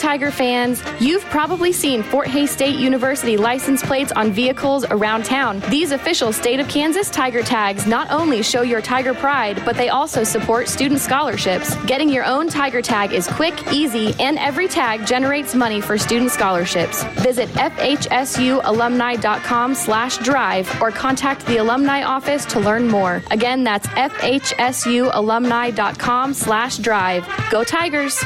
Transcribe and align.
Tiger 0.00 0.30
fans, 0.30 0.82
you've 0.98 1.24
probably 1.26 1.72
seen 1.72 2.02
Fort 2.02 2.26
Hays 2.26 2.50
State 2.50 2.76
University 2.76 3.36
license 3.36 3.82
plates 3.82 4.12
on 4.12 4.32
vehicles 4.32 4.86
around 4.86 5.26
town. 5.26 5.60
These 5.68 5.92
official 5.92 6.32
state 6.32 6.58
of 6.58 6.66
Kansas 6.68 7.10
Tiger 7.10 7.42
tags 7.42 7.86
not 7.86 8.10
only 8.10 8.42
show 8.42 8.62
your 8.62 8.80
Tiger 8.80 9.12
pride, 9.12 9.60
but 9.64 9.76
they 9.76 9.90
also 9.90 10.24
support 10.24 10.68
student 10.68 11.00
scholarships. 11.00 11.74
Getting 11.84 12.08
your 12.08 12.24
own 12.24 12.48
Tiger 12.48 12.80
tag 12.80 13.12
is 13.12 13.28
quick, 13.28 13.54
easy, 13.72 14.14
and 14.18 14.38
every 14.38 14.68
tag 14.68 15.06
generates 15.06 15.54
money 15.54 15.82
for 15.82 15.98
student 15.98 16.30
scholarships. 16.30 17.04
Visit 17.22 17.50
fhsualumni.com 17.50 19.74
slash 19.74 20.16
drive 20.18 20.80
or 20.80 20.90
contact 20.90 21.44
the 21.46 21.58
alumni 21.58 22.02
office 22.02 22.46
to 22.46 22.58
learn 22.58 22.88
more. 22.88 23.22
Again, 23.30 23.64
that's 23.64 23.86
fhsualumni.com 23.88 26.32
slash 26.34 26.78
drive. 26.78 27.28
Go 27.50 27.64
Tigers! 27.64 28.18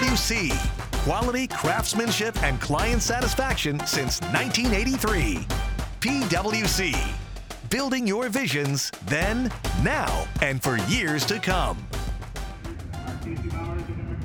Quality, 1.05 1.47
craftsmanship, 1.49 2.43
and 2.43 2.59
client 2.63 3.03
satisfaction 3.03 3.79
since 3.81 4.23
1983. 4.33 5.37
PWC. 6.01 6.97
Building 7.69 8.07
your 8.07 8.31
visions 8.31 8.91
then, 9.05 9.53
now, 9.83 10.27
and 10.41 10.63
for 10.63 10.79
years 10.89 11.27
to 11.27 11.39
come. 11.39 11.77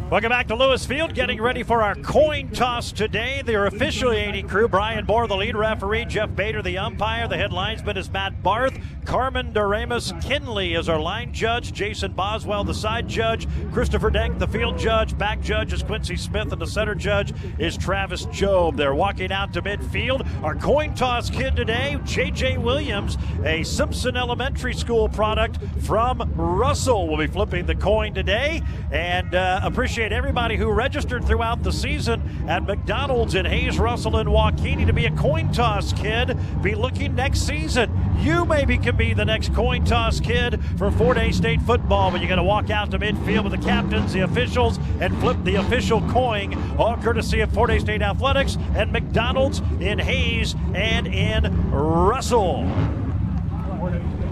Welcome 0.10 0.30
back 0.30 0.48
to 0.48 0.56
Lewis 0.56 0.86
Field, 0.86 1.14
getting 1.14 1.42
ready 1.42 1.64
for 1.64 1.84
our 1.84 1.96
coin 1.96 2.50
toss 2.52 2.94
today. 2.94 3.44
The 3.46 3.66
officiating 3.66 4.48
crew, 4.48 4.70
Brian 4.70 5.06
Bohr, 5.06 5.28
the 5.28 5.36
lead 5.36 5.58
referee, 5.58 6.06
Jeff 6.06 6.34
Bader, 6.34 6.62
the 6.62 6.78
umpire. 6.78 7.28
The 7.28 7.36
head 7.36 7.52
linesman 7.52 7.98
is 7.98 8.10
Matt 8.10 8.42
Barth. 8.42 8.74
Carmen 9.10 9.52
Doremus 9.52 10.12
Kinley 10.22 10.76
is 10.76 10.88
our 10.88 11.00
line 11.00 11.34
judge. 11.34 11.74
Jason 11.74 12.12
Boswell, 12.12 12.64
the 12.64 12.76
side 12.76 13.08
judge. 13.08 13.48
Christopher 13.74 14.12
Denk, 14.12 14.38
the 14.38 14.48
field 14.48 14.78
judge. 14.78 15.18
Back 15.18 15.42
judge 15.42 15.74
is 15.74 15.82
Quincy 15.82 16.16
Smith, 16.16 16.52
and 16.52 16.62
the 16.62 16.68
center 16.68 16.94
judge 16.94 17.34
is 17.58 17.76
Travis 17.76 18.26
Job. 18.26 18.78
They're 18.78 18.94
walking 18.94 19.32
out 19.32 19.52
to 19.54 19.64
midfield. 19.64 20.28
Our 20.44 20.54
coin 20.54 20.94
toss 20.94 21.32
kid 21.32 21.56
today, 21.56 21.98
J.J. 22.04 22.60
Williams, 22.60 23.18
a 23.44 23.64
Simpson 23.64 24.16
Elementary 24.16 24.76
School 24.76 25.10
product 25.10 25.58
from 25.82 26.32
Russell, 26.36 27.08
will 27.08 27.18
be 27.18 27.26
flipping 27.26 27.66
the 27.66 27.74
coin 27.74 28.14
today. 28.14 28.62
And 28.92 29.34
uh, 29.34 29.62
appreciate 29.64 30.12
everybody 30.12 30.56
who 30.56 30.72
registered 30.72 31.26
throughout 31.26 31.64
the 31.64 31.72
season 31.72 32.46
at 32.48 32.62
McDonald's 32.62 33.34
in 33.34 33.46
Hays, 33.46 33.80
Russell, 33.80 34.18
and 34.18 34.30
WaKeeney 34.30 34.86
to 34.86 34.94
be 34.94 35.08
a 35.08 35.12
coin 35.16 35.52
toss 35.52 35.94
kid. 35.94 36.38
Be 36.62 36.76
looking 36.76 37.16
next 37.16 37.48
season. 37.48 37.92
You 38.20 38.46
maybe 38.46 38.78
can 38.78 38.99
be 39.00 39.14
the 39.14 39.24
next 39.24 39.54
coin 39.56 39.86
toss 39.86 40.20
kid 40.20 40.60
for 40.78 40.92
Fort 40.92 41.18
Hays 41.18 41.38
State 41.38 41.62
football, 41.62 42.12
but 42.12 42.20
you 42.20 42.28
got 42.28 42.36
to 42.36 42.44
walk 42.44 42.70
out 42.70 42.92
to 42.92 43.00
midfield 43.00 43.50
with 43.50 43.54
the 43.54 43.66
captains, 43.66 44.12
the 44.12 44.20
officials, 44.20 44.78
and 45.00 45.18
flip 45.22 45.38
the 45.46 45.56
official 45.56 46.02
coin, 46.10 46.54
all 46.78 46.98
courtesy 46.98 47.40
of 47.40 47.50
Fort 47.54 47.70
Hays 47.70 47.82
State 47.82 48.02
Athletics 48.02 48.58
and 48.76 48.92
McDonald's 48.92 49.62
in 49.80 50.00
Hays 50.00 50.54
and 50.74 51.08
in 51.08 51.72
Russell. 51.72 52.70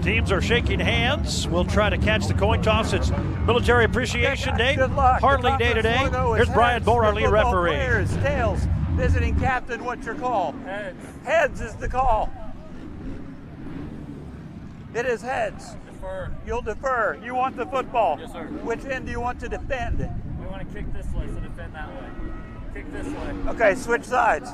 Teams 0.02 0.30
are 0.30 0.42
shaking 0.42 0.80
hands. 0.80 1.48
We'll 1.48 1.64
try 1.64 1.88
to 1.88 1.96
catch 1.96 2.26
the 2.26 2.34
coin 2.34 2.60
toss. 2.60 2.92
It's 2.92 3.08
Military 3.46 3.86
Appreciation 3.86 4.54
Day, 4.58 4.74
Hartley 4.74 5.56
Day 5.56 5.72
today. 5.72 5.96
Here's 6.36 6.50
Brian 6.50 6.84
Bohr, 6.84 7.04
our 7.04 7.14
lead 7.14 7.30
referee. 7.30 7.70
Players, 7.70 8.14
tails, 8.18 8.60
visiting 8.90 9.34
captain, 9.40 9.82
what's 9.82 10.04
your 10.04 10.16
call? 10.16 10.52
Heads. 10.66 10.98
Heads 11.24 11.60
is 11.62 11.74
the 11.76 11.88
call. 11.88 12.30
It 14.98 15.06
is 15.06 15.22
heads. 15.22 15.76
Defer. 15.86 16.32
You'll 16.44 16.60
defer. 16.60 17.20
You 17.22 17.32
want 17.32 17.56
the 17.56 17.66
football. 17.66 18.18
Yes, 18.18 18.32
sir. 18.32 18.46
Which 18.46 18.84
end 18.84 19.06
do 19.06 19.12
you 19.12 19.20
want 19.20 19.38
to 19.38 19.48
defend? 19.48 20.00
We 20.40 20.46
want 20.46 20.66
to 20.66 20.74
kick 20.74 20.92
this 20.92 21.06
way, 21.12 21.24
so 21.28 21.38
defend 21.38 21.72
that 21.72 21.88
way. 21.88 22.08
Kick 22.74 22.90
this 22.90 23.06
way. 23.06 23.52
Okay, 23.52 23.76
switch 23.76 24.02
sides. 24.02 24.50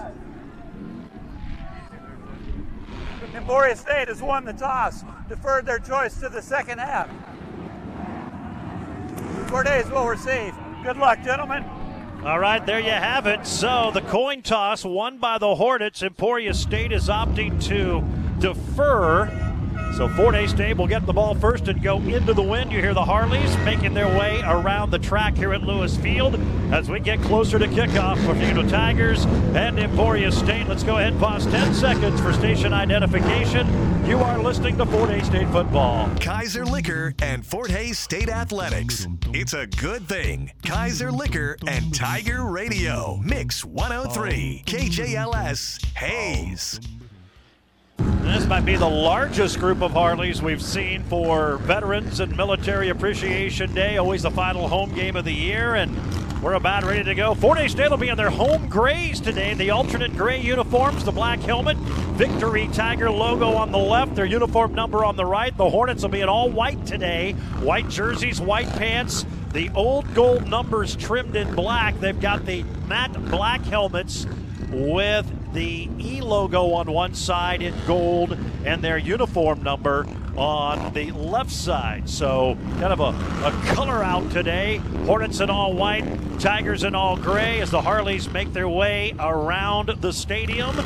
Emporia 3.35 3.75
State 3.75 4.09
has 4.09 4.21
won 4.21 4.45
the 4.45 4.53
toss, 4.53 5.03
deferred 5.31 5.65
their 5.65 5.79
choice 5.79 6.21
to 6.21 6.29
the 6.29 6.43
second 6.43 6.79
half. 6.79 7.09
Fort 9.49 9.67
Hays 9.67 9.89
will 9.89 10.07
receive. 10.07 10.55
Good 10.83 10.99
luck, 10.99 11.23
gentlemen. 11.25 11.65
All 12.23 12.39
right, 12.39 12.65
there 12.67 12.81
you 12.81 12.91
have 12.91 13.27
it. 13.27 13.47
So 13.47 13.91
the 13.95 14.03
coin 14.03 14.43
toss 14.43 14.85
won 14.85 15.17
by 15.17 15.39
the 15.39 15.55
Hornets. 15.55 16.03
Emporia 16.03 16.53
State 16.53 16.93
is 16.93 17.09
opting 17.09 17.65
to 17.65 18.05
defer. 18.41 19.54
So 19.97 20.09
Fort 20.09 20.35
Hays 20.35 20.51
State 20.51 20.77
will 20.77 20.89
get 20.89 21.07
the 21.07 21.13
ball 21.13 21.35
first 21.35 21.69
and 21.69 21.81
go 21.81 21.99
into 21.99 22.35
the 22.35 22.43
wind. 22.43 22.73
You 22.73 22.81
hear 22.81 22.95
the 22.95 23.05
Harleys 23.05 23.57
making 23.59 23.95
their 23.95 24.09
way 24.09 24.41
around 24.45 24.91
the 24.91 24.99
track 24.99 25.37
here 25.37 25.53
at 25.53 25.63
Lewis 25.63 25.97
Field 25.97 26.35
as 26.73 26.91
we 26.91 26.99
get 26.99 27.21
closer 27.23 27.59
to 27.59 27.67
kickoff 27.67 28.17
for 28.27 28.35
Funeral 28.35 28.69
Tigers 28.69 29.25
and 29.55 29.79
Emporia 29.79 30.33
State. 30.33 30.67
Let's 30.67 30.83
go 30.83 30.99
ahead 30.99 31.13
and 31.13 31.21
pause 31.21 31.47
10 31.47 31.75
seconds 31.75 32.21
for 32.21 32.33
station 32.33 32.73
identification. 32.73 33.67
You 34.05 34.19
are 34.19 34.39
listening 34.39 34.77
to 34.79 34.87
Fort 34.87 35.11
Hays 35.11 35.27
State 35.27 35.49
football. 35.49 36.11
Kaiser 36.21 36.67
Liquor 36.67 37.15
and 37.23 37.47
Fort 37.47 37.71
Hays 37.71 37.99
State 37.99 38.29
Athletics. 38.29 39.07
It's 39.29 39.55
a 39.55 39.67
good 39.67 40.09
thing. 40.09 40.53
Kaiser 40.65 41.13
Liquor 41.13 41.57
and 41.67 41.95
Tiger 41.95 42.45
Radio. 42.45 43.21
Mix 43.23 43.65
103. 43.65 44.65
KJLS 44.67 45.85
Hays. 45.95 46.81
This 47.99 48.47
might 48.47 48.65
be 48.65 48.77
the 48.77 48.89
largest 48.89 49.61
group 49.61 49.81
of 49.81 49.93
Harleys 49.93 50.43
we've 50.43 50.63
seen 50.63 51.05
for 51.05 51.59
Veterans 51.59 52.21
and 52.21 52.37
Military 52.37 52.89
Appreciation 52.89 53.73
Day. 53.73 53.97
Always 53.97 54.23
the 54.23 54.31
final 54.31 54.67
home 54.67 54.93
game 54.95 55.15
of 55.15 55.25
the 55.25 55.33
year, 55.33 55.77
and 55.77 55.97
we're 56.43 56.55
about 56.55 56.85
ready 56.85 57.05
to 57.05 57.15
go. 57.15 57.35
Fort 57.35 57.59
Hays 57.59 57.71
State 57.71 57.91
will 57.91 57.97
be 57.97 58.09
in 58.09 58.17
their 58.17 58.31
home 58.31 58.69
grays 58.69 59.21
today. 59.21 59.55
The 59.55 59.71
alternate 59.71 60.17
gray 60.17 60.41
uniforms, 60.41 61.05
the 61.05 61.13
black 61.13 61.39
helmet, 61.41 61.77
Victory 62.17 62.69
Tiger 62.73 63.11
logo 63.11 63.53
on 63.53 63.71
the 63.71 63.79
left, 63.79 64.17
their 64.17 64.27
uniform 64.27 64.75
number 64.75 65.05
on 65.05 65.17
the 65.17 65.25
right. 65.25 65.57
The 65.57 65.71
Hornets 65.71 66.03
will 66.03 66.11
be 66.11 66.21
in 66.21 66.29
all 66.29 66.51
white 66.51 66.85
today. 66.85 67.33
White 67.61 67.89
jerseys, 67.89 68.41
white 68.41 68.69
pants. 68.71 69.25
The 69.53 69.71
old 69.75 70.13
gold 70.15 70.49
numbers 70.49 70.97
trimmed 70.97 71.37
in 71.37 71.55
black. 71.55 71.99
They've 72.01 72.21
got 72.21 72.45
the 72.45 72.65
matte 72.89 73.13
black 73.31 73.63
helmets 73.63 74.27
with 74.71 75.31
the 75.55 75.89
E 75.99 76.21
logo 76.21 76.73
on 76.73 76.91
one 76.91 77.15
side 77.15 77.63
in 77.63 77.75
gold 77.87 78.37
and 78.65 78.83
their 78.83 78.99
uniform 78.99 79.63
number 79.63 80.07
on 80.37 80.93
the 80.93 81.13
left 81.13 81.51
side. 81.51 82.11
So, 82.11 82.57
kind 82.81 82.93
of 82.93 83.01
a, 83.01 83.47
a 83.47 83.75
color 83.75 84.03
out 84.03 84.31
today. 84.31 84.77
Hornets 85.07 85.41
in 85.41 85.49
all 85.49 85.75
white, 85.75 86.05
Tigers 86.41 86.83
in 86.83 86.95
all 86.95 87.17
gray 87.17 87.61
as 87.61 87.71
the 87.71 87.81
Harleys 87.81 88.29
make 88.29 88.53
their 88.53 88.69
way 88.69 89.15
around 89.19 89.91
the 90.01 90.13
stadium. 90.13 90.77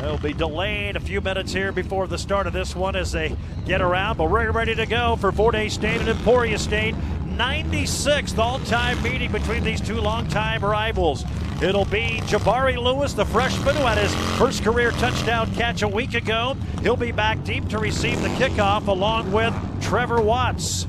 They'll 0.00 0.16
be 0.16 0.32
delayed 0.32 0.96
a 0.96 1.00
few 1.00 1.20
minutes 1.20 1.52
here 1.52 1.72
before 1.72 2.06
the 2.06 2.18
start 2.18 2.46
of 2.46 2.52
this 2.52 2.74
one 2.74 2.96
as 2.96 3.12
they 3.12 3.36
get 3.66 3.82
around, 3.82 4.16
but 4.16 4.30
we're 4.30 4.50
ready 4.52 4.74
to 4.76 4.86
go 4.86 5.16
for 5.16 5.32
Fort 5.32 5.54
Hays 5.54 5.74
State 5.74 6.00
and 6.00 6.08
Emporia 6.08 6.58
State. 6.58 6.94
96th 7.38 8.36
all-time 8.36 9.00
meeting 9.00 9.30
between 9.30 9.62
these 9.62 9.80
two 9.80 10.00
longtime 10.00 10.64
rivals. 10.64 11.24
It'll 11.62 11.84
be 11.84 12.20
Jabari 12.24 12.76
Lewis, 12.76 13.12
the 13.12 13.24
freshman 13.24 13.76
who 13.76 13.82
had 13.82 13.96
his 13.96 14.12
first 14.36 14.64
career 14.64 14.90
touchdown 14.92 15.54
catch 15.54 15.82
a 15.82 15.88
week 15.88 16.14
ago. 16.14 16.56
He'll 16.82 16.96
be 16.96 17.12
back 17.12 17.44
deep 17.44 17.68
to 17.68 17.78
receive 17.78 18.20
the 18.22 18.28
kickoff 18.30 18.88
along 18.88 19.30
with 19.30 19.54
Trevor 19.80 20.20
Watts. 20.20 20.86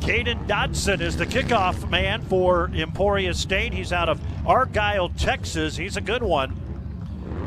Caden 0.00 0.46
Dodson 0.46 1.00
is 1.00 1.16
the 1.16 1.26
kickoff 1.26 1.88
man 1.88 2.20
for 2.22 2.70
Emporia 2.74 3.32
State. 3.32 3.72
He's 3.72 3.94
out 3.94 4.10
of 4.10 4.20
Argyle, 4.46 5.08
Texas. 5.10 5.76
He's 5.76 5.96
a 5.96 6.02
good 6.02 6.22
one. 6.22 6.54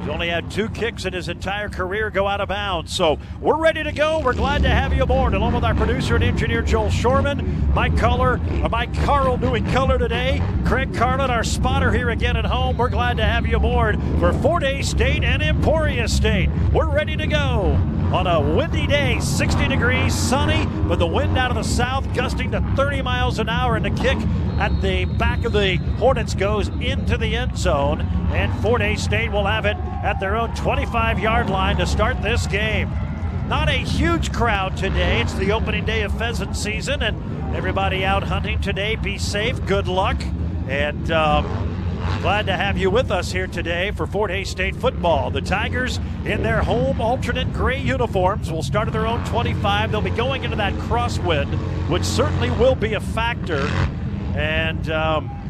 He's 0.01 0.09
only 0.09 0.29
had 0.29 0.49
two 0.49 0.67
kicks 0.67 1.05
in 1.05 1.13
his 1.13 1.29
entire 1.29 1.69
career 1.69 2.09
go 2.09 2.25
out 2.25 2.41
of 2.41 2.49
bounds. 2.49 2.91
So 2.91 3.19
we're 3.39 3.59
ready 3.59 3.83
to 3.83 3.91
go. 3.91 4.19
We're 4.19 4.33
glad 4.33 4.63
to 4.63 4.69
have 4.69 4.95
you 4.95 5.03
aboard, 5.03 5.35
along 5.35 5.53
with 5.53 5.63
our 5.63 5.75
producer 5.75 6.15
and 6.15 6.23
engineer 6.23 6.63
Joel 6.63 6.89
Shorman, 6.89 7.71
Mike 7.75 7.95
Color, 7.95 8.39
or 8.61 8.65
uh, 8.65 8.69
Mike 8.69 8.91
Carl 9.03 9.37
doing 9.37 9.63
color 9.67 9.99
today, 9.99 10.41
Craig 10.65 10.91
Carlin, 10.95 11.29
our 11.29 11.43
spotter 11.43 11.91
here 11.91 12.09
again 12.09 12.35
at 12.35 12.45
home. 12.45 12.77
We're 12.77 12.89
glad 12.89 13.17
to 13.17 13.23
have 13.23 13.45
you 13.45 13.57
aboard 13.57 14.01
for 14.19 14.33
Fort 14.33 14.63
Hays 14.63 14.89
State 14.89 15.23
and 15.23 15.43
Emporia 15.43 16.07
State. 16.07 16.49
We're 16.73 16.89
ready 16.89 17.15
to 17.15 17.27
go 17.27 17.77
on 18.11 18.25
a 18.25 18.41
windy 18.41 18.87
day, 18.87 19.19
60 19.19 19.67
degrees, 19.67 20.15
sunny, 20.15 20.65
but 20.87 20.97
the 20.97 21.05
wind 21.05 21.37
out 21.37 21.51
of 21.51 21.57
the 21.57 21.63
south 21.63 22.11
gusting 22.15 22.49
to 22.51 22.73
30 22.75 23.03
miles 23.03 23.37
an 23.37 23.49
hour, 23.49 23.75
and 23.75 23.85
the 23.85 23.91
kick 23.91 24.17
at 24.59 24.81
the 24.81 25.05
back 25.05 25.45
of 25.45 25.53
the 25.53 25.75
Hornets 25.99 26.33
goes 26.33 26.69
into 26.69 27.17
the 27.17 27.35
end 27.35 27.55
zone, 27.55 28.01
and 28.31 28.51
Fort 28.63 28.81
Hays 28.81 29.03
State 29.03 29.31
will 29.31 29.45
have 29.45 29.65
it 29.67 29.77
at 30.03 30.19
their 30.19 30.35
own 30.35 30.53
25 30.55 31.19
yard 31.19 31.49
line 31.49 31.77
to 31.77 31.85
start 31.85 32.21
this 32.21 32.47
game. 32.47 32.89
Not 33.47 33.67
a 33.67 33.73
huge 33.73 34.31
crowd 34.31 34.77
today. 34.77 35.21
It's 35.21 35.33
the 35.33 35.51
opening 35.51 35.83
day 35.83 36.03
of 36.03 36.17
pheasant 36.17 36.55
season, 36.55 37.03
and 37.03 37.55
everybody 37.55 38.05
out 38.05 38.23
hunting 38.23 38.61
today. 38.61 38.95
Be 38.95 39.17
safe, 39.17 39.65
good 39.65 39.87
luck, 39.87 40.23
and 40.69 41.11
um, 41.11 41.45
glad 42.21 42.45
to 42.45 42.53
have 42.53 42.77
you 42.77 42.89
with 42.89 43.11
us 43.11 43.31
here 43.31 43.47
today 43.47 43.91
for 43.91 44.07
Fort 44.07 44.31
Hays 44.31 44.49
State 44.49 44.75
football. 44.75 45.31
The 45.31 45.41
Tigers 45.41 45.99
in 46.25 46.43
their 46.43 46.61
home 46.61 47.01
alternate 47.01 47.51
gray 47.51 47.81
uniforms 47.81 48.49
will 48.51 48.63
start 48.63 48.87
at 48.87 48.93
their 48.93 49.05
own 49.05 49.23
25. 49.25 49.91
They'll 49.91 50.01
be 50.01 50.11
going 50.11 50.45
into 50.45 50.55
that 50.55 50.73
crosswind, 50.73 51.53
which 51.89 52.03
certainly 52.03 52.51
will 52.51 52.75
be 52.75 52.93
a 52.93 53.01
factor. 53.01 53.67
And 54.33 54.89
um, 54.89 55.40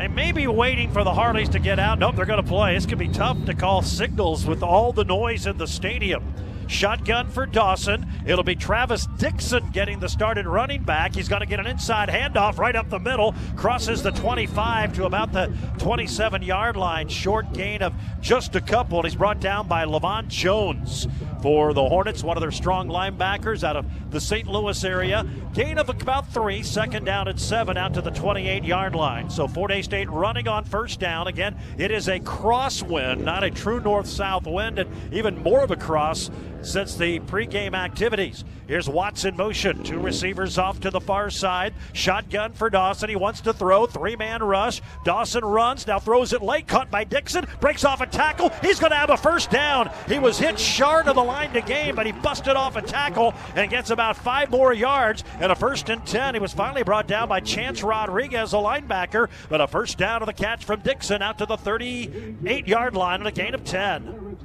They 0.00 0.08
may 0.08 0.32
be 0.32 0.46
waiting 0.46 0.90
for 0.90 1.04
the 1.04 1.12
Harleys 1.12 1.50
to 1.50 1.58
get 1.58 1.78
out. 1.78 1.98
Nope, 1.98 2.16
they're 2.16 2.24
going 2.24 2.42
to 2.42 2.48
play. 2.48 2.74
It's 2.74 2.86
going 2.86 2.98
to 2.98 3.06
be 3.06 3.12
tough 3.12 3.44
to 3.44 3.52
call 3.52 3.82
signals 3.82 4.46
with 4.46 4.62
all 4.62 4.94
the 4.94 5.04
noise 5.04 5.46
in 5.46 5.58
the 5.58 5.66
stadium. 5.66 6.24
Shotgun 6.68 7.28
for 7.28 7.44
Dawson. 7.44 8.06
It'll 8.24 8.42
be 8.42 8.54
Travis 8.54 9.06
Dixon 9.18 9.68
getting 9.72 10.00
the 10.00 10.08
started 10.08 10.46
running 10.46 10.84
back. 10.84 11.14
He's 11.14 11.28
got 11.28 11.40
to 11.40 11.46
get 11.46 11.60
an 11.60 11.66
inside 11.66 12.08
handoff 12.08 12.56
right 12.56 12.74
up 12.74 12.88
the 12.88 12.98
middle. 12.98 13.34
Crosses 13.56 14.02
the 14.02 14.12
25 14.12 14.94
to 14.94 15.04
about 15.04 15.32
the 15.32 15.52
27 15.76 16.40
yard 16.40 16.78
line. 16.78 17.08
Short 17.08 17.52
gain 17.52 17.82
of 17.82 17.92
just 18.22 18.56
a 18.56 18.60
couple. 18.62 19.02
He's 19.02 19.16
brought 19.16 19.38
down 19.38 19.68
by 19.68 19.84
Levon 19.84 20.28
Jones 20.28 21.08
for 21.42 21.72
the 21.72 21.88
Hornets, 21.88 22.22
one 22.22 22.36
of 22.36 22.40
their 22.40 22.50
strong 22.50 22.88
linebackers 22.88 23.64
out 23.64 23.76
of 23.76 23.86
the 24.10 24.20
St. 24.20 24.46
Louis 24.46 24.84
area. 24.84 25.26
Gain 25.54 25.78
of 25.78 25.88
about 25.88 26.32
three, 26.32 26.62
second 26.62 27.04
down 27.04 27.28
and 27.28 27.40
seven 27.40 27.76
out 27.76 27.94
to 27.94 28.02
the 28.02 28.10
28 28.10 28.64
yard 28.64 28.94
line. 28.94 29.30
So 29.30 29.48
Fort 29.48 29.70
Hays 29.70 29.86
State 29.86 30.10
running 30.10 30.48
on 30.48 30.64
first 30.64 31.00
down. 31.00 31.26
Again, 31.26 31.56
it 31.78 31.90
is 31.90 32.08
a 32.08 32.20
crosswind, 32.20 33.24
not 33.24 33.44
a 33.44 33.50
true 33.50 33.80
north 33.80 34.06
south 34.06 34.46
wind, 34.46 34.78
and 34.78 34.90
even 35.12 35.42
more 35.42 35.62
of 35.62 35.70
a 35.70 35.76
cross 35.76 36.30
since 36.62 36.96
the 36.96 37.20
pregame 37.20 37.74
activities. 37.74 38.44
Here's 38.70 38.88
Watts 38.88 39.24
in 39.24 39.36
motion. 39.36 39.82
Two 39.82 39.98
receivers 39.98 40.56
off 40.56 40.78
to 40.82 40.90
the 40.90 41.00
far 41.00 41.28
side. 41.28 41.74
Shotgun 41.92 42.52
for 42.52 42.70
Dawson. 42.70 43.08
He 43.10 43.16
wants 43.16 43.40
to 43.40 43.52
throw. 43.52 43.84
Three 43.84 44.14
man 44.14 44.44
rush. 44.44 44.80
Dawson 45.04 45.44
runs. 45.44 45.88
Now 45.88 45.98
throws 45.98 46.32
it 46.32 46.40
late. 46.40 46.68
Caught 46.68 46.88
by 46.88 47.02
Dixon. 47.02 47.48
Breaks 47.60 47.84
off 47.84 48.00
a 48.00 48.06
tackle. 48.06 48.50
He's 48.62 48.78
going 48.78 48.92
to 48.92 48.96
have 48.96 49.10
a 49.10 49.16
first 49.16 49.50
down. 49.50 49.90
He 50.06 50.20
was 50.20 50.38
hit 50.38 50.56
short 50.56 51.08
of 51.08 51.16
the 51.16 51.24
line 51.24 51.52
to 51.54 51.62
gain, 51.62 51.96
but 51.96 52.06
he 52.06 52.12
busted 52.12 52.54
off 52.54 52.76
a 52.76 52.82
tackle 52.82 53.34
and 53.56 53.68
gets 53.72 53.90
about 53.90 54.16
five 54.16 54.52
more 54.52 54.72
yards. 54.72 55.24
And 55.40 55.50
a 55.50 55.56
first 55.56 55.88
and 55.88 56.06
10. 56.06 56.34
He 56.34 56.40
was 56.40 56.52
finally 56.52 56.84
brought 56.84 57.08
down 57.08 57.28
by 57.28 57.40
Chance 57.40 57.82
Rodriguez, 57.82 58.52
a 58.52 58.58
linebacker, 58.58 59.30
but 59.48 59.60
a 59.60 59.66
first 59.66 59.98
down 59.98 60.22
of 60.22 60.26
the 60.26 60.32
catch 60.32 60.64
from 60.64 60.78
Dixon 60.78 61.22
out 61.22 61.38
to 61.38 61.46
the 61.46 61.56
38 61.56 62.68
yard 62.68 62.94
line 62.94 63.18
and 63.18 63.26
a 63.26 63.32
gain 63.32 63.52
of 63.52 63.64
10 63.64 64.36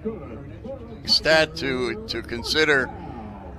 stat 1.06 1.56
to 1.56 2.04
to 2.08 2.24
consider 2.24 2.90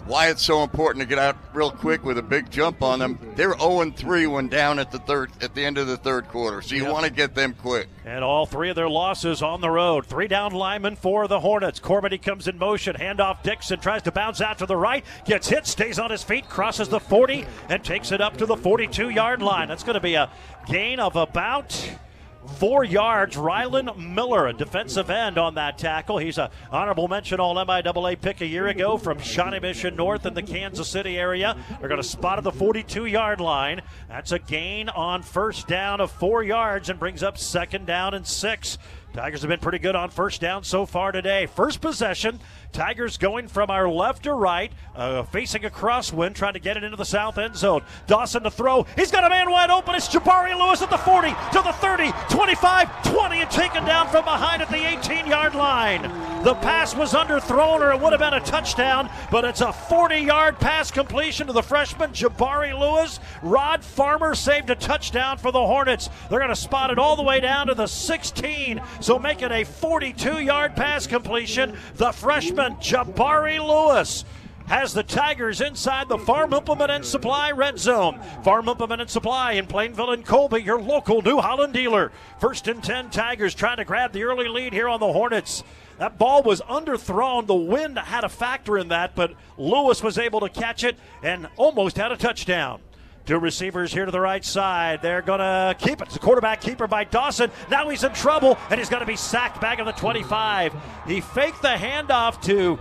why 0.06 0.28
it's 0.28 0.44
so 0.44 0.62
important 0.62 1.02
to 1.02 1.08
get 1.08 1.18
out 1.18 1.36
real 1.52 1.70
quick 1.70 2.04
with 2.04 2.18
a 2.18 2.22
big 2.22 2.50
jump 2.50 2.82
on 2.82 3.00
them. 3.00 3.18
They're 3.34 3.58
0 3.58 3.90
3 3.90 4.26
when 4.26 4.48
down 4.48 4.78
at 4.78 4.90
the 4.90 4.98
third 4.98 5.30
at 5.40 5.54
the 5.54 5.64
end 5.64 5.78
of 5.78 5.86
the 5.86 5.96
third 5.96 6.28
quarter, 6.28 6.62
so 6.62 6.74
you 6.74 6.84
yep. 6.84 6.92
want 6.92 7.04
to 7.04 7.10
get 7.10 7.34
them 7.34 7.54
quick. 7.54 7.88
And 8.04 8.22
all 8.22 8.46
three 8.46 8.70
of 8.70 8.76
their 8.76 8.88
losses 8.88 9.42
on 9.42 9.60
the 9.60 9.70
road. 9.70 10.06
Three 10.06 10.28
down 10.28 10.52
linemen 10.52 10.96
for 10.96 11.26
the 11.26 11.40
Hornets. 11.40 11.80
Cormany 11.80 12.20
comes 12.20 12.46
in 12.48 12.58
motion, 12.58 12.96
handoff 12.96 13.42
Dixon 13.42 13.80
tries 13.80 14.02
to 14.02 14.12
bounce 14.12 14.40
out 14.40 14.58
to 14.58 14.66
the 14.66 14.76
right, 14.76 15.04
gets 15.24 15.48
hit, 15.48 15.66
stays 15.66 15.98
on 15.98 16.10
his 16.10 16.22
feet, 16.22 16.48
crosses 16.48 16.88
the 16.88 17.00
40, 17.00 17.44
and 17.68 17.82
takes 17.82 18.12
it 18.12 18.20
up 18.20 18.36
to 18.36 18.46
the 18.46 18.56
42 18.56 19.10
yard 19.10 19.42
line. 19.42 19.68
That's 19.68 19.82
going 19.82 19.94
to 19.94 20.00
be 20.00 20.14
a 20.14 20.30
gain 20.66 21.00
of 21.00 21.16
about 21.16 21.98
four 22.46 22.84
yards. 22.84 23.36
Rylan 23.36 23.96
Miller, 23.96 24.46
a 24.46 24.52
defensive 24.52 25.10
end 25.10 25.38
on 25.38 25.54
that 25.54 25.78
tackle. 25.78 26.18
He's 26.18 26.38
a 26.38 26.50
honorable 26.70 27.08
mention 27.08 27.40
All 27.40 27.54
MIAA 27.54 28.20
pick 28.20 28.40
a 28.40 28.46
year 28.46 28.68
ago 28.68 28.96
from 28.98 29.18
Shawnee 29.18 29.60
Mission 29.60 29.96
North 29.96 30.26
in 30.26 30.34
the 30.34 30.42
Kansas 30.42 30.88
City 30.88 31.18
area. 31.18 31.56
They're 31.80 31.88
going 31.88 32.00
to 32.00 32.06
spot 32.06 32.38
at 32.38 32.44
the 32.44 32.52
42 32.52 33.06
yard 33.06 33.40
line. 33.40 33.82
That's 34.08 34.32
a 34.32 34.38
gain 34.38 34.88
on 34.88 35.22
first 35.22 35.66
down 35.66 36.00
of 36.00 36.10
four 36.10 36.42
yards 36.42 36.88
and 36.88 36.98
brings 36.98 37.22
up 37.22 37.38
second 37.38 37.86
down 37.86 38.14
and 38.14 38.26
six. 38.26 38.78
Tigers 39.12 39.40
have 39.40 39.48
been 39.48 39.60
pretty 39.60 39.78
good 39.78 39.96
on 39.96 40.10
first 40.10 40.42
down 40.42 40.62
so 40.62 40.84
far 40.84 41.10
today. 41.10 41.46
First 41.46 41.80
possession, 41.80 42.38
Tigers 42.72 43.16
going 43.16 43.48
from 43.48 43.70
our 43.70 43.88
left 43.88 44.24
to 44.24 44.32
right, 44.32 44.72
uh, 44.94 45.22
facing 45.24 45.64
a 45.64 45.70
crosswind, 45.70 46.34
trying 46.34 46.54
to 46.54 46.58
get 46.58 46.76
it 46.76 46.84
into 46.84 46.96
the 46.96 47.04
south 47.04 47.38
end 47.38 47.56
zone. 47.56 47.82
Dawson 48.06 48.42
to 48.42 48.50
throw. 48.50 48.84
He's 48.96 49.10
got 49.10 49.24
a 49.24 49.30
man 49.30 49.50
wide 49.50 49.70
open. 49.70 49.94
It's 49.94 50.08
Jabari 50.08 50.56
Lewis 50.58 50.82
at 50.82 50.90
the 50.90 50.98
40, 50.98 51.28
to 51.28 51.62
the 51.62 51.72
30, 51.72 52.12
25, 52.30 53.12
20, 53.12 53.40
and 53.40 53.50
taken 53.50 53.84
down 53.84 54.08
from 54.08 54.24
behind 54.24 54.62
at 54.62 54.68
the 54.68 54.86
18 54.86 55.26
yard 55.26 55.54
line. 55.54 56.02
The 56.44 56.54
pass 56.54 56.94
was 56.94 57.12
underthrown, 57.12 57.80
or 57.80 57.92
it 57.92 58.00
would 58.00 58.12
have 58.12 58.20
been 58.20 58.34
a 58.34 58.44
touchdown, 58.44 59.10
but 59.30 59.44
it's 59.44 59.60
a 59.60 59.72
40 59.72 60.18
yard 60.18 60.58
pass 60.58 60.90
completion 60.90 61.46
to 61.46 61.52
the 61.52 61.62
freshman 61.62 62.12
Jabari 62.12 62.78
Lewis. 62.78 63.20
Rod 63.42 63.84
Farmer 63.84 64.34
saved 64.34 64.70
a 64.70 64.74
touchdown 64.74 65.38
for 65.38 65.50
the 65.50 65.58
Hornets. 65.66 66.08
They're 66.28 66.38
going 66.38 66.50
to 66.50 66.56
spot 66.56 66.90
it 66.90 66.98
all 66.98 67.16
the 67.16 67.22
way 67.22 67.40
down 67.40 67.66
to 67.66 67.74
the 67.74 67.86
16, 67.86 68.80
so 69.00 69.18
make 69.18 69.42
it 69.42 69.50
a 69.50 69.64
42 69.64 70.40
yard 70.40 70.76
pass 70.76 71.06
completion. 71.06 71.76
The 71.96 72.12
freshman 72.12 72.55
Jabari 72.56 73.58
Lewis 73.58 74.24
has 74.66 74.92
the 74.92 75.02
Tigers 75.02 75.60
inside 75.60 76.08
the 76.08 76.18
Farm 76.18 76.52
Implement 76.52 76.90
and 76.90 77.04
Supply 77.04 77.52
red 77.52 77.78
zone. 77.78 78.20
Farm 78.42 78.68
Implement 78.68 79.00
and 79.00 79.10
Supply 79.10 79.52
in 79.52 79.66
Plainville 79.66 80.10
and 80.10 80.24
Colby, 80.24 80.62
your 80.62 80.80
local 80.80 81.22
New 81.22 81.38
Holland 81.38 81.72
dealer. 81.72 82.10
First 82.40 82.66
and 82.66 82.82
10 82.82 83.10
Tigers 83.10 83.54
trying 83.54 83.76
to 83.76 83.84
grab 83.84 84.12
the 84.12 84.24
early 84.24 84.48
lead 84.48 84.72
here 84.72 84.88
on 84.88 85.00
the 85.00 85.12
Hornets. 85.12 85.62
That 85.98 86.18
ball 86.18 86.42
was 86.42 86.60
underthrown. 86.62 87.46
The 87.46 87.54
wind 87.54 87.98
had 87.98 88.24
a 88.24 88.28
factor 88.28 88.76
in 88.76 88.88
that, 88.88 89.14
but 89.14 89.34
Lewis 89.56 90.02
was 90.02 90.18
able 90.18 90.40
to 90.40 90.48
catch 90.48 90.82
it 90.82 90.96
and 91.22 91.48
almost 91.56 91.96
had 91.96 92.10
a 92.10 92.16
touchdown. 92.16 92.80
Two 93.26 93.40
receivers 93.40 93.92
here 93.92 94.04
to 94.04 94.12
the 94.12 94.20
right 94.20 94.44
side. 94.44 95.02
They're 95.02 95.20
going 95.20 95.40
to 95.40 95.74
keep 95.80 96.00
it. 96.00 96.06
It's 96.06 96.14
a 96.14 96.20
quarterback 96.20 96.60
keeper 96.60 96.86
by 96.86 97.02
Dawson. 97.02 97.50
Now 97.68 97.88
he's 97.88 98.04
in 98.04 98.12
trouble, 98.12 98.56
and 98.70 98.78
he's 98.78 98.88
going 98.88 99.00
to 99.00 99.06
be 99.06 99.16
sacked 99.16 99.60
back 99.60 99.80
of 99.80 99.86
the 99.86 99.92
25. 99.92 100.72
He 101.08 101.20
faked 101.20 101.60
the 101.60 101.70
handoff 101.70 102.40
to 102.42 102.78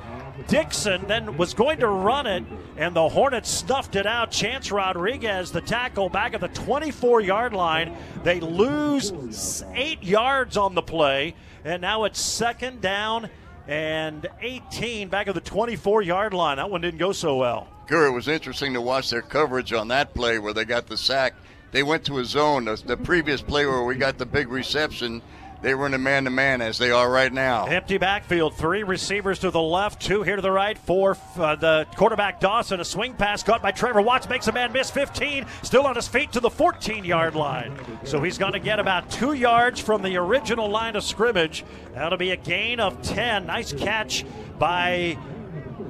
Dixon, 0.47 1.07
then 1.07 1.35
was 1.37 1.55
going 1.55 1.79
to 1.79 1.87
run 1.87 2.27
it, 2.27 2.43
and 2.77 2.95
the 2.95 3.09
Hornets 3.09 3.49
snuffed 3.49 3.95
it 3.95 4.05
out. 4.05 4.29
Chance 4.29 4.71
Rodriguez, 4.71 5.51
the 5.51 5.61
tackle, 5.61 6.09
back 6.09 6.35
at 6.35 6.41
the 6.41 6.49
24 6.49 7.21
yard 7.21 7.53
line. 7.53 7.97
They 8.23 8.39
lose 8.39 9.63
eight 9.73 10.03
yards 10.03 10.57
on 10.57 10.75
the 10.75 10.83
play, 10.83 11.33
and 11.63 11.81
now 11.81 12.03
it's 12.03 12.21
second 12.21 12.81
down 12.81 13.31
and 13.67 14.27
18 14.41 15.09
back 15.09 15.27
at 15.27 15.35
the 15.35 15.41
24 15.41 16.01
yard 16.01 16.33
line. 16.33 16.57
That 16.57 16.69
one 16.69 16.81
didn't 16.81 16.99
go 16.99 17.11
so 17.11 17.37
well. 17.37 17.67
It 17.89 18.13
was 18.13 18.27
interesting 18.27 18.73
to 18.73 18.81
watch 18.81 19.09
their 19.09 19.21
coverage 19.21 19.71
on 19.73 19.87
that 19.89 20.13
play 20.13 20.39
where 20.39 20.53
they 20.53 20.65
got 20.65 20.87
the 20.87 20.97
sack. 20.97 21.33
They 21.71 21.83
went 21.83 22.05
to 22.05 22.19
a 22.19 22.25
zone. 22.25 22.65
The, 22.65 22.81
the 22.85 22.97
previous 22.97 23.41
play 23.41 23.65
where 23.65 23.83
we 23.83 23.95
got 23.95 24.17
the 24.17 24.25
big 24.25 24.49
reception, 24.49 25.21
they 25.61 25.73
were 25.73 25.85
in 25.87 25.93
a 25.93 25.97
man 25.97 26.25
to 26.25 26.29
man 26.29 26.61
as 26.61 26.77
they 26.77 26.91
are 26.91 27.09
right 27.09 27.31
now. 27.31 27.65
Empty 27.65 27.97
backfield. 27.97 28.55
Three 28.55 28.83
receivers 28.83 29.39
to 29.39 29.51
the 29.51 29.61
left, 29.61 30.01
two 30.01 30.23
here 30.23 30.35
to 30.35 30.41
the 30.41 30.51
right. 30.51 30.77
For 30.77 31.17
uh, 31.37 31.55
the 31.55 31.87
quarterback 31.95 32.39
Dawson. 32.39 32.79
A 32.79 32.85
swing 32.85 33.13
pass 33.13 33.43
caught 33.43 33.61
by 33.61 33.71
Trevor 33.71 34.01
Watts 34.01 34.29
makes 34.29 34.47
a 34.47 34.51
man 34.51 34.71
miss 34.71 34.91
15. 34.91 35.45
Still 35.63 35.85
on 35.85 35.95
his 35.95 36.07
feet 36.07 36.31
to 36.33 36.39
the 36.39 36.49
14 36.49 37.03
yard 37.03 37.35
line. 37.35 37.77
So 38.03 38.21
he's 38.21 38.37
going 38.37 38.53
to 38.53 38.59
get 38.59 38.79
about 38.79 39.09
two 39.09 39.33
yards 39.33 39.79
from 39.79 40.01
the 40.01 40.17
original 40.17 40.69
line 40.69 40.95
of 40.95 41.03
scrimmage. 41.03 41.63
That'll 41.93 42.17
be 42.17 42.31
a 42.31 42.37
gain 42.37 42.79
of 42.79 43.01
10. 43.01 43.45
Nice 43.47 43.73
catch 43.73 44.25
by 44.59 45.17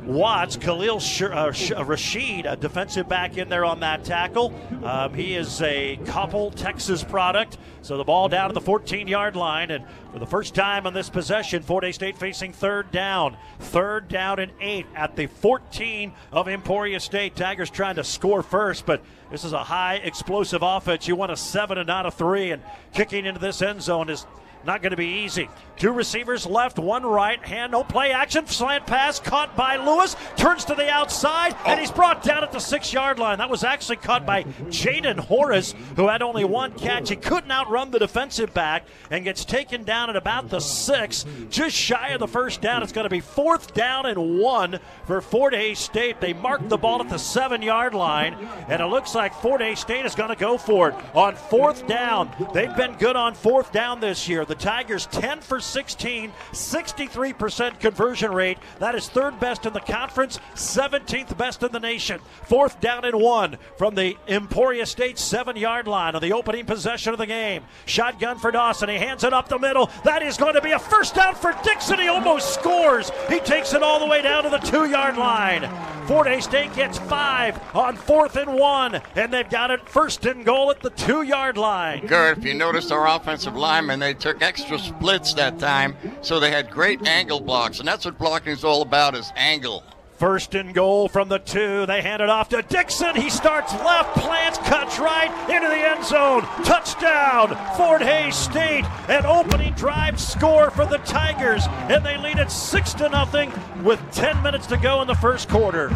Watts, 0.05 0.55
Khalil 0.55 1.00
Sh- 1.00 1.24
uh, 1.24 1.51
Sh- 1.51 1.71
uh, 1.71 1.83
Rashid, 1.83 2.45
a 2.45 2.55
defensive 2.55 3.09
back 3.09 3.38
in 3.38 3.50
there 3.50 3.65
on 3.65 3.79
that 3.79 4.03
tackle. 4.03 4.53
Um, 4.83 5.13
he 5.15 5.35
is 5.35 5.62
a 5.63 5.97
Coppell, 6.03 6.53
Texas 6.53 7.03
product. 7.03 7.57
So 7.81 7.97
the 7.97 8.03
ball 8.03 8.29
down 8.29 8.50
to 8.50 8.53
the 8.53 8.62
14 8.62 9.07
yard 9.07 9.35
line. 9.35 9.71
And 9.71 9.83
for 10.13 10.19
the 10.19 10.27
first 10.27 10.53
time 10.53 10.85
on 10.85 10.93
this 10.93 11.09
possession, 11.09 11.63
Fort 11.63 11.83
Hays 11.83 11.95
State 11.95 12.17
facing 12.17 12.53
third 12.53 12.91
down. 12.91 13.35
Third 13.59 14.07
down 14.07 14.39
and 14.39 14.51
eight 14.62 14.85
at 14.95 15.15
the 15.15 15.25
14 15.25 16.13
of 16.31 16.47
Emporia 16.47 17.00
State. 17.00 17.35
Tigers 17.35 17.71
trying 17.71 17.95
to 17.95 18.03
score 18.03 18.43
first, 18.43 18.85
but 18.85 19.03
this 19.31 19.43
is 19.43 19.53
a 19.53 19.63
high 19.63 19.95
explosive 19.95 20.62
offense. 20.62 21.07
You 21.07 21.15
want 21.15 21.31
a 21.31 21.38
seven 21.38 21.79
and 21.79 21.88
not 21.88 22.05
a 22.05 22.12
three. 22.12 22.51
And 22.51 22.62
kicking 22.93 23.25
into 23.25 23.39
this 23.39 23.62
end 23.62 23.81
zone 23.81 24.09
is 24.09 24.25
not 24.65 24.81
going 24.81 24.91
to 24.91 24.97
be 24.97 25.24
easy. 25.24 25.50
Two 25.77 25.91
receivers 25.91 26.46
left, 26.46 26.79
one 26.79 27.05
right. 27.05 27.39
Hand, 27.46 27.72
no 27.72 27.84
play 27.84 28.12
action. 28.12 28.48
Slant 28.48 28.88
pass 28.88 29.20
caught 29.20 29.55
by 29.55 29.77
Lewis. 29.77 30.15
Turns 30.36 30.65
to 30.65 30.75
the 30.75 30.89
outside, 30.89 31.55
and 31.65 31.77
oh. 31.77 31.82
he's 31.82 31.91
brought 31.91 32.24
down 32.24 32.44
at 32.44 32.51
the 32.51 32.60
six 32.60 32.91
yard 32.91 33.20
line. 33.20 33.38
That 33.38 33.50
was 33.50 33.63
actually 33.63 33.98
caught 33.98 34.25
by 34.25 34.44
Jaden 34.44 35.20
Horace, 35.20 35.75
who 35.96 36.08
had 36.08 36.22
only 36.24 36.44
one 36.44 36.74
catch. 36.74 37.10
He 37.10 37.15
couldn't 37.15 37.51
outrun 37.51 37.91
the 37.91 38.00
defensive 38.00 38.53
back 38.53 38.88
and 39.12 39.24
gets 39.24 39.46
taken 39.46 39.84
down 39.84 40.10
at 40.10 40.15
about 40.15 40.50
the 40.50 40.60
six, 40.60 41.25
just 41.50 41.75
shy 41.75 42.10
of 42.10 42.20
the 42.20 42.27
first 42.27 42.62
down. 42.62 42.82
It's 42.82 42.91
going 42.91 43.05
to 43.05 43.10
be 43.10 43.20
fourth 43.20 43.74
down 43.74 44.08
and 44.08 44.39
one 44.39 44.79
for 45.05 45.22
Fort 45.22 45.53
Hays 45.53 45.77
State. 45.77 46.20
They 46.20 46.34
marked 46.34 46.70
the 46.70 46.77
ball 46.77 47.01
at 47.01 47.10
the 47.10 47.20
seven 47.20 47.62
yard 47.62 47.94
line, 47.94 48.34
and 48.67 48.82
it 48.82 48.88
looks 48.88 49.13
like 49.13 49.34
Fort 49.36 49.62
Hays 49.62 49.79
State 49.79 50.05
is 50.05 50.15
going 50.15 50.29
to 50.29 50.36
go 50.36 50.58
for 50.58 50.89
it 50.89 50.96
on 51.13 51.36
fourth 51.36 51.86
down. 51.86 52.32
They've 52.53 52.75
been 52.75 52.94
good 52.94 53.15
on 53.15 53.36
fourth 53.36 53.72
down 53.72 54.00
this 54.00 54.27
year. 54.27 54.44
The 54.46 54.55
the 54.55 54.63
Tigers 54.63 55.08
10 55.08 55.41
for 55.41 55.60
16, 55.65 56.31
63% 56.51 57.79
conversion 57.79 58.31
rate. 58.31 58.57
That 58.79 58.95
is 58.95 59.10
third 59.10 59.39
best 59.39 59.65
in 59.65 59.74
the 59.74 59.79
conference, 59.79 60.39
17th 60.55 61.38
best 61.38 61.63
in 61.63 61.72
the 61.72 61.79
nation. 61.79 62.19
Fourth 62.43 62.79
down 62.79 63.05
and 63.05 63.19
one 63.19 63.57
from 63.77 63.95
the 63.95 64.17
Emporia 64.27 64.86
State 64.86 65.19
seven 65.19 65.55
yard 65.55 65.88
line 65.88 66.15
on 66.15 66.22
the 66.22 66.34
opening 66.34 66.65
possession 66.65 67.13
of 67.13 67.19
the 67.19 67.25
game. 67.25 67.63
Shotgun 67.86 68.38
for 68.38 68.51
Dawson. 68.51 68.89
He 68.89 68.95
hands 68.95 69.24
it 69.24 69.34
up 69.34 69.50
the 69.50 69.60
middle. 69.60 69.89
That 70.03 70.22
is 70.22 70.38
going 70.38 70.55
to 70.55 70.62
be 70.62 70.72
a 70.72 70.79
first 70.79 71.15
down 71.15 71.36
for 71.36 71.53
Dixon. 71.63 72.00
He 72.00 72.07
almost 72.07 72.53
scores. 72.53 73.12
He 73.29 73.39
takes 73.39 73.74
it 73.74 73.84
all 73.84 74.00
the 74.00 74.07
way 74.07 74.22
down 74.22 74.43
to 74.43 74.50
the 74.50 74.60
two 74.60 74.89
yard 74.89 75.17
line. 75.17 75.69
Fort 76.07 76.27
Hays 76.27 76.43
State 76.43 76.74
gets 76.75 77.00
five 77.00 77.60
on 77.75 77.95
fourth 77.95 78.36
and 78.36 78.53
one, 78.53 79.01
and 79.15 79.34
they've 79.34 79.50
got 79.50 79.72
it 79.72 79.89
first 79.89 80.24
and 80.27 80.45
goal 80.45 80.69
at 80.69 80.79
the 80.81 80.91
two 80.91 81.24
yard 81.24 81.57
line. 81.57 82.05
Gert, 82.05 82.38
if 82.38 82.45
you 82.45 82.53
noticed 82.53 82.91
our 82.91 83.07
offensive 83.07 83.55
linemen, 83.55 84.00
they 84.00 84.13
took 84.13 84.43
extra 84.43 84.77
splits 84.77 85.34
that 85.34 85.54
time, 85.59 85.95
so 86.21 86.39
they 86.39 86.51
had 86.51 86.69
great 86.69 87.07
angle 87.07 87.39
blocks, 87.39 87.79
and 87.79 87.88
that's 87.88 88.05
what 88.05 88.17
blocking 88.17 88.53
is 88.53 88.63
all 88.63 88.81
about 88.81 89.15
is 89.15 89.31
angle. 89.35 89.83
First 90.17 90.55
and 90.55 90.74
goal 90.74 91.09
from 91.09 91.27
the 91.27 91.39
two. 91.39 91.85
They 91.85 92.01
hand 92.01 92.21
it 92.21 92.29
off 92.29 92.47
to 92.50 92.62
Dixon. 92.62 93.17
He 93.17 93.29
starts 93.29 93.74
left, 93.74 94.17
plants, 94.17 94.57
cuts 94.59 94.97
right 94.97 95.29
into 95.50 95.67
the 95.67 95.75
end 95.75 96.05
zone. 96.05 96.43
Touchdown, 96.63 97.50
Fort 97.75 98.01
Hays 98.01 98.33
State. 98.33 98.85
An 99.09 99.25
opening 99.25 99.74
drive 99.74 100.17
score 100.17 100.69
for 100.69 100.85
the 100.85 101.00
Tigers, 101.00 101.63
and 101.89 102.05
they 102.05 102.17
lead 102.17 102.38
it 102.38 102.50
six 102.50 102.93
to 102.93 103.09
nothing 103.09 103.51
with 103.83 104.00
10 104.13 104.41
minutes 104.41 104.67
to 104.67 104.77
go 104.77 105.01
in 105.01 105.07
the 105.07 105.15
first 105.15 105.50
quarter. 105.50 105.89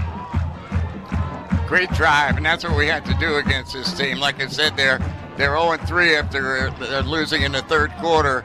Great 1.65 1.89
drive, 1.91 2.35
and 2.35 2.45
that's 2.45 2.65
what 2.65 2.75
we 2.75 2.87
had 2.87 3.05
to 3.05 3.13
do 3.19 3.35
against 3.35 3.71
this 3.71 3.97
team. 3.97 4.19
Like 4.19 4.41
I 4.41 4.47
said, 4.47 4.75
they're 4.75 4.99
they're 5.37 5.57
0 5.57 5.77
3 5.77 6.15
after 6.15 6.67
uh, 6.67 6.79
they're 6.79 7.03
losing 7.03 7.43
in 7.43 7.53
the 7.53 7.61
third 7.61 7.91
quarter. 8.01 8.43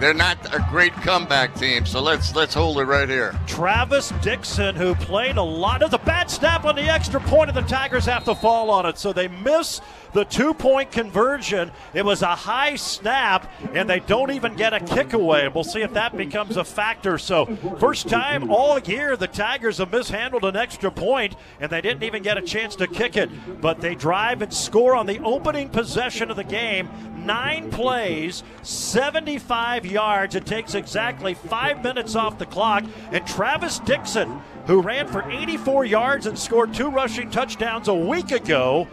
They're 0.00 0.12
not 0.12 0.36
a 0.54 0.64
great 0.70 0.92
comeback 0.92 1.54
team, 1.54 1.86
so 1.86 2.02
let's 2.02 2.34
let's 2.34 2.52
hold 2.52 2.78
it 2.78 2.84
right 2.84 3.08
here. 3.08 3.38
Travis 3.46 4.12
Dixon, 4.22 4.74
who 4.74 4.94
played 4.96 5.36
a 5.36 5.42
lot, 5.42 5.80
there's 5.80 5.92
a 5.92 5.98
bad 5.98 6.30
snap 6.30 6.64
on 6.64 6.74
the 6.74 6.82
extra 6.82 7.20
point, 7.20 7.48
and 7.48 7.56
the 7.56 7.68
Tigers 7.68 8.04
have 8.04 8.24
to 8.24 8.34
fall 8.34 8.70
on 8.70 8.86
it, 8.86 8.98
so 8.98 9.12
they 9.12 9.28
miss 9.28 9.80
the 10.14 10.24
two 10.24 10.54
point 10.54 10.90
conversion. 10.90 11.70
It 11.92 12.04
was 12.04 12.22
a 12.22 12.34
high 12.34 12.76
snap, 12.76 13.52
and 13.74 13.90
they 13.90 14.00
don't 14.00 14.30
even 14.30 14.54
get 14.54 14.72
a 14.72 14.80
kick 14.80 15.12
away. 15.12 15.48
We'll 15.48 15.64
see 15.64 15.82
if 15.82 15.92
that 15.92 16.16
becomes 16.16 16.56
a 16.56 16.64
factor. 16.64 17.18
So, 17.18 17.46
first 17.78 18.08
time 18.08 18.50
all 18.50 18.78
year 18.78 19.16
the 19.16 19.28
Tigers 19.28 19.78
have 19.78 19.92
mishandled 19.92 20.44
an 20.44 20.56
extra 20.56 20.90
point, 20.90 21.36
and 21.60 21.70
they 21.70 21.80
didn't 21.80 22.04
even 22.04 22.22
get 22.22 22.38
a 22.38 22.42
chance 22.42 22.76
to 22.76 22.86
kick 22.86 23.16
it. 23.16 23.28
But 23.60 23.80
they 23.80 23.94
drive 23.94 24.40
and 24.40 24.54
score 24.54 24.94
on 24.94 25.06
the 25.06 25.18
opening 25.20 25.68
possession 25.68 26.30
of 26.30 26.36
the 26.36 26.44
game. 26.44 26.88
Nine 27.16 27.70
plays, 27.70 28.44
75 28.62 29.86
yards. 29.86 30.34
It 30.34 30.46
takes 30.46 30.74
exactly 30.74 31.34
five 31.34 31.82
minutes 31.82 32.14
off 32.14 32.38
the 32.38 32.46
clock. 32.46 32.84
And 33.10 33.26
Travis 33.26 33.80
Dixon, 33.80 34.42
who 34.66 34.80
ran 34.80 35.08
for 35.08 35.28
84 35.28 35.86
yards 35.86 36.26
and 36.26 36.38
scored 36.38 36.72
two 36.72 36.90
rushing 36.90 37.30
touchdowns 37.30 37.88
a 37.88 37.94
week 37.94 38.30
ago, 38.30 38.86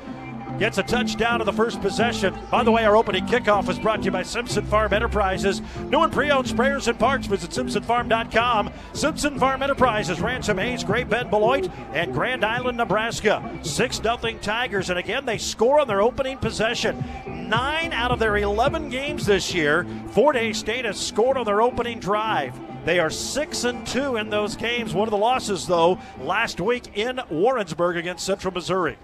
gets 0.60 0.78
a 0.78 0.84
touchdown 0.84 1.40
to 1.40 1.46
the 1.46 1.54
first 1.54 1.82
possession. 1.82 2.34
By 2.50 2.64
the 2.64 2.72
way, 2.72 2.86
our 2.86 2.96
opening 2.96 3.26
kickoff 3.26 3.68
was 3.68 3.80
brought 3.80 3.98
to 3.98 4.06
you 4.06 4.12
by 4.12 4.24
Simpson 4.24 4.66
Farm 4.66 4.94
Enterprises. 4.94 5.62
New 5.90 6.02
and 6.02 6.12
pre-owned 6.14 6.48
sprayers 6.48 6.88
and 6.88 6.98
parts. 6.98 7.28
Visit 7.28 7.52
simpsonfarm.com. 7.52 8.72
Simpson 8.94 9.40
Farm 9.40 9.64
Enterprises, 9.64 10.22
Ransom 10.22 10.58
Hays, 10.58 10.84
Great 10.84 11.10
Bend, 11.10 11.30
Beloit, 11.30 11.70
and 11.94 12.14
Grand 12.14 12.44
Island, 12.44 12.78
Nebraska. 12.78 13.60
6 13.64 13.98
0 13.98 14.18
Tigers. 14.42 14.90
And 14.90 15.00
again, 15.00 15.26
they 15.26 15.38
score 15.38 15.80
on 15.80 15.88
their 15.88 16.02
opening 16.02 16.38
possession. 16.38 17.04
Nine 17.28 17.94
out 17.94 18.12
of 18.12 18.20
their 18.20 18.38
11 18.38 18.90
games 18.90 19.26
this 19.26 19.54
year, 19.54 19.86
Fort 20.12 20.36
Hays 20.36 20.58
State 20.58 20.86
has 20.86 21.00
scored 21.00 21.38
on 21.38 21.46
their 21.46 21.62
opening 21.62 22.00
drive. 22.00 22.60
They 22.86 23.00
are 23.00 23.10
six 23.10 23.64
and 23.64 23.86
two 23.86 24.16
in 24.16 24.30
those 24.30 24.56
games. 24.56 24.94
One 24.94 25.08
of 25.08 25.12
the 25.12 25.18
losses, 25.18 25.68
though, 25.68 26.00
last 26.22 26.60
week 26.60 26.98
in 26.98 27.20
Warrensburg 27.30 27.98
against 27.98 28.26
Central 28.26 28.54
Missouri. 28.54 28.98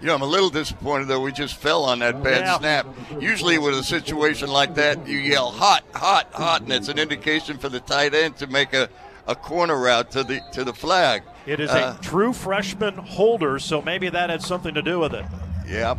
You 0.00 0.06
know, 0.06 0.14
I'm 0.14 0.22
a 0.22 0.26
little 0.26 0.48
disappointed 0.50 1.08
though. 1.08 1.20
We 1.20 1.30
just 1.32 1.56
fell 1.56 1.84
on 1.84 1.98
that 1.98 2.22
bad 2.22 2.40
Yeah. 2.40 2.58
snap. 2.58 2.86
Usually, 3.20 3.58
with 3.58 3.74
a 3.74 3.84
situation 3.84 4.48
like 4.48 4.74
that, 4.76 5.06
you 5.06 5.18
yell 5.18 5.50
"hot, 5.50 5.84
hot, 5.94 6.28
hot," 6.32 6.62
and 6.62 6.72
it's 6.72 6.88
an 6.88 6.98
indication 6.98 7.58
for 7.58 7.68
the 7.68 7.80
tight 7.80 8.14
end 8.14 8.36
to 8.38 8.46
make 8.46 8.72
a, 8.72 8.88
a 9.26 9.34
corner 9.34 9.78
route 9.78 10.10
to 10.12 10.24
the 10.24 10.40
to 10.52 10.64
the 10.64 10.72
flag. 10.72 11.22
It 11.46 11.60
is 11.60 11.70
Uh, 11.70 11.96
a 11.98 12.02
true 12.02 12.32
freshman 12.32 12.94
holder, 12.96 13.58
so 13.58 13.82
maybe 13.82 14.08
that 14.08 14.30
had 14.30 14.42
something 14.42 14.72
to 14.74 14.82
do 14.82 14.98
with 14.98 15.12
it. 15.14 15.24
Yep. 15.68 15.98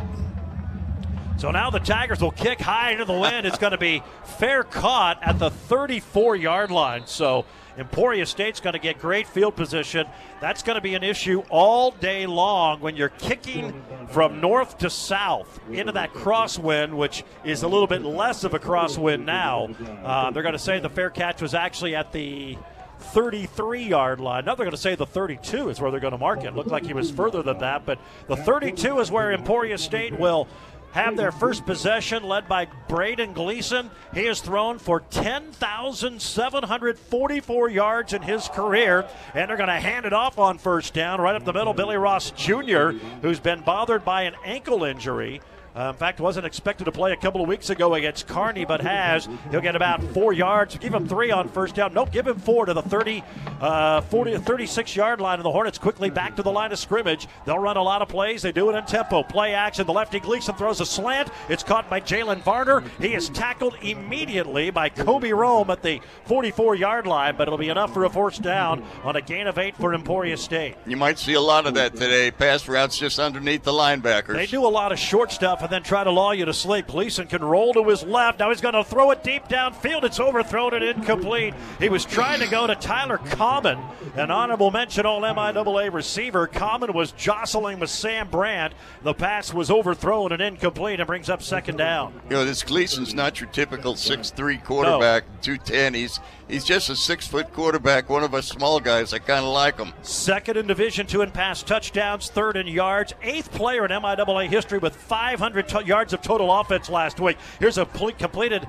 So 1.38 1.50
now 1.50 1.70
the 1.70 1.80
Tigers 1.80 2.20
will 2.20 2.30
kick 2.30 2.60
high 2.60 2.92
into 2.92 3.04
the 3.04 3.12
wind. 3.18 3.46
It's 3.46 3.58
going 3.58 3.72
to 3.72 3.78
be 3.78 4.02
fair 4.38 4.62
caught 4.62 5.18
at 5.22 5.38
the 5.38 5.50
34 5.50 6.36
yard 6.36 6.70
line. 6.70 7.02
So 7.06 7.44
Emporia 7.78 8.26
State's 8.26 8.60
going 8.60 8.74
to 8.74 8.78
get 8.78 8.98
great 8.98 9.26
field 9.26 9.56
position. 9.56 10.06
That's 10.40 10.62
going 10.62 10.76
to 10.76 10.80
be 10.80 10.94
an 10.94 11.02
issue 11.02 11.42
all 11.48 11.90
day 11.90 12.26
long 12.26 12.80
when 12.80 12.96
you're 12.96 13.08
kicking 13.08 13.82
from 14.08 14.40
north 14.40 14.78
to 14.78 14.90
south 14.90 15.60
into 15.70 15.92
that 15.92 16.12
crosswind, 16.12 16.94
which 16.94 17.24
is 17.44 17.62
a 17.62 17.68
little 17.68 17.86
bit 17.86 18.02
less 18.02 18.44
of 18.44 18.54
a 18.54 18.58
crosswind 18.58 19.24
now. 19.24 19.68
Uh, 20.04 20.30
they're 20.30 20.42
going 20.42 20.52
to 20.52 20.58
say 20.58 20.78
the 20.80 20.90
fair 20.90 21.10
catch 21.10 21.40
was 21.40 21.54
actually 21.54 21.94
at 21.94 22.12
the 22.12 22.58
33 23.02 23.82
yard 23.82 24.20
line. 24.20 24.44
Now 24.44 24.54
they're 24.54 24.64
going 24.64 24.76
to 24.76 24.80
say 24.80 24.94
the 24.94 25.06
32 25.06 25.68
is 25.68 25.80
where 25.80 25.90
they're 25.90 26.00
going 26.00 26.12
to 26.12 26.18
mark 26.18 26.44
it. 26.44 26.54
Looked 26.54 26.70
like 26.70 26.86
he 26.86 26.94
was 26.94 27.10
further 27.10 27.42
than 27.42 27.58
that, 27.58 27.84
but 27.84 27.98
the 28.28 28.36
32 28.36 29.00
is 29.00 29.10
where 29.10 29.32
Emporia 29.32 29.76
State 29.76 30.18
will 30.18 30.48
have 30.92 31.16
their 31.16 31.32
first 31.32 31.66
possession, 31.66 32.22
led 32.22 32.48
by 32.48 32.66
Braden 32.88 33.32
Gleason. 33.32 33.90
He 34.14 34.26
has 34.26 34.40
thrown 34.40 34.78
for 34.78 35.00
10,744 35.00 37.70
yards 37.70 38.12
in 38.12 38.22
his 38.22 38.46
career, 38.48 39.08
and 39.34 39.48
they're 39.48 39.56
going 39.56 39.68
to 39.68 39.74
hand 39.74 40.06
it 40.06 40.12
off 40.12 40.38
on 40.38 40.58
first 40.58 40.94
down 40.94 41.20
right 41.20 41.34
up 41.34 41.44
the 41.44 41.52
middle. 41.52 41.74
Billy 41.74 41.96
Ross 41.96 42.30
Jr., 42.32 42.90
who's 43.22 43.40
been 43.40 43.62
bothered 43.62 44.04
by 44.04 44.22
an 44.22 44.34
ankle 44.44 44.84
injury. 44.84 45.40
Uh, 45.74 45.88
in 45.88 45.94
fact, 45.94 46.20
wasn't 46.20 46.44
expected 46.44 46.84
to 46.84 46.92
play 46.92 47.12
a 47.12 47.16
couple 47.16 47.40
of 47.40 47.48
weeks 47.48 47.70
ago 47.70 47.94
against 47.94 48.26
Kearney, 48.26 48.66
but 48.66 48.82
has. 48.82 49.26
He'll 49.50 49.62
get 49.62 49.74
about 49.74 50.02
four 50.12 50.34
yards. 50.34 50.76
Give 50.76 50.92
him 50.92 51.08
three 51.08 51.30
on 51.30 51.48
first 51.48 51.74
down. 51.74 51.94
Nope, 51.94 52.12
give 52.12 52.26
him 52.26 52.38
four 52.38 52.66
to 52.66 52.74
the 52.74 52.82
30, 52.82 53.24
uh, 53.60 54.02
40 54.02 54.36
36 54.38 54.94
yard 54.94 55.20
line. 55.20 55.38
And 55.38 55.46
the 55.46 55.50
Hornets 55.50 55.78
quickly 55.78 56.10
back 56.10 56.36
to 56.36 56.42
the 56.42 56.50
line 56.50 56.72
of 56.72 56.78
scrimmage. 56.78 57.26
They'll 57.46 57.58
run 57.58 57.78
a 57.78 57.82
lot 57.82 58.02
of 58.02 58.08
plays. 58.08 58.42
They 58.42 58.52
do 58.52 58.68
it 58.68 58.74
in 58.74 58.84
tempo. 58.84 59.22
Play 59.22 59.54
action. 59.54 59.86
The 59.86 59.92
lefty 59.94 60.20
Gleason 60.20 60.54
throws 60.56 60.80
a 60.80 60.86
slant. 60.86 61.30
It's 61.48 61.62
caught 61.62 61.88
by 61.88 62.00
Jalen 62.00 62.42
Varner. 62.42 62.82
He 63.00 63.14
is 63.14 63.30
tackled 63.30 63.74
immediately 63.82 64.70
by 64.70 64.90
Kobe 64.90 65.32
Rome 65.32 65.70
at 65.70 65.82
the 65.82 66.00
44 66.26 66.74
yard 66.74 67.06
line, 67.06 67.36
but 67.36 67.48
it'll 67.48 67.58
be 67.58 67.70
enough 67.70 67.94
for 67.94 68.04
a 68.04 68.10
first 68.10 68.42
down 68.42 68.84
on 69.04 69.16
a 69.16 69.22
gain 69.22 69.46
of 69.46 69.56
eight 69.56 69.76
for 69.76 69.94
Emporia 69.94 70.36
State. 70.36 70.76
You 70.86 70.98
might 70.98 71.18
see 71.18 71.32
a 71.32 71.40
lot 71.40 71.66
of 71.66 71.72
that 71.74 71.94
today. 71.94 72.30
Pass 72.30 72.68
routes 72.68 72.98
just 72.98 73.18
underneath 73.18 73.62
the 73.62 73.72
linebackers. 73.72 74.34
They 74.34 74.46
do 74.46 74.66
a 74.66 74.68
lot 74.68 74.92
of 74.92 74.98
short 74.98 75.32
stuff 75.32 75.61
and 75.62 75.70
then 75.70 75.82
try 75.82 76.02
to 76.02 76.10
lull 76.10 76.34
you 76.34 76.44
to 76.44 76.52
sleep. 76.52 76.88
Gleason 76.88 77.28
can 77.28 77.42
roll 77.42 77.72
to 77.74 77.84
his 77.84 78.02
left. 78.02 78.40
Now 78.40 78.50
he's 78.50 78.60
going 78.60 78.74
to 78.74 78.82
throw 78.82 79.12
it 79.12 79.22
deep 79.22 79.44
downfield. 79.48 80.02
It's 80.02 80.18
overthrown 80.18 80.74
and 80.74 80.84
incomplete. 80.84 81.54
He 81.78 81.88
was 81.88 82.04
trying 82.04 82.40
to 82.40 82.48
go 82.48 82.66
to 82.66 82.74
Tyler 82.74 83.18
Common, 83.18 83.78
an 84.16 84.30
honorable 84.30 84.70
mention 84.72 85.06
all 85.06 85.22
MIAA 85.22 85.92
receiver. 85.92 86.48
Common 86.48 86.92
was 86.92 87.12
jostling 87.12 87.78
with 87.78 87.90
Sam 87.90 88.28
Brandt. 88.28 88.74
The 89.02 89.14
pass 89.14 89.54
was 89.54 89.70
overthrown 89.70 90.32
and 90.32 90.42
incomplete 90.42 90.98
and 90.98 91.06
brings 91.06 91.30
up 91.30 91.42
second 91.42 91.76
down. 91.76 92.20
You 92.28 92.36
know, 92.36 92.44
this 92.44 92.62
Gleason's 92.62 93.14
not 93.14 93.40
your 93.40 93.48
typical 93.50 93.94
six-three 93.94 94.58
quarterback, 94.58 95.24
210. 95.42 95.94
He's 95.94 96.18
he's 96.52 96.64
just 96.64 96.90
a 96.90 96.96
six-foot 96.96 97.52
quarterback, 97.52 98.08
one 98.10 98.22
of 98.22 98.34
us 98.34 98.46
small 98.46 98.78
guys. 98.78 99.12
I 99.14 99.18
kind 99.18 99.44
of 99.44 99.52
like 99.52 99.78
him. 99.78 99.92
Second 100.02 100.56
in 100.58 100.66
Division 100.66 101.06
Two 101.06 101.22
in 101.22 101.30
pass 101.30 101.62
touchdowns, 101.62 102.28
third 102.28 102.56
in 102.56 102.66
yards, 102.66 103.14
eighth 103.22 103.50
player 103.52 103.84
in 103.84 103.90
MIAA 103.90 104.48
history 104.48 104.78
with 104.78 104.94
500 104.94 105.68
to- 105.68 105.84
yards 105.84 106.12
of 106.12 106.20
total 106.20 106.52
offense 106.52 106.90
last 106.90 107.18
week. 107.18 107.38
Here's 107.58 107.78
a 107.78 107.86
ple- 107.86 108.12
completed 108.12 108.66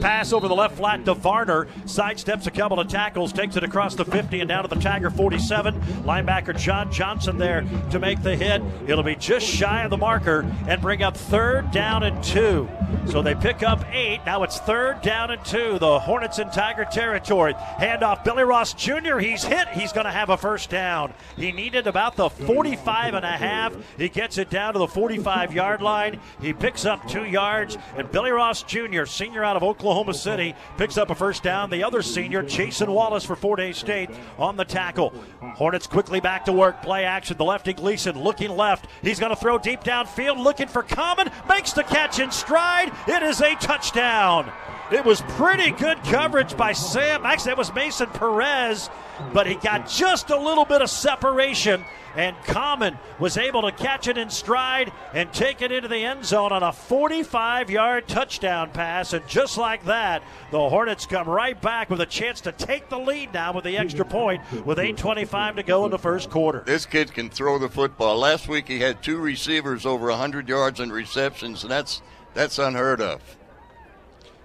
pass 0.00 0.32
over 0.32 0.46
the 0.48 0.54
left 0.54 0.76
flat 0.76 1.04
to 1.04 1.14
Varner, 1.14 1.66
sidesteps 1.84 2.46
a 2.46 2.50
couple 2.50 2.78
of 2.78 2.88
tackles, 2.88 3.32
takes 3.32 3.56
it 3.56 3.64
across 3.64 3.94
the 3.96 4.04
50 4.04 4.40
and 4.40 4.48
down 4.48 4.62
to 4.62 4.68
the 4.68 4.80
Tiger 4.80 5.10
47. 5.10 5.74
Linebacker 6.04 6.56
John 6.56 6.92
Johnson 6.92 7.36
there 7.36 7.64
to 7.90 7.98
make 7.98 8.22
the 8.22 8.36
hit. 8.36 8.62
It'll 8.86 9.02
be 9.02 9.16
just 9.16 9.46
shy 9.46 9.82
of 9.82 9.90
the 9.90 9.96
marker 9.96 10.46
and 10.68 10.80
bring 10.80 11.02
up 11.02 11.16
third 11.16 11.70
down 11.72 12.04
and 12.04 12.22
two. 12.22 12.68
So 13.06 13.22
they 13.22 13.34
pick 13.34 13.62
up 13.62 13.84
eight. 13.92 14.20
Now 14.24 14.44
it's 14.44 14.58
third 14.58 15.02
down 15.02 15.30
and 15.32 15.44
two. 15.44 15.78
The 15.80 15.98
Hornets 15.98 16.38
in 16.38 16.50
Tiger 16.50 16.84
territory. 16.84 17.23
Handoff 17.24 18.24
Billy 18.24 18.42
Ross 18.42 18.74
Jr. 18.74 19.18
He's 19.18 19.44
hit. 19.44 19.68
He's 19.68 19.92
going 19.92 20.06
to 20.06 20.12
have 20.12 20.30
a 20.30 20.36
first 20.36 20.70
down. 20.70 21.12
He 21.36 21.52
needed 21.52 21.86
about 21.86 22.16
the 22.16 22.30
45 22.30 23.14
and 23.14 23.24
a 23.24 23.28
half. 23.28 23.74
He 23.96 24.08
gets 24.08 24.38
it 24.38 24.50
down 24.50 24.74
to 24.74 24.78
the 24.78 24.86
45 24.86 25.52
yard 25.52 25.82
line. 25.82 26.20
He 26.40 26.52
picks 26.52 26.84
up 26.84 27.06
two 27.08 27.24
yards. 27.24 27.76
And 27.96 28.10
Billy 28.10 28.30
Ross 28.30 28.62
Jr., 28.62 29.04
senior 29.04 29.44
out 29.44 29.56
of 29.56 29.62
Oklahoma 29.62 30.14
City, 30.14 30.54
picks 30.76 30.96
up 30.96 31.10
a 31.10 31.14
first 31.14 31.42
down. 31.42 31.70
The 31.70 31.84
other 31.84 32.02
senior, 32.02 32.42
Jason 32.42 32.90
Wallace 32.90 33.24
for 33.24 33.36
Fort 33.36 33.60
Hays 33.60 33.78
State, 33.78 34.10
on 34.38 34.56
the 34.56 34.64
tackle. 34.64 35.12
Hornets 35.54 35.86
quickly 35.86 36.20
back 36.20 36.44
to 36.46 36.52
work. 36.52 36.82
Play 36.82 37.04
action. 37.04 37.36
The 37.36 37.44
lefty 37.44 37.72
Gleason 37.72 38.22
looking 38.22 38.50
left. 38.50 38.86
He's 39.02 39.20
going 39.20 39.30
to 39.30 39.36
throw 39.36 39.58
deep 39.58 39.80
downfield, 39.80 40.42
looking 40.42 40.68
for 40.68 40.82
Common. 40.82 41.30
Makes 41.48 41.72
the 41.72 41.82
catch 41.82 42.18
in 42.18 42.30
stride. 42.30 42.92
It 43.08 43.22
is 43.22 43.40
a 43.40 43.54
touchdown. 43.56 44.52
It 44.92 45.04
was 45.04 45.22
pretty 45.22 45.70
good 45.70 46.02
coverage 46.04 46.56
by 46.56 46.72
Sam. 46.72 47.03
Actually, 47.10 47.50
that 47.50 47.58
was 47.58 47.74
Mason 47.74 48.08
Perez, 48.10 48.90
but 49.32 49.46
he 49.46 49.54
got 49.56 49.88
just 49.88 50.30
a 50.30 50.38
little 50.38 50.64
bit 50.64 50.82
of 50.82 50.90
separation 50.90 51.84
and 52.16 52.36
Common 52.44 52.98
was 53.18 53.36
able 53.36 53.62
to 53.62 53.72
catch 53.72 54.08
it 54.08 54.16
in 54.16 54.30
stride 54.30 54.92
and 55.12 55.32
take 55.32 55.62
it 55.62 55.72
into 55.72 55.88
the 55.88 56.04
end 56.04 56.24
zone 56.24 56.52
on 56.52 56.62
a 56.62 56.72
45 56.72 57.70
yard 57.70 58.06
touchdown 58.08 58.70
pass. 58.70 59.12
And 59.12 59.26
just 59.26 59.58
like 59.58 59.84
that, 59.84 60.22
the 60.50 60.68
Hornets 60.68 61.06
come 61.06 61.28
right 61.28 61.60
back 61.60 61.90
with 61.90 62.00
a 62.00 62.06
chance 62.06 62.40
to 62.42 62.52
take 62.52 62.88
the 62.88 62.98
lead 62.98 63.32
now 63.34 63.52
with 63.52 63.64
the 63.64 63.76
extra 63.76 64.04
point 64.04 64.42
with 64.64 64.78
8.25 64.78 65.56
to 65.56 65.62
go 65.62 65.84
in 65.84 65.90
the 65.90 65.98
first 65.98 66.30
quarter. 66.30 66.62
This 66.64 66.86
kid 66.86 67.12
can 67.12 67.30
throw 67.30 67.58
the 67.58 67.68
football. 67.68 68.18
Last 68.18 68.48
week 68.48 68.68
he 68.68 68.80
had 68.80 69.02
two 69.02 69.18
receivers 69.18 69.86
over 69.86 70.06
100 70.06 70.48
yards 70.48 70.80
in 70.80 70.90
receptions, 70.90 71.62
and 71.62 71.70
that's, 71.70 72.02
that's 72.32 72.58
unheard 72.58 73.00
of. 73.00 73.20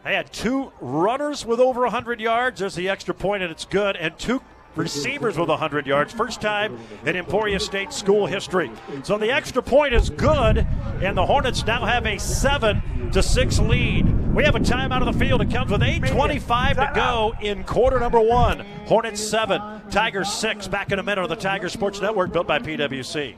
They 0.03 0.15
had 0.15 0.31
two 0.31 0.71
runners 0.79 1.45
with 1.45 1.59
over 1.59 1.81
100 1.81 2.21
yards. 2.21 2.59
There's 2.59 2.75
the 2.75 2.89
extra 2.89 3.13
point, 3.13 3.43
and 3.43 3.51
it's 3.51 3.65
good. 3.65 3.95
And 3.97 4.17
two 4.17 4.41
receivers 4.75 5.37
with 5.37 5.49
100 5.49 5.87
yards. 5.87 6.13
First 6.13 6.41
time 6.41 6.77
in 7.05 7.15
Emporia 7.15 7.59
State 7.59 7.91
school 7.91 8.25
history. 8.25 8.71
So 9.03 9.17
the 9.17 9.31
extra 9.31 9.61
point 9.61 9.93
is 9.93 10.09
good, 10.09 10.65
and 11.01 11.17
the 11.17 11.25
Hornets 11.25 11.65
now 11.65 11.85
have 11.85 12.05
a 12.05 12.17
7 12.17 13.11
to 13.11 13.21
6 13.21 13.59
lead. 13.59 14.33
We 14.33 14.43
have 14.43 14.55
a 14.55 14.59
timeout 14.59 15.05
of 15.05 15.13
the 15.13 15.19
field. 15.25 15.41
It 15.41 15.51
comes 15.51 15.71
with 15.71 15.81
8.25 15.81 16.75
to 16.75 16.91
go 16.95 17.33
in 17.41 17.63
quarter 17.63 17.99
number 17.99 18.21
one. 18.21 18.59
Hornets 18.85 19.21
7, 19.21 19.89
Tigers 19.89 20.31
6. 20.31 20.67
Back 20.67 20.91
in 20.91 20.99
a 20.99 21.03
minute 21.03 21.21
on 21.23 21.29
the 21.29 21.35
Tiger 21.35 21.67
Sports 21.67 21.99
Network 21.99 22.31
built 22.31 22.47
by 22.47 22.59
PWC. 22.59 23.35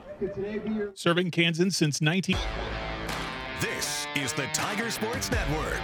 Serving 0.94 1.32
Kansas 1.32 1.76
since 1.76 2.02
19. 2.02 2.36
19- 2.36 2.38
this 2.38 2.81
is 4.16 4.34
the 4.34 4.48
Tiger 4.48 4.92
Sports 4.92 5.32
Network. 5.32 5.80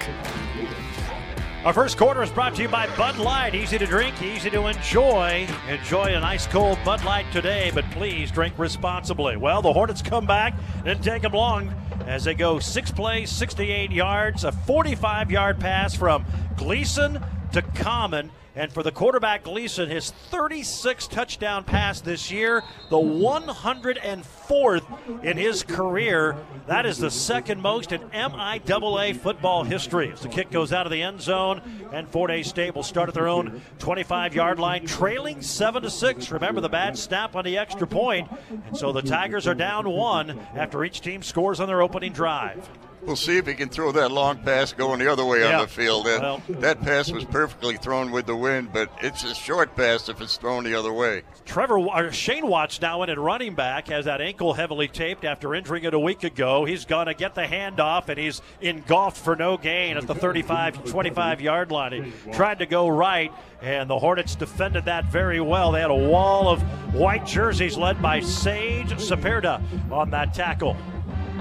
Our 1.64 1.74
first 1.74 1.98
quarter 1.98 2.22
is 2.22 2.30
brought 2.30 2.56
to 2.56 2.62
you 2.62 2.68
by 2.68 2.88
Bud 2.98 3.18
Light. 3.18 3.56
Easy 3.56 3.78
to 3.78 3.86
drink, 3.86 4.22
easy 4.22 4.50
to 4.50 4.68
enjoy. 4.68 5.48
Enjoy 5.70 6.06
an 6.06 6.24
ice 6.24 6.46
cold 6.46 6.78
Bud 6.84 7.04
Light 7.06 7.26
today, 7.32 7.72
but 7.74 7.90
please 7.92 8.30
drink 8.32 8.54
responsibly. 8.58 9.38
Well, 9.38 9.62
the 9.62 9.72
Hornets 9.72 10.02
come 10.02 10.26
back, 10.26 10.58
didn't 10.84 11.04
take 11.04 11.22
them 11.22 11.32
long 11.32 11.74
as 12.06 12.26
they 12.26 12.34
go 12.34 12.60
six 12.60 12.92
plays, 12.92 13.30
68 13.32 13.92
yards, 13.92 14.44
a 14.44 14.52
45 14.52 15.32
yard 15.32 15.60
pass 15.60 15.96
from 15.96 16.26
Gleason 16.58 17.24
to 17.54 17.62
Common. 17.62 18.32
And 18.58 18.74
for 18.74 18.82
the 18.82 18.92
quarterback 18.92 19.44
Gleason, 19.44 19.88
his 19.88 20.12
36th 20.32 21.12
touchdown 21.12 21.64
pass 21.64 22.02
this 22.02 22.32
year, 22.32 22.64
the 22.90 22.98
104th 22.98 25.24
in 25.24 25.38
his 25.38 25.62
career. 25.62 26.36
That 26.66 26.88
is 26.88 26.98
the 26.98 27.12
second 27.12 27.62
most 27.62 27.92
in 27.92 28.02
MIAA 28.10 29.16
football 29.16 29.64
history. 29.64 30.12
As 30.12 30.22
the 30.22 30.30
kick 30.30 30.50
goes 30.50 30.74
out 30.74 30.88
of 30.88 30.92
the 30.92 31.04
end 31.04 31.22
zone, 31.22 31.62
and 31.94 32.10
Fort 32.10 32.32
Hays 32.32 32.48
State 32.48 32.74
will 32.74 32.82
start 32.82 33.10
at 33.10 33.14
their 33.14 33.28
own 33.28 33.62
25-yard 33.78 34.58
line, 34.58 34.88
trailing 34.88 35.44
seven 35.44 35.84
to 35.84 35.92
six. 35.92 36.32
Remember 36.32 36.60
the 36.60 36.68
bad 36.68 36.98
snap 36.98 37.36
on 37.36 37.46
the 37.46 37.60
extra 37.60 37.86
point, 37.86 38.28
and 38.66 38.76
so 38.76 38.92
the 38.92 39.04
Tigers 39.04 39.46
are 39.46 39.54
down 39.54 39.88
one 39.88 40.40
after 40.56 40.84
each 40.84 41.02
team 41.02 41.22
scores 41.22 41.60
on 41.60 41.68
their 41.68 41.84
opening 41.84 42.12
drive. 42.12 42.68
We'll 43.08 43.16
see 43.16 43.38
if 43.38 43.48
he 43.48 43.54
can 43.54 43.70
throw 43.70 43.94
that 43.94 44.12
long 44.12 44.40
pass 44.40 44.74
going 44.74 45.00
the 45.00 45.10
other 45.10 45.24
way 45.24 45.40
yeah. 45.40 45.56
on 45.56 45.62
the 45.62 45.68
field. 45.70 46.06
That, 46.08 46.22
well, 46.22 46.42
that 46.50 46.82
pass 46.82 47.10
was 47.10 47.24
perfectly 47.24 47.78
thrown 47.78 48.12
with 48.12 48.26
the 48.26 48.36
wind, 48.36 48.74
but 48.74 48.92
it's 49.02 49.24
a 49.24 49.34
short 49.34 49.78
pass 49.78 50.10
if 50.10 50.20
it's 50.20 50.36
thrown 50.36 50.66
the 50.66 50.76
other 50.76 50.92
way. 50.92 51.22
Trevor 51.46 51.80
or 51.80 52.12
Shane 52.12 52.48
Watts 52.48 52.82
now 52.82 53.04
in 53.04 53.10
at 53.10 53.18
running 53.18 53.56
back 53.56 53.88
has 53.88 54.04
that 54.06 54.20
ankle 54.20 54.54
heavily 54.54 54.90
taped 54.90 55.24
after 55.24 55.56
injuring 55.56 55.86
it 55.86 55.94
a 55.94 56.00
week 56.00 56.26
ago. 56.26 56.66
He's 56.66 56.84
going 56.84 57.06
to 57.06 57.14
get 57.14 57.34
the 57.34 57.44
handoff 57.44 58.10
and 58.10 58.20
he's 58.20 58.42
engulfed 58.60 59.24
for 59.24 59.38
no 59.38 59.56
gain 59.56 59.96
at 59.96 60.06
the 60.06 60.14
35, 60.14 60.84
25 60.84 61.40
yard 61.40 61.72
line. 61.72 62.12
He 62.26 62.32
tried 62.34 62.60
to 62.60 62.66
go 62.66 62.90
right, 62.90 63.32
and 63.62 63.90
the 63.90 63.98
Hornets 63.98 64.36
defended 64.36 64.84
that 64.84 65.06
very 65.06 65.40
well. 65.40 65.72
They 65.72 65.80
had 65.80 65.92
a 65.92 65.96
wall 65.96 66.50
of 66.50 66.62
white 66.94 67.26
jerseys 67.26 67.78
led 67.78 68.02
by 68.02 68.20
Sage 68.20 68.92
Saperda 68.92 69.62
on 69.90 70.10
that 70.10 70.34
tackle 70.34 70.76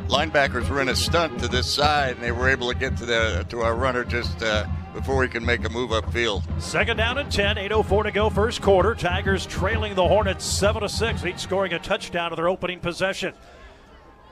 linebackers 0.09 0.69
were 0.69 0.81
in 0.81 0.89
a 0.89 0.97
stunt 0.97 1.39
to 1.41 1.49
this 1.49 1.73
side, 1.73 2.17
and 2.17 2.23
they 2.23 2.33
were 2.33 2.49
able 2.49 2.69
to 2.69 2.79
get 2.79 2.97
to 2.99 3.07
the 3.07 3.45
to 3.49 3.61
our 3.61 3.75
runner 3.75 4.05
just 4.05 4.43
uh, 4.43 4.67
before 4.95 5.23
he 5.23 5.29
can 5.29 5.45
make 5.45 5.65
a 5.65 5.69
move 5.69 5.91
upfield. 5.91 6.43
Second 6.61 6.97
down 6.97 7.19
and 7.19 7.31
10, 7.31 7.57
8:04 7.57 8.05
to 8.05 8.11
go, 8.11 8.31
first 8.31 8.63
quarter. 8.63 8.95
Tigers 8.95 9.47
trailing 9.47 9.95
the 9.95 10.07
Hornets 10.07 10.45
seven 10.45 10.83
to 10.83 10.89
six, 10.89 11.25
each 11.25 11.39
scoring 11.39 11.73
a 11.73 11.79
touchdown 11.79 12.31
to 12.31 12.37
their 12.37 12.49
opening 12.49 12.81
possession. 12.81 13.35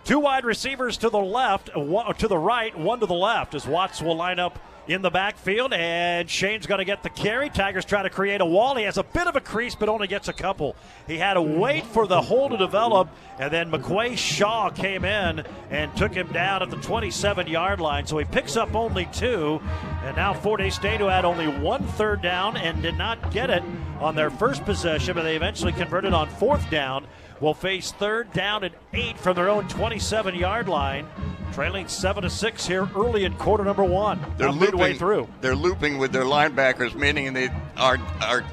Two 0.05 0.21
wide 0.21 0.45
receivers 0.45 0.99
to 0.99 1.09
the 1.09 1.19
left, 1.19 1.75
one, 1.75 2.15
to 2.17 2.29
the 2.29 2.39
right, 2.39 2.77
one 2.79 3.01
to 3.01 3.07
the 3.07 3.15
left, 3.15 3.55
as 3.55 3.67
Watts 3.67 4.03
will 4.03 4.17
line 4.17 4.39
up 4.39 4.59
in 4.87 5.03
the 5.03 5.11
backfield, 5.11 5.73
and 5.73 6.29
Shane's 6.29 6.67
going 6.67 6.79
to 6.79 6.85
get 6.85 7.03
the 7.03 7.09
carry. 7.09 7.49
Tigers 7.49 7.85
try 7.85 8.03
to 8.03 8.11
create 8.11 8.41
a 8.41 8.47
wall. 8.47 8.75
He 8.77 8.85
has 8.85 8.99
a 8.99 9.03
bit 9.03 9.27
of 9.27 9.37
a 9.37 9.41
crease, 9.41 9.75
but 9.75 9.89
only 9.89 10.07
gets 10.07 10.29
a 10.29 10.33
couple. 10.33 10.77
He 11.07 11.17
had 11.19 11.35
to 11.35 11.43
wait 11.43 11.87
for 11.87 12.07
the 12.07 12.21
hole 12.21 12.51
to 12.51 12.57
develop, 12.57 13.09
and 13.39 13.53
then 13.53 13.71
McQuay 13.71 14.17
Shaw 14.17 14.71
came 14.71 15.05
in 15.05 15.45
and 15.71 15.97
took 15.97 16.13
him 16.13 16.31
down 16.33 16.63
at 16.63 16.71
the 16.71 16.77
27 16.77 17.47
yard 17.47 17.81
line. 17.81 18.07
So 18.07 18.19
he 18.19 18.25
picks 18.25 18.57
up 18.57 18.75
only 18.75 19.07
two, 19.07 19.61
and 20.05 20.17
now 20.17 20.35
Fort 20.35 20.61
Hays 20.61 20.75
State, 20.75 21.01
who 21.01 21.07
had 21.07 21.25
only 21.25 21.49
one 21.49 21.85
third 21.85 22.21
down 22.21 22.57
and 22.57 22.83
did 22.83 22.99
not 22.99 23.33
get 23.33 23.51
it 23.51 23.63
on 24.01 24.15
their 24.15 24.31
first 24.31 24.65
possession, 24.65 25.15
but 25.15 25.23
they 25.23 25.37
eventually 25.37 25.73
converted 25.73 26.13
on 26.13 26.29
fourth 26.29 26.69
down 26.71 27.07
will 27.45 27.55
face 27.55 27.93
third 27.93 28.33
down 28.33 28.65
and 28.65 28.75
eight 28.95 29.19
from 29.19 29.37
their 29.37 29.51
own 29.51 29.69
27 29.69 30.35
yard 30.35 30.67
line. 30.67 31.07
Trailing 31.53 31.87
seven 31.87 32.25
to 32.25 32.31
six 32.31 32.67
here 32.67 32.89
early 32.97 33.25
in 33.25 33.35
quarter 33.35 33.63
number 33.63 33.85
one. 33.85 34.19
They're 34.39 34.51
looping, 34.51 34.65
midway 34.65 34.95
through. 34.95 35.29
They're 35.41 35.55
looping 35.55 35.99
with 35.99 36.11
their 36.11 36.25
linebackers, 36.25 36.95
meaning 36.97 37.33
they 37.33 37.51
are 37.77 37.99
are 38.21 38.45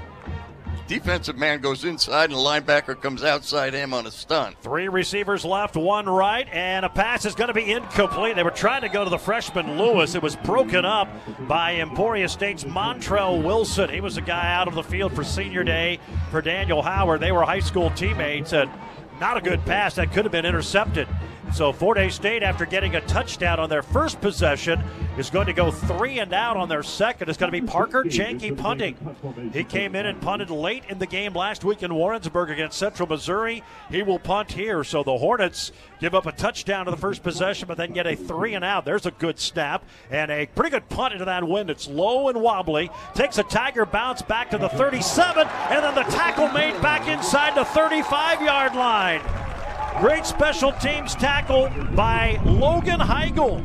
defensive 0.92 1.38
man 1.38 1.62
goes 1.62 1.86
inside 1.86 2.32
and 2.32 2.34
the 2.34 2.44
linebacker 2.44 3.00
comes 3.00 3.24
outside 3.24 3.74
him 3.74 3.94
on 3.94 4.06
a 4.06 4.12
stunt. 4.12 4.58
Three 4.62 4.90
receivers 4.90 5.46
left, 5.46 5.78
one 5.78 6.06
right, 6.06 6.46
and 6.52 6.84
a 6.84 6.90
pass 6.90 7.24
is 7.24 7.34
going 7.34 7.48
to 7.48 7.54
be 7.54 7.72
incomplete. 7.72 8.36
They 8.36 8.44
were 8.44 8.52
trying 8.52 8.82
to 8.82 8.90
go 8.90 9.06
to 9.06 9.10
the 9.10 9.18
freshman 9.18 9.78
Lewis. 9.78 10.16
It 10.16 10.22
was 10.22 10.36
broken 10.36 10.84
up 10.84 11.08
by 11.48 11.76
Emporia 11.76 12.28
State's 12.28 12.66
Montrell 12.66 13.42
Wilson. 13.42 13.90
He 13.90 14.02
was 14.02 14.18
a 14.18 14.22
guy 14.22 14.54
out 14.54 14.68
of 14.68 14.76
the 14.76 14.84
field 14.84 15.14
for 15.14 15.24
senior 15.24 15.64
day 15.64 15.98
for 16.30 16.42
Daniel 16.42 16.82
Howard. 16.82 17.22
They 17.22 17.32
were 17.32 17.44
high 17.44 17.62
school 17.62 17.90
teammates, 17.92 18.52
and 18.52 18.70
not 19.22 19.38
a 19.38 19.42
good 19.42 19.64
pass 19.66 19.96
that 19.96 20.12
could 20.12 20.26
have 20.26 20.32
been 20.34 20.46
intercepted. 20.46 21.08
So 21.54 21.74
Fort 21.74 21.98
Hays 21.98 22.16
State, 22.16 22.44
after 22.44 22.66
getting 22.66 22.96
a 22.96 23.02
touchdown 23.02 23.60
on 23.60 23.70
their 23.70 23.82
first 23.82 24.22
possession, 24.22 24.82
is 25.18 25.30
going 25.30 25.48
to 25.48 25.54
go 25.54 25.70
three 25.70 26.20
and 26.20 26.34
out 26.34 26.56
on 26.56 26.70
their 26.70 26.82
second. 26.82 27.28
It's 27.28 27.38
going 27.38 27.52
to 27.52 27.62
be 27.62 27.68
Parker 27.68 28.04
Janke 28.04 28.58
punting. 28.58 28.96
He 29.52 29.66
came 29.66 29.94
in 29.94 30.06
and 30.06 30.22
punted 30.22 30.50
late 30.50 30.84
in 30.88 30.98
the 30.98 31.06
game 31.06 31.34
last 31.34 31.66
week 31.66 31.84
in 31.84 31.94
Warrensburg 31.94 32.50
against 32.50 32.80
Central 32.80 33.08
Missouri. 33.10 33.64
He 33.90 34.02
will 34.02 34.18
punt 34.18 34.54
here. 34.54 34.86
So 34.86 35.04
the 35.04 35.18
Hornets 35.18 35.74
give 36.00 36.16
up 36.16 36.26
a 36.26 36.32
touchdown 36.32 36.86
to 36.86 36.92
the 36.92 36.98
first 36.98 37.22
possession, 37.22 37.68
but 37.68 37.76
then 37.76 37.92
get 37.92 38.08
a 38.08 38.16
three 38.16 38.54
and 38.54 38.64
out. 38.64 38.86
There's 38.86 39.06
a 39.06 39.12
good 39.12 39.38
snap 39.38 39.84
and 40.10 40.32
a 40.32 40.46
pretty 40.48 40.72
good 40.72 40.88
punt 40.88 41.14
into 41.14 41.26
that 41.26 41.46
wind. 41.46 41.70
It's 41.70 41.88
low 41.88 42.30
and 42.30 42.42
wobbly. 42.42 42.90
Takes 43.14 43.38
a 43.38 43.44
Tiger 43.44 43.86
bounce 43.86 44.22
back 44.22 44.50
to 44.52 44.58
the 44.58 44.70
37, 44.70 45.48
and 45.70 45.84
then 45.84 45.96
the 45.96 46.04
tackle 46.04 46.48
made 46.48 46.82
back 46.82 47.10
inside 47.10 47.56
the 47.56 47.66
35 47.66 48.42
yard 48.42 48.74
line. 48.74 49.51
Great 50.00 50.26
special 50.26 50.72
teams 50.74 51.14
tackle 51.16 51.70
by 51.96 52.40
Logan 52.46 53.00
Heigl, 53.00 53.62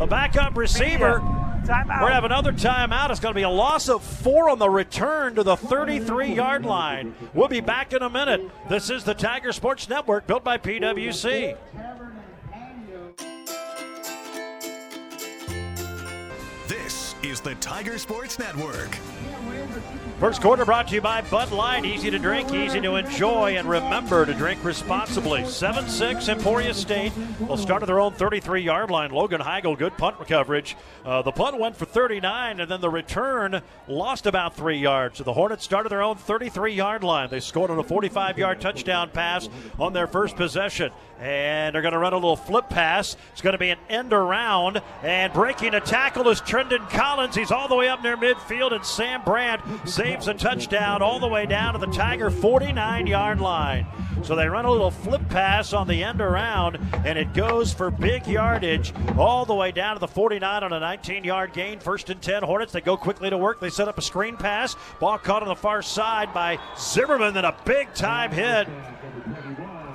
a 0.00 0.06
backup 0.06 0.56
receiver. 0.56 1.20
We're 1.20 1.68
going 1.68 2.08
to 2.08 2.14
have 2.14 2.24
another 2.24 2.52
timeout. 2.52 3.10
It's 3.10 3.20
going 3.20 3.34
to 3.34 3.38
be 3.38 3.42
a 3.42 3.48
loss 3.48 3.88
of 3.88 4.02
four 4.02 4.48
on 4.50 4.58
the 4.58 4.68
return 4.70 5.34
to 5.34 5.42
the 5.42 5.56
33 5.56 6.32
yard 6.34 6.64
line. 6.64 7.14
We'll 7.34 7.48
be 7.48 7.60
back 7.60 7.92
in 7.92 8.02
a 8.02 8.10
minute. 8.10 8.40
This 8.68 8.88
is 8.90 9.04
the 9.04 9.14
Tiger 9.14 9.52
Sports 9.52 9.88
Network 9.88 10.26
built 10.26 10.44
by 10.44 10.58
PWC. 10.58 11.56
Is 17.36 17.42
the 17.42 17.54
Tiger 17.56 17.98
Sports 17.98 18.38
Network. 18.38 18.96
First 20.18 20.40
quarter 20.40 20.64
brought 20.64 20.88
to 20.88 20.94
you 20.94 21.02
by 21.02 21.20
Bud 21.20 21.52
Light. 21.52 21.84
Easy 21.84 22.10
to 22.10 22.18
drink, 22.18 22.50
easy 22.54 22.80
to 22.80 22.94
enjoy, 22.94 23.58
and 23.58 23.68
remember 23.68 24.24
to 24.24 24.32
drink 24.32 24.64
responsibly. 24.64 25.44
7 25.44 25.86
6 25.86 26.28
Emporia 26.28 26.72
State 26.72 27.12
will 27.40 27.58
start 27.58 27.82
at 27.82 27.86
their 27.86 28.00
own 28.00 28.14
33 28.14 28.62
yard 28.62 28.90
line. 28.90 29.10
Logan 29.10 29.42
Heigel, 29.42 29.76
good 29.76 29.94
punt 29.98 30.16
coverage. 30.26 30.74
Uh, 31.04 31.20
the 31.20 31.32
punt 31.32 31.58
went 31.58 31.76
for 31.76 31.84
39, 31.84 32.60
and 32.60 32.70
then 32.70 32.80
the 32.80 32.88
return 32.88 33.60
lost 33.88 34.24
about 34.24 34.56
three 34.56 34.78
yards. 34.78 35.18
So 35.18 35.24
the 35.24 35.34
Hornets 35.34 35.64
started 35.64 35.90
their 35.90 36.02
own 36.02 36.16
33 36.16 36.72
yard 36.72 37.04
line. 37.04 37.28
They 37.28 37.40
scored 37.40 37.70
on 37.70 37.78
a 37.78 37.84
45 37.84 38.38
yard 38.38 38.58
touchdown 38.62 39.10
pass 39.10 39.50
on 39.78 39.92
their 39.92 40.06
first 40.06 40.36
possession. 40.36 40.92
And 41.20 41.74
they're 41.74 41.82
going 41.82 41.92
to 41.92 41.98
run 41.98 42.12
a 42.12 42.16
little 42.16 42.36
flip 42.36 42.68
pass. 42.68 43.16
It's 43.32 43.40
going 43.40 43.54
to 43.54 43.58
be 43.58 43.70
an 43.70 43.78
end 43.88 44.12
around, 44.12 44.80
and 45.02 45.32
breaking 45.32 45.74
a 45.74 45.80
tackle 45.80 46.28
is 46.28 46.40
Trendon 46.40 46.88
Collins. 46.90 47.25
Collins. 47.26 47.36
He's 47.36 47.50
all 47.50 47.68
the 47.68 47.76
way 47.76 47.88
up 47.88 48.02
near 48.02 48.16
midfield, 48.16 48.72
and 48.72 48.84
Sam 48.84 49.22
Brandt 49.24 49.62
saves 49.88 50.28
a 50.28 50.34
touchdown 50.34 51.02
all 51.02 51.18
the 51.18 51.26
way 51.26 51.46
down 51.46 51.72
to 51.72 51.78
the 51.78 51.86
Tiger 51.86 52.30
49 52.30 53.06
yard 53.06 53.40
line. 53.40 53.86
So 54.22 54.34
they 54.34 54.48
run 54.48 54.64
a 54.64 54.70
little 54.70 54.90
flip 54.90 55.28
pass 55.28 55.72
on 55.72 55.88
the 55.88 56.02
end 56.02 56.20
around, 56.20 56.78
and 57.04 57.18
it 57.18 57.34
goes 57.34 57.72
for 57.72 57.90
big 57.90 58.26
yardage 58.26 58.92
all 59.18 59.44
the 59.44 59.54
way 59.54 59.72
down 59.72 59.96
to 59.96 60.00
the 60.00 60.08
49 60.08 60.62
on 60.62 60.72
a 60.72 60.80
19 60.80 61.24
yard 61.24 61.52
gain. 61.52 61.80
First 61.80 62.10
and 62.10 62.20
10 62.20 62.42
Hornets. 62.42 62.72
They 62.72 62.80
go 62.80 62.96
quickly 62.96 63.30
to 63.30 63.38
work. 63.38 63.60
They 63.60 63.70
set 63.70 63.88
up 63.88 63.98
a 63.98 64.02
screen 64.02 64.36
pass. 64.36 64.76
Ball 65.00 65.18
caught 65.18 65.42
on 65.42 65.48
the 65.48 65.56
far 65.56 65.82
side 65.82 66.32
by 66.32 66.58
Zimmerman, 66.78 67.34
then 67.34 67.44
a 67.44 67.56
big 67.64 67.92
time 67.94 68.30
hit 68.30 68.68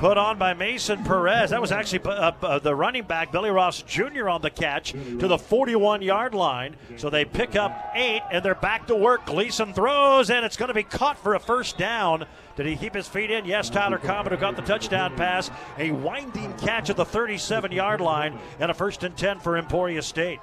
put 0.02 0.18
on 0.18 0.36
by 0.40 0.56
Mason 0.56 1.04
Perez. 1.04 1.52
That 1.52 1.62
was 1.62 1.72
actually 1.72 2.02
uh, 2.06 2.58
the 2.58 2.74
running 2.74 3.04
back, 3.04 3.32
Billy 3.32 3.52
Ross 3.52 3.84
Jr., 3.84 4.30
on 4.30 4.42
the 4.42 4.50
catch 4.50 4.94
to 4.94 5.28
the 5.28 5.38
41 5.38 6.02
yard 6.02 6.34
line. 6.34 6.76
So 6.98 7.12
they 7.12 7.24
pick 7.24 7.56
up 7.56 7.92
eight 7.94 8.24
and 8.32 8.44
they're 8.44 8.56
back 8.56 8.88
to 8.88 8.96
work. 8.96 9.28
Gleason 9.28 9.76
throws 9.76 10.32
and 10.32 10.44
it's 10.44 10.58
going 10.58 10.70
to 10.70 10.74
be 10.74 10.82
caught 10.82 11.20
for 11.20 11.36
a 11.36 11.40
first 11.40 11.78
down. 11.78 12.26
Did 12.56 12.66
he 12.66 12.76
keep 12.78 12.96
his 12.96 13.08
feet 13.08 13.30
in? 13.30 13.46
Yes, 13.46 13.70
Tyler 13.70 14.00
Common, 14.00 14.34
who 14.34 14.40
got 14.40 14.56
the 14.56 14.64
touchdown 14.64 15.16
pass. 15.16 15.52
A 15.78 15.92
winding 15.92 16.58
catch 16.58 16.90
at 16.90 16.98
the 16.98 17.06
37 17.06 17.72
yard 17.72 18.02
line 18.02 18.40
and 18.60 18.72
a 18.72 18.74
first 18.74 19.04
and 19.04 19.16
10 19.16 19.40
for 19.40 19.56
Emporia 19.56 20.02
State. 20.02 20.40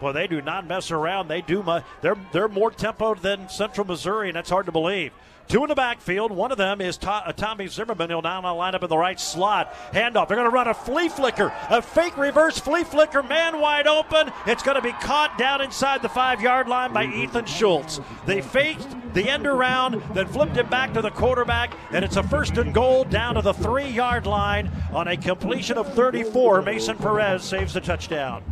Boy, 0.00 0.12
they 0.12 0.26
do 0.26 0.40
not 0.40 0.66
mess 0.66 0.90
around. 0.90 1.28
They 1.28 1.42
do. 1.42 1.62
They're 2.00 2.16
they're 2.32 2.48
more 2.48 2.70
tempo 2.70 3.14
than 3.14 3.50
Central 3.50 3.86
Missouri, 3.86 4.30
and 4.30 4.36
that's 4.36 4.50
hard 4.50 4.66
to 4.66 4.72
believe. 4.72 5.12
Two 5.48 5.62
in 5.62 5.68
the 5.68 5.74
backfield. 5.74 6.32
One 6.32 6.50
of 6.50 6.58
them 6.58 6.80
is 6.80 6.98
uh, 7.02 7.32
Tommy 7.32 7.66
Zimmerman. 7.66 8.10
He'll 8.10 8.22
now 8.22 8.54
line 8.54 8.74
up 8.74 8.82
in 8.82 8.88
the 8.88 8.96
right 8.96 9.20
slot. 9.20 9.74
Handoff. 9.92 10.28
They're 10.28 10.36
going 10.36 10.48
to 10.48 10.54
run 10.54 10.68
a 10.68 10.74
flea 10.74 11.08
flicker, 11.08 11.52
a 11.68 11.82
fake 11.82 12.16
reverse 12.16 12.58
flea 12.58 12.84
flicker, 12.84 13.22
man 13.22 13.60
wide 13.60 13.86
open. 13.86 14.32
It's 14.46 14.62
going 14.62 14.76
to 14.76 14.82
be 14.82 14.92
caught 14.92 15.36
down 15.38 15.60
inside 15.60 16.02
the 16.02 16.08
five 16.08 16.40
yard 16.40 16.68
line 16.68 16.92
by 16.92 17.04
Ethan 17.06 17.44
Schultz. 17.44 18.00
They 18.26 18.40
faked 18.40 18.86
the 19.14 19.28
end 19.28 19.46
around, 19.46 20.02
then 20.14 20.26
flipped 20.26 20.56
it 20.56 20.70
back 20.70 20.94
to 20.94 21.02
the 21.02 21.10
quarterback, 21.10 21.76
and 21.90 22.04
it's 22.04 22.16
a 22.16 22.22
first 22.22 22.56
and 22.56 22.72
goal 22.72 23.04
down 23.04 23.34
to 23.34 23.42
the 23.42 23.52
three 23.52 23.88
yard 23.88 24.26
line 24.26 24.70
on 24.92 25.08
a 25.08 25.16
completion 25.16 25.76
of 25.76 25.92
34. 25.94 26.62
Mason 26.62 26.96
Perez 26.96 27.42
saves 27.42 27.74
the 27.74 27.80
touchdown. 27.80 28.42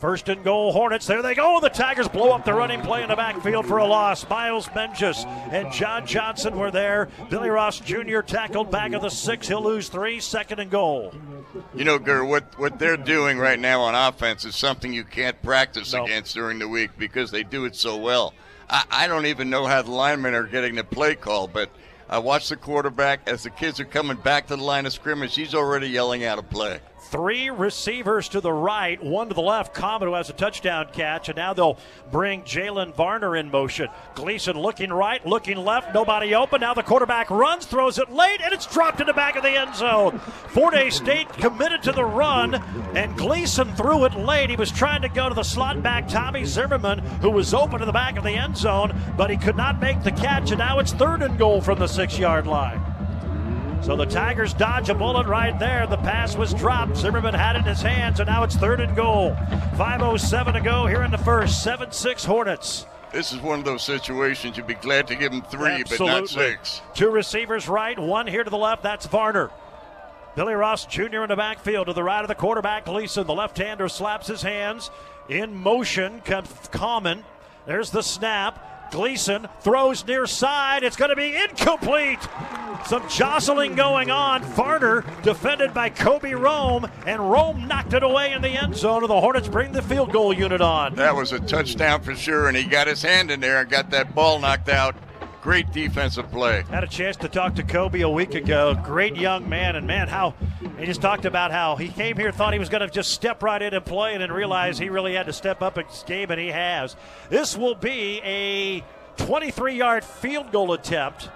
First 0.00 0.30
and 0.30 0.42
goal, 0.42 0.72
Hornets. 0.72 1.06
There 1.06 1.20
they 1.20 1.34
go. 1.34 1.60
The 1.60 1.68
Tigers 1.68 2.08
blow 2.08 2.32
up 2.32 2.46
the 2.46 2.54
running 2.54 2.80
play 2.80 3.02
in 3.02 3.10
the 3.10 3.16
backfield 3.16 3.66
for 3.66 3.76
a 3.76 3.84
loss. 3.86 4.26
Miles 4.30 4.68
Menges 4.74 5.26
and 5.50 5.70
John 5.70 6.06
Johnson 6.06 6.58
were 6.58 6.70
there. 6.70 7.10
Billy 7.28 7.50
Ross 7.50 7.80
Jr. 7.80 8.20
tackled 8.20 8.70
back 8.70 8.94
of 8.94 9.02
the 9.02 9.10
six. 9.10 9.46
He'll 9.46 9.62
lose 9.62 9.90
three. 9.90 10.18
Second 10.18 10.58
and 10.58 10.70
goal. 10.70 11.12
You 11.74 11.84
know, 11.84 11.98
Gur, 11.98 12.24
what, 12.24 12.58
what 12.58 12.78
they're 12.78 12.96
doing 12.96 13.36
right 13.36 13.58
now 13.58 13.82
on 13.82 13.94
offense 13.94 14.46
is 14.46 14.56
something 14.56 14.94
you 14.94 15.04
can't 15.04 15.40
practice 15.42 15.92
No. 15.92 16.04
against 16.04 16.34
during 16.34 16.58
the 16.58 16.68
week 16.68 16.92
because 16.96 17.30
they 17.30 17.42
do 17.42 17.66
it 17.66 17.76
so 17.76 17.98
well. 17.98 18.32
I, 18.70 18.84
I 18.90 19.06
don't 19.06 19.26
even 19.26 19.50
know 19.50 19.66
how 19.66 19.82
the 19.82 19.90
linemen 19.90 20.32
are 20.32 20.44
getting 20.46 20.76
the 20.76 20.84
play 20.84 21.14
call, 21.14 21.46
but 21.46 21.68
I 22.08 22.18
watch 22.20 22.48
the 22.48 22.56
quarterback 22.56 23.28
as 23.28 23.42
the 23.42 23.50
kids 23.50 23.78
are 23.80 23.84
coming 23.84 24.16
back 24.16 24.46
to 24.46 24.56
the 24.56 24.62
line 24.64 24.86
of 24.86 24.94
scrimmage. 24.94 25.34
He's 25.34 25.54
already 25.54 25.88
yelling 25.88 26.24
out 26.24 26.38
a 26.38 26.42
play. 26.42 26.80
Three 27.10 27.50
receivers 27.50 28.28
to 28.28 28.40
the 28.40 28.52
right, 28.52 29.02
one 29.02 29.26
to 29.26 29.34
the 29.34 29.40
left. 29.40 29.74
Common, 29.74 30.06
who 30.06 30.14
has 30.14 30.30
a 30.30 30.32
touchdown 30.32 30.86
catch, 30.92 31.28
and 31.28 31.34
now 31.34 31.52
they'll 31.52 31.76
bring 32.12 32.42
Jalen 32.42 32.94
Varner 32.94 33.34
in 33.34 33.50
motion. 33.50 33.88
Gleason 34.14 34.56
looking 34.56 34.92
right, 34.92 35.24
looking 35.26 35.56
left, 35.56 35.92
nobody 35.92 36.36
open. 36.36 36.60
Now 36.60 36.72
the 36.72 36.84
quarterback 36.84 37.28
runs, 37.28 37.66
throws 37.66 37.98
it 37.98 38.12
late, 38.12 38.40
and 38.40 38.52
it's 38.52 38.64
dropped 38.64 39.00
in 39.00 39.08
the 39.08 39.12
back 39.12 39.34
of 39.34 39.42
the 39.42 39.50
end 39.50 39.74
zone. 39.74 40.20
Fort 40.20 40.72
Hays 40.72 40.94
State 40.94 41.28
committed 41.32 41.82
to 41.82 41.90
the 41.90 42.04
run, 42.04 42.54
and 42.94 43.16
Gleason 43.16 43.74
threw 43.74 44.04
it 44.04 44.14
late. 44.14 44.48
He 44.48 44.54
was 44.54 44.70
trying 44.70 45.02
to 45.02 45.08
go 45.08 45.28
to 45.28 45.34
the 45.34 45.42
slot 45.42 45.82
back, 45.82 46.06
Tommy 46.06 46.44
Zimmerman, 46.44 47.00
who 47.22 47.30
was 47.30 47.52
open 47.52 47.80
in 47.80 47.86
the 47.86 47.92
back 47.92 48.18
of 48.18 48.22
the 48.22 48.34
end 48.34 48.56
zone, 48.56 48.96
but 49.16 49.30
he 49.30 49.36
could 49.36 49.56
not 49.56 49.80
make 49.80 50.04
the 50.04 50.12
catch, 50.12 50.52
and 50.52 50.58
now 50.58 50.78
it's 50.78 50.92
third 50.92 51.22
and 51.22 51.36
goal 51.36 51.60
from 51.60 51.80
the 51.80 51.88
six 51.88 52.20
yard 52.20 52.46
line. 52.46 52.80
So 53.82 53.96
the 53.96 54.04
Tigers 54.04 54.52
dodge 54.52 54.90
a 54.90 54.94
bullet 54.94 55.26
right 55.26 55.58
there. 55.58 55.86
The 55.86 55.96
pass 55.96 56.36
was 56.36 56.52
dropped. 56.52 56.96
Zimmerman 56.96 57.34
had 57.34 57.56
it 57.56 57.60
in 57.60 57.64
his 57.64 57.80
hands, 57.80 58.20
and 58.20 58.28
now 58.28 58.42
it's 58.44 58.54
third 58.56 58.80
and 58.80 58.94
goal. 58.94 59.34
5.07 59.76 60.52
to 60.52 60.60
go 60.60 60.86
here 60.86 61.02
in 61.02 61.10
the 61.10 61.18
first. 61.18 61.62
7 61.62 61.90
6 61.90 62.24
Hornets. 62.24 62.86
This 63.12 63.32
is 63.32 63.40
one 63.40 63.58
of 63.58 63.64
those 63.64 63.82
situations 63.82 64.56
you'd 64.56 64.66
be 64.66 64.74
glad 64.74 65.08
to 65.08 65.16
give 65.16 65.32
them 65.32 65.42
three, 65.42 65.82
but 65.82 65.98
not 65.98 66.28
six. 66.28 66.80
Two 66.94 67.10
receivers 67.10 67.68
right, 67.68 67.98
one 67.98 68.26
here 68.26 68.44
to 68.44 68.50
the 68.50 68.56
left. 68.56 68.84
That's 68.84 69.06
Varner. 69.06 69.50
Billy 70.36 70.54
Ross 70.54 70.86
Jr. 70.86 71.22
in 71.22 71.28
the 71.28 71.36
backfield 71.36 71.88
to 71.88 71.92
the 71.92 72.04
right 72.04 72.22
of 72.22 72.28
the 72.28 72.36
quarterback. 72.36 72.84
Gleason, 72.84 73.26
the 73.26 73.34
left 73.34 73.58
hander, 73.58 73.88
slaps 73.88 74.28
his 74.28 74.42
hands. 74.42 74.90
In 75.28 75.56
motion 75.56 76.20
comes 76.20 76.48
Common. 76.70 77.24
There's 77.66 77.90
the 77.90 78.02
snap. 78.02 78.64
Gleason 78.90 79.48
throws 79.60 80.06
near 80.06 80.26
side. 80.26 80.82
It's 80.82 80.96
going 80.96 81.10
to 81.10 81.16
be 81.16 81.36
incomplete. 81.36 82.18
Some 82.86 83.08
jostling 83.08 83.74
going 83.74 84.10
on. 84.10 84.42
Varner 84.42 85.04
defended 85.22 85.72
by 85.74 85.90
Kobe 85.90 86.32
Rome, 86.32 86.90
and 87.06 87.30
Rome 87.30 87.68
knocked 87.68 87.92
it 87.92 88.02
away 88.02 88.32
in 88.32 88.42
the 88.42 88.48
end 88.48 88.76
zone. 88.76 89.02
And 89.02 89.10
the 89.10 89.20
Hornets 89.20 89.48
bring 89.48 89.72
the 89.72 89.82
field 89.82 90.12
goal 90.12 90.32
unit 90.32 90.60
on. 90.60 90.94
That 90.96 91.14
was 91.14 91.32
a 91.32 91.40
touchdown 91.40 92.02
for 92.02 92.14
sure, 92.14 92.48
and 92.48 92.56
he 92.56 92.64
got 92.64 92.86
his 92.86 93.02
hand 93.02 93.30
in 93.30 93.40
there 93.40 93.60
and 93.60 93.70
got 93.70 93.90
that 93.90 94.14
ball 94.14 94.38
knocked 94.38 94.68
out. 94.68 94.96
Great 95.42 95.72
defensive 95.72 96.30
play. 96.30 96.64
Had 96.68 96.84
a 96.84 96.88
chance 96.88 97.16
to 97.16 97.28
talk 97.28 97.54
to 97.54 97.62
Kobe 97.62 98.02
a 98.02 98.08
week 98.08 98.34
ago. 98.34 98.74
Great 98.84 99.16
young 99.16 99.48
man, 99.48 99.74
and 99.74 99.86
man, 99.86 100.06
how 100.06 100.34
he 100.78 100.84
just 100.84 101.00
talked 101.00 101.24
about 101.24 101.50
how 101.50 101.76
he 101.76 101.88
came 101.88 102.16
here, 102.16 102.30
thought 102.30 102.52
he 102.52 102.58
was 102.58 102.68
going 102.68 102.86
to 102.86 102.92
just 102.92 103.10
step 103.10 103.42
right 103.42 103.62
in 103.62 103.72
and 103.72 103.84
play, 103.84 104.12
and 104.12 104.20
then 104.20 104.30
realized 104.30 104.78
he 104.78 104.90
really 104.90 105.14
had 105.14 105.26
to 105.26 105.32
step 105.32 105.62
up 105.62 105.76
his 105.76 106.04
game, 106.06 106.30
and 106.30 106.38
he 106.38 106.48
has. 106.48 106.94
This 107.30 107.56
will 107.56 107.74
be 107.74 108.20
a 108.22 108.84
23 109.16 109.76
yard 109.76 110.04
field 110.04 110.52
goal 110.52 110.74
attempt 110.74 111.30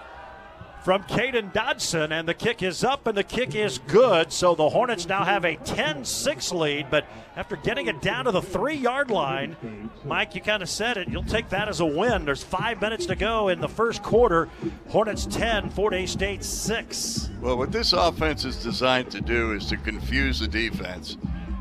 from 0.84 1.02
Caden 1.04 1.50
Dodson, 1.54 2.12
and 2.12 2.28
the 2.28 2.34
kick 2.34 2.62
is 2.62 2.84
up 2.84 3.06
and 3.06 3.16
the 3.16 3.24
kick 3.24 3.54
is 3.54 3.78
good. 3.78 4.30
So 4.30 4.54
the 4.54 4.68
Hornets 4.68 5.08
now 5.08 5.24
have 5.24 5.46
a 5.46 5.56
10 5.56 6.04
6 6.04 6.52
lead, 6.52 6.88
but 6.90 7.06
after 7.36 7.56
getting 7.56 7.86
it 7.86 8.02
down 8.02 8.26
to 8.26 8.30
the 8.30 8.42
three 8.42 8.76
yard 8.76 9.10
line, 9.10 9.56
Mike, 10.04 10.34
you 10.34 10.42
kind 10.42 10.62
of 10.62 10.68
said 10.68 10.98
it. 10.98 11.08
You'll 11.08 11.24
take 11.24 11.48
that 11.48 11.70
as 11.70 11.80
a 11.80 11.86
win. 11.86 12.26
There's 12.26 12.44
five 12.44 12.82
minutes 12.82 13.06
to 13.06 13.16
go 13.16 13.48
in 13.48 13.62
the 13.62 13.68
first 13.68 14.02
quarter. 14.02 14.50
Hornets 14.90 15.24
10, 15.24 15.70
Fort 15.70 15.94
Hays 15.94 16.10
State 16.10 16.44
6. 16.44 17.30
Well, 17.40 17.56
what 17.56 17.72
this 17.72 17.94
offense 17.94 18.44
is 18.44 18.62
designed 18.62 19.10
to 19.12 19.22
do 19.22 19.52
is 19.52 19.64
to 19.66 19.78
confuse 19.78 20.40
the 20.40 20.48
defense. 20.48 21.16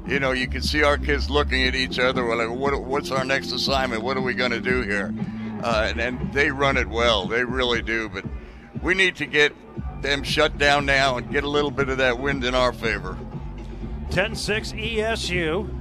You 0.06 0.20
know, 0.20 0.34
you 0.34 0.50
can 0.50 0.62
see 0.62 0.84
our 0.84 0.98
kids 0.98 1.30
looking 1.30 1.64
at 1.66 1.76
each 1.76 1.98
other. 1.98 2.26
We're 2.26 2.36
like, 2.36 2.60
what, 2.60 2.78
what's 2.84 3.10
our 3.10 3.24
next 3.24 3.54
assignment? 3.54 4.04
What 4.04 4.18
are 4.18 4.22
we 4.22 4.34
going 4.34 4.52
to 4.52 4.60
do 4.60 4.82
here? 4.82 5.14
Uh, 5.64 5.88
and, 5.90 6.02
and 6.02 6.34
they 6.34 6.52
run 6.52 6.76
it 6.76 6.90
well. 6.90 7.26
They 7.26 7.46
really 7.46 7.82
do. 7.82 8.10
But 8.10 8.26
we 8.84 8.93
need 8.93 9.15
to 9.15 9.26
get 9.26 9.54
them 10.02 10.22
shut 10.24 10.58
down 10.58 10.86
now 10.86 11.17
and 11.17 11.32
get 11.32 11.43
a 11.43 11.50
little 11.50 11.72
bit 11.72 11.89
of 11.89 11.98
that 11.98 12.19
wind 12.19 12.43
in 12.43 12.54
our 12.54 12.74
favor. 12.74 13.17
10 14.12 14.36
6 14.36 14.74
ESU. 14.74 15.80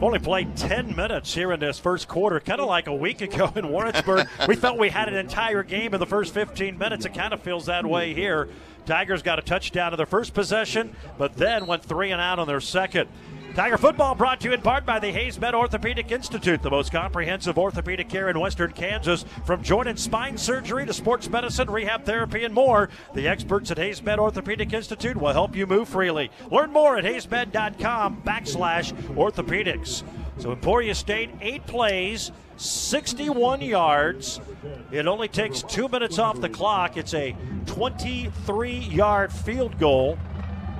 Only 0.00 0.18
played 0.18 0.56
10 0.56 0.96
minutes 0.96 1.32
here 1.32 1.52
in 1.52 1.60
this 1.60 1.78
first 1.78 2.08
quarter, 2.08 2.40
kind 2.40 2.60
of 2.60 2.66
like 2.66 2.88
a 2.88 2.94
week 2.94 3.20
ago 3.20 3.52
in 3.54 3.68
Warrensburg. 3.68 4.26
we 4.48 4.56
felt 4.56 4.78
we 4.78 4.88
had 4.88 5.08
an 5.08 5.14
entire 5.14 5.62
game 5.62 5.94
in 5.94 6.00
the 6.00 6.06
first 6.06 6.34
15 6.34 6.76
minutes. 6.76 7.04
It 7.04 7.14
kind 7.14 7.32
of 7.32 7.42
feels 7.42 7.66
that 7.66 7.86
way 7.86 8.12
here. 8.12 8.48
Tigers 8.86 9.22
got 9.22 9.38
a 9.38 9.42
touchdown 9.42 9.92
in 9.92 9.96
their 9.96 10.06
first 10.06 10.34
possession, 10.34 10.96
but 11.16 11.34
then 11.36 11.66
went 11.66 11.84
three 11.84 12.10
and 12.10 12.20
out 12.20 12.38
on 12.38 12.46
their 12.46 12.60
second. 12.60 13.08
Tiger 13.54 13.78
football 13.78 14.16
brought 14.16 14.40
to 14.40 14.48
you 14.48 14.52
in 14.52 14.60
part 14.60 14.84
by 14.84 14.98
the 14.98 15.12
HaysMed 15.12 15.54
Orthopedic 15.54 16.10
Institute, 16.10 16.60
the 16.60 16.70
most 16.70 16.90
comprehensive 16.90 17.56
orthopedic 17.56 18.08
care 18.08 18.28
in 18.28 18.40
western 18.40 18.72
Kansas. 18.72 19.24
From 19.46 19.62
joint 19.62 19.86
and 19.86 19.96
spine 19.96 20.36
surgery 20.36 20.84
to 20.84 20.92
sports 20.92 21.30
medicine, 21.30 21.70
rehab 21.70 22.04
therapy, 22.04 22.42
and 22.42 22.52
more, 22.52 22.90
the 23.14 23.28
experts 23.28 23.70
at 23.70 23.76
HaysMed 23.76 24.18
Orthopedic 24.18 24.72
Institute 24.72 25.16
will 25.16 25.32
help 25.32 25.54
you 25.54 25.68
move 25.68 25.88
freely. 25.88 26.32
Learn 26.50 26.72
more 26.72 26.96
at 26.96 27.04
haysmed.com 27.04 28.22
backslash 28.26 28.92
orthopedics. 29.14 30.02
So 30.38 30.50
Emporia 30.50 30.96
State, 30.96 31.30
eight 31.40 31.64
plays, 31.64 32.32
61 32.56 33.60
yards. 33.60 34.40
It 34.90 35.06
only 35.06 35.28
takes 35.28 35.62
two 35.62 35.86
minutes 35.86 36.18
off 36.18 36.40
the 36.40 36.48
clock. 36.48 36.96
It's 36.96 37.14
a 37.14 37.36
23 37.66 38.78
yard 38.78 39.32
field 39.32 39.78
goal 39.78 40.18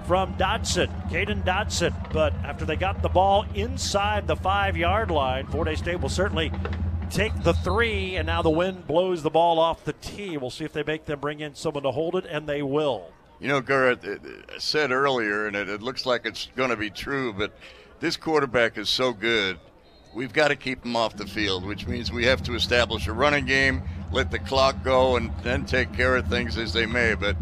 from 0.06 0.34
Dodson, 0.36 0.90
Caden 1.10 1.44
Dodson. 1.44 1.94
But 2.12 2.32
after 2.44 2.64
they 2.64 2.76
got 2.76 3.02
the 3.02 3.08
ball 3.08 3.46
inside 3.54 4.26
the 4.26 4.36
five 4.36 4.76
yard 4.76 5.10
line, 5.10 5.46
Fort 5.46 5.68
Hays 5.68 5.78
State 5.78 6.00
will 6.00 6.08
certainly 6.08 6.52
take 7.10 7.42
the 7.42 7.52
three, 7.52 8.16
and 8.16 8.26
now 8.26 8.42
the 8.42 8.50
wind 8.50 8.86
blows 8.86 9.22
the 9.22 9.30
ball 9.30 9.58
off 9.58 9.84
the 9.84 9.92
tee. 9.94 10.36
We'll 10.36 10.50
see 10.50 10.64
if 10.64 10.72
they 10.72 10.82
make 10.82 11.06
them 11.06 11.20
bring 11.20 11.40
in 11.40 11.54
someone 11.54 11.82
to 11.84 11.90
hold 11.90 12.16
it, 12.16 12.26
and 12.26 12.46
they 12.46 12.62
will. 12.62 13.12
You 13.40 13.48
know, 13.48 13.60
Garrett 13.60 14.04
it 14.04 14.20
said 14.58 14.90
earlier, 14.90 15.46
and 15.46 15.56
it, 15.56 15.68
it 15.68 15.82
looks 15.82 16.06
like 16.06 16.24
it's 16.24 16.48
going 16.56 16.70
to 16.70 16.76
be 16.76 16.90
true, 16.90 17.32
but 17.32 17.52
this 18.00 18.16
quarterback 18.16 18.78
is 18.78 18.88
so 18.88 19.12
good. 19.12 19.58
We've 20.14 20.32
got 20.32 20.48
to 20.48 20.56
keep 20.56 20.84
him 20.84 20.94
off 20.94 21.16
the 21.16 21.26
field, 21.26 21.64
which 21.64 21.86
means 21.86 22.12
we 22.12 22.24
have 22.26 22.42
to 22.44 22.54
establish 22.54 23.06
a 23.08 23.12
running 23.12 23.46
game, 23.46 23.82
let 24.12 24.30
the 24.30 24.38
clock 24.38 24.84
go, 24.84 25.16
and 25.16 25.32
then 25.42 25.66
take 25.66 25.92
care 25.92 26.16
of 26.16 26.28
things 26.28 26.56
as 26.56 26.72
they 26.72 26.86
may. 26.86 27.14
But 27.14 27.36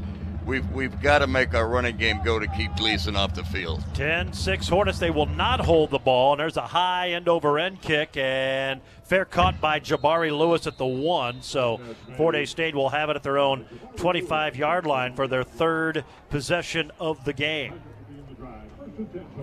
we've 0.47 0.69
we've 0.73 1.01
got 1.01 1.19
to 1.19 1.27
make 1.27 1.55
our 1.55 1.69
running 1.69 1.97
game 1.97 2.21
go 2.25 2.39
to 2.39 2.47
keep 2.49 2.75
Gleason 2.77 3.17
off 3.17 3.35
the 3.35 3.45
field. 3.45 3.83
10 3.95 4.33
6 4.33 4.69
Hornets. 4.69 4.99
They 4.99 5.11
will 5.11 5.27
not 5.27 5.61
hold 5.61 5.91
the 5.91 5.99
ball. 5.99 6.33
And 6.33 6.41
there's 6.41 6.57
a 6.57 6.63
high 6.63 7.11
end 7.11 7.29
over 7.29 7.59
end 7.59 7.81
kick 7.81 8.17
and 8.17 8.81
fair 9.05 9.25
caught 9.25 9.61
by 9.61 9.81
Jabari 9.81 10.37
Lewis 10.37 10.67
at 10.67 10.79
the 10.79 10.87
one. 10.87 11.43
So 11.43 11.81
Fort 12.17 12.35
Hays 12.35 12.51
State 12.51 12.75
will 12.75 12.91
have 12.91 13.11
it 13.11 13.17
at 13.17 13.23
their 13.23 13.39
own 13.39 13.67
25 13.97 14.57
yard 14.57 14.87
line 14.87 15.15
for 15.15 15.29
their 15.29 15.45
third 15.45 16.05
possession 16.31 16.91
of 16.99 17.25
the 17.25 17.33
game. 17.33 17.81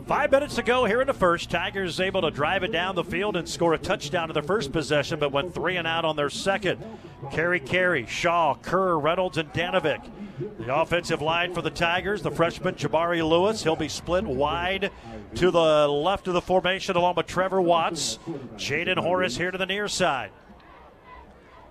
Five 0.08 0.32
minutes 0.32 0.56
to 0.56 0.64
go 0.64 0.86
here 0.86 1.02
in 1.02 1.08
the 1.08 1.14
first. 1.14 1.50
Tigers 1.50 2.00
able 2.00 2.22
to 2.22 2.32
drive 2.32 2.64
it 2.64 2.72
down 2.72 2.96
the 2.96 3.04
field 3.04 3.36
and 3.36 3.48
score 3.48 3.74
a 3.74 3.78
touchdown 3.78 4.30
in 4.30 4.34
their 4.34 4.44
first 4.44 4.72
possession, 4.72 5.20
but 5.20 5.32
went 5.32 5.54
three 5.54 5.78
and 5.78 5.88
out 5.88 6.06
on 6.06 6.16
their 6.16 6.30
second. 6.30 6.84
Carey 7.32 7.60
Carey, 7.60 8.06
Shaw, 8.06 8.56
Kerr, 8.56 8.98
Reynolds, 8.98 9.38
and 9.38 9.52
Danovic. 9.54 10.02
The 10.60 10.76
offensive 10.76 11.22
line 11.22 11.54
for 11.54 11.62
the 11.62 11.70
Tigers, 11.70 12.22
the 12.22 12.32
freshman 12.32 12.76
Jabari 12.76 13.28
Lewis. 13.28 13.64
He'll 13.64 13.76
be 13.76 13.90
split 13.90 14.24
wide 14.24 14.92
to 15.36 15.52
the 15.52 15.88
left 15.88 16.28
of 16.28 16.34
the 16.34 16.42
formation 16.42 16.96
along 16.96 17.16
with 17.16 17.28
Trevor 17.28 17.62
Watts. 17.62 18.20
Jaden 18.56 18.98
Horace 18.98 19.38
here 19.38 19.52
to 19.52 19.58
the 19.58 19.66
near 19.66 19.88
side. 19.88 20.32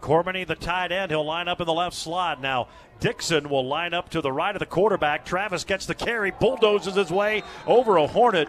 Cormany, 0.01 0.47
the 0.47 0.55
tight 0.55 0.93
end, 0.93 1.11
he'll 1.11 1.25
line 1.25 1.49
up 1.49 1.61
in 1.61 1.67
the 1.67 1.73
left 1.73 1.97
slot. 1.97 2.41
Now, 2.41 2.69
Dixon 3.01 3.49
will 3.49 3.67
line 3.67 3.95
up 3.95 4.09
to 4.11 4.21
the 4.21 4.33
right 4.33 4.55
of 4.55 4.61
the 4.61 4.67
quarterback. 4.67 5.25
Travis 5.25 5.65
gets 5.65 5.87
the 5.87 5.95
carry, 5.95 6.31
bulldozes 6.31 6.95
his 6.95 7.11
way 7.11 7.43
over 7.67 7.97
a 7.97 8.07
Hornet. 8.07 8.49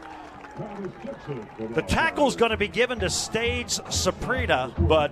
The 1.74 1.84
tackle's 1.84 2.36
going 2.36 2.52
to 2.52 2.58
be 2.58 2.68
given 2.68 3.00
to 3.00 3.10
Stades 3.10 3.80
Saprita, 3.88 4.74
but 4.88 5.12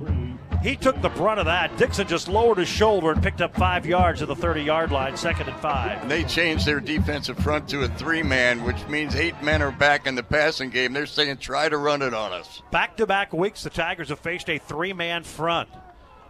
he 0.61 0.75
took 0.75 1.01
the 1.01 1.09
brunt 1.09 1.39
of 1.39 1.45
that. 1.45 1.77
Dixon 1.77 2.07
just 2.07 2.27
lowered 2.27 2.57
his 2.57 2.67
shoulder 2.67 3.11
and 3.11 3.21
picked 3.21 3.41
up 3.41 3.55
five 3.55 3.85
yards 3.85 4.21
at 4.21 4.27
the 4.27 4.35
30 4.35 4.63
yard 4.63 4.91
line, 4.91 5.15
second 5.15 5.47
and 5.47 5.57
five. 5.59 6.01
And 6.01 6.11
they 6.11 6.23
changed 6.23 6.65
their 6.65 6.79
defensive 6.79 7.37
front 7.37 7.69
to 7.69 7.83
a 7.83 7.87
three 7.87 8.23
man, 8.23 8.63
which 8.63 8.85
means 8.87 9.15
eight 9.15 9.41
men 9.41 9.61
are 9.61 9.71
back 9.71 10.07
in 10.07 10.15
the 10.15 10.23
passing 10.23 10.69
game. 10.69 10.93
They're 10.93 11.05
saying, 11.05 11.37
try 11.37 11.69
to 11.69 11.77
run 11.77 12.01
it 12.01 12.13
on 12.13 12.33
us. 12.33 12.61
Back 12.71 12.97
to 12.97 13.05
back 13.05 13.31
weeks, 13.33 13.63
the 13.63 13.69
Tigers 13.69 14.09
have 14.09 14.19
faced 14.19 14.49
a 14.49 14.57
three 14.57 14.93
man 14.93 15.23
front. 15.23 15.69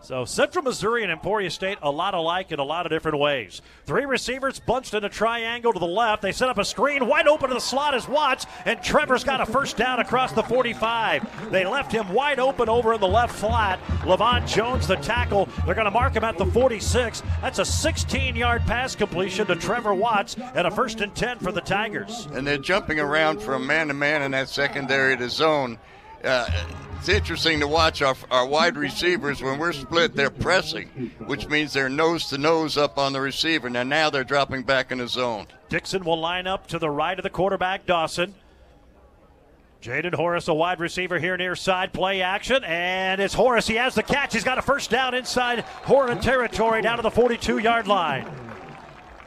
So 0.02 0.26
Central 0.26 0.64
Missouri 0.64 1.04
and 1.04 1.12
Emporia 1.12 1.50
State 1.50 1.78
a 1.82 1.92
lot 1.92 2.14
alike 2.14 2.52
in 2.52 2.60
a 2.60 2.64
lot 2.64 2.86
of 2.86 2.92
different 2.92 3.20
ways. 3.20 3.62
Three 3.86 4.06
receivers 4.06 4.60
bunched 4.60 4.94
in 4.94 5.04
a 5.04 5.10
triangle 5.10 5.74
to 5.74 5.80
the 5.80 5.86
left. 5.86 6.22
They 6.22 6.32
set 6.32 6.50
up 6.50 6.58
a 6.58 6.66
screen 6.66 7.08
wide 7.08 7.28
open 7.28 7.50
to 7.50 7.54
the 7.56 7.60
slot 7.60 7.94
as 7.94 8.08
Watts, 8.08 8.46
and 8.66 8.82
Trevor's 8.82 9.24
got 9.24 9.42
a 9.42 9.46
first 9.46 9.78
down 9.78 10.00
across 10.00 10.32
the 10.32 10.44
45. 10.44 11.52
They 11.52 11.66
left 11.66 11.92
him 11.92 12.14
wide 12.14 12.40
open 12.40 12.70
over 12.70 12.94
in 12.94 13.02
the 13.02 13.08
left 13.08 13.36
flat. 13.36 13.80
Levon 14.04 14.48
Jones, 14.48 14.88
the 14.88 14.96
tackle, 14.96 15.50
they're 15.66 15.76
going 15.76 15.86
to 15.86 15.92
mark 15.92 16.16
him 16.16 16.24
at 16.24 16.38
the 16.38 16.46
46. 16.46 17.24
That's 17.42 17.60
a 17.60 17.64
16-yard 17.64 18.62
pass 18.64 18.96
completion 18.96 19.48
to 19.48 19.56
Trevor 19.56 19.94
Watts 19.94 20.36
and 20.56 20.68
a 20.68 20.72
first 20.72 21.02
and 21.02 21.14
10 21.14 21.40
for 21.40 21.52
the 21.52 21.62
Tigers. 21.62 22.28
And 22.32 22.46
they're 22.46 22.58
jumping 22.58 23.00
around 23.00 23.42
from 23.42 23.68
man 23.68 23.88
to 23.90 23.94
man 23.94 24.22
in 24.22 24.32
that 24.32 24.50
secondary 24.50 25.18
to 25.18 25.30
zone. 25.30 25.80
Uh, 26.24 26.50
it's 26.98 27.10
interesting 27.10 27.60
to 27.60 27.68
watch 27.68 28.02
our, 28.02 28.16
our 28.32 28.46
wide 28.46 28.76
receivers 28.76 29.42
when 29.42 29.60
we're 29.60 29.72
split 29.72 30.16
they're 30.16 30.32
pressing 30.32 30.88
which 31.28 31.48
means 31.48 31.72
they're 31.72 31.90
nose 31.90 32.26
to 32.28 32.38
nose 32.38 32.76
up 32.76 32.98
on 32.98 33.14
the 33.14 33.22
receiver 33.22 33.68
and 33.68 33.90
now 33.90 34.10
they're 34.10 34.24
dropping 34.24 34.64
back 34.64 34.92
in 34.92 34.98
the 34.98 35.08
zone 35.08 35.46
dixon 35.70 36.04
will 36.04 36.20
line 36.20 36.48
up 36.48 36.66
to 36.66 36.80
the 36.80 36.90
right 36.90 37.20
of 37.20 37.24
the 37.24 37.30
quarterback 37.30 37.86
dawson 37.86 38.34
Jaden 39.82 40.16
Horace, 40.16 40.48
a 40.48 40.54
wide 40.54 40.80
receiver 40.80 41.20
here 41.20 41.38
near 41.38 41.56
side 41.56 41.94
play 41.94 42.22
action, 42.24 42.64
and 42.64 43.22
it's 43.22 43.36
Horace. 43.36 43.68
He 43.68 43.76
has 43.76 43.94
the 43.94 44.02
catch. 44.02 44.34
He's 44.34 44.44
got 44.44 44.58
a 44.58 44.62
first 44.62 44.90
down 44.90 45.14
inside 45.14 45.62
Hornet 45.62 46.22
territory 46.22 46.82
down 46.82 46.98
to 46.98 47.04
the 47.04 47.12
42 47.12 47.60
yard 47.60 47.88
line. 47.88 48.28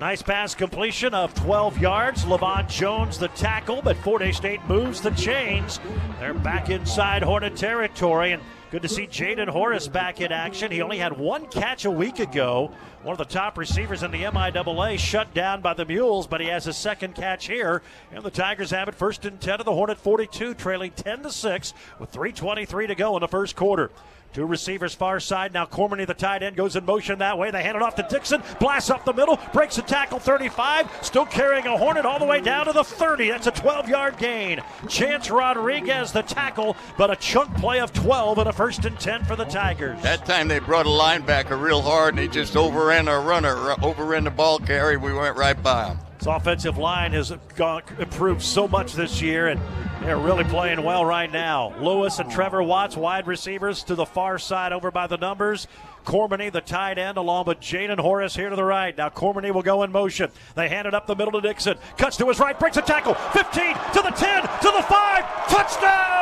Nice 0.01 0.23
pass 0.23 0.55
completion 0.55 1.13
of 1.13 1.35
12 1.35 1.77
yards. 1.77 2.25
Levon 2.25 2.67
Jones 2.71 3.19
the 3.19 3.29
tackle, 3.29 3.83
but 3.83 3.99
Fort 3.99 4.23
Hays 4.23 4.39
State 4.39 4.65
moves 4.67 5.03
the 5.03 5.11
chains. 5.11 5.79
They're 6.19 6.33
back 6.33 6.71
inside 6.71 7.23
Hornet 7.23 7.55
territory, 7.55 8.33
and 8.33 8.43
good 8.71 8.81
to 8.81 8.89
see 8.89 9.07
Jaden 9.07 9.51
Horace 9.51 9.89
back 9.89 10.23
in 10.23 10.33
action. 10.33 10.73
He 10.73 10.81
only 10.81 10.97
had 10.97 11.19
one 11.19 11.47
catch 11.49 11.85
a 11.85 11.91
week 11.91 12.19
ago. 12.19 12.73
One 13.03 13.13
of 13.13 13.19
the 13.19 13.27
top 13.27 13.59
receivers 13.59 14.03
in 14.03 14.11
the 14.11 14.23
MIAA 14.23 14.99
shut 14.99 15.35
down 15.35 15.61
by 15.61 15.75
the 15.75 15.85
Mules, 15.85 16.27
but 16.27 16.41
he 16.41 16.47
has 16.47 16.67
a 16.67 16.73
second 16.73 17.15
catch 17.15 17.47
here. 17.47 17.83
And 18.11 18.25
the 18.25 18.31
Tigers 18.31 18.71
have 18.71 18.89
it 18.89 18.95
first 18.95 19.27
and 19.27 19.39
10 19.39 19.61
of 19.61 19.67
the 19.67 19.75
Hornet 19.75 19.99
42, 19.99 20.55
trailing 20.55 20.93
10 20.93 21.25
to 21.25 21.31
6 21.31 21.75
with 21.99 22.11
3.23 22.11 22.87
to 22.87 22.95
go 22.95 23.17
in 23.17 23.21
the 23.21 23.29
first 23.29 23.55
quarter. 23.55 23.91
Two 24.33 24.47
receivers 24.47 24.95
far 24.95 25.19
side. 25.19 25.53
Now 25.53 25.67
Cormany, 25.67 26.07
the 26.07 26.15
tight 26.15 26.43
end, 26.43 26.57
goes 26.57 26.77
in 26.77 26.85
motion 26.85 27.19
that 27.19 27.37
way. 27.37 27.51
They 27.51 27.63
hand 27.63 27.77
it 27.77 27.83
off 27.83 27.97
to 27.97 28.07
Dixon. 28.09 28.43
Blasts 28.61 28.91
up 28.91 29.05
the 29.05 29.13
middle. 29.13 29.39
Breaks 29.53 29.79
a 29.79 29.83
tackle 29.83 30.21
35. 30.21 30.89
Still 31.03 31.27
carrying 31.27 31.67
a 31.67 31.77
Hornet 31.77 32.07
all 32.07 32.19
the 32.19 32.25
way 32.25 32.41
down 32.41 32.67
to 32.67 32.73
the 32.73 32.85
30. 32.85 33.31
That's 33.31 33.49
a 33.49 33.51
12 33.51 33.89
yard 33.89 34.19
gain. 34.19 34.61
Chance 34.89 35.31
Rodriguez, 35.31 36.13
the 36.13 36.23
tackle, 36.23 36.77
but 36.97 37.11
a 37.11 37.17
chunk 37.17 37.55
play 37.57 37.81
of 37.81 37.93
12 37.93 38.39
and 38.39 38.49
a 38.49 38.53
first 38.53 38.85
and 38.85 38.99
10 39.01 39.25
for 39.25 39.35
the 39.35 39.45
Tigers. 39.45 40.01
That 40.03 40.25
time 40.27 40.47
they 40.47 40.61
brought 40.61 40.87
a 40.87 40.91
linebacker 40.91 41.61
real 41.61 41.83
hard 41.83 42.15
and 42.15 42.23
he 42.23 42.29
just 42.29 42.57
overran 42.57 43.09
our 43.09 43.21
runner, 43.21 43.73
uh, 43.73 43.77
overran 43.83 44.25
the 44.25 44.31
ball 44.31 44.61
carry. 44.61 44.97
We 44.97 45.13
went 45.13 45.37
right 45.37 45.61
by 45.61 45.89
him. 45.89 45.99
His 46.21 46.27
offensive 46.27 46.77
line 46.77 47.13
has 47.13 47.33
gone, 47.57 47.83
improved 47.99 48.43
so 48.43 48.69
much 48.69 48.93
this 48.93 49.23
year, 49.23 49.49
and 49.49 49.59
they're 50.03 50.19
really 50.19 50.45
playing 50.45 50.83
well 50.83 51.03
right 51.03 51.33
now. 51.33 51.73
Lewis 51.81 52.19
and 52.19 52.31
Trevor 52.31 52.63
Watts, 52.63 52.95
wide 52.95 53.27
receivers 53.27 53.83
to 53.85 53.95
the 53.95 54.05
far 54.05 54.39
side 54.39 54.75
over 54.75 54.91
by 54.91 55.07
the 55.07 55.17
numbers. 55.17 55.67
Cormany, 56.05 56.51
the 56.51 56.61
tight 56.61 56.99
end, 56.99 57.17
along 57.17 57.47
with 57.47 57.61
Jaden 57.61 57.99
Horace 57.99 58.35
here 58.35 58.51
to 58.51 58.57
the 58.57 58.65
right. 58.65 58.97
Now 58.97 59.09
Cormany 59.09 59.53
will 59.53 59.63
go 59.63 59.83
in 59.83 59.93
motion. 59.93 60.31
They 60.55 60.69
hand 60.69 60.87
it 60.87 60.95
up 60.95 61.07
the 61.07 61.17
middle 61.17 61.33
to 61.33 61.41
Dixon. 61.41 61.79
Cuts 61.97 62.17
to 62.19 62.27
his 62.27 62.39
right, 62.39 62.59
breaks 62.59 62.77
a 62.77 62.83
tackle. 62.83 63.15
15 63.15 63.75
to 63.75 64.03
the 64.03 64.11
10 64.17 64.43
to 64.43 64.73
the 64.77 64.85
5. 64.89 65.49
Touchdown! 65.49 66.21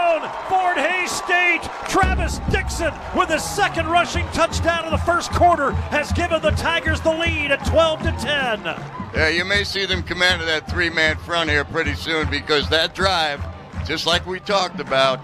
Fort 0.48 0.78
Hays 0.78 1.10
State. 1.10 1.62
Travis 1.88 2.38
Dixon 2.50 2.92
with 3.16 3.28
his 3.28 3.42
second 3.42 3.86
rushing 3.86 4.26
touchdown 4.28 4.84
in 4.84 4.90
the 4.90 4.98
first 4.98 5.30
quarter 5.32 5.72
has 5.90 6.12
given 6.12 6.40
the 6.42 6.50
Tigers 6.52 7.00
the 7.00 7.12
lead 7.12 7.50
at 7.50 7.64
12 7.66 8.02
to 8.02 8.12
10. 8.12 8.62
Yeah, 9.14 9.28
you 9.28 9.44
may 9.44 9.64
see 9.64 9.86
them 9.86 10.02
come 10.02 10.22
out 10.22 10.40
of 10.40 10.46
that 10.46 10.68
three 10.70 10.90
man 10.90 11.16
front 11.16 11.50
here 11.50 11.64
pretty 11.64 11.94
soon 11.94 12.28
because 12.30 12.68
that 12.68 12.94
drive, 12.94 13.44
just 13.86 14.06
like 14.06 14.26
we 14.26 14.40
talked 14.40 14.80
about, 14.80 15.20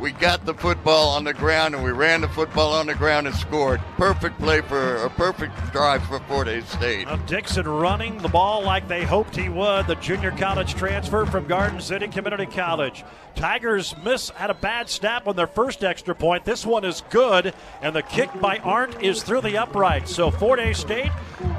we 0.00 0.12
got 0.12 0.44
the 0.46 0.54
football 0.54 1.10
on 1.10 1.24
the 1.24 1.34
ground 1.34 1.74
and 1.74 1.82
we 1.82 1.90
ran 1.90 2.20
the 2.20 2.28
football 2.28 2.72
on 2.72 2.86
the 2.86 2.94
ground 2.94 3.26
and 3.26 3.34
scored. 3.36 3.80
Perfect 3.96 4.38
play 4.38 4.60
for 4.60 4.96
a 4.96 5.10
perfect 5.10 5.54
drive 5.72 6.04
for 6.04 6.20
Fort 6.20 6.46
Hays 6.46 6.68
State. 6.68 7.06
Now 7.06 7.16
Dixon 7.16 7.66
running 7.66 8.18
the 8.18 8.28
ball 8.28 8.62
like 8.62 8.88
they 8.88 9.04
hoped 9.04 9.36
he 9.36 9.48
would. 9.48 9.86
The 9.86 9.96
junior 9.96 10.30
college 10.30 10.74
transfer 10.74 11.26
from 11.26 11.46
Garden 11.46 11.80
City 11.80 12.08
Community 12.08 12.46
College. 12.46 13.04
Tigers 13.34 13.94
miss 14.04 14.30
had 14.30 14.50
a 14.50 14.54
bad 14.54 14.88
snap 14.90 15.28
on 15.28 15.36
their 15.36 15.46
first 15.46 15.84
extra 15.84 16.14
point. 16.14 16.44
This 16.44 16.66
one 16.66 16.84
is 16.84 17.02
good, 17.10 17.54
and 17.80 17.94
the 17.94 18.02
kick 18.02 18.28
by 18.40 18.58
Arndt 18.58 19.00
is 19.00 19.22
through 19.22 19.42
the 19.42 19.56
upright. 19.58 20.08
So 20.08 20.30
Fort 20.30 20.58
Hays 20.58 20.78
State 20.78 21.12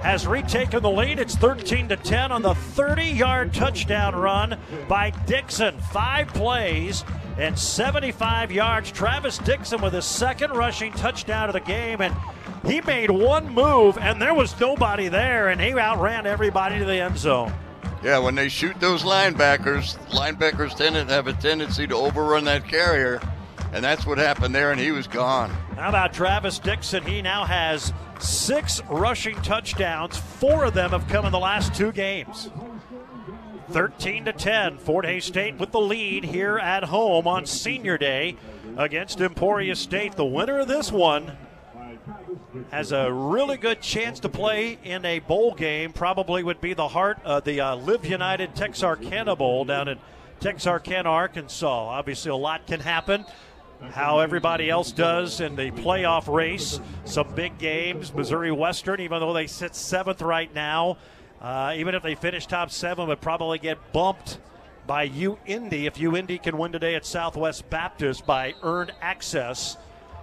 has 0.04 0.28
retaken 0.28 0.84
the 0.84 0.90
lead. 0.90 1.20
It's 1.20 1.36
13 1.36 1.88
to 1.90 1.96
10 1.96 2.32
on 2.34 2.42
the 2.42 2.54
30-yard 2.54 3.54
touchdown 3.54 4.16
run 4.16 4.58
by 4.90 5.12
Dixon. 5.26 5.80
Five 5.80 6.28
plays 6.30 7.06
and 7.40 7.58
75 7.58 8.52
yards. 8.52 8.92
Travis 8.92 9.38
Dixon 9.38 9.82
with 9.82 9.94
his 9.94 10.06
second 10.06 10.52
rushing 10.52 10.92
touchdown 10.92 11.48
of 11.48 11.54
the 11.54 11.62
game, 11.62 12.02
and 12.02 12.14
he 12.66 12.82
made 12.82 13.10
one 13.10 13.54
move, 13.54 13.98
and 13.98 14.22
there 14.22 14.34
was 14.34 14.60
nobody 14.60 15.08
there, 15.08 15.48
and 15.48 15.62
he 15.62 15.72
outran 15.72 16.26
everybody 16.26 16.78
to 16.80 16.86
the 16.86 17.00
end 17.00 17.18
zone. 17.18 17.54
Yeah, 18.04 18.20
when 18.20 18.36
they 18.36 18.50
shoot 18.50 18.78
those 18.80 19.04
linebackers, 19.04 19.98
linebackers 20.10 20.76
tend 20.76 20.96
to 20.96 21.06
have 21.06 21.28
a 21.28 21.34
tendency 21.34 21.88
to 21.88 21.96
overrun 21.96 22.44
that 22.46 22.68
carrier, 22.68 23.22
and 23.72 23.84
that's 23.84 24.06
what 24.06 24.18
happened 24.18 24.54
there, 24.54 24.72
and 24.72 24.80
he 24.80 24.92
was 24.92 25.08
gone. 25.08 25.50
How 25.78 25.90
about 25.90 26.14
Travis 26.14 26.60
Dixon? 26.60 27.04
He 27.04 27.22
now 27.22 27.46
has 27.46 27.94
six 28.20 28.82
rushing 28.90 29.36
touchdowns. 29.42 30.18
Four 30.18 30.66
of 30.66 30.74
them 30.74 30.90
have 30.90 31.08
come 31.08 31.26
in 31.26 31.32
the 31.32 31.40
last 31.40 31.74
two 31.74 31.94
games. 31.94 32.50
13 33.70 34.26
to 34.26 34.34
10. 34.34 34.78
Fort 34.80 35.06
Hays 35.06 35.26
State 35.26 35.58
with 35.58 35.72
the 35.72 35.80
lead 35.80 36.24
here 36.24 36.58
at 36.58 36.86
home 36.86 37.28
on 37.28 37.46
Senior 37.46 37.98
Day 38.00 38.36
against 38.78 39.22
Emporia 39.22 39.76
State. 39.76 40.16
The 40.16 40.26
winner 40.26 40.60
of 40.60 40.68
this 40.68 40.92
one 40.92 41.38
has 42.72 42.92
a 42.92 43.12
really 43.12 43.58
good 43.58 43.80
chance 43.80 44.20
to 44.22 44.30
play 44.30 44.80
in 44.84 45.06
a 45.06 45.20
bowl 45.20 45.54
game. 45.54 45.94
Probably 45.94 46.44
would 46.44 46.60
be 46.60 46.74
the 46.74 46.88
heart 46.88 47.20
of 47.24 47.44
the 47.44 47.62
uh, 47.62 47.76
Live 47.76 48.06
United 48.06 48.56
Texarkana 48.56 49.36
Bowl 49.36 49.66
down 49.66 49.88
in 49.88 50.00
Texarkana, 50.40 51.10
Arkansas. 51.10 51.68
Obviously, 51.68 52.32
a 52.32 52.36
lot 52.36 52.66
can 52.66 52.80
happen. 52.80 53.24
How 53.92 54.20
everybody 54.20 54.70
else 54.70 54.92
does 54.92 55.42
in 55.42 55.56
the 55.56 55.72
playoff 55.72 56.34
race. 56.34 56.80
Some 57.06 57.34
big 57.36 57.58
games. 57.60 58.14
Missouri 58.14 58.52
Western, 58.52 59.00
even 59.00 59.20
though 59.20 59.34
they 59.34 59.48
sit 59.48 59.76
seventh 59.76 60.22
right 60.22 60.54
now, 60.54 60.98
uh, 61.42 61.74
even 61.76 61.96
if 61.96 62.04
they 62.04 62.16
finish 62.16 62.46
top 62.46 62.72
seven, 62.72 63.08
would 63.08 63.22
probably 63.22 63.60
get 63.60 63.78
bumped 63.94 64.40
by 64.88 65.08
UIndy 65.08 65.86
if 65.86 65.96
UIndy 65.96 66.42
can 66.42 66.58
win 66.58 66.72
today 66.72 66.96
at 66.96 67.06
Southwest 67.06 67.70
Baptist 67.70 68.26
by 68.26 68.56
earned 68.64 68.92
access 69.02 69.78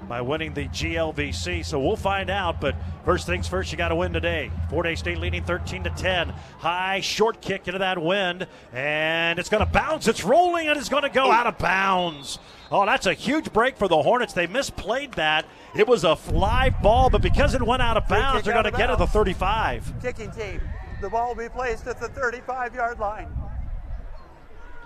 by 0.08 0.20
winning 0.20 0.54
the 0.54 0.66
GLVC. 0.68 1.64
So 1.64 1.80
we'll 1.80 1.96
find 1.96 2.28
out. 2.28 2.60
But 2.60 2.74
First 3.06 3.24
things 3.24 3.46
first, 3.46 3.70
you 3.70 3.78
got 3.78 3.90
to 3.90 3.94
win 3.94 4.12
today. 4.12 4.50
Fort 4.68 4.84
Hays 4.84 4.98
State 4.98 5.18
leading 5.18 5.44
13 5.44 5.84
to 5.84 5.90
10. 5.90 6.30
High 6.58 6.98
short 6.98 7.40
kick 7.40 7.68
into 7.68 7.78
that 7.78 8.02
wind, 8.02 8.48
and 8.72 9.38
it's 9.38 9.48
going 9.48 9.64
to 9.64 9.72
bounce. 9.72 10.08
It's 10.08 10.24
rolling 10.24 10.66
and 10.66 10.76
it's 10.76 10.88
going 10.88 11.04
to 11.04 11.08
go 11.08 11.30
out 11.30 11.46
of 11.46 11.56
bounds. 11.56 12.40
Oh, 12.68 12.84
that's 12.84 13.06
a 13.06 13.14
huge 13.14 13.52
break 13.52 13.76
for 13.76 13.86
the 13.86 14.02
Hornets. 14.02 14.32
They 14.32 14.48
misplayed 14.48 15.14
that. 15.14 15.46
It 15.76 15.86
was 15.86 16.02
a 16.02 16.16
fly 16.16 16.70
ball, 16.70 17.10
but 17.10 17.22
because 17.22 17.54
it 17.54 17.62
went 17.62 17.80
out 17.80 17.96
of 17.96 18.08
bounds, 18.08 18.42
they're 18.42 18.54
going 18.60 18.64
to 18.64 18.72
get 18.72 18.88
to 18.88 18.96
the 18.96 19.06
35. 19.06 19.94
Kicking 20.02 20.32
team. 20.32 20.60
The 21.00 21.10
ball 21.10 21.28
will 21.28 21.42
be 21.44 21.48
placed 21.48 21.86
at 21.86 22.00
the 22.00 22.08
35 22.08 22.74
yard 22.74 22.98
line. 22.98 23.28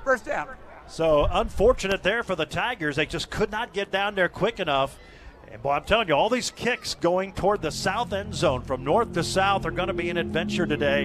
First 0.05 0.25
down. 0.25 0.49
So 0.87 1.29
unfortunate 1.31 2.03
there 2.03 2.23
for 2.23 2.35
the 2.35 2.47
Tigers. 2.47 2.97
They 2.97 3.07
just 3.07 3.31
could 3.31 3.51
not 3.51 3.73
get 3.73 3.93
down 3.93 4.17
there 4.17 4.29
quick 4.29 4.59
enough. 4.59 4.99
And 5.51 5.63
boy, 5.63 5.73
I'm 5.73 5.85
telling 5.85 6.09
you, 6.09 6.15
all 6.15 6.29
these 6.29 6.51
kicks 6.51 6.95
going 6.95 7.33
toward 7.33 7.63
the 7.63 7.71
south 7.71 8.13
end 8.13 8.35
zone 8.35 8.63
from 8.63 8.85
north 8.85 9.13
to 9.15 9.25
south 9.25 9.67
are 9.67 9.71
going 9.71 9.89
to 9.89 9.95
be 9.95 10.09
an 10.11 10.17
adventure 10.17 10.67
today. 10.67 11.05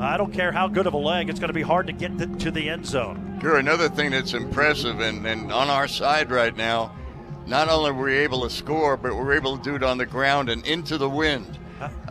I 0.00 0.16
don't 0.16 0.32
care 0.32 0.50
how 0.50 0.66
good 0.68 0.86
of 0.86 0.94
a 0.94 0.98
leg, 0.98 1.30
it's 1.30 1.38
going 1.38 1.48
to 1.48 1.54
be 1.54 1.62
hard 1.62 1.86
to 1.86 1.92
get 1.92 2.18
to, 2.18 2.26
to 2.26 2.50
the 2.50 2.68
end 2.68 2.86
zone. 2.86 3.38
Sure, 3.40 3.58
another 3.58 3.88
thing 3.88 4.10
that's 4.10 4.34
impressive 4.34 5.00
and, 5.00 5.26
and 5.26 5.52
on 5.52 5.68
our 5.68 5.86
side 5.86 6.30
right 6.30 6.56
now, 6.56 6.92
not 7.46 7.68
only 7.68 7.92
were 7.92 8.04
we 8.04 8.14
able 8.14 8.42
to 8.42 8.50
score, 8.50 8.96
but 8.96 9.14
we're 9.14 9.34
able 9.34 9.56
to 9.56 9.62
do 9.62 9.76
it 9.76 9.82
on 9.82 9.98
the 9.98 10.06
ground 10.06 10.48
and 10.48 10.66
into 10.66 10.98
the 10.98 11.08
wind. 11.08 11.58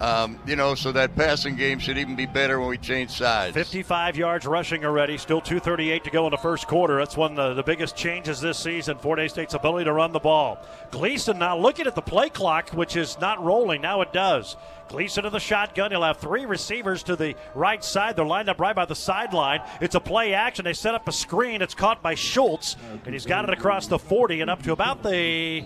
Um, 0.01 0.39
you 0.45 0.55
know, 0.55 0.75
so 0.75 0.91
that 0.91 1.15
passing 1.15 1.55
game 1.55 1.79
should 1.79 1.97
even 1.97 2.15
be 2.15 2.25
better 2.25 2.59
when 2.59 2.69
we 2.69 2.77
change 2.77 3.11
sides. 3.11 3.53
55 3.53 4.17
yards 4.17 4.45
rushing 4.45 4.83
already, 4.85 5.17
still 5.17 5.39
238 5.41 6.03
to 6.03 6.09
go 6.09 6.25
in 6.25 6.31
the 6.31 6.37
first 6.37 6.67
quarter. 6.67 6.97
That's 6.97 7.15
one 7.15 7.37
of 7.37 7.55
the 7.55 7.63
biggest 7.63 7.95
changes 7.95 8.41
this 8.41 8.57
season, 8.57 8.97
Fort 8.97 9.19
Hays 9.19 9.31
State's 9.31 9.53
ability 9.53 9.85
to 9.85 9.93
run 9.93 10.11
the 10.11 10.19
ball. 10.19 10.57
Gleason 10.91 11.39
now 11.39 11.57
looking 11.57 11.87
at 11.87 11.95
the 11.95 12.01
play 12.01 12.29
clock, 12.29 12.69
which 12.71 12.95
is 12.95 13.19
not 13.19 13.43
rolling. 13.43 13.81
Now 13.81 14.01
it 14.01 14.11
does. 14.13 14.55
Gleason 14.89 15.25
in 15.25 15.31
the 15.31 15.39
shotgun. 15.39 15.91
He'll 15.91 16.03
have 16.03 16.17
three 16.17 16.45
receivers 16.45 17.03
to 17.03 17.15
the 17.15 17.35
right 17.55 17.83
side. 17.83 18.15
They're 18.15 18.25
lined 18.25 18.49
up 18.49 18.59
right 18.59 18.75
by 18.75 18.85
the 18.85 18.95
sideline. 18.95 19.61
It's 19.81 19.95
a 19.95 19.99
play 19.99 20.33
action. 20.33 20.65
They 20.65 20.73
set 20.73 20.93
up 20.93 21.07
a 21.07 21.11
screen. 21.11 21.61
It's 21.61 21.73
caught 21.73 22.03
by 22.03 22.15
Schultz, 22.15 22.75
and 23.05 23.13
he's 23.13 23.25
got 23.25 23.45
it 23.45 23.51
across 23.51 23.87
the 23.87 23.97
40 23.97 24.41
and 24.41 24.49
up 24.51 24.61
to 24.63 24.71
about 24.71 25.01
the 25.01 25.65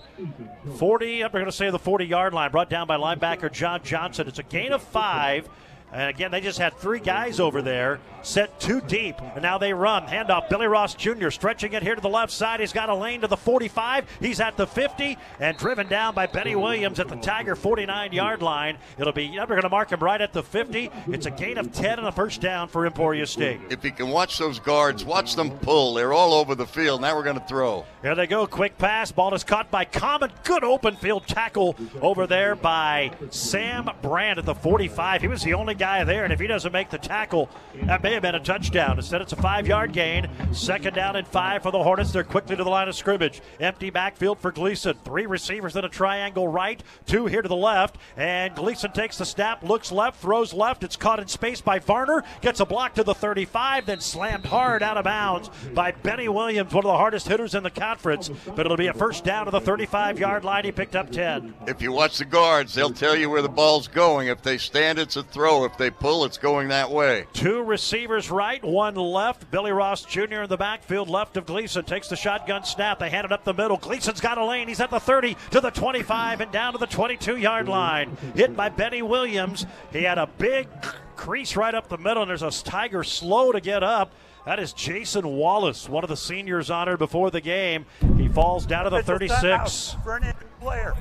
40. 0.78 1.24
I'm 1.24 1.32
going 1.32 1.46
to 1.46 1.52
say 1.52 1.70
the 1.70 1.80
40 1.80 2.06
yard 2.06 2.34
line. 2.34 2.52
Brought 2.52 2.70
down 2.70 2.88
by 2.88 2.98
linebacker 2.98 3.52
John 3.52 3.82
Johnson. 3.84 4.27
It's 4.28 4.40
a 4.40 4.44
gain 4.44 4.74
of 4.74 4.84
five. 4.84 5.48
And 5.92 6.10
again, 6.10 6.32
they 6.32 6.42
just 6.42 6.60
had 6.60 6.76
three 6.78 7.00
guys 7.00 7.40
over 7.40 7.62
there 7.62 8.00
set 8.22 8.60
too 8.60 8.82
deep, 8.82 9.16
and 9.22 9.42
now 9.42 9.58
they 9.58 9.74
run. 9.74 10.06
Handoff, 10.06 10.50
Billy 10.50 10.68
Ross 10.68 10.94
Jr. 10.96 11.30
stretching 11.30 11.74
it 11.74 11.82
here 11.82 11.96
to 11.96 12.02
the 12.02 12.10
left 12.10 12.34
side. 12.34 12.60
He's 12.60 12.74
got 12.74 12.90
a 12.90 12.96
lane 12.96 13.22
to 13.22 13.28
the 13.28 13.38
45. 13.38 14.06
He's 14.20 14.42
at 14.42 14.58
the 14.58 14.68
50 14.68 15.18
and 15.40 15.58
driven 15.58 15.88
down 15.88 16.14
by 16.14 16.28
Benny 16.28 16.56
Williams 16.56 17.00
at 17.00 17.08
the 17.08 17.16
Tiger 17.16 17.56
49 17.56 18.12
yard 18.12 18.42
line. 18.42 18.78
It'll 18.98 19.14
be, 19.14 19.30
we're 19.30 19.46
going 19.46 19.62
to 19.62 19.70
mark 19.70 19.92
him 19.92 20.02
right 20.02 20.20
at 20.20 20.34
the 20.34 20.44
50. 20.44 20.92
It's 21.08 21.26
a 21.26 21.32
gain 21.32 21.58
of 21.58 21.72
10 21.72 22.00
and 22.00 22.08
a 22.08 22.12
first 22.12 22.42
down 22.42 22.68
for 22.68 22.86
Emporia 22.86 23.26
State. 23.26 23.62
If 23.70 23.84
you 23.86 23.92
can 23.92 24.10
watch 24.10 24.38
those 24.38 24.60
guards, 24.60 25.06
watch 25.06 25.36
them 25.36 25.52
pull. 25.60 25.94
They're 25.94 26.14
all 26.14 26.34
over 26.34 26.54
the 26.54 26.68
field. 26.68 27.02
Now 27.02 27.16
we're 27.16 27.24
going 27.24 27.40
to 27.40 27.46
throw. 27.46 27.86
Here 28.02 28.16
they 28.16 28.28
go. 28.28 28.46
Quick 28.46 28.78
pass. 28.78 29.12
Ball 29.12 29.34
is 29.34 29.44
caught 29.44 29.72
by 29.72 29.86
Common. 29.86 30.32
Good 30.44 30.64
open 30.66 30.98
field 30.98 31.26
tackle 31.28 31.78
over 32.02 32.28
there 32.28 32.56
by 32.56 33.12
Sam 33.30 33.90
Brand 34.02 34.40
at 34.40 34.46
the 34.46 34.56
45. 34.56 35.22
He 35.22 35.28
was 35.28 35.44
the 35.44 35.54
only 35.54 35.77
guy 35.78 36.04
there, 36.04 36.24
and 36.24 36.34
if 36.34 36.40
he 36.40 36.48
doesn't 36.48 36.72
make 36.72 36.90
the 36.90 36.98
tackle, 36.98 37.50
that 37.84 38.04
may 38.04 38.14
have 38.14 38.22
been 38.22 38.36
a 38.36 38.40
touchdown. 38.40 38.98
Instead, 38.98 39.22
it's 39.22 39.34
a 39.34 39.38
five 39.38 39.68
yard 39.68 39.94
gain. 39.94 40.28
Second 40.52 40.94
down 40.94 41.16
and 41.16 41.28
five 41.28 41.64
for 41.64 41.72
the 41.72 41.82
Hornets. 41.82 42.12
They're 42.12 42.24
quickly 42.24 42.56
to 42.56 42.64
the 42.64 42.70
line 42.70 42.88
of 42.88 42.96
scrimmage. 42.96 43.42
Empty 43.60 43.90
backfield 43.90 44.40
for 44.40 44.52
Gleason. 44.52 44.98
Three 45.06 45.26
receivers 45.26 45.76
in 45.76 45.86
a 45.86 45.90
triangle 45.90 46.48
right, 46.48 46.82
two 47.06 47.26
here 47.26 47.42
to 47.42 47.48
the 47.48 47.56
left. 47.56 47.98
And 48.16 48.56
Gleason 48.56 48.92
takes 48.92 49.18
the 49.18 49.26
snap, 49.26 49.64
looks 49.64 49.92
left, 49.92 50.20
throws 50.22 50.54
left. 50.54 50.84
It's 50.84 50.96
caught 50.96 51.20
in 51.20 51.28
space 51.28 51.62
by 51.62 51.80
Varner. 51.80 52.24
Gets 52.42 52.60
a 52.60 52.66
block 52.66 52.96
to 52.96 53.04
the 53.04 53.14
35, 53.14 53.86
then 53.86 54.00
slammed 54.00 54.46
hard 54.46 54.84
out 54.84 54.98
of 54.98 55.04
bounds 55.06 55.50
by 55.74 55.92
Benny 55.92 56.28
Williams, 56.28 56.74
one 56.74 56.86
of 56.86 56.90
the 56.90 56.98
hardest 56.98 57.28
hitters 57.28 57.56
in 57.56 57.64
the 57.64 57.70
conference. 57.70 58.30
But 58.48 58.66
it'll 58.66 58.78
be 58.78 58.88
a 58.88 58.94
first 58.94 59.24
down 59.24 59.46
to 59.46 59.52
the 59.52 59.62
35 59.62 60.20
yard 60.20 60.44
line. 60.44 60.66
He 60.66 60.72
picked 60.72 60.96
up 60.96 61.12
10. 61.12 61.54
If 61.68 61.82
you 61.82 61.92
watch 61.92 62.18
the 62.18 62.26
guards, 62.26 62.74
they'll 62.74 62.92
tell 62.92 63.16
you 63.16 63.30
where 63.30 63.42
the 63.42 63.50
ball's 63.50 63.88
going. 63.88 64.28
If 64.28 64.42
they 64.42 64.58
stand, 64.58 65.00
it's 65.00 65.16
a 65.16 65.24
throw. 65.24 65.66
If 65.68 65.78
they 65.78 65.92
pull, 65.92 66.24
it's 66.24 66.38
going 66.38 66.70
that 66.70 66.90
way. 66.90 67.28
Two 67.34 67.62
receivers 67.62 68.32
right, 68.32 68.64
one 68.64 68.96
left. 68.96 69.52
Billy 69.52 69.72
Ross 69.72 70.06
Jr. 70.06 70.44
in 70.44 70.50
the 70.50 70.58
backfield, 70.58 71.10
left 71.10 71.36
of 71.36 71.46
Gleason. 71.46 71.84
Takes 71.84 72.08
the 72.08 72.16
shotgun 72.16 72.64
snap. 72.64 73.00
They 73.00 73.10
hand 73.10 73.26
it 73.26 73.34
up 73.34 73.44
the 73.44 73.54
middle. 73.54 73.76
Gleason's 73.76 74.22
got 74.22 74.38
a 74.38 74.46
lane. 74.46 74.70
He's 74.70 74.80
at 74.80 74.90
the 74.90 75.00
30 75.00 75.36
to 75.52 75.60
the 75.60 75.70
25 75.70 76.40
and 76.40 76.52
down 76.52 76.72
to 76.72 76.80
the 76.80 76.88
22 76.88 77.38
yard 77.38 77.68
line. 77.68 78.18
Hit 78.34 78.56
by 78.56 78.70
Benny 78.70 79.02
Williams. 79.02 79.66
He 79.92 80.04
had 80.04 80.18
a 80.18 80.28
big 80.38 80.70
crease 81.18 81.58
right 81.58 81.76
up 81.76 81.90
the 81.90 81.98
middle, 81.98 82.24
and 82.24 82.30
there's 82.30 82.44
a 82.44 82.52
Tiger 82.64 83.04
slow 83.04 83.52
to 83.52 83.60
get 83.60 83.84
up. 83.84 84.14
That 84.46 84.60
is 84.60 84.72
Jason 84.72 85.28
Wallace, 85.28 85.90
one 85.90 86.06
of 86.06 86.10
the 86.10 86.16
seniors 86.16 86.70
honored 86.70 87.00
before 87.00 87.30
the 87.30 87.42
game. 87.42 87.86
He 88.16 88.30
falls 88.30 88.66
down 88.66 88.86
to 88.86 88.90
the 88.90 89.04
36. 89.04 89.98
For 90.06 90.16
an 90.16 90.34
player. 90.62 90.96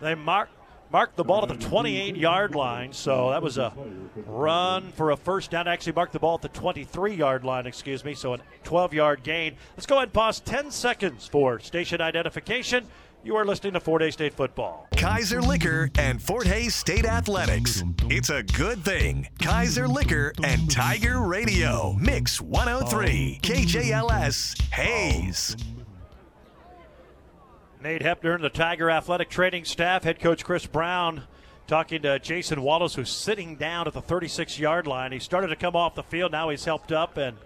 They 0.00 0.16
mark 0.16 0.48
marked 0.92 1.16
the 1.16 1.24
ball 1.24 1.42
at 1.42 1.48
the 1.48 1.66
28 1.66 2.16
yard 2.16 2.54
line, 2.54 2.92
so 2.92 3.30
that 3.30 3.42
was 3.42 3.58
a 3.58 3.72
run 4.26 4.92
for 4.92 5.10
a 5.10 5.16
first 5.16 5.50
down. 5.50 5.66
Actually, 5.66 5.94
marked 5.94 6.12
the 6.12 6.18
ball 6.18 6.34
at 6.34 6.42
the 6.42 6.48
23 6.48 7.14
yard 7.14 7.44
line, 7.44 7.66
excuse 7.66 8.04
me, 8.04 8.14
so 8.14 8.34
a 8.34 8.38
12 8.64 8.94
yard 8.94 9.22
gain. 9.22 9.56
Let's 9.76 9.86
go 9.86 9.96
ahead 9.96 10.08
and 10.08 10.12
pause 10.12 10.40
10 10.40 10.70
seconds 10.70 11.26
for 11.26 11.58
station 11.58 12.00
identification. 12.00 12.86
You 13.24 13.36
are 13.36 13.44
listening 13.44 13.74
to 13.74 13.80
Fort 13.80 14.02
Hays 14.02 14.14
State 14.14 14.34
football. 14.34 14.88
Kaiser 14.96 15.40
Liquor 15.40 15.90
and 15.96 16.20
Fort 16.20 16.44
Hays 16.44 16.74
State 16.74 17.04
Athletics. 17.04 17.84
It's 18.10 18.30
a 18.30 18.42
good 18.42 18.84
thing. 18.84 19.28
Kaiser 19.40 19.86
Liquor 19.86 20.32
and 20.42 20.68
Tiger 20.68 21.20
Radio. 21.20 21.94
Mix 22.00 22.40
103. 22.40 23.38
KJLS. 23.42 24.60
Hays. 24.72 25.56
Nate 27.82 28.02
Hepner 28.02 28.36
and 28.36 28.44
the 28.44 28.48
Tiger 28.48 28.88
Athletic 28.90 29.28
Training 29.28 29.64
Staff, 29.64 30.04
head 30.04 30.20
coach 30.20 30.44
Chris 30.44 30.66
Brown 30.66 31.24
talking 31.66 32.02
to 32.02 32.20
Jason 32.20 32.62
Wallace, 32.62 32.94
who's 32.94 33.10
sitting 33.10 33.56
down 33.56 33.88
at 33.88 33.92
the 33.92 34.00
36 34.00 34.56
yard 34.56 34.86
line. 34.86 35.10
He 35.10 35.18
started 35.18 35.48
to 35.48 35.56
come 35.56 35.74
off 35.74 35.96
the 35.96 36.04
field. 36.04 36.30
Now 36.30 36.50
he's 36.50 36.64
helped 36.64 36.92
up 36.92 37.16
and 37.16 37.36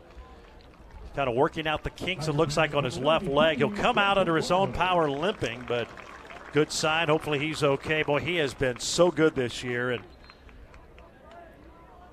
kind 1.14 1.30
of 1.30 1.34
working 1.34 1.66
out 1.66 1.84
the 1.84 1.90
kinks, 1.90 2.28
it 2.28 2.32
looks 2.32 2.58
like, 2.58 2.74
on 2.74 2.84
his 2.84 2.98
left 2.98 3.24
leg. 3.24 3.56
He'll 3.58 3.70
come 3.70 3.96
out 3.96 4.18
under 4.18 4.36
his 4.36 4.50
own 4.50 4.74
power 4.74 5.08
limping, 5.08 5.64
but 5.66 5.88
good 6.52 6.70
sign. 6.70 7.08
Hopefully 7.08 7.38
he's 7.38 7.62
okay. 7.62 8.02
Boy, 8.02 8.20
he 8.20 8.36
has 8.36 8.52
been 8.52 8.78
so 8.78 9.10
good 9.10 9.34
this 9.34 9.64
year. 9.64 9.92
And 9.92 10.02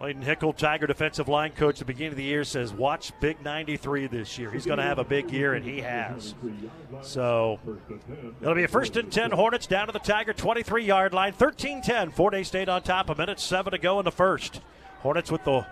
Layden 0.02 0.24
Hickel, 0.24 0.56
Tiger 0.56 0.88
defensive 0.88 1.30
line 1.30 1.52
coach, 1.52 1.76
at 1.76 1.80
the 1.80 1.86
beginning 1.86 2.12
of 2.12 2.18
the 2.18 2.24
year 2.24 2.44
says, 2.44 2.74
watch 2.74 3.12
Big 3.22 3.42
93 3.44 4.08
this 4.08 4.38
year. 4.38 4.52
He's 4.52 4.66
going 4.66 4.80
to 4.80 4.84
have 4.84 5.00
a 5.00 5.04
big 5.04 5.32
year, 5.32 5.54
and 5.54 5.64
he 5.64 5.80
has. 5.82 6.36
So 7.02 7.60
it'll 8.42 8.56
be 8.56 8.64
a 8.64 8.68
first 8.68 8.98
and 8.98 9.12
10 9.12 9.32
Hornets 9.32 9.68
down 9.68 9.88
to 9.88 9.94
the 9.94 10.00
Tiger 10.00 10.34
23 10.34 10.84
yard 10.84 11.14
line. 11.14 11.34
13 11.34 11.82
10. 11.82 12.12
Fort 12.12 12.34
Hays 12.34 12.48
State 12.48 12.68
on 12.68 12.82
top. 12.82 13.10
A 13.10 13.16
minute 13.16 13.40
seven 13.40 13.72
to 13.72 13.78
go 13.78 14.00
in 14.00 14.06
the 14.06 14.12
first. 14.12 14.62
Hornets 15.00 15.32
with 15.32 15.44
the 15.46 15.66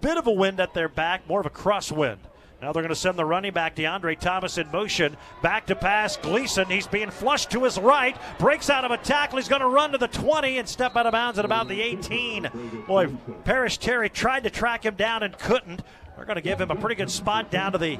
bit 0.00 0.16
of 0.16 0.26
a 0.26 0.32
wind 0.32 0.60
at 0.60 0.72
their 0.72 0.88
back, 0.88 1.28
more 1.28 1.40
of 1.40 1.46
a 1.46 1.50
crosswind. 1.50 2.18
Now 2.62 2.72
they're 2.72 2.82
going 2.82 2.88
to 2.88 2.94
send 2.94 3.18
the 3.18 3.24
running 3.24 3.52
back, 3.52 3.76
DeAndre 3.76 4.18
Thomas, 4.18 4.56
in 4.56 4.70
motion. 4.70 5.16
Back 5.42 5.66
to 5.66 5.76
pass, 5.76 6.16
Gleason. 6.16 6.66
He's 6.66 6.86
being 6.86 7.10
flushed 7.10 7.50
to 7.50 7.64
his 7.64 7.78
right. 7.78 8.16
Breaks 8.38 8.70
out 8.70 8.84
of 8.84 8.90
a 8.90 8.96
tackle. 8.96 9.38
He's 9.38 9.48
going 9.48 9.60
to 9.60 9.68
run 9.68 9.92
to 9.92 9.98
the 9.98 10.08
20 10.08 10.58
and 10.58 10.68
step 10.68 10.96
out 10.96 11.06
of 11.06 11.12
bounds 11.12 11.38
at 11.38 11.44
about 11.44 11.68
the 11.68 11.82
18. 11.82 12.84
Boy, 12.86 13.08
Parrish 13.44 13.76
Terry 13.78 14.08
tried 14.08 14.44
to 14.44 14.50
track 14.50 14.86
him 14.86 14.94
down 14.94 15.22
and 15.22 15.36
couldn't. 15.36 15.82
They're 16.16 16.24
going 16.24 16.36
to 16.36 16.42
give 16.42 16.58
him 16.60 16.70
a 16.70 16.76
pretty 16.76 16.94
good 16.94 17.10
spot 17.10 17.50
down 17.50 17.72
to 17.72 17.78
the 17.78 17.98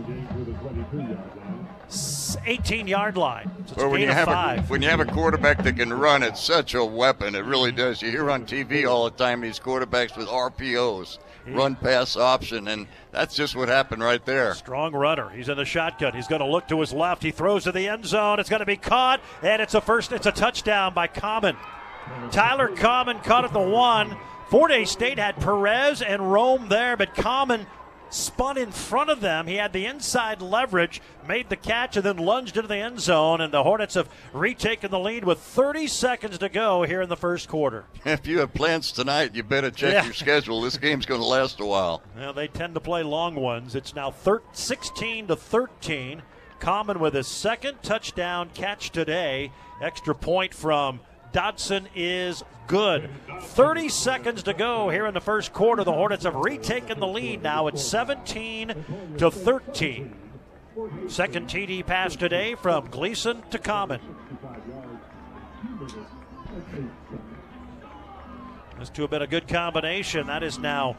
18 2.47 2.87
yard 2.89 3.17
line. 3.17 3.51
So 3.67 3.73
it's 3.73 3.77
Well, 3.77 3.91
when 3.91 4.01
you 4.01 4.09
have 4.09 4.27
five. 4.27 4.59
a 4.61 4.63
when 4.65 4.83
you 4.83 4.89
have 4.89 5.01
a 5.01 5.05
quarterback 5.05 5.63
that 5.65 5.77
can 5.77 5.93
run, 5.93 6.23
it's 6.23 6.41
such 6.41 6.75
a 6.75 6.85
weapon. 6.85 7.35
It 7.35 7.45
really 7.45 7.73
does. 7.73 8.01
You 8.03 8.11
hear 8.11 8.31
on 8.31 8.47
TV 8.47 8.89
all 8.89 9.05
the 9.05 9.11
time 9.17 9.41
these 9.41 9.59
quarterbacks 9.59 10.17
with 10.17 10.29
RPOs, 10.29 11.19
run 11.49 11.75
pass 11.77 12.17
option, 12.17 12.69
and 12.69 12.87
that's 13.13 13.35
just 13.35 13.55
what 13.57 13.69
happened 13.69 14.03
right 14.03 14.25
there. 14.25 14.55
Strong 14.55 14.95
runner. 14.95 15.29
He's 15.31 15.49
in 15.49 15.57
the 15.57 15.65
shotgun. 15.65 16.15
He's 16.15 16.29
going 16.29 16.41
to 16.41 16.47
look 16.47 16.69
to 16.69 16.81
his 16.81 16.93
left. 16.93 17.23
He 17.23 17.31
throws 17.31 17.65
to 17.65 17.73
the 17.73 17.89
end 17.89 18.07
zone. 18.07 18.41
It's 18.41 18.49
going 18.51 18.61
to 18.61 18.67
be 18.67 18.77
caught, 18.77 19.21
and 19.43 19.61
it's 19.61 19.75
a 19.75 19.81
first. 19.81 20.13
It's 20.13 20.27
a 20.27 20.33
touchdown 20.33 20.95
by 20.95 21.07
Common. 21.09 21.57
Tyler 22.31 22.69
Common 22.69 23.19
caught 23.21 23.45
at 23.45 23.53
the 23.53 23.61
one. 23.61 24.17
Fort 24.49 24.71
Hays 24.71 24.91
State 24.91 25.19
had 25.19 25.37
Perez 25.41 26.03
and 26.03 26.33
Rome 26.33 26.69
there, 26.69 26.97
but 26.97 27.15
Common 27.17 27.67
spun 28.11 28.57
in 28.59 28.71
front 28.73 29.11
of 29.11 29.21
them. 29.21 29.47
He 29.47 29.57
had 29.57 29.73
the 29.73 29.87
inside 29.87 30.41
leverage, 30.41 31.01
made 31.27 31.49
the 31.49 31.57
catch, 31.57 31.97
and 31.97 32.05
then 32.05 32.17
lunged 32.17 32.57
into 32.57 32.69
the 32.69 32.77
end 32.77 33.01
zone. 33.01 33.41
And 33.41 33.53
the 33.53 33.63
Hornets 33.63 33.95
have 33.95 34.09
retaken 34.33 34.91
the 34.91 34.99
lead 34.99 35.25
with 35.25 35.39
30 35.41 35.87
seconds 35.87 36.39
to 36.39 36.49
go 36.49 36.83
here 36.85 37.03
in 37.03 37.09
the 37.09 37.17
first 37.17 37.49
quarter. 37.49 37.85
If 38.05 38.27
you 38.27 38.39
have 38.41 38.55
plans 38.55 38.93
tonight, 38.93 39.35
you 39.35 39.43
better 39.43 39.71
check 39.71 39.93
Yeah. 39.93 40.05
your 40.05 40.15
schedule. 40.15 40.61
This 40.63 40.79
game's 40.79 41.07
going 41.07 41.21
to 41.21 41.27
last 41.27 41.61
a 41.61 41.67
while. 41.67 42.03
Well, 42.17 42.33
they 42.33 42.49
tend 42.49 42.75
to 42.75 42.81
play 42.81 43.03
long 43.03 43.35
ones. 43.35 43.75
It's 43.75 43.95
now 43.95 44.11
thir- 44.11 44.43
16 44.53 45.27
to 45.29 45.37
13. 45.37 46.23
Common 46.59 46.99
with 47.01 47.13
his 47.15 47.27
second 47.27 47.83
touchdown 47.83 48.51
catch 48.55 48.91
today. 48.91 49.53
Extra 49.83 50.15
point 50.15 50.55
from 50.55 51.01
Dodson 51.37 51.87
is 51.95 52.43
good. 52.67 53.11
30 53.41 53.91
seconds 53.91 54.45
to 54.45 54.55
go 54.55 54.89
here 54.89 55.05
in 55.05 55.13
the 55.13 55.21
first 55.21 55.53
quarter. 55.53 55.85
The 55.85 55.93
Hornets 55.93 56.25
have 56.25 56.35
retaken 56.35 56.99
the 56.99 57.07
lead 57.07 57.43
now. 57.43 57.67
It's 57.67 57.85
17 57.85 58.75
to 59.19 59.31
13. 59.31 60.15
Second 61.09 61.47
TD 61.47 61.85
pass 61.85 62.17
today 62.17 62.55
from 62.55 62.87
Gleason 62.87 63.43
to 63.51 63.59
Common. 63.59 64.01
This 68.79 68.89
two 68.89 69.03
have 69.03 69.11
been 69.11 69.21
a 69.21 69.27
good 69.27 69.47
combination. 69.47 70.29
That 70.29 70.43
is 70.43 70.59
now 70.59 70.97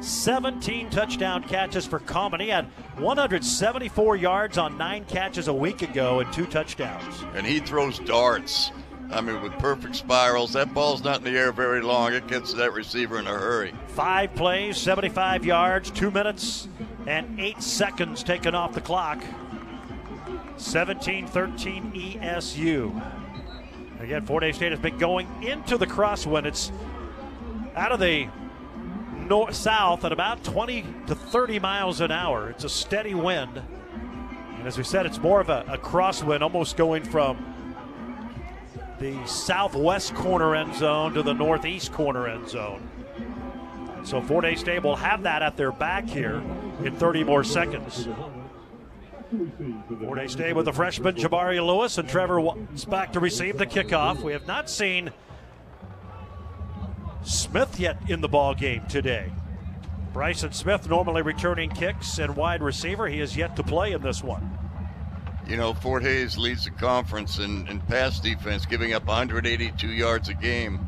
17 0.00 0.90
touchdown 0.90 1.42
catches 1.44 1.86
for 1.86 1.98
Common. 1.98 2.40
He 2.40 2.48
had 2.48 2.66
174 2.98 4.16
yards 4.16 4.58
on 4.58 4.76
nine 4.76 5.06
catches 5.06 5.48
a 5.48 5.54
week 5.54 5.80
ago 5.80 6.20
and 6.20 6.30
two 6.30 6.44
touchdowns. 6.44 7.24
And 7.34 7.46
he 7.46 7.58
throws 7.58 7.98
darts. 8.00 8.70
I 9.10 9.20
mean, 9.20 9.40
with 9.42 9.52
perfect 9.58 9.96
spirals. 9.96 10.52
That 10.52 10.74
ball's 10.74 11.04
not 11.04 11.18
in 11.18 11.24
the 11.24 11.38
air 11.38 11.52
very 11.52 11.80
long. 11.80 12.12
It 12.12 12.26
gets 12.26 12.50
to 12.50 12.56
that 12.58 12.72
receiver 12.72 13.18
in 13.18 13.26
a 13.26 13.30
hurry. 13.30 13.72
Five 13.88 14.34
plays, 14.34 14.76
75 14.76 15.44
yards, 15.44 15.90
two 15.90 16.10
minutes, 16.10 16.68
and 17.06 17.38
eight 17.38 17.62
seconds 17.62 18.22
taken 18.22 18.54
off 18.54 18.72
the 18.72 18.80
clock. 18.80 19.22
17 20.56 21.26
13 21.26 21.92
ESU. 21.92 23.02
Again, 24.00 24.26
Fort 24.26 24.42
Hays 24.42 24.56
State 24.56 24.72
has 24.72 24.80
been 24.80 24.98
going 24.98 25.28
into 25.42 25.76
the 25.76 25.86
crosswind. 25.86 26.44
It's 26.44 26.72
out 27.74 27.92
of 27.92 28.00
the 28.00 28.28
north 29.16 29.54
south 29.54 30.04
at 30.04 30.12
about 30.12 30.44
20 30.44 30.84
to 31.06 31.14
30 31.14 31.58
miles 31.58 32.00
an 32.00 32.10
hour. 32.10 32.50
It's 32.50 32.64
a 32.64 32.68
steady 32.68 33.14
wind. 33.14 33.62
And 34.58 34.66
as 34.66 34.78
we 34.78 34.84
said, 34.84 35.06
it's 35.06 35.18
more 35.18 35.40
of 35.40 35.48
a, 35.48 35.64
a 35.68 35.78
crosswind, 35.78 36.40
almost 36.40 36.76
going 36.76 37.04
from 37.04 37.54
the 38.98 39.26
southwest 39.26 40.14
corner 40.14 40.54
end 40.54 40.74
zone 40.74 41.14
to 41.14 41.22
the 41.22 41.32
northeast 41.32 41.92
corner 41.92 42.28
end 42.28 42.48
zone. 42.48 42.88
So 44.04 44.20
Fort 44.22 44.44
Hays 44.44 44.60
State 44.60 44.82
will 44.82 44.96
have 44.96 45.22
that 45.24 45.42
at 45.42 45.56
their 45.56 45.72
back 45.72 46.08
here 46.08 46.42
in 46.84 46.94
30 46.96 47.24
more 47.24 47.44
seconds. 47.44 48.08
Fort 50.00 50.18
Hays 50.18 50.32
State 50.32 50.54
with 50.54 50.66
the 50.66 50.72
freshman 50.72 51.16
Jabari 51.16 51.64
Lewis 51.64 51.98
and 51.98 52.08
Trevor 52.08 52.40
Watts 52.40 52.84
back 52.84 53.12
to 53.12 53.20
receive 53.20 53.58
the 53.58 53.66
kickoff. 53.66 54.22
We 54.22 54.32
have 54.32 54.46
not 54.46 54.70
seen 54.70 55.10
Smith 57.24 57.80
yet 57.80 57.98
in 58.08 58.20
the 58.20 58.28
ball 58.28 58.54
game 58.54 58.86
today. 58.88 59.32
Bryson 60.12 60.52
Smith 60.52 60.88
normally 60.88 61.20
returning 61.20 61.68
kicks 61.68 62.18
and 62.18 62.36
wide 62.36 62.62
receiver. 62.62 63.08
He 63.08 63.20
is 63.20 63.36
yet 63.36 63.56
to 63.56 63.62
play 63.62 63.92
in 63.92 64.00
this 64.00 64.22
one. 64.22 64.65
You 65.48 65.56
know, 65.56 65.74
Fort 65.74 66.02
Hays 66.02 66.36
leads 66.36 66.64
the 66.64 66.70
conference 66.72 67.38
in, 67.38 67.66
in 67.68 67.80
pass 67.80 68.18
defense, 68.20 68.66
giving 68.66 68.92
up 68.92 69.06
182 69.06 69.86
yards 69.88 70.28
a 70.28 70.34
game. 70.34 70.80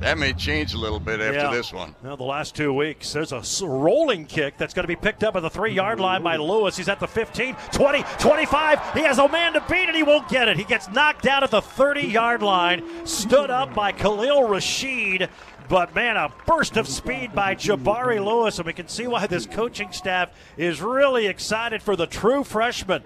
That 0.00 0.18
may 0.18 0.32
change 0.32 0.74
a 0.74 0.78
little 0.78 1.00
bit 1.00 1.20
after 1.20 1.34
Yeah. 1.38 1.50
this 1.52 1.72
one. 1.72 1.94
Well, 2.02 2.16
the 2.16 2.24
last 2.24 2.54
two 2.54 2.72
weeks, 2.72 3.12
there's 3.12 3.32
a 3.32 3.42
rolling 3.66 4.26
kick 4.26 4.56
that's 4.58 4.74
going 4.74 4.82
to 4.84 4.88
be 4.88 4.96
picked 4.96 5.24
up 5.24 5.34
at 5.36 5.40
the 5.40 5.50
three 5.50 5.72
yard 5.72 5.98
line 5.98 6.22
by 6.22 6.36
Lewis. 6.36 6.76
He's 6.76 6.88
at 6.88 7.00
the 7.00 7.06
15, 7.08 7.56
20, 7.72 8.04
25. 8.18 8.92
He 8.94 9.00
has 9.00 9.18
a 9.18 9.28
man 9.28 9.52
to 9.54 9.60
beat 9.68 9.86
and 9.88 9.96
he 9.96 10.02
won't 10.02 10.28
get 10.28 10.48
it. 10.48 10.56
He 10.56 10.64
gets 10.64 10.88
knocked 10.90 11.22
down 11.22 11.42
at 11.42 11.50
the 11.50 11.62
30 11.62 12.02
yard 12.06 12.42
line, 12.42 12.84
stood 13.06 13.50
up 13.50 13.72
by 13.74 13.92
Khalil 13.92 14.44
Rashid. 14.48 15.28
But 15.68 15.94
man, 15.94 16.16
a 16.16 16.30
burst 16.46 16.76
of 16.76 16.86
speed 16.86 17.32
by 17.34 17.54
Jabari 17.54 18.22
Lewis, 18.22 18.58
and 18.58 18.66
we 18.66 18.74
can 18.74 18.88
see 18.88 19.06
why 19.06 19.26
this 19.26 19.46
coaching 19.46 19.92
staff 19.92 20.28
is 20.58 20.82
really 20.82 21.26
excited 21.26 21.82
for 21.82 21.96
the 21.96 22.06
true 22.06 22.44
freshman. 22.44 23.02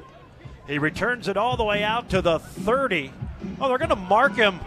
He 0.68 0.78
returns 0.78 1.26
it 1.26 1.36
all 1.36 1.56
the 1.56 1.64
way 1.64 1.82
out 1.82 2.10
to 2.10 2.22
the 2.22 2.38
30. 2.38 3.12
Oh, 3.60 3.68
they're 3.68 3.78
going 3.78 3.88
to 3.88 3.96
mark 3.96 4.36
him 4.36 4.60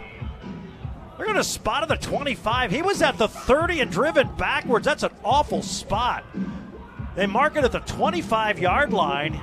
they're 1.22 1.32
going 1.32 1.36
to 1.36 1.44
spot 1.44 1.84
at 1.84 1.88
the 1.88 2.04
25. 2.04 2.72
He 2.72 2.82
was 2.82 3.00
at 3.00 3.16
the 3.16 3.28
30 3.28 3.78
and 3.78 3.92
driven 3.92 4.34
backwards. 4.34 4.84
That's 4.84 5.04
an 5.04 5.12
awful 5.22 5.62
spot. 5.62 6.24
They 7.14 7.26
mark 7.26 7.54
it 7.54 7.62
at 7.62 7.70
the 7.70 7.78
25 7.78 8.58
yard 8.58 8.92
line. 8.92 9.40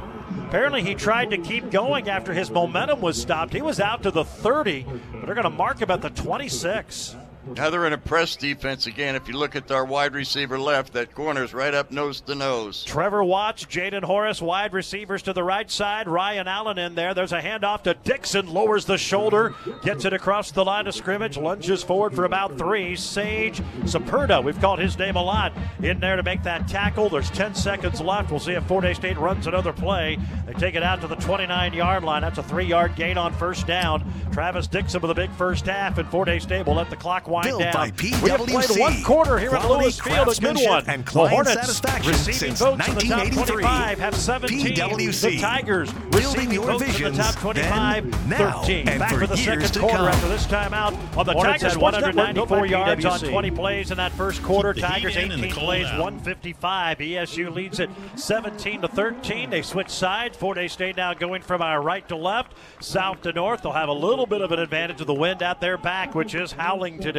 Apparently, 0.49 0.83
he 0.83 0.93
tried 0.93 1.29
to 1.29 1.37
keep 1.37 1.71
going 1.71 2.09
after 2.09 2.33
his 2.33 2.51
momentum 2.51 2.99
was 2.99 3.21
stopped. 3.21 3.53
He 3.53 3.61
was 3.61 3.79
out 3.79 4.03
to 4.03 4.11
the 4.11 4.25
30, 4.25 4.83
but 4.83 5.25
they're 5.25 5.35
going 5.35 5.43
to 5.43 5.49
mark 5.49 5.79
him 5.79 5.89
at 5.89 6.01
the 6.01 6.09
26. 6.09 7.15
Now 7.47 7.69
they're 7.69 7.87
in 7.87 7.93
a 7.93 7.97
press 7.97 8.35
defense 8.35 8.85
again. 8.85 9.15
If 9.15 9.27
you 9.27 9.35
look 9.35 9.55
at 9.55 9.71
our 9.71 9.85
wide 9.85 10.13
receiver 10.13 10.59
left, 10.59 10.93
that 10.93 11.15
corner's 11.15 11.53
right 11.53 11.73
up 11.73 11.89
nose 11.89 12.19
to 12.21 12.35
nose. 12.35 12.83
Trevor 12.83 13.23
Watts, 13.23 13.63
Jaden 13.65 14.03
Horace, 14.03 14.41
wide 14.41 14.73
receivers 14.73 15.21
to 15.23 15.33
the 15.33 15.43
right 15.43 15.69
side. 15.71 16.07
Ryan 16.07 16.47
Allen 16.47 16.77
in 16.77 16.95
there. 16.95 17.13
There's 17.13 17.31
a 17.31 17.41
handoff 17.41 17.83
to 17.83 17.93
Dixon, 17.93 18.47
lowers 18.47 18.85
the 18.85 18.97
shoulder, 18.97 19.55
gets 19.83 20.03
it 20.03 20.13
across 20.13 20.51
the 20.51 20.65
line 20.65 20.85
of 20.87 20.93
scrimmage, 20.93 21.37
lunges 21.37 21.81
forward 21.81 22.13
for 22.13 22.25
about 22.25 22.57
three. 22.57 22.95
Sage 22.95 23.61
Saperda, 23.83 24.43
we've 24.43 24.59
called 24.59 24.79
his 24.79 24.97
name 24.97 25.15
a 25.15 25.23
lot, 25.23 25.53
in 25.81 25.99
there 25.99 26.17
to 26.17 26.23
make 26.23 26.43
that 26.43 26.67
tackle. 26.67 27.09
There's 27.09 27.31
10 27.31 27.55
seconds 27.55 28.01
left. 28.01 28.31
We'll 28.31 28.39
see 28.39 28.53
if 28.53 28.65
Fort 28.65 28.83
Hays 28.83 28.97
State 28.97 29.17
runs 29.17 29.47
another 29.47 29.71
play. 29.71 30.17
They 30.45 30.53
take 30.53 30.75
it 30.75 30.83
out 30.83 30.99
to 31.01 31.07
the 31.07 31.15
29 31.15 31.73
yard 31.73 32.03
line. 32.03 32.21
That's 32.21 32.37
a 32.37 32.43
three 32.43 32.65
yard 32.65 32.95
gain 32.95 33.17
on 33.17 33.33
first 33.33 33.65
down. 33.65 34.03
Travis 34.33 34.67
Dixon 34.67 35.01
with 35.01 35.11
a 35.11 35.15
big 35.15 35.31
first 35.31 35.65
half, 35.65 35.97
and 35.97 36.09
Fort 36.09 36.27
Hays 36.27 36.43
State 36.43 36.65
will 36.65 36.75
let 36.75 36.89
the 36.89 36.97
clock 36.97 37.28
wind 37.29 37.45
Built 37.45 37.61
down. 37.61 37.73
by 37.73 37.91
We 37.99 38.09
have 38.29 38.39
played 38.41 38.49
PWC. 38.65 38.79
one 38.79 39.03
quarter 39.03 39.37
here 39.37 39.55
at 39.55 39.69
Lewis 39.69 39.99
Field, 39.99 40.27
a 40.27 40.41
good 40.41 40.57
one. 40.67 40.83
and 40.87 41.05
The 41.05 41.27
Hornets 41.27 41.53
satisfaction 41.53 42.11
receiving 42.11 42.55
votes 42.55 42.87
in 42.87 42.95
the 42.95 43.01
top 43.01 43.19
1983. 43.19 43.45
25 43.63 43.99
have 43.99 44.15
17. 44.15 44.59
PWC. 44.75 45.21
The 45.29 45.39
Tigers 45.39 45.91
Building 45.91 46.11
receiving 46.13 46.51
your 46.51 46.65
votes 46.65 46.99
in 46.99 47.11
the 47.13 47.23
top 47.23 47.35
25, 47.35 48.11
then, 48.11 48.29
now, 48.29 48.61
13. 48.61 48.85
Back 48.85 49.11
for 49.13 49.19
for 49.19 49.27
the 49.27 49.37
second 49.37 49.79
quarter 49.79 49.97
come. 49.97 50.07
after 50.07 50.27
this 50.27 50.45
time 50.45 50.73
out. 50.73 50.93
On 51.17 51.25
the 51.25 51.33
Hornets 51.33 51.61
Tigers 51.61 51.73
had 51.73 51.81
194 51.81 52.65
yards 52.65 53.05
on 53.05 53.19
20 53.19 53.51
plays 53.51 53.91
in 53.91 53.97
that 53.97 54.11
first 54.13 54.41
quarter. 54.43 54.73
Tigers 54.73 55.15
in 55.15 55.29
the 55.29 55.35
18 55.35 55.51
plays, 55.51 55.85
out. 55.85 55.99
155. 55.99 56.97
ESU 56.99 57.53
leads 57.53 57.79
it 57.79 57.89
17 58.15 58.81
to 58.81 58.87
13. 58.87 59.49
They 59.49 59.61
switch 59.61 59.89
sides. 59.89 60.37
Fort 60.37 60.57
Hays 60.57 60.71
State 60.71 60.97
now 60.97 61.13
going 61.13 61.41
from 61.41 61.61
our 61.61 61.81
right 61.81 62.07
to 62.09 62.15
left, 62.15 62.53
south 62.79 63.21
to 63.21 63.33
north. 63.33 63.61
They'll 63.61 63.71
have 63.73 63.89
a 63.89 63.93
little 63.93 64.25
bit 64.25 64.41
of 64.41 64.51
an 64.51 64.59
advantage 64.59 65.01
of 65.01 65.07
the 65.07 65.13
wind 65.13 65.41
at 65.41 65.59
their 65.61 65.77
back, 65.77 66.15
which 66.15 66.33
is 66.33 66.51
howling 66.53 66.99
today. 66.99 67.18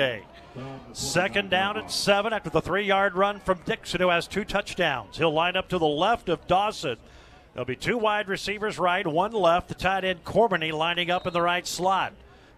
Second 0.93 1.51
down 1.51 1.77
at 1.77 1.91
seven 1.91 2.33
after 2.33 2.51
the 2.51 2.61
three 2.61 2.85
yard 2.85 3.15
run 3.15 3.41
from 3.41 3.61
Dixon, 3.65 4.01
who 4.01 4.09
has 4.09 4.27
two 4.27 4.45
touchdowns. 4.45 5.17
He'll 5.17 5.33
line 5.33 5.57
up 5.57 5.69
to 5.69 5.79
the 5.79 5.87
left 5.87 6.29
of 6.29 6.47
Dawson. 6.47 6.97
There'll 7.55 7.67
be 7.67 7.77
two 7.77 7.99
wide 7.99 8.29
receivers 8.29 8.79
right, 8.79 9.07
one 9.07 9.33
left. 9.33 9.69
The 9.69 9.75
tight 9.75 10.05
end 10.05 10.25
Cormany 10.25 10.73
lining 10.73 11.11
up 11.11 11.27
in 11.27 11.33
the 11.33 11.43
right 11.43 11.67
slot. 11.67 12.13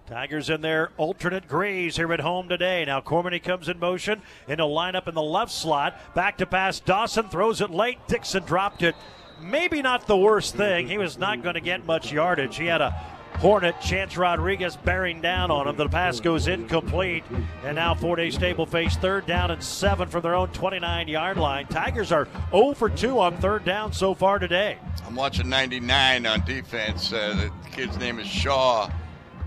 Tigers 0.06 0.50
in 0.50 0.60
their 0.60 0.90
alternate 0.96 1.48
grays 1.48 1.96
here 1.96 2.12
at 2.12 2.20
home 2.20 2.48
today. 2.48 2.84
Now 2.84 3.00
Cormany 3.00 3.42
comes 3.42 3.68
in 3.68 3.78
motion 3.78 4.20
and 4.48 4.58
he'll 4.58 4.72
line 4.72 4.96
up 4.96 5.08
in 5.08 5.14
the 5.14 5.22
left 5.22 5.52
slot. 5.52 6.14
Back 6.14 6.38
to 6.38 6.46
pass. 6.46 6.80
Dawson 6.80 7.28
throws 7.28 7.60
it 7.60 7.70
late. 7.70 7.98
Dixon 8.08 8.42
dropped 8.44 8.82
it. 8.82 8.94
Maybe 9.40 9.82
not 9.82 10.06
the 10.06 10.16
worst 10.16 10.54
thing. 10.54 10.88
He 10.88 10.98
was 10.98 11.18
not 11.18 11.42
going 11.42 11.54
to 11.54 11.60
get 11.60 11.86
much 11.86 12.12
yardage. 12.12 12.56
He 12.56 12.66
had 12.66 12.80
a 12.80 12.94
Hornet, 13.36 13.80
Chance 13.80 14.16
Rodriguez 14.16 14.76
bearing 14.76 15.20
down 15.20 15.50
on 15.50 15.66
him. 15.66 15.76
The 15.76 15.88
pass 15.88 16.20
goes 16.20 16.46
incomplete. 16.46 17.24
And 17.64 17.74
now 17.74 17.94
Fort 17.94 18.20
State 18.32 18.56
will 18.56 18.66
face 18.66 18.96
third 18.96 19.26
down 19.26 19.50
and 19.50 19.62
seven 19.62 20.08
from 20.08 20.22
their 20.22 20.34
own 20.34 20.48
29 20.48 21.08
yard 21.08 21.36
line. 21.36 21.66
Tigers 21.66 22.12
are 22.12 22.28
0 22.50 22.74
for 22.74 22.88
2 22.88 23.18
on 23.18 23.36
third 23.38 23.64
down 23.64 23.92
so 23.92 24.14
far 24.14 24.38
today. 24.38 24.78
I'm 25.06 25.16
watching 25.16 25.48
99 25.48 26.26
on 26.26 26.44
defense. 26.44 27.12
Uh, 27.12 27.50
the 27.64 27.70
kid's 27.70 27.98
name 27.98 28.18
is 28.18 28.28
Shaw. 28.28 28.90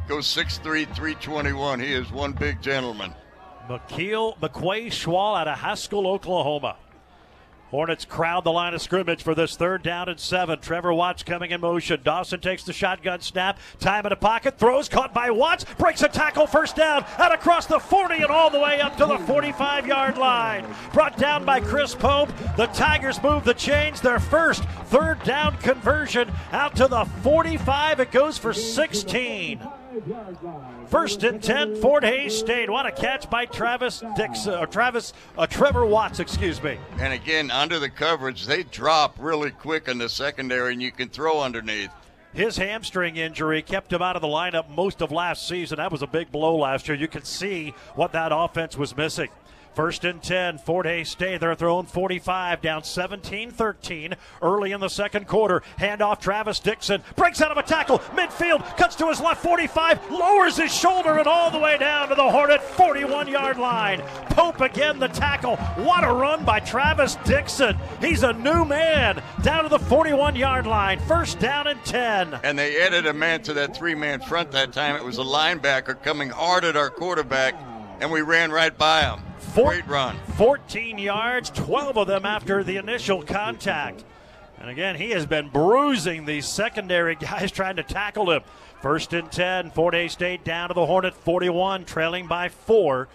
Goes 0.07 0.27
6'3", 0.27 0.61
321. 0.61 1.79
He 1.79 1.93
is 1.93 2.11
one 2.11 2.33
big 2.33 2.61
gentleman. 2.61 3.13
McKeel 3.67 4.37
McQuay 4.39 4.87
Schwal 4.87 5.39
out 5.39 5.47
of 5.47 5.57
Haskell, 5.57 6.07
Oklahoma. 6.07 6.77
Hornets 7.75 8.05
crowd 8.05 8.45
the 8.45 8.53
line 8.53 8.73
of 8.73 8.81
scrimmage 8.81 9.21
for 9.21 9.35
this 9.35 9.57
third 9.57 9.83
down 9.83 10.07
and 10.07 10.17
seven. 10.17 10.59
Trevor 10.59 10.93
Watts 10.93 11.23
coming 11.23 11.51
in 11.51 11.59
motion. 11.59 11.99
Dawson 12.01 12.39
takes 12.39 12.63
the 12.63 12.71
shotgun 12.71 13.19
snap. 13.19 13.59
Time 13.81 14.05
in 14.05 14.11
the 14.11 14.15
pocket. 14.15 14.57
Throws 14.57 14.87
caught 14.87 15.13
by 15.13 15.29
Watts. 15.29 15.65
Breaks 15.77 16.01
a 16.01 16.07
tackle. 16.07 16.47
First 16.47 16.77
down. 16.77 17.03
Out 17.17 17.33
across 17.33 17.65
the 17.65 17.77
40 17.77 18.15
and 18.15 18.27
all 18.27 18.49
the 18.49 18.61
way 18.61 18.79
up 18.79 18.95
to 18.95 19.05
the 19.05 19.17
45 19.17 19.87
yard 19.87 20.17
line. 20.17 20.65
Brought 20.93 21.17
down 21.17 21.43
by 21.43 21.59
Chris 21.59 21.93
Pope. 21.93 22.29
The 22.55 22.67
Tigers 22.67 23.21
move 23.21 23.43
the 23.43 23.53
chains. 23.53 23.99
Their 23.99 24.21
first 24.21 24.63
third 24.85 25.21
down 25.23 25.57
conversion 25.57 26.31
out 26.53 26.77
to 26.77 26.87
the 26.87 27.03
45. 27.23 27.99
It 27.99 28.11
goes 28.11 28.37
for 28.37 28.53
16. 28.53 29.59
First 30.87 31.23
and 31.23 31.41
10, 31.41 31.75
Fort 31.77 32.03
Hays 32.03 32.37
State. 32.37 32.69
What 32.69 32.85
a 32.85 32.91
catch 32.91 33.29
by 33.29 33.45
Travis 33.45 34.03
Dix, 34.15 34.47
uh, 34.47 34.65
Travis, 34.65 35.13
uh, 35.37 35.47
Trevor 35.47 35.85
Watts, 35.85 36.19
excuse 36.19 36.61
me. 36.61 36.77
And 36.99 37.13
again, 37.13 37.51
under 37.51 37.79
the 37.79 37.89
coverage, 37.89 38.45
they 38.45 38.63
drop 38.63 39.15
really 39.19 39.51
quick 39.51 39.87
in 39.87 39.97
the 39.97 40.09
secondary, 40.09 40.73
and 40.73 40.81
you 40.81 40.91
can 40.91 41.09
throw 41.09 41.41
underneath. 41.41 41.91
His 42.33 42.57
hamstring 42.57 43.15
injury 43.15 43.61
kept 43.61 43.93
him 43.93 44.01
out 44.01 44.17
of 44.17 44.21
the 44.21 44.27
lineup 44.27 44.67
most 44.69 45.01
of 45.01 45.09
last 45.09 45.47
season. 45.47 45.77
That 45.77 45.91
was 45.91 46.01
a 46.01 46.07
big 46.07 46.33
blow 46.33 46.57
last 46.57 46.87
year. 46.89 46.97
You 46.97 47.07
can 47.07 47.23
see 47.23 47.73
what 47.95 48.11
that 48.11 48.33
offense 48.33 48.77
was 48.77 48.95
missing. 48.97 49.29
First 49.75 50.05
and 50.05 50.23
10, 50.23 50.59
Fort 50.59 50.85
Hays 50.85 51.09
State. 51.09 51.41
They're 51.41 51.55
own 51.67 51.85
45, 51.85 52.61
down 52.61 52.85
17 52.85 53.51
13 53.51 54.15
early 54.41 54.71
in 54.71 54.79
the 54.79 54.87
second 54.87 55.27
quarter. 55.27 55.63
Handoff 55.77 56.21
Travis 56.21 56.59
Dixon. 56.59 57.03
Breaks 57.17 57.41
out 57.41 57.51
of 57.51 57.57
a 57.57 57.63
tackle. 57.63 57.99
Midfield. 58.15 58.65
Cuts 58.77 58.95
to 58.95 59.07
his 59.07 59.19
left 59.19 59.43
45. 59.43 60.11
Lowers 60.11 60.55
his 60.55 60.73
shoulder 60.73 61.17
and 61.17 61.27
all 61.27 61.51
the 61.51 61.59
way 61.59 61.77
down 61.77 62.07
to 62.07 62.15
the 62.15 62.29
Hornet 62.29 62.61
41 62.61 63.27
yard 63.27 63.57
line. 63.57 64.01
Pope 64.29 64.61
again, 64.61 64.97
the 64.97 65.09
tackle. 65.09 65.57
What 65.57 66.05
a 66.05 66.13
run 66.13 66.45
by 66.45 66.61
Travis 66.61 67.15
Dixon. 67.25 67.77
He's 67.99 68.23
a 68.23 68.31
new 68.31 68.63
man. 68.63 69.21
Down 69.41 69.63
to 69.63 69.69
the 69.69 69.79
41 69.79 70.37
yard 70.37 70.67
line. 70.67 71.01
First 71.01 71.39
down 71.39 71.67
and 71.67 71.83
10. 71.83 72.39
And 72.43 72.57
they 72.57 72.81
added 72.81 73.07
a 73.07 73.13
man 73.13 73.41
to 73.43 73.53
that 73.55 73.75
three 73.75 73.95
man 73.95 74.21
front 74.21 74.51
that 74.51 74.71
time. 74.71 74.95
It 74.95 75.03
was 75.03 75.17
a 75.17 75.23
linebacker 75.23 76.01
coming 76.01 76.29
hard 76.29 76.63
at 76.63 76.77
our 76.77 76.89
quarterback, 76.89 77.55
and 77.99 78.09
we 78.09 78.21
ran 78.21 78.51
right 78.51 78.75
by 78.77 79.01
him. 79.01 79.19
Four- 79.55 79.71
Great 79.71 79.87
run. 79.87 80.17
14 80.35 80.97
yards, 80.97 81.49
12 81.49 81.97
of 81.97 82.07
them 82.07 82.25
after 82.25 82.63
the 82.63 82.75
initial 82.77 83.23
contact. 83.23 84.03
And 84.59 84.69
again, 84.69 84.95
he 84.95 85.11
has 85.11 85.25
been 85.25 85.49
bruising 85.49 86.25
these 86.25 86.45
secondary 86.45 87.15
guys 87.19 87.51
trying 87.51 87.77
to 87.77 87.83
tackle 87.83 88.29
him. 88.31 88.41
First 88.81 89.13
and 89.13 89.31
10, 89.31 89.71
Fort 89.71 89.93
Hays 89.93 90.11
State 90.11 90.43
down 90.43 90.67
to 90.67 90.73
the 90.73 90.85
Hornet 90.85 91.15
41, 91.15 91.85
trailing 91.85 92.27
by 92.27 92.49
four. 92.49 93.07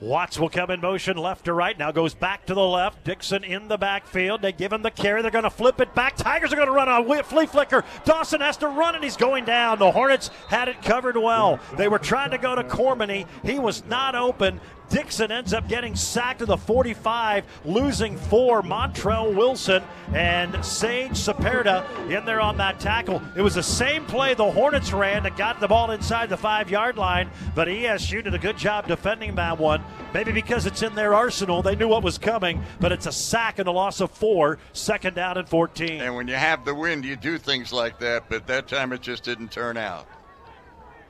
Watts 0.00 0.38
will 0.38 0.48
come 0.50 0.70
in 0.70 0.80
motion 0.80 1.16
left 1.16 1.44
to 1.46 1.52
right. 1.52 1.78
Now 1.78 1.90
goes 1.92 2.14
back 2.14 2.46
to 2.46 2.54
the 2.54 2.64
left. 2.66 3.04
Dixon 3.04 3.42
in 3.44 3.68
the 3.68 3.78
backfield. 3.78 4.42
They 4.42 4.52
give 4.52 4.72
him 4.72 4.82
the 4.82 4.90
carry. 4.90 5.22
They're 5.22 5.30
going 5.30 5.44
to 5.44 5.50
flip 5.50 5.80
it 5.80 5.94
back. 5.94 6.16
Tigers 6.16 6.52
are 6.52 6.56
going 6.56 6.68
to 6.68 6.74
run 6.74 6.88
a 6.88 7.00
whi- 7.02 7.22
flea 7.22 7.46
flicker. 7.46 7.84
Dawson 8.04 8.40
has 8.40 8.56
to 8.58 8.68
run, 8.68 8.94
and 8.96 9.04
he's 9.04 9.16
going 9.16 9.44
down. 9.44 9.78
The 9.78 9.92
Hornets 9.92 10.30
had 10.48 10.68
it 10.68 10.82
covered 10.82 11.16
well. 11.16 11.58
They 11.76 11.88
were 11.88 12.00
trying 12.00 12.32
to 12.32 12.38
go 12.38 12.54
to 12.54 12.64
Cormany. 12.64 13.26
He 13.44 13.58
was 13.58 13.84
not 13.86 14.14
open. 14.14 14.60
Dixon 14.88 15.32
ends 15.32 15.52
up 15.52 15.68
getting 15.68 15.96
sacked 15.96 16.40
to 16.40 16.46
the 16.46 16.56
45, 16.56 17.44
losing 17.64 18.16
four. 18.16 18.62
Montrell 18.62 19.34
Wilson 19.34 19.82
and 20.12 20.64
Sage 20.64 21.12
Saperda 21.12 21.84
in 22.10 22.24
there 22.24 22.40
on 22.40 22.56
that 22.58 22.80
tackle. 22.80 23.22
It 23.36 23.42
was 23.42 23.54
the 23.54 23.62
same 23.62 24.04
play 24.06 24.34
the 24.34 24.50
Hornets 24.50 24.92
ran 24.92 25.22
that 25.24 25.36
got 25.36 25.60
the 25.60 25.68
ball 25.68 25.90
inside 25.90 26.28
the 26.28 26.36
five 26.36 26.70
yard 26.70 26.96
line, 26.96 27.30
but 27.54 27.68
ESU 27.68 28.22
did 28.22 28.34
a 28.34 28.38
good 28.38 28.56
job 28.56 28.86
defending 28.86 29.34
that 29.36 29.58
one. 29.58 29.82
Maybe 30.12 30.32
because 30.32 30.66
it's 30.66 30.82
in 30.82 30.94
their 30.94 31.14
arsenal, 31.14 31.62
they 31.62 31.76
knew 31.76 31.88
what 31.88 32.02
was 32.02 32.18
coming, 32.18 32.62
but 32.80 32.92
it's 32.92 33.06
a 33.06 33.12
sack 33.12 33.58
and 33.58 33.68
a 33.68 33.72
loss 33.72 34.00
of 34.00 34.10
four, 34.10 34.58
second 34.72 35.14
down 35.14 35.38
and 35.38 35.48
14. 35.48 36.00
And 36.00 36.14
when 36.14 36.28
you 36.28 36.34
have 36.34 36.64
the 36.64 36.74
wind, 36.74 37.04
you 37.04 37.16
do 37.16 37.38
things 37.38 37.72
like 37.72 37.98
that, 37.98 38.28
but 38.28 38.46
that 38.46 38.68
time 38.68 38.92
it 38.92 39.00
just 39.00 39.24
didn't 39.24 39.50
turn 39.50 39.76
out. 39.76 40.06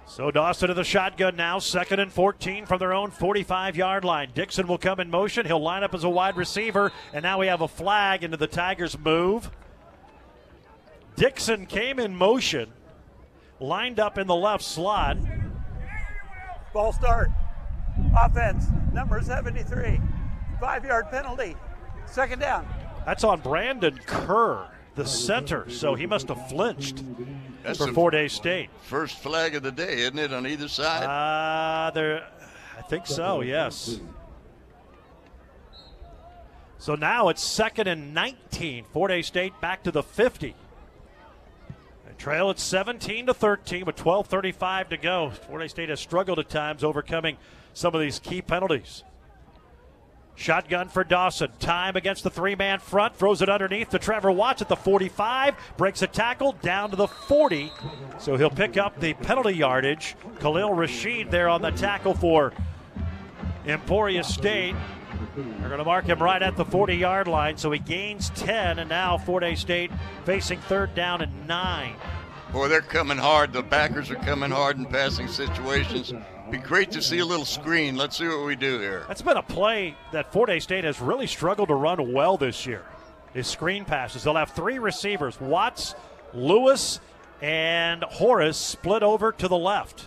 So 0.07 0.30
Dawson 0.30 0.68
to 0.68 0.74
the 0.74 0.84
shotgun 0.84 1.34
now, 1.34 1.59
second 1.59 1.98
and 1.98 2.12
14 2.12 2.66
from 2.66 2.78
their 2.78 2.92
own 2.92 3.11
45 3.11 3.76
yard 3.76 4.05
line. 4.05 4.30
Dixon 4.34 4.66
will 4.66 4.78
come 4.78 5.00
in 5.00 5.11
motion. 5.11 5.46
He'll 5.46 5.62
line 5.62 5.82
up 5.82 5.94
as 5.94 6.05
a 6.05 6.09
wide 6.09 6.36
receiver, 6.36 6.92
and 7.12 7.22
now 7.22 7.40
we 7.40 7.46
have 7.46 7.62
a 7.62 7.68
flag 7.68 8.22
into 8.22 8.36
the 8.36 8.46
Tigers' 8.46 8.98
move. 8.98 9.50
Dixon 11.16 11.66
came 11.66 11.98
in 11.98 12.14
motion, 12.14 12.72
lined 13.61 13.98
up 13.98 14.18
in 14.18 14.26
the 14.26 14.34
left 14.34 14.62
slot. 14.62 15.16
Ball 16.72 16.92
start. 16.92 17.30
Offense, 18.20 18.66
number 18.92 19.20
73. 19.22 20.00
Five 20.61 20.84
yard 20.84 21.07
penalty. 21.11 21.57
Second 22.07 22.40
down. 22.40 22.68
That's 23.07 23.24
on 23.24 23.40
Brandon 23.40 23.98
Kerr, 24.07 24.68
the 24.94 25.07
center, 25.07 25.68
so 25.70 25.94
he 25.94 26.07
must 26.07 26.28
have 26.28 26.48
flinched 26.48 27.02
That's 27.65 27.79
for 27.79 27.93
Fort 27.93 28.15
Hays 28.15 28.33
State. 28.33 28.71
first 28.83 29.19
flag 29.19 29.55
of 29.55 29.62
the 29.62 29.73
day, 29.73 30.01
isn't 30.01 30.19
it, 30.19 30.33
on 30.33 30.47
either 30.47 30.69
side? 30.69 31.05
Uh, 31.05 31.91
there, 31.93 32.29
I 32.79 32.83
think 32.83 33.07
so. 33.07 33.41
Yes. 33.41 33.99
So 36.79 36.95
now 36.95 37.31
it's 37.31 37.43
second 37.43 37.87
and 37.89 38.12
19. 38.12 38.85
Fort 38.93 39.11
Hays 39.11 39.27
State 39.27 39.59
back 39.62 39.83
to 39.85 39.91
the 39.91 40.03
50. 40.03 40.55
They 42.07 42.12
trail 42.19 42.51
at 42.51 42.59
17 42.59 43.27
to 43.27 43.35
13 43.35 43.87
with 43.87 43.97
12:35 43.97 44.91
to 44.91 44.97
go. 44.99 45.31
Fort 45.31 45.62
Hays 45.62 45.71
State 45.71 45.89
has 45.89 46.01
struggled 46.01 46.39
at 46.39 46.51
times 46.51 46.85
overcoming 46.85 47.39
some 47.73 47.95
of 47.95 48.03
these 48.03 48.19
key 48.19 48.43
penalties. 48.43 49.03
Shotgun 50.37 50.89
for 50.89 51.05
Dawson. 51.05 51.51
Time 51.61 51.97
against 51.97 52.24
the 52.24 52.30
three 52.30 52.55
man 52.55 52.80
front. 52.80 53.16
Throws 53.16 53.41
it 53.41 53.49
underneath 53.49 53.91
to 53.91 53.99
Trevor 53.99 54.32
Watts 54.32 54.62
at 54.62 54.68
the 54.68 54.76
45. 54.76 55.55
Breaks 55.76 56.03
a 56.03 56.07
tackle 56.07 56.53
down 56.61 56.91
to 56.91 56.97
the 56.97 57.07
40. 57.07 57.72
So 58.18 58.37
he'll 58.37 58.51
pick 58.51 58.76
up 58.76 58.99
the 59.01 59.14
penalty 59.14 59.57
yardage. 59.57 60.16
Khalil 60.41 60.74
Rashid 60.74 61.30
there 61.30 61.49
on 61.49 61.62
the 61.62 61.70
tackle 61.70 62.14
for 62.14 62.53
Emporia 63.66 64.24
State. 64.24 64.74
They're 65.37 65.68
going 65.68 65.78
to 65.78 65.85
mark 65.85 66.07
him 66.07 66.20
right 66.22 66.43
at 66.43 66.57
the 66.57 66.64
40 66.64 66.97
yard 66.97 67.28
line. 67.28 67.57
So 67.57 67.70
he 67.70 67.78
gains 67.78 68.30
10. 68.30 68.78
And 68.80 68.89
now 68.89 69.16
Fort 69.18 69.43
Hays 69.43 69.61
State 69.61 69.91
facing 70.24 70.61
third 70.61 70.95
down 70.95 71.22
and 71.22 71.47
nine. 71.47 71.95
Boy, 72.55 72.68
they're 72.68 72.82
coming 72.82 73.18
hard. 73.18 73.52
The 73.52 73.64
backers 73.64 74.12
are 74.12 74.14
coming 74.14 74.52
hard 74.52 74.78
in 74.78 74.86
passing 74.86 75.26
situations. 75.26 76.12
Be 76.52 76.59
great 76.59 76.92
to 76.92 77.02
see 77.02 77.18
a 77.18 77.26
little 77.26 77.44
screen. 77.44 77.96
Let's 77.96 78.16
see 78.16 78.28
what 78.28 78.46
we 78.46 78.55
do 78.55 78.78
here. 78.78 79.05
That's 79.09 79.22
been 79.22 79.36
a 79.36 79.42
play 79.42 79.96
that 80.12 80.32
Fort 80.32 80.48
Hays 80.48 80.62
State 80.62 80.84
has 80.84 81.00
really 81.00 81.26
struggled 81.26 81.66
to 81.66 81.74
run 81.74 82.12
well 82.12 82.36
this 82.36 82.64
year. 82.64 82.84
Is 83.34 83.48
screen 83.48 83.84
passes. 83.84 84.22
They'll 84.22 84.36
have 84.36 84.52
three 84.52 84.78
receivers: 84.78 85.40
Watts, 85.40 85.96
Lewis, 86.32 87.00
and 87.42 88.05
Horace 88.05 88.57
split 88.57 89.02
over 89.02 89.32
to 89.32 89.48
the 89.48 89.59
left. 89.59 90.07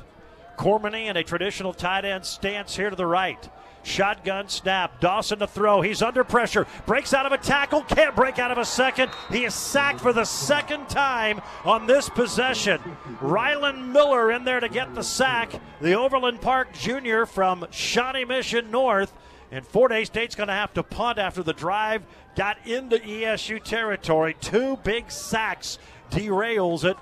Cormany 0.57 1.07
in 1.07 1.17
a 1.17 1.23
traditional 1.25 1.73
tight 1.73 2.05
end 2.05 2.25
stance 2.25 2.77
here 2.77 2.89
to 2.89 2.95
the 2.95 3.05
right. 3.05 3.49
Shotgun 3.87 4.49
snap. 4.49 4.99
Dawson 4.99 5.39
to 5.39 5.47
throw. 5.47 5.81
He's 5.81 6.01
under 6.01 6.23
pressure. 6.23 6.67
Breaks 6.85 7.13
out 7.13 7.25
of 7.25 7.31
a 7.31 7.37
tackle. 7.37 7.83
Can't 7.83 8.15
break 8.15 8.37
out 8.37 8.51
of 8.51 8.57
a 8.57 8.65
second. 8.65 9.11
He 9.31 9.45
is 9.45 9.55
sacked 9.55 10.01
for 10.01 10.11
the 10.11 10.25
second 10.25 10.89
time 10.89 11.41
on 11.63 11.87
this 11.87 12.09
possession. 12.09 12.79
Rylan 13.21 13.91
Miller 13.93 14.31
in 14.31 14.43
there 14.43 14.59
to 14.59 14.67
get 14.67 14.93
the 14.93 15.03
sack. 15.03 15.53
The 15.79 15.93
Overland 15.93 16.41
Park 16.41 16.73
Junior 16.73 17.25
from 17.25 17.65
Shawnee 17.71 18.25
Mission 18.25 18.69
North. 18.71 19.13
And 19.51 19.65
Fort 19.65 19.93
Hays 19.93 20.07
State's 20.07 20.35
going 20.35 20.49
to 20.49 20.53
have 20.53 20.73
to 20.73 20.83
punt 20.83 21.17
after 21.17 21.41
the 21.41 21.53
drive 21.53 22.03
got 22.35 22.57
into 22.67 22.97
ESU 22.97 23.63
territory. 23.63 24.35
Two 24.41 24.77
big 24.83 25.09
sacks 25.09 25.79
derails 26.11 26.83
it. 26.83 26.97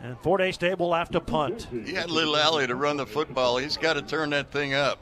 And 0.00 0.18
Fort 0.20 0.40
Hays 0.40 0.54
State 0.54 0.78
will 0.78 0.94
have 0.94 1.10
to 1.10 1.20
punt. 1.20 1.68
He 1.70 1.92
had 1.92 2.10
little 2.10 2.36
Alley 2.36 2.66
to 2.66 2.74
run 2.74 2.96
the 2.96 3.06
football. 3.06 3.58
He's 3.58 3.76
got 3.76 3.94
to 3.94 4.02
turn 4.02 4.30
that 4.30 4.50
thing 4.50 4.72
up. 4.72 4.98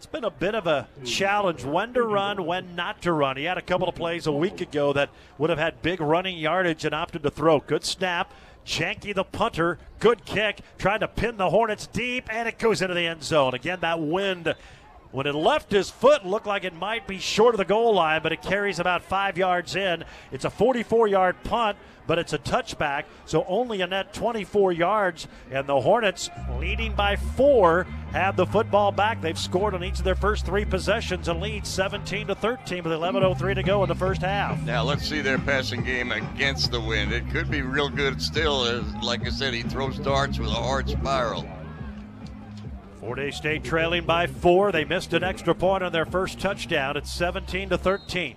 It's 0.00 0.06
been 0.06 0.24
a 0.24 0.30
bit 0.30 0.54
of 0.54 0.66
a 0.66 0.88
challenge 1.04 1.62
when 1.62 1.92
to 1.92 2.02
run, 2.02 2.46
when 2.46 2.74
not 2.74 3.02
to 3.02 3.12
run. 3.12 3.36
He 3.36 3.44
had 3.44 3.58
a 3.58 3.62
couple 3.62 3.86
of 3.86 3.94
plays 3.94 4.26
a 4.26 4.32
week 4.32 4.62
ago 4.62 4.94
that 4.94 5.10
would 5.36 5.50
have 5.50 5.58
had 5.58 5.82
big 5.82 6.00
running 6.00 6.38
yardage 6.38 6.86
and 6.86 6.94
opted 6.94 7.22
to 7.22 7.30
throw. 7.30 7.60
Good 7.60 7.84
snap. 7.84 8.32
Jenke 8.64 9.14
the 9.14 9.24
punter, 9.24 9.78
good 9.98 10.24
kick, 10.24 10.60
trying 10.78 11.00
to 11.00 11.08
pin 11.08 11.36
the 11.36 11.50
Hornets 11.50 11.86
deep, 11.86 12.32
and 12.32 12.48
it 12.48 12.58
goes 12.58 12.80
into 12.80 12.94
the 12.94 13.06
end 13.06 13.22
zone. 13.22 13.52
Again, 13.52 13.80
that 13.82 14.00
wind, 14.00 14.54
when 15.12 15.26
it 15.26 15.34
left 15.34 15.70
his 15.70 15.90
foot, 15.90 16.24
looked 16.24 16.46
like 16.46 16.64
it 16.64 16.72
might 16.72 17.06
be 17.06 17.18
short 17.18 17.52
of 17.52 17.58
the 17.58 17.66
goal 17.66 17.92
line, 17.94 18.22
but 18.22 18.32
it 18.32 18.40
carries 18.40 18.78
about 18.78 19.02
five 19.02 19.36
yards 19.36 19.76
in. 19.76 20.04
It's 20.32 20.46
a 20.46 20.50
44 20.50 21.08
yard 21.08 21.36
punt, 21.44 21.76
but 22.06 22.18
it's 22.18 22.32
a 22.32 22.38
touchback, 22.38 23.04
so 23.24 23.44
only 23.46 23.80
a 23.80 23.86
net 23.86 24.12
24 24.12 24.72
yards. 24.72 25.28
And 25.50 25.66
the 25.66 25.80
Hornets, 25.80 26.30
leading 26.58 26.94
by 26.94 27.16
four, 27.16 27.84
have 28.12 28.36
the 28.36 28.46
football 28.46 28.92
back. 28.92 29.20
They've 29.20 29.38
scored 29.38 29.74
on 29.74 29.84
each 29.84 29.98
of 29.98 30.04
their 30.04 30.14
first 30.14 30.44
three 30.44 30.64
possessions 30.64 31.28
and 31.28 31.40
lead 31.40 31.66
17 31.66 32.26
to 32.28 32.34
13 32.34 32.84
with 32.84 32.92
11:03 32.92 33.54
to 33.54 33.62
go 33.62 33.82
in 33.82 33.88
the 33.88 33.94
first 33.94 34.22
half. 34.22 34.60
Now 34.62 34.82
let's 34.82 35.08
see 35.08 35.20
their 35.20 35.38
passing 35.38 35.84
game 35.84 36.12
against 36.12 36.70
the 36.70 36.80
wind. 36.80 37.12
It 37.12 37.28
could 37.30 37.50
be 37.50 37.62
real 37.62 37.88
good 37.88 38.20
still. 38.20 38.62
Uh, 38.62 38.82
like 39.02 39.26
I 39.26 39.30
said, 39.30 39.54
he 39.54 39.62
throws 39.62 39.98
darts 39.98 40.38
with 40.38 40.50
a 40.50 40.54
hard 40.54 40.88
spiral. 40.88 41.46
Fort 43.00 43.18
Hays 43.18 43.36
State 43.36 43.64
trailing 43.64 44.04
by 44.04 44.26
four. 44.26 44.72
They 44.72 44.84
missed 44.84 45.14
an 45.14 45.24
extra 45.24 45.54
point 45.54 45.82
on 45.82 45.90
their 45.90 46.04
first 46.04 46.38
touchdown. 46.38 46.98
It's 46.98 47.10
17 47.10 47.70
to 47.70 47.78
13. 47.78 48.36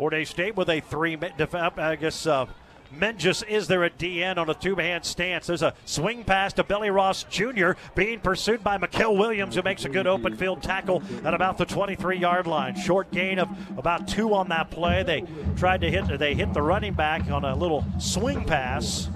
Fort 0.00 0.14
Hays 0.14 0.30
State 0.30 0.56
with 0.56 0.70
a 0.70 0.80
three. 0.80 1.14
def- 1.16 1.54
I 1.54 1.94
guess 1.94 2.26
uh, 2.26 2.46
Menges 2.90 3.42
is 3.42 3.68
there 3.68 3.84
at 3.84 3.98
DN 3.98 4.38
on 4.38 4.48
a 4.48 4.54
two-hand 4.54 5.04
stance. 5.04 5.46
There's 5.46 5.60
a 5.60 5.74
swing 5.84 6.24
pass 6.24 6.54
to 6.54 6.64
Billy 6.64 6.88
Ross 6.88 7.24
Jr. 7.24 7.72
being 7.94 8.18
pursued 8.18 8.64
by 8.64 8.78
McKell 8.78 9.18
Williams, 9.18 9.56
who 9.56 9.62
makes 9.62 9.84
a 9.84 9.90
good 9.90 10.06
open 10.06 10.38
field 10.38 10.62
tackle 10.62 11.02
at 11.22 11.34
about 11.34 11.58
the 11.58 11.66
23-yard 11.66 12.46
line. 12.46 12.76
Short 12.76 13.10
gain 13.10 13.38
of 13.38 13.50
about 13.76 14.08
two 14.08 14.32
on 14.32 14.48
that 14.48 14.70
play. 14.70 15.02
They 15.02 15.22
tried 15.58 15.82
to 15.82 15.90
hit. 15.90 16.18
They 16.18 16.34
hit 16.34 16.54
the 16.54 16.62
running 16.62 16.94
back 16.94 17.30
on 17.30 17.44
a 17.44 17.54
little 17.54 17.84
swing 17.98 18.46
pass. 18.46 19.10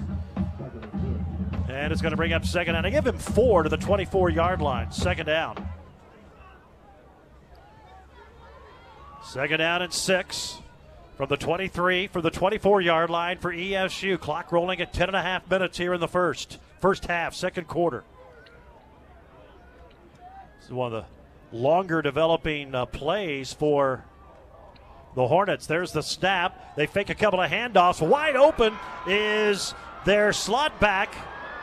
And 1.67 1.91
it's 1.91 2.03
going 2.03 2.11
to 2.11 2.15
bring 2.15 2.33
up 2.33 2.45
second 2.45 2.75
down. 2.75 2.85
I 2.85 2.91
give 2.91 3.07
him 3.07 3.17
four 3.17 3.63
to 3.63 3.69
the 3.69 3.77
24 3.77 4.29
yard 4.29 4.61
line. 4.61 4.91
Second 4.91 5.25
down. 5.25 5.67
Second 9.23 9.57
down 9.57 9.81
and 9.81 9.91
six 9.91 10.59
from 11.15 11.29
the 11.29 11.37
23 11.37 12.07
for 12.07 12.21
the 12.21 12.29
24 12.29 12.81
yard 12.81 13.09
line 13.09 13.37
for 13.37 13.53
ESU. 13.53 14.19
Clock 14.19 14.51
rolling 14.51 14.81
at 14.81 14.93
10 14.93 15.09
and 15.09 15.15
a 15.15 15.21
half 15.21 15.49
minutes 15.49 15.77
here 15.77 15.93
in 15.93 15.99
the 15.99 16.07
first. 16.07 16.57
First 16.79 17.05
half, 17.05 17.33
second 17.33 17.67
quarter. 17.67 18.03
This 20.59 20.67
is 20.67 20.73
one 20.73 20.93
of 20.93 21.05
the 21.51 21.57
longer 21.57 22.01
developing 22.01 22.75
uh, 22.75 22.85
plays 22.85 23.53
for 23.53 24.03
the 25.15 25.27
Hornets. 25.27 25.65
There's 25.67 25.93
the 25.93 26.03
snap. 26.03 26.75
They 26.75 26.87
fake 26.87 27.09
a 27.09 27.15
couple 27.15 27.39
of 27.41 27.49
handoffs. 27.49 28.05
Wide 28.05 28.35
open 28.35 28.73
is 29.07 29.73
their 30.05 30.33
slot 30.33 30.79
back. 30.79 31.15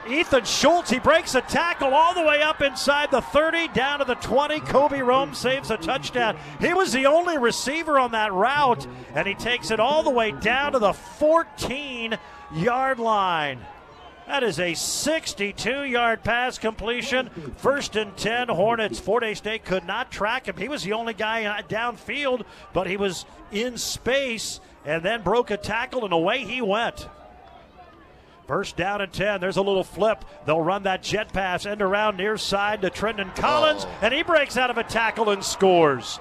Ethan 0.09 0.44
Schultz, 0.44 0.90
he 0.90 0.98
breaks 0.98 1.34
a 1.34 1.40
tackle 1.42 1.94
all 1.94 2.14
the 2.14 2.22
way 2.22 2.42
up 2.42 2.61
inside 2.61 3.11
the 3.11 3.20
30, 3.20 3.68
down 3.68 4.00
to 4.00 4.05
the 4.05 4.16
20. 4.16 4.61
Kobe 4.61 5.00
Rome 5.00 5.34
saves 5.34 5.70
a 5.70 5.76
touchdown. 5.76 6.36
He 6.61 6.74
was 6.74 6.92
the 6.92 7.07
only 7.07 7.38
receiver 7.38 7.98
on 7.98 8.12
that 8.12 8.32
route, 8.32 8.86
and 9.14 9.26
he 9.26 9.34
takes 9.34 9.70
it 9.70 9.78
all 9.78 10.03
the 10.03 10.11
way 10.11 10.32
down 10.32 10.72
to 10.72 10.78
the 10.78 10.92
14 10.92 12.18
yard 12.55 12.98
line. 12.98 13.61
That 14.26 14.42
is 14.42 14.59
a 14.61 14.74
62 14.74 15.84
yard 15.84 16.22
pass 16.22 16.59
completion. 16.59 17.28
First 17.57 17.96
and 17.96 18.16
10, 18.16 18.48
Hornets. 18.48 18.98
Fort 18.98 19.24
Hays 19.24 19.38
State 19.38 19.64
could 19.64 19.84
not 19.84 20.11
track 20.11 20.46
him. 20.46 20.57
He 20.57 20.68
was 20.68 20.82
the 20.82 20.92
only 20.92 21.14
guy 21.14 21.62
downfield, 21.68 22.44
but 22.72 22.86
he 22.86 22.96
was 22.96 23.24
in 23.50 23.76
space 23.76 24.61
and 24.84 25.03
then 25.03 25.22
broke 25.22 25.50
a 25.50 25.57
tackle, 25.57 26.05
and 26.05 26.12
away 26.12 26.44
he 26.44 26.61
went. 26.61 27.09
First 28.47 28.76
down 28.76 29.01
and 29.01 29.12
10. 29.12 29.40
There's 29.40 29.57
a 29.57 29.62
little 29.62 29.84
flip. 29.84 30.24
They'll 30.47 30.61
run 30.61 30.82
that 30.82 31.03
jet 31.03 31.32
pass 31.32 31.64
end 31.64 31.80
around 31.80 32.16
near 32.16 32.36
side 32.36 32.82
to 32.82 32.90
Trendon 32.90 33.34
Collins, 33.36 33.84
oh. 33.86 33.99
and 34.03 34.12
he 34.12 34.22
breaks 34.22 34.57
out 34.57 34.70
of 34.70 34.78
a 34.78 34.84
tackle 34.84 35.30
and 35.30 35.45
scores. 35.45 36.18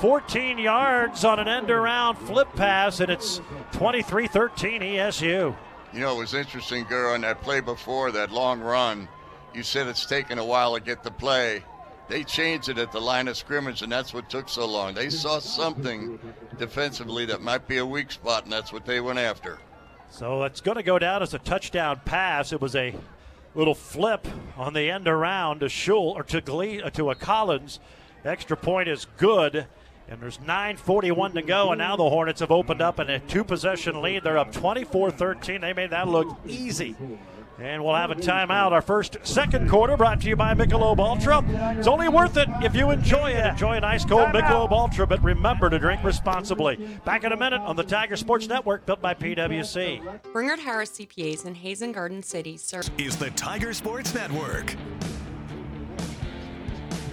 14 0.00 0.58
yards 0.58 1.24
on 1.24 1.38
an 1.38 1.48
end 1.48 1.70
around 1.70 2.16
flip 2.16 2.48
pass, 2.56 3.00
and 3.00 3.10
it's 3.10 3.40
23 3.72 4.26
13 4.26 4.80
ESU. 4.80 5.56
You 5.92 6.00
know, 6.00 6.16
it 6.16 6.18
was 6.18 6.34
interesting, 6.34 6.84
Gurr, 6.84 7.14
on 7.14 7.20
that 7.20 7.42
play 7.42 7.60
before, 7.60 8.10
that 8.12 8.32
long 8.32 8.60
run. 8.60 9.08
You 9.54 9.62
said 9.62 9.86
it's 9.86 10.06
taken 10.06 10.38
a 10.38 10.44
while 10.44 10.74
to 10.74 10.80
get 10.80 11.02
the 11.02 11.10
play. 11.10 11.62
They 12.08 12.24
changed 12.24 12.68
it 12.68 12.78
at 12.78 12.90
the 12.92 13.00
line 13.00 13.28
of 13.28 13.36
scrimmage, 13.36 13.82
and 13.82 13.92
that's 13.92 14.12
what 14.12 14.28
took 14.28 14.48
so 14.48 14.66
long. 14.66 14.94
They 14.94 15.10
saw 15.10 15.38
something 15.38 16.18
defensively 16.58 17.26
that 17.26 17.42
might 17.42 17.68
be 17.68 17.78
a 17.78 17.86
weak 17.86 18.10
spot, 18.10 18.44
and 18.44 18.52
that's 18.52 18.72
what 18.72 18.84
they 18.84 19.00
went 19.00 19.18
after. 19.18 19.58
So 20.12 20.42
it's 20.42 20.60
going 20.60 20.76
to 20.76 20.82
go 20.82 20.98
down 20.98 21.22
as 21.22 21.32
a 21.32 21.38
touchdown 21.38 22.02
pass. 22.04 22.52
It 22.52 22.60
was 22.60 22.76
a 22.76 22.94
little 23.54 23.74
flip 23.74 24.28
on 24.58 24.74
the 24.74 24.90
end 24.90 25.08
around 25.08 25.60
to 25.60 25.66
Schul 25.66 26.14
or 26.14 26.22
to 26.24 26.42
Glee, 26.42 26.82
uh, 26.82 26.90
to 26.90 27.10
a 27.10 27.14
Collins. 27.14 27.80
Extra 28.22 28.54
point 28.54 28.90
is 28.90 29.06
good. 29.16 29.66
And 30.08 30.20
there's 30.20 30.36
9.41 30.36 31.32
to 31.32 31.42
go, 31.42 31.72
and 31.72 31.78
now 31.78 31.96
the 31.96 32.10
Hornets 32.10 32.40
have 32.40 32.50
opened 32.50 32.82
up 32.82 33.00
in 33.00 33.08
a 33.08 33.20
two 33.20 33.42
possession 33.42 34.02
lead. 34.02 34.22
They're 34.22 34.36
up 34.36 34.52
24 34.52 35.12
13. 35.12 35.62
They 35.62 35.72
made 35.72 35.90
that 35.90 36.08
look 36.08 36.28
easy. 36.46 36.94
And 37.62 37.84
we'll 37.84 37.94
have 37.94 38.10
a 38.10 38.16
timeout. 38.16 38.72
Our 38.72 38.82
first 38.82 39.18
second 39.22 39.70
quarter 39.70 39.96
brought 39.96 40.20
to 40.22 40.28
you 40.28 40.34
by 40.34 40.52
Michelob 40.52 40.98
Ultra. 40.98 41.44
It's 41.78 41.86
only 41.86 42.08
worth 42.08 42.36
it 42.36 42.48
if 42.60 42.74
you 42.74 42.90
enjoy 42.90 43.30
it. 43.30 43.46
Enjoy 43.46 43.76
an 43.76 43.84
ice 43.84 44.04
cold 44.04 44.30
Michelob 44.30 44.72
Ultra, 44.72 45.06
but 45.06 45.22
remember 45.22 45.70
to 45.70 45.78
drink 45.78 46.02
responsibly. 46.02 46.76
Back 47.04 47.22
in 47.22 47.30
a 47.30 47.36
minute 47.36 47.60
on 47.60 47.76
the 47.76 47.84
Tiger 47.84 48.16
Sports 48.16 48.48
Network, 48.48 48.84
built 48.84 49.00
by 49.00 49.14
PWC. 49.14 50.32
Bringard 50.32 50.58
Harris 50.58 50.90
CPAs 50.90 51.46
in 51.46 51.54
Hazen 51.54 51.92
Garden 51.92 52.24
City 52.24 52.56
serve. 52.56 52.90
Is 52.98 53.16
the 53.16 53.30
Tiger 53.30 53.72
Sports 53.72 54.12
Network. 54.12 54.74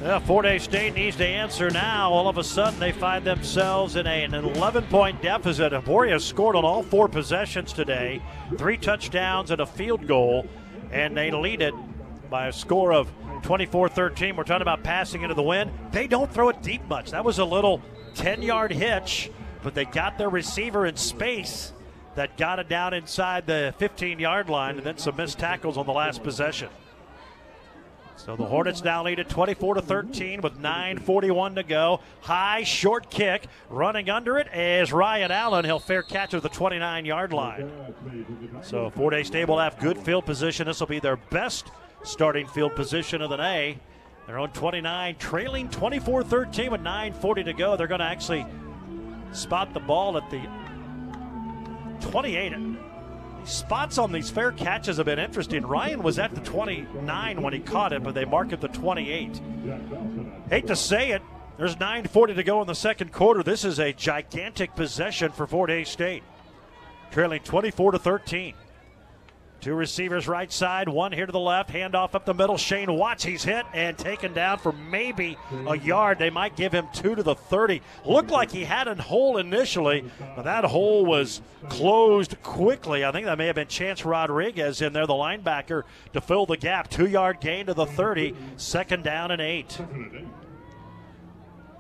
Yeah, 0.02 0.20
Fort 0.20 0.46
Hays 0.46 0.64
State 0.64 0.94
needs 0.94 1.18
to 1.18 1.28
answer 1.28 1.70
now. 1.70 2.10
All 2.10 2.30
of 2.30 2.38
a 2.38 2.44
sudden, 2.44 2.80
they 2.80 2.94
find 2.94 3.26
themselves 3.26 3.98
in 3.98 4.08
a, 4.08 4.24
an 4.24 4.34
11 4.34 4.86
point 4.86 5.22
deficit. 5.22 5.74
Emporia 5.74 6.18
scored 6.22 6.56
on 6.56 6.64
all 6.64 6.84
four 6.84 7.10
possessions 7.10 7.74
today 7.74 8.22
three 8.58 8.78
touchdowns 8.78 9.52
and 9.52 9.60
a 9.60 9.66
field 9.66 10.08
goal, 10.08 10.48
and 10.94 11.18
they 11.18 11.32
lead 11.32 11.62
it 11.62 11.74
by 12.30 12.48
a 12.48 12.54
score 12.54 12.94
of 12.94 13.12
24 13.44 13.90
13. 13.90 14.38
We're 14.38 14.46
talking 14.46 14.62
about 14.62 14.84
passing 14.84 15.24
into 15.24 15.36
the 15.36 15.44
wind. 15.44 15.70
They 15.92 16.08
don't 16.08 16.32
throw 16.32 16.48
it 16.48 16.62
deep 16.62 16.88
much. 16.88 17.12
That 17.12 17.26
was 17.26 17.40
a 17.40 17.46
little 17.46 17.82
10 18.16 18.42
yard 18.42 18.72
hitch, 18.72 19.30
but 19.64 19.76
they 19.76 19.84
got 19.84 20.18
their 20.18 20.30
receiver 20.30 20.86
in 20.86 20.96
space 20.96 21.74
that 22.16 22.38
got 22.38 22.60
it 22.60 22.70
down 22.70 22.94
inside 22.94 23.46
the 23.46 23.74
15 23.80 24.18
yard 24.18 24.50
line, 24.50 24.78
and 24.78 24.86
then 24.86 24.98
some 24.98 25.18
missed 25.18 25.40
tackles 25.40 25.78
on 25.78 25.86
the 25.86 25.92
last 25.92 26.24
possession. 26.24 26.70
So 28.20 28.36
the 28.36 28.44
Hornets 28.44 28.84
now 28.84 29.06
lead 29.06 29.20
at 29.20 29.30
24 29.30 29.76
to 29.76 29.82
13 29.82 30.42
with 30.42 30.60
9:41 30.60 31.56
to 31.56 31.64
go. 31.64 32.02
High 32.20 32.64
short 32.64 33.10
kick, 33.10 33.46
running 33.70 34.10
under 34.10 34.38
it 34.38 34.54
is 34.54 34.92
Ryan 34.92 35.32
Allen. 35.32 35.64
He'll 35.64 35.80
fair 35.80 36.04
catch 36.04 36.34
at 36.34 36.44
the 36.44 36.50
29-yard 36.50 37.32
line. 37.32 37.72
So 38.62 38.92
State 39.24 39.48
will 39.48 39.60
have 39.60 39.80
good 39.80 39.98
field 39.98 40.26
position. 40.26 40.68
This 40.68 40.82
will 40.82 40.88
be 40.88 41.00
their 41.00 41.16
best 41.16 41.72
starting 42.04 42.46
field 42.46 42.76
position 42.76 43.22
of 43.22 43.30
the 43.30 43.38
day. 43.38 43.80
They're 44.28 44.38
on 44.38 44.52
29, 44.52 45.16
trailing 45.16 45.70
24-13 45.70 46.72
with 46.72 46.82
9:40 46.82 47.46
to 47.46 47.54
go. 47.54 47.78
They're 47.78 47.88
going 47.88 48.00
to 48.00 48.06
actually 48.06 48.46
spot 49.32 49.74
the 49.74 49.80
ball 49.80 50.18
at 50.18 50.30
the 50.30 50.42
28 52.12 52.52
spots 53.50 53.98
on 53.98 54.12
these 54.12 54.30
fair 54.30 54.52
catches 54.52 54.98
have 54.98 55.06
been 55.06 55.20
interesting. 55.20 55.66
Ryan 55.66 56.04
was 56.04 56.20
at 56.20 56.34
the 56.34 56.42
29 56.42 57.42
when 57.42 57.54
he 57.54 57.60
caught 57.60 57.94
it, 57.94 58.04
but 58.04 58.14
they 58.14 58.26
mark 58.26 58.54
it 58.54 58.62
the 58.62 58.68
28. 58.68 59.42
Hate 60.50 60.68
to 60.68 60.76
say 60.76 61.12
it, 61.12 61.22
there's 61.58 61.76
9.40 61.76 62.36
to 62.36 62.44
go 62.44 62.62
in 62.62 62.68
the 62.68 62.76
second 62.76 63.12
quarter. 63.12 63.44
This 63.44 63.66
is 63.66 63.80
a 63.80 63.92
gigantic 63.92 64.76
possession 64.76 65.32
for 65.32 65.46
Fort 65.46 65.70
Hays 65.70 65.90
State, 65.90 66.24
trailing 67.12 67.42
24 67.42 67.92
to 67.94 68.00
13. 68.00 68.54
Two 69.62 69.74
receivers 69.74 70.26
right 70.26 70.50
side, 70.52 70.88
one 70.88 71.12
here 71.12 71.26
to 71.26 71.32
the 71.34 71.40
left, 71.40 71.70
handoff 71.70 72.16
up 72.16 72.24
the 72.24 72.34
middle. 72.34 72.58
Shane 72.58 72.94
Watts, 72.94 73.26
he's 73.26 73.44
hit 73.44 73.66
and 73.74 73.98
taken 73.98 74.34
down 74.34 74.58
for 74.58 74.72
maybe 74.72 75.38
a 75.68 75.78
yard. 75.78 76.18
They 76.18 76.30
might 76.30 76.56
give 76.56 76.72
him 76.72 76.88
two 76.94 77.14
to 77.14 77.24
the 77.24 77.36
30. 77.36 77.82
Looked 78.06 78.32
like 78.32 78.52
he 78.52 78.64
had 78.64 78.88
a 78.88 78.96
hole 78.96 79.36
initially, 79.38 80.06
but 80.36 80.44
that 80.44 80.64
hole 80.64 81.06
was 81.06 81.42
closed 81.68 82.42
quickly. 82.42 83.04
I 83.04 83.12
think 83.12 83.26
that 83.26 83.38
may 83.38 83.48
have 83.48 83.56
been 83.56 83.68
Chance 83.68 84.06
Rodriguez 84.06 84.82
in 84.82 84.94
there, 84.94 85.06
the 85.06 85.14
linebacker, 85.14 85.84
to 86.14 86.22
fill 86.22 86.46
the 86.46 86.58
gap. 86.58 86.90
Two 86.90 87.08
yard 87.08 87.42
gain 87.42 87.66
to 87.66 87.74
the 87.74 87.86
30, 87.86 88.36
second 88.56 89.04
down 89.04 89.32
and 89.32 89.42
eight. 89.42 89.78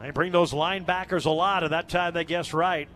They 0.01 0.11
bring 0.11 0.33
those 0.33 0.51
linebackers 0.51 1.25
a 1.25 1.29
lot, 1.29 1.63
and 1.63 1.71
that 1.71 1.87
time 1.87 2.13
they 2.13 2.25
guessed 2.25 2.53
right. 2.53 2.89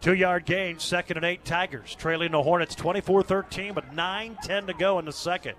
Two 0.00 0.14
yard 0.14 0.44
gain, 0.44 0.78
second 0.78 1.16
and 1.16 1.26
eight 1.26 1.44
Tigers, 1.44 1.94
trailing 1.94 2.32
the 2.32 2.42
Hornets 2.42 2.74
24 2.74 3.22
13, 3.24 3.74
but 3.74 3.92
9 3.94 4.38
10 4.42 4.66
to 4.68 4.74
go 4.74 4.98
in 4.98 5.04
the 5.04 5.12
second. 5.12 5.54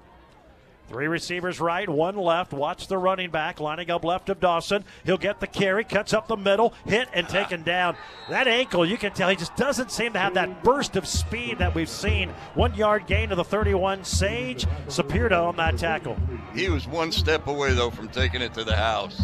Three 0.90 1.08
receivers 1.08 1.60
right, 1.60 1.88
one 1.88 2.16
left. 2.16 2.52
Watch 2.52 2.88
the 2.88 2.98
running 2.98 3.30
back 3.30 3.60
lining 3.60 3.92
up 3.92 4.04
left 4.04 4.28
of 4.30 4.40
Dawson. 4.40 4.84
He'll 5.06 5.18
get 5.18 5.40
the 5.40 5.46
carry, 5.46 5.84
cuts 5.84 6.14
up 6.14 6.28
the 6.28 6.36
middle, 6.36 6.74
hit 6.88 7.08
and 7.14 7.30
taken 7.30 7.62
down. 7.62 7.96
That 8.28 8.48
ankle, 8.48 8.84
you 8.88 8.98
can 8.98 9.14
tell 9.14 9.30
he 9.30 9.36
just 9.36 9.56
doesn't 9.56 9.92
seem 9.92 10.14
to 10.14 10.20
have 10.20 10.34
that 10.34 10.64
burst 10.64 10.96
of 10.96 11.08
speed 11.08 11.60
that 11.60 11.76
we've 11.76 11.90
seen. 11.90 12.30
One 12.56 12.74
yard 12.74 13.06
gain 13.06 13.30
to 13.30 13.36
the 13.36 13.44
31. 13.44 14.04
Sage 14.04 14.66
Sapirta 14.88 15.48
on 15.48 15.58
that 15.58 15.78
tackle. 15.78 16.18
He 16.56 16.70
was 16.70 16.88
one 16.88 17.12
step 17.12 17.46
away, 17.46 17.74
though, 17.74 17.92
from 17.92 18.10
taking 18.10 18.42
it 18.42 18.56
to 18.56 18.64
the 18.64 18.76
house. 18.76 19.22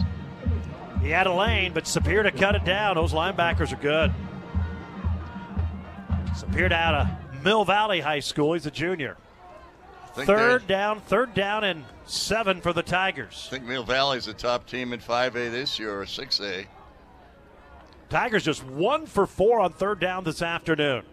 He 1.01 1.09
had 1.09 1.26
a 1.26 1.34
lane, 1.34 1.74
but 1.74 1.86
Sapirta 1.86 2.38
cut 2.38 2.53
it 2.53 2.63
down. 2.63 2.95
Those 2.95 3.11
linebackers 3.11 3.74
are 3.74 3.82
good. 3.82 4.13
Appeared 6.43 6.73
out 6.73 6.93
of 6.93 7.43
Mill 7.43 7.65
Valley 7.65 8.01
High 8.01 8.19
School. 8.19 8.53
He's 8.53 8.65
a 8.65 8.71
junior. 8.71 9.17
Third 10.13 10.65
down, 10.67 11.01
third 11.01 11.33
down, 11.33 11.65
and 11.65 11.83
seven 12.05 12.61
for 12.61 12.71
the 12.71 12.83
Tigers. 12.83 13.47
I 13.47 13.55
think 13.55 13.65
Mill 13.65 13.83
Valley's 13.83 14.25
the 14.25 14.33
top 14.33 14.65
team 14.65 14.93
in 14.93 14.99
5A 14.99 15.51
this 15.51 15.77
year 15.77 15.99
or 15.99 16.05
6A. 16.05 16.67
Tigers 18.09 18.43
just 18.43 18.63
one 18.63 19.05
for 19.05 19.25
four 19.25 19.59
on 19.59 19.73
third 19.73 19.99
down 19.99 20.23
this 20.23 20.41
afternoon. 20.41 21.03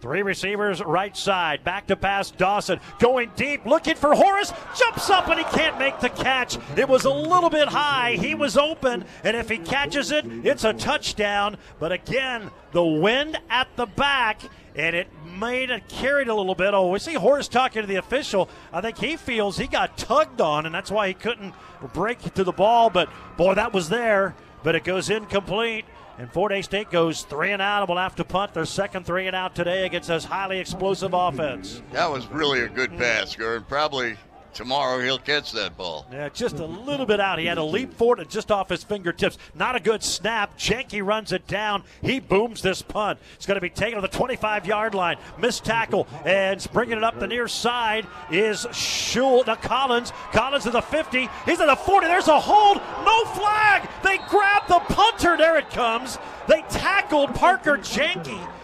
Three 0.00 0.22
receivers 0.22 0.82
right 0.82 1.16
side. 1.16 1.64
Back 1.64 1.88
to 1.88 1.96
pass 1.96 2.30
Dawson. 2.30 2.78
Going 3.00 3.32
deep, 3.34 3.66
looking 3.66 3.96
for 3.96 4.14
Horace. 4.14 4.52
Jumps 4.76 5.10
up 5.10 5.28
and 5.28 5.38
he 5.38 5.44
can't 5.44 5.78
make 5.78 5.98
the 5.98 6.08
catch. 6.08 6.56
It 6.76 6.88
was 6.88 7.04
a 7.04 7.12
little 7.12 7.50
bit 7.50 7.68
high. 7.68 8.12
He 8.12 8.34
was 8.34 8.56
open, 8.56 9.04
and 9.24 9.36
if 9.36 9.48
he 9.48 9.58
catches 9.58 10.12
it, 10.12 10.24
it's 10.44 10.62
a 10.64 10.72
touchdown. 10.72 11.56
But 11.80 11.90
again, 11.90 12.50
the 12.70 12.84
wind 12.84 13.40
at 13.50 13.68
the 13.74 13.86
back, 13.86 14.40
and 14.78 14.94
it 14.94 15.08
made 15.36 15.70
it 15.70 15.88
carried 15.88 16.28
a 16.28 16.34
little 16.34 16.54
bit. 16.54 16.72
Oh, 16.72 16.88
we 16.90 17.00
see 17.00 17.14
Horace 17.14 17.48
talking 17.48 17.82
to 17.82 17.88
the 17.88 17.96
official. 17.96 18.48
I 18.72 18.80
think 18.80 18.96
he 18.98 19.16
feels 19.16 19.58
he 19.58 19.66
got 19.66 19.98
tugged 19.98 20.40
on, 20.40 20.66
and 20.66 20.74
that's 20.74 20.90
why 20.90 21.08
he 21.08 21.14
couldn't 21.14 21.52
break 21.92 22.20
to 22.34 22.44
the 22.44 22.52
ball. 22.52 22.88
But 22.88 23.10
boy, 23.36 23.54
that 23.54 23.72
was 23.72 23.88
there. 23.88 24.36
But 24.62 24.76
it 24.76 24.84
goes 24.84 25.10
incomplete. 25.10 25.84
And 26.18 26.32
Fort 26.32 26.50
Hays 26.50 26.64
State 26.64 26.90
goes 26.90 27.22
three 27.22 27.52
and 27.52 27.62
out 27.62 27.82
and 27.82 27.88
will 27.88 27.96
have 27.96 28.16
to 28.16 28.24
punt 28.24 28.52
their 28.52 28.64
second 28.64 29.06
three 29.06 29.28
and 29.28 29.36
out 29.36 29.54
today 29.54 29.86
against 29.86 30.08
this 30.08 30.24
highly 30.24 30.58
explosive 30.58 31.14
offense. 31.14 31.80
That 31.92 32.10
was 32.10 32.26
really 32.28 32.60
a 32.62 32.68
good 32.68 32.90
pass, 32.98 33.36
Gordon. 33.36 33.64
Probably 33.68 34.16
tomorrow 34.58 35.00
he'll 35.00 35.20
catch 35.20 35.52
that 35.52 35.76
ball. 35.76 36.04
Yeah, 36.10 36.28
just 36.30 36.56
a 36.58 36.66
little 36.66 37.06
bit 37.06 37.20
out. 37.20 37.38
He 37.38 37.46
had 37.46 37.58
a 37.58 37.64
leap 37.64 37.94
forward 37.94 38.18
and 38.18 38.28
just 38.28 38.50
off 38.50 38.68
his 38.68 38.82
fingertips. 38.82 39.38
Not 39.54 39.76
a 39.76 39.80
good 39.80 40.02
snap. 40.02 40.58
Jenke 40.58 41.00
runs 41.06 41.30
it 41.30 41.46
down. 41.46 41.84
He 42.02 42.18
booms 42.18 42.60
this 42.60 42.82
punt. 42.82 43.20
It's 43.36 43.46
going 43.46 43.54
to 43.54 43.60
be 43.60 43.70
taken 43.70 43.94
to 43.94 44.02
the 44.02 44.08
25 44.08 44.66
yard 44.66 44.94
line. 44.94 45.16
Missed 45.38 45.64
tackle 45.64 46.08
and 46.26 46.66
bringing 46.72 46.98
it 46.98 47.04
up 47.04 47.20
the 47.20 47.28
near 47.28 47.46
side 47.46 48.04
is 48.32 48.66
Shul. 48.72 49.44
Now 49.46 49.54
Collins. 49.54 50.12
Collins 50.32 50.64
to 50.64 50.70
the 50.70 50.82
50. 50.82 51.28
He's 51.46 51.60
at 51.60 51.66
the 51.66 51.76
40. 51.76 52.08
There's 52.08 52.26
a 52.26 52.40
hold. 52.40 52.78
No 53.04 53.24
flag. 53.30 53.88
They 54.02 54.18
grab 54.28 54.66
the 54.66 54.80
punter. 54.92 55.36
There 55.36 55.56
it 55.56 55.70
comes. 55.70 56.18
They 56.48 56.62
tackled 56.62 57.32
Parker 57.36 57.76
Jenke. 57.78 58.57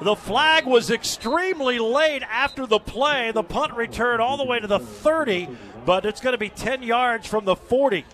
The 0.00 0.14
flag 0.16 0.66
was 0.66 0.90
extremely 0.90 1.78
late 1.78 2.22
after 2.22 2.66
the 2.66 2.78
play. 2.78 3.30
The 3.32 3.42
punt 3.42 3.74
returned 3.74 4.20
all 4.20 4.36
the 4.36 4.44
way 4.44 4.60
to 4.60 4.66
the 4.66 4.78
30, 4.78 5.48
but 5.86 6.04
it's 6.04 6.20
going 6.20 6.34
to 6.34 6.38
be 6.38 6.50
10 6.50 6.82
yards 6.82 7.26
from 7.26 7.44
the 7.46 7.56
40. 7.56 8.04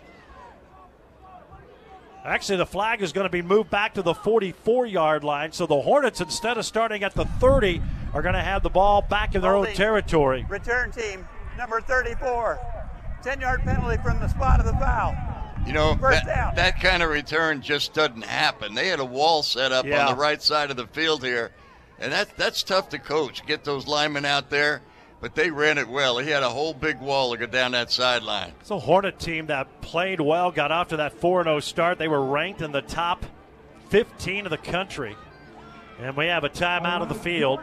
Actually, 2.24 2.58
the 2.58 2.66
flag 2.66 3.02
is 3.02 3.12
going 3.12 3.24
to 3.24 3.30
be 3.32 3.42
moved 3.42 3.68
back 3.68 3.94
to 3.94 4.02
the 4.02 4.14
44 4.14 4.86
yard 4.86 5.24
line. 5.24 5.50
So 5.50 5.66
the 5.66 5.80
Hornets, 5.80 6.20
instead 6.20 6.56
of 6.56 6.64
starting 6.64 7.02
at 7.02 7.14
the 7.14 7.24
30, 7.24 7.82
are 8.14 8.22
going 8.22 8.34
to 8.34 8.40
have 8.42 8.62
the 8.62 8.70
ball 8.70 9.02
back 9.02 9.34
in 9.34 9.40
their 9.42 9.52
Holding. 9.54 9.70
own 9.70 9.76
territory. 9.76 10.46
Return 10.48 10.92
team, 10.92 11.26
number 11.58 11.80
34. 11.80 12.60
10 13.24 13.40
yard 13.40 13.62
penalty 13.62 14.00
from 14.04 14.20
the 14.20 14.28
spot 14.28 14.60
of 14.60 14.66
the 14.66 14.72
foul. 14.74 15.16
You 15.66 15.72
know, 15.72 15.94
that, 15.94 16.54
that 16.56 16.80
kind 16.80 17.02
of 17.02 17.10
return 17.10 17.60
just 17.62 17.92
doesn't 17.92 18.24
happen. 18.24 18.74
They 18.74 18.88
had 18.88 18.98
a 19.00 19.04
wall 19.04 19.42
set 19.42 19.70
up 19.72 19.84
Yeah. 19.84 20.06
on 20.06 20.14
the 20.14 20.20
right 20.20 20.42
side 20.42 20.70
of 20.72 20.76
the 20.76 20.88
field 20.88 21.22
here, 21.24 21.52
and 22.02 22.12
that 22.12 22.36
that's 22.36 22.62
tough 22.62 22.88
to 22.90 22.98
coach. 22.98 23.46
Get 23.46 23.64
those 23.64 23.86
linemen 23.86 24.24
out 24.24 24.50
there, 24.50 24.82
but 25.20 25.34
they 25.34 25.50
ran 25.50 25.78
it 25.78 25.88
well. 25.88 26.18
He 26.18 26.30
had 26.30 26.42
a 26.42 26.48
whole 26.48 26.74
big 26.74 27.00
wall 27.00 27.32
to 27.32 27.38
go 27.38 27.46
down 27.46 27.72
that 27.72 27.90
sideline. 27.90 28.52
It's 28.60 28.70
a 28.70 28.78
Hornet 28.78 29.18
team 29.18 29.46
that 29.46 29.80
played 29.80 30.20
well, 30.20 30.50
got 30.50 30.72
off 30.72 30.88
to 30.88 30.96
that 30.98 31.12
4 31.14 31.44
0 31.44 31.60
start. 31.60 31.98
They 31.98 32.08
were 32.08 32.24
ranked 32.24 32.60
in 32.60 32.72
the 32.72 32.82
top 32.82 33.24
15 33.90 34.46
of 34.46 34.50
the 34.50 34.58
country. 34.58 35.16
And 36.00 36.16
we 36.16 36.26
have 36.26 36.42
a 36.42 36.48
timeout 36.48 37.02
of 37.02 37.08
the 37.08 37.14
field. 37.14 37.60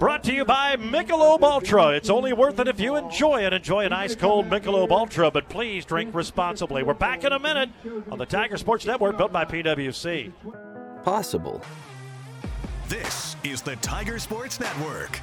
Brought 0.00 0.24
to 0.24 0.34
you 0.34 0.44
by 0.44 0.74
Michelob 0.74 1.42
Ultra. 1.42 1.90
It's 1.90 2.10
only 2.10 2.32
worth 2.32 2.58
it 2.58 2.66
if 2.66 2.80
you 2.80 2.96
enjoy 2.96 3.44
it. 3.44 3.52
Enjoy 3.52 3.84
an 3.84 3.92
ice 3.92 4.16
cold 4.16 4.48
Michelob 4.48 4.90
Ultra, 4.90 5.30
but 5.30 5.48
please 5.48 5.84
drink 5.84 6.14
responsibly. 6.14 6.82
We're 6.82 6.94
back 6.94 7.22
in 7.22 7.32
a 7.32 7.38
minute 7.38 7.70
on 8.10 8.18
the 8.18 8.26
Tiger 8.26 8.56
Sports 8.56 8.86
Network, 8.86 9.16
built 9.16 9.32
by 9.32 9.44
PWC. 9.44 10.32
Possible. 11.04 11.62
This 12.88 13.27
is 13.44 13.62
the 13.62 13.76
Tiger 13.76 14.18
Sports 14.18 14.60
Network. 14.60 15.20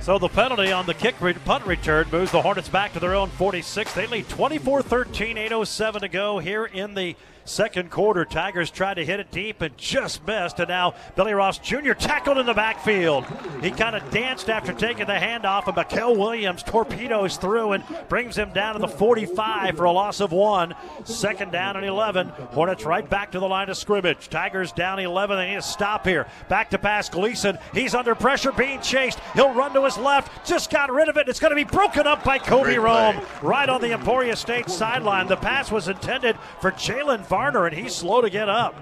So 0.00 0.18
the 0.18 0.28
penalty 0.28 0.72
on 0.72 0.86
the 0.86 0.94
kick 0.94 1.16
punt 1.44 1.66
return 1.66 2.08
moves 2.10 2.32
the 2.32 2.40
Hornets 2.40 2.68
back 2.68 2.92
to 2.94 3.00
their 3.00 3.14
own 3.14 3.28
46. 3.30 3.92
They 3.92 4.06
lead 4.06 4.28
24 4.28 4.82
13, 4.82 5.36
8.07 5.36 6.00
to 6.00 6.08
go 6.08 6.38
here 6.38 6.64
in 6.64 6.94
the 6.94 7.16
second 7.50 7.90
quarter. 7.90 8.24
Tigers 8.24 8.70
tried 8.70 8.94
to 8.94 9.04
hit 9.04 9.20
it 9.20 9.30
deep 9.30 9.60
and 9.60 9.76
just 9.76 10.26
missed. 10.26 10.58
And 10.60 10.68
now 10.68 10.94
Billy 11.16 11.34
Ross 11.34 11.58
Jr. 11.58 11.92
tackled 11.92 12.38
in 12.38 12.46
the 12.46 12.54
backfield. 12.54 13.24
He 13.62 13.70
kind 13.70 13.96
of 13.96 14.10
danced 14.10 14.48
after 14.48 14.72
taking 14.72 15.06
the 15.06 15.12
handoff, 15.12 15.66
and 15.66 15.76
Mikel 15.76 16.16
Williams 16.16 16.62
torpedoes 16.62 17.36
through 17.36 17.72
and 17.72 17.84
brings 18.08 18.36
him 18.36 18.52
down 18.52 18.74
to 18.74 18.80
the 18.80 18.88
45 18.88 19.76
for 19.76 19.84
a 19.84 19.92
loss 19.92 20.20
of 20.20 20.32
one. 20.32 20.74
Second 21.04 21.52
down 21.52 21.76
and 21.76 21.84
11. 21.84 22.28
Hornets 22.28 22.84
right 22.84 23.08
back 23.08 23.32
to 23.32 23.40
the 23.40 23.48
line 23.48 23.68
of 23.68 23.76
scrimmage. 23.76 24.28
Tigers 24.28 24.72
down 24.72 24.98
11. 24.98 25.36
They 25.36 25.50
need 25.50 25.56
to 25.56 25.62
stop 25.62 26.06
here. 26.06 26.26
Back 26.48 26.70
to 26.70 26.78
pass 26.78 27.08
Gleason. 27.08 27.58
He's 27.74 27.94
under 27.94 28.14
pressure, 28.14 28.52
being 28.52 28.80
chased. 28.80 29.18
He'll 29.34 29.52
run 29.54 29.74
to 29.74 29.84
his 29.84 29.98
left. 29.98 30.46
Just 30.46 30.70
got 30.70 30.92
rid 30.92 31.08
of 31.08 31.16
it. 31.16 31.28
It's 31.28 31.40
going 31.40 31.50
to 31.50 31.56
be 31.56 31.64
broken 31.64 32.06
up 32.06 32.22
by 32.22 32.38
Kobe 32.38 32.76
Rome 32.76 33.20
right 33.42 33.68
on 33.68 33.80
the 33.80 33.92
Emporia 33.92 34.36
State 34.36 34.70
sideline. 34.70 35.26
The 35.26 35.36
pass 35.36 35.72
was 35.72 35.88
intended 35.88 36.36
for 36.60 36.70
Jalen 36.72 37.20
Varner, 37.26 37.39
and 37.48 37.76
he's 37.76 37.94
slow 37.94 38.20
to 38.20 38.30
get 38.30 38.48
up. 38.48 38.74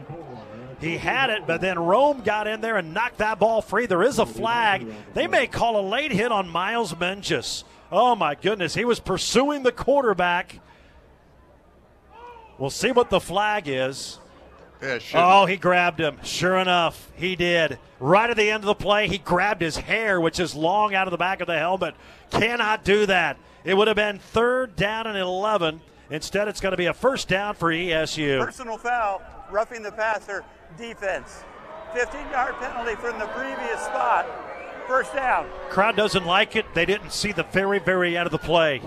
He 0.80 0.96
had 0.96 1.30
it, 1.30 1.46
but 1.46 1.60
then 1.60 1.78
Rome 1.78 2.22
got 2.22 2.46
in 2.46 2.60
there 2.60 2.76
and 2.76 2.94
knocked 2.94 3.18
that 3.18 3.38
ball 3.38 3.62
free. 3.62 3.86
There 3.86 4.02
is 4.02 4.18
a 4.18 4.26
flag. 4.26 4.86
They 5.14 5.26
may 5.26 5.46
call 5.46 5.80
a 5.80 5.82
late 5.88 6.12
hit 6.12 6.30
on 6.30 6.48
Miles 6.48 6.96
Menges. 6.98 7.64
Oh 7.90 8.14
my 8.14 8.34
goodness, 8.34 8.74
he 8.74 8.84
was 8.84 9.00
pursuing 9.00 9.62
the 9.62 9.72
quarterback. 9.72 10.60
We'll 12.58 12.70
see 12.70 12.92
what 12.92 13.10
the 13.10 13.20
flag 13.20 13.66
is. 13.66 14.18
Yeah, 14.82 14.98
sure. 14.98 15.20
Oh, 15.20 15.46
he 15.46 15.56
grabbed 15.56 15.98
him. 15.98 16.18
Sure 16.22 16.56
enough, 16.56 17.10
he 17.16 17.34
did. 17.34 17.78
Right 17.98 18.30
at 18.30 18.36
the 18.36 18.50
end 18.50 18.62
of 18.62 18.66
the 18.66 18.74
play, 18.74 19.08
he 19.08 19.18
grabbed 19.18 19.60
his 19.60 19.76
hair, 19.76 20.20
which 20.20 20.38
is 20.38 20.54
long 20.54 20.94
out 20.94 21.08
of 21.08 21.10
the 21.10 21.16
back 21.16 21.40
of 21.40 21.48
the 21.48 21.58
helmet. 21.58 21.94
Cannot 22.30 22.84
do 22.84 23.06
that. 23.06 23.38
It 23.64 23.76
would 23.76 23.88
have 23.88 23.96
been 23.96 24.20
third 24.20 24.76
down 24.76 25.08
and 25.08 25.18
11. 25.18 25.80
Instead, 26.10 26.48
it's 26.48 26.60
going 26.60 26.72
to 26.72 26.76
be 26.76 26.86
a 26.86 26.94
first 26.94 27.28
down 27.28 27.54
for 27.54 27.70
ESU. 27.70 28.44
Personal 28.44 28.78
foul, 28.78 29.22
roughing 29.50 29.82
the 29.82 29.92
passer, 29.92 30.44
defense. 30.76 31.44
15 31.94 32.20
yard 32.30 32.54
penalty 32.56 32.94
from 32.96 33.18
the 33.18 33.26
previous 33.26 33.80
spot. 33.80 34.26
First 34.86 35.14
down. 35.14 35.46
Crowd 35.68 35.96
doesn't 35.96 36.24
like 36.24 36.56
it. 36.56 36.64
They 36.74 36.86
didn't 36.86 37.12
see 37.12 37.32
the 37.32 37.42
very, 37.44 37.78
very 37.78 38.16
end 38.16 38.26
of 38.26 38.32
the 38.32 38.38
play. 38.38 38.80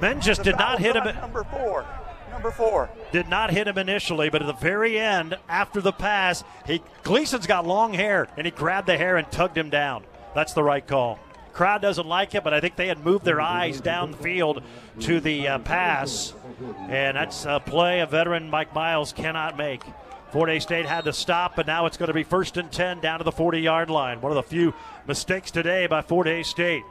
Menges 0.00 0.38
The 0.38 0.44
did 0.44 0.56
not 0.56 0.78
hit 0.78 0.94
him. 0.94 1.04
Number 1.16 1.44
four. 1.44 1.84
Number 2.30 2.50
four. 2.52 2.88
Did 3.10 3.28
not 3.28 3.50
hit 3.50 3.66
him 3.66 3.78
initially, 3.78 4.28
but 4.30 4.40
at 4.42 4.46
the 4.46 4.52
very 4.52 4.98
end, 4.98 5.36
after 5.48 5.80
the 5.80 5.90
pass, 5.92 6.44
he 6.66 6.80
Gleason's 7.02 7.48
got 7.48 7.66
long 7.66 7.94
hair, 7.94 8.28
and 8.36 8.46
he 8.46 8.52
grabbed 8.52 8.86
the 8.86 8.96
hair 8.96 9.16
and 9.16 9.28
tugged 9.32 9.58
him 9.58 9.70
down. 9.70 10.04
That's 10.34 10.52
the 10.52 10.62
right 10.62 10.86
call. 10.86 11.18
Crowd 11.52 11.82
doesn't 11.82 12.06
like 12.06 12.36
it, 12.36 12.44
but 12.44 12.54
I 12.54 12.60
think 12.60 12.76
they 12.76 12.86
had 12.86 13.04
moved 13.04 13.24
their 13.24 13.40
eyes 13.40 13.80
down 13.80 14.12
the 14.12 14.18
field 14.18 14.62
to 15.00 15.18
the 15.18 15.48
uh, 15.48 15.58
pass, 15.58 16.32
and 16.88 17.16
that's 17.16 17.44
a 17.44 17.60
play 17.60 18.00
a 18.00 18.06
veteran 18.06 18.50
Mike 18.50 18.74
Miles 18.74 19.12
cannot 19.12 19.56
make. 19.56 19.82
Fort 20.32 20.50
Hays 20.50 20.62
State 20.62 20.84
had 20.84 21.04
to 21.04 21.12
stop, 21.12 21.56
but 21.56 21.66
now 21.66 21.86
it's 21.86 21.96
going 21.96 22.08
to 22.08 22.14
be 22.14 22.22
first 22.22 22.58
and 22.58 22.70
10 22.70 23.00
down 23.00 23.18
to 23.18 23.24
the 23.24 23.32
40 23.32 23.60
yard 23.60 23.88
line. 23.88 24.20
One 24.20 24.30
of 24.30 24.36
the 24.36 24.42
few 24.42 24.74
mistakes 25.06 25.50
today 25.50 25.86
by 25.86 26.02
Fort 26.02 26.26
Hays 26.26 26.48
State. 26.48 26.82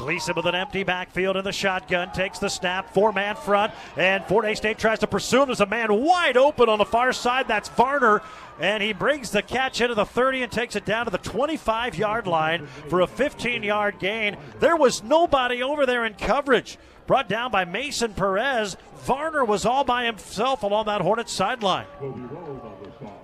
Gleason 0.00 0.34
with 0.34 0.46
an 0.46 0.54
empty 0.54 0.82
backfield 0.82 1.36
in 1.36 1.44
the 1.44 1.52
shotgun 1.52 2.10
takes 2.12 2.38
the 2.38 2.48
snap, 2.48 2.94
four 2.94 3.12
man 3.12 3.36
front, 3.36 3.70
and 3.98 4.24
Fort 4.24 4.46
Hays 4.46 4.56
State 4.56 4.78
tries 4.78 4.98
to 5.00 5.06
pursue 5.06 5.42
him. 5.42 5.48
There's 5.48 5.60
a 5.60 5.66
man 5.66 5.92
wide 5.92 6.38
open 6.38 6.70
on 6.70 6.78
the 6.78 6.86
far 6.86 7.12
side. 7.12 7.46
That's 7.46 7.68
Varner, 7.68 8.22
and 8.58 8.82
he 8.82 8.94
brings 8.94 9.30
the 9.30 9.42
catch 9.42 9.82
into 9.82 9.94
the 9.94 10.06
30 10.06 10.44
and 10.44 10.50
takes 10.50 10.74
it 10.74 10.86
down 10.86 11.04
to 11.04 11.10
the 11.10 11.18
25 11.18 11.98
yard 11.98 12.26
line 12.26 12.66
for 12.88 13.02
a 13.02 13.06
15 13.06 13.62
yard 13.62 13.98
gain. 13.98 14.38
There 14.58 14.76
was 14.76 15.02
nobody 15.02 15.62
over 15.62 15.84
there 15.84 16.06
in 16.06 16.14
coverage. 16.14 16.78
Brought 17.10 17.28
down 17.28 17.50
by 17.50 17.64
Mason 17.64 18.14
Perez. 18.14 18.76
Varner 18.98 19.44
was 19.44 19.66
all 19.66 19.82
by 19.82 20.04
himself 20.04 20.62
along 20.62 20.86
that 20.86 21.00
Hornets 21.00 21.32
sideline. 21.32 21.86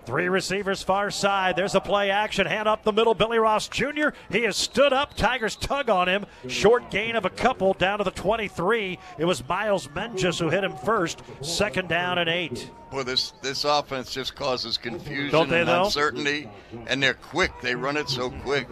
Three 0.05 0.29
receivers 0.29 0.83
far 0.83 1.09
side. 1.13 1.55
There's 1.55 1.77
a 1.77 1.81
play 1.81 2.11
action. 2.11 2.49
Hand 2.49 2.67
up 2.67 2.83
the 2.83 2.93
middle. 2.93 3.15
Billy 3.15 3.39
Ross 3.39 3.69
Jr. 3.69 4.09
He 4.29 4.43
has 4.43 4.57
stood 4.57 4.93
up. 4.93 5.15
Tigers 5.15 5.55
tug 5.55 5.89
on 5.89 6.09
him. 6.09 6.27
Short 6.49 6.91
gain 6.91 7.15
of 7.15 7.27
a 7.27 7.31
couple 7.31 7.75
down 7.75 7.99
to 7.99 8.05
the 8.05 8.11
23. 8.11 8.99
It 9.19 9.25
was 9.25 9.49
Miles 9.49 9.89
Menges 9.95 10.41
who 10.41 10.49
hit 10.49 10.65
him 10.65 10.77
first. 10.79 11.23
Second 11.41 11.89
down 11.89 12.19
and 12.19 12.29
eight. 12.29 12.69
Boy, 12.91 13.05
this 13.05 13.35
this 13.41 13.63
offense 13.65 14.13
just 14.13 14.35
causes 14.35 14.77
confusion 14.77 15.49
they, 15.49 15.61
and 15.61 15.71
uncertainty, 15.71 16.51
and 16.89 17.01
they're 17.01 17.15
quick. 17.15 17.53
They 17.63 17.77
run 17.77 17.97
it 17.97 18.09
so 18.09 18.31
quick. 18.31 18.67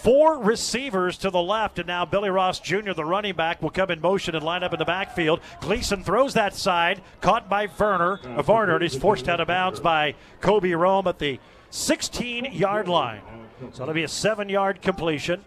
Four 0.00 0.38
receivers 0.38 1.16
to 1.18 1.30
the 1.30 1.40
left, 1.40 1.78
and 1.78 1.86
now 1.86 2.04
Billy 2.04 2.30
Ross 2.30 2.58
Jr., 2.58 2.92
the 2.92 3.04
running 3.04 3.34
back, 3.34 3.62
will 3.62 3.70
come 3.70 3.90
in 3.90 4.00
motion 4.00 4.34
and 4.34 4.44
line 4.44 4.62
up 4.62 4.72
in 4.72 4.78
the 4.78 4.84
backfield. 4.84 5.40
Gleason 5.60 6.02
throws 6.02 6.34
that 6.34 6.54
side, 6.54 7.02
caught 7.20 7.48
by 7.48 7.68
Werner, 7.78 8.18
uh, 8.24 8.42
Varner, 8.42 8.74
and 8.74 8.82
he's 8.82 8.96
forced 8.96 9.28
out 9.28 9.40
of 9.40 9.48
bounds 9.48 9.78
by 9.78 10.14
Kobe 10.40 10.72
Rome 10.72 11.06
at 11.06 11.18
the 11.18 11.38
16 11.70 12.46
yard 12.52 12.88
line. 12.88 13.22
So 13.72 13.82
it'll 13.82 13.94
be 13.94 14.02
a 14.02 14.08
seven 14.08 14.48
yard 14.48 14.82
completion, 14.82 15.44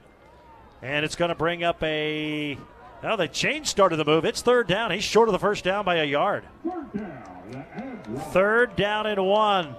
and 0.82 1.04
it's 1.04 1.16
going 1.16 1.30
to 1.30 1.36
bring 1.36 1.64
up 1.64 1.84
a. 1.84 2.58
Now 3.04 3.16
they 3.16 3.28
changed 3.28 3.70
started 3.70 3.98
the 3.98 4.06
move. 4.06 4.24
It's 4.26 4.41
third 4.41 4.68
down. 4.68 4.91
He's 4.91 5.04
short 5.04 5.28
of 5.28 5.34
the 5.34 5.39
first 5.39 5.64
down 5.64 5.84
by 5.84 5.98
a 5.98 6.06
yard. 6.06 6.46
Third 8.32 8.76
down 8.76 9.06
and 9.06 9.26
one. 9.26 9.76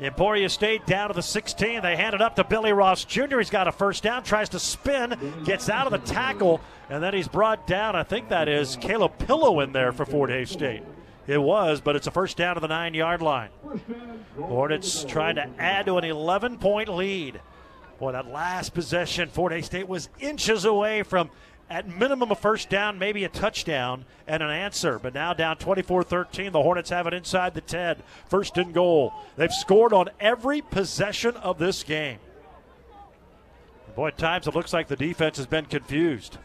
Emporia 0.00 0.48
State 0.48 0.86
down 0.86 1.08
to 1.08 1.14
the 1.14 1.22
16. 1.22 1.82
They 1.82 1.96
hand 1.96 2.14
it 2.14 2.22
up 2.22 2.36
to 2.36 2.44
Billy 2.44 2.72
Ross 2.72 3.04
Jr. 3.04 3.38
He's 3.38 3.50
got 3.50 3.66
a 3.66 3.72
first 3.72 4.02
down, 4.02 4.22
tries 4.22 4.48
to 4.50 4.60
spin, 4.60 5.16
gets 5.44 5.68
out 5.68 5.86
of 5.86 5.92
the 5.92 6.12
tackle, 6.12 6.60
and 6.88 7.02
then 7.02 7.14
he's 7.14 7.28
brought 7.28 7.66
down. 7.66 7.96
I 7.96 8.04
think 8.04 8.28
that 8.28 8.48
is 8.48 8.76
Caleb 8.76 9.18
Pillow 9.18 9.60
in 9.60 9.72
there 9.72 9.92
for 9.92 10.04
Fort 10.04 10.30
Hays 10.30 10.50
State. 10.50 10.82
It 11.26 11.42
was, 11.42 11.80
but 11.80 11.96
it's 11.96 12.06
a 12.06 12.10
first 12.10 12.36
down 12.36 12.54
to 12.54 12.60
the 12.60 12.68
nine 12.68 12.94
yard 12.94 13.20
line. 13.20 13.50
Hornets 14.40 15.04
trying 15.04 15.34
to 15.34 15.48
add 15.58 15.86
to 15.86 15.98
an 15.98 16.04
11 16.04 16.58
point 16.58 16.88
lead. 16.88 17.40
Boy, 17.98 18.12
that 18.12 18.28
last 18.28 18.74
possession, 18.74 19.28
Fort 19.28 19.52
Hays 19.52 19.66
State 19.66 19.88
was 19.88 20.08
inches 20.20 20.64
away 20.64 21.02
from 21.02 21.30
at 21.70 21.88
minimum 21.88 22.30
a 22.30 22.34
first 22.34 22.70
down, 22.70 22.98
maybe 22.98 23.24
a 23.24 23.28
touchdown 23.28 24.04
and 24.26 24.42
an 24.42 24.50
answer. 24.50 24.98
But 24.98 25.14
now 25.14 25.34
down 25.34 25.56
24 25.56 26.02
13. 26.02 26.52
The 26.52 26.62
Hornets 26.62 26.90
have 26.90 27.06
it 27.06 27.14
inside 27.14 27.54
the 27.54 27.60
10. 27.60 27.96
First 28.28 28.56
and 28.56 28.72
goal. 28.72 29.12
They've 29.36 29.52
scored 29.52 29.92
on 29.92 30.08
every 30.20 30.62
possession 30.62 31.36
of 31.36 31.58
this 31.58 31.82
game. 31.82 32.18
Boy, 33.94 34.08
at 34.08 34.18
times 34.18 34.46
it 34.46 34.54
looks 34.54 34.72
like 34.72 34.88
the 34.88 34.96
defense 34.96 35.36
has 35.36 35.46
been 35.46 35.66
confused. 35.66 36.38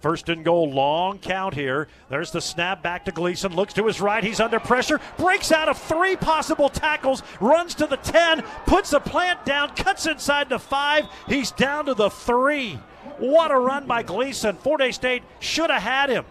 First 0.00 0.28
and 0.28 0.44
goal, 0.44 0.68
long 0.68 1.20
count 1.20 1.54
here. 1.54 1.86
There's 2.08 2.32
the 2.32 2.40
snap 2.40 2.82
back 2.82 3.04
to 3.04 3.12
Gleason. 3.12 3.54
Looks 3.54 3.74
to 3.74 3.86
his 3.86 4.00
right. 4.00 4.24
He's 4.24 4.40
under 4.40 4.58
pressure. 4.58 5.00
Breaks 5.16 5.52
out 5.52 5.68
of 5.68 5.78
three 5.78 6.16
possible 6.16 6.68
tackles. 6.68 7.22
Runs 7.40 7.76
to 7.76 7.86
the 7.86 7.98
10. 7.98 8.42
Puts 8.66 8.90
the 8.90 8.98
plant 8.98 9.44
down. 9.44 9.76
Cuts 9.76 10.06
inside 10.06 10.48
the 10.48 10.58
five. 10.58 11.06
He's 11.28 11.52
down 11.52 11.84
to 11.84 11.94
the 11.94 12.10
three. 12.10 12.80
What 13.22 13.52
a 13.52 13.56
run 13.56 13.86
by 13.86 14.02
Gleason. 14.02 14.56
Fort 14.56 14.80
Hays 14.80 14.96
State 14.96 15.22
should 15.38 15.70
have 15.70 15.80
had 15.82 16.10
him. 16.10 16.24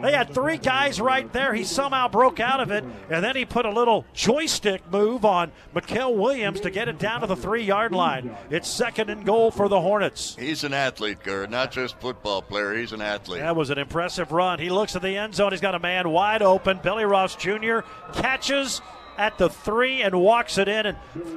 They 0.00 0.12
had 0.12 0.32
three 0.32 0.58
guys 0.58 1.00
right 1.00 1.30
there. 1.32 1.52
He 1.52 1.64
somehow 1.64 2.06
broke 2.06 2.38
out 2.38 2.60
of 2.60 2.70
it, 2.70 2.84
and 3.10 3.24
then 3.24 3.34
he 3.34 3.44
put 3.44 3.66
a 3.66 3.70
little 3.70 4.04
joystick 4.14 4.88
move 4.92 5.24
on 5.24 5.50
Mikael 5.74 6.14
Williams 6.14 6.60
to 6.60 6.70
get 6.70 6.88
it 6.88 7.00
down 7.00 7.22
to 7.22 7.26
the 7.26 7.34
three 7.34 7.64
yard 7.64 7.90
line. 7.90 8.36
It's 8.48 8.68
second 8.68 9.10
and 9.10 9.26
goal 9.26 9.50
for 9.50 9.68
the 9.68 9.80
Hornets. 9.80 10.36
He's 10.38 10.62
an 10.62 10.72
athlete, 10.72 11.24
Gerd, 11.24 11.50
not 11.50 11.72
just 11.72 11.98
football 11.98 12.42
player. 12.42 12.74
He's 12.74 12.92
an 12.92 13.02
athlete. 13.02 13.40
That 13.40 13.56
was 13.56 13.70
an 13.70 13.78
impressive 13.78 14.30
run. 14.30 14.60
He 14.60 14.70
looks 14.70 14.94
at 14.94 15.02
the 15.02 15.16
end 15.16 15.34
zone. 15.34 15.50
He's 15.50 15.60
got 15.60 15.74
a 15.74 15.80
man 15.80 16.10
wide 16.10 16.42
open. 16.42 16.78
Billy 16.80 17.04
Ross 17.04 17.34
Jr. 17.34 17.80
catches 18.12 18.80
at 19.20 19.36
the 19.36 19.50
three 19.50 20.00
and 20.00 20.18
walks 20.18 20.56
it 20.56 20.66
in. 20.66 20.86
And 20.86 20.96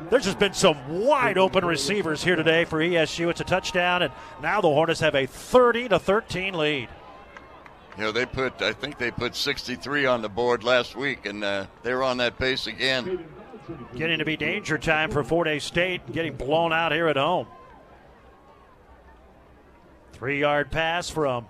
there's 0.10 0.24
just 0.24 0.40
been 0.40 0.54
some 0.54 1.02
wide 1.02 1.38
open 1.38 1.66
receivers 1.66 2.24
here 2.24 2.38
today 2.38 2.64
for 2.64 2.80
ESU. 2.80 3.30
It's 3.30 3.42
a 3.42 3.44
touchdown, 3.44 4.02
and 4.02 4.14
now 4.42 4.62
the 4.62 4.70
Hornets 4.70 5.02
have 5.02 5.16
a 5.16 5.26
30 5.26 5.90
to 5.90 6.00
13 6.00 6.54
lead. 6.54 6.88
You 7.98 8.06
know, 8.06 8.12
they 8.14 8.26
put, 8.26 8.62
I 8.62 8.72
think 8.72 8.98
they 8.98 9.12
put 9.12 9.36
63 9.36 10.06
on 10.06 10.22
the 10.22 10.30
board 10.30 10.64
last 10.64 10.96
week, 10.96 11.26
and 11.26 11.44
uh, 11.44 11.68
they're 11.84 12.02
on 12.02 12.18
that 12.18 12.40
pace 12.40 12.68
again. 12.68 13.26
Getting 13.96 14.20
to 14.20 14.26
be 14.26 14.38
danger 14.38 14.78
time 14.78 15.12
for 15.12 15.24
Fort 15.24 15.48
Hays 15.48 15.66
State, 15.66 16.10
getting 16.12 16.36
blown 16.36 16.72
out 16.72 16.94
here 16.94 17.08
at 17.08 17.18
home. 17.18 17.48
Three 20.14 20.40
yard 20.40 20.72
pass 20.72 21.10
from 21.10 21.46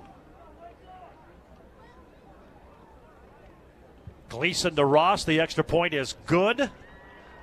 Gleason 4.34 4.76
to 4.76 4.84
Ross. 4.84 5.26
The 5.26 5.40
extra 5.40 5.64
point 5.64 5.94
is 5.94 6.16
good. 6.26 6.72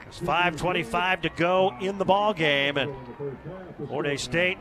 It's 0.08 0.18
5.25 0.18 1.22
to 1.22 1.28
go 1.28 1.72
in 1.80 1.98
the 1.98 2.04
ball 2.04 2.34
game, 2.34 2.76
and 2.76 2.92
Fort 3.86 4.18
State 4.18 4.58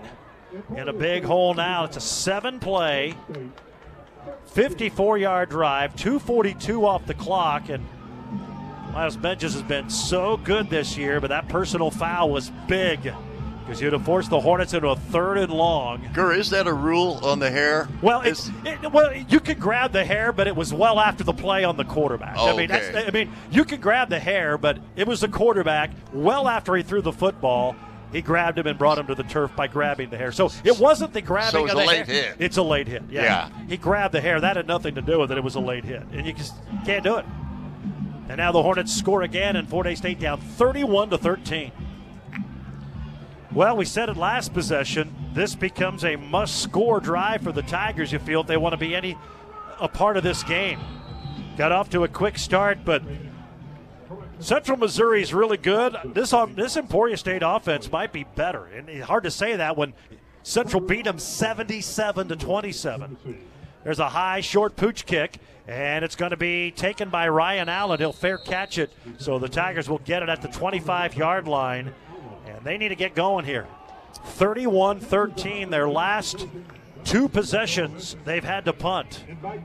in 0.78 0.88
a 0.88 0.94
big 0.94 1.24
hole 1.24 1.56
now. 1.56 1.86
It's 1.86 1.98
a 1.98 2.02
seven 2.02 2.60
play, 2.60 3.16
54 4.46 5.18
yard 5.18 5.50
drive, 5.50 5.96
242 5.96 6.86
off 6.86 7.08
the 7.08 7.16
clock, 7.16 7.70
and 7.70 7.84
Miles 8.94 9.18
Menges 9.18 9.54
has 9.54 9.64
been 9.64 9.90
so 9.90 10.38
good 10.38 10.70
this 10.70 10.96
year, 10.96 11.20
but 11.20 11.30
that 11.30 11.50
personal 11.50 11.90
foul 11.90 12.30
was 12.30 12.52
big 12.68 13.12
because 13.70 13.84
you'd 13.84 13.94
have 13.94 14.04
forced 14.04 14.32
the 14.32 14.40
Hornets 14.40 14.74
into 14.74 14.90
a 14.90 14.96
third 14.96 15.38
and 15.38 15.54
long. 15.54 16.02
Gur, 16.12 16.34
is 16.34 16.50
that 16.50 16.66
a 16.66 16.74
rule 16.74 17.20
on 17.22 17.38
the 17.38 17.52
hair? 17.52 17.88
Well, 18.02 18.22
it's 18.22 18.50
it, 18.66 18.92
well 18.92 19.16
you 19.16 19.40
could 19.40 19.60
grab 19.60 19.92
the 19.92 20.04
hair, 20.04 20.32
but 20.32 20.48
it 20.48 20.56
was 20.56 20.74
well 20.74 21.00
after 21.00 21.24
the 21.24 21.34
play 21.34 21.64
on 21.64 21.78
the 21.78 21.84
quarterback. 21.84 22.36
Oh, 22.36 22.48
I 22.52 22.58
mean, 22.58 22.72
okay. 22.72 22.92
that's, 22.92 23.08
I 23.08 23.12
mean, 23.12 23.32
you 23.52 23.64
could 23.64 23.80
grab 23.80 24.10
the 24.10 24.18
hair, 24.20 24.58
but 24.58 24.80
it 24.96 25.06
was 25.06 25.22
the 25.22 25.28
quarterback 25.28 25.92
well 26.12 26.48
after 26.48 26.76
he 26.76 26.82
threw 26.82 27.04
the 27.04 27.12
football. 27.12 27.76
He 28.12 28.24
grabbed 28.24 28.58
him 28.58 28.66
and 28.66 28.76
brought 28.76 28.98
him 28.98 29.06
to 29.06 29.14
the 29.14 29.22
turf 29.22 29.56
by 29.56 29.68
grabbing 29.68 30.10
the 30.10 30.18
hair. 30.18 30.32
So 30.32 30.50
it 30.64 30.80
wasn't 30.80 31.14
the 31.14 31.22
grabbing 31.22 31.52
So 31.52 31.60
it 31.60 31.64
was 31.64 31.74
of 31.74 31.78
a 31.78 31.86
late 31.86 32.08
hair. 32.08 32.24
hit. 32.24 32.36
It's 32.40 32.58
a 32.58 32.64
late 32.64 32.88
hit. 32.88 33.04
Yeah. 33.08 33.22
Yeah. 33.22 33.50
He 33.68 33.78
grabbed 33.78 34.16
the 34.16 34.22
hair. 34.22 34.42
That 34.42 34.56
had 34.56 34.66
nothing 34.66 34.96
to 34.96 35.02
do 35.04 35.20
with 35.20 35.32
it. 35.32 35.38
It 35.38 35.44
was 35.44 35.54
a 35.54 35.60
late 35.60 35.86
hit, 35.86 36.02
and 36.12 36.26
you 36.26 36.34
just 36.34 36.56
can't 36.88 37.04
do 37.04 37.18
it. 37.18 37.26
And 38.30 38.38
now 38.38 38.52
the 38.52 38.64
Hornets 38.64 38.96
score 38.96 39.22
again, 39.22 39.56
and 39.56 39.70
Fort 39.70 39.86
Hays 39.86 40.00
State 40.00 40.20
down 40.20 40.42
31 40.42 41.12
to 41.12 41.20
13. 41.20 41.72
Well, 43.52 43.78
we 43.78 43.86
said 43.86 44.10
it 44.10 44.18
last 44.18 44.54
possession. 44.54 45.16
This 45.34 45.56
becomes 45.56 46.06
a 46.06 46.16
must-score 46.16 47.00
drive 47.00 47.42
for 47.42 47.52
the 47.52 47.64
Tigers. 47.64 48.12
You 48.12 48.20
feel 48.20 48.42
if 48.42 48.48
they 48.48 48.58
want 48.58 48.74
to 48.74 48.78
be 48.78 48.96
any 48.96 49.18
a 49.80 49.88
part 49.88 50.18
of 50.18 50.24
this 50.24 50.44
game. 50.44 50.80
Got 51.58 51.72
off 51.72 51.90
to 51.92 52.04
a 52.04 52.08
quick 52.08 52.38
start, 52.38 52.80
but 52.86 53.02
Central 54.40 54.78
Missouri 54.78 55.22
is 55.22 55.34
really 55.34 55.58
good. 55.58 55.96
This 56.06 56.32
on 56.32 56.54
this 56.56 56.78
Emporia 56.78 57.18
State 57.18 57.42
offense 57.44 57.92
might 57.92 58.14
be 58.14 58.24
better, 58.36 58.66
and 58.68 58.88
it's 58.88 59.08
hard 59.08 59.24
to 59.24 59.32
say 59.32 59.56
that 59.56 59.76
when 59.76 59.94
Central 60.44 60.82
beat 60.82 61.06
them 61.06 61.20
77 61.20 62.28
to 62.30 62.36
27. 62.36 63.18
There's 63.84 64.00
a 64.00 64.10
high 64.10 64.42
short 64.42 64.76
pooch 64.76 65.06
kick, 65.06 65.38
and 65.68 66.06
it's 66.06 66.16
going 66.16 66.32
to 66.32 66.38
be 66.38 66.72
taken 66.72 67.10
by 67.10 67.28
Ryan 67.30 67.70
Allen. 67.70 68.00
He'll 68.00 68.14
fair 68.14 68.38
catch 68.38 68.78
it, 68.78 68.92
so 69.18 69.40
the 69.40 69.50
Tigers 69.50 69.90
will 69.90 70.00
get 70.00 70.24
it 70.24 70.30
at 70.30 70.42
the 70.42 70.50
25 70.50 71.16
yard 71.16 71.48
line, 71.48 71.94
and 72.60 72.66
they 72.68 72.78
need 72.78 72.90
to 72.90 72.96
get 72.96 73.16
going 73.16 73.46
here. 73.46 73.68
31 74.26 75.00
13, 75.00 75.70
their 75.70 75.90
last 75.90 76.46
two 77.06 77.30
possessions, 77.30 78.18
they've 78.26 78.44
had 78.44 78.66
to 78.66 78.74
punt. 78.74 79.24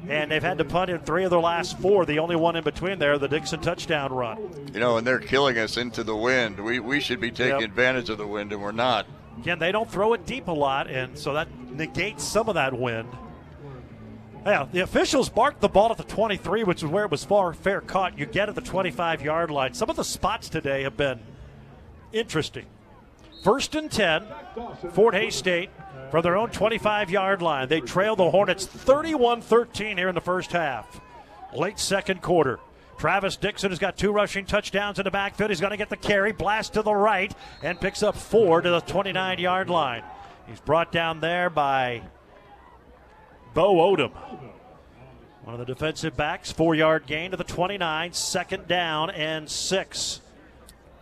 And 0.09 0.31
they've 0.31 0.43
had 0.43 0.59
to 0.59 0.65
punt 0.65 0.91
in 0.91 1.01
three 1.01 1.25
of 1.25 1.31
their 1.31 1.41
last 1.41 1.79
four. 1.79 2.07
The 2.07 2.21
only 2.21 2.37
one 2.37 2.55
in 2.55 2.63
between 2.63 2.99
there, 3.01 3.19
the 3.19 3.27
Dixon 3.29 3.61
touchdown 3.61 4.13
run. 4.13 4.71
You 4.73 4.81
know, 4.81 4.97
and 4.97 5.07
they're 5.07 5.19
killing 5.19 5.59
us 5.59 5.77
into 5.77 6.05
the 6.05 6.15
wind. 6.15 6.61
We, 6.61 6.79
we 6.79 7.01
should 7.01 7.21
be 7.21 7.31
taking 7.31 7.61
Yep. 7.61 7.71
advantage 7.71 8.11
of 8.11 8.19
the 8.19 8.27
wind, 8.27 8.53
and 8.53 8.63
we're 8.63 8.71
not. 8.73 9.07
Again, 9.39 9.59
they 9.59 9.73
don't 9.73 9.91
throw 9.91 10.13
it 10.13 10.25
deep 10.27 10.47
a 10.47 10.53
lot, 10.53 10.89
and 10.89 11.19
so 11.19 11.33
that 11.35 11.49
negates 11.71 12.23
some 12.23 12.49
of 12.49 12.55
that 12.55 12.73
wind. 12.79 13.09
Yeah, 14.47 14.67
the 14.71 14.81
officials 14.81 15.35
marked 15.35 15.61
the 15.61 15.69
ball 15.69 15.91
at 15.91 15.97
the 15.97 16.05
23, 16.05 16.65
which 16.65 16.83
is 16.83 16.89
where 16.89 17.05
it 17.07 17.11
was 17.11 17.25
far 17.25 17.53
fair 17.55 17.81
caught. 17.81 18.19
You 18.19 18.27
get 18.27 18.49
at 18.49 18.55
the 18.55 18.61
25 18.61 19.23
yard 19.23 19.51
line. 19.51 19.73
Some 19.75 19.91
of 19.91 19.97
the 19.97 20.05
spots 20.05 20.49
today 20.51 20.83
have 20.83 20.97
been 20.97 21.19
interesting. 22.13 22.67
First 23.45 23.75
and 23.75 23.91
10, 23.91 24.25
Fort 24.93 25.15
Hays 25.15 25.35
State 25.35 25.69
from 26.11 26.23
their 26.23 26.35
own 26.35 26.49
25 26.49 27.11
yard 27.11 27.43
line. 27.43 27.69
They 27.69 27.83
trail 27.83 28.17
the 28.17 28.31
Hornets 28.31 28.65
31 28.65 29.43
13 29.43 29.99
here 29.99 30.09
in 30.09 30.15
the 30.15 30.21
first 30.23 30.51
half. 30.53 30.99
Late 31.55 31.79
second 31.79 32.23
quarter. 32.23 32.59
Travis 32.97 33.37
Dixon 33.37 33.71
has 33.71 33.79
got 33.79 33.99
two 33.99 34.13
rushing 34.13 34.47
touchdowns 34.47 34.99
in 34.99 35.05
the 35.05 35.11
backfield. 35.11 35.51
He's 35.51 35.61
going 35.61 35.73
to 35.73 35.77
get 35.77 35.91
the 35.91 35.97
carry, 35.97 36.33
blast 36.33 36.73
to 36.73 36.83
the 36.83 36.95
right, 36.95 37.35
and 37.63 37.79
picks 37.79 38.03
up 38.03 38.17
four 38.17 38.63
to 38.63 38.71
the 38.71 38.81
29 38.81 39.39
yard 39.39 39.69
line. 39.69 40.05
He's 40.47 40.61
brought 40.61 40.91
down 40.91 41.21
there 41.21 41.51
by 41.51 42.03
Bo 43.53 43.75
Odom. 43.75 44.13
One 45.43 45.53
of 45.53 45.59
the 45.59 45.67
defensive 45.67 46.17
backs, 46.17 46.51
four 46.51 46.75
yard 46.75 47.07
gain 47.07 47.33
to 47.33 47.37
the 47.37 47.45
29, 47.45 48.15
second 48.15 48.67
down 48.67 49.11
and 49.11 49.51
six. 49.51 50.23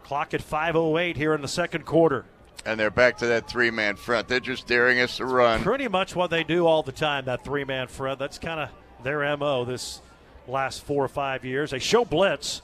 Clock 0.02 0.34
at 0.34 0.42
5.08 0.42 1.16
here 1.16 1.34
in 1.34 1.40
the 1.40 1.48
second 1.48 1.86
quarter. 1.86 2.24
And 2.64 2.78
they're 2.78 2.90
back 2.90 3.18
to 3.18 3.26
that 3.26 3.48
three 3.48 3.70
man 3.70 3.96
front. 3.96 4.28
They're 4.28 4.40
just 4.40 4.66
daring 4.66 5.00
us 5.00 5.16
to 5.16 5.26
run. 5.26 5.62
Pretty 5.62 5.88
much 5.88 6.14
what 6.14 6.30
they 6.30 6.44
do 6.44 6.66
all 6.66 6.82
the 6.82 6.92
time, 6.92 7.24
that 7.24 7.44
three 7.44 7.64
man 7.64 7.88
front. 7.88 8.18
That's 8.18 8.38
kind 8.38 8.60
of 8.60 8.68
their 9.02 9.36
MO 9.36 9.64
this 9.64 10.00
last 10.46 10.84
four 10.84 11.04
or 11.04 11.08
five 11.08 11.44
years. 11.44 11.72
They 11.72 11.78
show 11.78 12.04
blitz. 12.04 12.62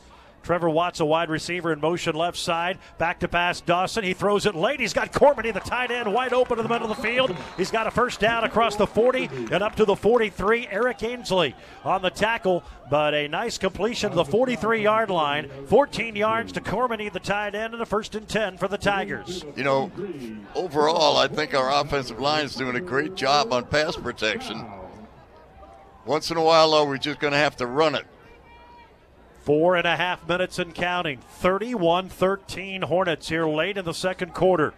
Trevor 0.49 0.71
Watts, 0.71 1.01
a 1.01 1.05
wide 1.05 1.29
receiver 1.29 1.75
in 1.75 1.81
motion 1.81 2.17
left 2.17 2.39
side. 2.39 2.79
Back 2.97 3.21
to 3.21 3.29
pass 3.29 3.61
Dawson. 3.61 4.03
He 4.03 4.15
throws 4.15 4.47
it 4.47 4.55
late. 4.55 4.81
He's 4.81 4.95
got 4.95 5.13
Cormany, 5.13 5.53
the 5.53 5.61
tight 5.61 5.91
end, 5.91 6.11
wide 6.11 6.33
open 6.33 6.59
in 6.59 6.63
the 6.63 6.71
middle 6.71 6.91
of 6.91 6.97
the 6.97 7.03
field. 7.03 7.37
He's 7.59 7.71
got 7.71 7.87
a 7.87 7.91
first 7.91 8.19
down 8.19 8.45
across 8.45 8.75
the 8.75 8.87
40 8.87 9.29
and 9.53 9.63
up 9.63 9.75
to 9.75 9.85
the 9.85 9.95
43. 9.95 10.69
Eric 10.71 11.03
Ainsley 11.03 11.55
on 11.85 12.01
the 12.01 12.09
tackle, 12.09 12.65
but 12.89 13.13
a 13.13 13.29
nice 13.29 13.59
completion 13.59 14.09
to 14.09 14.17
the 14.17 14.25
43 14.25 14.83
yard 14.83 15.11
line. 15.11 15.51
14 15.67 16.17
yards 16.17 16.53
to 16.53 16.63
Cormany, 16.63 17.13
the 17.13 17.21
tight 17.21 17.55
end, 17.55 17.75
and 17.75 17.83
a 17.83 17.87
first 17.87 18.15
and 18.15 18.27
10 18.27 18.57
for 18.57 18.69
the 18.69 18.79
Tigers. 18.79 19.45
You 19.55 19.65
know, 19.65 19.93
overall, 20.55 21.19
I 21.19 21.29
think 21.29 21.53
our 21.53 21.71
offensive 21.83 22.21
line 22.21 22.47
is 22.47 22.55
doing 22.55 22.75
a 22.75 22.81
great 22.81 23.15
job 23.15 23.53
on 23.53 23.67
pass 23.67 23.97
protection. 23.97 24.65
Once 26.07 26.31
in 26.31 26.39
a 26.39 26.43
while, 26.43 26.71
though, 26.71 26.87
we're 26.87 26.97
just 26.97 27.21
going 27.21 27.35
to 27.35 27.39
have 27.39 27.55
to 27.57 27.67
run 27.67 27.95
it. 27.95 28.07
Four 29.49 29.77
and 29.77 29.87
a 29.87 29.97
half 29.97 30.29
minutes 30.29 30.59
and 30.59 30.75
counting. 30.75 31.21
31 31.21 32.11
13 32.11 32.83
Hornets 32.83 33.31
here 33.31 33.49
late 33.49 33.79
in 33.79 33.87
the 33.87 33.95
second 33.95 34.35
quarter. 34.35 34.75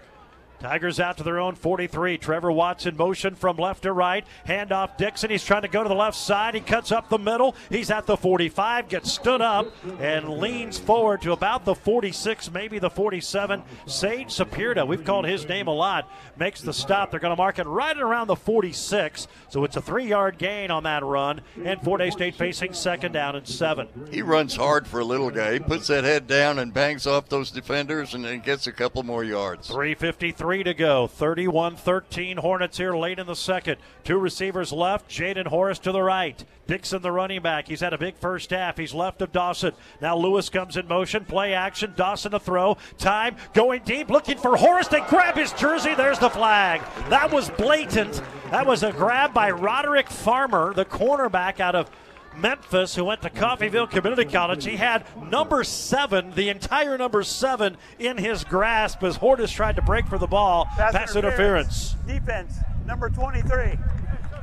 Tigers 0.61 1.01
out 1.01 1.17
to 1.17 1.23
their 1.23 1.41
own 1.41 1.55
43. 1.55 2.19
Trevor 2.19 2.53
Watts 2.53 2.85
in 2.85 2.95
motion 2.95 3.35
from 3.35 3.57
left 3.57 3.85
to 3.85 3.93
right. 3.93 4.27
Handoff 4.47 4.99
Dixon. 4.99 5.31
He's 5.31 5.43
trying 5.43 5.63
to 5.63 5.69
go 5.69 5.83
to 5.83 5.89
the 5.89 5.95
left 5.95 6.19
side. 6.19 6.55
He 6.55 6.61
cuts 6.61 6.93
up 6.93 7.09
the 7.09 7.19
middle. 7.19 7.57
He's 7.71 7.91
at 7.91 8.07
the 8.07 8.17
45, 8.17 8.89
gets 8.89 9.11
stood 9.11 9.41
up, 9.41 9.67
and 9.99 10.29
leans 10.29 10.79
forward 10.79 11.23
to 11.23 11.33
about 11.33 11.65
the 11.65 11.75
46, 11.75 12.51
maybe 12.53 12.79
the 12.79 12.91
47. 12.91 13.63
Sage 13.87 14.29
Sapirda, 14.29 14.87
we've 14.87 15.05
called 15.05 15.25
his 15.25 15.49
name 15.49 15.67
a 15.67 15.75
lot, 15.75 16.11
makes 16.37 16.61
the 16.61 16.75
stop. 16.75 17.11
They're 17.11 17.21
going 17.21 17.35
to 17.35 17.41
mark 17.41 17.59
it 17.59 17.67
right 17.67 17.97
around 17.99 18.27
the 18.27 18.37
46. 18.37 19.29
So 19.49 19.65
it's 19.65 19.77
a 19.77 19.83
three 19.83 20.07
yard 20.07 20.37
gain 20.37 20.71
on 20.71 20.83
that 20.83 21.03
run. 21.03 21.41
And 21.65 21.81
Fort 21.81 22.03
Hays 22.03 22.13
State 22.13 22.35
facing 22.35 22.75
second 22.75 23.13
down 23.13 23.35
and 23.35 23.49
seven. 23.49 23.89
He 24.11 24.21
runs 24.21 24.57
hard 24.57 24.87
for 24.87 25.01
a 25.01 25.05
little 25.05 25.31
guy. 25.31 25.55
He 25.55 25.59
puts 25.59 25.87
that 25.87 26.05
head 26.05 26.27
down 26.27 26.59
and 26.59 26.75
bangs 26.75 27.07
off 27.07 27.31
those 27.31 27.51
defenders 27.51 28.13
and 28.13 28.25
then 28.27 28.41
gets 28.41 28.67
a 28.67 28.73
couple 28.73 29.03
more 29.03 29.25
yards. 29.25 29.69
353 29.69 30.50
3 30.51 30.65
to 30.65 30.75
go. 30.75 31.07
31 31.07 31.77
13 31.77 32.39
Hornets 32.39 32.77
here 32.77 32.97
late 32.97 33.21
in 33.21 33.27
the 33.29 33.37
second. 33.37 33.77
Two 34.03 34.19
receivers 34.19 34.73
left. 34.73 35.09
Jaden 35.09 35.47
Horace 35.47 35.79
to 35.79 35.93
the 35.93 36.03
right. 36.03 36.45
Dixon, 36.67 37.03
the 37.03 37.13
running 37.13 37.41
back. 37.41 37.69
He's 37.69 37.79
had 37.79 37.93
a 37.93 37.99
big 37.99 38.17
first 38.17 38.51
half. 38.51 38.77
He's 38.77 38.93
left 38.93 39.23
of 39.23 39.31
Dawson. 39.31 39.75
Now 40.01 40.17
Lewis 40.17 40.49
comes 40.49 40.77
in 40.77 40.89
motion. 40.89 41.25
Play 41.25 41.55
action. 41.55 41.93
Dawson 41.95 42.33
to 42.33 42.41
throw. 42.41 42.79
Time 42.99 43.37
going 43.55 43.83
deep. 43.85 44.11
Looking 44.11 44.39
for 44.39 44.57
Horace. 44.57 44.89
They 44.89 45.03
grab 45.03 45.37
his 45.37 45.53
jersey. 45.53 45.95
There's 45.95 46.19
the 46.19 46.31
flag. 46.31 46.81
That 47.11 47.31
was 47.31 47.49
blatant. 47.51 48.21
That 48.51 48.67
was 48.67 48.83
a 48.83 48.91
grab 48.91 49.33
by 49.33 49.53
Roderick 49.53 50.11
Farmer, 50.11 50.75
the 50.75 50.85
cornerback 50.85 51.61
out 51.61 51.77
of 51.77 51.89
Memphis, 52.37 52.95
who 52.95 53.05
went 53.05 53.23
to 53.23 53.31
Coffeyville 53.31 53.91
Community 53.91 54.25
College. 54.31 54.65
He 54.65 54.77
had 54.77 55.05
number 55.31 55.65
seven, 55.65 56.33
the 56.35 56.49
entire 56.49 56.97
number 56.97 57.23
seven, 57.23 57.77
in 57.99 58.17
his 58.19 58.45
grasp 58.45 59.03
as 59.03 59.17
Horace 59.17 59.51
tried 59.51 59.77
to 59.77 59.83
break 59.83 60.07
for 60.07 60.19
the 60.19 60.27
ball. 60.27 60.67
Pass, 60.77 60.93
Pass 60.93 61.17
interference. 61.17 61.95
interference. 61.95 62.21
Defense, 62.25 62.55
number 62.87 63.09
23. 63.11 63.77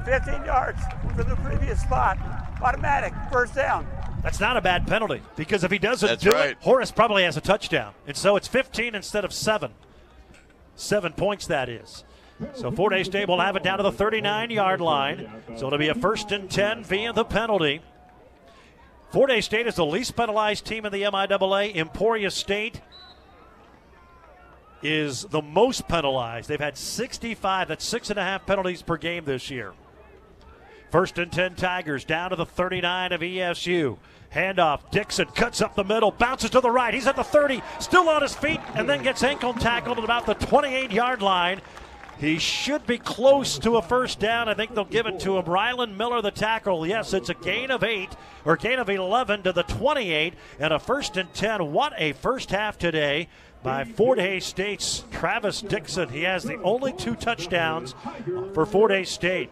15 0.06 0.46
yards 0.46 0.80
from 1.16 1.30
the 1.30 1.36
previous 1.38 1.82
spot. 1.82 2.18
Automatic, 2.62 3.14
first 3.32 3.56
down. 3.56 3.86
That's 4.24 4.40
not 4.40 4.58
a 4.58 4.62
bad 4.62 4.88
penalty 4.88 5.22
because 5.36 5.64
if 5.64 5.72
he 5.72 5.78
doesn't 5.80 6.08
That's 6.08 6.24
do 6.24 6.32
right. 6.32 6.52
it, 6.52 6.58
Horace 6.62 6.92
probably 6.92 7.24
has 7.24 7.38
a 7.38 7.42
touchdown. 7.42 7.94
And 8.08 8.16
so 8.18 8.36
it's 8.36 8.48
15 8.48 8.96
instead 8.96 9.24
of 9.26 9.34
seven. 9.34 9.72
Seven 10.76 11.14
points, 11.14 11.46
that 11.48 11.70
is. 11.70 12.04
So 12.54 12.72
Fort 12.72 12.94
Hays 12.94 13.08
State 13.08 13.28
will 13.28 13.40
have 13.40 13.56
it 13.56 13.64
down 13.64 13.78
to 13.78 13.84
the 13.84 13.92
39 13.92 14.52
yard 14.52 14.82
line. 14.82 15.30
So 15.56 15.68
it'll 15.68 15.80
be 15.80 15.90
a 15.90 15.96
first 15.96 16.32
and 16.32 16.50
10 16.50 16.84
via 16.84 17.14
the 17.14 17.26
penalty. 17.26 17.82
Fort 19.12 19.32
Hays 19.32 19.46
State 19.46 19.68
is 19.68 19.76
the 19.76 19.86
least 19.86 20.16
penalized 20.16 20.66
team 20.66 20.86
in 20.86 20.92
the 20.92 21.04
MIAA. 21.04 21.76
Emporia 21.76 22.30
State 22.30 22.82
is 24.84 25.24
the 25.24 25.42
most 25.42 25.88
penalized. 25.88 26.50
They've 26.50 26.60
had 26.60 26.78
65, 26.78 27.70
that's 27.70 27.86
six 27.86 28.10
and 28.10 28.20
a 28.20 28.24
half 28.24 28.46
penalties 28.46 28.82
per 28.82 28.98
game 28.98 29.26
this 29.26 29.50
year. 29.50 29.74
First 30.92 31.18
and 31.18 31.32
10 31.32 31.56
Tigers 31.56 32.06
down 32.06 32.30
to 32.30 32.36
the 32.36 32.46
39 32.46 33.12
of 33.12 33.22
ESU. 33.22 33.98
Handoff. 34.34 34.92
Dixon 34.92 35.28
cuts 35.28 35.62
up 35.62 35.76
the 35.76 35.84
middle, 35.84 36.12
bounces 36.12 36.50
to 36.52 36.62
the 36.62 36.70
right. 36.70 36.94
He's 36.94 37.08
at 37.08 37.16
the 37.16 37.24
30, 37.24 37.62
still 37.80 38.10
on 38.10 38.22
his 38.22 38.36
feet, 38.36 38.60
and 38.76 38.88
then 38.88 39.04
gets 39.04 39.24
ankle 39.24 39.54
tackled 39.54 39.98
at 39.98 40.04
about 40.04 40.26
the 40.26 40.34
28 40.34 40.92
yard 40.92 41.22
line. 41.22 41.62
He 42.20 42.40
should 42.40 42.88
be 42.88 42.98
close 42.98 43.60
to 43.60 43.78
a 43.78 43.82
first 43.82 44.20
down. 44.20 44.50
I 44.50 44.56
think 44.56 44.74
they'll 44.74 44.86
give 44.86 45.06
it 45.06 45.20
to 45.22 45.38
him. 45.38 45.46
Rylan 45.46 45.96
Miller, 45.98 46.22
the 46.22 46.32
tackle. 46.32 46.86
Yes, 46.86 47.14
it's 47.14 47.30
a 47.30 47.36
gain 47.36 47.70
of 47.70 47.84
eight 47.84 48.10
or 48.44 48.58
gain 48.58 48.80
of 48.80 48.90
11 48.90 49.44
to 49.44 49.54
the 49.54 49.64
28 49.64 50.34
and 50.60 50.74
a 50.74 50.80
first 50.80 51.18
and 51.18 51.32
10. 51.34 51.72
What 51.72 51.94
a 51.98 52.14
first 52.14 52.50
half 52.50 52.78
today 52.80 53.28
by 53.62 53.84
Fort 53.84 54.18
Hays 54.20 54.46
State's 54.46 55.04
Travis 55.12 55.62
Dixon. 55.62 56.10
He 56.10 56.24
has 56.24 56.44
the 56.44 56.60
only 56.64 56.94
two 56.94 57.16
touchdowns 57.16 57.94
for 58.54 58.66
Fort 58.66 58.92
Hays 58.92 59.10
State. 59.10 59.52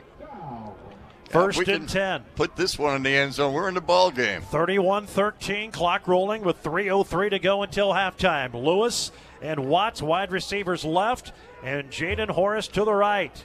First 1.29 1.57
we 1.57 1.65
and 1.65 1.81
can 1.81 1.87
10. 1.87 2.23
Put 2.35 2.55
this 2.55 2.79
one 2.79 2.95
in 2.95 3.03
the 3.03 3.09
end 3.09 3.33
zone. 3.33 3.53
We're 3.53 3.67
in 3.67 3.73
the 3.73 3.81
ball 3.81 4.09
game. 4.09 4.41
31 4.41 5.05
13, 5.07 5.71
clock 5.71 6.07
rolling 6.07 6.43
with 6.43 6.63
3.03 6.63 7.31
to 7.31 7.39
go 7.39 7.63
until 7.63 7.91
halftime. 7.91 8.53
Lewis 8.53 9.11
and 9.45 9.67
Watts, 9.67 10.01
wide 10.01 10.31
receivers 10.31 10.83
left, 10.83 11.31
and 11.63 11.89
Jaden 11.89 12.29
Horace 12.29 12.67
to 12.69 12.83
the 12.83 12.93
right. 12.93 13.43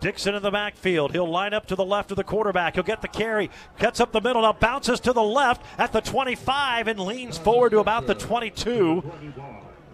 Dixon 0.00 0.34
in 0.34 0.42
the 0.42 0.50
backfield. 0.50 1.12
He'll 1.12 1.28
line 1.28 1.54
up 1.54 1.66
to 1.66 1.74
the 1.74 1.84
left 1.84 2.10
of 2.10 2.16
the 2.16 2.24
quarterback. 2.24 2.74
He'll 2.74 2.84
get 2.84 3.02
the 3.02 3.08
carry, 3.08 3.50
cuts 3.78 4.00
up 4.00 4.12
the 4.12 4.20
middle, 4.20 4.42
now 4.42 4.52
bounces 4.52 5.00
to 5.00 5.12
the 5.12 5.22
left 5.22 5.64
at 5.78 5.92
the 5.92 6.00
25 6.00 6.88
and 6.88 7.00
leans 7.00 7.38
forward 7.38 7.70
to 7.70 7.78
about 7.78 8.06
the 8.06 8.14
22. 8.14 9.02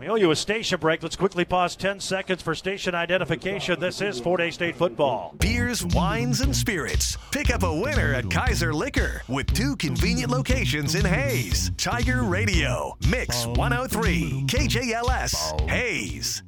We 0.02 0.08
owe 0.08 0.16
you 0.16 0.32
a 0.32 0.36
station 0.36 0.80
break. 0.80 1.00
Let's 1.00 1.14
quickly 1.14 1.44
pause 1.44 1.76
10 1.76 2.00
seconds 2.00 2.42
for 2.42 2.56
station 2.56 2.92
identification. 2.92 3.78
This 3.78 4.00
is 4.00 4.18
Fort 4.18 4.40
Hays 4.40 4.54
State 4.54 4.74
football. 4.74 5.32
Beers, 5.38 5.86
wines, 5.86 6.40
and 6.40 6.56
spirits. 6.56 7.16
Pick 7.30 7.54
up 7.54 7.62
a 7.62 7.72
winner 7.72 8.12
at 8.12 8.28
Kaiser 8.28 8.74
Liquor 8.74 9.22
with 9.28 9.46
two 9.54 9.76
convenient 9.76 10.32
locations 10.32 10.96
in 10.96 11.04
Hays. 11.04 11.70
Tiger 11.76 12.24
Radio, 12.24 12.96
Mix 13.08 13.46
103, 13.46 14.42
KJLS, 14.48 15.70
Hays. 15.70 16.42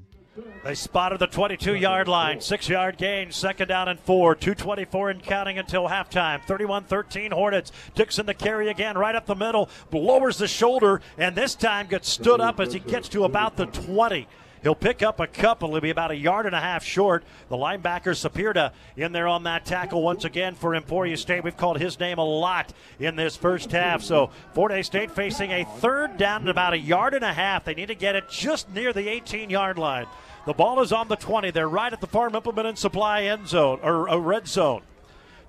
They 0.64 0.74
spotted 0.74 1.20
the 1.20 1.26
22 1.26 1.74
yard 1.74 2.08
line. 2.08 2.40
Six 2.40 2.68
yard 2.68 2.96
gain, 2.96 3.30
second 3.30 3.68
down 3.68 3.88
and 3.88 4.00
four. 4.00 4.34
224 4.34 5.10
and 5.10 5.22
counting 5.22 5.58
until 5.58 5.88
halftime. 5.88 6.42
31 6.44 6.84
13 6.84 7.30
Hornets. 7.30 7.70
Dixon 7.94 8.26
to 8.26 8.34
carry 8.34 8.68
again, 8.68 8.98
right 8.98 9.14
up 9.14 9.26
the 9.26 9.34
middle. 9.34 9.68
Lowers 9.92 10.38
the 10.38 10.48
shoulder, 10.48 11.00
and 11.18 11.36
this 11.36 11.54
time 11.54 11.86
gets 11.86 12.08
stood 12.08 12.40
up 12.40 12.58
as 12.60 12.72
he 12.72 12.80
gets 12.80 13.08
to 13.10 13.24
about 13.24 13.56
the 13.56 13.66
20. 13.66 14.26
He'll 14.64 14.74
pick 14.74 15.02
up 15.02 15.20
a 15.20 15.26
couple. 15.26 15.72
He'll 15.72 15.82
be 15.82 15.90
about 15.90 16.10
a 16.10 16.16
yard 16.16 16.46
and 16.46 16.54
a 16.54 16.60
half 16.60 16.82
short. 16.82 17.22
The 17.50 17.56
linebacker 17.56 18.14
Sapirta 18.14 18.72
in 18.96 19.12
there 19.12 19.28
on 19.28 19.42
that 19.42 19.66
tackle 19.66 20.02
once 20.02 20.24
again 20.24 20.54
for 20.54 20.74
Emporia 20.74 21.18
State. 21.18 21.44
We've 21.44 21.54
called 21.54 21.78
his 21.78 22.00
name 22.00 22.16
a 22.16 22.24
lot 22.24 22.72
in 22.98 23.14
this 23.14 23.36
first 23.36 23.70
half. 23.72 24.02
So 24.02 24.30
Fort 24.54 24.72
Hays 24.72 24.86
State 24.86 25.10
facing 25.10 25.50
a 25.52 25.64
third 25.64 26.16
down 26.16 26.40
and 26.40 26.48
about 26.48 26.72
a 26.72 26.78
yard 26.78 27.12
and 27.12 27.22
a 27.22 27.34
half. 27.34 27.66
They 27.66 27.74
need 27.74 27.88
to 27.88 27.94
get 27.94 28.16
it 28.16 28.30
just 28.30 28.72
near 28.72 28.94
the 28.94 29.06
18 29.06 29.50
yard 29.50 29.76
line. 29.76 30.06
The 30.46 30.54
ball 30.54 30.80
is 30.80 30.92
on 30.92 31.08
the 31.08 31.16
20. 31.16 31.50
They're 31.50 31.68
right 31.68 31.92
at 31.92 32.00
the 32.00 32.06
Farm 32.06 32.34
Implement 32.34 32.66
and 32.66 32.78
Supply 32.78 33.24
end 33.24 33.46
zone 33.46 33.80
or 33.82 34.08
a 34.08 34.18
red 34.18 34.48
zone. 34.48 34.80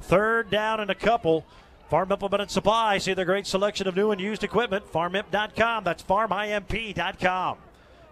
Third 0.01 0.49
down 0.49 0.81
and 0.81 0.91
a 0.91 0.95
couple. 0.95 1.45
Farm 1.89 2.11
Implement 2.11 2.41
and 2.41 2.51
Supply. 2.51 2.97
See 2.97 3.13
their 3.13 3.23
great 3.23 3.47
selection 3.47 3.87
of 3.87 3.95
new 3.95 4.11
and 4.11 4.19
used 4.19 4.43
equipment. 4.43 4.91
FarmImp.com. 4.91 5.85
That's 5.85 6.03
FarmIMP.com. 6.03 7.59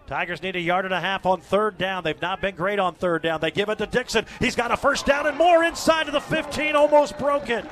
Tigers 0.06 0.42
need 0.42 0.54
a 0.54 0.60
yard 0.60 0.84
and 0.84 0.92
a 0.92 1.00
half 1.00 1.24
on 1.24 1.40
third 1.40 1.78
down. 1.78 2.04
They've 2.04 2.20
not 2.20 2.42
been 2.42 2.54
great 2.54 2.78
on 2.78 2.94
third 2.94 3.22
down. 3.22 3.40
They 3.40 3.50
give 3.50 3.70
it 3.70 3.78
to 3.78 3.86
Dixon. 3.86 4.26
He's 4.38 4.54
got 4.54 4.70
a 4.70 4.76
first 4.76 5.06
down 5.06 5.26
and 5.26 5.36
more 5.38 5.64
inside 5.64 6.08
of 6.08 6.12
the 6.12 6.20
15. 6.20 6.76
Almost 6.76 7.18
broken. 7.18 7.66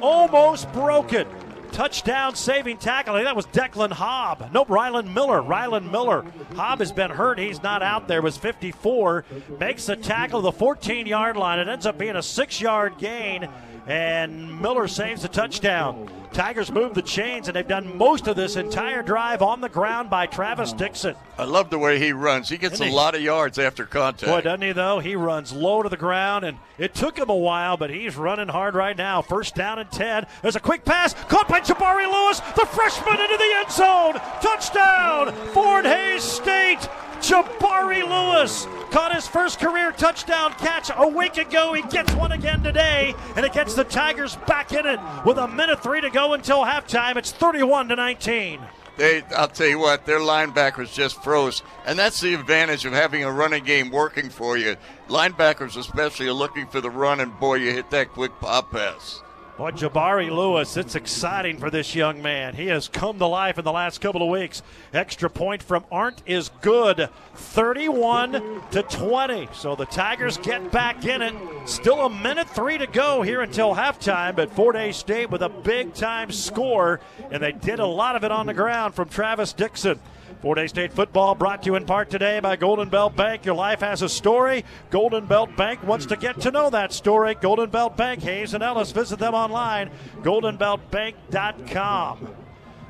Almost 0.00 0.72
broken. 0.72 1.26
Touchdown 1.72 2.36
saving 2.36 2.78
tackle. 2.78 3.14
That 3.14 3.36
was 3.36 3.46
Declan 3.46 3.90
Hobb. 3.90 4.50
Nope, 4.52 4.68
Rylan 4.68 5.12
Miller. 5.12 5.42
Rylan 5.42 5.90
Miller. 5.90 6.22
Hobb 6.52 6.78
has 6.78 6.92
been 6.92 7.10
hurt. 7.10 7.38
He's 7.38 7.62
not 7.62 7.82
out 7.82 8.08
there. 8.08 8.22
Was 8.22 8.38
54. 8.38 9.24
Makes 9.60 9.86
the 9.86 9.96
tackle 9.96 10.40
the 10.40 10.52
14 10.52 11.06
yard 11.06 11.36
line. 11.36 11.58
It 11.58 11.68
ends 11.68 11.84
up 11.84 11.98
being 11.98 12.16
a 12.16 12.22
six 12.22 12.60
yard 12.62 12.96
gain. 12.96 13.48
And 13.86 14.62
Miller 14.62 14.88
saves 14.88 15.22
the 15.22 15.28
touchdown. 15.28 16.08
Tigers 16.34 16.72
move 16.72 16.94
the 16.94 17.02
chains, 17.02 17.46
and 17.46 17.54
they've 17.54 17.66
done 17.66 17.96
most 17.96 18.26
of 18.26 18.34
this 18.34 18.56
entire 18.56 19.02
drive 19.02 19.40
on 19.40 19.60
the 19.60 19.68
ground 19.68 20.10
by 20.10 20.26
Travis 20.26 20.72
mm. 20.72 20.78
Dixon. 20.78 21.14
I 21.38 21.44
love 21.44 21.70
the 21.70 21.78
way 21.78 22.00
he 22.00 22.12
runs. 22.12 22.48
He 22.48 22.58
gets 22.58 22.74
Isn't 22.74 22.88
a 22.88 22.90
he? 22.90 22.94
lot 22.94 23.14
of 23.14 23.22
yards 23.22 23.56
after 23.56 23.86
contact. 23.86 24.30
Boy, 24.30 24.40
doesn't 24.40 24.62
he, 24.62 24.72
though? 24.72 24.98
He 24.98 25.14
runs 25.14 25.52
low 25.52 25.84
to 25.84 25.88
the 25.88 25.96
ground, 25.96 26.44
and 26.44 26.58
it 26.76 26.92
took 26.92 27.16
him 27.16 27.30
a 27.30 27.36
while, 27.36 27.76
but 27.76 27.88
he's 27.88 28.16
running 28.16 28.48
hard 28.48 28.74
right 28.74 28.96
now. 28.96 29.22
First 29.22 29.54
down 29.54 29.78
and 29.78 29.90
10. 29.92 30.26
There's 30.42 30.56
a 30.56 30.60
quick 30.60 30.84
pass 30.84 31.14
caught 31.28 31.48
by 31.48 31.60
Jabari 31.60 32.10
Lewis, 32.10 32.40
the 32.40 32.66
freshman 32.66 33.20
into 33.20 33.36
the 33.36 33.54
end 33.56 33.70
zone. 33.70 34.14
Touchdown, 34.42 35.32
Fort 35.52 35.84
Hays 35.84 36.24
State. 36.24 36.88
Jabari 37.20 38.02
Lewis 38.02 38.66
caught 38.90 39.14
his 39.14 39.26
first 39.26 39.58
career 39.58 39.90
touchdown 39.92 40.52
catch 40.52 40.90
a 40.94 41.08
week 41.08 41.38
ago. 41.38 41.72
He 41.72 41.82
gets 41.82 42.12
one 42.14 42.32
again 42.32 42.62
today, 42.62 43.14
and 43.34 43.46
it 43.46 43.52
gets 43.52 43.74
the 43.74 43.84
Tigers 43.84 44.36
back 44.46 44.72
in 44.72 44.84
it 44.86 45.00
with 45.24 45.38
a 45.38 45.48
minute 45.48 45.82
three 45.82 46.00
to 46.00 46.10
go 46.10 46.23
until 46.32 46.64
halftime. 46.64 47.16
It's 47.16 47.32
31 47.32 47.88
to 47.88 47.96
19. 47.96 48.60
They, 48.96 49.22
I'll 49.36 49.48
tell 49.48 49.66
you 49.66 49.78
what, 49.78 50.06
their 50.06 50.20
linebackers 50.20 50.94
just 50.94 51.22
froze, 51.22 51.62
and 51.84 51.98
that's 51.98 52.20
the 52.20 52.34
advantage 52.34 52.84
of 52.84 52.92
having 52.92 53.24
a 53.24 53.32
running 53.32 53.64
game 53.64 53.90
working 53.90 54.30
for 54.30 54.56
you. 54.56 54.76
Linebackers, 55.08 55.76
especially, 55.76 56.28
are 56.28 56.32
looking 56.32 56.68
for 56.68 56.80
the 56.80 56.90
run, 56.90 57.18
and 57.18 57.38
boy, 57.40 57.56
you 57.56 57.72
hit 57.72 57.90
that 57.90 58.10
quick 58.10 58.30
pop 58.40 58.70
pass. 58.70 59.20
Boy, 59.56 59.70
Jabari 59.70 60.32
Lewis, 60.32 60.76
it's 60.76 60.96
exciting 60.96 61.58
for 61.58 61.70
this 61.70 61.94
young 61.94 62.20
man. 62.20 62.54
He 62.54 62.66
has 62.66 62.88
come 62.88 63.20
to 63.20 63.26
life 63.26 63.56
in 63.56 63.64
the 63.64 63.70
last 63.70 64.00
couple 64.00 64.20
of 64.20 64.28
weeks. 64.28 64.64
Extra 64.92 65.30
point 65.30 65.62
from 65.62 65.84
Arndt 65.92 66.22
is 66.26 66.50
good. 66.60 67.08
31 67.36 68.62
to 68.72 68.82
20. 68.82 69.48
So 69.52 69.76
the 69.76 69.86
Tigers 69.86 70.38
get 70.38 70.72
back 70.72 71.04
in 71.04 71.22
it. 71.22 71.36
Still 71.66 72.00
a 72.00 72.10
minute 72.10 72.50
three 72.50 72.78
to 72.78 72.88
go 72.88 73.22
here 73.22 73.42
until 73.42 73.76
halftime, 73.76 74.34
but 74.34 74.50
Fort 74.50 74.74
Hays 74.74 74.96
State 74.96 75.30
with 75.30 75.42
a 75.42 75.48
big 75.48 75.94
time 75.94 76.32
score, 76.32 76.98
and 77.30 77.40
they 77.40 77.52
did 77.52 77.78
a 77.78 77.86
lot 77.86 78.16
of 78.16 78.24
it 78.24 78.32
on 78.32 78.46
the 78.46 78.54
ground 78.54 78.96
from 78.96 79.08
Travis 79.08 79.52
Dixon. 79.52 80.00
Fort 80.44 80.58
Hays 80.58 80.68
State 80.68 80.92
football 80.92 81.34
brought 81.34 81.62
to 81.62 81.70
you 81.70 81.74
in 81.74 81.86
part 81.86 82.10
today 82.10 82.38
by 82.38 82.56
Golden 82.56 82.90
Belt 82.90 83.16
Bank. 83.16 83.46
Your 83.46 83.54
life 83.54 83.80
has 83.80 84.02
a 84.02 84.10
story. 84.10 84.66
Golden 84.90 85.24
Belt 85.24 85.56
Bank 85.56 85.82
wants 85.82 86.04
to 86.04 86.18
get 86.18 86.38
to 86.42 86.50
know 86.50 86.68
that 86.68 86.92
story. 86.92 87.34
Golden 87.34 87.70
Belt 87.70 87.96
Bank, 87.96 88.20
Hays 88.20 88.52
and 88.52 88.62
Ellis. 88.62 88.92
Visit 88.92 89.18
them 89.18 89.32
online, 89.32 89.90
goldenbeltbank.com. 90.20 92.28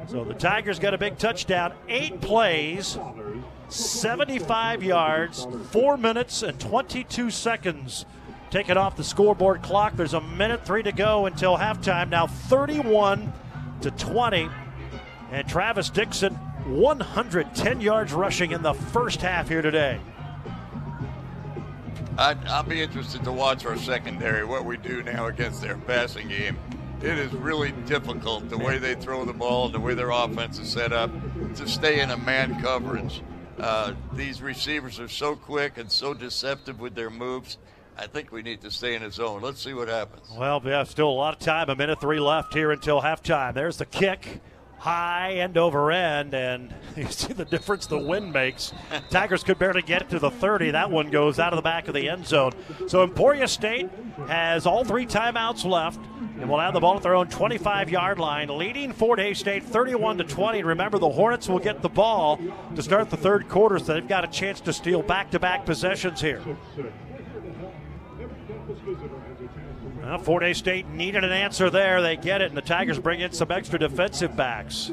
So 0.09 0.25
the 0.25 0.35
Tigers 0.35 0.81
got 0.81 0.95
a 0.95 0.99
big 0.99 1.17
touchdown. 1.17 1.75
Eight 1.89 2.21
plays, 2.21 2.99
75 3.69 4.83
yards, 4.83 5.47
four 5.71 5.97
minutes 5.97 6.43
and 6.43 6.59
22 6.59 7.31
seconds. 7.31 8.05
Taken 8.51 8.77
off 8.77 8.97
the 8.97 9.05
scoreboard 9.05 9.63
clock. 9.63 9.95
There's 9.95 10.15
a 10.15 10.21
minute 10.21 10.67
three 10.67 10.83
to 10.83 10.91
go 10.91 11.27
until 11.27 11.57
halftime. 11.57 12.09
Now 12.09 12.27
31 12.27 13.33
to 13.83 13.93
20. 13.93 14.49
And 15.31 15.49
Travis 15.49 15.91
Dixon, 15.91 16.37
110 16.67 17.81
yards 17.81 18.13
rushing 18.13 18.53
in 18.53 18.63
the 18.63 18.75
first 18.75 19.21
half 19.21 19.49
here 19.49 19.63
today. 19.63 20.01
I, 22.17 22.37
I'll 22.47 22.63
be 22.63 22.81
interested 22.81 23.25
to 23.25 23.33
watch 23.33 23.67
our 23.67 23.77
secondary, 23.77 24.45
what 24.45 24.65
we 24.65 24.77
do 24.77 25.03
now 25.03 25.27
against 25.27 25.61
their 25.61 25.77
passing 25.77 26.29
game. 26.29 26.57
It 27.03 27.19
is 27.19 27.33
really 27.35 27.73
difficult 27.87 28.49
the 28.49 28.57
way 28.57 28.79
they 28.79 28.95
throw 28.95 29.25
the 29.25 29.33
ball, 29.33 29.69
the 29.69 29.81
way 29.81 29.95
their 29.95 30.11
offense 30.11 30.59
is 30.59 30.71
set 30.71 30.93
up, 30.93 31.11
to 31.57 31.69
stay 31.69 32.01
in 32.01 32.11
a 32.11 32.17
man 32.17 32.63
coverage. 32.63 33.21
Uh, 33.59 33.95
these 34.13 34.41
receivers 34.41 34.99
are 35.01 35.09
so 35.09 35.35
quick 35.37 35.77
and 35.77 35.91
so 35.91 36.15
deceptive 36.15 36.81
with 36.81 36.95
their 36.95 37.11
moves. 37.11 37.59
I 37.97 38.07
think 38.07 38.33
we 38.33 38.43
need 38.43 38.61
to 38.63 38.71
stay 38.71 38.95
in 38.95 39.03
a 39.03 39.11
zone. 39.11 39.43
Let's 39.43 39.63
see 39.63 39.75
what 39.75 39.89
happens. 39.89 40.29
Well, 40.37 40.61
we 40.61 40.71
have 40.71 40.89
still 40.89 41.09
a 41.09 41.11
lot 41.11 41.35
of 41.35 41.41
time. 41.41 41.69
A 41.69 41.77
minute 41.77 42.01
three 42.01 42.19
left 42.19 42.55
here 42.55 42.73
until 42.73 43.03
halftime. 43.03 43.55
There's 43.55 43.77
the 43.77 43.87
kick 43.87 44.41
high 44.85 45.33
end 45.33 45.57
over 45.57 45.91
end, 45.91 46.35
and 46.35 46.73
you 46.97 47.07
see 47.07 47.33
the 47.33 47.47
difference 47.47 47.87
the 47.87 47.99
wind 47.99 48.31
makes. 48.35 48.75
Tigers 49.09 49.43
could 49.43 49.59
barely 49.59 49.81
get 49.81 50.03
it 50.03 50.11
to 50.11 50.19
the 50.19 50.31
30. 50.31 50.73
That 50.73 50.91
one 50.91 51.11
goes 51.11 51.39
out 51.39 51.55
of 51.55 51.57
the 51.57 51.63
back 51.63 51.89
of 51.89 51.95
the 51.95 52.11
end 52.11 52.27
zone. 52.27 52.53
So 52.87 53.03
Emporia 53.03 53.49
State 53.49 53.89
has 54.29 54.67
all 54.67 54.85
three 54.85 55.07
timeouts 55.07 55.65
left 55.65 56.01
and 56.39 56.51
will 56.51 56.61
have 56.61 56.75
the 56.75 56.81
ball 56.81 56.97
at 56.97 57.03
their 57.03 57.15
own 57.15 57.29
25 57.29 57.89
yard 57.89 58.19
line, 58.19 58.49
leading 58.49 58.93
Fort 58.93 59.19
Hays 59.19 59.39
State 59.39 59.65
31 59.65 60.19
to 60.19 60.25
20. 60.25 60.63
Remember, 60.63 60.99
the 60.99 61.09
Hornets 61.09 61.49
will 61.49 61.59
get 61.59 61.81
the 61.81 61.89
ball 61.89 62.39
to 62.77 62.83
start 62.83 63.09
the 63.09 63.17
third 63.17 63.49
quarter, 63.49 63.79
so 63.79 63.95
they've 63.95 64.07
got 64.07 64.23
a 64.25 64.29
chance 64.29 64.61
to 64.61 64.73
steal 64.75 65.03
back 65.03 65.31
to 65.31 65.39
back 65.39 65.65
possessions 65.65 66.21
here. 66.21 66.43
Well, 70.05 70.19
Fort 70.19 70.43
Hays 70.43 70.59
State 70.59 70.87
needed 70.89 71.25
an 71.25 71.33
answer 71.33 71.71
there. 71.71 72.03
They 72.03 72.17
get 72.17 72.43
it, 72.43 72.49
and 72.49 72.57
the 72.57 72.63
Tigers 72.63 72.99
bring 72.99 73.21
in 73.21 73.33
some 73.33 73.51
extra 73.51 73.79
defensive 73.79 74.37
backs. 74.37 74.93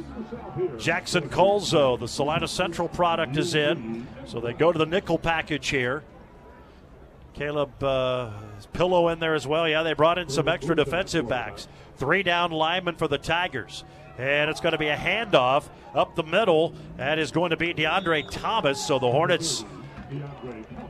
Jackson 0.77 1.27
Colzo, 1.27 1.99
the 1.99 2.07
Salina 2.07 2.47
Central 2.47 2.87
product, 2.87 3.35
is 3.35 3.53
in, 3.53 4.07
so 4.25 4.39
they 4.39 4.53
go 4.53 4.71
to 4.71 4.79
the 4.79 4.85
nickel 4.85 5.17
package 5.17 5.67
here. 5.67 6.03
Caleb 7.33 7.83
uh, 7.83 8.31
Pillow 8.71 9.09
in 9.09 9.19
there 9.19 9.35
as 9.35 9.45
well. 9.45 9.67
Yeah, 9.67 9.83
they 9.83 9.93
brought 9.93 10.17
in 10.17 10.29
some 10.29 10.47
extra 10.47 10.75
defensive 10.75 11.27
backs. 11.27 11.67
Three 11.97 12.23
down 12.23 12.51
linemen 12.51 12.95
for 12.95 13.07
the 13.07 13.17
Tigers. 13.17 13.83
And 14.17 14.49
it's 14.49 14.61
going 14.61 14.73
to 14.73 14.77
be 14.77 14.87
a 14.87 14.95
handoff 14.95 15.67
up 15.93 16.15
the 16.15 16.23
middle. 16.23 16.73
That 16.97 17.19
is 17.19 17.31
going 17.31 17.49
to 17.49 17.57
be 17.57 17.73
DeAndre 17.73 18.29
Thomas. 18.29 18.85
So 18.85 18.99
the 18.99 19.11
Hornets 19.11 19.65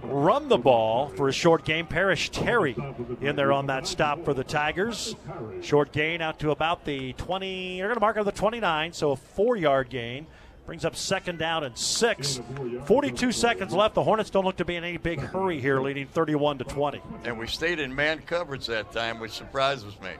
run 0.04 0.50
the 0.50 0.58
ball 0.58 1.10
for 1.10 1.28
a 1.28 1.34
short 1.34 1.66
game. 1.66 1.88
Parrish 1.88 2.30
Terry 2.30 2.76
in 3.22 3.36
there 3.36 3.52
on 3.52 3.68
that 3.68 3.88
stop 3.88 4.24
for 4.26 4.34
the 4.34 4.44
Tigers. 4.44 5.16
Short 5.62 5.92
gain 5.92 6.22
out 6.22 6.40
to 6.40 6.52
about 6.52 6.86
the 6.86 7.14
20. 7.14 7.78
They're 7.78 7.88
going 7.88 7.96
to 7.96 8.02
mark 8.02 8.18
on 8.18 8.26
the 8.26 8.32
29, 8.32 8.94
so 8.94 9.12
a 9.12 9.16
four 9.16 9.56
yard 9.56 9.90
gain. 9.90 10.28
Brings 10.66 10.86
up 10.86 10.96
second 10.96 11.40
down 11.40 11.64
and 11.64 11.78
six. 11.78 12.40
42 12.86 13.32
seconds 13.32 13.74
left. 13.74 13.96
The 13.96 14.04
Hornets 14.04 14.30
don't 14.30 14.46
look 14.46 14.58
to 14.58 14.66
be 14.66 14.76
in 14.76 14.84
any 14.84 14.98
big 14.98 15.20
hurry 15.20 15.60
here, 15.60 15.82
leading 15.82 16.08
31 16.08 16.60
to 16.60 16.64
20. 16.64 17.02
And 17.24 17.38
we 17.38 17.48
stayed 17.48 17.80
in 17.80 17.94
man 17.94 18.20
coverage 18.20 18.68
that 18.68 18.92
time, 18.92 19.20
which 19.20 19.32
surprises 19.32 20.00
me. 20.02 20.12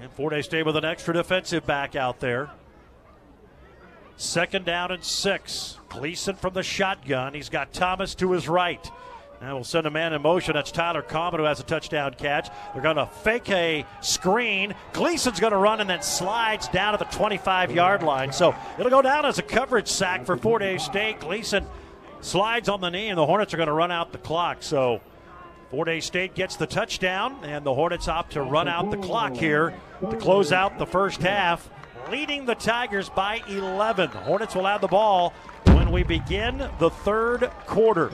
And 0.00 0.10
Fort 0.12 0.32
Hays 0.32 0.44
stayed 0.46 0.64
with 0.64 0.76
an 0.76 0.84
extra 0.84 1.14
defensive 1.14 1.66
back 1.66 1.96
out 1.96 2.20
there. 2.20 2.50
Second 4.16 4.64
down 4.64 4.90
and 4.90 5.04
six. 5.04 5.78
Gleason 5.88 6.36
from 6.36 6.54
the 6.54 6.62
shotgun. 6.62 7.34
He's 7.34 7.48
got 7.48 7.72
Thomas 7.72 8.14
to 8.16 8.32
his 8.32 8.48
right. 8.48 8.90
Now 9.40 9.56
we'll 9.56 9.64
send 9.64 9.86
a 9.86 9.90
man 9.90 10.12
in 10.12 10.22
motion. 10.22 10.54
That's 10.54 10.70
Tyler 10.70 11.02
Common 11.02 11.40
who 11.40 11.46
has 11.46 11.60
a 11.60 11.64
touchdown 11.64 12.14
catch. 12.14 12.48
They're 12.72 12.82
going 12.82 12.96
to 12.96 13.06
fake 13.06 13.50
a 13.50 13.84
screen. 14.00 14.74
Gleason's 14.92 15.40
going 15.40 15.52
to 15.52 15.58
run 15.58 15.80
and 15.80 15.90
then 15.90 16.02
slides 16.02 16.68
down 16.68 16.92
to 16.92 16.98
the 16.98 17.10
25 17.10 17.72
yard 17.72 18.02
line. 18.02 18.32
So 18.32 18.54
it'll 18.78 18.90
go 18.90 19.02
down 19.02 19.26
as 19.26 19.38
a 19.38 19.42
coverage 19.42 19.88
sack 19.88 20.24
for 20.24 20.36
Fort 20.36 20.62
Hays 20.62 20.82
State. 20.82 21.20
Gleason 21.20 21.66
slides 22.20 22.68
on 22.68 22.80
the 22.80 22.90
knee, 22.90 23.08
and 23.08 23.18
the 23.18 23.26
Hornets 23.26 23.52
are 23.52 23.58
going 23.58 23.66
to 23.66 23.74
run 23.74 23.90
out 23.90 24.12
the 24.12 24.18
clock. 24.18 24.62
So 24.62 25.00
Fort 25.70 25.88
Hays 25.88 26.04
State 26.04 26.34
gets 26.34 26.56
the 26.56 26.66
touchdown, 26.66 27.36
and 27.42 27.66
the 27.66 27.74
Hornets 27.74 28.08
opt 28.08 28.32
to 28.32 28.42
run 28.42 28.68
out 28.68 28.90
the 28.90 28.96
clock 28.96 29.34
here 29.34 29.74
to 30.08 30.16
close 30.16 30.52
out 30.52 30.78
the 30.78 30.86
first 30.86 31.20
half, 31.20 31.68
leading 32.10 32.44
the 32.44 32.54
Tigers 32.54 33.08
by 33.08 33.40
11. 33.48 34.10
Hornets 34.10 34.54
will 34.54 34.66
have 34.66 34.80
the 34.80 34.88
ball 34.88 35.32
when 35.66 35.90
we 35.90 36.02
begin 36.02 36.58
the 36.78 36.90
third 36.90 37.50
quarter. 37.66 38.10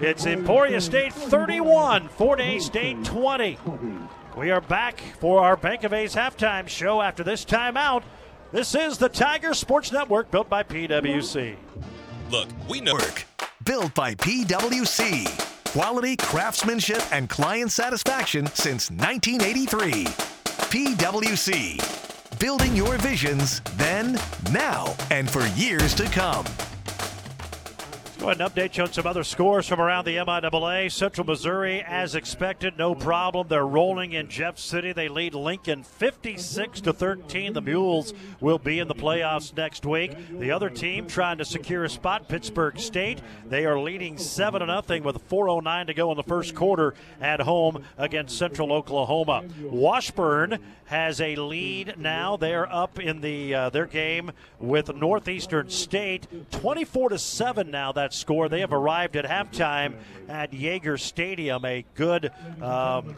It's 0.00 0.26
Emporia 0.26 0.80
State 0.80 1.12
31, 1.12 2.08
Fort 2.08 2.40
Hays 2.40 2.66
State 2.66 3.04
20. 3.04 3.58
We 4.36 4.50
are 4.50 4.60
back 4.60 5.00
for 5.20 5.42
our 5.42 5.56
Bank 5.56 5.84
of 5.84 5.92
Hays 5.92 6.14
halftime 6.14 6.68
show 6.68 7.00
after 7.00 7.24
this 7.24 7.44
timeout. 7.44 8.02
This 8.52 8.74
is 8.74 8.98
the 8.98 9.08
Tiger 9.08 9.52
Sports 9.52 9.92
Network 9.92 10.30
built 10.30 10.48
by 10.48 10.62
PWC. 10.62 11.56
Look, 12.30 12.48
we 12.68 12.80
know 12.80 12.94
work. 12.94 13.24
Built 13.64 13.94
by 13.94 14.14
PWC. 14.14 15.26
Quality, 15.72 16.16
craftsmanship, 16.16 17.02
and 17.12 17.28
client 17.28 17.70
satisfaction 17.70 18.46
since 18.46 18.90
1983. 18.90 20.37
PWC 20.70 21.98
building 22.38 22.76
your 22.76 22.96
visions 22.98 23.60
then, 23.76 24.18
now, 24.52 24.94
and 25.10 25.28
for 25.28 25.46
years 25.48 25.94
to 25.94 26.04
come. 26.04 26.44
Go 28.18 28.30
ahead 28.30 28.40
and 28.40 28.52
update 28.52 28.76
you 28.76 28.82
on 28.82 28.92
some 28.92 29.06
other 29.06 29.22
scores 29.22 29.68
from 29.68 29.80
around 29.80 30.04
the 30.04 30.16
MIAA. 30.16 30.90
Central 30.90 31.24
Missouri, 31.24 31.84
as 31.86 32.16
expected, 32.16 32.76
no 32.76 32.92
problem. 32.96 33.46
They're 33.46 33.64
rolling 33.64 34.12
in 34.12 34.28
Jeff 34.28 34.58
City. 34.58 34.92
They 34.92 35.06
lead 35.08 35.36
Lincoln 35.36 35.84
56 35.84 36.80
to 36.80 36.92
13. 36.92 37.52
The 37.52 37.60
Mules 37.60 38.12
will 38.40 38.58
be 38.58 38.80
in 38.80 38.88
the 38.88 38.94
playoffs 38.96 39.56
next 39.56 39.86
week. 39.86 40.16
The 40.36 40.50
other 40.50 40.68
team 40.68 41.06
trying 41.06 41.38
to 41.38 41.44
secure 41.44 41.84
a 41.84 41.88
spot, 41.88 42.28
Pittsburgh 42.28 42.80
State. 42.80 43.20
They 43.46 43.64
are 43.66 43.78
leading 43.78 44.18
7 44.18 44.66
0 44.66 45.02
with 45.04 45.28
4.09 45.28 45.86
to 45.86 45.94
go 45.94 46.10
in 46.10 46.16
the 46.16 46.24
first 46.24 46.56
quarter 46.56 46.94
at 47.20 47.38
home 47.38 47.84
against 47.96 48.36
Central 48.36 48.72
Oklahoma. 48.72 49.44
Washburn 49.62 50.58
has 50.86 51.20
a 51.20 51.36
lead 51.36 51.94
now. 51.98 52.36
They're 52.36 52.70
up 52.72 52.98
in 52.98 53.20
the 53.20 53.54
uh, 53.54 53.70
their 53.70 53.86
game 53.86 54.32
with 54.58 54.92
Northeastern 54.92 55.70
State, 55.70 56.26
24 56.50 57.10
to 57.10 57.18
7 57.18 57.70
now. 57.70 57.92
That 57.92 58.07
score. 58.12 58.48
They 58.48 58.60
have 58.60 58.72
arrived 58.72 59.16
at 59.16 59.24
halftime 59.24 59.94
at 60.28 60.52
Yager 60.52 60.96
Stadium. 60.98 61.64
A 61.64 61.84
good 61.94 62.30
um, 62.62 63.14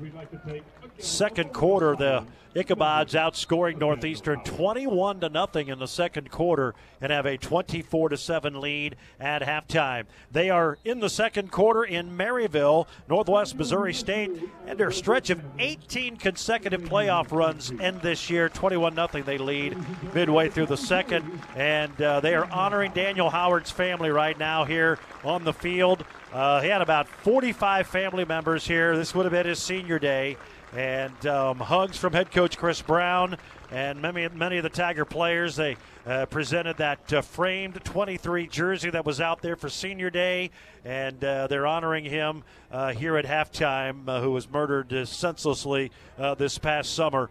second 1.01 1.53
quarter. 1.53 1.97
The 1.97 2.25
Ichabods 2.55 3.13
outscoring 3.13 3.79
Northeastern 3.79 4.43
21 4.43 5.21
to 5.21 5.29
nothing 5.29 5.69
in 5.69 5.79
the 5.79 5.87
second 5.87 6.33
quarter 6.33 6.75
and 7.01 7.13
have 7.13 7.25
a 7.25 7.37
24 7.37 8.09
to 8.09 8.17
7 8.17 8.61
lead 8.61 8.97
at 9.21 9.43
halftime. 9.43 10.07
They 10.33 10.51
are 10.51 10.77
in 10.85 10.99
the 10.99 11.09
second 11.09 11.53
quarter 11.53 11.85
in 11.85 12.17
Maryville, 12.17 12.89
Northwest 13.09 13.55
Missouri 13.55 13.95
State, 13.95 14.33
and 14.67 14.81
their 14.81 14.91
stretch 14.91 15.31
of 15.31 15.41
18 15.61 16.17
consecutive 16.17 16.83
playoff 16.83 17.31
runs 17.31 17.73
end 17.81 18.03
this 18.03 18.29
year. 18.29 18.49
21 18.49 18.97
nothing 18.97 19.23
they 19.23 19.39
lead 19.39 19.77
midway 20.13 20.49
through 20.49 20.67
the 20.67 20.77
second, 20.77 21.25
and 21.55 22.03
uh, 22.03 22.19
they 22.19 22.35
are 22.35 22.51
honoring 22.51 22.91
Daniel 22.91 23.31
Howard's 23.31 23.71
family 23.71 24.11
right 24.11 24.37
now 24.37 24.65
here 24.65 24.99
on 25.23 25.45
the 25.45 25.53
field. 25.53 26.05
Uh, 26.33 26.61
he 26.61 26.69
had 26.69 26.83
about 26.83 27.07
45 27.09 27.87
family 27.87 28.25
members 28.25 28.67
here. 28.67 28.97
This 28.97 29.15
would 29.15 29.25
have 29.25 29.33
been 29.33 29.47
his 29.47 29.61
senior 29.61 30.01
day 30.01 30.37
and 30.75 31.27
um, 31.27 31.59
hugs 31.59 31.97
from 31.97 32.13
head 32.13 32.31
coach 32.31 32.57
Chris 32.57 32.81
Brown 32.81 33.37
and 33.71 34.01
many 34.01 34.29
many 34.29 34.57
of 34.59 34.63
the 34.63 34.71
Tiger 34.71 35.05
players. 35.05 35.57
They 35.57 35.77
uh, 36.07 36.27
presented 36.27 36.77
that 36.79 37.13
uh, 37.13 37.23
framed 37.23 37.83
23 37.85 38.47
jersey 38.47 38.91
that 38.91 39.05
was 39.05 39.21
out 39.21 39.43
there 39.43 39.57
for 39.57 39.69
Senior 39.69 40.11
Day, 40.11 40.51
and 40.85 41.23
uh, 41.23 41.47
they're 41.47 41.67
honoring 41.67 42.05
him 42.05 42.43
uh, 42.71 42.93
here 42.93 43.17
at 43.17 43.25
halftime, 43.25 44.09
uh, 44.09 44.21
who 44.21 44.31
was 44.33 44.51
murdered 44.51 44.93
uh, 44.93 45.05
senselessly 45.05 45.91
this 46.39 46.59
past 46.59 46.95
summer 46.95 47.31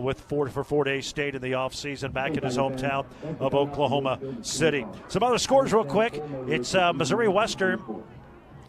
with 0.00 0.20
Fort 0.22 0.50
for 0.52 0.64
four 0.64 0.84
Hays 0.84 1.06
State 1.06 1.34
in 1.34 1.42
the 1.42 1.52
offseason 1.52 2.12
back 2.12 2.36
in 2.36 2.42
his 2.42 2.56
hometown 2.56 3.04
of 3.40 3.54
Oklahoma 3.54 4.18
City. 4.42 4.86
Some 5.08 5.22
other 5.22 5.38
scores, 5.38 5.72
real 5.72 5.84
quick. 5.84 6.22
It's 6.46 6.74
Missouri 6.74 7.28
Western 7.28 7.82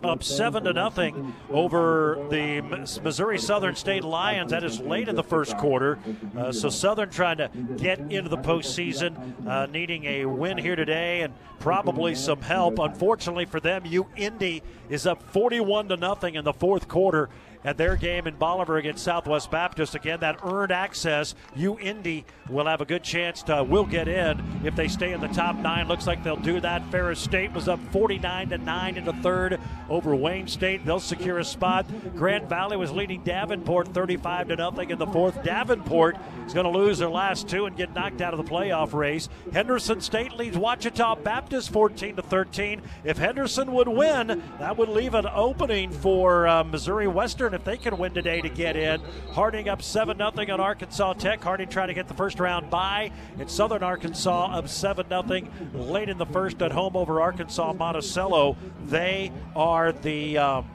up 0.03 0.23
seven 0.23 0.63
to 0.65 0.73
nothing 0.73 1.33
over 1.49 2.25
the 2.29 2.61
Missouri 3.01 3.39
Southern 3.39 3.75
State 3.75 4.03
Lions. 4.03 4.51
That 4.51 4.63
is 4.63 4.79
late 4.79 5.07
in 5.07 5.15
the 5.15 5.23
first 5.23 5.57
quarter. 5.57 5.99
Uh, 6.37 6.51
so 6.51 6.69
Southern 6.69 7.09
trying 7.09 7.37
to 7.37 7.49
get 7.77 7.99
into 7.99 8.29
the 8.29 8.37
postseason, 8.37 9.47
uh, 9.47 9.65
needing 9.67 10.05
a 10.05 10.25
win 10.25 10.57
here 10.57 10.75
today 10.75 11.21
and 11.21 11.33
probably 11.59 12.15
some 12.15 12.41
help. 12.41 12.79
Unfortunately 12.79 13.45
for 13.45 13.59
them, 13.59 13.83
UIndy 13.83 14.61
is 14.89 15.07
up 15.07 15.23
41 15.31 15.89
to 15.89 15.97
nothing 15.97 16.35
in 16.35 16.43
the 16.43 16.53
fourth 16.53 16.87
quarter 16.87 17.29
at 17.65 17.77
their 17.77 17.95
game 17.95 18.27
in 18.27 18.35
Bolivar 18.35 18.77
against 18.77 19.03
Southwest 19.03 19.51
Baptist. 19.51 19.95
Again, 19.95 20.19
that 20.21 20.39
earned 20.43 20.71
access. 20.71 21.35
UIndy 21.55 22.23
will 22.49 22.65
have 22.65 22.81
a 22.81 22.85
good 22.85 23.03
chance 23.03 23.43
to 23.43 23.63
will 23.63 23.85
get 23.85 24.07
in 24.07 24.41
if 24.63 24.75
they 24.75 24.87
stay 24.87 25.13
in 25.13 25.21
the 25.21 25.27
top 25.29 25.55
nine. 25.55 25.87
Looks 25.87 26.07
like 26.07 26.23
they'll 26.23 26.35
do 26.35 26.59
that. 26.59 26.83
Ferris 26.91 27.19
State 27.19 27.51
was 27.53 27.67
up 27.67 27.79
49 27.91 28.49
to 28.49 28.57
nine 28.57 28.97
in 28.97 29.05
the 29.05 29.13
third 29.13 29.59
over 29.89 30.15
Wayne 30.15 30.47
State. 30.47 30.85
They'll 30.85 30.99
secure 30.99 31.39
a 31.39 31.45
spot. 31.45 31.85
Grand 32.15 32.49
Valley 32.49 32.77
was 32.77 32.91
leading 32.91 33.23
Davenport 33.23 33.89
35 33.89 34.49
to 34.49 34.55
nothing 34.55 34.89
in 34.89 34.99
the 34.99 35.07
fourth. 35.07 35.43
Davenport 35.43 36.17
is 36.45 36.53
going 36.53 36.65
to 36.65 36.77
lose 36.77 36.99
their 36.99 37.09
last 37.09 37.47
two 37.47 37.65
and 37.65 37.75
get 37.77 37.93
knocked 37.93 38.21
out 38.21 38.33
of 38.33 38.43
the 38.43 38.49
playoff 38.49 38.93
race. 38.93 39.29
Henderson 39.51 40.01
State 40.01 40.33
leads 40.33 40.57
Ouachita 40.57 41.17
Baptist 41.23 41.71
14 41.71 42.17
to 42.17 42.21
13. 42.21 42.81
If 43.03 43.17
Henderson 43.17 43.71
would 43.73 43.87
win, 43.87 44.41
that 44.59 44.77
would 44.77 44.89
leave 44.89 45.13
an 45.13 45.27
opening 45.27 45.91
for 45.91 46.47
uh, 46.47 46.63
Missouri 46.63 47.07
Western 47.07 47.52
if 47.53 47.63
they 47.63 47.77
can 47.77 47.97
win 47.97 48.13
today 48.13 48.41
to 48.41 48.49
get 48.49 48.75
in. 48.75 49.01
Harding 49.31 49.69
up 49.69 49.81
7 49.81 50.17
0 50.17 50.31
on 50.31 50.59
Arkansas 50.59 51.13
Tech. 51.13 51.43
Harding 51.43 51.69
trying 51.69 51.87
to 51.89 51.93
get 51.93 52.07
the 52.07 52.13
first 52.13 52.39
round 52.39 52.69
bye. 52.69 53.11
And 53.39 53.49
Southern 53.49 53.83
Arkansas 53.83 54.57
up 54.57 54.67
7 54.67 55.07
0 55.07 55.47
late 55.73 56.09
in 56.09 56.17
the 56.17 56.25
first 56.25 56.61
at 56.61 56.71
home 56.71 56.95
over 56.95 57.21
Arkansas 57.21 57.73
Monticello. 57.73 58.57
They 58.85 59.31
are 59.55 59.91
the. 59.91 60.37
Um, 60.37 60.65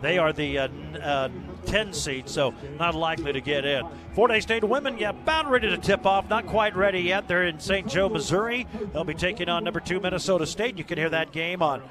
they 0.00 0.18
are 0.18 0.34
the 0.34 0.58
uh, 0.58 0.68
uh, 1.02 1.28
10 1.64 1.94
seed, 1.94 2.28
so 2.28 2.52
not 2.78 2.94
likely 2.94 3.32
to 3.32 3.40
get 3.40 3.64
in. 3.64 3.86
Fort 4.14 4.30
Hays 4.30 4.42
State 4.42 4.62
women, 4.62 4.98
yeah, 4.98 5.10
about 5.10 5.48
ready 5.50 5.70
to 5.70 5.78
tip 5.78 6.04
off. 6.04 6.28
Not 6.28 6.46
quite 6.46 6.76
ready 6.76 7.00
yet. 7.00 7.26
They're 7.26 7.46
in 7.46 7.58
St. 7.58 7.88
Joe, 7.88 8.10
Missouri. 8.10 8.66
They'll 8.92 9.04
be 9.04 9.14
taking 9.14 9.48
on 9.48 9.64
number 9.64 9.80
two 9.80 10.00
Minnesota 10.00 10.46
State. 10.46 10.76
You 10.76 10.84
can 10.84 10.98
hear 10.98 11.08
that 11.08 11.32
game 11.32 11.62
on 11.62 11.82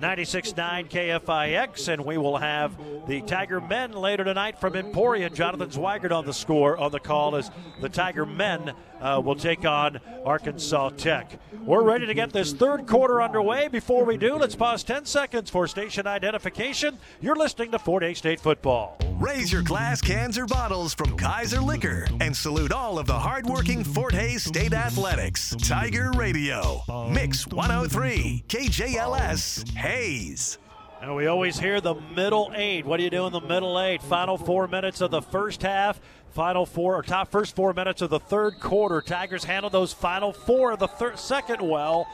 96.9 0.00 0.88
KFIX, 0.88 1.88
and 1.88 2.04
we 2.04 2.18
will 2.18 2.36
have 2.36 2.78
the 3.08 3.20
Tiger 3.22 3.60
men 3.60 3.90
later 3.92 4.22
tonight 4.22 4.60
from 4.60 4.76
Emporia. 4.76 5.28
Jonathan 5.28 5.70
Zweigert 5.70 6.12
on 6.12 6.24
the 6.24 6.32
score 6.32 6.76
on 6.78 6.92
the 6.92 7.00
call 7.00 7.34
as 7.34 7.50
the 7.80 7.88
Tiger 7.88 8.24
men 8.24 8.74
uh, 9.00 9.20
will 9.24 9.36
take 9.36 9.64
on 9.64 10.00
Arkansas 10.24 10.90
Tech. 10.90 11.38
We're 11.64 11.82
ready 11.82 12.06
to 12.06 12.14
get 12.14 12.32
this 12.32 12.52
third 12.52 12.86
quarter 12.86 13.22
underway. 13.22 13.68
Before 13.68 14.04
we 14.04 14.16
do, 14.16 14.36
let's 14.36 14.56
pause 14.56 14.82
10 14.84 15.04
seconds 15.04 15.50
for 15.50 15.66
station 15.66 16.06
identification. 16.06 16.98
You're 17.20 17.36
listening 17.36 17.70
to 17.72 17.78
Fort 17.78 18.02
Hays 18.02 18.18
State 18.18 18.40
football. 18.40 18.98
Raise 19.18 19.52
your 19.52 19.62
glass 19.62 20.00
cans 20.00 20.38
or 20.38 20.46
bottles 20.46 20.94
from 20.94 21.16
Kaiser 21.16 21.60
Liquor 21.60 22.06
and 22.20 22.36
salute 22.36 22.72
all 22.72 22.98
of 22.98 23.06
the 23.06 23.18
hardworking 23.18 23.84
Fort 23.84 24.14
Hays 24.14 24.44
State 24.44 24.72
Athletics. 24.72 25.54
Tiger 25.62 26.10
Radio, 26.16 26.82
Mix 27.10 27.46
103, 27.46 28.44
KJLS, 28.48 29.68
Hays. 29.74 30.58
And 31.00 31.14
we 31.14 31.28
always 31.28 31.58
hear 31.58 31.80
the 31.80 31.94
middle 32.16 32.50
eight. 32.56 32.84
What 32.84 32.96
do 32.96 33.04
you 33.04 33.10
do 33.10 33.26
in 33.26 33.32
the 33.32 33.40
middle 33.40 33.80
eight? 33.80 34.02
Final 34.02 34.36
four 34.36 34.66
minutes 34.66 35.00
of 35.00 35.12
the 35.12 35.22
first 35.22 35.62
half. 35.62 36.00
Final 36.38 36.66
four 36.66 36.94
or 36.94 37.02
top 37.02 37.32
first 37.32 37.56
four 37.56 37.72
minutes 37.72 38.00
of 38.00 38.10
the 38.10 38.20
third 38.20 38.60
quarter. 38.60 39.02
Tigers 39.02 39.42
handle 39.42 39.70
those 39.70 39.92
final 39.92 40.32
four 40.32 40.70
of 40.70 40.78
the 40.78 40.86
thir- 40.86 41.16
second 41.16 41.60
well. 41.60 42.06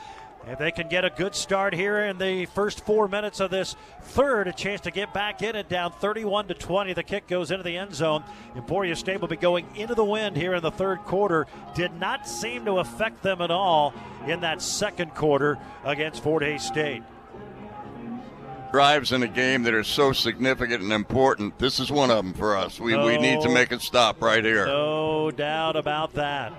If 0.46 0.58
they 0.58 0.70
can 0.70 0.88
get 0.88 1.04
a 1.04 1.10
good 1.10 1.34
start 1.34 1.74
here 1.74 2.06
in 2.06 2.16
the 2.16 2.46
first 2.46 2.86
four 2.86 3.06
minutes 3.06 3.40
of 3.40 3.50
this 3.50 3.76
third, 4.00 4.48
a 4.48 4.52
chance 4.54 4.80
to 4.80 4.90
get 4.90 5.12
back 5.12 5.42
in 5.42 5.54
it 5.56 5.68
down 5.68 5.92
31 5.92 6.48
to 6.48 6.54
20. 6.54 6.94
The 6.94 7.02
kick 7.02 7.26
goes 7.26 7.50
into 7.50 7.64
the 7.64 7.76
end 7.76 7.94
zone. 7.94 8.24
Emporia 8.56 8.96
State 8.96 9.20
will 9.20 9.28
be 9.28 9.36
going 9.36 9.66
into 9.76 9.94
the 9.94 10.02
wind 10.02 10.38
here 10.38 10.54
in 10.54 10.62
the 10.62 10.70
third 10.70 11.00
quarter. 11.00 11.46
Did 11.74 11.92
not 12.00 12.26
seem 12.26 12.64
to 12.64 12.78
affect 12.78 13.22
them 13.22 13.42
at 13.42 13.50
all 13.50 13.92
in 14.26 14.40
that 14.40 14.62
second 14.62 15.14
quarter 15.14 15.58
against 15.84 16.22
Fort 16.22 16.42
Hays 16.42 16.62
State 16.62 17.02
drives 18.74 19.12
in 19.12 19.22
a 19.22 19.28
game 19.28 19.62
that 19.62 19.72
are 19.72 19.84
so 19.84 20.12
significant 20.12 20.82
and 20.82 20.92
important. 20.92 21.56
This 21.60 21.78
is 21.78 21.92
one 21.92 22.10
of 22.10 22.16
them 22.16 22.34
for 22.34 22.56
us. 22.56 22.80
We, 22.80 22.90
no, 22.90 23.06
we 23.06 23.16
need 23.18 23.40
to 23.42 23.48
make 23.48 23.70
it 23.70 23.80
stop 23.80 24.20
right 24.20 24.44
here. 24.44 24.66
No 24.66 25.30
doubt 25.30 25.76
about 25.76 26.12
that. 26.14 26.52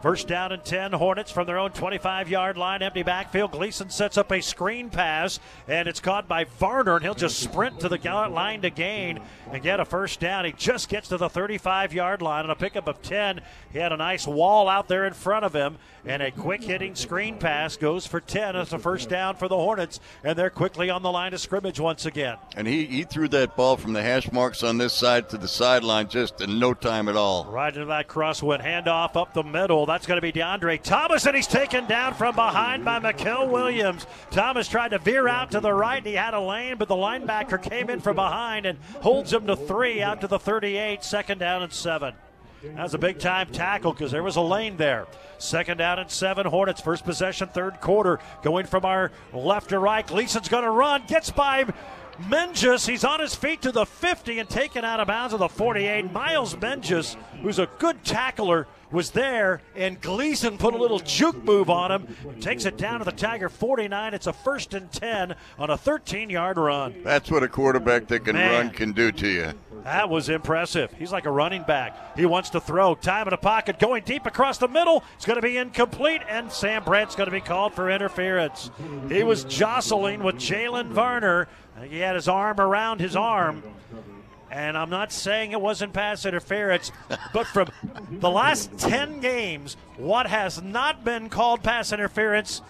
First 0.00 0.28
down 0.28 0.52
and 0.52 0.64
10, 0.64 0.92
Hornets 0.92 1.32
from 1.32 1.46
their 1.46 1.58
own 1.58 1.72
25 1.72 2.28
yard 2.28 2.56
line, 2.56 2.82
empty 2.82 3.02
backfield. 3.02 3.50
Gleason 3.50 3.90
sets 3.90 4.16
up 4.16 4.30
a 4.30 4.40
screen 4.40 4.90
pass, 4.90 5.40
and 5.66 5.88
it's 5.88 5.98
caught 5.98 6.28
by 6.28 6.44
Varner, 6.44 6.96
and 6.96 7.04
he'll 7.04 7.14
just 7.14 7.40
sprint 7.40 7.80
to 7.80 7.88
the 7.88 7.98
line 7.98 8.62
to 8.62 8.70
gain 8.70 9.18
and 9.50 9.60
get 9.60 9.80
a 9.80 9.84
first 9.84 10.20
down. 10.20 10.44
He 10.44 10.52
just 10.52 10.88
gets 10.88 11.08
to 11.08 11.16
the 11.16 11.28
35 11.28 11.92
yard 11.92 12.22
line 12.22 12.44
on 12.44 12.50
a 12.50 12.54
pickup 12.54 12.86
of 12.86 13.02
10. 13.02 13.40
He 13.72 13.78
had 13.80 13.92
a 13.92 13.96
nice 13.96 14.24
wall 14.24 14.68
out 14.68 14.86
there 14.86 15.04
in 15.04 15.14
front 15.14 15.44
of 15.44 15.52
him, 15.52 15.78
and 16.06 16.22
a 16.22 16.30
quick 16.30 16.62
hitting 16.62 16.94
screen 16.94 17.36
pass 17.36 17.76
goes 17.76 18.06
for 18.06 18.20
10 18.20 18.54
as 18.54 18.72
a 18.72 18.78
first 18.78 19.08
down 19.08 19.34
for 19.34 19.48
the 19.48 19.56
Hornets, 19.56 19.98
and 20.22 20.38
they're 20.38 20.48
quickly 20.48 20.90
on 20.90 21.02
the 21.02 21.10
line 21.10 21.34
of 21.34 21.40
scrimmage 21.40 21.80
once 21.80 22.06
again. 22.06 22.36
And 22.56 22.68
he, 22.68 22.86
he 22.86 23.02
threw 23.02 23.26
that 23.28 23.56
ball 23.56 23.76
from 23.76 23.94
the 23.94 24.02
hash 24.02 24.30
marks 24.30 24.62
on 24.62 24.78
this 24.78 24.92
side 24.92 25.28
to 25.30 25.38
the 25.38 25.48
sideline 25.48 26.08
just 26.08 26.40
in 26.40 26.60
no 26.60 26.72
time 26.72 27.08
at 27.08 27.16
all. 27.16 27.46
Right 27.46 27.74
into 27.74 27.86
that 27.86 28.06
crosswind 28.06 28.64
handoff 28.64 29.16
up 29.16 29.34
the 29.34 29.42
middle. 29.42 29.87
That's 29.88 30.06
going 30.06 30.18
to 30.18 30.22
be 30.22 30.32
DeAndre 30.32 30.82
Thomas, 30.82 31.24
and 31.26 31.34
he's 31.34 31.46
taken 31.46 31.86
down 31.86 32.14
from 32.14 32.34
behind 32.34 32.84
by 32.84 32.98
Mikel 32.98 33.48
Williams. 33.48 34.06
Thomas 34.30 34.68
tried 34.68 34.90
to 34.90 34.98
veer 34.98 35.26
out 35.26 35.50
to 35.52 35.60
the 35.60 35.72
right. 35.72 35.96
and 35.96 36.06
He 36.06 36.14
had 36.14 36.34
a 36.34 36.40
lane, 36.40 36.76
but 36.76 36.88
the 36.88 36.94
linebacker 36.94 37.60
came 37.62 37.88
in 37.88 38.00
from 38.00 38.16
behind 38.16 38.66
and 38.66 38.78
holds 39.00 39.32
him 39.32 39.46
to 39.46 39.56
three 39.56 40.02
out 40.02 40.20
to 40.20 40.26
the 40.26 40.38
38. 40.38 41.02
Second 41.02 41.38
down 41.38 41.62
and 41.62 41.72
seven. 41.72 42.14
That 42.62 42.82
was 42.82 42.94
a 42.94 42.98
big 42.98 43.18
time 43.18 43.48
tackle 43.50 43.92
because 43.92 44.10
there 44.10 44.22
was 44.22 44.36
a 44.36 44.40
lane 44.40 44.76
there. 44.76 45.06
Second 45.38 45.78
down 45.78 45.98
and 45.98 46.10
seven. 46.10 46.44
Hornets 46.44 46.80
first 46.80 47.04
possession, 47.04 47.48
third 47.48 47.80
quarter. 47.80 48.20
Going 48.42 48.66
from 48.66 48.84
our 48.84 49.10
left 49.32 49.70
to 49.70 49.78
right. 49.78 50.06
Gleason's 50.06 50.48
going 50.48 50.64
to 50.64 50.70
run. 50.70 51.04
Gets 51.06 51.30
by 51.30 51.64
Menges, 52.28 52.84
he's 52.84 53.04
on 53.04 53.20
his 53.20 53.36
feet 53.36 53.62
to 53.62 53.70
the 53.70 53.86
50 53.86 54.40
and 54.40 54.48
taken 54.48 54.84
out 54.84 54.98
of 54.98 55.06
bounds 55.06 55.32
of 55.32 55.38
the 55.38 55.48
48. 55.48 56.12
Miles 56.12 56.60
Menges, 56.60 57.16
who's 57.42 57.60
a 57.60 57.68
good 57.78 58.02
tackler, 58.04 58.66
was 58.90 59.10
there, 59.10 59.60
and 59.76 60.00
Gleason 60.00 60.58
put 60.58 60.74
a 60.74 60.78
little 60.78 60.98
juke 60.98 61.42
move 61.44 61.70
on 61.70 61.90
him. 61.90 62.16
Takes 62.40 62.64
it 62.64 62.76
down 62.76 63.00
to 63.00 63.04
the 63.04 63.12
Tiger 63.12 63.48
49. 63.48 64.14
It's 64.14 64.26
a 64.26 64.32
first 64.32 64.74
and 64.74 64.90
10 64.90 65.34
on 65.58 65.70
a 65.70 65.76
13 65.76 66.30
yard 66.30 66.56
run. 66.56 67.02
That's 67.02 67.30
what 67.30 67.42
a 67.42 67.48
quarterback 67.48 68.06
that 68.08 68.24
can 68.24 68.36
Man. 68.36 68.52
run 68.52 68.70
can 68.70 68.92
do 68.92 69.12
to 69.12 69.28
you. 69.28 69.52
That 69.84 70.08
was 70.08 70.28
impressive. 70.28 70.92
He's 70.92 71.12
like 71.12 71.26
a 71.26 71.30
running 71.30 71.62
back. 71.62 72.16
He 72.16 72.26
wants 72.26 72.50
to 72.50 72.60
throw. 72.60 72.94
Time 72.94 73.26
in 73.26 73.30
the 73.30 73.36
pocket, 73.36 73.78
going 73.78 74.02
deep 74.04 74.26
across 74.26 74.58
the 74.58 74.68
middle. 74.68 75.04
It's 75.16 75.24
going 75.24 75.36
to 75.36 75.42
be 75.42 75.56
incomplete, 75.56 76.22
and 76.28 76.50
Sam 76.50 76.82
Brandt's 76.84 77.14
going 77.14 77.28
to 77.28 77.32
be 77.32 77.40
called 77.40 77.74
for 77.74 77.90
interference. 77.90 78.70
He 79.08 79.22
was 79.22 79.44
jostling 79.44 80.22
with 80.22 80.36
Jalen 80.36 80.86
Varner. 80.88 81.48
He 81.88 82.00
had 82.00 82.16
his 82.16 82.28
arm 82.28 82.58
around 82.60 83.00
his 83.00 83.14
arm. 83.14 83.62
And 84.50 84.78
I'm 84.78 84.90
not 84.90 85.12
saying 85.12 85.52
it 85.52 85.60
wasn't 85.60 85.92
pass 85.92 86.24
interference, 86.24 86.90
but 87.32 87.46
from 87.46 87.68
the 88.10 88.30
last 88.30 88.78
10 88.78 89.20
games, 89.20 89.76
what 89.96 90.26
has 90.26 90.62
not 90.62 91.04
been 91.04 91.28
called 91.28 91.62
pass 91.62 91.92
interference, 91.92 92.62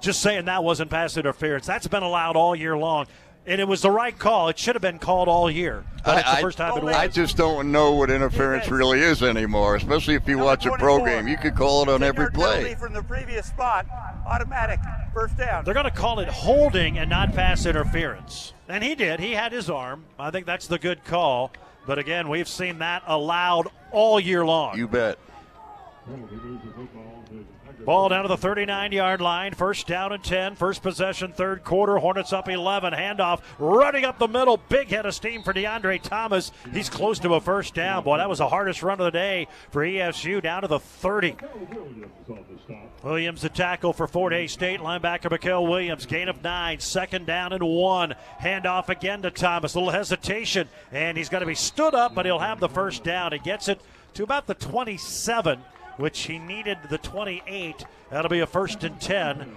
just 0.00 0.22
saying 0.22 0.44
that 0.44 0.62
wasn't 0.62 0.90
pass 0.90 1.16
interference. 1.16 1.66
That's 1.66 1.88
been 1.88 2.02
allowed 2.02 2.36
all 2.36 2.54
year 2.54 2.76
long. 2.76 3.06
And 3.46 3.60
it 3.60 3.68
was 3.68 3.82
the 3.82 3.90
right 3.90 4.18
call. 4.18 4.48
It 4.48 4.58
should 4.58 4.74
have 4.74 4.82
been 4.82 4.98
called 4.98 5.28
all 5.28 5.50
year. 5.50 5.84
But 6.04 6.18
it's 6.18 6.30
the 6.30 6.38
I, 6.38 6.40
first 6.40 6.58
time 6.58 6.78
it 6.78 6.82
was. 6.82 6.94
I 6.94 7.08
just 7.08 7.36
don't 7.36 7.70
know 7.72 7.92
what 7.92 8.10
interference 8.10 8.68
really 8.68 9.00
is 9.00 9.22
anymore, 9.22 9.76
especially 9.76 10.14
if 10.14 10.26
you 10.26 10.36
Number 10.36 10.46
watch 10.46 10.66
a 10.66 10.72
pro 10.72 11.04
game. 11.04 11.28
You 11.28 11.36
could 11.36 11.54
call 11.54 11.82
it 11.82 11.88
on 11.88 12.02
every 12.02 12.30
play. 12.30 12.74
From 12.74 12.94
the 12.94 13.02
previous 13.02 13.46
spot, 13.46 13.86
automatic 14.26 14.80
first 15.12 15.36
down. 15.36 15.64
They're 15.64 15.74
going 15.74 15.84
to 15.84 15.90
call 15.90 16.20
it 16.20 16.28
holding 16.28 16.98
and 16.98 17.10
not 17.10 17.34
pass 17.34 17.66
interference. 17.66 18.54
And 18.68 18.82
he 18.82 18.94
did. 18.94 19.20
He 19.20 19.32
had 19.32 19.52
his 19.52 19.68
arm. 19.68 20.04
I 20.18 20.30
think 20.30 20.46
that's 20.46 20.66
the 20.66 20.78
good 20.78 21.04
call. 21.04 21.52
But 21.86 21.98
again, 21.98 22.30
we've 22.30 22.48
seen 22.48 22.78
that 22.78 23.02
allowed 23.06 23.68
all 23.92 24.18
year 24.18 24.44
long. 24.44 24.78
You 24.78 24.88
bet. 24.88 25.18
Ball 27.84 28.08
down 28.08 28.22
to 28.22 28.28
the 28.28 28.36
39 28.36 28.92
yard 28.92 29.20
line. 29.20 29.52
First 29.52 29.86
down 29.86 30.12
and 30.12 30.22
10. 30.22 30.54
First 30.54 30.82
possession, 30.82 31.32
third 31.32 31.64
quarter. 31.64 31.98
Hornets 31.98 32.32
up 32.32 32.48
11. 32.48 32.94
Handoff 32.94 33.42
running 33.58 34.04
up 34.04 34.18
the 34.18 34.28
middle. 34.28 34.56
Big 34.68 34.88
head 34.88 35.06
of 35.06 35.14
steam 35.14 35.42
for 35.42 35.52
DeAndre 35.52 36.00
Thomas. 36.00 36.50
He's 36.72 36.88
close 36.88 37.18
to 37.20 37.34
a 37.34 37.40
first 37.40 37.74
down. 37.74 38.04
Boy, 38.04 38.18
that 38.18 38.28
was 38.28 38.38
the 38.38 38.48
hardest 38.48 38.82
run 38.82 39.00
of 39.00 39.04
the 39.04 39.10
day 39.10 39.48
for 39.70 39.84
ESU 39.84 40.42
down 40.42 40.62
to 40.62 40.68
the 40.68 40.80
30. 40.80 41.36
Williams 43.02 43.42
the 43.42 43.50
tackle 43.50 43.92
for 43.92 44.06
Fort 44.06 44.32
Hays 44.32 44.52
State. 44.52 44.80
Linebacker 44.80 45.30
Mikel 45.30 45.66
Williams. 45.66 46.06
Gain 46.06 46.28
of 46.28 46.42
nine. 46.42 46.80
Second 46.80 47.26
down 47.26 47.52
and 47.52 47.62
one. 47.62 48.14
Handoff 48.40 48.88
again 48.88 49.20
to 49.22 49.30
Thomas. 49.30 49.74
A 49.74 49.78
little 49.78 49.92
hesitation. 49.92 50.68
And 50.90 51.18
he's 51.18 51.28
going 51.28 51.42
to 51.42 51.46
be 51.46 51.54
stood 51.54 51.94
up, 51.94 52.14
but 52.14 52.24
he'll 52.24 52.38
have 52.38 52.60
the 52.60 52.68
first 52.68 53.04
down. 53.04 53.32
He 53.32 53.38
gets 53.38 53.68
it 53.68 53.80
to 54.14 54.22
about 54.22 54.46
the 54.46 54.54
27 54.54 55.60
which 55.96 56.20
he 56.22 56.38
needed 56.38 56.78
the 56.88 56.98
28. 56.98 57.84
That'll 58.10 58.28
be 58.28 58.40
a 58.40 58.46
first 58.46 58.84
and 58.84 59.00
10. 59.00 59.54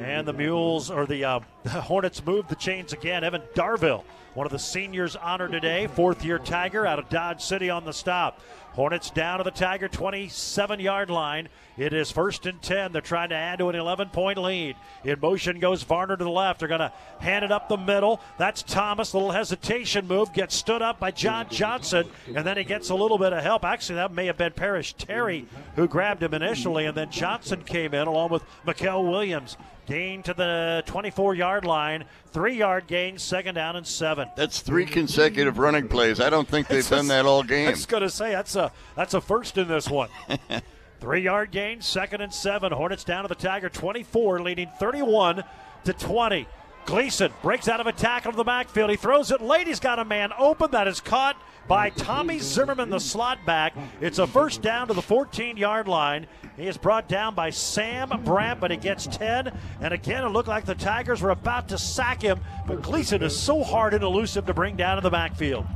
And 0.00 0.26
the 0.26 0.32
Mules, 0.32 0.90
or 0.90 1.06
the 1.06 1.24
uh, 1.24 1.40
the 1.62 1.70
Hornets 1.70 2.24
move 2.24 2.48
the 2.48 2.54
chains 2.54 2.92
again. 2.92 3.24
Evan 3.24 3.42
Darville, 3.54 4.04
one 4.34 4.46
of 4.46 4.52
the 4.52 4.58
seniors 4.58 5.16
honored 5.16 5.52
today, 5.52 5.86
fourth 5.86 6.24
year 6.24 6.38
Tiger 6.38 6.86
out 6.86 6.98
of 6.98 7.08
Dodge 7.08 7.40
City 7.42 7.70
on 7.70 7.84
the 7.84 7.92
stop. 7.92 8.40
Hornets 8.74 9.10
down 9.10 9.38
to 9.38 9.44
the 9.44 9.52
Tiger 9.52 9.86
27 9.86 10.80
yard 10.80 11.08
line. 11.08 11.48
It 11.76 11.92
is 11.92 12.10
first 12.10 12.44
and 12.44 12.60
10. 12.60 12.90
They're 12.90 13.00
trying 13.00 13.28
to 13.28 13.36
add 13.36 13.60
to 13.60 13.68
an 13.68 13.76
11 13.76 14.08
point 14.08 14.36
lead. 14.36 14.74
In 15.04 15.20
motion 15.20 15.60
goes 15.60 15.84
Varner 15.84 16.16
to 16.16 16.24
the 16.24 16.30
left. 16.30 16.58
They're 16.58 16.68
going 16.68 16.80
to 16.80 16.92
hand 17.20 17.44
it 17.44 17.52
up 17.52 17.68
the 17.68 17.76
middle. 17.76 18.20
That's 18.36 18.64
Thomas. 18.64 19.14
Little 19.14 19.30
hesitation 19.30 20.08
move. 20.08 20.32
Gets 20.32 20.56
stood 20.56 20.82
up 20.82 20.98
by 20.98 21.12
John 21.12 21.48
Johnson. 21.50 22.08
And 22.34 22.44
then 22.44 22.56
he 22.56 22.64
gets 22.64 22.90
a 22.90 22.96
little 22.96 23.18
bit 23.18 23.32
of 23.32 23.44
help. 23.44 23.64
Actually, 23.64 23.96
that 23.96 24.12
may 24.12 24.26
have 24.26 24.38
been 24.38 24.52
Parrish 24.52 24.94
Terry 24.94 25.46
who 25.76 25.86
grabbed 25.86 26.24
him 26.24 26.34
initially. 26.34 26.84
And 26.86 26.96
then 26.96 27.12
Johnson 27.12 27.62
came 27.62 27.94
in 27.94 28.08
along 28.08 28.30
with 28.30 28.42
Mikel 28.66 29.04
Williams. 29.04 29.56
Gain 29.86 30.22
to 30.22 30.32
the 30.34 30.82
24 30.86 31.34
yard 31.34 31.64
line. 31.64 32.04
Three 32.32 32.54
yard 32.56 32.86
gain, 32.86 33.18
second 33.18 33.54
down 33.54 33.76
and 33.76 33.86
seven. 33.86 34.28
That's 34.36 34.60
three 34.60 34.86
consecutive 34.86 35.58
running 35.58 35.88
plays. 35.88 36.20
I 36.20 36.30
don't 36.30 36.48
think 36.48 36.68
they've 36.68 36.88
done 36.88 37.04
a- 37.06 37.08
that 37.08 37.26
all 37.26 37.42
game. 37.42 37.68
I 37.68 37.70
was 37.72 37.86
going 37.86 38.02
to 38.02 38.10
say 38.10 38.32
that's 38.32 38.56
a 38.56 38.72
that's 38.96 39.14
a 39.14 39.20
first 39.20 39.58
in 39.58 39.68
this 39.68 39.88
one. 39.88 40.08
Three 41.00 41.20
yard 41.20 41.50
gain, 41.50 41.82
second 41.82 42.22
and 42.22 42.32
seven. 42.32 42.72
Hornets 42.72 43.04
down 43.04 43.24
to 43.24 43.28
the 43.28 43.34
Tiger 43.34 43.68
24, 43.68 44.40
leading 44.40 44.70
31 44.80 45.44
to 45.84 45.92
20. 45.92 46.46
Gleason 46.86 47.32
breaks 47.42 47.68
out 47.68 47.80
of 47.80 47.86
a 47.86 47.92
tackle 47.92 48.32
to 48.32 48.36
the 48.36 48.44
backfield. 48.44 48.90
He 48.90 48.96
throws 48.96 49.30
it 49.30 49.40
late. 49.40 49.66
He's 49.66 49.80
got 49.80 49.98
a 49.98 50.04
man 50.04 50.32
open 50.38 50.70
that 50.72 50.86
is 50.86 51.00
caught 51.00 51.36
by 51.66 51.90
Tommy 51.90 52.38
Zimmerman, 52.38 52.90
the 52.90 53.00
slot 53.00 53.44
back. 53.46 53.74
It's 54.00 54.18
a 54.18 54.26
first 54.26 54.60
down 54.60 54.88
to 54.88 54.94
the 54.94 55.02
14 55.02 55.56
yard 55.56 55.88
line. 55.88 56.26
He 56.56 56.66
is 56.66 56.76
brought 56.76 57.08
down 57.08 57.34
by 57.34 57.50
Sam 57.50 58.22
Brandt, 58.24 58.60
but 58.60 58.70
he 58.70 58.76
gets 58.76 59.06
10. 59.06 59.58
And 59.80 59.94
again, 59.94 60.24
it 60.24 60.28
looked 60.28 60.48
like 60.48 60.66
the 60.66 60.74
Tigers 60.74 61.22
were 61.22 61.30
about 61.30 61.68
to 61.68 61.78
sack 61.78 62.22
him, 62.22 62.40
but 62.66 62.82
Gleason 62.82 63.22
is 63.22 63.36
so 63.36 63.62
hard 63.62 63.94
and 63.94 64.04
elusive 64.04 64.46
to 64.46 64.54
bring 64.54 64.76
down 64.76 64.98
in 64.98 65.04
the 65.04 65.10
backfield. 65.10 65.66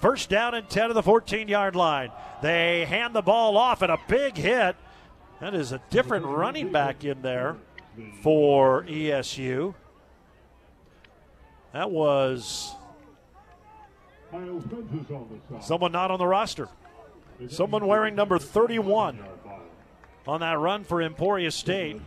First 0.00 0.28
down 0.28 0.54
and 0.54 0.68
10 0.68 0.88
to 0.88 0.94
the 0.94 1.02
14 1.02 1.48
yard 1.48 1.76
line. 1.76 2.10
They 2.42 2.84
hand 2.86 3.14
the 3.14 3.22
ball 3.22 3.56
off 3.56 3.82
and 3.82 3.92
a 3.92 3.98
big 4.08 4.36
hit. 4.36 4.76
That 5.40 5.54
is 5.54 5.72
a 5.72 5.80
different 5.90 6.26
running 6.26 6.72
back 6.72 7.04
in 7.04 7.22
there 7.22 7.56
for 8.22 8.84
ESU. 8.84 9.74
That 11.74 11.90
was 11.90 12.72
someone 15.60 15.90
not 15.90 16.12
on 16.12 16.18
the 16.20 16.26
roster. 16.26 16.68
Someone 17.48 17.84
wearing 17.88 18.14
number 18.14 18.38
31 18.38 19.18
on 20.28 20.40
that 20.40 20.58
run 20.58 20.84
for 20.84 21.02
Emporia 21.02 21.50
State. 21.50 22.00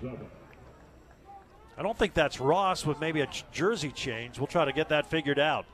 I 1.78 1.84
don't 1.84 1.98
think 1.98 2.14
that's 2.14 2.40
Ross 2.40 2.86
with 2.86 3.02
maybe 3.02 3.20
a 3.20 3.28
jersey 3.52 3.92
change. 3.92 4.40
We'll 4.40 4.48
try 4.48 4.64
to 4.64 4.72
get 4.72 4.88
that 4.90 5.10
figured 5.10 5.38
out. 5.38 5.66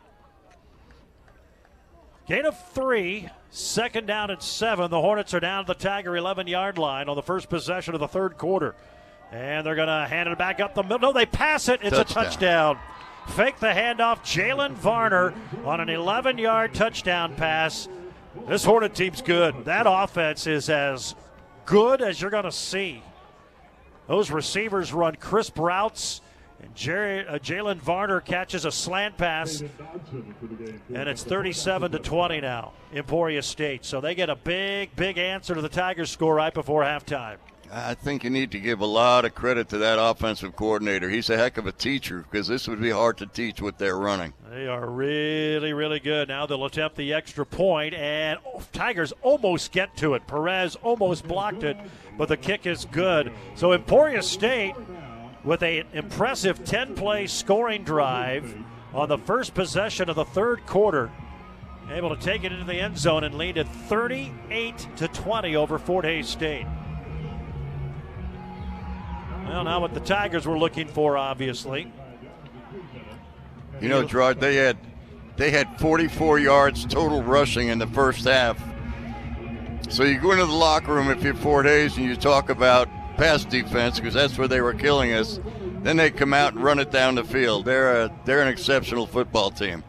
Gain 2.27 2.45
of 2.45 2.57
three, 2.71 3.29
second 3.51 4.07
down 4.07 4.31
at 4.31 4.41
seven. 4.41 4.89
The 4.89 4.99
Hornets 4.99 5.35
are 5.35 5.39
down 5.39 5.65
to 5.65 5.67
the 5.67 5.79
Tiger 5.79 6.17
11 6.17 6.47
yard 6.47 6.79
line 6.79 7.09
on 7.09 7.15
the 7.15 7.21
first 7.21 7.47
possession 7.47 7.93
of 7.93 7.99
the 7.99 8.07
third 8.07 8.39
quarter. 8.39 8.73
And 9.31 9.63
they're 9.63 9.75
going 9.75 9.87
to 9.87 10.07
hand 10.07 10.29
it 10.29 10.37
back 10.37 10.59
up 10.59 10.73
the 10.73 10.81
middle. 10.83 10.99
No, 10.99 11.13
they 11.13 11.27
pass 11.27 11.69
it. 11.69 11.81
It's 11.83 11.95
Touchdown. 11.95 12.23
a 12.23 12.25
touchdown. 12.25 12.79
Fake 13.27 13.59
the 13.59 13.67
handoff. 13.67 14.19
Jalen 14.19 14.73
Varner 14.73 15.33
on 15.65 15.79
an 15.79 15.89
11 15.89 16.37
yard 16.37 16.73
touchdown 16.73 17.35
pass. 17.35 17.87
This 18.47 18.63
Hornet 18.63 18.95
team's 18.95 19.21
good. 19.21 19.65
That 19.65 19.85
offense 19.87 20.47
is 20.47 20.69
as 20.69 21.15
good 21.65 22.01
as 22.01 22.21
you're 22.21 22.31
going 22.31 22.43
to 22.43 22.51
see. 22.51 23.01
Those 24.07 24.31
receivers 24.31 24.91
run 24.91 25.15
crisp 25.15 25.57
routes, 25.57 26.21
and 26.61 26.71
uh, 26.71 27.39
Jalen 27.39 27.77
Varner 27.77 28.19
catches 28.19 28.65
a 28.65 28.71
slant 28.71 29.17
pass, 29.17 29.61
and 29.61 31.09
it's 31.09 31.23
37 31.23 31.91
to 31.93 31.99
20 31.99 32.41
now, 32.41 32.73
Emporia 32.93 33.41
State. 33.41 33.85
So 33.85 34.01
they 34.01 34.13
get 34.13 34.29
a 34.29 34.35
big, 34.35 34.95
big 34.95 35.17
answer 35.17 35.55
to 35.55 35.61
the 35.61 35.69
Tigers' 35.69 36.11
score 36.11 36.35
right 36.35 36.53
before 36.53 36.83
halftime. 36.83 37.37
I 37.75 37.95
think 37.95 38.23
you 38.23 38.29
need 38.29 38.51
to 38.51 38.59
give 38.59 38.81
a 38.81 38.85
lot 38.85 39.25
of 39.25 39.33
credit 39.33 39.69
to 39.69 39.79
that 39.79 39.97
offensive 39.99 40.55
coordinator. 40.55 41.09
He's 41.09 41.31
a 41.31 41.37
heck 41.37 41.57
of 41.57 41.65
a 41.65 41.71
teacher 41.71 42.19
because 42.19 42.47
this 42.47 42.67
would 42.67 42.79
be 42.79 42.91
hard 42.91 43.17
to 43.17 43.25
teach 43.25 43.63
what 43.63 43.79
they're 43.79 43.97
running. 43.97 44.33
They 44.51 44.67
are 44.67 44.87
really, 44.87 45.73
really 45.73 45.99
good. 45.99 46.27
Now 46.27 46.45
they'll 46.45 46.65
attempt 46.65 46.97
the 46.97 47.13
extra 47.13 47.47
point, 47.47 47.95
and 47.95 48.37
oh, 48.45 48.61
Tigers 48.73 49.11
almost 49.23 49.71
get 49.71 49.97
to 49.97 50.13
it. 50.13 50.27
Perez 50.27 50.75
almost 50.83 51.27
blocked 51.27 51.63
it, 51.63 51.75
but 52.15 52.27
the 52.27 52.37
kick 52.37 52.67
is 52.67 52.85
good. 52.85 53.31
So 53.55 53.73
Emporia 53.73 54.21
State, 54.21 54.75
with 55.43 55.63
an 55.63 55.87
impressive 55.93 56.63
10 56.63 56.93
play 56.93 57.25
scoring 57.25 57.83
drive 57.83 58.55
on 58.93 59.09
the 59.09 59.17
first 59.17 59.55
possession 59.55 60.11
of 60.11 60.15
the 60.15 60.25
third 60.25 60.63
quarter, 60.67 61.11
able 61.89 62.15
to 62.15 62.21
take 62.21 62.43
it 62.43 62.51
into 62.51 62.65
the 62.65 62.79
end 62.79 62.99
zone 62.99 63.23
and 63.23 63.33
lead 63.33 63.57
it 63.57 63.67
38 63.67 64.87
to 64.97 65.07
20 65.07 65.55
over 65.55 65.79
Fort 65.79 66.05
Hays 66.05 66.29
State. 66.29 66.67
Well, 69.45 69.63
now 69.63 69.79
what 69.79 69.93
the 69.93 69.99
Tigers 69.99 70.45
were 70.45 70.57
looking 70.57 70.87
for, 70.87 71.17
obviously. 71.17 71.91
You 73.81 73.89
know, 73.89 74.03
Gerard, 74.03 74.39
they 74.39 74.55
had 74.55 74.77
they 75.35 75.51
had 75.51 75.79
44 75.79 76.39
yards 76.39 76.85
total 76.85 77.23
rushing 77.23 77.67
in 77.67 77.79
the 77.79 77.87
first 77.87 78.25
half. 78.25 78.61
So 79.89 80.03
you 80.03 80.19
go 80.19 80.31
into 80.31 80.45
the 80.45 80.53
locker 80.53 80.93
room 80.93 81.09
if 81.09 81.23
you're 81.23 81.33
Fort 81.33 81.65
Hays 81.65 81.97
and 81.97 82.05
you 82.05 82.15
talk 82.15 82.49
about 82.49 82.87
pass 83.17 83.43
defense 83.45 83.99
because 83.99 84.13
that's 84.13 84.37
where 84.37 84.47
they 84.47 84.61
were 84.61 84.73
killing 84.73 85.11
us. 85.13 85.39
Then 85.81 85.97
they 85.97 86.11
come 86.11 86.33
out 86.33 86.53
and 86.53 86.63
run 86.63 86.79
it 86.79 86.91
down 86.91 87.15
the 87.15 87.23
field. 87.23 87.65
They're 87.65 88.03
a, 88.03 88.19
they're 88.25 88.41
an 88.41 88.47
exceptional 88.47 89.05
football 89.05 89.51
team. 89.51 89.83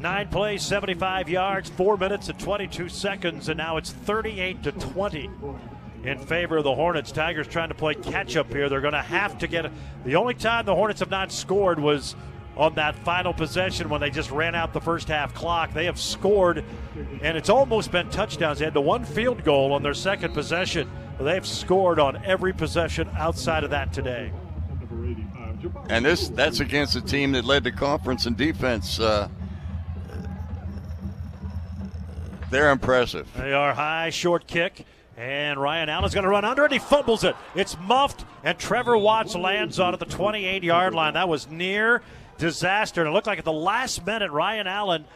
Nine 0.00 0.28
plays, 0.28 0.62
75 0.62 1.28
yards, 1.28 1.70
four 1.70 1.96
minutes 1.96 2.28
and 2.28 2.38
22 2.38 2.88
seconds, 2.88 3.48
and 3.48 3.58
now 3.58 3.78
it's 3.78 3.90
38 3.90 4.62
to 4.62 4.72
20 4.72 5.30
in 6.04 6.18
favor 6.20 6.58
of 6.58 6.64
the 6.64 6.74
Hornets. 6.74 7.10
Tigers 7.10 7.48
trying 7.48 7.68
to 7.68 7.74
play 7.74 7.94
catch 7.94 8.36
up 8.36 8.52
here. 8.52 8.68
They're 8.68 8.80
going 8.80 8.92
to 8.92 9.02
have 9.02 9.38
to 9.38 9.48
get. 9.48 9.70
The 10.04 10.14
only 10.14 10.34
time 10.34 10.66
the 10.66 10.74
Hornets 10.74 11.00
have 11.00 11.10
not 11.10 11.32
scored 11.32 11.80
was 11.80 12.14
on 12.56 12.74
that 12.74 12.94
final 12.96 13.32
possession 13.32 13.88
when 13.88 14.00
they 14.00 14.10
just 14.10 14.30
ran 14.30 14.54
out 14.54 14.72
the 14.72 14.80
first 14.80 15.08
half 15.08 15.34
clock. 15.34 15.72
They 15.72 15.86
have 15.86 15.98
scored, 15.98 16.64
and 17.20 17.36
it's 17.36 17.48
almost 17.48 17.90
been 17.90 18.08
touchdowns. 18.10 18.60
They 18.60 18.66
had 18.66 18.74
the 18.74 18.80
one 18.80 19.04
field 19.04 19.42
goal 19.44 19.72
on 19.72 19.82
their 19.82 19.94
second 19.94 20.32
possession, 20.32 20.90
they've 21.18 21.46
scored 21.46 21.98
on 21.98 22.24
every 22.24 22.52
possession 22.52 23.08
outside 23.16 23.64
of 23.64 23.70
that 23.70 23.92
today. 23.92 24.32
And 25.88 26.04
this 26.04 26.28
that's 26.28 26.60
against 26.60 26.94
a 26.94 27.00
team 27.00 27.32
that 27.32 27.44
led 27.44 27.64
the 27.64 27.72
conference 27.72 28.26
in 28.26 28.34
defense. 28.34 29.00
Uh, 29.00 29.28
they're 32.50 32.70
impressive. 32.70 33.28
They 33.36 33.52
are 33.52 33.74
high, 33.74 34.10
short 34.10 34.46
kick. 34.46 34.86
And 35.16 35.60
Ryan 35.60 35.88
Allen's 35.88 36.14
going 36.14 36.24
to 36.24 36.30
run 36.30 36.44
under 36.44 36.64
it. 36.64 36.70
He 36.70 36.78
fumbles 36.78 37.24
it. 37.24 37.34
It's 37.56 37.76
muffed, 37.80 38.24
and 38.44 38.56
Trevor 38.56 38.96
Watts 38.96 39.34
lands 39.34 39.80
on 39.80 39.92
at 39.92 39.98
the 39.98 40.06
28 40.06 40.62
yard 40.62 40.94
line. 40.94 41.14
That 41.14 41.28
was 41.28 41.50
near 41.50 42.02
disaster. 42.38 43.00
And 43.00 43.10
it 43.10 43.12
looked 43.12 43.26
like 43.26 43.40
at 43.40 43.44
the 43.44 43.52
last 43.52 44.06
minute, 44.06 44.30
Ryan 44.30 44.68
Allen 44.68 45.06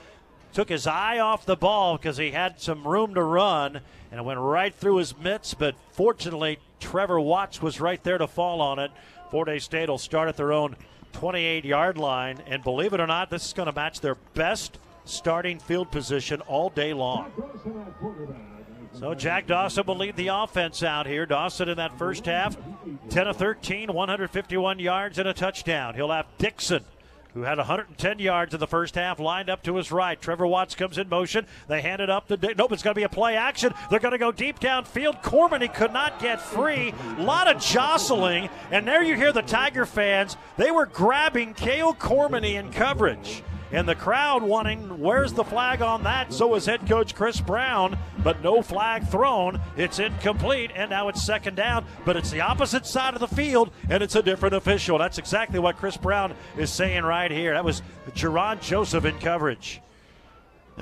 took 0.53 0.69
his 0.69 0.89
eye 0.89 1.21
off 1.21 1.47
the 1.47 1.55
ball 1.55 1.97
because 1.97 2.17
he 2.17 2.33
had 2.33 2.61
some 2.61 2.87
room 2.87 3.15
to 3.15 3.23
run, 3.23 3.81
and 4.11 4.21
it 4.21 4.25
went 4.25 4.41
right 4.41 4.75
through 4.75 4.97
his 4.97 5.17
mitts. 5.17 5.55
But 5.55 5.77
fortunately, 5.93 6.59
Trevor 6.81 7.21
Watts 7.21 7.63
was 7.63 7.81
right 7.81 8.03
there 8.03 8.19
to 8.19 8.27
fall 8.27 8.61
on 8.61 8.81
it. 8.81 8.91
Fort 9.31 9.49
Hays 9.49 9.63
State 9.63 9.89
will 9.89 9.99
start 9.99 10.29
at 10.29 10.37
their 10.37 10.53
own 10.53 10.75
28 11.13 11.65
yard 11.65 11.97
line. 11.97 12.43
And 12.49 12.65
believe 12.65 12.93
it 12.93 13.01
or 13.01 13.07
not, 13.07 13.31
this 13.31 13.47
is 13.47 13.53
going 13.53 13.67
to 13.67 13.73
match 13.73 14.01
their 14.01 14.17
best 14.35 14.79
starting 15.05 15.59
field 15.59 15.91
position 15.91 16.41
all 16.43 16.71
day 16.71 16.93
long. 16.93 17.31
So 18.93 19.15
Jack 19.15 19.47
Dawson 19.47 19.85
will 19.87 19.97
lead 19.97 20.17
the 20.17 20.29
offense 20.29 20.83
out 20.83 21.07
here. 21.07 21.25
Dawson 21.27 21.69
in 21.69 21.77
that 21.79 21.99
first 21.99 22.27
half, 22.27 22.57
10 23.09 23.27
of 23.27 23.37
13, 23.37 23.93
151 23.93 24.79
yards 24.79 25.19
and 25.19 25.29
a 25.29 25.33
touchdown. 25.33 25.95
He'll 25.95 26.11
have 26.11 26.27
Dixon, 26.37 26.85
who 27.33 27.43
had 27.43 27.57
110 27.57 28.19
yards 28.19 28.53
in 28.53 28.61
the 28.61 28.67
first 28.67 28.95
half, 28.95 29.19
lined 29.19 29.49
up 29.49 29.63
to 29.63 29.77
his 29.77 29.91
right. 29.91 30.21
Trevor 30.21 30.47
Watts 30.47 30.75
comes 30.75 30.99
in 30.99 31.09
motion. 31.09 31.47
They 31.69 31.81
hand 31.81 32.03
it 32.03 32.11
up 32.11 32.29
to 32.29 32.37
Di- 32.37 32.55
nope. 32.57 32.73
It's 32.73 32.83
going 32.83 32.95
to 32.95 32.99
be 33.01 33.05
a 33.05 33.09
play 33.09 33.35
action. 33.35 33.73
They're 33.91 33.99
going 33.99 34.13
to 34.13 34.19
go 34.19 34.31
deep 34.31 34.61
downfield. 34.61 35.23
Cormany 35.23 35.73
could 35.73 35.95
not 35.95 36.21
get 36.21 36.41
free. 36.41 36.93
A 37.17 37.23
lot 37.23 37.49
of 37.49 37.63
jostling, 37.63 38.51
and 38.71 38.87
there 38.87 39.03
you 39.03 39.17
hear 39.17 39.33
the 39.33 39.43
Tiger 39.43 39.87
fans. 39.87 40.37
They 40.59 40.71
were 40.71 40.87
grabbing 40.87 41.55
Kale 41.55 41.95
Cormany 41.95 42.55
in 42.55 42.71
coverage. 42.71 43.43
And 43.73 43.89
the 43.89 43.95
crowd 43.95 44.43
wanting, 44.43 45.01
where's 45.01 45.33
the 45.33 45.45
flag 45.45 45.81
on 45.81 46.03
that? 46.03 46.33
So 46.33 46.47
was 46.49 46.67
head 46.67 46.87
coach 46.87 47.15
Chris 47.15 47.41
Brown, 47.41 47.99
but 48.23 48.43
no 48.43 48.61
flag 48.61 49.09
thrown. 49.09 49.61
It's 49.79 49.99
incomplete, 49.99 50.71
and 50.75 50.91
now 50.91 51.09
it's 51.09 51.25
second 51.25 51.57
down, 51.57 51.87
but 52.05 52.17
it's 52.17 52.31
the 52.31 52.43
opposite 52.43 52.85
side 52.85 53.15
of 53.15 53.21
the 53.21 53.29
field, 53.29 53.71
and 53.89 54.03
it's 54.03 54.15
a 54.15 54.23
different 54.23 54.55
official. 54.55 54.99
That's 54.99 55.17
exactly 55.17 55.59
what 55.59 55.79
Chris 55.79 55.97
Brown 55.97 56.35
is 56.59 56.71
saying 56.71 57.05
right 57.05 57.31
here. 57.31 57.55
That 57.55 57.65
was 57.65 57.81
Jerron 58.11 58.61
Joseph 58.61 59.07
in 59.07 59.19
coverage. 59.19 59.81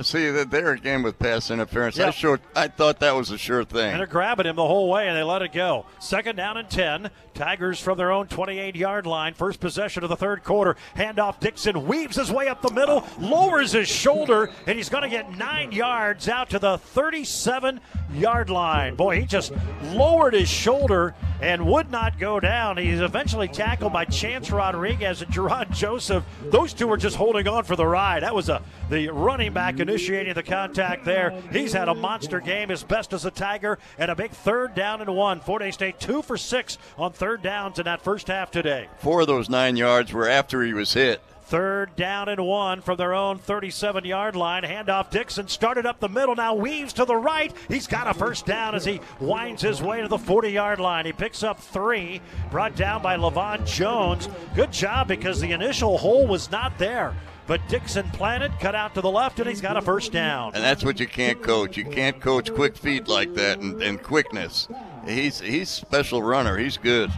See 0.02 0.30
that 0.30 0.50
there 0.50 0.72
again 0.72 1.02
with 1.02 1.18
pass 1.18 1.50
interference. 1.50 1.98
I 1.98 2.10
sure 2.10 2.40
I 2.54 2.68
thought 2.68 3.00
that 3.00 3.14
was 3.14 3.30
a 3.30 3.38
sure 3.38 3.64
thing. 3.64 3.92
And 3.92 4.00
they're 4.00 4.06
grabbing 4.06 4.46
him 4.46 4.56
the 4.56 4.66
whole 4.66 4.88
way, 4.88 5.08
and 5.08 5.16
they 5.16 5.22
let 5.22 5.42
it 5.42 5.52
go. 5.52 5.86
Second 5.98 6.36
down 6.36 6.56
and 6.56 6.68
10. 6.68 7.10
Tigers 7.34 7.80
from 7.80 7.96
their 7.96 8.12
own 8.12 8.26
28 8.26 8.76
yard 8.76 9.06
line. 9.06 9.34
First 9.34 9.60
possession 9.60 10.02
of 10.02 10.10
the 10.10 10.16
third 10.16 10.44
quarter. 10.44 10.76
Handoff 10.96 11.40
Dixon 11.40 11.86
weaves 11.86 12.16
his 12.16 12.30
way 12.30 12.48
up 12.48 12.60
the 12.60 12.70
middle, 12.70 13.06
lowers 13.18 13.72
his 13.72 13.88
shoulder, 13.88 14.50
and 14.66 14.76
he's 14.76 14.88
going 14.88 15.04
to 15.04 15.08
get 15.08 15.36
nine 15.38 15.72
yards 15.72 16.28
out 16.28 16.50
to 16.50 16.58
the 16.58 16.78
37 16.78 17.80
yard 18.12 18.50
line. 18.50 18.94
Boy, 18.94 19.20
he 19.20 19.26
just 19.26 19.52
lowered 19.92 20.34
his 20.34 20.48
shoulder 20.48 21.14
and 21.40 21.64
would 21.66 21.90
not 21.90 22.18
go 22.18 22.40
down. 22.40 22.76
He's 22.76 23.00
eventually 23.00 23.48
tackled 23.48 23.92
by 23.92 24.04
Chance 24.04 24.50
Rodriguez 24.50 25.22
and 25.22 25.32
Gerard 25.32 25.72
Joseph. 25.72 26.24
Those 26.44 26.74
two 26.74 26.88
were 26.88 26.96
just 26.96 27.16
holding 27.16 27.48
on 27.48 27.64
for 27.64 27.76
the 27.76 27.86
ride. 27.86 28.22
That 28.22 28.34
was 28.34 28.48
a 28.48 28.62
the 28.90 29.08
running 29.08 29.52
back 29.52 29.80
initiating 29.80 30.34
the 30.34 30.42
contact 30.42 31.04
there. 31.04 31.32
He's 31.52 31.72
had 31.72 31.88
a 31.88 31.94
monster 31.94 32.40
game, 32.40 32.68
his 32.68 32.82
best 32.82 33.12
as 33.12 33.24
a 33.24 33.30
Tiger, 33.30 33.78
and 33.98 34.10
a 34.10 34.16
big 34.16 34.32
third 34.32 34.74
down 34.74 35.00
and 35.00 35.14
one. 35.14 35.40
Fort 35.40 35.62
Hays 35.62 35.74
State 35.74 36.00
two 36.00 36.22
for 36.22 36.36
six 36.36 36.76
on 36.98 37.12
third 37.12 37.42
downs 37.42 37.78
in 37.78 37.84
that 37.84 38.02
first 38.02 38.26
half 38.26 38.50
today. 38.50 38.88
Four 38.98 39.22
of 39.22 39.28
those 39.28 39.48
nine 39.48 39.76
yards 39.76 40.12
were 40.12 40.28
after 40.28 40.62
he 40.62 40.72
was 40.72 40.92
hit. 40.92 41.22
Third 41.44 41.96
down 41.96 42.28
and 42.28 42.46
one 42.46 42.80
from 42.80 42.96
their 42.96 43.12
own 43.12 43.38
37 43.38 44.04
yard 44.04 44.36
line. 44.36 44.62
Handoff 44.62 45.10
Dixon 45.10 45.48
started 45.48 45.84
up 45.84 45.98
the 45.98 46.08
middle, 46.08 46.36
now 46.36 46.54
weaves 46.54 46.92
to 46.92 47.04
the 47.04 47.16
right. 47.16 47.52
He's 47.66 47.88
got 47.88 48.06
a 48.06 48.14
first 48.14 48.46
down 48.46 48.76
as 48.76 48.84
he 48.84 49.00
winds 49.18 49.60
his 49.60 49.82
way 49.82 50.00
to 50.00 50.06
the 50.06 50.16
40 50.16 50.48
yard 50.48 50.78
line. 50.78 51.06
He 51.06 51.12
picks 51.12 51.42
up 51.42 51.58
three, 51.58 52.20
brought 52.52 52.76
down 52.76 53.02
by 53.02 53.16
Levon 53.16 53.66
Jones. 53.66 54.28
Good 54.54 54.70
job 54.72 55.08
because 55.08 55.40
the 55.40 55.50
initial 55.50 55.98
hole 55.98 56.24
was 56.28 56.52
not 56.52 56.78
there. 56.78 57.16
But 57.50 57.66
Dixon 57.66 58.08
planted, 58.10 58.52
cut 58.60 58.76
out 58.76 58.94
to 58.94 59.00
the 59.00 59.10
left, 59.10 59.40
and 59.40 59.48
he's 59.48 59.60
got 59.60 59.76
a 59.76 59.82
first 59.82 60.12
down. 60.12 60.54
And 60.54 60.62
that's 60.62 60.84
what 60.84 61.00
you 61.00 61.08
can't 61.08 61.42
coach. 61.42 61.76
You 61.76 61.84
can't 61.84 62.20
coach 62.20 62.54
quick 62.54 62.76
feet 62.76 63.08
like 63.08 63.34
that 63.34 63.58
and, 63.58 63.82
and 63.82 64.00
quickness. 64.00 64.68
He's 65.04 65.40
he's 65.40 65.68
special 65.68 66.22
runner. 66.22 66.56
He's 66.58 66.76
good. 66.76 67.10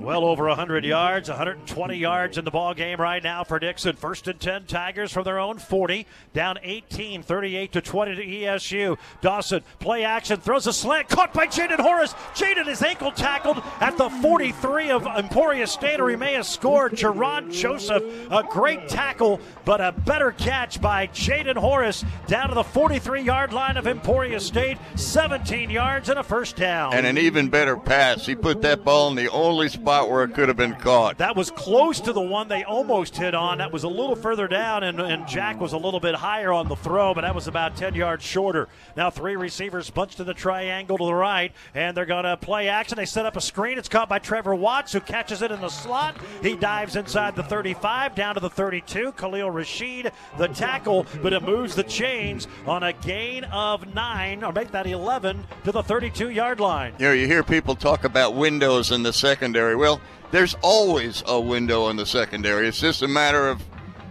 Well 0.00 0.24
over 0.24 0.48
100 0.48 0.86
yards, 0.86 1.28
120 1.28 1.94
yards 1.94 2.38
in 2.38 2.46
the 2.46 2.50
ball 2.50 2.72
game 2.72 2.98
right 2.98 3.22
now 3.22 3.44
for 3.44 3.58
Dixon. 3.58 3.96
First 3.96 4.28
and 4.28 4.40
10 4.40 4.64
Tigers 4.64 5.12
from 5.12 5.24
their 5.24 5.38
own 5.38 5.58
40, 5.58 6.06
down 6.32 6.58
18, 6.62 7.22
38 7.22 7.72
to 7.72 7.82
20 7.82 8.14
to 8.14 8.26
ESU. 8.26 8.96
Dawson 9.20 9.62
play 9.78 10.04
action, 10.04 10.40
throws 10.40 10.66
a 10.66 10.72
slant, 10.72 11.10
caught 11.10 11.34
by 11.34 11.46
Jaden 11.46 11.80
Horace. 11.80 12.14
Jaden 12.34 12.66
is 12.66 12.82
ankle 12.82 13.12
tackled 13.12 13.62
at 13.80 13.98
the 13.98 14.08
43 14.08 14.90
of 14.90 15.06
Emporia 15.06 15.66
State, 15.66 16.00
or 16.00 16.08
he 16.08 16.16
may 16.16 16.32
have 16.32 16.46
scored. 16.46 16.92
Jerron 16.92 17.52
Joseph, 17.52 18.02
a 18.30 18.42
great 18.42 18.88
tackle, 18.88 19.38
but 19.66 19.82
a 19.82 19.92
better 19.92 20.32
catch 20.32 20.80
by 20.80 21.08
Jaden 21.08 21.58
Horace 21.58 22.06
down 22.26 22.48
to 22.48 22.54
the 22.54 22.64
43 22.64 23.20
yard 23.20 23.52
line 23.52 23.76
of 23.76 23.86
Emporia 23.86 24.40
State, 24.40 24.78
17 24.96 25.68
yards 25.68 26.08
and 26.08 26.18
a 26.18 26.22
first 26.22 26.56
down. 26.56 26.94
And 26.94 27.04
an 27.04 27.18
even 27.18 27.50
better 27.50 27.76
pass. 27.76 28.24
He 28.24 28.34
put 28.34 28.62
that 28.62 28.82
ball 28.82 29.10
in 29.10 29.14
the 29.14 29.28
only 29.28 29.68
spot 29.68 29.89
where 30.08 30.24
it 30.24 30.34
could 30.34 30.48
have 30.48 30.56
been 30.56 30.74
caught. 30.74 31.18
That 31.18 31.36
was 31.36 31.50
close 31.50 32.00
to 32.00 32.12
the 32.12 32.20
one 32.20 32.48
they 32.48 32.64
almost 32.64 33.16
hit 33.16 33.34
on. 33.34 33.58
That 33.58 33.72
was 33.72 33.84
a 33.84 33.88
little 33.88 34.16
further 34.16 34.48
down, 34.48 34.84
and, 34.84 35.00
and 35.00 35.26
Jack 35.26 35.60
was 35.60 35.72
a 35.72 35.78
little 35.78 36.00
bit 36.00 36.14
higher 36.14 36.52
on 36.52 36.68
the 36.68 36.76
throw, 36.76 37.14
but 37.14 37.22
that 37.22 37.34
was 37.34 37.48
about 37.48 37.76
10 37.76 37.94
yards 37.94 38.24
shorter. 38.24 38.68
Now, 38.96 39.10
three 39.10 39.36
receivers 39.36 39.90
bunched 39.90 40.20
in 40.20 40.26
the 40.26 40.34
triangle 40.34 40.98
to 40.98 41.04
the 41.04 41.14
right, 41.14 41.52
and 41.74 41.96
they're 41.96 42.06
going 42.06 42.24
to 42.24 42.36
play 42.36 42.68
action. 42.68 42.96
They 42.96 43.06
set 43.06 43.26
up 43.26 43.36
a 43.36 43.40
screen. 43.40 43.78
It's 43.78 43.88
caught 43.88 44.08
by 44.08 44.18
Trevor 44.18 44.54
Watts, 44.54 44.92
who 44.92 45.00
catches 45.00 45.42
it 45.42 45.50
in 45.50 45.60
the 45.60 45.68
slot. 45.68 46.16
He 46.42 46.56
dives 46.56 46.96
inside 46.96 47.36
the 47.36 47.42
35, 47.42 48.14
down 48.14 48.34
to 48.34 48.40
the 48.40 48.50
32. 48.50 49.12
Khalil 49.12 49.50
Rashid, 49.50 50.12
the 50.38 50.48
tackle, 50.48 51.06
but 51.22 51.32
it 51.32 51.42
moves 51.42 51.74
the 51.74 51.84
chains 51.84 52.46
on 52.66 52.82
a 52.82 52.92
gain 52.92 53.44
of 53.44 53.94
nine, 53.94 54.44
or 54.44 54.52
make 54.52 54.70
that 54.70 54.86
11, 54.86 55.44
to 55.64 55.72
the 55.72 55.82
32 55.82 56.30
yard 56.30 56.60
line. 56.60 56.94
You 56.98 57.06
know, 57.06 57.12
you 57.12 57.26
hear 57.26 57.42
people 57.42 57.74
talk 57.74 58.04
about 58.04 58.34
windows 58.34 58.90
in 58.90 59.02
the 59.02 59.12
secondary. 59.12 59.76
Well, 59.80 59.98
there's 60.30 60.54
always 60.60 61.22
a 61.26 61.40
window 61.40 61.88
in 61.88 61.96
the 61.96 62.04
secondary. 62.04 62.68
It's 62.68 62.80
just 62.80 63.00
a 63.00 63.08
matter 63.08 63.48
of 63.48 63.64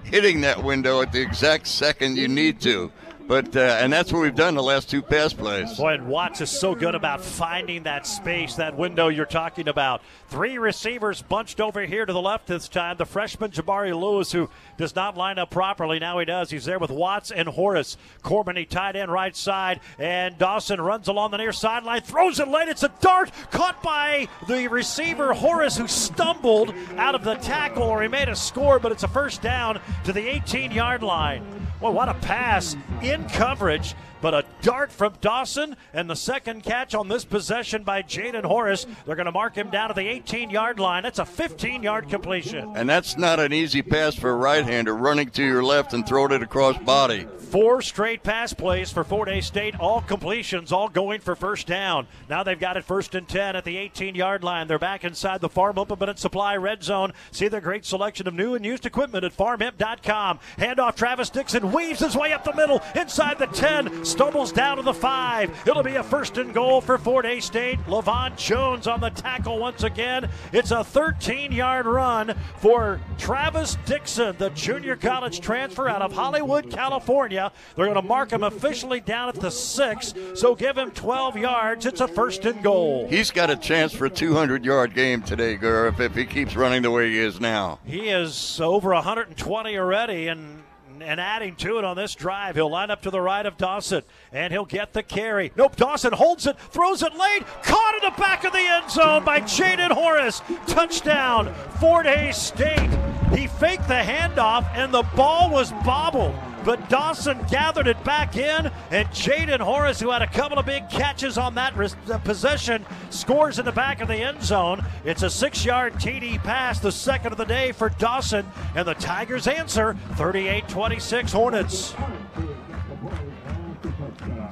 hitting 0.04 0.42
that 0.42 0.64
window 0.64 1.04
at 1.04 1.12
the 1.12 1.22
exact 1.22 1.68
second 1.68 2.18
you 2.18 2.28
need 2.28 2.60
to. 2.62 2.92
But 3.30 3.56
uh, 3.56 3.60
and 3.60 3.94
that's 3.94 4.12
what 4.12 4.24
we've 4.24 4.34
done 4.34 4.56
the 4.56 4.64
last 4.64 4.90
two 4.90 5.04
pass 5.04 5.34
plays. 5.34 5.78
Boy, 5.78 5.94
and 5.94 6.08
Watts 6.08 6.42
is 6.42 6.50
so 6.50 6.74
good 6.74 6.96
about 6.96 7.22
finding 7.22 7.84
that 7.84 8.08
space, 8.08 8.56
that 8.56 8.76
window 8.76 9.08
you're 9.08 9.28
talking 9.28 9.68
about. 9.68 10.02
Three 10.30 10.58
receivers 10.58 11.22
bunched 11.22 11.62
over 11.62 11.86
here 11.86 12.08
to 12.08 12.12
the 12.12 12.20
left 12.20 12.48
this 12.48 12.68
time. 12.68 12.98
The 12.98 13.06
freshman 13.06 13.52
Jabari 13.52 13.96
Lewis, 13.96 14.32
who 14.32 14.50
does 14.78 14.96
not 14.96 15.16
line 15.16 15.38
up 15.38 15.52
properly, 15.52 16.00
now 16.00 16.18
he 16.18 16.26
does. 16.26 16.50
He's 16.50 16.66
there 16.66 16.80
with 16.80 16.90
Watts 16.90 17.30
and 17.30 17.48
Horace. 17.48 17.98
Corbin, 18.24 18.56
he 18.56 18.66
tied 18.66 18.96
in 18.96 19.12
right 19.12 19.36
side, 19.36 19.80
and 20.00 20.36
Dawson 20.40 20.82
runs 20.82 21.08
along 21.08 21.30
the 21.30 21.38
near 21.38 21.52
sideline, 21.52 22.02
throws 22.02 22.40
it 22.40 22.48
late. 22.48 22.68
It's 22.68 22.82
a 22.82 22.92
dart 23.00 23.32
caught 23.52 23.84
by 23.84 24.28
the 24.48 24.68
receiver 24.70 25.36
Horace, 25.36 25.78
who 25.78 25.88
stumbled 25.88 26.74
out 26.98 27.14
of 27.14 27.24
the 27.24 27.36
tackle, 27.36 27.84
or 27.84 28.02
he 28.02 28.08
made 28.08 28.28
a 28.28 28.36
score, 28.36 28.80
but 28.80 28.92
it's 28.92 29.04
a 29.04 29.08
first 29.08 29.44
down 29.44 29.80
to 30.06 30.14
the 30.14 30.28
18 30.28 30.72
yard 30.72 31.04
line. 31.04 31.69
Well, 31.82 31.94
what 31.94 32.10
a 32.10 32.14
pass 32.16 32.76
in 33.02 33.28
coverage, 33.30 33.96
but 34.22 34.34
a 34.34 34.46
dart 34.62 34.92
from 34.92 35.14
Dawson, 35.22 35.76
and 35.94 36.10
the 36.10 36.16
second 36.16 36.64
catch 36.64 36.96
on 36.96 37.08
this 37.08 37.26
possession 37.26 37.84
by 37.84 38.02
Jaden 38.02 38.46
Horace. 38.46 38.86
They're 39.06 39.16
going 39.16 39.26
to 39.26 39.32
mark 39.32 39.56
him 39.56 39.70
down 39.70 39.90
to 39.90 39.94
the 39.94 40.08
18 40.08 40.50
yard 40.50 40.80
line. 40.80 41.04
That's 41.04 41.20
a 41.20 41.26
15 41.26 41.84
yard 41.84 42.10
completion. 42.10 42.74
And 42.76 42.90
that's 42.90 43.18
not 43.18 43.40
an 43.40 43.54
easy 43.54 43.82
pass 43.82 44.16
for 44.16 44.30
a 44.30 44.36
right-hander 44.36 44.96
running 44.96 45.30
to 45.32 45.44
your 45.44 45.64
left 45.64 45.94
and 45.94 46.08
throwing 46.08 46.32
it 46.32 46.42
across 46.42 46.78
body. 46.80 47.28
Four 47.38 47.82
straight 47.82 48.24
pass 48.24 48.54
plays 48.54 48.92
for 48.92 49.04
Fort 49.04 49.28
Hays 49.28 49.48
State, 49.48 49.80
all 49.80 50.02
completions, 50.02 50.72
all 50.72 50.88
going 50.88 51.20
for 51.20 51.36
first 51.36 51.66
down. 51.66 52.08
Now 52.30 52.44
they've 52.44 52.60
got 52.60 52.78
it 52.78 52.84
first 52.84 53.16
and 53.16 53.28
10 53.28 53.56
at 53.56 53.66
the 53.66 53.78
18 53.78 54.16
yard 54.16 54.44
line. 54.44 54.68
They're 54.68 54.78
back 54.78 55.04
inside 55.04 55.42
the 55.42 55.50
Farm 55.50 55.78
Implement 55.78 56.20
Supply 56.20 56.56
red 56.58 56.84
zone. 56.84 57.14
See 57.32 57.48
their 57.48 57.62
great 57.62 57.86
selection 57.86 58.28
of 58.28 58.34
new 58.34 58.54
and 58.56 58.64
used 58.64 58.86
equipment 58.86 59.24
at 59.24 59.36
farmimp.com. 59.36 60.40
Handoff 60.58 60.96
Travis 60.96 61.30
Dixon 61.30 61.72
weaves 61.72 62.00
his 62.00 62.16
way 62.16 62.34
up 62.34 62.44
the 62.44 62.54
middle 62.54 62.82
inside 62.96 63.40
the 63.40 63.48
10, 63.48 64.06
stumbles 64.10 64.52
down 64.52 64.78
to 64.78 64.84
the 64.84 64.94
5. 64.94 65.68
It'll 65.68 65.84
be 65.84 65.96
a 65.96 66.04
first 66.04 66.38
and 66.38 66.54
goal 66.54 66.82
for 66.82 66.98
Fort 66.98 67.26
Hays 67.26 67.46
State. 67.46 67.80
Levon 67.86 68.36
Jones 68.36 68.88
on 68.88 69.00
the 69.00 69.10
tackle 69.10 69.60
once 69.60 69.84
again. 69.84 70.30
It's 70.52 70.72
a 70.72 70.84
13 70.84 71.52
yard 71.52 71.86
run 71.86 72.36
for 72.58 73.00
Travis 73.18 73.78
Dixon, 73.86 74.36
the 74.38 74.50
junior 74.52 74.96
college 74.96 75.42
transfer 75.42 75.88
out 75.88 76.02
of 76.02 76.12
Hollywood, 76.12 76.72
California. 76.72 77.52
They're 77.76 77.86
going 77.86 77.96
to 77.96 78.02
mark 78.02 78.32
him 78.32 78.44
officially 78.44 79.00
down 79.00 79.30
at 79.30 79.36
the 79.36 79.52
6, 79.52 80.14
so 80.34 80.56
give 80.56 80.78
him 80.78 80.92
12 80.92 81.38
yards. 81.38 81.86
It's 81.86 82.02
a 82.02 82.08
first 82.08 82.46
and 82.46 82.64
goal. 82.64 83.08
He's 83.08 83.32
got 83.32 83.50
a 83.50 83.56
chance 83.56 83.94
for 83.94 84.06
a 84.06 84.10
200-yard 84.10 84.94
game 84.96 85.22
today, 85.22 85.58
Gurf, 85.58 86.00
if 86.00 86.16
he 86.16 86.26
keeps 86.26 86.56
running 86.56 86.82
the 86.82 86.92
way 86.92 87.10
he 87.10 87.20
is 87.20 87.40
now. 87.40 87.80
He 87.86 88.10
is 88.10 88.60
over 88.60 88.94
120 88.94 89.78
already 89.78 90.28
and 90.28 90.64
and 91.02 91.20
adding 91.20 91.56
to 91.58 91.78
it 91.78 91.84
on 91.84 91.96
this 91.96 92.16
drive. 92.16 92.56
He'll 92.56 92.70
line 92.70 92.92
up 92.92 93.02
to 93.04 93.12
the 93.12 93.22
right 93.22 93.46
of 93.46 93.58
Dawson 93.58 94.04
and 94.32 94.52
he'll 94.54 94.66
get 94.66 94.94
the 94.94 95.04
carry. 95.04 95.52
Nope, 95.56 95.76
Dawson 95.76 96.14
holds 96.14 96.48
it, 96.48 96.60
throws 96.60 97.04
it 97.04 97.14
late, 97.16 97.44
caught 97.64 97.96
in 97.96 98.10
the 98.10 98.20
back 98.20 98.44
of 98.44 98.54
the 98.54 98.60
end 98.60 98.92
zone 98.92 99.24
by 99.24 99.42
Jaden 99.42 99.92
Horace. 99.92 100.42
Touchdown, 100.68 101.54
Fort 101.80 102.06
Hays 102.06 102.38
State. 102.38 102.90
He 103.36 103.48
faked 103.48 103.88
the 103.88 103.96
handoff 103.96 104.66
and 104.76 104.94
the 104.94 105.04
ball 105.16 105.50
was 105.52 105.72
bobbled. 105.86 106.36
But 106.70 106.88
Dawson 106.88 107.44
gathered 107.50 107.88
it 107.88 108.04
back 108.04 108.38
in, 108.38 108.72
and 108.92 109.08
Jaden 109.08 109.60
Horace, 109.60 110.00
who 110.00 110.12
had 110.12 110.22
a 110.22 110.28
couple 110.28 110.60
of 110.60 110.68
big 110.68 110.88
catches 110.88 111.36
on 111.36 111.56
that 111.56 111.76
res- 111.76 111.96
uh, 112.12 112.20
possession, 112.20 112.86
scores 113.10 113.58
in 113.58 113.66
the 113.66 113.72
back 113.72 114.02
of 114.02 114.08
the 114.08 114.18
end 114.18 114.44
zone. 114.44 114.86
It's 115.04 115.24
a 115.24 115.32
six 115.32 115.66
yard 115.66 115.96
TD 115.96 116.38
pass, 116.44 116.80
the 116.80 116.92
second 116.92 117.32
of 117.32 117.40
the 117.40 117.46
day 117.46 117.72
for 117.72 117.90
Dawson, 117.90 118.46
and 118.76 118.88
the 118.88 118.94
Tigers 118.94 119.48
answer 119.48 119.96
38 120.14 120.68
26 120.68 121.32
Hornets. 121.32 121.96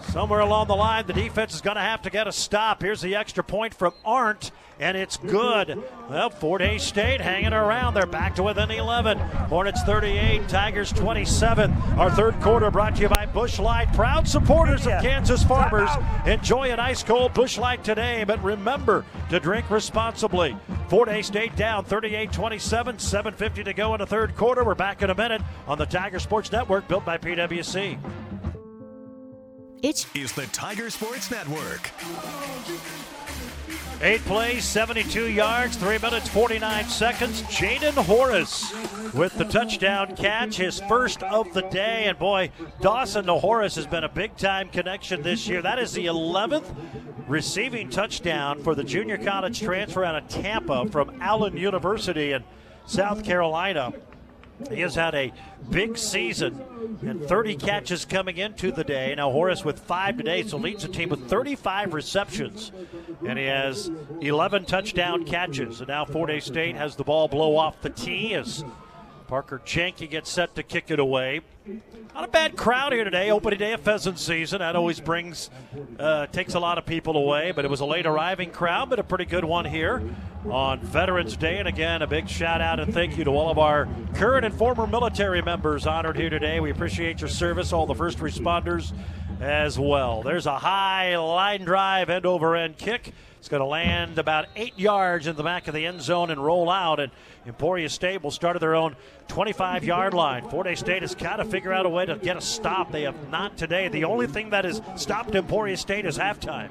Somewhere 0.10 0.40
along 0.40 0.70
the 0.70 0.76
line, 0.76 1.06
the 1.06 1.14
defense 1.14 1.54
is 1.54 1.62
going 1.62 1.76
to 1.76 1.84
have 1.84 2.02
to 2.02 2.10
get 2.10 2.26
a 2.26 2.32
stop. 2.32 2.82
Here's 2.82 3.02
the 3.02 3.16
extra 3.16 3.44
point 3.44 3.76
from 3.76 3.94
Arndt, 4.04 4.50
and 4.80 4.96
it's 4.96 5.18
good. 5.18 5.82
Well, 6.10 6.30
Fort 6.30 6.62
Hays 6.62 6.84
State 6.84 7.20
hanging 7.20 7.54
around. 7.54 7.94
They're 7.94 8.06
back 8.06 8.36
to 8.36 8.44
within 8.44 8.70
11. 8.72 9.18
Hornets 9.18 9.82
38, 9.84 10.48
Tigers 10.48 10.92
27. 10.92 11.72
Our 11.98 12.12
third 12.12 12.40
quarter 12.42 12.70
brought 12.70 12.96
to 12.96 13.02
you 13.02 13.10
by 13.10 13.26
Busch 13.26 13.60
Light, 13.60 13.92
proud 13.94 14.28
supporters 14.28 14.86
of 14.86 15.02
Kansas 15.02 15.44
farmers. 15.44 15.90
Enjoy 16.26 16.72
an 16.72 16.80
ice 16.80 17.04
cold 17.04 17.34
Busch 17.34 17.58
Light 17.58 17.84
today, 17.84 18.24
but 18.24 18.42
remember 18.44 19.06
to 19.30 19.40
drink 19.40 19.70
responsibly. 19.70 20.56
Fort 20.90 21.10
Hays 21.10 21.28
State 21.28 21.56
down 21.56 21.84
38 21.84 22.32
27, 22.32 22.98
7.50 22.98 23.66
to 23.66 23.74
go 23.74 23.94
in 23.94 24.00
the 24.00 24.08
third 24.08 24.36
quarter. 24.36 24.64
We're 24.64 24.76
back 24.76 25.02
in 25.02 25.10
a 25.10 25.16
minute 25.16 25.42
on 25.68 25.78
the 25.78 25.86
Tiger 25.86 26.20
Sports 26.20 26.52
Network 26.52 26.88
built 26.88 27.06
by 27.06 27.18
PWC. 27.18 27.98
It's 29.84 30.08
is 30.16 30.32
the 30.32 30.48
Tiger 30.48 30.90
Sports 30.90 31.30
Network. 31.30 31.92
Eight 34.00 34.22
plays, 34.26 34.64
72 34.64 35.32
yards, 35.32 35.76
3 35.76 35.98
minutes, 35.98 36.30
49 36.30 36.86
seconds. 36.86 37.42
Jaden 37.44 37.96
Horace 38.06 38.72
with 39.16 39.36
the 39.40 39.46
touchdown 39.46 40.16
catch, 40.16 40.58
his 40.58 40.80
first 40.82 41.24
of 41.24 41.52
the 41.56 41.64
day. 41.64 42.04
And 42.06 42.20
boy, 42.20 42.52
Dawson 42.80 43.26
to 43.26 43.36
Horace 43.36 43.74
has 43.76 43.88
been 43.88 44.04
a 44.04 44.10
big 44.10 44.38
time 44.38 44.70
connection 44.70 45.24
this 45.24 45.48
year. 45.48 45.64
That 45.64 45.80
is 45.80 45.94
the 45.94 46.06
11th 46.06 46.76
receiving 47.28 47.90
touchdown 47.90 48.62
for 48.62 48.76
the 48.76 48.84
junior 48.84 49.18
college 49.18 49.62
transfer 49.62 50.04
out 50.06 50.16
of 50.16 50.28
Tampa 50.28 50.88
from 50.90 51.20
Allen 51.20 51.58
University 51.58 52.34
in 52.34 52.44
South 52.86 53.24
Carolina. 53.24 53.94
He 54.72 54.82
has 54.82 54.96
had 54.96 55.14
a 55.14 55.32
big 55.70 55.98
season 55.98 56.64
and 57.02 57.24
30 57.24 57.56
catches 57.56 58.06
coming 58.06 58.38
into 58.38 58.72
the 58.72 58.84
day. 58.84 59.14
Now 59.16 59.32
Horace 59.32 59.64
with 59.64 59.80
five 59.80 60.18
today, 60.18 60.44
so 60.44 60.58
leads 60.58 60.84
the 60.84 60.90
team 60.90 61.10
with 61.10 61.30
35 61.30 61.94
receptions, 61.94 62.72
and 63.26 63.38
he 63.38 63.46
has 63.46 63.92
11 64.22 64.66
touchdown 64.66 65.26
catches. 65.26 65.80
And 65.80 65.90
now 65.90 66.06
Fort 66.06 66.30
Hays 66.30 66.46
State 66.46 66.76
has 66.76 66.96
the 66.96 67.04
ball 67.04 67.28
blow 67.28 67.56
off 67.56 67.82
the 67.82 67.90
tee 67.90 68.34
as 68.34 68.64
Parker 69.28 69.62
Jenke 69.66 70.10
gets 70.10 70.32
set 70.32 70.56
to 70.56 70.64
kick 70.64 70.90
it 70.90 71.00
away. 71.00 71.42
Not 72.14 72.24
a 72.24 72.28
bad 72.30 72.56
crowd 72.56 72.94
here 72.94 73.04
today. 73.04 73.30
Opening 73.30 73.60
day 73.60 73.74
of 73.74 73.82
pheasant 73.82 74.20
season. 74.20 74.60
That 74.60 74.76
always 74.76 75.02
brings, 75.02 75.50
uh, 76.00 76.28
takes 76.28 76.54
a 76.54 76.60
lot 76.60 76.78
of 76.78 76.86
people 76.86 77.18
away. 77.18 77.52
But 77.52 77.66
it 77.66 77.72
was 77.72 77.82
a 77.82 77.86
late 77.86 78.06
arriving 78.06 78.52
crowd, 78.52 78.90
but 78.90 79.00
a 79.00 79.04
pretty 79.04 79.26
good 79.26 79.44
one 79.44 79.66
here 79.66 80.02
on 80.50 80.80
Veterans 80.80 81.36
Day. 81.36 81.58
And 81.58 81.68
again, 81.68 82.02
a 82.02 82.08
big 82.08 82.30
shout 82.30 82.62
out 82.62 82.80
and 82.80 82.94
thank 82.94 83.18
you 83.18 83.26
to 83.26 83.32
all 83.32 83.50
of 83.50 83.58
our 83.58 83.88
current 84.14 84.46
and 84.46 84.56
former 84.56 84.88
military 84.88 85.42
members 85.42 85.86
honored 85.86 86.18
here 86.18 86.30
today. 86.30 86.60
We 86.60 86.72
appreciate 86.72 87.20
your 87.20 87.30
service, 87.30 87.74
all 87.74 87.86
the 87.86 87.96
first 87.96 88.20
responders 88.20 88.94
as 89.42 89.78
well. 89.78 90.24
There's 90.24 90.46
a 90.46 90.58
high 90.58 91.18
line 91.18 91.66
drive, 91.66 92.10
end 92.10 92.26
over 92.26 92.56
end 92.56 92.78
kick. 92.78 93.14
It's 93.40 93.50
going 93.50 93.62
to 93.62 93.68
land 93.68 94.18
about 94.18 94.48
eight 94.56 94.78
yards 94.80 95.28
in 95.28 95.36
the 95.36 95.44
back 95.44 95.68
of 95.68 95.74
the 95.74 95.86
end 95.86 96.02
zone 96.02 96.32
and 96.32 96.44
roll 96.44 96.70
out. 96.70 97.00
And 97.00 97.12
Emporia 97.46 97.88
State 97.88 98.24
will 98.24 98.32
start 98.32 98.60
their 98.60 98.76
own 98.76 98.96
25 99.28 99.84
yard 99.84 100.14
line. 100.14 100.50
Fort 100.50 100.68
State 100.78 101.02
has 101.02 101.16
got 101.16 101.38
to 101.38 101.46
figure 101.46 101.74
out 101.74 101.86
a 101.86 101.90
way 101.90 102.06
to 102.06 102.18
get 102.18 102.38
a 102.38 102.42
stop. 102.42 102.92
They 102.92 103.04
have 103.04 103.30
not 103.30 103.58
today. 103.58 103.88
The 103.88 104.04
only 104.04 104.28
thing 104.28 104.50
that 104.52 104.66
has 104.66 104.82
stopped 104.96 105.36
Emporia 105.36 105.78
State 105.78 106.06
is 106.06 106.18
halftime. 106.18 106.70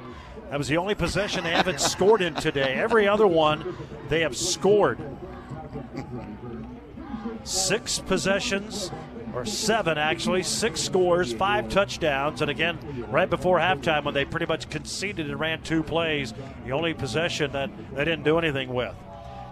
That 0.51 0.59
was 0.59 0.69
the 0.69 0.77
only 0.77 0.95
possession 0.95 1.45
they 1.45 1.51
haven't 1.51 1.81
scored 1.81 2.23
in 2.23 2.35
today. 2.35 2.75
Every 2.75 3.09
other 3.09 3.27
one 3.27 3.77
they 4.09 4.21
have 4.21 4.37
scored. 4.37 4.99
Six 7.45 7.99
possessions, 7.99 8.91
or 9.35 9.45
seven 9.45 9.99
actually, 9.99 10.43
six 10.43 10.81
scores, 10.81 11.33
five 11.33 11.69
touchdowns, 11.69 12.43
and 12.43 12.51
again, 12.51 12.79
right 13.11 13.29
before 13.29 13.59
halftime 13.59 14.05
when 14.05 14.15
they 14.15 14.25
pretty 14.25 14.47
much 14.47 14.71
conceded 14.71 15.27
and 15.27 15.39
ran 15.39 15.63
two 15.63 15.83
plays, 15.83 16.33
the 16.65 16.73
only 16.73 16.95
possession 16.95 17.53
that 17.53 17.71
they 17.95 18.05
didn't 18.05 18.25
do 18.25 18.39
anything 18.39 18.73
with. 18.73 18.95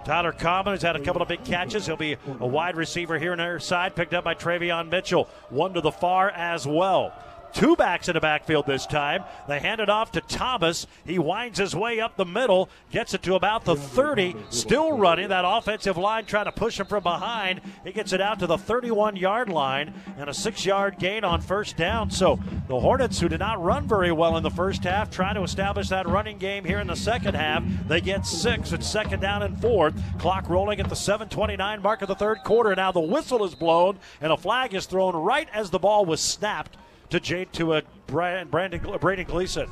Tyler 0.05 0.32
Common 0.32 0.74
has 0.74 0.82
had 0.82 0.97
a 0.97 1.01
couple 1.01 1.22
of 1.22 1.28
big 1.28 1.44
catches. 1.44 1.86
He'll 1.86 1.97
be 1.97 2.16
a 2.40 2.47
wide 2.47 2.76
receiver 2.76 3.18
here 3.18 3.32
on 3.32 3.39
their 3.39 3.59
side, 3.59 3.94
picked 3.94 4.12
up 4.12 4.24
by 4.24 4.35
Travion 4.35 4.90
Mitchell. 4.90 5.28
One 5.48 5.72
to 5.74 5.81
the 5.81 5.93
far 5.93 6.31
as 6.31 6.66
well. 6.66 7.14
Two 7.55 7.76
backs 7.76 8.09
in 8.09 8.14
the 8.14 8.20
backfield 8.20 8.66
this 8.66 8.85
time. 8.85 9.22
They 9.47 9.60
hand 9.60 9.81
it 9.81 9.89
off 9.89 10.10
to 10.12 10.20
Thomas. 10.20 10.89
He 11.06 11.20
winds 11.20 11.60
his 11.60 11.74
way 11.74 12.01
up 12.01 12.16
the 12.16 12.24
middle, 12.24 12.68
gets 12.90 13.14
it 13.14 13.22
to 13.22 13.36
about 13.36 13.64
the 13.64 13.76
30, 13.76 14.35
still 14.51 14.98
running. 14.98 15.28
That 15.28 15.44
offensive 15.47 15.97
line 15.97 16.24
trying 16.24 16.47
to 16.47 16.52
push 16.52 16.81
him 16.81 16.86
from 16.86 17.05
behind. 17.05 17.60
He 17.85 17.93
gets 17.93 18.12
it 18.12 18.20
out 18.20 18.40
to 18.40 18.48
the 18.48 18.59
31 18.59 19.14
yard 19.14 19.48
line 19.48 19.94
and 20.18 20.28
a 20.28 20.35
six 20.35 20.66
yard 20.66 20.98
gain 20.98 21.22
on 21.22 21.40
first 21.40 21.76
down. 21.76 22.10
So 22.10 22.40
the 22.66 22.81
Hornets, 22.81 23.20
who 23.20 23.28
did 23.28 23.39
not 23.39 23.62
run 23.62 23.86
very 23.86 24.10
well 24.10 24.36
in 24.36 24.43
the 24.43 24.51
first 24.51 24.82
half, 24.82 25.09
trying 25.09 25.36
to 25.36 25.43
establish 25.43 25.89
that 25.90 26.09
running 26.09 26.39
game 26.39 26.64
here 26.64 26.81
in 26.81 26.89
the 26.89 26.97
second 26.97 27.35
half. 27.35 27.62
They 27.86 28.01
get 28.01 28.26
six. 28.26 28.72
It's 28.72 28.89
second 28.89 29.20
down 29.20 29.44
and 29.44 29.60
fourth. 29.60 29.94
Clock 30.18 30.48
rolling 30.48 30.81
at 30.81 30.89
the 30.89 30.97
7:29 30.97 31.82
mark 31.82 32.02
of 32.02 32.09
the 32.09 32.16
third 32.16 32.39
quarter. 32.43 32.74
Now 32.74 32.90
the 32.90 32.98
whistle 32.98 33.44
is 33.44 33.55
blown 33.55 34.01
and 34.20 34.32
a 34.32 34.36
flag 34.36 34.74
is 34.74 34.86
thrown 34.86 35.14
right 35.14 35.48
as 35.52 35.70
the 35.70 35.78
ball 35.78 36.05
was 36.05 36.20
snapped 36.20 36.76
to 37.10 37.20
Jade 37.20 37.52
to 37.55 37.74
uh, 37.74 37.78
a 37.78 38.10
Brandon, 38.10 38.48
Brandon 38.48 38.98
Braden 39.01 39.26
Gleason. 39.26 39.68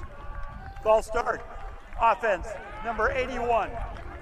Ball 0.85 1.03
start. 1.03 1.43
Offense 2.01 2.47
number 2.85 3.11
81. 3.11 3.71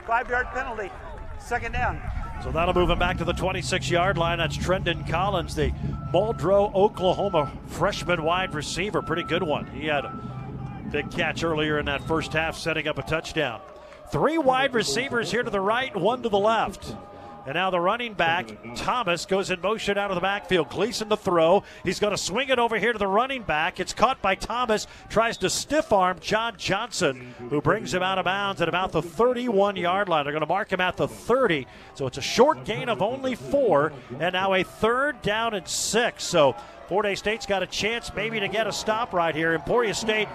Five 0.06 0.28
yard 0.28 0.46
penalty. 0.52 0.90
Second 1.38 1.72
down. 1.72 2.00
So 2.42 2.50
that'll 2.50 2.74
move 2.74 2.90
him 2.90 2.98
back 2.98 3.18
to 3.18 3.24
the 3.24 3.32
26 3.32 3.90
yard 3.90 4.16
line. 4.16 4.38
That's 4.38 4.56
Trendon 4.56 5.08
Collins, 5.08 5.54
the 5.54 5.70
Muldrow, 6.12 6.74
Oklahoma 6.74 7.52
freshman 7.66 8.22
wide 8.22 8.54
receiver. 8.54 9.02
Pretty 9.02 9.24
good 9.24 9.42
one. 9.42 9.66
He 9.66 9.86
had 9.86 10.04
a 10.04 10.88
big 10.90 11.10
catch 11.10 11.44
earlier 11.44 11.78
in 11.78 11.86
that 11.86 12.06
first 12.06 12.32
half, 12.32 12.56
setting 12.56 12.88
up 12.88 12.98
a 12.98 13.02
touchdown. 13.02 13.60
Three 14.10 14.38
wide 14.38 14.74
receivers 14.74 15.30
here 15.30 15.42
to 15.42 15.50
the 15.50 15.60
right, 15.60 15.94
one 15.94 16.22
to 16.22 16.28
the 16.28 16.38
left. 16.38 16.94
And 17.46 17.54
now 17.54 17.70
the 17.70 17.80
running 17.80 18.14
back, 18.14 18.50
Thomas, 18.76 19.24
goes 19.24 19.50
in 19.50 19.60
motion 19.60 19.96
out 19.96 20.10
of 20.10 20.14
the 20.14 20.20
backfield. 20.20 20.68
Gleason 20.68 21.08
the 21.08 21.16
throw. 21.16 21.62
He's 21.84 21.98
going 21.98 22.12
to 22.12 22.18
swing 22.18 22.50
it 22.50 22.58
over 22.58 22.78
here 22.78 22.92
to 22.92 22.98
the 22.98 23.06
running 23.06 23.42
back. 23.42 23.80
It's 23.80 23.92
caught 23.92 24.20
by 24.20 24.34
Thomas. 24.34 24.86
Tries 25.08 25.36
to 25.38 25.50
stiff 25.50 25.92
arm 25.92 26.18
John 26.20 26.54
Johnson, 26.56 27.34
who 27.48 27.60
brings 27.60 27.94
him 27.94 28.02
out 28.02 28.18
of 28.18 28.24
bounds 28.24 28.60
at 28.60 28.68
about 28.68 28.92
the 28.92 29.02
31 29.02 29.76
yard 29.76 30.08
line. 30.08 30.24
They're 30.24 30.32
going 30.32 30.40
to 30.40 30.46
mark 30.46 30.72
him 30.72 30.80
at 30.80 30.96
the 30.96 31.08
30. 31.08 31.66
So 31.94 32.06
it's 32.06 32.18
a 32.18 32.22
short 32.22 32.64
gain 32.64 32.88
of 32.88 33.02
only 33.02 33.34
four. 33.34 33.92
And 34.18 34.32
now 34.34 34.54
a 34.54 34.62
third 34.62 35.22
down 35.22 35.54
and 35.54 35.66
six. 35.66 36.24
So 36.24 36.54
Fort 36.88 37.06
Hays 37.06 37.20
State's 37.20 37.46
got 37.46 37.62
a 37.62 37.66
chance 37.66 38.12
maybe 38.14 38.40
to 38.40 38.48
get 38.48 38.66
a 38.66 38.72
stop 38.72 39.12
right 39.12 39.34
here. 39.34 39.54
Emporia 39.54 39.94
State 39.94 40.28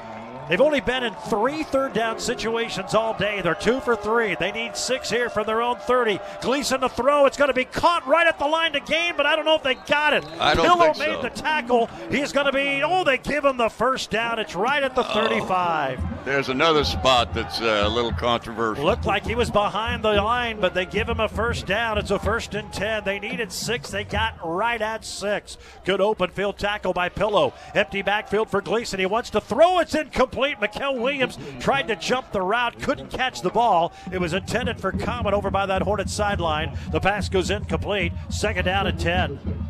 They've 0.50 0.62
only 0.62 0.80
been 0.80 1.04
in 1.04 1.14
three 1.28 1.64
third 1.64 1.94
down 1.94 2.20
situations 2.20 2.94
all 2.94 3.18
day. 3.18 3.42
They're 3.42 3.56
two 3.56 3.80
for 3.80 3.96
three. 3.96 4.36
They 4.36 4.52
need 4.52 4.78
six 4.78 5.10
here 5.10 5.30
from 5.30 5.48
their 5.48 5.62
own 5.62 5.78
30. 5.78 6.20
Gleason 6.42 6.82
to 6.82 6.90
throw. 6.90 7.26
It's 7.26 7.38
going 7.38 7.48
to 7.48 7.54
be 7.54 7.66
caught 7.66 8.06
right 8.08 8.28
at 8.28 8.38
the 8.38 8.46
line 8.46 8.74
to 8.74 8.80
gain, 8.80 9.14
but 9.18 9.26
I 9.26 9.36
don't 9.36 9.46
know 9.46 9.56
if 9.56 9.64
they 9.64 9.74
got 9.74 10.14
it. 10.14 10.24
I 10.40 10.54
don't 10.54 10.66
Pillow 10.66 10.94
think 10.94 11.00
made 11.00 11.16
so. 11.16 11.22
the 11.24 11.30
tackle. 11.30 11.90
He's 12.12 12.32
going 12.32 12.46
to 12.46 12.52
be, 12.52 12.84
oh, 12.84 13.04
they 13.04 13.18
give 13.18 13.44
him 13.44 13.58
the 13.58 13.70
first 13.70 14.12
down. 14.12 14.38
It's 14.38 14.56
right 14.56 14.84
at 14.84 14.94
the 14.94 15.04
35. 15.04 16.26
There's 16.26 16.50
another 16.50 16.84
spot 16.84 17.34
that's 17.34 17.62
uh, 17.62 17.84
a 17.86 17.90
little 17.90 18.14
controversial. 18.14 18.86
Looked 18.86 19.06
like 19.06 19.26
he 19.26 19.36
was 19.36 19.50
behind 19.50 20.04
the 20.04 20.14
line, 20.14 20.60
but 20.60 20.76
they 20.76 20.86
give 20.86 21.10
him 21.10 21.20
a 21.20 21.30
first 21.30 21.66
down. 21.66 21.98
It's 21.98 22.12
a 22.12 22.20
first 22.20 22.54
and 22.54 22.72
10. 22.72 23.04
They 23.04 23.20
needed 23.20 23.52
six. 23.52 23.90
They 23.90 24.04
got 24.04 24.38
right 24.44 24.82
at 24.82 25.06
six. 25.06 25.58
Good 25.86 26.02
open 26.02 26.30
field 26.30 26.58
tackle 26.60 26.94
by 26.94 27.10
Pillow. 27.10 27.54
Empty 27.74 28.04
backfield 28.04 28.50
for 28.50 28.62
Gleason. 28.62 29.00
He 29.00 29.06
wants 29.08 29.32
to 29.32 29.42
throw. 29.42 29.80
It's 29.80 29.96
incomplete. 29.96 30.35
Mikel 30.36 30.98
Williams 30.98 31.38
tried 31.60 31.88
to 31.88 31.96
jump 31.96 32.32
the 32.32 32.42
route, 32.42 32.80
couldn't 32.82 33.10
catch 33.10 33.42
the 33.42 33.50
ball. 33.50 33.94
It 34.12 34.20
was 34.20 34.34
intended 34.34 34.80
for 34.80 34.92
Common 34.92 35.34
over 35.34 35.50
by 35.50 35.66
that 35.66 35.82
Hornet 35.82 36.10
sideline. 36.10 36.78
The 36.92 37.00
pass 37.00 37.30
goes 37.30 37.50
incomplete. 37.50 38.14
Second 38.30 38.66
down 38.66 38.88
and 38.88 39.00
10. 39.00 39.66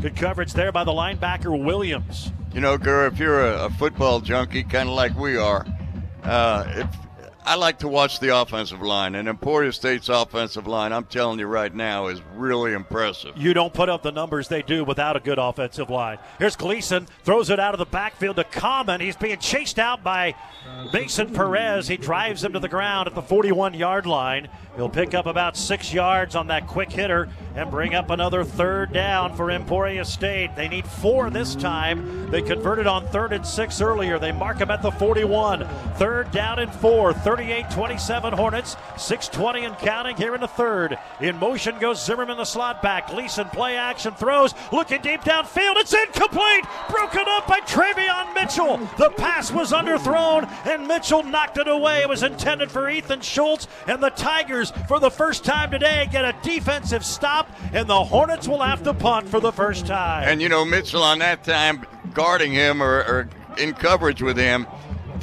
Good 0.00 0.16
coverage 0.16 0.52
there 0.52 0.72
by 0.72 0.84
the 0.84 0.92
linebacker 0.92 1.62
Williams. 1.62 2.30
You 2.52 2.60
know, 2.60 2.78
Gurr, 2.78 3.06
if 3.06 3.18
you're 3.18 3.44
a, 3.44 3.64
a 3.64 3.70
football 3.70 4.20
junkie, 4.20 4.62
kind 4.62 4.88
of 4.88 4.94
like 4.94 5.16
we 5.16 5.36
are, 5.36 5.66
uh, 6.22 6.64
if, 6.68 7.03
I 7.46 7.56
like 7.56 7.80
to 7.80 7.88
watch 7.88 8.20
the 8.20 8.34
offensive 8.34 8.80
line, 8.80 9.14
and 9.14 9.28
Emporia 9.28 9.70
State's 9.70 10.08
offensive 10.08 10.66
line, 10.66 10.94
I'm 10.94 11.04
telling 11.04 11.38
you 11.38 11.46
right 11.46 11.74
now, 11.74 12.06
is 12.06 12.22
really 12.34 12.72
impressive. 12.72 13.36
You 13.36 13.52
don't 13.52 13.74
put 13.74 13.90
up 13.90 14.02
the 14.02 14.12
numbers 14.12 14.48
they 14.48 14.62
do 14.62 14.82
without 14.82 15.14
a 15.14 15.20
good 15.20 15.38
offensive 15.38 15.90
line. 15.90 16.18
Here's 16.38 16.56
Gleason, 16.56 17.06
throws 17.22 17.50
it 17.50 17.60
out 17.60 17.74
of 17.74 17.78
the 17.78 17.84
backfield 17.84 18.36
to 18.36 18.44
Common. 18.44 19.02
He's 19.02 19.16
being 19.16 19.38
chased 19.38 19.78
out 19.78 20.02
by 20.02 20.34
Mason 20.92 21.34
Perez. 21.34 21.86
He 21.86 21.98
drives 21.98 22.42
him 22.42 22.54
to 22.54 22.60
the 22.60 22.68
ground 22.68 23.08
at 23.08 23.14
the 23.14 23.22
41 23.22 23.74
yard 23.74 24.06
line. 24.06 24.48
He'll 24.76 24.88
pick 24.88 25.14
up 25.14 25.26
about 25.26 25.56
six 25.56 25.92
yards 25.92 26.34
on 26.34 26.48
that 26.48 26.66
quick 26.66 26.90
hitter 26.90 27.28
and 27.54 27.70
bring 27.70 27.94
up 27.94 28.10
another 28.10 28.42
third 28.42 28.92
down 28.92 29.36
for 29.36 29.50
Emporia 29.50 30.04
State. 30.04 30.56
They 30.56 30.66
need 30.66 30.84
four 30.86 31.30
this 31.30 31.54
time. 31.54 32.28
They 32.30 32.42
converted 32.42 32.86
on 32.88 33.06
third 33.08 33.32
and 33.32 33.46
six 33.46 33.80
earlier. 33.80 34.18
They 34.18 34.32
mark 34.32 34.58
him 34.58 34.72
at 34.72 34.82
the 34.82 34.90
41. 34.90 35.68
Third 35.94 36.32
down 36.32 36.58
and 36.58 36.72
four. 36.72 37.12
38 37.34 37.68
27 37.70 38.32
Hornets. 38.32 38.76
620 38.96 39.64
and 39.64 39.76
counting 39.78 40.16
here 40.16 40.36
in 40.36 40.40
the 40.40 40.46
third. 40.46 40.96
In 41.20 41.36
motion 41.36 41.76
goes 41.80 42.04
Zimmerman, 42.04 42.36
the 42.36 42.44
slot 42.44 42.80
back. 42.80 43.10
Gleason 43.10 43.46
play 43.48 43.76
action 43.76 44.14
throws. 44.14 44.54
Looking 44.70 45.02
deep 45.02 45.22
downfield. 45.22 45.74
It's 45.78 45.92
incomplete. 45.92 46.64
Broken 46.88 47.24
up 47.26 47.48
by 47.48 47.58
Travion 47.60 48.32
Mitchell. 48.34 48.76
The 48.98 49.10
pass 49.16 49.50
was 49.50 49.72
underthrown 49.72 50.48
and 50.64 50.86
Mitchell 50.86 51.24
knocked 51.24 51.58
it 51.58 51.66
away. 51.66 52.02
It 52.02 52.08
was 52.08 52.22
intended 52.22 52.70
for 52.70 52.88
Ethan 52.88 53.20
Schultz. 53.20 53.66
And 53.88 54.00
the 54.00 54.10
Tigers, 54.10 54.70
for 54.86 55.00
the 55.00 55.10
first 55.10 55.44
time 55.44 55.72
today, 55.72 56.08
get 56.12 56.24
a 56.24 56.36
defensive 56.44 57.04
stop. 57.04 57.50
And 57.72 57.88
the 57.88 58.04
Hornets 58.04 58.46
will 58.46 58.62
have 58.62 58.84
to 58.84 58.94
punt 58.94 59.28
for 59.28 59.40
the 59.40 59.50
first 59.50 59.88
time. 59.88 60.28
And 60.28 60.40
you 60.40 60.48
know, 60.48 60.64
Mitchell 60.64 61.02
on 61.02 61.18
that 61.18 61.42
time 61.42 61.84
guarding 62.12 62.52
him 62.52 62.80
or, 62.80 62.98
or 62.98 63.28
in 63.58 63.72
coverage 63.72 64.22
with 64.22 64.36
him 64.36 64.68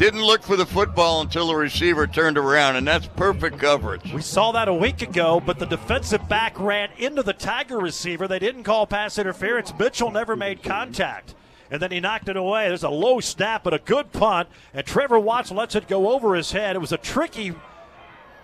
didn't 0.01 0.23
look 0.23 0.41
for 0.41 0.55
the 0.55 0.65
football 0.65 1.21
until 1.21 1.45
the 1.45 1.55
receiver 1.55 2.07
turned 2.07 2.35
around, 2.35 2.75
and 2.75 2.87
that's 2.87 3.05
perfect 3.05 3.59
coverage. 3.59 4.11
We 4.11 4.23
saw 4.23 4.51
that 4.53 4.67
a 4.67 4.73
week 4.73 5.03
ago, 5.03 5.39
but 5.39 5.59
the 5.59 5.67
defensive 5.67 6.27
back 6.27 6.59
ran 6.59 6.89
into 6.97 7.21
the 7.21 7.33
Tiger 7.33 7.77
receiver. 7.77 8.27
They 8.27 8.39
didn't 8.39 8.63
call 8.63 8.87
pass 8.87 9.19
interference. 9.19 9.71
Mitchell 9.77 10.09
never 10.09 10.35
made 10.35 10.63
contact. 10.63 11.35
and 11.69 11.79
then 11.79 11.91
he 11.91 11.99
knocked 11.99 12.27
it 12.29 12.35
away. 12.35 12.67
There's 12.67 12.83
a 12.83 12.89
low 12.89 13.19
snap, 13.19 13.63
but 13.63 13.75
a 13.75 13.77
good 13.77 14.11
punt, 14.11 14.49
and 14.73 14.83
Trevor 14.87 15.19
Watts 15.19 15.51
lets 15.51 15.75
it 15.75 15.87
go 15.87 16.11
over 16.11 16.33
his 16.33 16.51
head. 16.51 16.75
It 16.75 16.79
was 16.79 16.91
a 16.91 16.97
tricky 16.97 17.53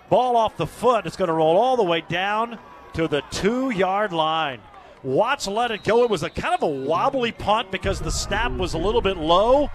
ball 0.08 0.36
off 0.36 0.56
the 0.56 0.66
foot. 0.66 1.06
It's 1.06 1.16
going 1.16 1.26
to 1.26 1.34
roll 1.34 1.56
all 1.56 1.76
the 1.76 1.82
way 1.82 2.04
down 2.08 2.60
to 2.92 3.08
the 3.08 3.22
two 3.32 3.70
yard 3.70 4.12
line. 4.12 4.60
Watts 5.02 5.48
let 5.48 5.72
it 5.72 5.82
go. 5.82 6.04
It 6.04 6.10
was 6.10 6.22
a 6.22 6.30
kind 6.30 6.54
of 6.54 6.62
a 6.62 6.68
wobbly 6.68 7.32
punt 7.32 7.72
because 7.72 8.00
the 8.00 8.12
snap 8.12 8.52
was 8.52 8.74
a 8.74 8.78
little 8.78 9.02
bit 9.02 9.16
low. 9.16 9.70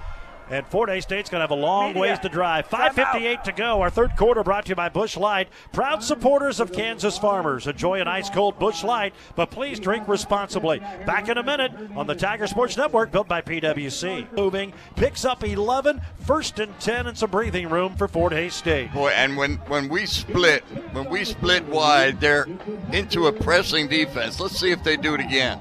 And 0.54 0.68
Fort 0.68 0.88
Hays 0.88 1.02
State's 1.02 1.32
going 1.32 1.40
to 1.40 1.46
have 1.46 1.50
a 1.50 1.56
long 1.56 1.88
Media. 1.88 2.02
ways 2.02 2.20
to 2.20 2.30
drive. 2.30 2.70
5.58 2.70 3.42
to 3.46 3.52
go. 3.54 3.82
Our 3.82 3.90
third 3.90 4.16
quarter 4.16 4.44
brought 4.44 4.66
to 4.66 4.70
you 4.70 4.76
by 4.76 4.88
Busch 4.88 5.18
Light. 5.18 5.50
Proud 5.72 6.04
supporters 6.04 6.60
of 6.60 6.72
Kansas 6.72 7.18
farmers. 7.18 7.66
Enjoy 7.66 8.00
an 8.00 8.08
ice 8.08 8.30
cold 8.30 8.60
Busch 8.60 8.84
Light, 8.84 9.16
but 9.36 9.50
please 9.50 9.80
drink 9.80 10.08
responsibly. 10.08 10.78
Back 11.08 11.28
in 11.28 11.40
a 11.40 11.44
minute 11.44 11.72
on 11.96 12.06
the 12.06 12.14
Tiger 12.14 12.46
Sports 12.46 12.78
Network, 12.78 13.12
built 13.12 13.28
by 13.28 13.42
PWC. 13.42 14.32
Moving, 14.34 14.74
picks 14.96 15.26
up 15.26 15.44
11, 15.44 16.00
first 16.20 16.60
and 16.60 16.80
10, 16.80 17.08
and 17.08 17.18
some 17.18 17.32
breathing 17.32 17.68
room 17.68 17.96
for 17.96 18.08
Fort 18.08 18.32
Hays 18.32 18.54
State. 18.54 18.94
Boy, 18.94 19.10
and 19.10 19.36
when, 19.36 19.56
when 19.68 19.90
we 19.90 20.06
split, 20.06 20.62
when 20.92 21.10
we 21.10 21.26
split 21.26 21.66
wide, 21.66 22.22
they're 22.22 22.48
into 22.92 23.26
a 23.26 23.32
pressing 23.34 23.88
defense. 23.88 24.40
Let's 24.40 24.60
see 24.60 24.70
if 24.70 24.84
they 24.84 24.98
do 24.98 25.16
it 25.16 25.20
again. 25.20 25.60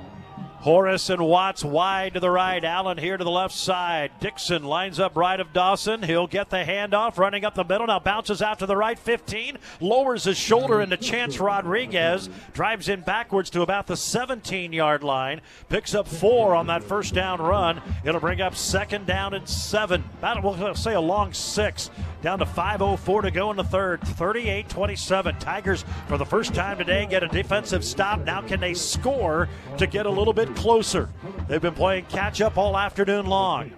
Horace 0.62 1.10
and 1.10 1.26
Watts 1.26 1.64
wide 1.64 2.14
to 2.14 2.20
the 2.20 2.30
right. 2.30 2.64
Allen 2.64 2.96
here 2.96 3.16
to 3.16 3.24
the 3.24 3.30
left 3.30 3.52
side. 3.52 4.12
Dixon 4.20 4.62
lines 4.62 5.00
up 5.00 5.16
right 5.16 5.40
of 5.40 5.52
Dawson. 5.52 6.04
He'll 6.04 6.28
get 6.28 6.50
the 6.50 6.58
handoff, 6.58 7.18
running 7.18 7.44
up 7.44 7.56
the 7.56 7.64
middle. 7.64 7.88
Now 7.88 7.98
bounces 7.98 8.40
out 8.40 8.60
to 8.60 8.66
the 8.66 8.76
right 8.76 8.96
15. 8.96 9.58
Lowers 9.80 10.22
his 10.22 10.38
shoulder 10.38 10.80
into 10.80 10.96
Chance 10.96 11.40
Rodriguez. 11.40 12.30
Drives 12.52 12.88
in 12.88 13.00
backwards 13.00 13.50
to 13.50 13.62
about 13.62 13.88
the 13.88 13.96
17 13.96 14.72
yard 14.72 15.02
line. 15.02 15.40
Picks 15.68 15.96
up 15.96 16.06
four 16.06 16.54
on 16.54 16.68
that 16.68 16.84
first 16.84 17.12
down 17.12 17.42
run. 17.42 17.82
It'll 18.04 18.20
bring 18.20 18.40
up 18.40 18.54
second 18.54 19.04
down 19.04 19.34
and 19.34 19.48
seven. 19.48 20.04
About, 20.18 20.44
we'll 20.44 20.76
say 20.76 20.94
a 20.94 21.00
long 21.00 21.32
six. 21.32 21.90
Down 22.22 22.38
to 22.38 22.44
5.04 22.44 23.22
to 23.22 23.30
go 23.32 23.50
in 23.50 23.56
the 23.56 23.64
third. 23.64 24.00
38 24.00 24.68
27. 24.68 25.38
Tigers, 25.40 25.84
for 26.06 26.18
the 26.18 26.24
first 26.24 26.54
time 26.54 26.78
today, 26.78 27.04
get 27.10 27.24
a 27.24 27.28
defensive 27.28 27.84
stop. 27.84 28.20
Now, 28.20 28.42
can 28.42 28.60
they 28.60 28.74
score 28.74 29.48
to 29.76 29.88
get 29.88 30.06
a 30.06 30.10
little 30.10 30.32
bit 30.32 30.51
closer? 30.54 31.08
They've 31.48 31.60
been 31.60 31.74
playing 31.74 32.06
catch 32.06 32.40
up 32.40 32.56
all 32.56 32.76
afternoon 32.76 33.26
long. 33.26 33.72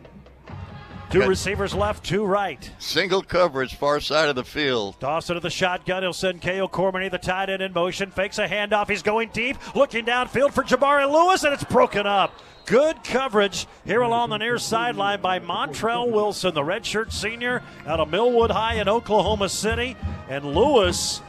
Two 1.11 1.29
receivers 1.29 1.75
left, 1.75 2.05
two 2.05 2.25
right. 2.25 2.69
Single 2.79 3.23
coverage, 3.23 3.77
far 3.77 4.01
side 4.01 4.29
of 4.29 4.35
the 4.35 4.43
field. 4.43 4.99
Dawson 4.99 5.35
to 5.35 5.41
the 5.41 5.51
shotgun. 5.51 6.03
He'll 6.03 6.13
send 6.13 6.41
Kale 6.41 6.69
Cormany, 6.69 7.09
the 7.09 7.19
tight 7.19 7.51
end, 7.51 7.63
in 7.63 7.73
motion. 7.73 8.11
Fakes 8.11 8.39
a 8.39 8.49
handoff. 8.49 8.89
He's 8.89 9.03
going 9.03 9.31
deep, 9.33 9.57
looking 9.77 10.05
downfield 10.05 10.53
for 10.53 10.65
Jabari 10.65 11.09
Lewis, 11.09 11.45
and 11.45 11.55
it's 11.55 11.63
broken 11.63 12.05
up. 12.05 12.35
Good 12.67 13.05
coverage 13.05 13.69
here 13.85 14.01
along 14.01 14.31
the 14.31 14.39
near 14.39 14.59
sideline 14.59 15.21
by 15.21 15.39
Montrell 15.39 16.11
Wilson, 16.11 16.55
the 16.55 16.63
redshirt 16.63 17.13
senior 17.13 17.63
out 17.87 18.01
of 18.01 18.11
Millwood 18.11 18.51
High 18.51 18.81
in 18.81 18.89
Oklahoma 18.89 19.51
City. 19.51 19.97
And 20.29 20.45
Lewis 20.45 21.21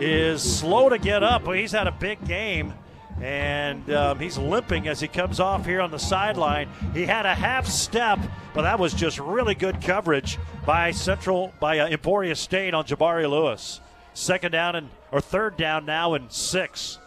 is 0.00 0.58
slow 0.58 0.88
to 0.88 0.96
get 0.96 1.22
up. 1.22 1.44
But 1.44 1.58
he's 1.58 1.72
had 1.72 1.86
a 1.86 1.92
big 1.92 2.24
game. 2.26 2.72
And 3.20 3.90
um, 3.92 4.18
he's 4.18 4.36
limping 4.36 4.88
as 4.88 5.00
he 5.00 5.08
comes 5.08 5.40
off 5.40 5.64
here 5.64 5.80
on 5.80 5.90
the 5.90 5.98
sideline. 5.98 6.68
He 6.92 7.06
had 7.06 7.26
a 7.26 7.34
half 7.34 7.66
step, 7.66 8.18
but 8.52 8.62
that 8.62 8.78
was 8.78 8.92
just 8.92 9.18
really 9.18 9.54
good 9.54 9.80
coverage 9.80 10.38
by 10.66 10.90
Central, 10.90 11.52
by 11.60 11.78
uh, 11.78 11.88
Emporia 11.88 12.34
State 12.34 12.74
on 12.74 12.84
Jabari 12.84 13.28
Lewis. 13.30 13.80
Second 14.14 14.52
down 14.52 14.76
and 14.76 14.90
or 15.10 15.20
third 15.20 15.56
down 15.56 15.86
now 15.86 16.14
and 16.14 16.30
six. 16.30 16.98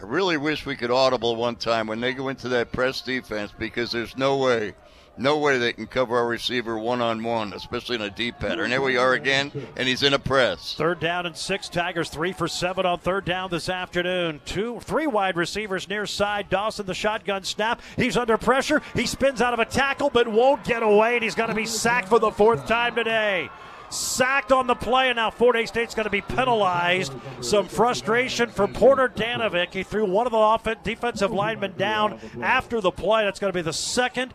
I 0.00 0.06
really 0.06 0.36
wish 0.38 0.64
we 0.64 0.76
could 0.76 0.90
audible 0.90 1.36
one 1.36 1.56
time 1.56 1.86
when 1.86 2.00
they 2.00 2.14
go 2.14 2.28
into 2.28 2.48
that 2.48 2.72
press 2.72 3.02
defense 3.02 3.52
because 3.56 3.92
there's 3.92 4.16
no 4.16 4.38
way, 4.38 4.74
no 5.20 5.38
way 5.38 5.58
they 5.58 5.72
can 5.72 5.86
cover 5.86 6.16
our 6.16 6.26
receiver 6.26 6.78
one 6.78 7.00
on 7.02 7.22
one, 7.22 7.52
especially 7.52 7.96
in 7.96 8.02
a 8.02 8.10
deep 8.10 8.38
pattern. 8.38 8.70
There 8.70 8.80
we 8.80 8.96
are 8.96 9.12
again, 9.12 9.52
and 9.76 9.86
he's 9.86 10.02
in 10.02 10.14
a 10.14 10.18
press. 10.18 10.74
Third 10.74 10.98
down 10.98 11.26
and 11.26 11.36
six. 11.36 11.68
Tigers 11.68 12.08
three 12.08 12.32
for 12.32 12.48
seven 12.48 12.86
on 12.86 12.98
third 12.98 13.24
down 13.24 13.50
this 13.50 13.68
afternoon. 13.68 14.40
Two, 14.44 14.80
three 14.80 15.06
wide 15.06 15.36
receivers 15.36 15.88
near 15.88 16.06
side. 16.06 16.48
Dawson 16.48 16.86
the 16.86 16.94
shotgun 16.94 17.44
snap. 17.44 17.80
He's 17.96 18.16
under 18.16 18.38
pressure. 18.38 18.82
He 18.94 19.06
spins 19.06 19.40
out 19.42 19.52
of 19.54 19.60
a 19.60 19.64
tackle 19.64 20.10
but 20.10 20.26
won't 20.26 20.64
get 20.64 20.82
away, 20.82 21.14
and 21.14 21.22
he's 21.22 21.34
going 21.34 21.50
to 21.50 21.54
be 21.54 21.66
sacked 21.66 22.08
for 22.08 22.18
the 22.18 22.30
fourth 22.30 22.66
time 22.66 22.94
today. 22.94 23.50
Sacked 23.90 24.52
on 24.52 24.68
the 24.68 24.76
play, 24.76 25.08
and 25.08 25.16
now 25.16 25.30
Fort 25.30 25.56
Hays 25.56 25.68
State's 25.68 25.96
going 25.96 26.04
to 26.04 26.10
be 26.10 26.20
penalized. 26.20 27.12
Some 27.40 27.66
frustration 27.66 28.48
for 28.48 28.68
Porter 28.68 29.08
Danovic. 29.08 29.72
He 29.74 29.82
threw 29.82 30.04
one 30.04 30.26
of 30.26 30.30
the 30.32 30.38
off- 30.38 30.68
defensive 30.84 31.32
linemen 31.32 31.74
down 31.76 32.20
after 32.40 32.80
the 32.80 32.92
play. 32.92 33.24
That's 33.24 33.40
going 33.40 33.52
to 33.52 33.58
be 33.58 33.62
the 33.62 33.72
second 33.72 34.32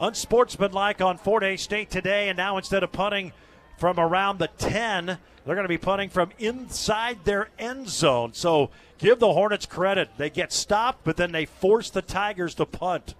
unsportsmanlike 0.00 1.00
on 1.00 1.18
Fort 1.18 1.42
Hays 1.42 1.62
State 1.62 1.90
today, 1.90 2.28
and 2.28 2.36
now 2.36 2.56
instead 2.56 2.82
of 2.82 2.92
punting 2.92 3.32
from 3.78 3.98
around 3.98 4.38
the 4.38 4.48
10, 4.58 5.06
they're 5.06 5.54
going 5.54 5.62
to 5.62 5.68
be 5.68 5.78
punting 5.78 6.08
from 6.08 6.30
inside 6.38 7.24
their 7.24 7.48
end 7.58 7.88
zone. 7.88 8.32
So 8.32 8.70
give 8.98 9.18
the 9.18 9.32
Hornets 9.32 9.66
credit. 9.66 10.10
They 10.16 10.30
get 10.30 10.52
stopped, 10.52 11.04
but 11.04 11.16
then 11.16 11.32
they 11.32 11.44
force 11.44 11.90
the 11.90 12.02
Tigers 12.02 12.54
to 12.56 12.66
punt. 12.66 13.14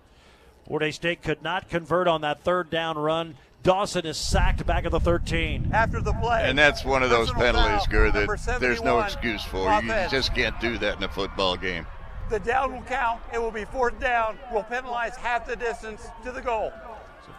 Fort 0.66 0.82
Hays 0.82 0.96
State 0.96 1.22
could 1.22 1.42
not 1.42 1.68
convert 1.68 2.08
on 2.08 2.22
that 2.22 2.42
third 2.42 2.70
down 2.70 2.98
run. 2.98 3.36
Dawson 3.62 4.06
is 4.06 4.16
sacked 4.16 4.64
back 4.64 4.84
at 4.84 4.92
the 4.92 5.00
13. 5.00 5.70
After 5.72 6.00
the 6.00 6.12
play. 6.12 6.42
And 6.44 6.56
that's 6.56 6.84
one 6.84 7.02
of 7.02 7.10
those 7.10 7.32
penalties, 7.32 7.84
foul, 7.86 7.86
Gur, 7.90 8.10
that 8.12 8.58
there's 8.60 8.82
no 8.82 9.00
excuse 9.00 9.42
for. 9.44 9.72
You 9.82 9.92
just 10.08 10.34
can't 10.34 10.58
do 10.60 10.78
that 10.78 10.98
in 10.98 11.02
a 11.02 11.08
football 11.08 11.56
game. 11.56 11.84
The 12.28 12.40
down 12.40 12.72
will 12.72 12.82
count. 12.82 13.20
It 13.32 13.38
will 13.40 13.52
be 13.52 13.64
fourth 13.64 14.00
down. 14.00 14.38
We'll 14.52 14.64
penalize 14.64 15.16
half 15.16 15.46
the 15.46 15.56
distance 15.56 16.08
to 16.24 16.32
the 16.32 16.42
goal. 16.42 16.72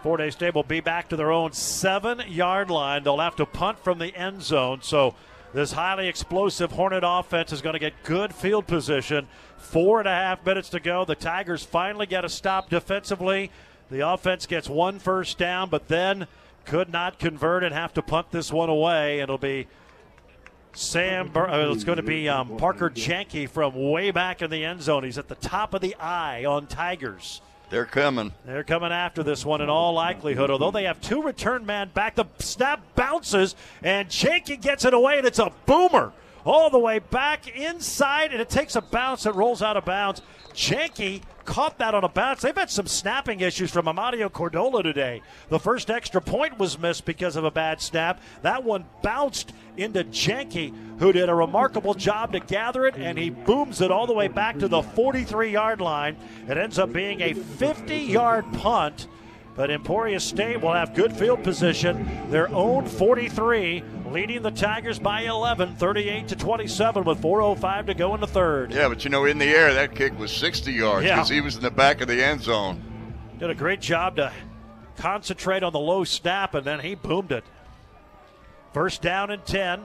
Fort 0.02 0.20
Hays 0.20 0.34
State 0.34 0.56
will 0.56 0.64
be 0.64 0.80
back 0.80 1.10
to 1.10 1.16
their 1.16 1.32
own 1.32 1.52
seven 1.52 2.22
yard 2.28 2.70
line. 2.70 3.04
They'll 3.04 3.20
have 3.20 3.36
to 3.38 3.46
punt 3.46 3.80
from 3.80 4.00
the 4.00 4.16
end 4.16 4.42
zone. 4.44 4.82
So 4.82 5.16
this 5.54 5.74
highly 5.74 6.08
explosive 6.08 6.72
Hornet 6.72 7.04
offense 7.06 7.52
is 7.52 7.62
going 7.62 7.74
to 7.74 7.80
get 7.80 8.04
good 8.04 8.34
field 8.34 8.68
position. 8.68 9.28
Four 9.58 10.00
and 10.00 10.08
a 10.08 10.12
half 10.12 10.46
minutes 10.46 10.70
to 10.70 10.80
go. 10.80 11.04
The 11.04 11.16
Tigers 11.16 11.64
finally 11.64 12.06
get 12.06 12.24
a 12.24 12.30
stop 12.30 12.70
defensively. 12.70 13.52
The 13.90 14.08
offense 14.08 14.46
gets 14.46 14.70
one 14.70 15.00
first 15.00 15.38
down, 15.38 15.70
but 15.70 15.88
then 15.88 16.28
could 16.66 16.90
not 16.90 17.20
convert 17.20 17.64
and 17.64 17.74
have 17.74 17.94
to 17.94 18.02
punt 18.02 18.32
this 18.32 18.52
one 18.52 18.70
away. 18.70 19.20
It'll 19.20 19.38
be 19.38 19.68
Sam. 20.78 21.30
Bur- 21.30 21.50
uh, 21.50 21.72
it's 21.74 21.84
going 21.84 21.98
to 21.98 22.04
be 22.04 22.30
um, 22.30 22.58
Parker 22.58 22.90
Jenke 22.90 23.50
from 23.50 23.74
way 23.92 24.12
back 24.12 24.42
in 24.42 24.50
the 24.50 24.64
end 24.64 24.82
zone. 24.82 25.04
He's 25.04 25.18
at 25.18 25.28
the 25.28 25.36
top 25.36 25.74
of 25.74 25.82
the 25.82 25.96
eye 25.96 26.46
on 26.46 26.68
Tigers. 26.68 27.42
They're 27.70 27.86
coming. 27.86 28.32
They're 28.46 28.64
coming 28.64 28.92
after 28.92 29.24
this 29.24 29.46
one 29.46 29.60
in 29.60 29.70
all 29.70 29.94
likelihood, 29.94 30.50
although 30.50 30.72
they 30.72 30.86
have 30.86 31.02
two 31.02 31.22
return 31.22 31.66
man 31.66 31.90
back. 31.94 32.16
The 32.16 32.26
snap 32.40 32.82
bounces, 32.96 33.56
and 33.84 34.08
Jenke 34.08 34.62
gets 34.62 34.86
it 34.86 34.94
away, 34.94 35.18
and 35.18 35.28
it's 35.28 35.40
a 35.40 35.52
boomer 35.66 36.14
all 36.46 36.70
the 36.70 36.80
way 36.80 37.00
back 37.00 37.48
inside, 37.48 38.32
and 38.32 38.40
it 38.40 38.50
takes 38.50 38.76
a 38.78 38.82
bounce. 38.82 39.26
It 39.26 39.36
rolls 39.36 39.62
out 39.62 39.76
of 39.76 39.84
bounds. 39.84 40.22
Jenke 40.54 41.22
caught 41.48 41.80
that 41.80 41.96
on 41.96 42.04
a 42.04 42.10
bounce. 42.10 42.42
They've 42.42 42.56
had 42.56 42.70
some 42.70 42.86
snapping 42.86 43.40
issues 43.40 43.72
from 43.72 43.86
Amadio 43.86 44.30
Cordola 44.30 44.84
today. 44.84 45.24
The 45.50 45.58
first 45.58 45.90
extra 45.90 46.22
point 46.22 46.60
was 46.60 46.78
missed 46.78 47.06
because 47.06 47.36
of 47.36 47.46
a 47.46 47.50
bad 47.50 47.82
snap. 47.82 48.22
That 48.44 48.64
one 48.64 48.86
bounced 49.02 49.54
into 49.78 50.04
Jenke, 50.04 50.74
who 51.00 51.14
did 51.14 51.30
a 51.30 51.34
remarkable 51.34 51.94
job 51.94 52.34
to 52.34 52.42
gather 52.42 52.86
it, 52.86 52.96
and 52.96 53.18
he 53.18 53.30
booms 53.30 53.80
it 53.82 53.92
all 53.92 54.06
the 54.06 54.14
way 54.14 54.28
back 54.28 54.60
to 54.60 54.68
the 54.68 54.84
43 54.84 55.52
yard 55.52 55.82
line. 55.82 56.18
It 56.48 56.58
ends 56.58 56.78
up 56.78 56.92
being 56.92 57.22
a 57.22 57.34
50 57.34 57.96
yard 57.96 58.46
punt. 58.54 59.08
But 59.58 59.72
Emporia 59.72 60.20
State 60.20 60.62
will 60.62 60.72
have 60.74 60.94
good 60.94 61.12
field 61.12 61.44
position. 61.44 62.08
Their 62.30 62.48
own 62.54 62.86
43, 62.86 63.84
leading 64.12 64.44
the 64.44 64.52
Tigers 64.52 65.00
by 65.00 65.22
11, 65.22 65.76
38 65.78 66.28
to 66.28 66.36
27, 66.36 67.04
with 67.04 67.20
4:05 67.20 67.88
to 67.88 67.94
go 67.96 68.14
in 68.14 68.22
the 68.22 68.28
third. 68.28 68.72
Yeah, 68.72 68.88
but 68.88 69.04
you 69.04 69.10
know, 69.10 69.26
in 69.26 69.40
the 69.40 69.46
air, 69.48 69.74
that 69.74 69.96
kick 69.96 70.18
was 70.20 70.32
60 70.32 70.72
yards 70.72 71.06
Yeah. 71.08 71.16
because 71.16 71.30
he 71.30 71.42
was 71.42 71.56
in 71.56 71.64
the 71.64 71.72
back 71.72 72.02
of 72.02 72.08
the 72.08 72.24
end 72.24 72.42
zone. 72.44 72.80
Did 73.40 73.50
a 73.50 73.56
great 73.56 73.82
job 73.82 74.18
to 74.18 74.32
concentrate 74.96 75.64
on 75.64 75.74
the 75.74 75.80
low 75.80 76.04
snap, 76.04 76.54
and 76.54 76.64
then 76.64 76.80
he 76.80 76.94
boomed 76.94 77.32
it. 77.32 77.44
First 78.74 79.02
down 79.02 79.32
and 79.32 79.44
10. 79.44 79.82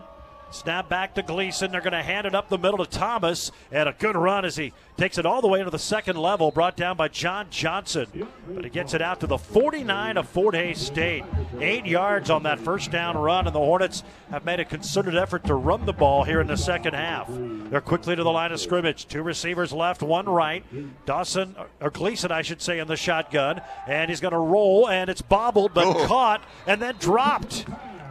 Snap 0.52 0.88
back 0.88 1.14
to 1.14 1.22
Gleason. 1.22 1.72
They're 1.72 1.80
going 1.80 1.92
to 1.92 2.02
hand 2.02 2.26
it 2.26 2.34
up 2.34 2.48
the 2.48 2.58
middle 2.58 2.84
to 2.84 2.86
Thomas. 2.90 3.50
And 3.70 3.88
a 3.88 3.94
good 3.98 4.16
run 4.16 4.44
as 4.44 4.56
he 4.56 4.72
takes 4.98 5.16
it 5.18 5.24
all 5.26 5.40
the 5.40 5.48
way 5.48 5.58
into 5.60 5.70
the 5.70 5.78
second 5.78 6.16
level, 6.16 6.50
brought 6.50 6.76
down 6.76 6.96
by 6.96 7.08
John 7.08 7.46
Johnson. 7.50 8.06
But 8.48 8.64
he 8.64 8.70
gets 8.70 8.92
it 8.94 9.00
out 9.02 9.20
to 9.20 9.26
the 9.26 9.38
49 9.38 10.16
of 10.18 10.28
Fort 10.28 10.54
Hays 10.54 10.78
State. 10.78 11.24
Eight 11.58 11.86
yards 11.86 12.28
on 12.30 12.42
that 12.42 12.60
first 12.60 12.90
down 12.90 13.16
run, 13.16 13.46
and 13.46 13.54
the 13.54 13.58
Hornets 13.60 14.02
have 14.30 14.44
made 14.44 14.60
a 14.60 14.64
concerted 14.64 15.16
effort 15.16 15.44
to 15.44 15.54
run 15.54 15.86
the 15.86 15.92
ball 15.92 16.24
here 16.24 16.40
in 16.40 16.46
the 16.46 16.56
second 16.56 16.94
half. 16.94 17.26
They're 17.30 17.80
quickly 17.80 18.14
to 18.14 18.22
the 18.22 18.30
line 18.30 18.52
of 18.52 18.60
scrimmage. 18.60 19.06
Two 19.08 19.22
receivers 19.22 19.72
left, 19.72 20.02
one 20.02 20.26
right. 20.26 20.64
Dawson, 21.06 21.56
or 21.80 21.90
Gleason, 21.90 22.30
I 22.30 22.42
should 22.42 22.60
say, 22.60 22.78
in 22.78 22.86
the 22.88 22.96
shotgun. 22.96 23.62
And 23.88 24.10
he's 24.10 24.20
going 24.20 24.32
to 24.32 24.38
roll, 24.38 24.88
and 24.88 25.08
it's 25.08 25.22
bobbled, 25.22 25.72
but 25.74 25.86
Oh. 25.86 26.06
caught, 26.06 26.42
and 26.66 26.80
then 26.82 26.96
dropped. 26.98 27.64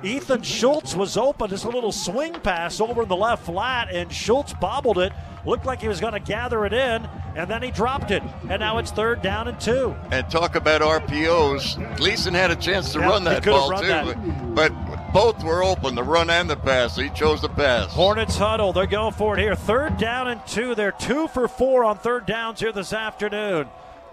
Ethan 0.03 0.41
Schultz 0.41 0.95
was 0.95 1.15
open. 1.17 1.49
Just 1.49 1.65
a 1.65 1.69
little 1.69 1.91
swing 1.91 2.33
pass 2.33 2.81
over 2.81 3.03
in 3.03 3.07
the 3.09 3.15
left 3.15 3.45
flat, 3.45 3.93
and 3.93 4.11
Schultz 4.11 4.53
bobbled 4.53 4.97
it. 4.97 5.13
Looked 5.45 5.65
like 5.65 5.81
he 5.81 5.87
was 5.87 5.99
going 5.99 6.13
to 6.13 6.19
gather 6.19 6.65
it 6.65 6.73
in, 6.73 7.07
and 7.35 7.49
then 7.49 7.63
he 7.63 7.71
dropped 7.71 8.11
it, 8.11 8.21
and 8.49 8.59
now 8.59 8.77
it's 8.77 8.91
third 8.91 9.21
down 9.23 9.47
and 9.47 9.59
two. 9.59 9.95
And 10.11 10.29
talk 10.29 10.55
about 10.55 10.81
RPOs. 10.81 11.97
Gleason 11.97 12.33
had 12.33 12.51
a 12.51 12.55
chance 12.55 12.93
to 12.93 12.99
Yeah, 12.99 13.09
run 13.09 13.23
that 13.23 13.43
ball 13.43 13.69
run 13.71 13.81
too, 13.81 13.87
that. 13.87 14.55
but 14.55 14.71
both 15.13 15.43
were 15.43 15.63
open, 15.63 15.95
the 15.95 16.03
run 16.03 16.29
and 16.29 16.47
the 16.49 16.55
pass. 16.57 16.95
He 16.95 17.09
chose 17.09 17.41
the 17.41 17.49
pass. 17.49 17.91
Hornets 17.91 18.37
huddle. 18.37 18.71
They're 18.71 18.85
going 18.85 19.13
for 19.13 19.37
it 19.37 19.41
here. 19.41 19.55
Third 19.55 19.97
down 19.97 20.27
and 20.27 20.45
two. 20.45 20.75
They're 20.75 20.91
two 20.91 21.27
for 21.27 21.47
four 21.47 21.83
on 21.83 21.97
third 21.97 22.25
downs 22.27 22.59
here 22.59 22.71
this 22.71 22.93
afternoon. 22.93 23.67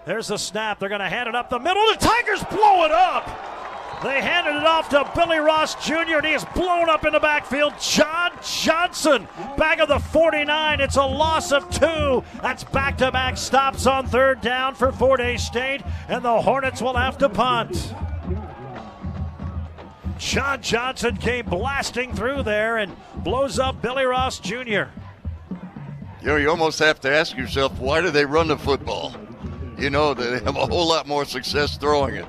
There's 0.05 0.27
the 0.29 0.37
snap. 0.37 0.79
They're 0.79 0.89
going 0.89 0.99
to 1.01 1.09
hand 1.09 1.29
it 1.29 1.35
up 1.35 1.49
the 1.51 1.59
middle. 1.59 1.83
The 1.93 1.97
Tigers 1.99 2.43
blow 2.45 2.85
it 2.85 2.91
up. 2.91 3.27
They 4.01 4.21
handed 4.21 4.55
it 4.55 4.65
off 4.65 4.87
to 4.89 5.11
Billy 5.13 5.39
Ross 5.39 5.75
Jr., 5.85 6.17
and 6.17 6.25
he 6.25 6.33
is 6.33 6.45
blown 6.55 6.89
up 6.89 7.05
in 7.05 7.11
the 7.11 7.19
backfield. 7.19 7.73
John 7.81 8.31
Johnson, 8.41 9.27
back 9.57 9.79
of 9.79 9.89
the 9.89 9.99
49. 9.99 10.79
It's 10.79 10.95
a 10.95 11.05
loss 11.05 11.51
of 11.51 11.69
two. 11.69 12.23
That's 12.41 12.63
back 12.63 12.97
to 12.99 13.11
back 13.11 13.35
stops 13.35 13.85
on 13.85 14.07
third 14.07 14.39
down 14.39 14.75
for 14.75 14.93
Fort 14.93 15.19
Hays 15.19 15.43
State, 15.43 15.81
and 16.07 16.23
the 16.23 16.41
Hornets 16.41 16.81
will 16.81 16.95
have 16.95 17.17
to 17.17 17.27
punt. 17.27 17.93
John 20.17 20.61
Johnson 20.61 21.17
came 21.17 21.45
blasting 21.45 22.13
through 22.13 22.43
there 22.43 22.77
and 22.77 22.95
blows 23.17 23.59
up 23.59 23.81
Billy 23.81 24.05
Ross 24.05 24.39
Jr. 24.39 24.85
You 26.21 26.27
know, 26.27 26.35
you 26.37 26.49
almost 26.49 26.79
have 26.79 27.01
to 27.01 27.11
ask 27.11 27.35
yourself, 27.37 27.77
why 27.79 28.01
do 28.01 28.11
they 28.11 28.25
run 28.25 28.47
the 28.47 28.57
football? 28.57 29.13
You 29.77 29.89
know, 29.89 30.13
they 30.13 30.39
have 30.43 30.55
a 30.55 30.65
whole 30.65 30.87
lot 30.87 31.07
more 31.07 31.25
success 31.25 31.77
throwing 31.77 32.15
it. 32.15 32.25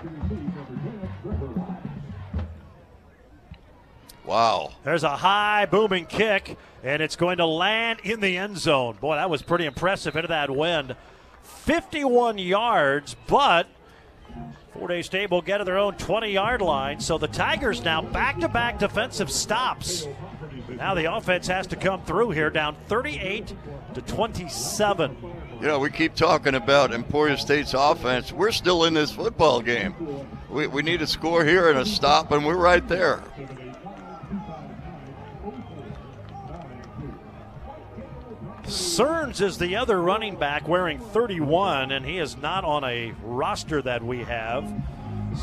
Wow. 4.30 4.70
There's 4.84 5.02
a 5.02 5.16
high 5.16 5.66
booming 5.66 6.06
kick, 6.06 6.56
and 6.84 7.02
it's 7.02 7.16
going 7.16 7.38
to 7.38 7.46
land 7.46 7.98
in 8.04 8.20
the 8.20 8.36
end 8.36 8.58
zone. 8.58 8.96
Boy, 9.00 9.16
that 9.16 9.28
was 9.28 9.42
pretty 9.42 9.64
impressive 9.66 10.14
into 10.14 10.28
that 10.28 10.48
wind. 10.48 10.94
51 11.42 12.38
yards, 12.38 13.16
but 13.26 13.66
Fort 14.72 14.92
Hays 14.92 15.06
State 15.06 15.32
will 15.32 15.42
get 15.42 15.58
to 15.58 15.64
their 15.64 15.78
own 15.78 15.94
20 15.94 16.30
yard 16.30 16.62
line. 16.62 17.00
So 17.00 17.18
the 17.18 17.26
Tigers 17.26 17.82
now 17.82 18.02
back 18.02 18.38
to 18.38 18.46
back 18.46 18.78
defensive 18.78 19.32
stops. 19.32 20.06
Now 20.68 20.94
the 20.94 21.12
offense 21.12 21.48
has 21.48 21.66
to 21.66 21.74
come 21.74 22.04
through 22.04 22.30
here, 22.30 22.50
down 22.50 22.76
38 22.86 23.52
to 23.94 24.00
27. 24.02 25.16
You 25.60 25.66
know, 25.66 25.80
we 25.80 25.90
keep 25.90 26.14
talking 26.14 26.54
about 26.54 26.94
Emporia 26.94 27.36
State's 27.36 27.74
offense. 27.74 28.32
We're 28.32 28.52
still 28.52 28.84
in 28.84 28.94
this 28.94 29.10
football 29.10 29.60
game. 29.60 29.92
We, 30.48 30.68
we 30.68 30.82
need 30.82 31.02
a 31.02 31.06
score 31.08 31.44
here 31.44 31.68
and 31.68 31.80
a 31.80 31.84
stop, 31.84 32.30
and 32.30 32.46
we're 32.46 32.54
right 32.54 32.86
there. 32.86 33.24
Cerns 38.70 39.40
is 39.40 39.58
the 39.58 39.74
other 39.74 40.00
running 40.00 40.36
back 40.36 40.68
wearing 40.68 41.00
31, 41.00 41.90
and 41.90 42.06
he 42.06 42.18
is 42.18 42.36
not 42.36 42.62
on 42.62 42.84
a 42.84 43.12
roster 43.24 43.82
that 43.82 44.00
we 44.00 44.22
have. 44.22 44.72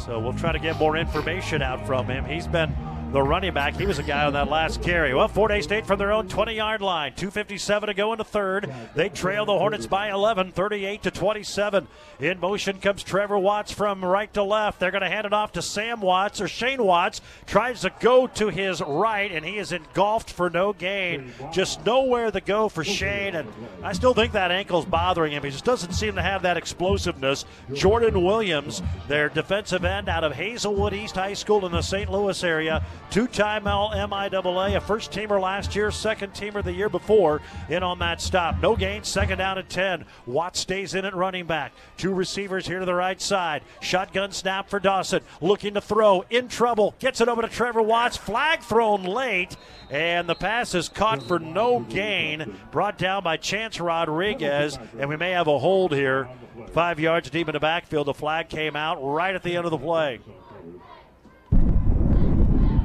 So 0.06 0.20
we'll 0.20 0.34
try 0.34 0.54
to 0.54 0.60
get 0.60 0.78
more 0.78 0.95
information 0.95 1.62
out 1.62 1.86
from 1.86 2.08
him. 2.08 2.24
He's 2.24 2.48
been 2.48 2.74
the 3.11 3.21
running 3.21 3.53
back. 3.53 3.75
He 3.75 3.85
was 3.85 3.99
a 3.99 4.03
guy 4.03 4.25
on 4.25 4.34
that 4.34 4.49
last 4.49 4.81
carry. 4.81 5.13
Well, 5.13 5.27
Fort 5.27 5.51
Hays 5.51 5.63
State 5.63 5.85
from 5.85 5.97
their 5.97 6.11
own 6.11 6.27
20 6.27 6.53
yard 6.53 6.81
line. 6.81 7.13
2.57 7.13 7.85
to 7.85 7.93
go 7.93 8.11
into 8.11 8.25
third. 8.25 8.71
They 8.95 9.09
trail 9.09 9.45
the 9.45 9.57
Hornets 9.57 9.88
by 9.88 10.11
11, 10.11 10.51
38 10.51 11.03
to 11.03 11.11
27. 11.11 11.88
In 12.19 12.39
motion 12.39 12.79
comes 12.79 13.03
Trevor 13.03 13.39
Watts 13.39 13.71
from 13.71 14.03
right 14.03 14.31
to 14.34 14.43
left. 14.43 14.79
They're 14.79 14.91
going 14.91 15.03
to 15.03 15.09
hand 15.09 15.25
it 15.25 15.34
off 15.34 15.53
to 15.53 15.61
Sam 15.61 16.01
Watts 16.01 16.41
or 16.41 16.47
Shane 16.47 16.84
Watts. 16.84 17.21
Tries 17.45 17.81
to 17.81 17.91
go 17.99 18.27
to 18.27 18.49
his 18.49 18.81
right, 18.81 19.31
and 19.31 19.45
he 19.45 19.57
is 19.57 19.71
engulfed 19.71 20.29
for 20.29 20.49
no 20.49 20.73
gain. 20.73 21.31
Just 21.53 21.85
nowhere 21.85 22.29
to 22.29 22.41
go 22.41 22.67
for 22.67 22.84
Shane. 22.84 23.35
And 23.35 23.47
I 23.84 23.93
still 23.93 24.13
think 24.13 24.34
that 24.34 24.51
ankle's 24.51 24.85
bothering 24.85 25.31
him. 25.31 25.43
He 25.43 25.51
just 25.51 25.65
doesn't 25.65 25.93
seem 25.93 26.15
to 26.15 26.21
have 26.21 26.41
that 26.41 26.57
explosiveness. 26.57 27.45
Jordan 27.73 28.23
Williams, 28.23 28.81
their 29.07 29.29
defensive 29.29 29.85
end 29.85 30.09
out 30.09 30.23
of 30.25 30.34
Hazelwood 30.34 30.93
East 30.93 31.15
High 31.15 31.34
School 31.34 31.65
in 31.65 31.71
the 31.71 31.81
St. 31.81 32.11
Louis 32.11 32.43
area, 32.43 32.85
two 33.10 33.28
time 33.28 33.64
MIAA, 33.64 34.76
a 34.76 34.82
first 34.82 35.11
teamer 35.11 35.41
last 35.41 35.76
year, 35.76 35.91
second 35.91 36.34
teamer 36.34 36.64
the 36.64 36.72
year 36.72 36.90
before, 36.90 37.41
in 37.69 37.84
on 37.84 37.99
that 37.99 38.22
stop. 38.22 38.61
No 38.61 38.76
gain, 38.76 39.03
second 39.03 39.38
down 39.38 39.57
at 39.57 39.69
10. 39.69 40.06
Watts 40.26 40.60
stays 40.60 40.94
in 40.94 41.06
at 41.06 41.15
running 41.15 41.45
back. 41.45 41.74
Two 41.98 42.14
receivers 42.14 42.68
here 42.68 42.80
to 42.80 42.86
the 42.86 42.94
right 42.94 43.19
side. 43.22 43.64
Shotgun 43.82 44.32
snap 44.32 44.69
for 44.69 44.80
Dawson. 44.80 45.22
Looking 45.41 45.74
to 45.76 45.82
throw, 45.82 46.26
in 46.30 46.48
trouble. 46.48 46.95
Gets 46.99 47.22
it 47.22 47.28
over 47.28 47.41
to 47.41 47.48
Trevor 47.48 47.82
Watts. 47.82 48.18
Flag 48.18 48.61
thrown 48.61 49.03
late, 49.03 49.56
and 49.90 50.28
the 50.28 50.36
pass 50.36 50.76
is 50.76 50.90
caught 50.90 51.24
for 51.24 51.40
no 51.40 51.80
gain. 51.80 52.56
Brought 52.72 52.98
down 52.98 53.24
by 53.24 53.38
Chance 53.38 53.80
Rodriguez, 53.80 54.78
and 54.99 55.10
we 55.10 55.18
may 55.18 55.32
have 55.32 55.48
a 55.48 55.60
hold 55.60 55.94
here. 55.94 56.28
Five 56.74 56.99
yards 56.99 57.30
deep 57.30 57.48
in 57.48 57.53
the 57.53 57.60
backfield. 57.60 58.07
The 58.07 58.14
flag 58.14 58.49
came 58.49 58.76
out 58.76 58.98
right 59.02 59.34
at 59.34 59.44
the 59.44 59.56
end 59.56 59.65
of 59.65 59.72
the 59.72 59.78
play. 59.78 60.19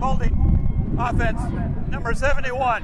Holding. 0.02 0.96
Offense. 0.98 1.40
Number 1.88 2.12
71. 2.12 2.82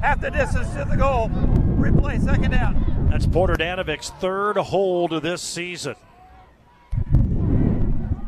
Half 0.00 0.20
the 0.20 0.30
distance 0.30 0.68
to 0.70 0.84
the 0.88 0.96
goal. 0.96 1.28
Replay. 1.28 2.22
Second 2.22 2.50
down. 2.50 3.08
That's 3.10 3.26
Porter 3.26 3.54
Danovic's 3.54 4.10
third 4.20 4.56
hold 4.56 5.12
of 5.12 5.22
this 5.22 5.42
season. 5.42 5.94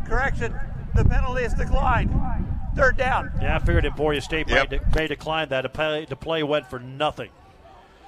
Correction. 0.07 0.55
The 0.95 1.05
penalty 1.05 1.45
is 1.45 1.55
declined. 1.55 2.11
Third 2.77 2.97
down. 2.97 3.31
Yeah, 3.41 3.57
I 3.57 3.59
figured 3.59 3.85
Emporia 3.87 4.21
State 4.21 4.49
Yep. 4.49 4.71
may, 4.71 4.79
de- 4.79 4.85
may 4.95 5.07
decline 5.07 5.49
that. 5.49 5.63
The 5.63 5.69
play, 5.69 6.05
the 6.05 6.17
play 6.17 6.43
went 6.43 6.69
for 6.69 6.79
nothing. 6.79 7.31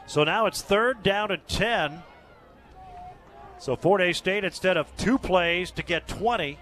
So 0.07 0.25
now 0.25 0.47
it's 0.47 0.63
third 0.63 1.03
down 1.03 1.31
and 1.31 1.47
10. 1.49 2.03
So 3.59 3.75
Fort 3.75 4.01
Hays 4.01 4.19
State, 4.19 4.45
instead 4.45 4.77
of 4.77 4.95
two 4.97 5.19
plays 5.19 5.71
to 5.73 5.83
get 5.83 6.07
20, 6.07 6.59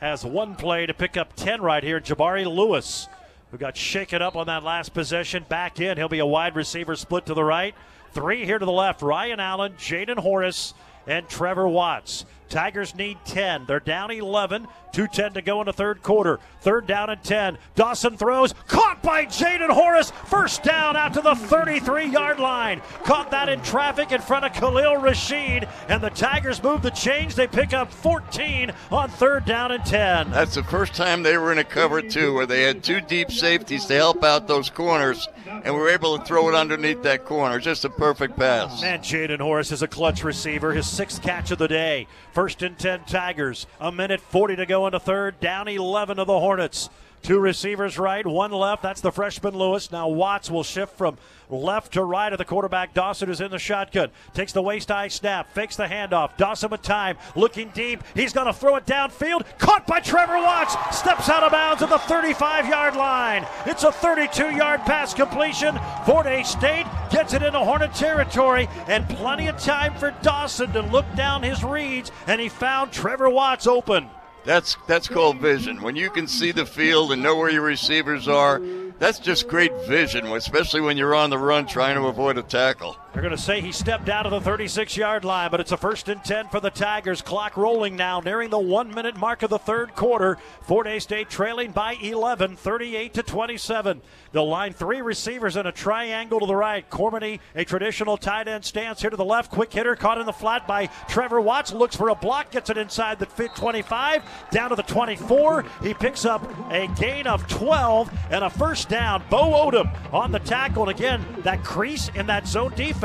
has 0.00 0.24
one 0.24 0.56
play 0.56 0.86
to 0.86 0.94
pick 0.94 1.16
up 1.16 1.36
10 1.36 1.60
right 1.60 1.84
here. 1.84 2.00
Jabari 2.00 2.46
Lewis, 2.46 3.06
who 3.50 3.58
got 3.58 3.76
shaken 3.76 4.22
up 4.22 4.34
on 4.34 4.46
that 4.46 4.64
last 4.64 4.94
possession, 4.94 5.44
back 5.48 5.78
in. 5.80 5.96
He'll 5.98 6.08
be 6.08 6.18
a 6.18 6.26
wide 6.26 6.56
receiver 6.56 6.96
split 6.96 7.26
to 7.26 7.34
the 7.34 7.44
right. 7.44 7.74
Three 8.12 8.44
here 8.44 8.58
to 8.58 8.64
the 8.64 8.72
left 8.72 9.02
Ryan 9.02 9.40
Allen, 9.40 9.74
Jaden 9.74 10.18
Horace, 10.18 10.74
and 11.06 11.28
Trevor 11.28 11.68
Watts. 11.68 12.24
Tigers 12.50 12.94
need 12.94 13.16
10. 13.24 13.64
They're 13.66 13.80
down 13.80 14.10
11. 14.10 14.66
2.10 14.92 15.34
to 15.34 15.42
go 15.42 15.60
in 15.60 15.66
the 15.66 15.72
third 15.72 16.02
quarter. 16.02 16.40
Third 16.62 16.86
down 16.86 17.10
and 17.10 17.22
10. 17.22 17.58
Dawson 17.76 18.16
throws. 18.16 18.54
Caught 18.66 19.02
by 19.02 19.24
Jaden 19.26 19.70
Horace. 19.70 20.10
First 20.26 20.64
down 20.64 20.96
out 20.96 21.14
to 21.14 21.20
the 21.20 21.36
33 21.36 22.06
yard 22.06 22.40
line. 22.40 22.82
Caught 23.04 23.30
that 23.30 23.48
in 23.48 23.60
traffic 23.62 24.10
in 24.10 24.20
front 24.20 24.44
of 24.44 24.52
Khalil 24.52 24.96
Rashid. 24.96 25.68
And 25.88 26.02
the 26.02 26.10
Tigers 26.10 26.60
move 26.62 26.82
the 26.82 26.90
change. 26.90 27.36
They 27.36 27.46
pick 27.46 27.72
up 27.72 27.92
14 27.92 28.72
on 28.90 29.08
third 29.10 29.44
down 29.44 29.70
and 29.70 29.84
10. 29.84 30.32
That's 30.32 30.56
the 30.56 30.64
first 30.64 30.94
time 30.94 31.22
they 31.22 31.38
were 31.38 31.52
in 31.52 31.58
a 31.58 31.64
cover 31.64 32.02
two 32.02 32.34
where 32.34 32.46
they 32.46 32.62
had 32.62 32.82
two 32.82 33.00
deep 33.00 33.30
safeties 33.30 33.86
to 33.86 33.94
help 33.94 34.24
out 34.24 34.48
those 34.48 34.70
corners, 34.70 35.28
and 35.46 35.74
were 35.74 35.88
able 35.88 36.18
to 36.18 36.24
throw 36.24 36.48
it 36.48 36.54
underneath 36.54 37.02
that 37.02 37.24
corner. 37.24 37.58
Just 37.58 37.84
a 37.84 37.90
perfect 37.90 38.36
pass. 38.36 38.82
Man, 38.82 39.00
Jaden 39.00 39.40
Horace 39.40 39.70
is 39.70 39.82
a 39.82 39.88
clutch 39.88 40.24
receiver. 40.24 40.72
His 40.72 40.88
sixth 40.88 41.22
catch 41.22 41.50
of 41.50 41.58
the 41.58 41.68
day. 41.68 42.06
First 42.32 42.39
and 42.40 42.78
10 42.78 43.04
Tigers. 43.04 43.66
A 43.78 43.92
minute 43.92 44.18
40 44.18 44.56
to 44.56 44.66
go 44.66 44.86
into 44.86 44.98
third. 44.98 45.40
Down 45.40 45.68
11 45.68 46.16
to 46.16 46.24
the 46.24 46.38
Hornets. 46.40 46.88
Two 47.22 47.38
receivers 47.38 47.98
right, 47.98 48.26
one 48.26 48.50
left. 48.50 48.82
That's 48.82 49.02
the 49.02 49.12
freshman 49.12 49.56
Lewis. 49.56 49.92
Now 49.92 50.08
Watts 50.08 50.50
will 50.50 50.62
shift 50.62 50.96
from 50.96 51.18
left 51.50 51.92
to 51.92 52.02
right 52.02 52.32
of 52.32 52.38
the 52.38 52.44
quarterback. 52.44 52.94
Dawson 52.94 53.28
is 53.28 53.40
in 53.40 53.50
the 53.50 53.58
shotgun. 53.58 54.10
Takes 54.32 54.52
the 54.52 54.62
waist 54.62 54.88
high 54.88 55.08
snap. 55.08 55.52
Fakes 55.52 55.76
the 55.76 55.84
handoff. 55.84 56.36
Dawson 56.36 56.70
with 56.70 56.82
time. 56.82 57.18
Looking 57.36 57.70
deep. 57.70 58.02
He's 58.14 58.32
going 58.32 58.46
to 58.46 58.52
throw 58.52 58.76
it 58.76 58.86
downfield. 58.86 59.44
Caught 59.58 59.86
by 59.86 60.00
Trevor 60.00 60.38
Watts. 60.38 60.74
Steps 60.96 61.28
out 61.28 61.42
of 61.42 61.52
bounds 61.52 61.82
at 61.82 61.90
the 61.90 61.98
35 61.98 62.68
yard 62.68 62.96
line. 62.96 63.46
It's 63.66 63.84
a 63.84 63.92
32 63.92 64.52
yard 64.52 64.80
pass 64.80 65.12
completion. 65.12 65.78
Fort 66.06 66.26
Hays 66.26 66.48
State 66.48 66.86
gets 67.10 67.34
it 67.34 67.42
into 67.42 67.58
Hornet 67.58 67.94
territory 67.94 68.68
and 68.88 69.08
plenty 69.08 69.48
of 69.48 69.58
time 69.58 69.94
for 69.94 70.12
Dawson 70.22 70.72
to 70.72 70.80
look 70.82 71.06
down 71.16 71.42
his 71.42 71.62
reads. 71.62 72.10
And 72.26 72.40
he 72.40 72.48
found 72.48 72.92
Trevor 72.92 73.28
Watts 73.28 73.66
open. 73.66 74.08
That's 74.44 74.76
that's 74.86 75.08
called 75.08 75.38
vision. 75.38 75.82
When 75.82 75.96
you 75.96 76.10
can 76.10 76.26
see 76.26 76.50
the 76.52 76.66
field 76.66 77.12
and 77.12 77.22
know 77.22 77.36
where 77.36 77.50
your 77.50 77.62
receivers 77.62 78.26
are, 78.26 78.60
that's 78.98 79.18
just 79.18 79.48
great 79.48 79.72
vision, 79.86 80.26
especially 80.26 80.80
when 80.80 80.96
you're 80.96 81.14
on 81.14 81.30
the 81.30 81.38
run 81.38 81.66
trying 81.66 81.96
to 81.96 82.06
avoid 82.06 82.38
a 82.38 82.42
tackle. 82.42 82.96
They're 83.12 83.22
going 83.22 83.36
to 83.36 83.42
say 83.42 83.60
he 83.60 83.72
stepped 83.72 84.08
out 84.08 84.24
of 84.24 84.30
the 84.30 84.40
36 84.40 84.96
yard 84.96 85.24
line, 85.24 85.50
but 85.50 85.58
it's 85.58 85.72
a 85.72 85.76
first 85.76 86.08
and 86.08 86.22
10 86.22 86.48
for 86.48 86.60
the 86.60 86.70
Tigers. 86.70 87.22
Clock 87.22 87.56
rolling 87.56 87.96
now, 87.96 88.20
nearing 88.20 88.50
the 88.50 88.58
one 88.58 88.94
minute 88.94 89.16
mark 89.16 89.42
of 89.42 89.50
the 89.50 89.58
third 89.58 89.96
quarter. 89.96 90.38
Fort 90.62 90.86
Hays 90.86 91.02
State 91.02 91.28
trailing 91.28 91.72
by 91.72 91.94
11, 92.00 92.54
38 92.54 93.14
to 93.14 93.24
27. 93.24 94.00
They'll 94.30 94.48
line 94.48 94.72
three 94.74 95.00
receivers 95.00 95.56
in 95.56 95.66
a 95.66 95.72
triangle 95.72 96.38
to 96.38 96.46
the 96.46 96.54
right. 96.54 96.88
Cormany, 96.88 97.40
a 97.56 97.64
traditional 97.64 98.16
tight 98.16 98.46
end 98.46 98.64
stance 98.64 99.00
here 99.00 99.10
to 99.10 99.16
the 99.16 99.24
left. 99.24 99.50
Quick 99.50 99.72
hitter 99.72 99.96
caught 99.96 100.18
in 100.18 100.26
the 100.26 100.32
flat 100.32 100.68
by 100.68 100.86
Trevor 101.08 101.40
Watts. 101.40 101.72
Looks 101.72 101.96
for 101.96 102.10
a 102.10 102.14
block, 102.14 102.52
gets 102.52 102.70
it 102.70 102.78
inside 102.78 103.18
the 103.18 103.26
25, 103.26 104.22
down 104.52 104.70
to 104.70 104.76
the 104.76 104.84
24. 104.84 105.64
He 105.82 105.94
picks 105.94 106.24
up 106.24 106.48
a 106.70 106.86
gain 106.96 107.26
of 107.26 107.48
12 107.48 108.08
and 108.30 108.44
a 108.44 108.50
first 108.50 108.88
down. 108.88 109.24
Bo 109.28 109.68
Odom 109.68 109.90
on 110.12 110.30
the 110.30 110.38
tackle. 110.38 110.88
And 110.88 110.92
again, 110.92 111.26
that 111.40 111.64
crease 111.64 112.08
in 112.14 112.26
that 112.26 112.46
zone 112.46 112.72
defense. 112.76 112.99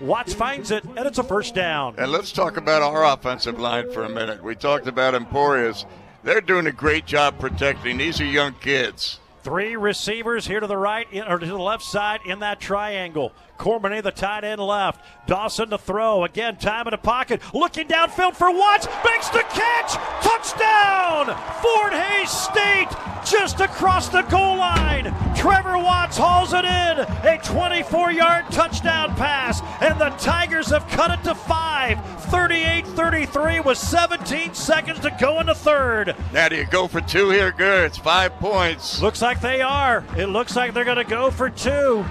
Watts 0.00 0.34
finds 0.34 0.70
it, 0.70 0.84
and 0.84 1.06
it's 1.06 1.18
a 1.18 1.24
first 1.24 1.54
down. 1.54 1.94
And 1.98 2.12
let's 2.12 2.32
talk 2.32 2.56
about 2.56 2.82
our 2.82 3.04
offensive 3.04 3.58
line 3.58 3.90
for 3.92 4.04
a 4.04 4.08
minute. 4.08 4.42
We 4.42 4.54
talked 4.54 4.86
about 4.86 5.14
Emporia's. 5.14 5.86
They're 6.22 6.40
doing 6.40 6.66
a 6.66 6.72
great 6.72 7.06
job 7.06 7.38
protecting. 7.38 7.98
These 7.98 8.20
are 8.20 8.24
young 8.24 8.54
kids. 8.54 9.20
Three 9.42 9.76
receivers 9.76 10.46
here 10.46 10.60
to 10.60 10.66
the 10.66 10.76
right 10.76 11.06
or 11.26 11.38
to 11.38 11.46
the 11.46 11.56
left 11.56 11.84
side 11.84 12.20
in 12.26 12.40
that 12.40 12.60
triangle. 12.60 13.32
Cormany, 13.58 14.02
the 14.02 14.12
tight 14.12 14.44
end 14.44 14.60
left. 14.60 15.00
Dawson 15.26 15.70
to 15.70 15.78
throw. 15.78 16.24
Again, 16.24 16.56
time 16.56 16.86
in 16.86 16.92
the 16.92 16.98
pocket. 16.98 17.42
Looking 17.52 17.88
downfield 17.88 18.34
for 18.34 18.50
Watts. 18.50 18.86
Makes 19.04 19.28
the 19.28 19.44
catch. 19.50 19.92
Touchdown! 20.22 21.26
Fort 21.60 21.92
Hays 21.92 22.30
State 22.30 22.88
just 23.30 23.60
across 23.60 24.08
the 24.08 24.22
goal 24.22 24.56
line. 24.56 25.14
Trevor 25.36 25.76
Watts 25.78 26.16
hauls 26.16 26.52
it 26.52 26.64
in. 26.64 26.98
A 27.28 27.38
24 27.44 28.12
yard 28.12 28.46
touchdown 28.50 29.14
pass. 29.16 29.60
And 29.82 30.00
the 30.00 30.10
Tigers 30.18 30.68
have 30.68 30.88
cut 30.88 31.10
it 31.10 31.22
to 31.24 31.34
five. 31.34 31.98
38 32.30 32.86
33 32.86 33.60
with 33.60 33.78
17 33.78 34.54
seconds 34.54 35.00
to 35.00 35.14
go 35.20 35.40
in 35.40 35.46
the 35.46 35.54
third. 35.54 36.14
Now, 36.32 36.48
do 36.48 36.56
you 36.56 36.66
go 36.66 36.88
for 36.88 37.00
two 37.00 37.30
here? 37.30 37.52
Good. 37.52 37.86
It's 37.86 37.98
five 37.98 38.32
points. 38.34 39.00
Looks 39.00 39.22
like 39.22 39.40
they 39.40 39.60
are. 39.60 40.04
It 40.16 40.26
looks 40.26 40.54
like 40.56 40.74
they're 40.74 40.84
going 40.84 40.96
to 40.96 41.04
go 41.04 41.30
for 41.30 41.50
two. 41.50 42.04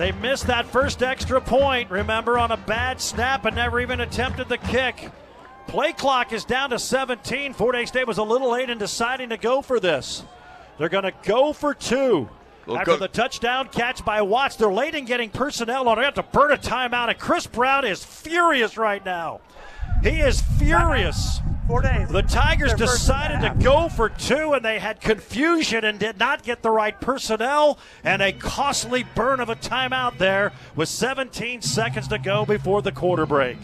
They 0.00 0.12
missed 0.12 0.46
that 0.46 0.64
first 0.64 1.02
extra 1.02 1.42
point, 1.42 1.90
remember, 1.90 2.38
on 2.38 2.50
a 2.50 2.56
bad 2.56 3.02
snap 3.02 3.44
and 3.44 3.54
never 3.54 3.80
even 3.80 4.00
attempted 4.00 4.48
the 4.48 4.56
kick. 4.56 5.10
Play 5.66 5.92
clock 5.92 6.32
is 6.32 6.42
down 6.42 6.70
to 6.70 6.78
17. 6.78 7.52
Fort 7.52 7.74
Hays 7.74 7.88
State 7.88 8.06
was 8.06 8.16
a 8.16 8.22
little 8.22 8.50
late 8.50 8.70
in 8.70 8.78
deciding 8.78 9.28
to 9.28 9.36
go 9.36 9.60
for 9.60 9.78
this. 9.78 10.24
They're 10.78 10.88
going 10.88 11.04
to 11.04 11.12
go 11.24 11.52
for 11.52 11.74
two. 11.74 12.30
Well, 12.64 12.78
After 12.78 12.92
go- 12.92 12.96
the 12.96 13.08
touchdown 13.08 13.68
catch 13.68 14.02
by 14.02 14.22
Watts, 14.22 14.56
they're 14.56 14.72
late 14.72 14.94
in 14.94 15.04
getting 15.04 15.28
personnel 15.28 15.86
on. 15.86 15.98
They 15.98 16.04
have 16.04 16.14
to 16.14 16.22
burn 16.22 16.50
a 16.50 16.56
timeout, 16.56 17.10
and 17.10 17.18
Chris 17.18 17.46
Brown 17.46 17.84
is 17.84 18.02
furious 18.02 18.78
right 18.78 19.04
now. 19.04 19.42
He 20.02 20.20
is 20.20 20.40
furious. 20.58 21.40
Four 21.66 21.82
days. 21.82 22.08
The 22.08 22.22
Tigers 22.22 22.74
decided 22.74 23.42
to 23.42 23.54
go 23.62 23.88
for 23.88 24.08
two, 24.08 24.54
and 24.54 24.64
they 24.64 24.80
had 24.80 25.00
confusion 25.00 25.84
and 25.84 26.00
did 26.00 26.18
not 26.18 26.42
get 26.42 26.62
the 26.62 26.70
right 26.70 27.00
personnel, 27.00 27.78
and 28.02 28.20
a 28.20 28.32
costly 28.32 29.04
burn 29.14 29.38
of 29.38 29.48
a 29.48 29.54
timeout 29.54 30.18
there 30.18 30.52
with 30.74 30.88
17 30.88 31.62
seconds 31.62 32.08
to 32.08 32.18
go 32.18 32.44
before 32.44 32.82
the 32.82 32.90
quarter 32.90 33.24
break. 33.24 33.58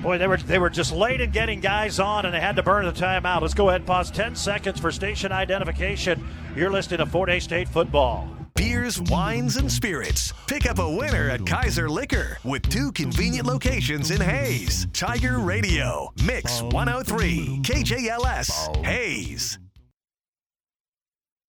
Boy, 0.00 0.16
they 0.16 0.28
were 0.28 0.36
they 0.36 0.60
were 0.60 0.70
just 0.70 0.92
late 0.92 1.20
in 1.20 1.32
getting 1.32 1.58
guys 1.58 1.98
on, 1.98 2.24
and 2.24 2.32
they 2.32 2.40
had 2.40 2.54
to 2.54 2.62
burn 2.62 2.84
the 2.84 2.92
timeout. 2.92 3.40
Let's 3.40 3.54
go 3.54 3.68
ahead 3.68 3.80
and 3.80 3.86
pause 3.88 4.12
10 4.12 4.36
seconds 4.36 4.78
for 4.78 4.92
station 4.92 5.32
identification. 5.32 6.24
You're 6.54 6.70
listening 6.70 6.98
to 6.98 7.06
Fort 7.06 7.28
Hays 7.28 7.42
State 7.42 7.68
football. 7.68 8.37
Beers, 8.58 9.00
wines, 9.02 9.56
and 9.56 9.70
spirits. 9.70 10.34
Pick 10.48 10.68
up 10.68 10.80
a 10.80 10.90
winner 10.90 11.30
at 11.30 11.46
Kaiser 11.46 11.88
Liquor 11.88 12.38
with 12.42 12.68
two 12.68 12.90
convenient 12.90 13.46
locations 13.46 14.10
in 14.10 14.20
Hays. 14.20 14.88
Tiger 14.92 15.38
Radio, 15.38 16.12
Mix 16.24 16.60
103, 16.62 17.60
KJLS, 17.62 18.84
Hays. 18.84 19.60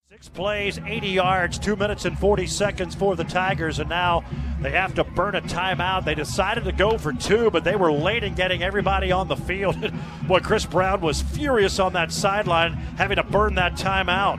Six 0.08 0.28
plays, 0.28 0.78
80 0.86 1.08
yards, 1.08 1.58
two 1.58 1.74
minutes 1.74 2.04
and 2.04 2.16
40 2.16 2.46
seconds 2.46 2.94
for 2.94 3.16
the 3.16 3.24
Tigers, 3.24 3.80
and 3.80 3.90
now 3.90 4.22
they 4.60 4.70
have 4.70 4.94
to 4.94 5.02
burn 5.02 5.34
a 5.34 5.42
timeout. 5.42 6.04
They 6.04 6.14
decided 6.14 6.62
to 6.62 6.72
go 6.72 6.96
for 6.96 7.12
two, 7.12 7.50
but 7.50 7.64
they 7.64 7.74
were 7.74 7.90
late 7.90 8.22
in 8.22 8.34
getting 8.34 8.62
everybody 8.62 9.10
on 9.10 9.26
the 9.26 9.36
field. 9.36 9.92
Boy, 10.28 10.38
Chris 10.38 10.64
Brown 10.64 11.00
was 11.00 11.22
furious 11.22 11.80
on 11.80 11.92
that 11.94 12.12
sideline, 12.12 12.74
having 12.74 13.16
to 13.16 13.24
burn 13.24 13.56
that 13.56 13.74
timeout. 13.74 14.38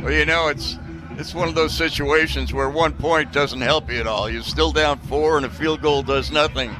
Well, 0.00 0.12
you 0.12 0.26
know, 0.26 0.48
it's 0.48 0.78
it's 1.18 1.34
one 1.34 1.48
of 1.48 1.54
those 1.54 1.76
situations 1.76 2.52
where 2.52 2.68
one 2.68 2.92
point 2.92 3.32
doesn't 3.32 3.60
help 3.60 3.90
you 3.90 4.00
at 4.00 4.06
all. 4.06 4.28
You're 4.28 4.42
still 4.42 4.72
down 4.72 4.98
four, 4.98 5.36
and 5.36 5.46
a 5.46 5.50
field 5.50 5.82
goal 5.82 6.02
does 6.02 6.30
nothing. 6.30 6.74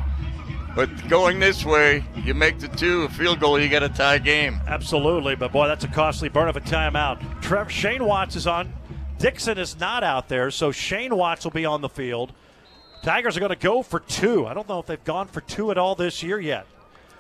But 0.75 1.09
going 1.09 1.39
this 1.39 1.65
way, 1.65 2.05
you 2.25 2.35
make 2.35 2.59
the 2.59 2.69
two, 2.69 3.03
a 3.03 3.09
field 3.09 3.39
goal, 3.39 3.61
you 3.61 3.69
get 3.69 3.85
a 3.85 3.89
tie 3.89 4.19
game. 4.19 4.61
Absolutely, 4.67 5.37
but 5.37 5.53
boy, 5.53 5.69
that's 5.69 5.85
a 5.85 5.89
costly 5.89 6.29
burn 6.29 6.49
of 6.49 6.57
a 6.57 6.61
timeout. 6.61 7.41
Trev 7.41 7.71
Shane 7.71 8.05
Watts 8.05 8.35
is 8.35 8.47
on. 8.47 8.73
Dixon 9.19 9.57
is 9.57 9.79
not 9.79 10.03
out 10.03 10.29
there, 10.29 10.51
so 10.51 10.73
Shane 10.73 11.15
Watts 11.17 11.45
will 11.45 11.53
be 11.53 11.65
on 11.65 11.81
the 11.81 11.89
field. 11.89 12.33
Tigers 13.05 13.37
are 13.37 13.41
going 13.41 13.51
to 13.51 13.57
go 13.57 13.83
for 13.83 14.01
two. 14.01 14.47
I 14.47 14.55
don't 14.55 14.69
know 14.69 14.81
if 14.81 14.87
they've 14.87 15.05
gone 15.05 15.29
for 15.29 15.43
two 15.43 15.71
at 15.71 15.79
all 15.79 15.95
this 15.95 16.23
year 16.23 16.41
yet. 16.41 16.67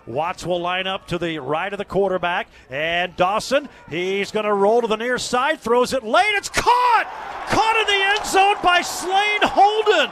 Watts 0.06 0.44
will 0.44 0.60
line 0.60 0.86
up 0.86 1.06
to 1.08 1.18
the 1.18 1.38
right 1.38 1.72
of 1.72 1.78
the 1.78 1.84
quarterback, 1.84 2.48
and 2.68 3.16
Dawson, 3.16 3.68
he's 3.88 4.30
going 4.30 4.44
to 4.44 4.52
roll 4.52 4.82
to 4.82 4.86
the 4.86 4.96
near 4.96 5.16
side, 5.16 5.60
throws 5.60 5.92
it 5.94 6.02
late. 6.02 6.32
It's 6.34 6.50
caught! 6.50 7.06
Caught 7.48 7.76
in 7.76 7.86
the 7.86 8.04
end 8.04 8.26
zone 8.26 8.56
by 8.62 8.82
Sloan 8.82 9.40
Hayden. 9.42 10.10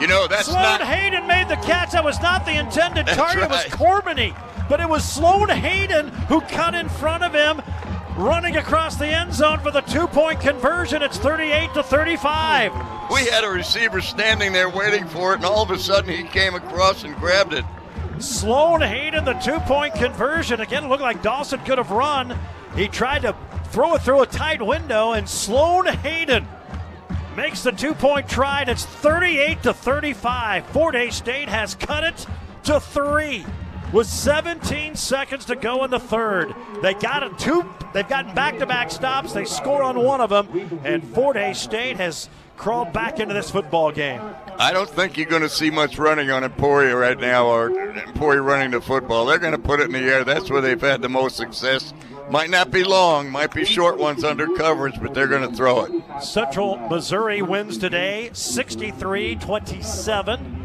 You 0.00 0.08
know, 0.08 0.26
that's 0.26 0.46
Sloan 0.46 0.62
not. 0.62 0.82
Hayden 0.82 1.26
made 1.26 1.48
the 1.48 1.56
catch. 1.56 1.92
That 1.92 2.04
was 2.04 2.20
not 2.20 2.44
the 2.44 2.58
intended 2.58 3.06
That's 3.06 3.16
target. 3.16 3.48
right. 3.48 3.66
It 3.66 3.70
was 3.70 3.80
Cormany. 3.80 4.34
But 4.68 4.80
it 4.80 4.88
was 4.88 5.04
Sloan 5.04 5.48
Hayden 5.50 6.08
who 6.28 6.40
cut 6.40 6.74
in 6.74 6.88
front 6.88 7.22
of 7.22 7.32
him, 7.34 7.62
running 8.16 8.56
across 8.56 8.96
the 8.96 9.06
end 9.06 9.34
zone 9.34 9.60
for 9.60 9.70
the 9.70 9.82
two 9.82 10.06
point 10.08 10.40
conversion. 10.40 11.02
It's 11.02 11.18
38 11.18 11.74
to 11.74 11.82
35. 11.82 12.72
We 13.12 13.26
had 13.26 13.44
a 13.44 13.50
receiver 13.50 14.00
standing 14.00 14.52
there 14.52 14.68
waiting 14.70 15.06
for 15.06 15.32
it, 15.32 15.36
and 15.36 15.44
all 15.44 15.62
of 15.62 15.70
a 15.70 15.78
sudden 15.78 16.10
he 16.10 16.24
came 16.24 16.54
across 16.54 17.04
and 17.04 17.14
grabbed 17.16 17.52
it. 17.52 17.64
Sloan 18.18 18.80
Hayden, 18.80 19.24
the 19.24 19.34
two 19.34 19.58
point 19.60 19.94
conversion. 19.94 20.60
Again, 20.60 20.84
it 20.84 20.88
looked 20.88 21.02
like 21.02 21.22
Dawson 21.22 21.60
could 21.60 21.78
have 21.78 21.90
run. 21.90 22.38
He 22.76 22.88
tried 22.88 23.22
to 23.22 23.36
throw 23.66 23.94
it 23.94 24.02
through 24.02 24.22
a 24.22 24.26
tight 24.26 24.64
window, 24.64 25.12
and 25.12 25.28
Sloan 25.28 25.86
Hayden 25.86 26.46
makes 27.36 27.62
the 27.62 27.72
two 27.72 27.94
point 27.94 28.28
try, 28.28 28.60
and 28.60 28.70
it's 28.70 28.84
38 28.84 29.62
to 29.64 29.74
35. 29.74 30.66
Fort 30.66 30.94
Hays 30.94 31.14
State 31.14 31.48
has 31.48 31.74
cut 31.74 32.04
it 32.04 32.26
to 32.64 32.80
three. 32.80 33.44
With 33.92 34.08
17 34.08 34.96
seconds 34.96 35.44
to 35.44 35.54
go 35.54 35.84
in 35.84 35.90
the 35.90 36.00
third, 36.00 36.52
they 36.82 36.94
got 36.94 37.22
a 37.22 37.30
two. 37.36 37.64
They've 37.92 38.08
gotten 38.08 38.34
back-to-back 38.34 38.90
stops. 38.90 39.32
They 39.32 39.44
score 39.44 39.84
on 39.84 40.02
one 40.02 40.20
of 40.20 40.30
them, 40.30 40.80
and 40.82 41.04
Fort 41.14 41.36
Hays 41.36 41.58
State 41.58 41.98
has 41.98 42.28
crawled 42.56 42.92
back 42.92 43.20
into 43.20 43.34
this 43.34 43.50
football 43.50 43.92
game. 43.92 44.20
I 44.58 44.72
don't 44.72 44.88
think 44.88 45.16
you're 45.16 45.26
going 45.26 45.42
to 45.42 45.48
see 45.48 45.70
much 45.70 45.98
running 45.98 46.30
on 46.30 46.44
Emporia 46.44 46.96
right 46.96 47.18
now, 47.18 47.46
or 47.46 47.70
Emporia 47.70 48.40
running 48.40 48.70
the 48.70 48.80
football. 48.80 49.26
They're 49.26 49.38
going 49.38 49.52
to 49.52 49.58
put 49.58 49.80
it 49.80 49.86
in 49.86 49.92
the 49.92 50.00
air. 50.00 50.24
That's 50.24 50.50
where 50.50 50.60
they've 50.60 50.80
had 50.80 51.02
the 51.02 51.08
most 51.08 51.36
success. 51.36 51.92
Might 52.30 52.50
not 52.50 52.70
be 52.70 52.84
long, 52.84 53.30
might 53.30 53.52
be 53.52 53.64
short 53.64 53.98
ones 53.98 54.24
under 54.24 54.46
coverage, 54.56 55.00
but 55.00 55.12
they're 55.12 55.28
going 55.28 55.48
to 55.48 55.54
throw 55.54 55.84
it. 55.84 56.22
Central 56.22 56.76
Missouri 56.88 57.42
wins 57.42 57.76
today 57.76 58.30
63 58.32 59.36
27. 59.36 60.62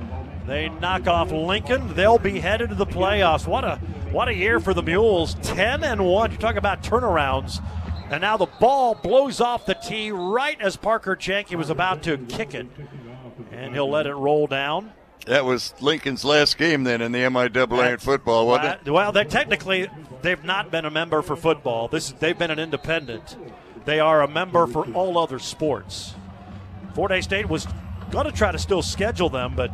They 0.48 0.70
knock 0.70 1.08
off 1.08 1.32
Lincoln. 1.32 1.94
They'll 1.94 2.18
be 2.18 2.40
headed 2.40 2.70
to 2.70 2.76
the 2.76 2.86
playoffs. 2.86 3.46
What 3.46 3.64
a 3.64 3.76
what 4.12 4.28
a 4.28 4.34
year 4.34 4.60
for 4.60 4.74
the 4.74 4.82
Mules. 4.82 5.36
10 5.44 5.84
and 5.84 6.06
1. 6.06 6.32
You 6.32 6.38
talk 6.38 6.56
about 6.56 6.82
turnarounds. 6.82 7.62
And 8.10 8.22
now 8.22 8.38
the 8.38 8.48
ball 8.48 8.96
blows 8.96 9.40
off 9.40 9.66
the 9.66 9.76
tee 9.76 10.12
right 10.12 10.60
as 10.60 10.76
Parker 10.76 11.16
Jenke 11.16 11.56
was 11.56 11.70
about 11.70 12.04
to 12.04 12.18
kick 12.18 12.54
it. 12.54 12.68
And 13.52 13.74
he'll 13.74 13.90
let 13.90 14.08
it 14.08 14.16
roll 14.16 14.48
down. 14.48 14.94
That 15.26 15.46
was 15.46 15.74
Lincoln's 15.80 16.26
last 16.26 16.58
game 16.58 16.84
then 16.84 17.02
in 17.02 17.12
the 17.12 17.20
MIAA 17.20 17.94
in 17.94 18.00
football, 18.00 18.48
wasn't 18.48 18.82
it? 18.88 18.92
Well, 18.92 19.12
they 19.12 19.26
technically 19.26 19.88
they've 20.22 20.44
not 20.44 20.72
been 20.72 20.86
a 20.86 20.90
member 20.90 21.22
for 21.22 21.36
football. 21.36 21.88
This 21.88 22.12
they've 22.14 22.38
been 22.38 22.52
an 22.52 22.58
independent. 22.60 23.38
They 23.86 24.00
are 24.00 24.22
a 24.22 24.28
member 24.28 24.66
for 24.66 24.86
all 24.94 25.18
other 25.18 25.40
sports. 25.40 26.16
Fort 26.96 27.12
Hays 27.12 27.26
State 27.26 27.48
was 27.48 27.68
going 28.12 28.26
to 28.26 28.32
try 28.32 28.52
to 28.52 28.60
still 28.60 28.82
schedule 28.82 29.30
them, 29.30 29.54
but 29.56 29.72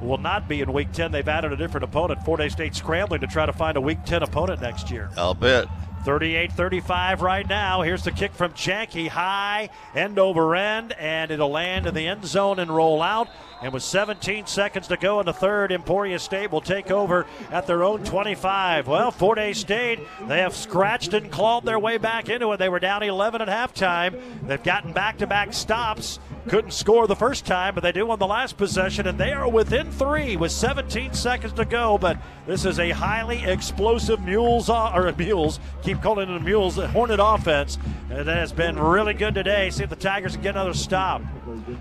will 0.00 0.18
not 0.18 0.48
be 0.48 0.60
in 0.60 0.72
Week 0.72 0.92
10. 0.92 1.12
They've 1.12 1.26
added 1.26 1.52
a 1.52 1.56
different 1.56 1.84
opponent. 1.84 2.22
Fort 2.24 2.40
Hays 2.40 2.52
State 2.52 2.74
scrambling 2.74 3.20
to 3.20 3.26
try 3.26 3.46
to 3.46 3.52
find 3.52 3.76
a 3.76 3.80
Week 3.80 3.98
10 4.04 4.22
opponent 4.22 4.60
next 4.60 4.90
year. 4.90 5.10
I'll 5.16 5.34
bet. 5.34 5.66
38 6.04 6.52
35 6.52 7.22
right 7.22 7.48
now. 7.48 7.80
Here's 7.80 8.04
the 8.04 8.12
kick 8.12 8.32
from 8.32 8.52
Jenke, 8.52 9.08
high, 9.08 9.70
end 9.94 10.18
over 10.18 10.54
end, 10.54 10.92
and 10.92 11.30
it'll 11.30 11.50
land 11.50 11.86
in 11.86 11.94
the 11.94 12.06
end 12.06 12.26
zone 12.26 12.58
and 12.58 12.70
roll 12.70 13.00
out. 13.00 13.28
And 13.64 13.72
with 13.72 13.82
17 13.82 14.44
seconds 14.44 14.88
to 14.88 14.98
go 14.98 15.20
in 15.20 15.26
the 15.26 15.32
third, 15.32 15.72
Emporia 15.72 16.18
State 16.18 16.52
will 16.52 16.60
take 16.60 16.90
over 16.90 17.24
at 17.50 17.66
their 17.66 17.82
own 17.82 18.04
25. 18.04 18.86
Well, 18.86 19.10
Fort 19.10 19.38
Hays 19.38 19.56
State, 19.56 20.00
they 20.28 20.40
have 20.40 20.54
scratched 20.54 21.14
and 21.14 21.32
clawed 21.32 21.64
their 21.64 21.78
way 21.78 21.96
back 21.96 22.28
into 22.28 22.52
it. 22.52 22.58
They 22.58 22.68
were 22.68 22.78
down 22.78 23.02
11 23.02 23.40
at 23.40 23.48
halftime. 23.48 24.20
They've 24.46 24.62
gotten 24.62 24.92
back 24.92 25.16
to 25.16 25.26
back 25.26 25.54
stops. 25.54 26.18
Couldn't 26.46 26.72
score 26.72 27.06
the 27.06 27.16
first 27.16 27.46
time, 27.46 27.74
but 27.74 27.82
they 27.82 27.92
do 27.92 28.10
on 28.10 28.18
the 28.18 28.26
last 28.26 28.58
possession, 28.58 29.06
and 29.06 29.16
they 29.16 29.32
are 29.32 29.48
within 29.48 29.90
three 29.90 30.36
with 30.36 30.52
17 30.52 31.14
seconds 31.14 31.54
to 31.54 31.64
go. 31.64 31.96
But 31.96 32.18
this 32.46 32.66
is 32.66 32.78
a 32.78 32.90
highly 32.90 33.42
explosive 33.44 34.20
Mules, 34.20 34.68
uh, 34.68 34.92
or 34.92 35.10
Mules, 35.12 35.58
keep 35.82 36.02
calling 36.02 36.28
it 36.28 36.36
a 36.36 36.40
Mules, 36.40 36.76
Hornet 36.76 37.18
offense. 37.18 37.78
That 38.10 38.26
has 38.26 38.52
been 38.52 38.78
really 38.78 39.14
good 39.14 39.34
today. 39.34 39.70
See 39.70 39.84
if 39.84 39.90
the 39.90 39.96
Tigers 39.96 40.34
can 40.34 40.42
get 40.42 40.54
another 40.54 40.74
stop. 40.74 41.22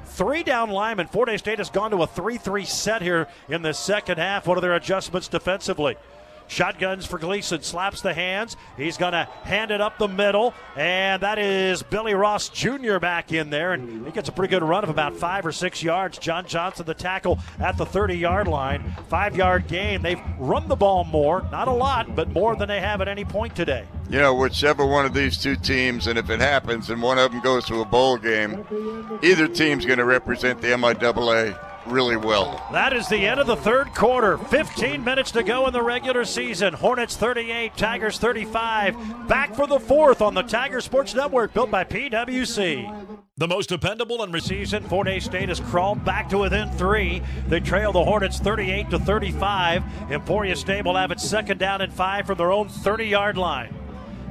Three 0.06 0.44
down 0.44 0.70
linemen. 0.70 1.08
Fort 1.08 1.28
Hays 1.28 1.42
State 1.42 1.58
has 1.58 1.70
gone 1.74 1.92
to 1.92 2.02
a 2.04 2.08
3 2.08 2.38
3 2.38 2.66
set 2.66 3.02
here 3.02 3.28
in 3.50 3.62
the 3.62 3.74
second 3.74 4.20
half. 4.20 4.48
What 4.48 4.58
are 4.58 4.62
their 4.62 4.76
adjustments 4.76 5.28
defensively? 5.28 5.98
Shotguns 6.54 7.08
for 7.08 7.18
Gleason. 7.18 7.64
Slaps 7.64 8.02
the 8.02 8.14
hands. 8.14 8.56
He's 8.78 8.96
going 8.96 9.14
to 9.14 9.28
hand 9.44 9.72
it 9.72 9.82
up 9.82 9.98
the 9.98 10.08
middle. 10.08 10.54
And 10.76 11.24
that 11.24 11.40
is 11.40 11.82
Billy 11.82 12.14
Ross 12.14 12.50
Jr. 12.50 13.00
back 13.00 13.32
in 13.32 13.50
there. 13.50 13.74
And 13.74 14.06
he 14.06 14.12
gets 14.12 14.30
a 14.30 14.32
pretty 14.32 14.52
good 14.52 14.62
run 14.62 14.84
of 14.84 14.90
about 14.92 15.18
five 15.18 15.46
or 15.46 15.52
six 15.52 15.82
yards. 15.82 16.20
John 16.20 16.46
Johnson, 16.46 16.86
the 16.86 16.94
tackle 16.94 17.40
at 17.60 17.76
the 17.78 17.86
30 17.86 18.16
yard 18.16 18.48
line. 18.48 18.96
Five 19.10 19.36
yard 19.36 19.68
gain. 19.68 20.04
They've 20.04 20.22
run 20.38 20.68
the 20.68 20.76
ball 20.76 21.06
more. 21.06 21.48
Not 21.52 21.68
a 21.68 21.72
lot, 21.72 22.16
but 22.16 22.30
more 22.30 22.56
than 22.56 22.68
they 22.68 22.80
have 22.80 23.02
at 23.02 23.08
any 23.08 23.26
point 23.26 23.56
today. 23.56 23.86
You 24.10 24.20
know, 24.20 24.36
whichever 24.36 24.86
one 24.86 25.06
of 25.06 25.14
these 25.16 25.38
two 25.40 25.56
teams, 25.56 26.06
and 26.06 26.20
if 26.20 26.30
it 26.30 26.40
happens 26.40 26.92
and 26.92 27.02
one 27.02 27.18
of 27.18 27.32
them 27.32 27.42
goes 27.42 27.66
to 27.66 27.82
a 27.82 27.86
bowl 27.86 28.18
game, 28.18 28.64
either 29.24 29.48
team's 29.48 29.88
going 29.88 29.98
to 29.98 30.06
represent 30.06 30.62
the 30.62 30.68
MIAA 30.68 31.58
really 31.86 32.18
well. 32.18 32.66
That 32.72 32.94
is 32.94 33.08
the 33.08 33.28
end 33.28 33.40
of 33.40 33.48
the 33.48 33.56
third 33.56 33.94
quarter. 33.94 34.38
15 34.38 35.04
minutes 35.04 35.32
to 35.32 35.44
go 35.44 35.68
in 35.68 35.74
the 35.74 35.82
regular 35.82 36.26
season. 36.26 36.74
Hornets 36.74 37.16
38, 37.16 37.76
Tigers 37.76 38.18
35. 38.18 39.28
Back 39.28 39.56
for 39.56 39.68
the 39.68 39.80
fourth 39.80 40.22
on 40.22 40.34
the 40.34 40.42
Tiger 40.42 40.82
Sports 40.82 41.14
Network, 41.14 41.54
built 41.54 41.72
by 41.72 41.84
PWC. 41.84 43.18
The 43.38 43.48
most 43.48 43.70
dependable 43.70 44.22
and 44.22 44.44
season, 44.44 44.84
Fort 44.84 45.08
Hays 45.08 45.26
State 45.26 45.50
has 45.50 45.60
crawled 45.60 46.06
back 46.06 46.30
to 46.30 46.38
within 46.38 46.70
three. 46.72 47.22
They 47.48 47.60
trail 47.60 47.92
the 47.92 48.04
Hornets 48.04 48.40
38 48.40 48.92
to 48.92 49.00
35. 49.00 49.84
Emporia 50.12 50.56
State 50.56 50.86
will 50.86 50.96
have 50.96 51.12
it 51.12 51.20
second 51.20 51.58
down 51.58 51.82
and 51.82 51.92
five 51.92 52.28
from 52.28 52.38
their 52.38 52.52
own 52.52 52.70
30 52.70 53.06
yard 53.06 53.38
line. 53.38 53.74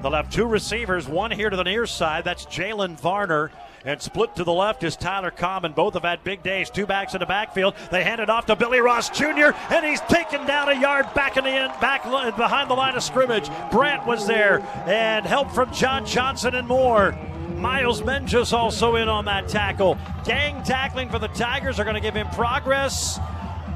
They'll 0.03 0.13
have 0.13 0.31
two 0.31 0.47
receivers, 0.47 1.09
one 1.09 1.31
here 1.31 1.51
to 1.51 1.57
the 1.57 1.65
near 1.65 1.87
side. 1.87 2.25
That's 2.25 2.47
Jalen 2.47 2.99
Varner 3.01 3.51
and 3.85 4.01
split 4.01 4.35
to 4.37 4.45
the 4.45 4.53
left 4.53 4.85
is 4.85 4.97
Tyler 4.97 5.31
Common. 5.31 5.73
Both 5.73 5.95
have 5.95 6.03
had 6.03 6.23
big 6.25 6.43
days. 6.43 6.71
Two 6.71 6.87
backs 6.87 7.15
in 7.15 7.21
the 7.21 7.27
backfield. 7.27 7.75
They 7.91 8.05
hand 8.05 8.21
it 8.21 8.31
off 8.31 8.47
to 8.47 8.57
Billy 8.57 8.81
Ross 8.81 9.11
Jr. 9.11 9.53
and 9.71 9.85
he's 9.85 10.01
taken 10.03 10.47
down 10.47 10.69
a 10.69 10.81
yard 10.81 11.13
back 11.15 11.37
in 11.37 11.45
the 11.45 11.51
end, 11.51 11.73
back 11.81 12.05
behind 12.05 12.71
the 12.71 12.75
line 12.75 12.95
of 12.95 13.03
scrimmage. 13.03 13.49
Brant 13.71 14.07
was 14.07 14.27
there 14.27 14.61
and 14.87 15.27
help 15.27 15.51
from 15.51 15.73
John 15.73 16.07
Johnson 16.07 16.55
and 16.55 16.69
more. 16.69 17.17
Miles 17.57 18.03
Menges 18.03 18.53
also 18.53 18.97
in 18.97 19.09
on 19.09 19.25
that 19.27 19.49
tackle. 19.49 19.97
Gang 20.25 20.63
tackling 20.65 21.09
for 21.09 21.19
the 21.19 21.29
Tigers 21.29 21.79
are 21.79 21.85
going 21.85 21.95
to 21.95 22.01
give 22.01 22.15
him 22.15 22.29
progress. 22.31 23.19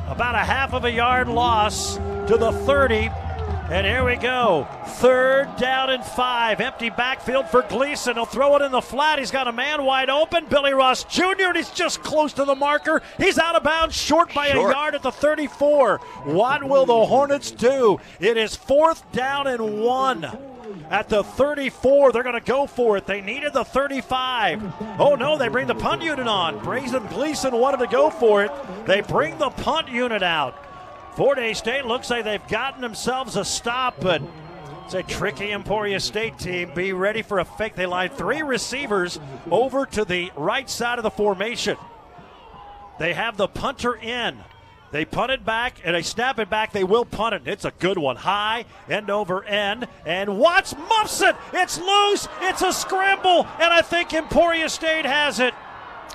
About 0.09 0.35
a 0.35 0.39
half 0.39 0.73
of 0.73 0.85
a 0.85 0.91
yard 0.91 1.29
loss 1.29 1.97
to 1.97 2.37
the 2.39 2.53
30. 2.65 3.11
And 3.69 3.85
here 3.85 4.05
we 4.05 4.15
go. 4.15 4.69
Third 4.87 5.57
down 5.57 5.91
and 5.91 6.05
five. 6.05 6.61
Empty 6.61 6.89
backfield 6.91 7.49
for 7.49 7.63
Gleason. 7.63 8.15
He'll 8.15 8.25
throw 8.25 8.55
it 8.55 8.63
in 8.63 8.71
the 8.71 8.81
flat. 8.81 9.19
He's 9.19 9.33
got 9.33 9.49
a 9.49 9.53
man 9.53 9.85
wide 9.85 10.09
open. 10.09 10.47
Billy 10.47 10.73
Ross 10.73 11.03
Jr. 11.03 11.49
and 11.49 11.57
he's 11.57 11.71
just 11.71 12.01
close 12.05 12.33
to 12.35 12.45
the 12.45 12.55
marker. 12.55 13.03
He's 13.19 13.39
out 13.39 13.57
of 13.57 13.65
bounds, 13.65 13.97
short 13.97 14.33
by 14.33 14.51
short. 14.51 14.71
a 14.71 14.73
yard 14.73 14.95
at 14.95 15.03
the 15.03 15.11
34. 15.11 15.99
What 15.99 16.63
will 16.63 16.87
the 16.87 17.07
Hornets 17.07 17.51
do? 17.51 17.99
It 18.21 18.37
is 18.37 18.55
fourth 18.55 19.11
down 19.11 19.49
and 19.49 19.81
one 19.83 20.25
at 20.89 21.09
the 21.09 21.25
34. 21.25 22.13
They're 22.13 22.23
going 22.23 22.37
to 22.37 22.41
go 22.41 22.69
for 22.69 22.97
it. 22.97 23.07
They 23.07 23.21
needed 23.21 23.53
the 23.53 23.65
35. 23.65 24.63
Oh 25.01 25.17
no, 25.17 25.37
they 25.37 25.49
bring 25.49 25.67
the 25.67 25.75
punt 25.75 26.03
unit 26.03 26.29
on. 26.29 26.63
Braden 26.63 27.09
Gleason 27.09 27.53
wanted 27.57 27.79
to 27.79 27.89
go 27.89 28.11
for 28.11 28.45
it. 28.45 28.53
They 28.87 29.01
bring 29.01 29.39
the 29.39 29.51
punt 29.51 29.89
unit 29.89 30.23
out. 30.23 30.57
Fort 31.17 31.39
Hays 31.39 31.57
State 31.57 31.87
looks 31.87 32.11
like 32.11 32.25
they've 32.25 32.47
gotten 32.47 32.83
themselves 32.83 33.37
a 33.37 33.45
stop, 33.45 33.99
but 34.01 34.21
it's 34.85 34.93
a 34.93 35.03
tricky 35.03 35.51
Emporia 35.51 35.99
State 35.99 36.39
team. 36.39 36.71
Be 36.75 36.93
ready 36.93 37.23
for 37.23 37.39
a 37.39 37.45
fake. 37.45 37.75
They 37.75 37.87
line 37.87 38.11
three 38.11 38.43
receivers 38.43 39.19
over 39.51 39.87
to 39.87 40.05
the 40.05 40.31
right 40.37 40.69
side 40.69 40.99
of 40.99 41.03
the 41.05 41.11
formation. 41.11 41.79
They 42.99 43.15
have 43.15 43.39
the 43.39 43.49
punter 43.49 43.97
in. 43.97 44.37
They 44.93 45.07
punt 45.07 45.33
it 45.33 45.45
back 45.45 45.81
and 45.85 45.97
they 45.97 46.03
snap 46.03 46.39
it 46.39 46.51
back. 46.51 46.73
They 46.73 46.85
will 46.85 47.05
punt 47.05 47.35
it. 47.35 47.43
It's 47.47 47.65
a 47.65 47.73
good 47.79 47.99
one. 47.99 48.17
High, 48.17 48.67
end 48.89 49.09
over 49.11 49.43
end. 49.43 49.89
And 50.05 50.39
Watts 50.39 50.77
muffs 50.77 51.23
it. 51.23 51.35
It's 51.55 51.79
loose. 51.79 52.29
It's 52.43 52.63
a 52.63 52.73
scramble. 52.73 53.47
And 53.61 53.73
I 53.73 53.81
think 53.81 54.13
Emporia 54.13 54.69
State 54.69 55.07
has 55.07 55.41
it. 55.41 55.55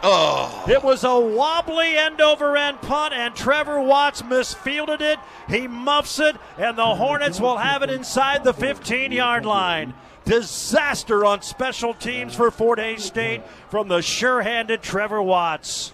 Oh. 0.03 0.65
It 0.67 0.83
was 0.83 1.03
a 1.03 1.19
wobbly 1.19 1.95
end 1.95 2.21
over 2.21 2.57
end 2.57 2.81
punt, 2.81 3.13
and 3.13 3.35
Trevor 3.35 3.81
Watts 3.81 4.23
misfielded 4.23 5.01
it. 5.01 5.19
He 5.47 5.67
muffs 5.67 6.19
it, 6.19 6.35
and 6.57 6.77
the 6.77 6.95
Hornets 6.95 7.39
will 7.39 7.57
have 7.57 7.83
it 7.83 7.89
inside 7.89 8.43
the 8.43 8.53
15 8.53 9.11
yard 9.11 9.45
line. 9.45 9.93
Disaster 10.25 11.25
on 11.25 11.41
special 11.41 11.93
teams 11.93 12.35
for 12.35 12.51
Fort 12.51 12.79
Hays 12.79 13.03
State 13.03 13.41
from 13.69 13.87
the 13.87 14.01
sure 14.01 14.41
handed 14.41 14.81
Trevor 14.81 15.21
Watts. 15.21 15.93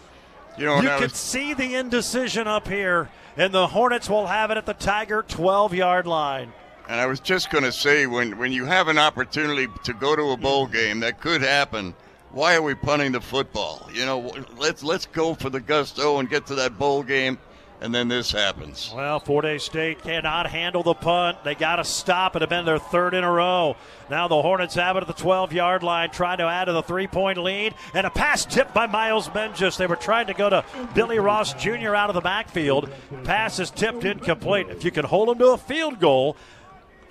You, 0.57 0.65
know, 0.65 0.81
you 0.81 0.89
can 0.89 1.09
see 1.09 1.53
the 1.53 1.75
indecision 1.75 2.47
up 2.47 2.67
here, 2.67 3.09
and 3.35 3.53
the 3.53 3.67
Hornets 3.67 4.09
will 4.09 4.27
have 4.27 4.51
it 4.51 4.57
at 4.57 4.65
the 4.65 4.73
Tiger 4.73 5.23
12 5.27 5.73
yard 5.73 6.07
line. 6.07 6.51
And 6.89 7.01
I 7.01 7.05
was 7.05 7.19
just 7.19 7.51
going 7.51 7.65
to 7.65 7.71
say, 7.71 8.07
when, 8.07 8.37
when 8.37 8.51
you 8.51 8.65
have 8.65 8.87
an 8.87 8.97
opportunity 8.97 9.67
to 9.83 9.93
go 9.93 10.15
to 10.15 10.31
a 10.31 10.37
bowl 10.37 10.67
mm. 10.67 10.71
game, 10.71 10.99
that 11.01 11.19
could 11.19 11.41
happen 11.41 11.93
why 12.37 12.55
are 12.55 12.61
we 12.61 12.75
punting 12.75 13.13
the 13.13 13.19
football? 13.19 13.89
You 13.91 14.05
know, 14.05 14.31
let's 14.57 14.83
let's 14.83 15.07
go 15.07 15.33
for 15.33 15.49
the 15.49 15.59
gusto 15.59 16.19
and 16.19 16.29
get 16.29 16.45
to 16.47 16.55
that 16.55 16.77
bowl 16.77 17.01
game, 17.01 17.39
and 17.81 17.93
then 17.93 18.09
this 18.09 18.31
happens. 18.31 18.93
Well, 18.95 19.19
Fort 19.19 19.43
Hays 19.43 19.63
State 19.63 20.03
cannot 20.03 20.45
handle 20.45 20.83
the 20.83 20.93
punt. 20.93 21.43
They 21.43 21.55
got 21.55 21.77
to 21.77 21.83
stop 21.83 22.35
it. 22.35 22.43
Have 22.43 22.49
been 22.49 22.65
their 22.65 22.77
third 22.77 23.15
in 23.15 23.23
a 23.23 23.31
row. 23.31 23.75
Now 24.11 24.27
the 24.27 24.39
Hornets 24.39 24.75
have 24.75 24.97
it 24.97 25.01
at 25.01 25.07
the 25.07 25.15
12-yard 25.15 25.81
line, 25.81 26.11
trying 26.11 26.37
to 26.37 26.43
add 26.43 26.65
to 26.65 26.73
the 26.73 26.83
three-point 26.83 27.39
lead, 27.39 27.73
and 27.95 28.05
a 28.05 28.11
pass 28.11 28.45
tipped 28.45 28.71
by 28.71 28.85
Miles 28.85 29.33
Menges. 29.33 29.75
They 29.77 29.87
were 29.87 29.95
trying 29.95 30.27
to 30.27 30.35
go 30.35 30.47
to 30.47 30.63
Billy 30.93 31.17
Ross 31.17 31.55
Jr. 31.55 31.95
out 31.95 32.11
of 32.11 32.13
the 32.13 32.21
backfield. 32.21 32.91
Pass 33.23 33.57
is 33.57 33.71
tipped 33.71 34.05
incomplete. 34.05 34.67
If 34.69 34.85
you 34.85 34.91
can 34.91 35.05
hold 35.05 35.29
them 35.29 35.39
to 35.39 35.53
a 35.53 35.57
field 35.57 35.99
goal, 35.99 36.37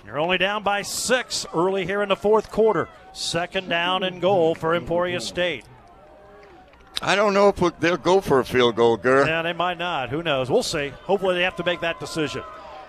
you're 0.07 0.19
only 0.19 0.37
down 0.37 0.63
by 0.63 0.81
six 0.81 1.45
early 1.53 1.85
here 1.85 2.01
in 2.01 2.09
the 2.09 2.15
fourth 2.15 2.49
quarter. 2.49 2.87
Second 3.11 3.67
down 3.67 4.03
and 4.03 4.21
goal 4.21 4.55
for 4.55 4.73
Emporia 4.73 5.19
State. 5.19 5.65
I 7.01 7.15
don't 7.15 7.33
know 7.33 7.49
if 7.49 7.79
they'll 7.79 7.97
go 7.97 8.21
for 8.21 8.39
a 8.39 8.45
field 8.45 8.75
goal, 8.75 8.97
Gur. 8.97 9.27
Yeah, 9.27 9.41
they 9.41 9.53
might 9.53 9.77
not. 9.77 10.09
Who 10.09 10.23
knows? 10.23 10.49
We'll 10.49 10.63
see. 10.63 10.89
Hopefully, 11.03 11.35
they 11.35 11.43
have 11.43 11.57
to 11.57 11.63
make 11.63 11.81
that 11.81 11.99
decision. 11.99 12.41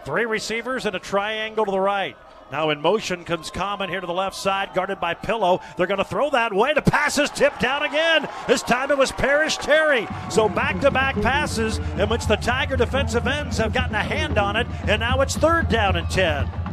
Three 0.05 0.25
receivers 0.25 0.87
and 0.87 0.97
a 0.97 0.99
triangle 0.99 1.67
to 1.67 1.71
the 1.71 1.81
right. 1.81 2.17
Now 2.51 2.71
in 2.71 2.81
motion 2.81 3.25
comes 3.25 3.51
Common 3.51 3.91
here 3.91 4.01
to 4.01 4.07
the 4.07 4.13
left 4.13 4.35
side, 4.35 4.73
guarded 4.73 5.01
by 5.01 5.13
Pillow. 5.13 5.61
They're 5.77 5.87
going 5.87 5.99
to 5.99 6.05
throw 6.05 6.31
that 6.31 6.55
way. 6.55 6.73
The 6.73 6.81
pass 6.81 7.19
is 7.19 7.29
tipped 7.29 7.61
down 7.61 7.83
again. 7.83 8.27
This 8.47 8.63
time 8.63 8.91
it 8.91 8.97
was 8.97 9.13
Parrish 9.13 9.59
Terry. 9.59 10.09
So 10.31 10.49
back 10.49 10.81
to 10.81 10.91
back 10.91 11.15
passes 11.17 11.77
in 11.77 12.09
which 12.09 12.27
the 12.27 12.37
Tiger 12.37 12.77
defensive 12.77 13.27
ends 13.27 13.59
have 13.59 13.75
gotten 13.75 13.95
a 13.95 14.03
hand 14.03 14.39
on 14.39 14.57
it, 14.57 14.67
and 14.87 15.01
now 15.01 15.21
it's 15.21 15.37
third 15.37 15.69
down 15.69 15.97
and 15.97 16.09
10. 16.09 16.68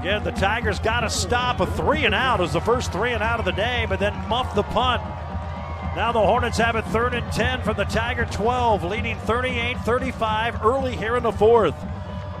Again, 0.00 0.22
the 0.22 0.32
Tigers 0.32 0.78
got 0.78 1.00
to 1.00 1.10
stop. 1.10 1.60
A 1.60 1.66
three 1.66 2.04
and 2.04 2.14
out 2.14 2.40
is 2.40 2.52
the 2.52 2.60
first 2.60 2.92
three 2.92 3.12
and 3.12 3.22
out 3.22 3.38
of 3.38 3.44
the 3.44 3.52
day, 3.52 3.86
but 3.88 3.98
then 3.98 4.14
muff 4.28 4.54
the 4.54 4.62
punt. 4.62 5.02
Now 5.96 6.12
the 6.12 6.20
Hornets 6.20 6.58
have 6.58 6.76
it 6.76 6.84
third 6.86 7.14
and 7.14 7.32
10 7.32 7.62
from 7.62 7.76
the 7.76 7.84
Tiger 7.84 8.26
12, 8.30 8.84
leading 8.84 9.16
38 9.20 9.78
35 9.78 10.64
early 10.64 10.96
here 10.96 11.16
in 11.16 11.22
the 11.22 11.32
fourth. 11.32 11.74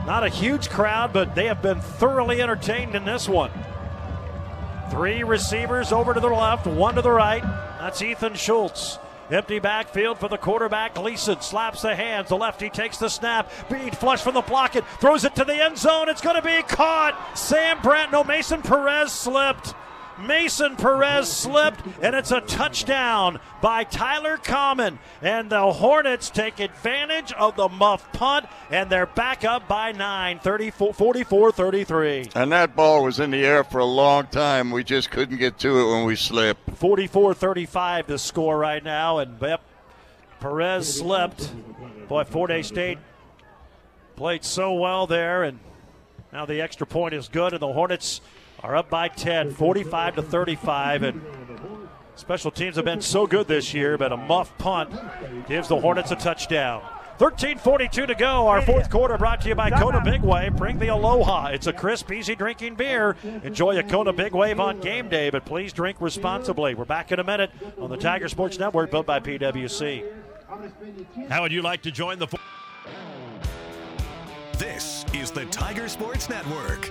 Not 0.06 0.24
a 0.24 0.28
huge 0.28 0.68
crowd, 0.68 1.12
but 1.12 1.34
they 1.34 1.46
have 1.46 1.62
been 1.62 1.80
thoroughly 1.80 2.42
entertained 2.42 2.94
in 2.94 3.04
this 3.04 3.28
one. 3.28 3.50
Three 4.90 5.22
receivers 5.22 5.90
over 5.92 6.12
to 6.12 6.20
the 6.20 6.28
left, 6.28 6.66
one 6.66 6.96
to 6.96 7.02
the 7.02 7.10
right. 7.10 7.42
That's 7.78 8.02
Ethan 8.02 8.34
Schultz. 8.34 8.98
Empty 9.30 9.58
backfield 9.58 10.18
for 10.18 10.28
the 10.28 10.36
quarterback. 10.36 10.94
Gleason 10.94 11.40
slaps 11.40 11.82
the 11.82 11.94
hands. 11.94 12.28
The 12.28 12.36
lefty 12.36 12.68
takes 12.68 12.98
the 12.98 13.08
snap. 13.08 13.50
Bead 13.70 13.96
flush 13.96 14.20
from 14.20 14.34
the 14.34 14.42
pocket. 14.42 14.84
Throws 15.00 15.24
it 15.24 15.34
to 15.36 15.44
the 15.44 15.54
end 15.54 15.78
zone. 15.78 16.08
It's 16.08 16.20
going 16.20 16.36
to 16.36 16.42
be 16.42 16.62
caught. 16.62 17.38
Sam 17.38 17.80
Brandt. 17.82 18.12
No, 18.12 18.22
Mason 18.22 18.60
Perez 18.62 19.12
slipped. 19.12 19.74
Mason 20.18 20.76
Perez 20.76 21.30
slipped, 21.30 21.80
and 22.02 22.14
it's 22.14 22.30
a 22.30 22.40
touchdown 22.40 23.40
by 23.60 23.84
Tyler 23.84 24.36
Common. 24.36 24.98
And 25.22 25.50
the 25.50 25.72
Hornets 25.72 26.30
take 26.30 26.60
advantage 26.60 27.32
of 27.32 27.56
the 27.56 27.68
muff 27.68 28.10
punt, 28.12 28.46
and 28.70 28.90
they're 28.90 29.06
back 29.06 29.44
up 29.44 29.66
by 29.68 29.92
9, 29.92 30.40
44 30.40 31.52
33. 31.52 32.30
And 32.34 32.52
that 32.52 32.76
ball 32.76 33.04
was 33.04 33.20
in 33.20 33.30
the 33.30 33.44
air 33.44 33.64
for 33.64 33.78
a 33.78 33.84
long 33.84 34.26
time. 34.28 34.70
We 34.70 34.84
just 34.84 35.10
couldn't 35.10 35.38
get 35.38 35.58
to 35.60 35.78
it 35.78 35.92
when 35.92 36.04
we 36.04 36.16
slipped. 36.16 36.76
44 36.76 37.34
35 37.34 38.06
the 38.06 38.18
score 38.18 38.58
right 38.58 38.82
now, 38.82 39.18
and 39.18 39.40
yep, 39.40 39.60
Perez 40.40 40.98
slipped. 40.98 41.52
Boy, 42.08 42.24
Fort 42.24 42.50
Hays 42.50 42.66
State 42.66 42.98
played 44.16 44.44
so 44.44 44.74
well 44.74 45.06
there, 45.06 45.42
and 45.42 45.58
now 46.32 46.44
the 46.44 46.60
extra 46.60 46.86
point 46.86 47.14
is 47.14 47.28
good, 47.28 47.52
and 47.52 47.62
the 47.62 47.72
Hornets 47.72 48.20
are 48.64 48.74
up 48.74 48.88
by 48.88 49.08
10, 49.08 49.52
45 49.52 50.16
to 50.16 50.22
35. 50.22 51.02
And 51.02 51.20
special 52.16 52.50
teams 52.50 52.76
have 52.76 52.86
been 52.86 53.02
so 53.02 53.26
good 53.26 53.46
this 53.46 53.74
year, 53.74 53.98
but 53.98 54.10
a 54.10 54.16
muff 54.16 54.56
punt 54.56 54.90
gives 55.46 55.68
the 55.68 55.78
Hornets 55.78 56.10
a 56.10 56.16
touchdown. 56.16 56.82
13:42 57.18 58.06
to 58.06 58.14
go. 58.16 58.48
Our 58.48 58.60
fourth 58.62 58.90
quarter 58.90 59.16
brought 59.16 59.42
to 59.42 59.48
you 59.48 59.54
by 59.54 59.70
Kona 59.70 60.00
Big 60.00 60.22
Wave. 60.22 60.56
Bring 60.56 60.80
the 60.80 60.88
Aloha. 60.88 61.48
It's 61.48 61.68
a 61.68 61.72
crisp, 61.72 62.10
easy 62.10 62.34
drinking 62.34 62.74
beer. 62.74 63.16
Enjoy 63.44 63.78
a 63.78 63.84
Kona 63.84 64.12
Big 64.12 64.32
Wave 64.32 64.58
on 64.58 64.80
game 64.80 65.08
day, 65.08 65.30
but 65.30 65.44
please 65.44 65.72
drink 65.72 65.98
responsibly. 66.00 66.74
We're 66.74 66.86
back 66.86 67.12
in 67.12 67.20
a 67.20 67.24
minute 67.24 67.52
on 67.78 67.88
the 67.88 67.96
Tiger 67.96 68.28
Sports 68.28 68.58
Network, 68.58 68.90
built 68.90 69.06
by 69.06 69.20
PWC. 69.20 70.04
How 71.28 71.42
would 71.42 71.52
you 71.52 71.62
like 71.62 71.82
to 71.82 71.92
join 71.92 72.18
the? 72.18 72.26
This 74.58 75.04
is 75.12 75.30
the 75.30 75.44
Tiger 75.46 75.88
Sports 75.88 76.28
Network. 76.28 76.90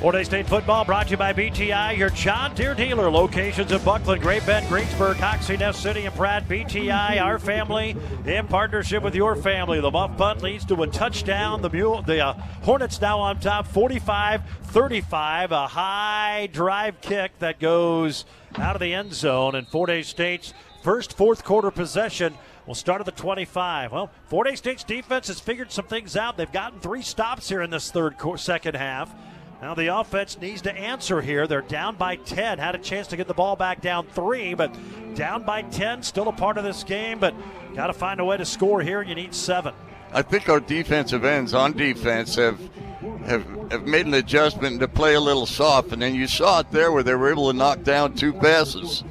Hays 0.00 0.26
State 0.26 0.48
football 0.48 0.84
brought 0.84 1.06
to 1.06 1.10
you 1.10 1.16
by 1.18 1.32
BTI, 1.34 1.96
your 1.96 2.08
John 2.10 2.54
Deere 2.54 2.74
dealer. 2.74 3.10
Locations 3.10 3.70
in 3.70 3.84
Buckland, 3.84 4.22
Great 4.22 4.44
Bend, 4.46 4.66
Greensburg, 4.66 5.18
Hoxie, 5.18 5.58
Ness 5.58 5.78
City, 5.78 6.06
and 6.06 6.14
Pratt. 6.14 6.48
BTI, 6.48 7.20
our 7.20 7.38
family, 7.38 7.94
in 8.24 8.48
partnership 8.48 9.02
with 9.02 9.14
your 9.14 9.36
family. 9.36 9.78
The 9.78 9.90
muff 9.90 10.16
punt 10.16 10.42
leads 10.42 10.64
to 10.64 10.82
a 10.82 10.86
touchdown. 10.86 11.60
The 11.60 11.68
Mule, 11.68 12.00
the 12.00 12.26
uh, 12.26 12.32
Hornets 12.62 13.00
now 13.00 13.20
on 13.20 13.40
top, 13.40 13.68
45-35. 13.68 15.50
A 15.50 15.66
high 15.68 16.48
drive 16.50 17.00
kick 17.02 17.38
that 17.38 17.60
goes 17.60 18.24
out 18.56 18.74
of 18.74 18.80
the 18.80 18.94
end 18.94 19.12
zone, 19.12 19.54
and 19.54 19.66
Hays 19.70 20.08
State's 20.08 20.54
first 20.82 21.14
fourth 21.16 21.44
quarter 21.44 21.70
possession 21.70 22.34
will 22.66 22.74
start 22.74 23.00
at 23.00 23.06
the 23.06 23.12
25. 23.12 23.92
Well, 23.92 24.10
Hays 24.46 24.58
State's 24.58 24.82
defense 24.82 25.28
has 25.28 25.40
figured 25.40 25.70
some 25.70 25.84
things 25.84 26.16
out. 26.16 26.38
They've 26.38 26.50
gotten 26.50 26.80
three 26.80 27.02
stops 27.02 27.50
here 27.50 27.60
in 27.60 27.68
this 27.68 27.90
third 27.90 28.16
second 28.38 28.76
half. 28.76 29.14
Now 29.60 29.74
the 29.74 29.94
offense 29.94 30.38
needs 30.40 30.62
to 30.62 30.72
answer 30.72 31.20
here. 31.20 31.46
They're 31.46 31.60
down 31.60 31.96
by 31.96 32.16
10. 32.16 32.58
Had 32.58 32.74
a 32.74 32.78
chance 32.78 33.06
to 33.08 33.16
get 33.16 33.26
the 33.28 33.34
ball 33.34 33.56
back 33.56 33.80
down 33.80 34.06
three, 34.06 34.54
but 34.54 34.74
down 35.14 35.44
by 35.44 35.62
10. 35.62 36.02
Still 36.02 36.28
a 36.28 36.32
part 36.32 36.56
of 36.56 36.64
this 36.64 36.82
game, 36.82 37.18
but 37.18 37.34
got 37.74 37.88
to 37.88 37.92
find 37.92 38.20
a 38.20 38.24
way 38.24 38.38
to 38.38 38.46
score 38.46 38.80
here. 38.80 39.02
You 39.02 39.14
need 39.14 39.34
seven. 39.34 39.74
I 40.12 40.22
think 40.22 40.48
our 40.48 40.60
defensive 40.60 41.24
ends 41.24 41.54
on 41.54 41.72
defense 41.72 42.34
have 42.36 42.58
have 43.26 43.46
have 43.70 43.86
made 43.86 44.06
an 44.06 44.14
adjustment 44.14 44.80
to 44.80 44.88
play 44.88 45.14
a 45.14 45.20
little 45.20 45.46
soft, 45.46 45.92
and 45.92 46.02
then 46.02 46.14
you 46.14 46.26
saw 46.26 46.60
it 46.60 46.70
there 46.72 46.90
where 46.90 47.02
they 47.02 47.14
were 47.14 47.30
able 47.30 47.52
to 47.52 47.56
knock 47.56 47.82
down 47.82 48.14
two 48.14 48.32
passes. 48.32 49.04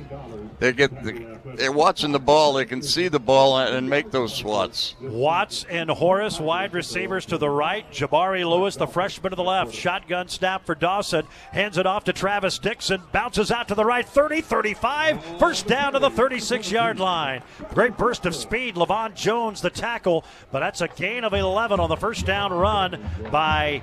They 0.60 0.74
get 0.74 1.04
the 1.04 1.29
they're 1.56 1.72
watching 1.72 2.12
the 2.12 2.20
ball. 2.20 2.54
They 2.54 2.66
can 2.66 2.82
see 2.82 3.08
the 3.08 3.20
ball 3.20 3.58
and 3.58 3.90
make 3.90 4.12
those 4.12 4.36
swats. 4.36 4.96
Watts 5.02 5.66
and 5.70 5.90
Horace, 5.90 6.40
wide 6.40 6.74
receivers 6.74 7.26
to 7.28 7.38
the 7.38 7.50
right. 7.50 7.90
Jabari 7.92 8.48
Lewis, 8.50 8.76
the 8.76 8.88
freshman 8.88 9.32
to 9.32 9.36
the 9.36 9.44
left. 9.44 9.74
Shotgun 9.74 10.28
snap 10.28 10.66
for 10.66 10.76
Dawson. 10.76 11.26
Hands 11.52 11.78
it 11.78 11.86
off 11.86 12.04
to 12.06 12.14
Travis 12.14 12.60
Dixon. 12.60 13.02
Bounces 13.12 13.52
out 13.52 13.68
to 13.70 13.76
the 13.76 13.86
right. 13.86 14.08
30, 14.08 14.42
35. 14.42 15.40
First 15.40 15.68
down 15.68 15.94
to 15.94 16.00
the 16.00 16.10
36 16.10 16.72
yard 16.72 17.00
line. 17.00 17.42
Great 17.74 17.98
burst 17.98 18.26
of 18.26 18.36
speed. 18.36 18.76
Levon 18.76 19.16
Jones, 19.16 19.62
the 19.62 19.70
tackle. 19.70 20.24
But 20.52 20.60
that's 20.60 20.82
a 20.82 20.88
gain 20.88 21.24
of 21.24 21.34
11 21.34 21.80
on 21.80 21.90
the 21.90 21.98
first 21.98 22.26
down 22.26 22.54
run 22.54 23.00
by 23.32 23.82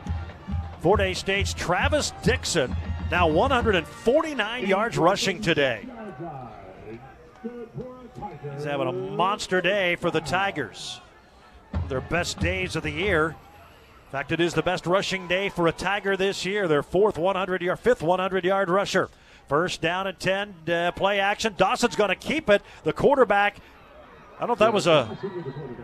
Fort 0.81 1.01
Hays 1.01 1.19
State's 1.19 1.55
Travis 1.55 2.13
Dixon. 2.23 2.75
Now 3.11 3.29
149 3.29 4.67
yards 4.67 4.99
rushing 4.99 5.41
today. 5.41 5.87
He's 8.55 8.65
having 8.65 8.89
a 8.89 8.93
monster 8.93 9.61
day 9.61 9.97
for 9.97 10.11
the 10.11 10.21
Tigers. 10.21 11.01
Their 11.89 12.01
best 12.01 12.39
days 12.39 12.77
of 12.77 12.83
the 12.83 12.91
year. 12.91 13.37
In 14.07 14.13
fact, 14.13 14.33
it 14.33 14.41
is 14.41 14.55
the 14.55 14.63
best 14.63 14.87
rushing 14.87 15.27
day 15.29 15.49
for 15.49 15.67
a 15.67 15.73
Tiger 15.73 16.17
this 16.17 16.45
year. 16.45 16.69
Their 16.69 16.83
fourth 16.83 17.19
100 17.19 17.63
yard, 17.63 17.79
fifth 17.81 18.03
100 18.03 18.45
yard 18.45 18.71
rusher. 18.71 19.11
First 19.49 19.81
down 19.81 20.07
and 20.07 20.19
10, 20.19 20.55
uh, 20.69 20.93
play 20.93 21.21
action. 21.21 21.55
Dawson's 21.57 21.97
going 21.97 22.09
to 22.09 22.17
keep 22.17 22.49
it. 22.51 22.63
The 22.85 22.93
quarterback 22.93 23.59
I 24.37 24.41
don't 24.41 24.49
know 24.49 24.53
if 24.53 24.59
that 24.59 24.75
was 24.75 24.87
a 24.87 25.17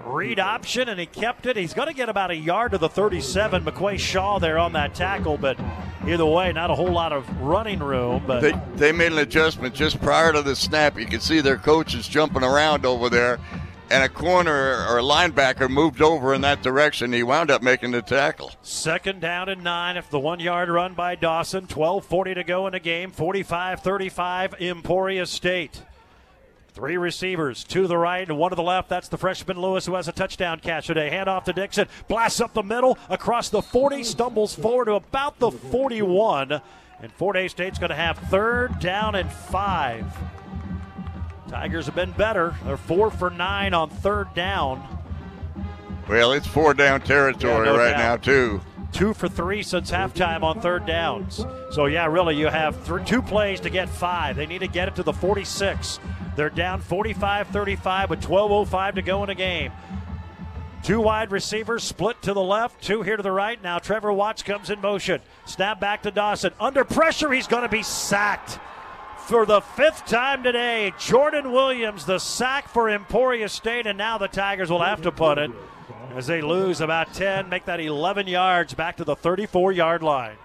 read 0.04 0.38
option 0.38 0.90
and 0.90 1.00
he 1.00 1.06
kept 1.06 1.46
it. 1.46 1.56
He's 1.56 1.72
going 1.72 1.88
to 1.88 1.94
get 1.94 2.10
about 2.10 2.30
a 2.30 2.36
yard 2.36 2.72
to 2.72 2.78
the 2.78 2.88
37. 2.88 3.64
McQuay 3.64 3.98
Shaw 3.98 4.38
there 4.38 4.58
on 4.58 4.74
that 4.74 4.94
tackle, 4.94 5.38
but 5.38 5.58
either 6.06 6.26
way, 6.26 6.52
not 6.52 6.70
a 6.70 6.74
whole 6.74 6.92
lot 6.92 7.12
of 7.14 7.26
running 7.40 7.78
room. 7.78 8.24
But 8.26 8.40
they, 8.40 8.52
they 8.74 8.92
made 8.92 9.12
an 9.12 9.18
adjustment 9.18 9.74
just 9.74 10.02
prior 10.02 10.34
to 10.34 10.42
the 10.42 10.54
snap. 10.54 10.98
You 10.98 11.06
can 11.06 11.20
see 11.20 11.40
their 11.40 11.56
coaches 11.56 12.06
jumping 12.06 12.42
around 12.42 12.84
over 12.84 13.08
there, 13.08 13.38
and 13.90 14.04
a 14.04 14.08
corner 14.10 14.86
or 14.86 14.98
a 14.98 15.02
linebacker 15.02 15.70
moved 15.70 16.02
over 16.02 16.34
in 16.34 16.42
that 16.42 16.62
direction. 16.62 17.14
He 17.14 17.22
wound 17.22 17.50
up 17.50 17.62
making 17.62 17.92
the 17.92 18.02
tackle. 18.02 18.52
Second 18.60 19.20
down 19.20 19.48
and 19.48 19.64
nine. 19.64 19.96
If 19.96 20.10
the 20.10 20.20
one 20.20 20.40
yard 20.40 20.68
run 20.68 20.92
by 20.92 21.14
Dawson, 21.14 21.66
12:40 21.66 22.34
to 22.34 22.44
go 22.44 22.66
in 22.66 22.72
the 22.72 22.80
game, 22.80 23.12
45-35 23.12 24.60
Emporia 24.60 25.24
State. 25.24 25.80
Three 26.74 26.96
receivers, 26.96 27.64
two 27.64 27.82
to 27.82 27.88
the 27.88 27.98
right 27.98 28.26
and 28.26 28.38
one 28.38 28.50
to 28.50 28.56
the 28.56 28.62
left. 28.62 28.88
That's 28.88 29.08
the 29.08 29.18
freshman 29.18 29.60
Lewis 29.60 29.84
who 29.84 29.94
has 29.94 30.08
a 30.08 30.12
touchdown 30.12 30.58
catch 30.58 30.86
today. 30.86 31.10
Hand 31.10 31.28
off 31.28 31.44
to 31.44 31.52
Dixon, 31.52 31.86
blasts 32.08 32.40
up 32.40 32.54
the 32.54 32.62
middle, 32.62 32.96
across 33.10 33.50
the 33.50 33.60
40, 33.60 34.02
stumbles 34.04 34.54
forward 34.54 34.86
to 34.86 34.94
about 34.94 35.38
the 35.38 35.50
41. 35.50 36.62
And 37.02 37.12
Fort 37.12 37.36
Hays 37.36 37.50
State's 37.50 37.78
going 37.78 37.90
to 37.90 37.96
have 37.96 38.16
third 38.30 38.78
down 38.80 39.16
and 39.16 39.30
five. 39.30 40.06
Tigers 41.50 41.84
have 41.86 41.94
been 41.94 42.12
better. 42.12 42.54
They're 42.64 42.78
four 42.78 43.10
for 43.10 43.28
nine 43.28 43.74
on 43.74 43.90
third 43.90 44.32
down. 44.34 44.82
Well, 46.08 46.32
it's 46.32 46.46
four 46.46 46.72
down 46.72 47.02
territory 47.02 47.66
yeah, 47.66 47.72
no 47.72 47.76
right 47.76 47.90
doubt. 47.90 47.98
now, 47.98 48.16
too 48.16 48.60
two 48.92 49.14
for 49.14 49.28
three 49.28 49.62
since 49.62 49.90
halftime 49.90 50.42
on 50.42 50.60
third 50.60 50.86
downs. 50.86 51.44
So, 51.70 51.86
yeah, 51.86 52.06
really, 52.06 52.36
you 52.36 52.46
have 52.46 52.86
th- 52.86 53.06
two 53.06 53.22
plays 53.22 53.60
to 53.60 53.70
get 53.70 53.88
five. 53.88 54.36
They 54.36 54.46
need 54.46 54.60
to 54.60 54.68
get 54.68 54.88
it 54.88 54.94
to 54.96 55.02
the 55.02 55.12
46. 55.12 55.98
They're 56.36 56.50
down 56.50 56.80
45 56.80 57.48
35 57.48 58.10
with 58.10 58.22
12.05 58.22 58.94
to 58.94 59.02
go 59.02 59.24
in 59.24 59.30
a 59.30 59.34
game. 59.34 59.72
Two 60.82 61.00
wide 61.00 61.30
receivers 61.30 61.84
split 61.84 62.20
to 62.22 62.32
the 62.32 62.42
left, 62.42 62.82
two 62.82 63.02
here 63.02 63.16
to 63.16 63.22
the 63.22 63.30
right. 63.30 63.62
Now 63.62 63.78
Trevor 63.78 64.12
Watts 64.12 64.42
comes 64.42 64.68
in 64.68 64.80
motion. 64.80 65.20
Snap 65.44 65.78
back 65.78 66.02
to 66.02 66.10
Dawson. 66.10 66.52
Under 66.58 66.84
pressure, 66.84 67.30
he's 67.30 67.46
going 67.46 67.62
to 67.62 67.68
be 67.68 67.82
sacked. 67.82 68.58
For 69.26 69.46
the 69.46 69.60
fifth 69.60 70.06
time 70.06 70.42
today, 70.42 70.92
Jordan 70.98 71.52
Williams, 71.52 72.04
the 72.04 72.18
sack 72.18 72.68
for 72.68 72.90
Emporia 72.90 73.48
State, 73.48 73.86
and 73.86 73.96
now 73.96 74.18
the 74.18 74.26
Tigers 74.26 74.68
will 74.68 74.82
have 74.82 75.02
to 75.02 75.12
put 75.12 75.38
it 75.38 75.52
as 76.16 76.26
they 76.26 76.42
lose 76.42 76.80
about 76.80 77.14
10, 77.14 77.48
make 77.48 77.64
that 77.66 77.80
11 77.80 78.26
yards 78.26 78.74
back 78.74 78.96
to 78.96 79.04
the 79.04 79.16
34 79.16 79.72
yard 79.72 80.02
line. 80.02 80.36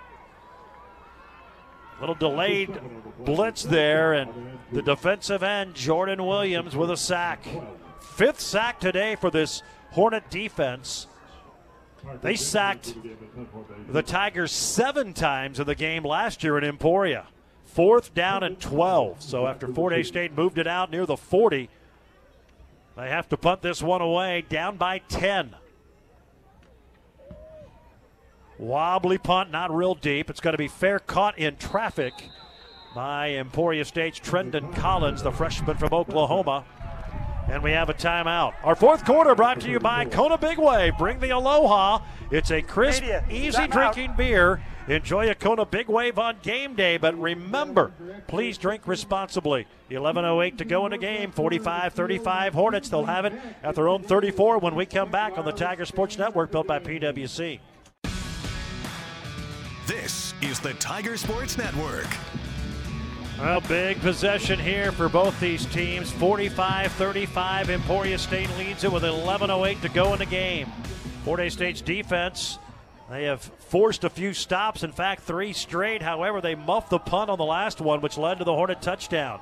Little 1.99 2.15
delayed 2.15 2.79
blitz 3.19 3.63
there, 3.63 4.13
and 4.13 4.31
the 4.71 4.81
defensive 4.81 5.41
end, 5.41 5.75
Jordan 5.75 6.25
Williams, 6.25 6.75
with 6.75 6.91
a 6.91 6.97
sack. 6.97 7.45
Fifth 7.99 8.39
sack 8.39 8.79
today 8.79 9.15
for 9.15 9.31
this 9.31 9.63
Hornet 9.91 10.29
defense. 10.29 11.07
They 12.21 12.35
sacked 12.35 12.95
the 13.89 14.03
Tigers 14.03 14.51
seven 14.51 15.13
times 15.13 15.59
in 15.59 15.65
the 15.65 15.75
game 15.75 16.03
last 16.03 16.43
year 16.43 16.57
in 16.57 16.63
Emporia. 16.63 17.27
Fourth 17.65 18.13
down 18.13 18.43
and 18.43 18.59
12. 18.59 19.21
So 19.21 19.47
after 19.47 19.67
Fort 19.67 19.93
Hays 19.93 20.07
State 20.07 20.33
moved 20.33 20.57
it 20.57 20.67
out 20.67 20.89
near 20.91 21.05
the 21.05 21.17
40, 21.17 21.69
they 22.95 23.09
have 23.09 23.27
to 23.29 23.37
punt 23.37 23.61
this 23.61 23.81
one 23.81 24.01
away, 24.01 24.45
down 24.47 24.77
by 24.77 24.99
10. 24.99 25.55
Wobbly 28.59 29.17
punt, 29.17 29.51
not 29.51 29.73
real 29.73 29.93
deep. 29.93 30.29
It's 30.29 30.39
going 30.39 30.53
to 30.53 30.57
be 30.57 30.67
fair 30.67 30.99
caught 30.99 31.37
in 31.37 31.57
traffic 31.57 32.13
by 32.95 33.31
Emporia 33.31 33.85
State's 33.85 34.19
Trendon 34.19 34.75
Collins, 34.75 35.21
the 35.21 35.31
freshman 35.31 35.77
from 35.77 35.93
Oklahoma. 35.93 36.65
And 37.47 37.63
we 37.63 37.71
have 37.71 37.89
a 37.89 37.93
timeout. 37.93 38.55
Our 38.63 38.75
fourth 38.75 39.05
quarter 39.05 39.33
brought 39.35 39.61
to 39.61 39.69
you 39.69 39.79
by 39.79 40.05
Kona 40.05 40.37
Big 40.37 40.57
Wave. 40.57 40.97
Bring 40.97 41.19
the 41.19 41.29
Aloha. 41.29 41.99
It's 42.29 42.51
a 42.51 42.61
crisp, 42.61 43.03
easy 43.29 43.67
drinking 43.67 44.15
beer. 44.17 44.61
Enjoy 44.87 45.29
a 45.29 45.35
Kona 45.35 45.65
Big 45.65 45.87
Wave 45.87 46.17
on 46.17 46.37
game 46.41 46.73
day, 46.73 46.97
but 46.97 47.17
remember, 47.19 47.91
please 48.27 48.57
drink 48.57 48.87
responsibly. 48.87 49.67
11.08 49.91 50.57
to 50.57 50.65
go 50.65 50.85
in 50.85 50.91
the 50.91 50.97
game. 50.97 51.31
45 51.31 51.93
35 51.93 52.53
Hornets. 52.53 52.89
They'll 52.89 53.05
have 53.05 53.25
it 53.25 53.33
at 53.63 53.75
their 53.75 53.87
own 53.87 54.03
34 54.03 54.57
when 54.59 54.75
we 54.75 54.85
come 54.85 55.11
back 55.11 55.37
on 55.37 55.45
the 55.45 55.51
Tiger 55.51 55.85
Sports 55.85 56.17
Network 56.17 56.51
built 56.51 56.67
by 56.67 56.79
PWC. 56.79 57.59
This 59.87 60.33
is 60.41 60.59
the 60.59 60.73
Tiger 60.73 61.15
Sports 61.15 61.57
Network. 61.57 62.07
Well, 63.39 63.61
big 63.61 63.97
possession 64.01 64.59
here 64.59 64.91
for 64.91 65.07
both 65.07 65.39
these 65.39 65.65
teams. 65.67 66.11
45 66.11 66.91
35. 66.91 67.69
Emporia 67.69 68.17
State 68.17 68.49
leads 68.57 68.83
it 68.83 68.91
with 68.91 69.03
11.08 69.03 69.81
to 69.83 69.87
go 69.87 70.11
in 70.11 70.19
the 70.19 70.25
game. 70.25 70.69
Fort 71.23 71.39
Hays 71.39 71.53
State's 71.53 71.79
defense, 71.79 72.59
they 73.09 73.23
have 73.23 73.39
forced 73.41 74.03
a 74.03 74.09
few 74.09 74.33
stops. 74.33 74.83
In 74.83 74.91
fact, 74.91 75.23
three 75.23 75.53
straight. 75.53 76.01
However, 76.01 76.41
they 76.41 76.55
muffed 76.55 76.89
the 76.89 76.99
punt 76.99 77.29
on 77.29 77.37
the 77.37 77.45
last 77.45 77.79
one, 77.79 78.01
which 78.01 78.17
led 78.17 78.39
to 78.39 78.43
the 78.43 78.53
Hornet 78.53 78.81
touchdown. 78.81 79.39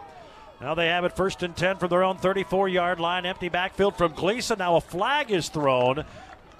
Now 0.61 0.75
they 0.75 0.89
have 0.89 1.05
it 1.05 1.15
first 1.15 1.41
and 1.41 1.55
10 1.55 1.77
from 1.77 1.89
their 1.89 2.03
own 2.03 2.17
34 2.17 2.69
yard 2.69 2.99
line. 2.99 3.25
Empty 3.25 3.49
backfield 3.49 3.97
from 3.97 4.13
Gleason. 4.13 4.59
Now 4.59 4.75
a 4.75 4.81
flag 4.81 5.31
is 5.31 5.49
thrown. 5.49 6.05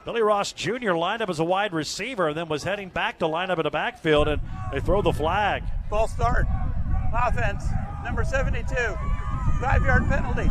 Billy 0.06 0.22
Ross 0.22 0.54
Jr. 0.54 0.92
lined 0.92 1.24
up 1.24 1.30
as 1.32 1.40
a 1.40 1.44
wide 1.44 1.74
receiver 1.74 2.28
and 2.28 2.38
then 2.38 2.48
was 2.48 2.62
heading 2.62 2.90
back 2.90 3.18
to 3.20 3.28
line 3.28 3.50
up 3.50 3.58
in 3.58 3.64
the 3.64 3.72
backfield, 3.72 4.28
and 4.28 4.40
they 4.72 4.80
throw 4.80 5.02
the 5.02 5.12
flag. 5.12 5.64
False 5.90 6.12
start. 6.14 6.46
Offense, 7.12 7.66
number 8.04 8.24
72. 8.24 8.76
Five 9.60 9.84
yard 9.84 10.08
penalty. 10.08 10.50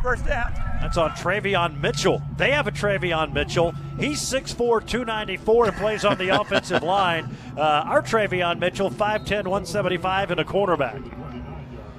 First 0.00 0.26
down. 0.26 0.52
That's 0.80 0.96
on 0.96 1.10
Travion 1.10 1.80
Mitchell. 1.80 2.22
They 2.36 2.52
have 2.52 2.68
a 2.68 2.70
Travion 2.70 3.32
Mitchell. 3.32 3.72
He's 3.98 4.20
6'4, 4.22 4.86
294 4.86 5.66
and 5.66 5.76
plays 5.76 6.04
on 6.04 6.16
the 6.18 6.28
offensive 6.40 6.84
line. 6.84 7.36
Uh, 7.56 7.60
our 7.60 8.00
Travion 8.00 8.60
Mitchell, 8.60 8.90
5'10, 8.90 9.30
175, 9.48 10.30
and 10.30 10.40
a 10.40 10.44
cornerback. 10.44 11.37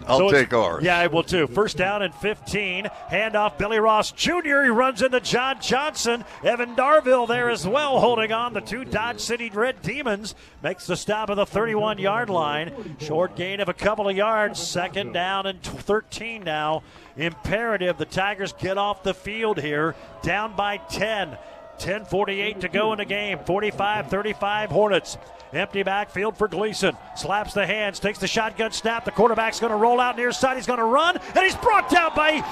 I'll 0.09 0.17
So 0.17 0.31
take 0.31 0.53
ours. 0.53 0.83
Yeah, 0.83 0.97
I 0.97 1.07
will 1.07 1.23
too. 1.23 1.47
First 1.47 1.77
down 1.77 2.01
and 2.01 2.13
15. 2.15 2.85
Handoff 3.11 3.57
Billy 3.57 3.79
Ross 3.79 4.11
Jr. 4.11 4.63
He 4.63 4.69
runs 4.69 5.01
into 5.01 5.19
John 5.19 5.61
Johnson. 5.61 6.25
Evan 6.43 6.75
Darville 6.75 7.27
there 7.27 7.49
as 7.49 7.67
well, 7.67 7.99
holding 7.99 8.31
on. 8.31 8.53
The 8.53 8.61
two 8.61 8.83
Dodge 8.85 9.19
City 9.19 9.49
Red 9.49 9.81
Demons 9.81 10.33
makes 10.63 10.87
the 10.87 10.97
stop 10.97 11.29
at 11.29 11.35
the 11.35 11.45
31 11.45 11.99
yard 11.99 12.29
line. 12.29 12.95
Short 12.99 13.35
gain 13.35 13.59
of 13.59 13.69
a 13.69 13.73
couple 13.73 14.09
of 14.09 14.17
yards. 14.17 14.59
Second 14.59 15.13
down 15.13 15.45
and 15.45 15.61
13 15.61 16.43
now. 16.43 16.81
Imperative 17.15 17.97
the 17.97 18.05
Tigers 18.05 18.53
get 18.53 18.77
off 18.77 19.03
the 19.03 19.13
field 19.13 19.59
here. 19.59 19.95
Down 20.23 20.55
by 20.55 20.77
10. 20.77 21.37
10.48 21.79 22.59
to 22.61 22.69
go 22.69 22.91
in 22.93 22.97
the 22.97 23.05
game. 23.05 23.39
45 23.39 24.07
35 24.07 24.69
Hornets. 24.69 25.17
Empty 25.51 25.83
backfield 25.83 26.37
for 26.37 26.47
Gleason. 26.47 26.95
Slaps 27.15 27.53
the 27.53 27.65
hands, 27.65 27.99
takes 27.99 28.19
the 28.19 28.27
shotgun 28.27 28.71
snap. 28.71 29.05
The 29.05 29.11
quarterback's 29.11 29.59
going 29.59 29.71
to 29.71 29.77
roll 29.77 29.99
out 29.99 30.15
near 30.15 30.31
side. 30.31 30.57
He's 30.57 30.67
going 30.67 30.79
to 30.79 30.85
run, 30.85 31.17
and 31.17 31.39
he's 31.39 31.55
brought 31.55 31.89
down 31.89 32.11
by 32.15 32.43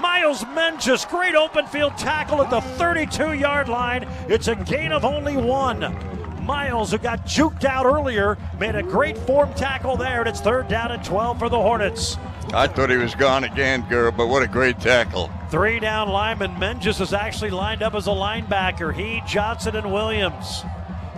Miles 0.00 0.44
Menges. 0.54 1.04
Great 1.04 1.34
open 1.34 1.66
field 1.66 1.98
tackle 1.98 2.42
at 2.42 2.48
the 2.48 2.60
32 2.60 3.34
yard 3.34 3.68
line. 3.68 4.08
It's 4.28 4.48
a 4.48 4.54
gain 4.54 4.92
of 4.92 5.04
only 5.04 5.36
one. 5.36 5.80
Miles, 6.48 6.90
who 6.92 6.98
got 6.98 7.26
juked 7.26 7.66
out 7.66 7.84
earlier, 7.84 8.38
made 8.58 8.74
a 8.74 8.82
great 8.82 9.18
form 9.18 9.52
tackle 9.52 9.98
there, 9.98 10.20
and 10.20 10.28
it's 10.28 10.40
third 10.40 10.66
down 10.66 10.90
and 10.90 11.04
12 11.04 11.38
for 11.38 11.50
the 11.50 11.58
Hornets. 11.58 12.16
I 12.54 12.66
thought 12.66 12.88
he 12.88 12.96
was 12.96 13.14
gone 13.14 13.44
again, 13.44 13.86
girl, 13.90 14.10
but 14.10 14.28
what 14.28 14.42
a 14.42 14.46
great 14.46 14.80
tackle. 14.80 15.30
Three 15.50 15.78
down 15.78 16.08
lineman. 16.08 16.58
Menges 16.58 17.02
is 17.02 17.12
actually 17.12 17.50
lined 17.50 17.82
up 17.82 17.94
as 17.94 18.06
a 18.06 18.10
linebacker. 18.10 18.94
He, 18.94 19.22
Johnson, 19.26 19.76
and 19.76 19.92
Williams. 19.92 20.64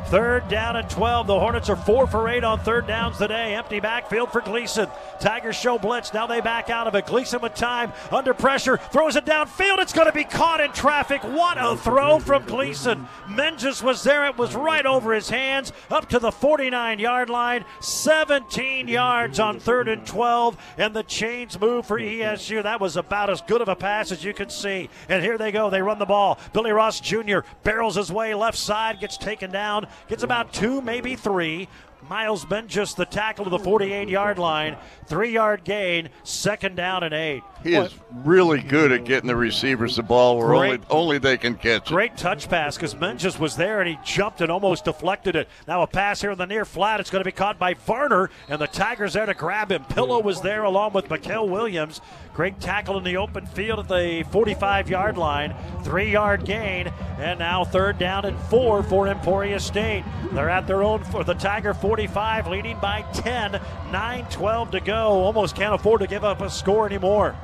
Third 0.06 0.48
down 0.48 0.74
and 0.74 0.90
12. 0.90 1.26
The 1.28 1.38
Hornets 1.38 1.68
are 1.68 1.76
four 1.76 2.06
for 2.06 2.28
eight 2.28 2.42
on 2.42 2.58
third 2.60 2.86
downs 2.86 3.18
today. 3.18 3.54
Empty 3.54 3.78
backfield 3.78 4.32
for 4.32 4.40
Gleason. 4.40 4.88
Tigers 5.20 5.54
show 5.54 5.78
blitz. 5.78 6.12
Now 6.12 6.26
they 6.26 6.40
back 6.40 6.68
out 6.68 6.88
of 6.88 6.94
it. 6.96 7.06
Gleason 7.06 7.40
with 7.40 7.54
time, 7.54 7.92
under 8.10 8.34
pressure, 8.34 8.76
throws 8.76 9.14
it 9.14 9.24
downfield. 9.24 9.78
It's 9.78 9.92
going 9.92 10.08
to 10.08 10.12
be 10.12 10.24
caught 10.24 10.60
in 10.60 10.72
traffic. 10.72 11.22
What 11.22 11.58
a 11.60 11.76
throw 11.76 12.18
from 12.18 12.44
Gleason. 12.44 13.06
Menges 13.28 13.82
was 13.82 14.02
there. 14.02 14.26
It 14.26 14.36
was 14.36 14.56
right 14.56 14.84
over 14.84 15.12
his 15.12 15.30
hands, 15.30 15.72
up 15.90 16.08
to 16.08 16.18
the 16.18 16.32
49 16.32 16.98
yard 16.98 17.30
line. 17.30 17.64
17 17.80 18.88
yards 18.88 19.38
on 19.38 19.60
third 19.60 19.86
and 19.88 20.04
12. 20.04 20.56
And 20.76 20.94
the 20.94 21.04
chains 21.04 21.60
move 21.60 21.86
for 21.86 22.00
ESU. 22.00 22.62
That 22.64 22.80
was 22.80 22.96
about 22.96 23.30
as 23.30 23.42
good 23.42 23.60
of 23.60 23.68
a 23.68 23.76
pass 23.76 24.10
as 24.10 24.24
you 24.24 24.34
could 24.34 24.50
see. 24.50 24.88
And 25.08 25.22
here 25.22 25.38
they 25.38 25.52
go. 25.52 25.70
They 25.70 25.82
run 25.82 25.98
the 26.00 26.06
ball. 26.06 26.38
Billy 26.52 26.72
Ross 26.72 27.00
Jr. 27.00 27.40
barrels 27.62 27.94
his 27.94 28.10
way 28.10 28.34
left 28.34 28.58
side, 28.58 28.98
gets 28.98 29.16
taken 29.16 29.50
down, 29.52 29.86
gets 30.08 30.22
about 30.22 30.52
two, 30.52 30.80
maybe 30.80 31.16
three. 31.16 31.68
Miles 32.08 32.48
Menges, 32.48 32.94
the 32.94 33.04
tackle 33.04 33.44
to 33.44 33.50
the 33.50 33.58
48 33.58 34.08
yard 34.08 34.38
line. 34.38 34.76
Three 35.06 35.32
yard 35.32 35.64
gain, 35.64 36.08
second 36.22 36.76
down 36.76 37.02
and 37.02 37.12
eight. 37.12 37.42
He 37.62 37.74
is 37.74 37.94
really 38.24 38.60
good 38.62 38.90
at 38.90 39.04
getting 39.04 39.26
the 39.28 39.36
receivers 39.36 39.96
the 39.96 40.02
ball 40.02 40.38
where 40.38 40.54
only, 40.54 40.68
Great. 40.68 40.80
only 40.88 41.18
they 41.18 41.36
can 41.36 41.56
catch 41.56 41.82
it. 41.82 41.92
Great 41.92 42.16
touch 42.16 42.48
pass 42.48 42.76
because 42.76 42.96
Menges 42.96 43.38
was 43.38 43.56
there 43.56 43.80
and 43.80 43.88
he 43.88 43.98
jumped 44.04 44.40
and 44.40 44.50
almost 44.50 44.86
deflected 44.86 45.36
it. 45.36 45.48
Now 45.68 45.82
a 45.82 45.86
pass 45.86 46.20
here 46.22 46.30
in 46.30 46.38
the 46.38 46.46
near 46.46 46.64
flat. 46.64 47.00
It's 47.00 47.10
going 47.10 47.20
to 47.20 47.28
be 47.28 47.32
caught 47.32 47.58
by 47.58 47.74
Varner 47.74 48.30
and 48.48 48.60
the 48.60 48.66
Tigers 48.66 49.12
there 49.12 49.26
to 49.26 49.34
grab 49.34 49.70
him. 49.70 49.84
Pillow 49.84 50.20
was 50.20 50.40
there 50.40 50.64
along 50.64 50.94
with 50.94 51.10
Mikael 51.10 51.48
Williams. 51.48 52.00
Great 52.40 52.58
tackle 52.58 52.96
in 52.96 53.04
the 53.04 53.18
open 53.18 53.44
field 53.44 53.80
at 53.80 53.88
the 53.88 54.24
45 54.30 54.88
yard 54.88 55.18
line. 55.18 55.54
Three 55.84 56.10
yard 56.10 56.46
gain. 56.46 56.90
And 57.18 57.38
now 57.38 57.66
third 57.66 57.98
down 57.98 58.24
and 58.24 58.40
four 58.44 58.82
for 58.82 59.08
Emporia 59.08 59.60
State. 59.60 60.04
They're 60.32 60.48
at 60.48 60.66
their 60.66 60.82
own 60.82 61.04
for 61.04 61.22
the 61.22 61.34
Tiger 61.34 61.74
45, 61.74 62.46
leading 62.46 62.78
by 62.78 63.02
10. 63.12 63.60
9 63.92 64.26
12 64.30 64.70
to 64.70 64.80
go. 64.80 65.22
Almost 65.22 65.54
can't 65.54 65.74
afford 65.74 66.00
to 66.00 66.06
give 66.06 66.24
up 66.24 66.40
a 66.40 66.48
score 66.48 66.86
anymore. 66.86 67.36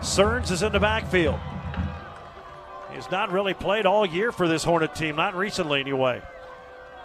Cerns 0.00 0.50
is 0.50 0.64
in 0.64 0.72
the 0.72 0.80
backfield. 0.80 1.38
He's 2.92 3.08
not 3.12 3.30
really 3.30 3.54
played 3.54 3.86
all 3.86 4.04
year 4.04 4.32
for 4.32 4.48
this 4.48 4.64
Hornet 4.64 4.96
team, 4.96 5.14
not 5.14 5.36
recently 5.36 5.78
anyway. 5.78 6.22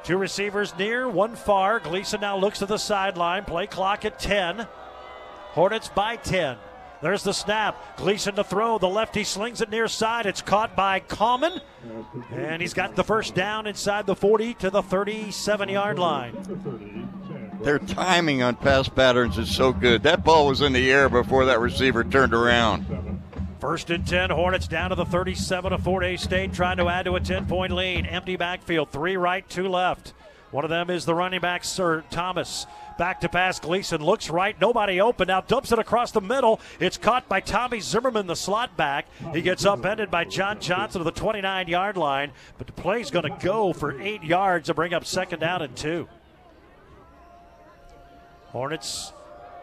Two 0.03 0.17
receivers 0.17 0.75
near, 0.79 1.07
one 1.07 1.35
far. 1.35 1.79
Gleason 1.79 2.21
now 2.21 2.35
looks 2.35 2.57
to 2.57 2.65
the 2.65 2.79
sideline. 2.79 3.45
Play 3.45 3.67
clock 3.67 4.03
at 4.03 4.17
10. 4.17 4.67
Hornets 5.55 5.87
by 5.87 6.17
10. 6.17 6.57
There's 7.01 7.23
the 7.23 7.33
snap. 7.33 7.95
Gleason 7.95 8.35
to 8.35 8.43
throw. 8.43 8.77
The 8.77 8.89
lefty 8.89 9.23
slings 9.23 9.61
it 9.61 9.69
near 9.69 9.87
side. 9.87 10.25
It's 10.25 10.41
caught 10.41 10.75
by 10.75 10.99
Common. 10.99 11.61
And 12.29 12.61
he's 12.61 12.73
got 12.73 12.97
the 12.97 13.05
first 13.05 13.35
down 13.35 13.65
inside 13.65 14.05
the 14.05 14.17
40 14.17 14.55
to 14.55 14.69
the 14.69 14.83
37 14.83 15.69
yard 15.69 15.97
line. 15.97 17.07
Their 17.61 17.79
timing 17.79 18.43
on 18.43 18.57
pass 18.57 18.89
patterns 18.89 19.37
is 19.37 19.55
so 19.55 19.71
good. 19.71 20.03
That 20.03 20.25
ball 20.25 20.47
was 20.47 20.59
in 20.59 20.73
the 20.73 20.91
air 20.91 21.07
before 21.07 21.45
that 21.45 21.61
receiver 21.61 22.03
turned 22.03 22.33
around. 22.33 23.21
First 23.61 23.89
and 23.91 24.05
10, 24.05 24.31
Hornets 24.31 24.67
down 24.67 24.89
to 24.89 24.95
the 24.95 25.05
37 25.05 25.71
of 25.71 25.83
Fort 25.83 26.03
Hays 26.03 26.21
State, 26.21 26.53
trying 26.53 26.77
to 26.77 26.89
add 26.89 27.05
to 27.05 27.15
a 27.15 27.21
10 27.21 27.45
point 27.45 27.71
lead. 27.71 28.05
Empty 28.07 28.35
backfield, 28.35 28.91
three 28.91 29.15
right, 29.15 29.47
two 29.49 29.69
left. 29.69 30.13
One 30.51 30.63
of 30.63 30.69
them 30.69 30.89
is 30.89 31.05
the 31.05 31.15
running 31.15 31.41
back, 31.41 31.63
Sir 31.63 32.03
Thomas. 32.09 32.65
Back 32.97 33.19
to 33.21 33.29
pass, 33.29 33.59
Gleason 33.59 34.01
looks 34.01 34.29
right, 34.29 34.59
nobody 34.59 35.01
open. 35.01 35.27
Now 35.27 35.41
dumps 35.41 35.71
it 35.71 35.79
across 35.79 36.11
the 36.11 36.21
middle. 36.21 36.61
It's 36.79 36.97
caught 36.97 37.27
by 37.27 37.41
Tommy 37.41 37.81
Zimmerman, 37.81 38.27
the 38.27 38.35
slot 38.35 38.77
back. 38.77 39.07
He 39.33 39.41
gets 39.41 39.65
upended 39.65 40.09
by 40.09 40.23
John 40.23 40.61
Johnson 40.61 40.99
to 40.99 41.03
the 41.03 41.11
29 41.11 41.67
yard 41.67 41.97
line, 41.97 42.31
but 42.57 42.67
the 42.67 42.73
play's 42.73 43.11
going 43.11 43.29
to 43.29 43.45
go 43.45 43.73
for 43.73 43.99
eight 44.01 44.23
yards 44.23 44.67
to 44.67 44.73
bring 44.73 44.93
up 44.93 45.05
second 45.05 45.39
down 45.39 45.61
and 45.61 45.75
two. 45.75 46.07
Hornets 48.47 49.11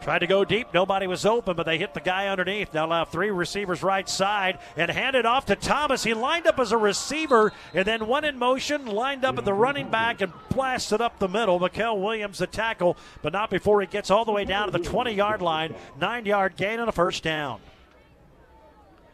Tried 0.03 0.19
to 0.19 0.27
go 0.27 0.43
deep. 0.43 0.67
Nobody 0.73 1.07
was 1.07 1.25
open, 1.25 1.55
but 1.55 1.65
they 1.65 1.77
hit 1.77 1.93
the 1.93 2.01
guy 2.01 2.27
underneath. 2.27 2.73
Now 2.73 2.89
have 2.89 3.07
three 3.07 3.31
receivers 3.31 3.81
right 3.81 4.07
side 4.09 4.59
and 4.75 4.91
hand 4.91 5.15
it 5.15 5.25
off 5.25 5.45
to 5.45 5.55
Thomas. 5.55 6.03
He 6.03 6.13
lined 6.13 6.45
up 6.45 6.59
as 6.59 6.73
a 6.73 6.77
receiver 6.77 7.53
and 7.73 7.85
then 7.85 8.07
went 8.07 8.25
in 8.25 8.37
motion, 8.37 8.85
lined 8.85 9.23
up 9.23 9.37
at 9.37 9.45
the 9.45 9.53
running 9.53 9.89
back 9.89 10.19
and 10.19 10.33
blasted 10.49 10.99
up 10.99 11.19
the 11.19 11.29
middle. 11.29 11.57
Mikael 11.57 12.01
Williams 12.01 12.39
the 12.39 12.47
tackle, 12.47 12.97
but 13.21 13.31
not 13.31 13.49
before 13.49 13.79
he 13.79 13.87
gets 13.87 14.11
all 14.11 14.25
the 14.25 14.33
way 14.33 14.43
down 14.43 14.65
to 14.65 14.77
the 14.77 14.83
20 14.83 15.13
yard 15.13 15.41
line. 15.41 15.73
Nine 15.97 16.25
yard 16.25 16.57
gain 16.57 16.81
on 16.81 16.89
a 16.89 16.91
first 16.91 17.23
down. 17.23 17.61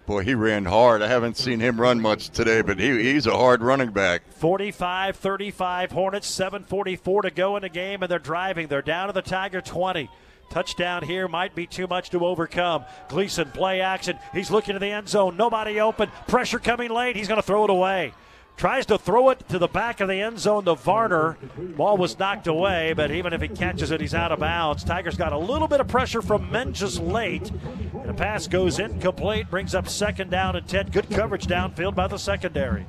Boy, 0.07 0.23
he 0.23 0.33
ran 0.33 0.65
hard. 0.65 1.03
I 1.03 1.07
haven't 1.07 1.37
seen 1.37 1.59
him 1.59 1.79
run 1.79 2.01
much 2.01 2.29
today, 2.29 2.63
but 2.63 2.79
he, 2.79 3.13
he's 3.13 3.27
a 3.27 3.37
hard 3.37 3.61
running 3.61 3.91
back. 3.91 4.23
45 4.31 5.17
35 5.17 5.91
Hornets, 5.91 6.31
7.44 6.31 7.21
to 7.21 7.29
go 7.29 7.57
in 7.57 7.61
the 7.61 7.69
game, 7.69 8.01
and 8.01 8.09
they're 8.09 8.17
driving. 8.17 8.65
They're 8.69 8.81
down 8.81 9.05
to 9.05 9.13
the 9.13 9.21
Tiger 9.21 9.61
20. 9.61 10.09
Touchdown 10.49 11.03
here 11.03 11.27
might 11.27 11.55
be 11.55 11.67
too 11.67 11.87
much 11.87 12.09
to 12.11 12.25
overcome. 12.25 12.85
Gleason, 13.07 13.51
play 13.51 13.81
action. 13.81 14.17
He's 14.33 14.51
looking 14.51 14.73
to 14.73 14.79
the 14.79 14.91
end 14.91 15.07
zone. 15.09 15.37
Nobody 15.37 15.79
open. 15.79 16.09
Pressure 16.27 16.59
coming 16.59 16.89
late. 16.89 17.15
He's 17.15 17.27
going 17.27 17.39
to 17.39 17.45
throw 17.45 17.63
it 17.63 17.69
away. 17.69 18.13
Tries 18.59 18.85
to 18.87 18.97
throw 18.97 19.29
it 19.29 19.47
to 19.47 19.57
the 19.57 19.69
back 19.69 20.01
of 20.01 20.09
the 20.09 20.19
end 20.19 20.37
zone 20.37 20.65
to 20.65 20.75
Varner. 20.75 21.37
Ball 21.77 21.95
was 21.95 22.19
knocked 22.19 22.45
away, 22.45 22.91
but 22.91 23.09
even 23.09 23.31
if 23.31 23.41
he 23.41 23.47
catches 23.47 23.89
it, 23.89 24.01
he's 24.01 24.13
out 24.13 24.33
of 24.33 24.39
bounds. 24.39 24.83
Tigers 24.83 25.15
got 25.15 25.31
a 25.31 25.37
little 25.37 25.69
bit 25.69 25.79
of 25.79 25.87
pressure 25.87 26.21
from 26.21 26.51
Menges 26.51 26.99
late. 26.99 27.49
And 27.93 28.09
the 28.09 28.13
pass 28.13 28.47
goes 28.47 28.79
incomplete, 28.79 29.49
brings 29.49 29.73
up 29.73 29.87
second 29.87 30.29
down 30.29 30.57
and 30.57 30.67
10. 30.67 30.89
Good 30.89 31.09
coverage 31.09 31.47
downfield 31.47 31.95
by 31.95 32.07
the 32.07 32.17
secondary. 32.17 32.85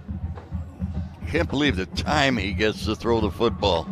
Can't 1.29 1.49
believe 1.49 1.77
the 1.77 1.87
time 1.87 2.37
he 2.37 2.53
gets 2.53 2.85
to 2.87 2.97
throw 2.97 3.21
the 3.21 3.31
football. 3.31 3.87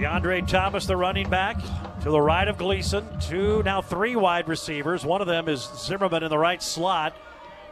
DeAndre 0.00 0.48
Thomas, 0.48 0.86
the 0.86 0.96
running 0.96 1.28
back, 1.28 1.58
to 2.00 2.10
the 2.10 2.20
right 2.22 2.48
of 2.48 2.56
Gleason. 2.56 3.06
Two, 3.20 3.62
now 3.64 3.82
three 3.82 4.16
wide 4.16 4.48
receivers. 4.48 5.04
One 5.04 5.20
of 5.20 5.26
them 5.26 5.46
is 5.46 5.68
Zimmerman 5.76 6.22
in 6.22 6.30
the 6.30 6.38
right 6.38 6.62
slot. 6.62 7.14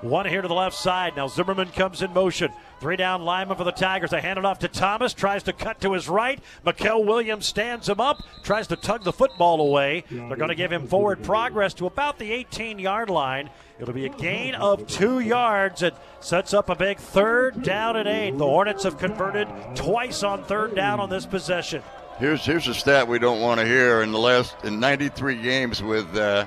One 0.02 0.26
here 0.26 0.42
to 0.42 0.46
the 0.46 0.52
left 0.52 0.76
side. 0.76 1.16
Now 1.16 1.28
Zimmerman 1.28 1.70
comes 1.70 2.02
in 2.02 2.12
motion. 2.12 2.52
Three 2.80 2.96
down 2.96 3.22
lineman 3.22 3.56
for 3.56 3.64
the 3.64 3.72
Tigers. 3.72 4.10
They 4.10 4.20
hand 4.20 4.38
it 4.38 4.44
off 4.44 4.58
to 4.58 4.68
Thomas. 4.68 5.14
Tries 5.14 5.42
to 5.44 5.54
cut 5.54 5.80
to 5.80 5.94
his 5.94 6.06
right. 6.06 6.38
Mikael 6.66 7.02
Williams 7.02 7.46
stands 7.46 7.88
him 7.88 7.98
up. 7.98 8.22
Tries 8.42 8.66
to 8.66 8.76
tug 8.76 9.04
the 9.04 9.12
football 9.12 9.62
away. 9.62 10.04
They're 10.10 10.36
going 10.36 10.50
to 10.50 10.54
give 10.54 10.70
him 10.70 10.86
forward 10.86 11.24
progress 11.24 11.72
to 11.74 11.86
about 11.86 12.18
the 12.18 12.30
18 12.30 12.78
yard 12.78 13.08
line. 13.08 13.48
It'll 13.80 13.94
be 13.94 14.04
a 14.04 14.10
gain 14.10 14.54
of 14.54 14.86
two 14.86 15.20
yards. 15.20 15.82
It 15.82 15.94
sets 16.20 16.52
up 16.52 16.68
a 16.68 16.74
big 16.76 16.98
third 16.98 17.62
down 17.62 17.96
and 17.96 18.06
eight. 18.06 18.36
The 18.36 18.44
Hornets 18.44 18.84
have 18.84 18.98
converted 18.98 19.48
twice 19.74 20.22
on 20.22 20.44
third 20.44 20.74
down 20.74 21.00
on 21.00 21.08
this 21.08 21.24
possession. 21.24 21.82
Here's 22.18 22.44
here's 22.44 22.66
a 22.66 22.74
stat 22.74 23.06
we 23.06 23.20
don't 23.20 23.40
want 23.40 23.60
to 23.60 23.66
hear. 23.66 24.02
In 24.02 24.10
the 24.10 24.18
last 24.18 24.56
in 24.64 24.80
93 24.80 25.40
games 25.40 25.80
with 25.80 26.16
uh, 26.16 26.46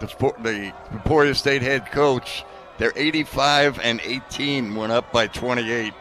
the 0.00 0.06
the 0.40 0.72
Emporia 0.92 1.34
State 1.34 1.60
head 1.60 1.90
coach, 1.90 2.42
they're 2.78 2.94
85 2.96 3.80
and 3.80 4.00
18, 4.02 4.74
went 4.74 4.90
up 4.90 5.12
by 5.12 5.26
28. 5.26 5.92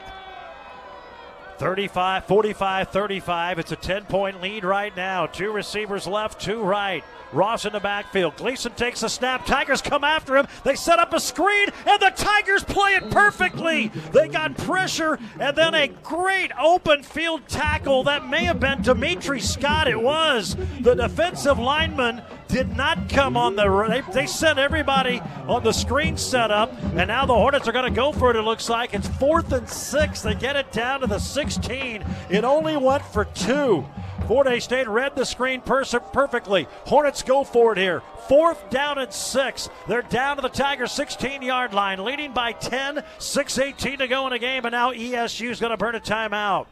35, 1.58 2.26
45, 2.26 2.90
35. 2.90 3.60
It's 3.60 3.72
a 3.72 3.76
10 3.76 4.06
point 4.06 4.42
lead 4.42 4.64
right 4.64 4.96
now. 4.96 5.26
Two 5.26 5.52
receivers 5.52 6.08
left, 6.08 6.40
two 6.40 6.62
right. 6.62 7.04
Ross 7.34 7.66
in 7.66 7.74
the 7.74 7.80
backfield. 7.80 8.38
Gleason 8.38 8.72
takes 8.74 9.04
a 9.04 9.10
snap. 9.10 9.46
Tigers 9.46 9.82
come 9.82 10.04
after 10.04 10.38
him. 10.38 10.48
They 10.64 10.76
set 10.76 11.00
up 11.00 11.14
a 11.14 11.20
screen, 11.20 11.68
and 11.86 12.02
the 12.02 12.14
Tigers 12.16 12.64
play 12.64 12.92
it 12.92 13.10
perfectly. 13.10 13.90
They 14.14 14.28
got 14.30 14.58
pressure, 14.58 15.20
and 15.40 15.56
then 15.56 15.74
a 15.74 15.88
great 15.88 16.52
open 16.58 17.04
field 17.04 17.48
tackle. 17.48 18.04
That 18.04 18.30
may 18.30 18.46
have 18.46 18.60
been 18.60 18.82
Dimitri 18.82 19.42
Scott. 19.42 19.88
It 19.88 20.02
was. 20.02 20.56
The 20.80 20.96
defensive 20.96 21.60
lineman 21.60 22.22
did 22.48 22.76
not 22.76 23.10
come 23.10 23.36
on 23.36 23.56
the. 23.56 23.68
They, 23.88 24.14
they 24.14 24.28
sent 24.28 24.60
everybody 24.60 25.22
on 25.48 25.64
the 25.64 25.74
screen 25.74 26.18
setup, 26.18 26.72
and 26.96 27.08
now 27.08 27.26
the 27.26 27.34
Hornets 27.34 27.68
are 27.68 27.72
going 27.72 27.92
to 27.92 27.96
go 27.96 28.12
for 28.12 28.30
it. 28.30 28.36
It 28.36 28.44
looks 28.44 28.70
like 28.70 28.94
it's 28.94 29.08
fourth 29.08 29.52
and 29.52 29.68
six. 29.70 30.22
They 30.22 30.36
get 30.36 30.56
it 30.56 30.72
down 30.72 31.02
to 31.02 31.08
the 31.08 31.20
16. 31.20 32.06
It 32.30 32.44
only 32.44 32.78
went 32.78 33.04
for 33.06 33.26
two. 33.26 33.86
Fort 34.28 34.48
Hays 34.48 34.66
State 34.66 34.90
read 34.90 35.16
the 35.16 35.26
screen 35.26 35.62
pers- 35.62 35.96
perfectly. 36.12 36.68
Hornets 36.86 37.24
go 37.24 37.46
for 37.46 37.72
it 37.72 37.78
here. 37.78 38.02
Fourth 38.28 38.70
down 38.70 38.98
and 38.98 39.14
six. 39.14 39.70
They're 39.88 40.02
down 40.02 40.36
to 40.36 40.42
the 40.42 40.50
Tigers' 40.50 40.92
16 40.92 41.42
yard 41.42 41.74
line, 41.74 42.04
leading 42.04 42.34
by 42.34 42.52
10, 42.52 42.98
6.18 43.20 44.00
to 44.00 44.08
go 44.08 44.28
in 44.28 44.34
the 44.34 44.40
game, 44.40 44.66
and 44.66 44.74
now 44.74 44.92
ESU 44.92 45.50
is 45.50 45.62
going 45.62 45.72
to 45.72 45.78
burn 45.78 45.96
a 45.96 46.02
timeout. 46.02 46.68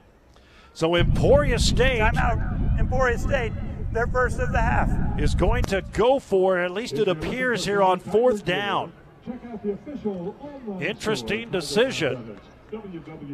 So 0.74 0.96
Emporia 0.96 1.58
State. 1.58 2.02
Timeout, 2.02 2.78
Emporia 2.78 3.18
State. 3.18 3.54
Their 3.96 4.08
first 4.08 4.40
of 4.40 4.52
the 4.52 4.60
half. 4.60 4.90
Is 5.18 5.36
going 5.36 5.64
to 5.64 5.82
go 5.94 6.20
for 6.20 6.60
at 6.60 6.72
least 6.72 6.96
it 6.96 7.08
appears 7.08 7.64
here 7.64 7.82
on 7.82 8.02
fourth 8.02 8.44
down. 8.44 8.92
Interesting 10.82 11.50
decision. 11.50 12.38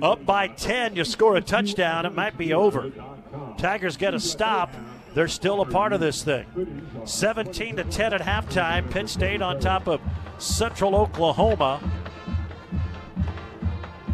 Up 0.03 0.23
by 0.23 0.49
10, 0.49 0.95
you 0.95 1.03
score 1.03 1.35
a 1.35 1.41
touchdown, 1.41 2.05
it 2.05 2.13
might 2.13 2.38
be 2.38 2.53
over. 2.53 2.91
Tigers 3.57 3.97
get 3.97 4.13
a 4.13 4.19
stop. 4.19 4.71
They're 5.15 5.27
still 5.27 5.61
a 5.61 5.65
part 5.65 5.93
of 5.93 5.99
this 5.99 6.23
thing. 6.23 6.45
17 7.05 7.77
to 7.77 7.83
10 7.83 8.13
at 8.13 8.21
halftime. 8.21 8.89
Pitt 8.91 9.09
State 9.09 9.41
on 9.41 9.59
top 9.59 9.88
of 9.88 9.99
Central 10.38 10.95
Oklahoma. 10.95 11.81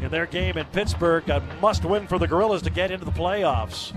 In 0.01 0.09
their 0.11 0.25
game 0.25 0.57
in 0.57 0.65
Pittsburg, 0.67 1.27
a 1.29 1.43
must 1.61 1.83
win 1.83 2.07
for 2.07 2.17
the 2.17 2.27
Gorillas 2.27 2.61
to 2.61 2.69
get 2.69 2.89
into 2.89 3.03
the 3.03 3.11
playoffs. 3.11 3.93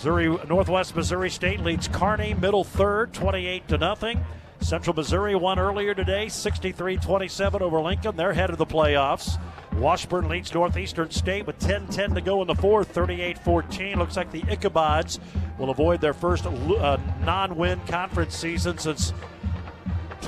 Missouri 0.00 0.34
Northwest 0.48 0.96
Missouri 0.96 1.28
State 1.28 1.60
leads 1.60 1.86
Kearney 1.86 2.32
middle 2.32 2.64
third, 2.64 3.12
28 3.12 3.68
to 3.68 3.76
nothing. 3.76 4.24
Central 4.60 4.96
Missouri 4.96 5.34
won 5.34 5.58
earlier 5.58 5.94
today, 5.94 6.24
63-27 6.24 7.60
over 7.60 7.82
Lincoln. 7.82 8.16
They're 8.16 8.32
head 8.32 8.48
of 8.48 8.56
the 8.56 8.64
playoffs. 8.64 9.38
Washburn 9.74 10.26
leads 10.26 10.54
Northeastern 10.54 11.10
State 11.10 11.46
with 11.46 11.58
10-10 11.58 12.14
to 12.14 12.22
go 12.22 12.40
in 12.40 12.46
the 12.46 12.54
fourth, 12.54 12.94
38-14. 12.94 13.98
Looks 13.98 14.16
like 14.16 14.30
the 14.30 14.40
Ichabods 14.40 15.18
will 15.58 15.68
avoid 15.68 16.00
their 16.00 16.14
first 16.14 16.46
uh, 16.46 16.96
non-win 17.22 17.78
conference 17.80 18.34
season 18.34 18.78
since 18.78 19.10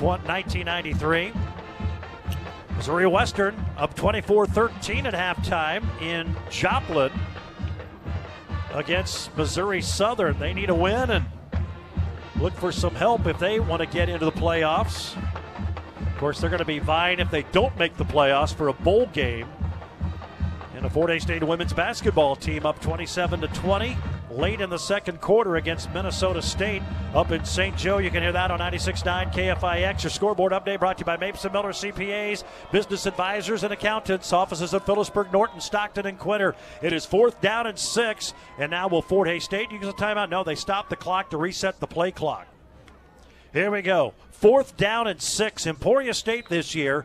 1993. 0.03 1.33
Missouri 2.77 3.07
Western 3.07 3.55
up 3.79 3.97
24-13 3.97 5.07
at 5.07 5.15
halftime 5.15 6.03
in 6.03 6.37
Joplin 6.51 7.11
against 8.75 9.37
Missouri 9.37 9.83
Southern. 9.83 10.39
They 10.39 10.53
need 10.53 10.71
a 10.71 10.75
win 10.75 11.11
and 11.11 11.25
look 12.41 12.55
for 12.55 12.73
some 12.73 12.95
help 12.95 13.27
if 13.27 13.39
they 13.39 13.61
want 13.61 13.81
to 13.81 13.87
get 13.87 14.09
into 14.09 14.25
the 14.25 14.33
playoffs. 14.33 15.17
Of 16.01 16.17
course, 16.19 16.41
they're 16.41 16.51
going 16.51 16.59
to 16.59 16.65
be 16.65 16.79
vying 16.79 17.21
if 17.21 17.31
they 17.31 17.43
don't 17.53 17.77
make 17.79 17.97
the 17.97 18.05
playoffs 18.05 18.55
for 18.55 18.69
a 18.69 18.73
bowl 18.73 19.07
game. 19.07 19.49
And 20.77 20.87
a 20.87 20.91
Fort 20.91 21.11
Hays 21.11 21.23
State 21.23 21.43
women's 21.43 21.73
basketball 21.73 22.37
team 22.37 22.67
up 22.67 22.81
27 22.81 23.41
to 23.41 23.49
20 23.49 23.97
late 24.37 24.61
in 24.61 24.71
the 24.71 24.79
second 24.79 25.21
quarter 25.21 25.57
against 25.57 25.93
Minnesota 25.93 26.43
State 26.43 26.83
up 27.15 27.31
in 27.31 27.45
St. 27.45 27.77
Joe. 27.77 27.99
You 27.99 28.11
can 28.11 28.23
hear 28.23 28.33
that 28.33 28.51
on 28.51 28.59
96.9 28.59 29.33
KFIX. 29.33 30.03
Your 30.03 30.11
scoreboard 30.11 30.53
update 30.53 30.81
brought 30.81 30.99
to 30.99 31.03
you 31.03 31.07
by 31.07 31.17
Mapes 31.17 31.45
and 31.45 31.53
Miller 31.53 31.73
CPAs, 31.73 32.45
business 32.71 33.07
advisors 33.07 33.65
and 33.65 33.73
accountants, 33.73 34.33
offices 34.33 34.73
of 34.75 34.85
Phillipsburg, 34.85 35.33
Norton, 35.33 35.61
Stockton, 35.61 36.07
and 36.07 36.19
Quinter. 36.19 36.55
It 36.81 36.93
is 36.93 37.05
fourth 37.05 37.41
down 37.41 37.67
and 37.67 37.79
six, 37.79 38.35
and 38.59 38.71
now 38.71 38.89
will 38.89 39.03
Fort 39.03 39.29
Hays 39.29 39.45
State 39.45 39.71
use 39.71 39.87
a 39.87 39.93
timeout? 39.93 40.31
No, 40.31 40.45
they 40.45 40.55
stopped 40.55 40.91
the 40.91 40.97
clock 40.97 41.31
to 41.31 41.37
reset 41.37 41.81
the 41.81 41.87
play 41.87 42.11
clock. 42.11 42.47
Here 43.53 43.71
we 43.71 43.83
go. 43.83 44.15
Fourth 44.31 44.77
down 44.77 45.07
and 45.07 45.21
six. 45.21 45.67
Emporia 45.67 46.15
State 46.15 46.49
this 46.49 46.75
year 46.75 47.05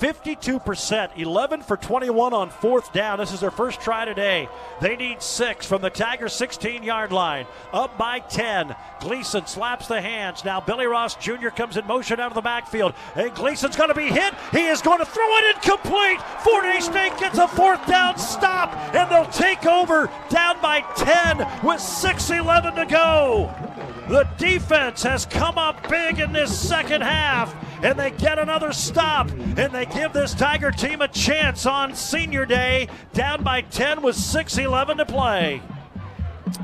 52%, 0.00 1.16
11 1.16 1.62
for 1.62 1.76
21 1.78 2.34
on 2.34 2.50
fourth 2.50 2.92
down. 2.92 3.18
This 3.18 3.32
is 3.32 3.40
their 3.40 3.50
first 3.50 3.80
try 3.80 4.04
today. 4.04 4.46
They 4.80 4.94
need 4.94 5.22
six 5.22 5.64
from 5.64 5.80
the 5.80 5.88
Tigers' 5.88 6.34
16 6.34 6.82
yard 6.82 7.12
line. 7.12 7.46
Up 7.72 7.96
by 7.96 8.18
10. 8.18 8.76
Gleason 9.00 9.46
slaps 9.46 9.88
the 9.88 10.00
hands. 10.02 10.44
Now 10.44 10.60
Billy 10.60 10.84
Ross 10.84 11.14
Jr. 11.14 11.48
comes 11.48 11.78
in 11.78 11.86
motion 11.86 12.20
out 12.20 12.30
of 12.30 12.34
the 12.34 12.42
backfield. 12.42 12.92
And 13.14 13.34
Gleason's 13.34 13.76
going 13.76 13.88
to 13.88 13.94
be 13.94 14.08
hit. 14.08 14.34
He 14.52 14.66
is 14.66 14.82
going 14.82 14.98
to 14.98 15.06
throw 15.06 15.24
it 15.38 15.56
incomplete. 15.56 16.20
Fort 16.44 16.64
Hays 16.64 16.84
State 16.84 17.16
gets 17.18 17.38
a 17.38 17.48
fourth 17.48 17.86
down 17.86 18.18
stop, 18.18 18.74
and 18.94 19.10
they'll 19.10 19.32
take 19.32 19.64
over 19.64 20.10
down 20.28 20.60
by 20.60 20.80
10 20.96 21.38
with 21.64 21.80
6.11 21.80 22.74
to 22.76 22.86
go. 22.86 23.95
The 24.08 24.28
defense 24.38 25.02
has 25.02 25.26
come 25.26 25.58
up 25.58 25.88
big 25.88 26.20
in 26.20 26.32
this 26.32 26.56
second 26.56 27.00
half, 27.00 27.54
and 27.82 27.98
they 27.98 28.12
get 28.12 28.38
another 28.38 28.72
stop, 28.72 29.28
and 29.30 29.72
they 29.72 29.84
give 29.86 30.12
this 30.12 30.32
Tiger 30.32 30.70
team 30.70 31.00
a 31.00 31.08
chance 31.08 31.66
on 31.66 31.94
senior 31.94 32.46
day, 32.46 32.88
down 33.12 33.42
by 33.42 33.62
10 33.62 34.02
with 34.02 34.14
6.11 34.14 34.98
to 34.98 35.06
play. 35.06 35.60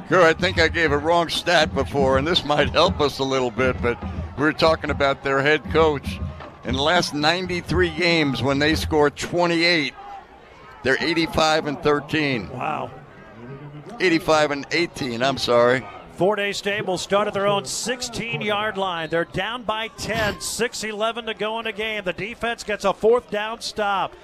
Sure, 0.08 0.22
I 0.22 0.34
think 0.34 0.60
I 0.60 0.68
gave 0.68 0.92
a 0.92 0.98
wrong 0.98 1.28
stat 1.28 1.74
before, 1.74 2.16
and 2.18 2.26
this 2.26 2.44
might 2.44 2.70
help 2.70 3.00
us 3.00 3.18
a 3.18 3.24
little 3.24 3.50
bit, 3.50 3.80
but 3.82 3.98
we 4.38 4.44
are 4.44 4.52
talking 4.52 4.90
about 4.90 5.24
their 5.24 5.42
head 5.42 5.64
coach. 5.72 6.20
In 6.64 6.76
the 6.76 6.82
last 6.82 7.12
93 7.12 7.90
games, 7.90 8.40
when 8.40 8.60
they 8.60 8.76
scored 8.76 9.16
28, 9.16 9.94
they're 10.84 10.96
85 11.00 11.66
and 11.66 11.82
13. 11.82 12.48
Wow. 12.50 12.90
85 13.98 14.50
and 14.52 14.66
18, 14.70 15.22
I'm 15.24 15.38
sorry. 15.38 15.84
Fort 16.14 16.38
Hays 16.38 16.58
Stable 16.58 16.98
start 16.98 17.26
at 17.26 17.34
their 17.34 17.46
own 17.46 17.64
16 17.64 18.42
yard 18.42 18.76
line. 18.76 19.08
They're 19.08 19.24
down 19.24 19.62
by 19.62 19.88
10, 19.88 20.40
6 20.40 20.84
11 20.84 21.26
to 21.26 21.34
go 21.34 21.58
in 21.58 21.64
the 21.64 21.72
game. 21.72 22.04
The 22.04 22.12
defense 22.12 22.64
gets 22.64 22.84
a 22.84 22.92
fourth 22.92 23.30
down 23.30 23.62
stop. 23.62 24.14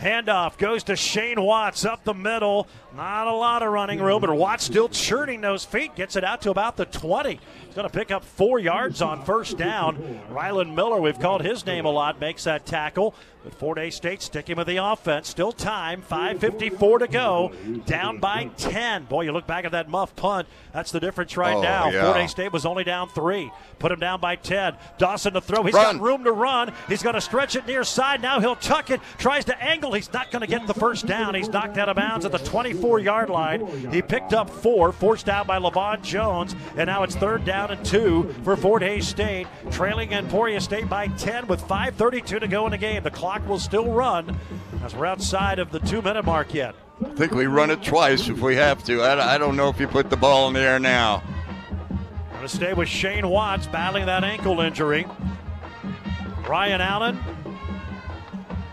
Handoff 0.00 0.56
goes 0.56 0.82
to 0.84 0.96
Shane 0.96 1.40
Watts 1.40 1.84
up 1.84 2.04
the 2.04 2.14
middle. 2.14 2.66
Not 2.96 3.26
a 3.26 3.32
lot 3.32 3.62
of 3.62 3.70
running 3.70 4.00
room, 4.00 4.22
but 4.22 4.34
Watts 4.34 4.64
still 4.64 4.88
churning 4.88 5.40
those 5.42 5.64
feet. 5.64 5.94
Gets 5.94 6.16
it 6.16 6.24
out 6.24 6.40
to 6.42 6.50
about 6.50 6.76
the 6.76 6.86
20. 6.86 7.38
He's 7.70 7.76
going 7.76 7.88
to 7.88 7.96
pick 7.96 8.10
up 8.10 8.24
four 8.24 8.58
yards 8.58 9.00
on 9.00 9.24
first 9.24 9.56
down. 9.56 9.96
Rylan 10.32 10.74
Miller, 10.74 11.00
we've 11.00 11.20
called 11.20 11.42
his 11.42 11.64
name 11.64 11.84
a 11.84 11.90
lot, 11.90 12.18
makes 12.20 12.42
that 12.42 12.66
tackle. 12.66 13.14
But 13.44 13.54
Fort 13.54 13.78
Hays 13.78 13.94
State 13.94 14.20
sticking 14.20 14.56
with 14.56 14.66
the 14.66 14.76
offense. 14.76 15.26
Still 15.28 15.50
time, 15.52 16.02
5.54 16.02 16.98
to 16.98 17.06
go. 17.08 17.52
Down 17.86 18.18
by 18.18 18.50
10. 18.58 19.04
Boy, 19.04 19.22
you 19.22 19.32
look 19.32 19.46
back 19.46 19.64
at 19.64 19.72
that 19.72 19.88
muff 19.88 20.14
punt. 20.14 20.46
That's 20.74 20.92
the 20.92 21.00
difference 21.00 21.38
right 21.38 21.54
Oh, 21.56 21.62
now. 21.62 21.88
yeah. 21.90 22.04
Fort 22.04 22.16
Hays 22.18 22.32
State 22.32 22.52
was 22.52 22.66
only 22.66 22.84
down 22.84 23.08
three. 23.08 23.50
Put 23.78 23.92
him 23.92 23.98
down 24.00 24.20
by 24.20 24.36
10. 24.36 24.76
Dawson 24.98 25.32
to 25.32 25.40
throw. 25.40 25.62
He's 25.62 25.72
Run. 25.72 25.96
got 25.96 26.04
room 26.04 26.24
to 26.24 26.32
run. 26.32 26.74
He's 26.86 27.02
going 27.02 27.14
to 27.14 27.20
stretch 27.22 27.56
it 27.56 27.66
near 27.66 27.82
side. 27.82 28.20
Now 28.20 28.40
he'll 28.40 28.56
tuck 28.56 28.90
it. 28.90 29.00
Tries 29.16 29.46
to 29.46 29.62
angle. 29.62 29.94
He's 29.94 30.12
not 30.12 30.30
going 30.30 30.42
to 30.42 30.46
get 30.46 30.66
the 30.66 30.74
first 30.74 31.06
down. 31.06 31.34
He's 31.34 31.48
knocked 31.48 31.78
out 31.78 31.88
of 31.88 31.96
bounds 31.96 32.26
at 32.26 32.32
the 32.32 32.38
24 32.38 32.98
yard 32.98 33.30
line. 33.30 33.66
He 33.90 34.02
picked 34.02 34.34
up 34.34 34.50
four, 34.50 34.92
forced 34.92 35.30
out 35.30 35.46
by 35.46 35.58
Levon 35.58 36.02
Jones. 36.02 36.54
And 36.76 36.88
now 36.88 37.04
it's 37.04 37.14
third 37.16 37.46
down 37.46 37.59
and 37.68 37.84
two 37.84 38.34
for 38.44 38.56
Fort 38.56 38.82
Hays 38.82 39.06
State, 39.06 39.46
trailing 39.70 40.14
Emporia 40.14 40.60
State 40.60 40.88
by 40.88 41.08
10 41.08 41.46
with 41.46 41.60
5.32 41.62 42.40
to 42.40 42.48
go 42.48 42.64
in 42.64 42.70
the 42.70 42.78
game. 42.78 43.02
The 43.02 43.10
clock 43.10 43.46
will 43.46 43.58
still 43.58 43.92
run 43.92 44.38
as 44.82 44.94
we're 44.94 45.06
outside 45.06 45.58
of 45.58 45.70
the 45.70 45.80
two 45.80 46.00
minute 46.00 46.24
mark 46.24 46.54
yet. 46.54 46.74
I 47.04 47.10
think 47.10 47.32
we 47.32 47.46
run 47.46 47.70
it 47.70 47.82
twice 47.82 48.28
if 48.28 48.40
we 48.40 48.56
have 48.56 48.82
to. 48.84 49.02
I, 49.02 49.34
I 49.34 49.38
don't 49.38 49.56
know 49.56 49.68
if 49.68 49.78
you 49.78 49.88
put 49.88 50.08
the 50.08 50.16
ball 50.16 50.48
in 50.48 50.54
the 50.54 50.60
air 50.60 50.78
now. 50.78 51.22
Going 52.32 52.42
to 52.42 52.48
stay 52.48 52.72
with 52.72 52.88
Shane 52.88 53.28
Watts 53.28 53.66
battling 53.66 54.06
that 54.06 54.24
ankle 54.24 54.60
injury. 54.60 55.06
Ryan 56.48 56.80
Allen 56.80 57.18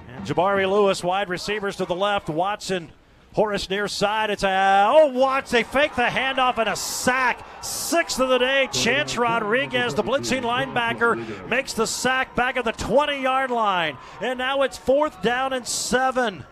and 0.07 0.26
Jabari 0.26 0.69
Lewis, 0.69 1.03
wide 1.03 1.30
receivers 1.30 1.76
to 1.76 1.85
the 1.85 1.95
left. 1.95 2.30
Watson, 2.30 2.91
Horace 3.38 3.69
near 3.69 3.88
side. 3.88 4.31
It's 4.31 4.41
a 4.41 4.85
oh 4.88 5.11
Watts. 5.14 5.51
They 5.51 5.61
fake 5.61 5.95
the 5.95 6.01
handoff 6.01 6.57
and 6.57 6.68
a 6.68 6.76
sack. 6.76 7.45
Sixth 7.61 8.19
of 8.19 8.30
the 8.30 8.39
day. 8.39 8.68
Chance 8.72 9.15
Rodriguez, 9.15 9.93
the 9.93 10.01
blitzing 10.01 10.41
linebacker, 10.41 11.47
makes 11.47 11.73
the 11.73 11.85
sack 11.85 12.35
back 12.35 12.57
at 12.57 12.65
the 12.65 12.73
20-yard 12.73 13.51
line. 13.51 13.95
And 14.22 14.39
now 14.39 14.64
it's 14.64 14.76
fourth 14.76 15.22
down 15.22 15.53
and 15.53 15.68
seven. 15.68 16.45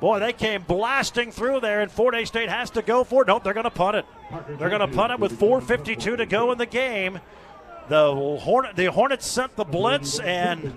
Boy, 0.00 0.18
they 0.18 0.34
came 0.34 0.64
blasting 0.64 1.32
through 1.32 1.60
there, 1.60 1.80
and 1.80 1.90
Fort 1.90 2.14
Hays 2.14 2.28
State 2.28 2.50
has 2.50 2.68
to 2.72 2.82
go 2.82 3.02
for 3.02 3.22
it. 3.22 3.28
Nope, 3.28 3.42
they're 3.42 3.54
going 3.54 3.64
to 3.64 3.70
punt 3.70 3.96
it. 3.96 4.06
They're 4.58 4.68
going 4.68 4.80
to 4.80 4.94
punt 4.94 5.12
it 5.12 5.18
with 5.18 5.40
4:52 5.40 6.18
to 6.18 6.26
go 6.26 6.52
in 6.52 6.58
the 6.58 6.66
game. 6.66 7.20
The 7.88 8.14
Hornet, 8.14 8.76
the 8.76 8.92
Hornets 8.92 9.26
sent 9.26 9.56
the 9.56 9.64
blitz, 9.64 10.18
and 10.20 10.74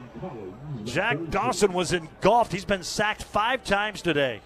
Jack 0.86 1.18
Dawson 1.30 1.74
was 1.74 1.94
engulfed. 1.94 2.52
He's 2.52 2.66
been 2.66 2.84
sacked 2.84 3.24
five 3.24 3.64
times 3.64 4.02
today. 4.02 4.41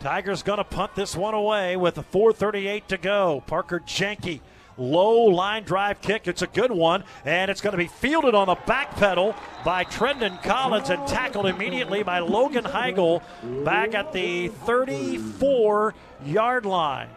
Tigers 0.00 0.42
going 0.42 0.58
to 0.58 0.64
punt 0.64 0.94
this 0.96 1.14
one 1.14 1.34
away 1.34 1.76
with 1.76 1.96
a 1.98 2.02
4.38 2.02 2.86
to 2.88 2.98
go. 2.98 3.42
Parker 3.46 3.80
Jenke 3.80 4.40
low 4.76 5.24
line 5.24 5.64
drive 5.64 6.00
kick. 6.00 6.26
It's 6.26 6.42
a 6.42 6.46
good 6.46 6.70
one, 6.70 7.04
and 7.24 7.50
it's 7.50 7.60
going 7.60 7.72
to 7.72 7.78
be 7.78 7.88
fielded 7.88 8.34
on 8.34 8.48
the 8.48 8.54
back 8.66 8.96
pedal 8.96 9.34
by 9.64 9.84
Trendon 9.84 10.42
Collins 10.42 10.90
and 10.90 11.06
tackled 11.06 11.46
immediately 11.46 12.02
by 12.02 12.18
Logan 12.18 12.64
Heigl 12.64 13.22
back 13.64 13.94
at 13.94 14.12
the 14.12 14.48
34 14.48 15.94
yard 16.24 16.66
line. 16.66 17.08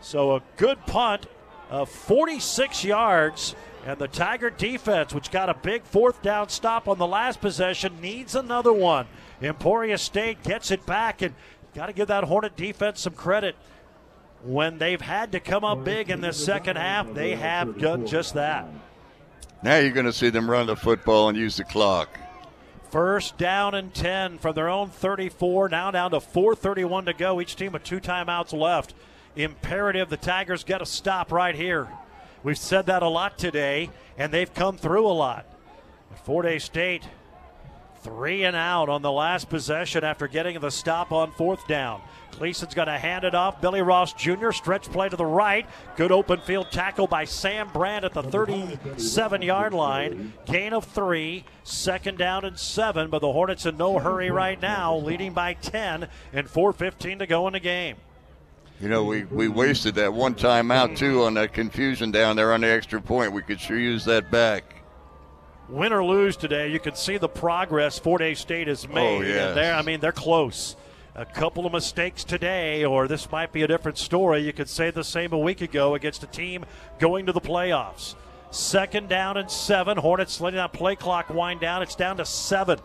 So 0.00 0.36
a 0.36 0.42
good 0.56 0.84
punt 0.86 1.26
of 1.70 1.88
46 1.88 2.84
yards. 2.84 3.54
And 3.84 3.98
the 3.98 4.08
Tiger 4.08 4.50
defense, 4.50 5.12
which 5.12 5.30
got 5.30 5.48
a 5.48 5.54
big 5.54 5.82
fourth 5.82 6.22
down 6.22 6.48
stop 6.48 6.86
on 6.86 6.98
the 6.98 7.06
last 7.06 7.40
possession, 7.40 8.00
needs 8.00 8.34
another 8.34 8.72
one. 8.72 9.06
Emporia 9.40 9.98
State 9.98 10.42
gets 10.44 10.70
it 10.70 10.86
back, 10.86 11.20
and 11.20 11.34
got 11.74 11.86
to 11.86 11.92
give 11.92 12.08
that 12.08 12.24
Hornet 12.24 12.56
defense 12.56 13.00
some 13.00 13.14
credit. 13.14 13.56
When 14.44 14.78
they've 14.78 15.00
had 15.00 15.32
to 15.32 15.40
come 15.40 15.64
up 15.64 15.84
big 15.84 16.10
in 16.10 16.20
this 16.20 16.42
second 16.44 16.76
half, 16.76 17.12
they 17.12 17.34
have 17.34 17.78
done 17.78 18.06
just 18.06 18.34
that. 18.34 18.66
Now 19.62 19.78
you're 19.78 19.92
going 19.92 20.06
to 20.06 20.12
see 20.12 20.30
them 20.30 20.50
run 20.50 20.66
the 20.66 20.76
football 20.76 21.28
and 21.28 21.38
use 21.38 21.56
the 21.56 21.64
clock. 21.64 22.18
First 22.90 23.38
down 23.38 23.74
and 23.74 23.94
10 23.94 24.38
from 24.38 24.54
their 24.54 24.68
own 24.68 24.90
34, 24.90 25.68
now 25.70 25.90
down 25.92 26.10
to 26.10 26.18
4.31 26.18 27.06
to 27.06 27.12
go. 27.14 27.40
Each 27.40 27.56
team 27.56 27.72
with 27.72 27.84
two 27.84 28.00
timeouts 28.00 28.52
left. 28.52 28.94
Imperative 29.34 30.10
the 30.10 30.16
Tigers 30.16 30.62
get 30.62 30.82
a 30.82 30.86
stop 30.86 31.32
right 31.32 31.54
here. 31.54 31.88
We've 32.42 32.58
said 32.58 32.86
that 32.86 33.02
a 33.02 33.08
lot 33.08 33.38
today, 33.38 33.90
and 34.18 34.32
they've 34.32 34.52
come 34.52 34.76
through 34.76 35.06
a 35.06 35.12
lot. 35.12 35.46
Fort 36.24 36.44
Hays 36.44 36.64
State, 36.64 37.08
three 38.02 38.44
and 38.44 38.56
out 38.56 38.88
on 38.88 39.02
the 39.02 39.12
last 39.12 39.48
possession 39.48 40.02
after 40.04 40.26
getting 40.26 40.58
the 40.58 40.70
stop 40.70 41.12
on 41.12 41.30
fourth 41.32 41.66
down. 41.68 42.00
Gleason's 42.32 42.74
going 42.74 42.88
to 42.88 42.98
hand 42.98 43.24
it 43.24 43.34
off. 43.34 43.60
Billy 43.60 43.82
Ross 43.82 44.12
Jr. 44.14 44.50
stretch 44.50 44.90
play 44.90 45.08
to 45.08 45.16
the 45.16 45.24
right. 45.24 45.66
Good 45.96 46.10
open 46.10 46.40
field 46.40 46.72
tackle 46.72 47.06
by 47.06 47.24
Sam 47.24 47.68
Brand 47.72 48.04
at 48.04 48.14
the 48.14 48.22
37 48.22 49.42
yard 49.42 49.74
line. 49.74 50.32
Gain 50.46 50.72
of 50.72 50.84
three. 50.86 51.44
Second 51.62 52.18
down 52.18 52.44
and 52.44 52.58
seven, 52.58 53.10
but 53.10 53.20
the 53.20 53.32
Hornets 53.32 53.66
in 53.66 53.76
no 53.76 53.98
hurry 53.98 54.30
right 54.30 54.60
now, 54.60 54.96
leading 54.96 55.32
by 55.32 55.54
10 55.54 56.08
and 56.32 56.48
4.15 56.48 57.20
to 57.20 57.26
go 57.26 57.46
in 57.46 57.52
the 57.52 57.60
game. 57.60 57.96
You 58.82 58.88
know, 58.88 59.04
we, 59.04 59.22
we 59.26 59.46
wasted 59.46 59.94
that 59.94 60.12
one 60.12 60.34
timeout, 60.34 60.96
too, 60.96 61.22
on 61.22 61.34
that 61.34 61.52
confusion 61.52 62.10
down 62.10 62.34
there 62.34 62.52
on 62.52 62.62
the 62.62 62.66
extra 62.68 63.00
point. 63.00 63.32
We 63.32 63.40
could 63.40 63.60
sure 63.60 63.78
use 63.78 64.04
that 64.06 64.28
back. 64.28 64.74
Win 65.68 65.92
or 65.92 66.04
lose 66.04 66.36
today, 66.36 66.68
you 66.72 66.80
can 66.80 66.96
see 66.96 67.16
the 67.16 67.28
progress 67.28 68.00
Fort 68.00 68.20
Hays 68.22 68.40
State 68.40 68.66
has 68.66 68.84
oh, 68.84 68.92
made. 68.92 69.18
Oh, 69.18 69.20
yes. 69.20 69.56
And 69.56 69.76
I 69.76 69.82
mean, 69.82 70.00
they're 70.00 70.10
close. 70.10 70.74
A 71.14 71.24
couple 71.24 71.64
of 71.64 71.72
mistakes 71.72 72.24
today, 72.24 72.84
or 72.84 73.06
this 73.06 73.30
might 73.30 73.52
be 73.52 73.62
a 73.62 73.68
different 73.68 73.98
story. 73.98 74.40
You 74.40 74.52
could 74.52 74.68
say 74.68 74.90
the 74.90 75.04
same 75.04 75.32
a 75.32 75.38
week 75.38 75.60
ago 75.60 75.94
against 75.94 76.24
a 76.24 76.26
team 76.26 76.64
going 76.98 77.26
to 77.26 77.32
the 77.32 77.40
playoffs. 77.40 78.16
Second 78.50 79.08
down 79.08 79.36
and 79.36 79.48
seven. 79.48 79.96
Hornets 79.96 80.40
letting 80.40 80.56
that 80.56 80.72
play 80.72 80.96
clock 80.96 81.30
wind 81.30 81.60
down. 81.60 81.82
It's 81.82 81.94
down 81.94 82.16
to 82.16 82.24
seven. 82.24 82.80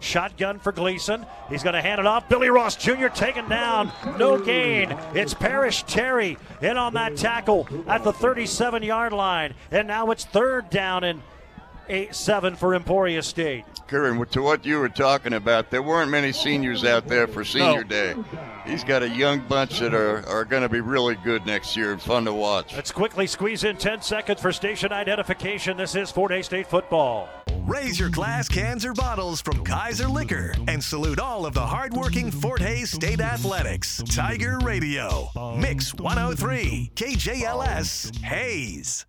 Shotgun 0.00 0.58
for 0.58 0.72
Gleason. 0.72 1.24
He's 1.48 1.62
going 1.62 1.74
to 1.74 1.82
hand 1.82 2.00
it 2.00 2.06
off. 2.06 2.28
Billy 2.28 2.50
Ross 2.50 2.76
Jr. 2.76 3.08
taken 3.08 3.48
down. 3.48 3.92
No 4.18 4.38
gain. 4.38 4.96
It's 5.14 5.34
Parrish 5.34 5.82
Terry 5.84 6.36
in 6.60 6.76
on 6.76 6.94
that 6.94 7.16
tackle 7.16 7.68
at 7.86 8.02
the 8.02 8.12
37 8.12 8.82
yard 8.82 9.12
line. 9.12 9.54
And 9.70 9.86
now 9.86 10.10
it's 10.10 10.24
third 10.24 10.70
down 10.70 11.04
and 11.04 11.22
eight, 11.90 12.14
seven 12.14 12.54
for 12.56 12.74
Emporia 12.74 13.22
State. 13.22 13.64
Curran, 13.88 14.24
to 14.26 14.40
what 14.42 14.64
you 14.64 14.78
were 14.78 14.88
talking 14.88 15.32
about, 15.32 15.70
there 15.70 15.82
weren't 15.82 16.10
many 16.10 16.30
seniors 16.32 16.84
out 16.84 17.08
there 17.08 17.26
for 17.26 17.44
senior 17.44 17.82
No. 17.82 17.88
day. 17.88 18.14
He's 18.64 18.84
got 18.84 19.02
a 19.02 19.08
young 19.08 19.40
bunch 19.48 19.80
that 19.80 19.92
are, 19.94 20.24
are 20.28 20.44
going 20.44 20.62
to 20.62 20.68
be 20.68 20.80
really 20.80 21.16
good 21.24 21.44
next 21.44 21.76
year 21.76 21.90
and 21.92 22.00
fun 22.00 22.24
to 22.26 22.32
watch. 22.32 22.72
Let's 22.74 22.92
quickly 22.92 23.26
squeeze 23.26 23.64
in 23.64 23.76
10 23.76 24.02
seconds 24.02 24.40
for 24.40 24.52
station 24.52 24.92
identification. 24.92 25.76
This 25.76 25.96
is 25.96 26.10
Fort 26.10 26.30
Hays 26.30 26.46
State 26.46 26.68
football. 26.68 27.28
Raise 27.66 27.98
your 27.98 28.10
glass 28.10 28.48
cans 28.48 28.84
or 28.84 28.92
bottles 28.92 29.40
from 29.40 29.64
Kaiser 29.64 30.08
Liquor 30.08 30.54
and 30.68 30.82
salute 30.82 31.18
all 31.18 31.44
of 31.44 31.54
the 31.54 31.66
hardworking 31.66 32.30
Fort 32.30 32.60
Hays 32.60 32.90
State 32.92 33.20
Athletics. 33.20 34.02
Tiger 34.08 34.58
Radio, 34.62 35.28
Mix 35.58 35.92
103, 35.94 36.92
KJLS, 36.94 38.16
Hays. 38.22 39.06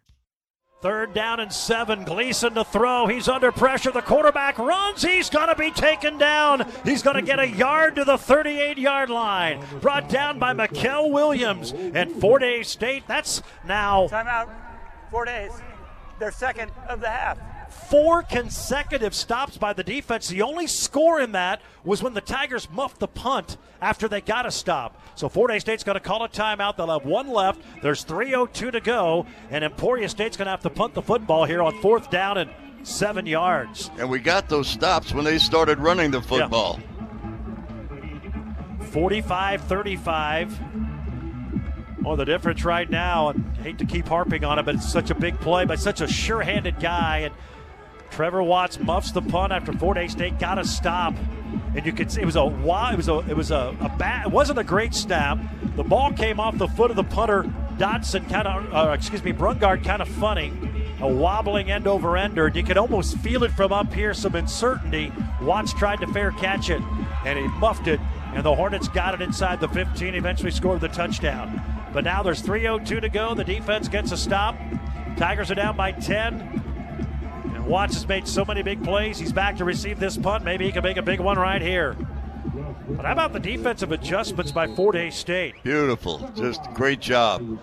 Third 0.82 1.14
down 1.14 1.40
and 1.40 1.54
seven. 1.54 2.04
Gleason 2.04 2.56
to 2.56 2.64
throw. 2.64 3.06
He's 3.06 3.28
under 3.28 3.52
pressure. 3.52 3.92
The 3.92 4.02
quarterback 4.02 4.58
runs. 4.58 5.04
He's 5.04 5.30
going 5.30 5.48
to 5.48 5.56
be 5.56 5.70
taken 5.70 6.18
down. 6.18 6.66
He's 6.84 7.04
going 7.04 7.18
to 7.18 7.22
get 7.22 7.40
a 7.40 7.48
yard 7.48 7.96
to 7.98 8.04
the 8.04 8.18
38 8.18 8.80
yard 8.80 9.12
line. 9.12 9.64
Brought 9.80 10.10
down 10.10 10.40
by 10.40 10.54
Mikel 10.54 11.12
Williams. 11.12 11.72
And 11.72 12.12
Fort 12.14 12.42
Hays 12.42 12.68
State, 12.68 13.04
that's 13.08 13.44
now 13.64 14.08
Timeout. 14.08 14.50
Fort 15.12 15.30
Hays. 15.30 15.52
Their 16.18 16.32
second 16.32 16.72
of 16.90 17.00
the 17.00 17.10
half. 17.10 17.38
Four 17.72 18.24
consecutive 18.24 19.16
stops 19.16 19.58
by 19.58 19.74
the 19.74 19.84
defense. 19.84 20.28
The 20.28 20.42
only 20.42 20.68
score 20.68 21.20
in 21.20 21.32
that 21.32 21.62
was 21.84 22.04
when 22.04 22.14
the 22.14 22.22
Tigers 22.22 22.70
muffed 22.70 23.00
the 23.00 23.08
punt 23.08 23.58
after 23.82 24.08
they 24.08 24.22
got 24.22 24.46
a 24.46 24.52
stop. 24.52 25.02
So 25.16 25.30
Fort 25.30 25.52
Hays 25.52 25.62
State's 25.62 25.84
going 25.84 25.96
to 25.96 26.00
call 26.00 26.24
a 26.24 26.30
timeout. 26.30 26.78
They'll 26.78 26.88
have 26.88 27.06
one 27.06 27.30
left. 27.30 27.62
There's 27.82 28.06
3:02 28.06 28.72
to 28.72 28.80
go, 28.80 29.26
and 29.50 29.64
Emporia 29.64 30.10
State's 30.10 30.38
going 30.38 30.46
to 30.46 30.52
have 30.52 30.62
to 30.62 30.70
punt 30.70 30.94
the 30.94 31.02
football 31.02 31.46
here 31.46 31.62
on 31.62 31.80
fourth 31.82 32.10
down 32.10 32.38
and 32.38 32.52
seven 32.84 33.26
yards. 33.26 33.90
And 33.98 34.10
we 34.10 34.20
got 34.20 34.50
those 34.50 34.68
stops 34.68 35.14
when 35.14 35.26
they 35.26 35.38
started 35.38 35.80
running 35.80 36.12
the 36.12 36.22
football. 36.22 36.80
45-35. 38.92 40.58
Oh, 42.04 42.16
the 42.16 42.26
difference 42.26 42.66
right 42.66 42.90
now, 42.90 43.30
and 43.30 43.46
I 43.60 43.62
hate 43.62 43.78
to 43.78 43.86
keep 43.86 44.08
harping 44.08 44.44
on 44.44 44.58
it, 44.58 44.64
but 44.64 44.74
it's 44.76 44.92
such 44.92 45.12
a 45.12 45.16
big 45.16 45.40
play 45.40 45.66
by 45.66 45.76
such 45.76 46.02
a 46.02 46.08
sure-handed 46.08 46.80
guy. 46.80 47.20
And 47.20 47.36
Trevor 48.12 48.44
Watts 48.44 48.80
muffs 48.80 49.12
the 49.12 49.22
punt 49.22 49.54
after 49.54 49.72
Fort 49.74 49.98
Hays 49.98 50.12
State 50.12 50.38
got 50.38 50.60
a 50.60 50.66
stop, 50.66 51.16
and 51.76 51.86
you 51.86 51.94
could 51.94 52.12
see 52.12 52.22
it 52.22 52.26
was 52.26 52.36
a 52.36 52.46
it 52.46 52.98
was 52.98 53.08
a 53.08 53.20
it 53.30 53.36
was 53.36 53.52
a, 53.52 53.76
a 53.80 53.90
bat. 53.98 54.28
It 54.28 54.32
wasn't 54.32 54.60
a 54.60 54.64
great 54.64 54.94
snap. 54.94 55.40
The 55.76 55.84
ball 55.84 56.12
came 56.12 56.40
off 56.40 56.58
the 56.58 56.68
foot 56.68 56.92
of 56.92 56.98
the 56.98 57.04
punter 57.04 57.44
Dotson, 57.78 58.30
kind 58.30 58.48
of 58.48 58.74
uh, 58.74 58.92
excuse 58.92 59.24
me, 59.24 59.32
Brungard, 59.32 59.84
kind 59.84 60.02
of 60.02 60.08
funny. 60.08 60.54
A 61.00 61.08
wobbling 61.08 61.72
end 61.72 61.88
over 61.88 62.16
ender. 62.16 62.46
and 62.46 62.56
You 62.56 62.64
could 62.64 62.78
almost 62.78 63.18
feel 63.20 63.44
it 63.44 63.52
from 63.54 63.74
up 63.74 63.92
here, 63.92 64.14
some 64.14 64.36
uncertainty. 64.36 65.12
Watts 65.42 65.74
tried 65.74 66.00
to 66.02 66.08
fair 66.08 66.32
catch 66.32 66.70
it, 66.70 66.82
and 67.26 67.40
he 67.40 67.48
muffed 67.58 67.88
it, 67.88 68.00
and 68.36 68.44
the 68.44 68.54
Hornets 68.54 68.88
got 68.88 69.16
it 69.16 69.22
inside 69.22 69.60
the 69.60 69.68
15, 69.70 70.14
eventually 70.14 70.52
scored 70.52 70.80
the 70.80 70.90
touchdown. 70.90 71.60
But 71.92 72.04
now 72.04 72.22
there's 72.22 72.44
3.02 72.44 73.02
to 73.02 73.10
go. 73.10 73.34
The 73.34 73.44
defense 73.44 73.88
gets 73.88 74.12
a 74.12 74.18
stop. 74.18 74.56
Tigers 75.18 75.50
are 75.50 75.56
down 75.56 75.76
by 75.76 75.92
10. 75.92 76.62
And 77.62 77.70
Watts 77.70 77.94
has 77.94 78.08
made 78.08 78.28
so 78.28 78.44
many 78.44 78.64
big 78.64 78.84
plays. 78.84 79.20
He's 79.20 79.32
back 79.32 79.58
to 79.58 79.66
receive 79.66 80.00
this 80.00 80.18
punt. 80.18 80.44
Maybe 80.44 80.66
he 80.66 80.72
can 80.72 80.84
make 80.84 80.98
a 80.98 81.02
big 81.02 81.20
one 81.20 81.38
right 81.38 81.62
here. 81.62 81.96
But 82.90 83.06
how 83.06 83.14
about 83.14 83.34
the 83.34 83.40
defensive 83.40 83.92
adjustments 83.92 84.52
by 84.52 84.68
Fort 84.76 84.96
Hays 84.96 85.16
State? 85.16 85.56
Beautiful. 85.64 86.32
Just 86.36 86.62
great 86.74 87.00
job. 87.00 87.60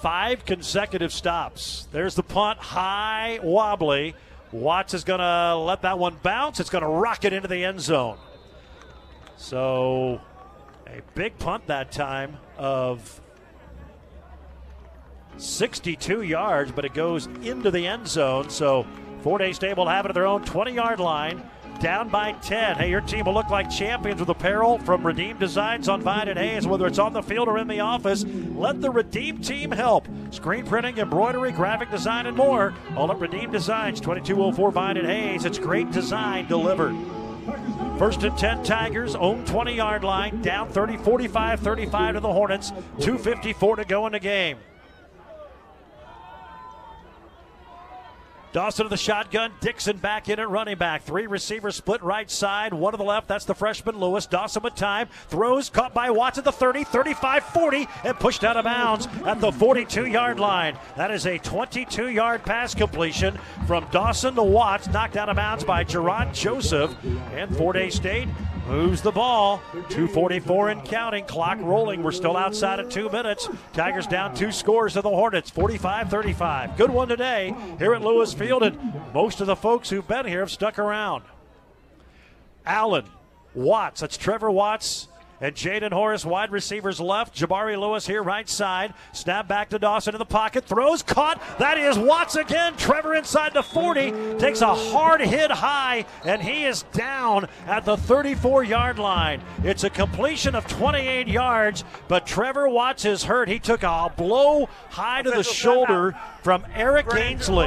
Five 0.00 0.44
consecutive 0.46 1.12
stops. 1.12 1.88
There's 1.92 2.14
the 2.14 2.22
punt, 2.22 2.58
high, 2.58 3.38
wobbly. 3.42 4.14
Watts 4.50 4.94
is 4.94 5.04
going 5.04 5.20
to 5.20 5.56
let 5.56 5.82
that 5.82 5.98
one 5.98 6.18
bounce. 6.22 6.58
It's 6.58 6.70
going 6.70 6.82
to 6.82 6.88
rocket 6.88 7.32
into 7.32 7.48
the 7.48 7.64
end 7.64 7.80
zone. 7.80 8.18
So, 9.36 10.20
a 10.86 11.02
big 11.14 11.38
punt 11.38 11.66
that 11.66 11.92
time 11.92 12.38
of 12.56 13.21
62 15.42 16.22
yards, 16.22 16.72
but 16.72 16.84
it 16.84 16.94
goes 16.94 17.26
into 17.42 17.70
the 17.70 17.86
end 17.86 18.06
zone. 18.06 18.48
So, 18.48 18.86
Hays 19.24 19.56
State 19.56 19.76
will 19.76 19.88
have 19.88 20.04
it 20.04 20.10
at 20.10 20.14
their 20.14 20.26
own 20.26 20.44
20 20.44 20.72
yard 20.72 21.00
line. 21.00 21.42
Down 21.80 22.10
by 22.10 22.32
10. 22.32 22.76
Hey, 22.76 22.90
your 22.90 23.00
team 23.00 23.24
will 23.24 23.34
look 23.34 23.50
like 23.50 23.68
champions 23.68 24.20
with 24.20 24.28
apparel 24.28 24.78
from 24.78 25.04
Redeem 25.04 25.38
Designs 25.38 25.88
on 25.88 26.00
Vine 26.00 26.28
and 26.28 26.38
Hays, 26.38 26.64
whether 26.64 26.86
it's 26.86 27.00
on 27.00 27.12
the 27.12 27.22
field 27.22 27.48
or 27.48 27.58
in 27.58 27.66
the 27.66 27.80
office. 27.80 28.24
Let 28.24 28.80
the 28.80 28.90
Redeem 28.90 29.38
team 29.38 29.72
help. 29.72 30.06
Screen 30.30 30.64
printing, 30.64 30.98
embroidery, 30.98 31.50
graphic 31.50 31.90
design, 31.90 32.26
and 32.26 32.36
more. 32.36 32.72
All 32.96 33.10
at 33.10 33.18
Redeem 33.18 33.50
Designs, 33.50 34.00
2204 34.00 34.70
Vine 34.70 34.96
and 34.96 35.08
Hays. 35.08 35.44
It's 35.44 35.58
great 35.58 35.90
design 35.90 36.46
delivered. 36.46 36.94
First 37.98 38.22
and 38.22 38.38
10 38.38 38.62
Tigers, 38.62 39.16
own 39.16 39.44
20 39.44 39.74
yard 39.74 40.04
line, 40.04 40.40
down 40.40 40.68
30, 40.68 40.98
45 40.98 41.58
35 41.60 42.14
to 42.14 42.20
the 42.20 42.32
Hornets. 42.32 42.70
2.54 42.98 43.76
to 43.76 43.84
go 43.84 44.06
in 44.06 44.12
the 44.12 44.20
game. 44.20 44.58
Dawson 48.52 48.84
to 48.84 48.90
the 48.90 48.96
shotgun. 48.98 49.52
Dixon 49.60 49.96
back 49.96 50.28
in 50.28 50.38
at 50.38 50.48
running 50.50 50.76
back. 50.76 51.02
Three 51.02 51.26
receivers 51.26 51.76
split 51.76 52.02
right 52.02 52.30
side. 52.30 52.74
One 52.74 52.92
to 52.92 52.98
the 52.98 53.04
left. 53.04 53.26
That's 53.26 53.46
the 53.46 53.54
freshman 53.54 53.98
Lewis. 53.98 54.26
Dawson 54.26 54.62
with 54.62 54.74
time. 54.74 55.08
Throws. 55.28 55.70
Caught 55.70 55.94
by 55.94 56.10
Watts 56.10 56.36
at 56.36 56.44
the 56.44 56.52
30, 56.52 56.84
35, 56.84 57.44
40, 57.44 57.88
and 58.04 58.18
pushed 58.18 58.44
out 58.44 58.58
of 58.58 58.64
bounds 58.64 59.08
at 59.24 59.40
the 59.40 59.50
42 59.50 60.06
yard 60.06 60.38
line. 60.38 60.78
That 60.96 61.10
is 61.10 61.26
a 61.26 61.38
22 61.38 62.10
yard 62.10 62.42
pass 62.44 62.74
completion 62.74 63.38
from 63.66 63.86
Dawson 63.90 64.34
to 64.34 64.42
Watts. 64.42 64.88
Knocked 64.88 65.16
out 65.16 65.30
of 65.30 65.36
bounds 65.36 65.64
by 65.64 65.84
Gerard 65.84 66.34
Joseph. 66.34 66.94
And 67.32 67.56
Fort 67.56 67.76
Hays 67.76 67.94
State 67.94 68.28
moves 68.66 69.02
the 69.02 69.12
ball. 69.12 69.62
244 69.72 70.70
and 70.70 70.84
counting. 70.84 71.24
Clock 71.24 71.58
rolling. 71.60 72.02
We're 72.02 72.12
still 72.12 72.36
outside 72.36 72.80
of 72.80 72.88
two 72.88 73.08
minutes. 73.10 73.48
Tigers 73.72 74.06
down 74.06 74.34
two 74.34 74.52
scores 74.52 74.94
to 74.94 75.02
the 75.02 75.08
Hornets, 75.08 75.50
45 75.50 76.10
35. 76.10 76.76
Good 76.76 76.90
one 76.90 77.08
today 77.08 77.54
here 77.78 77.94
at 77.94 78.02
Lewis 78.02 78.32
Field, 78.32 78.62
and 78.62 78.78
most 79.12 79.40
of 79.40 79.46
the 79.46 79.56
folks 79.56 79.90
who've 79.90 80.06
been 80.06 80.26
here 80.26 80.40
have 80.40 80.50
stuck 80.50 80.78
around. 80.78 81.24
Allen, 82.64 83.04
Watts, 83.54 84.00
that's 84.00 84.16
Trevor 84.16 84.50
Watts 84.50 85.08
and 85.42 85.56
Jaden 85.56 85.92
Horace, 85.92 86.24
wide 86.24 86.52
receivers 86.52 87.00
left. 87.00 87.34
Jabari 87.34 87.76
Lewis 87.78 88.06
here, 88.06 88.22
right 88.22 88.48
side. 88.48 88.94
Snap 89.12 89.48
back 89.48 89.70
to 89.70 89.78
Dawson 89.78 90.14
in 90.14 90.20
the 90.20 90.24
pocket. 90.24 90.64
Throws, 90.64 91.02
caught. 91.02 91.42
That 91.58 91.76
is 91.78 91.98
Watts 91.98 92.36
again. 92.36 92.76
Trevor 92.76 93.16
inside 93.16 93.52
the 93.52 93.62
40. 93.62 94.38
Takes 94.38 94.60
a 94.60 94.72
hard 94.72 95.20
hit 95.20 95.50
high, 95.50 96.06
and 96.24 96.40
he 96.40 96.64
is 96.64 96.84
down 96.92 97.48
at 97.66 97.84
the 97.84 97.96
34 97.96 98.62
yard 98.62 99.00
line. 99.00 99.42
It's 99.64 99.82
a 99.82 99.90
completion 99.90 100.54
of 100.54 100.68
28 100.68 101.26
yards, 101.26 101.82
but 102.06 102.24
Trevor 102.24 102.68
Watts 102.68 103.04
is 103.04 103.24
hurt. 103.24 103.48
He 103.48 103.58
took 103.58 103.82
a 103.82 104.12
blow 104.16 104.68
high 104.90 105.22
to 105.22 105.30
the 105.30 105.42
shoulder 105.42 106.16
from 106.44 106.64
Eric 106.72 107.12
Ainsley. 107.16 107.66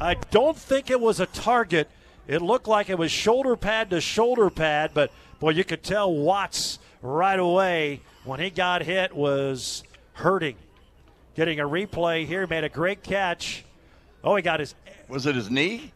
I 0.00 0.14
don't 0.30 0.56
think 0.56 0.88
it 0.88 1.00
was 1.00 1.18
a 1.18 1.26
target. 1.26 1.90
It 2.28 2.42
looked 2.42 2.68
like 2.68 2.88
it 2.88 2.98
was 2.98 3.10
shoulder 3.10 3.56
pad 3.56 3.90
to 3.90 4.00
shoulder 4.00 4.50
pad, 4.50 4.92
but 4.94 5.10
boy, 5.40 5.50
you 5.50 5.64
could 5.64 5.82
tell 5.82 6.14
Watts 6.14 6.78
right 7.02 7.38
away 7.38 8.00
when 8.24 8.40
he 8.40 8.50
got 8.50 8.82
hit 8.82 9.14
was 9.14 9.82
hurting. 10.14 10.56
Getting 11.34 11.60
a 11.60 11.68
replay 11.68 12.26
here, 12.26 12.46
made 12.46 12.64
a 12.64 12.68
great 12.68 13.02
catch. 13.02 13.64
Oh, 14.22 14.36
he 14.36 14.42
got 14.42 14.60
his. 14.60 14.74
Was 15.08 15.26
it 15.26 15.34
his 15.34 15.50
knee? 15.50 15.92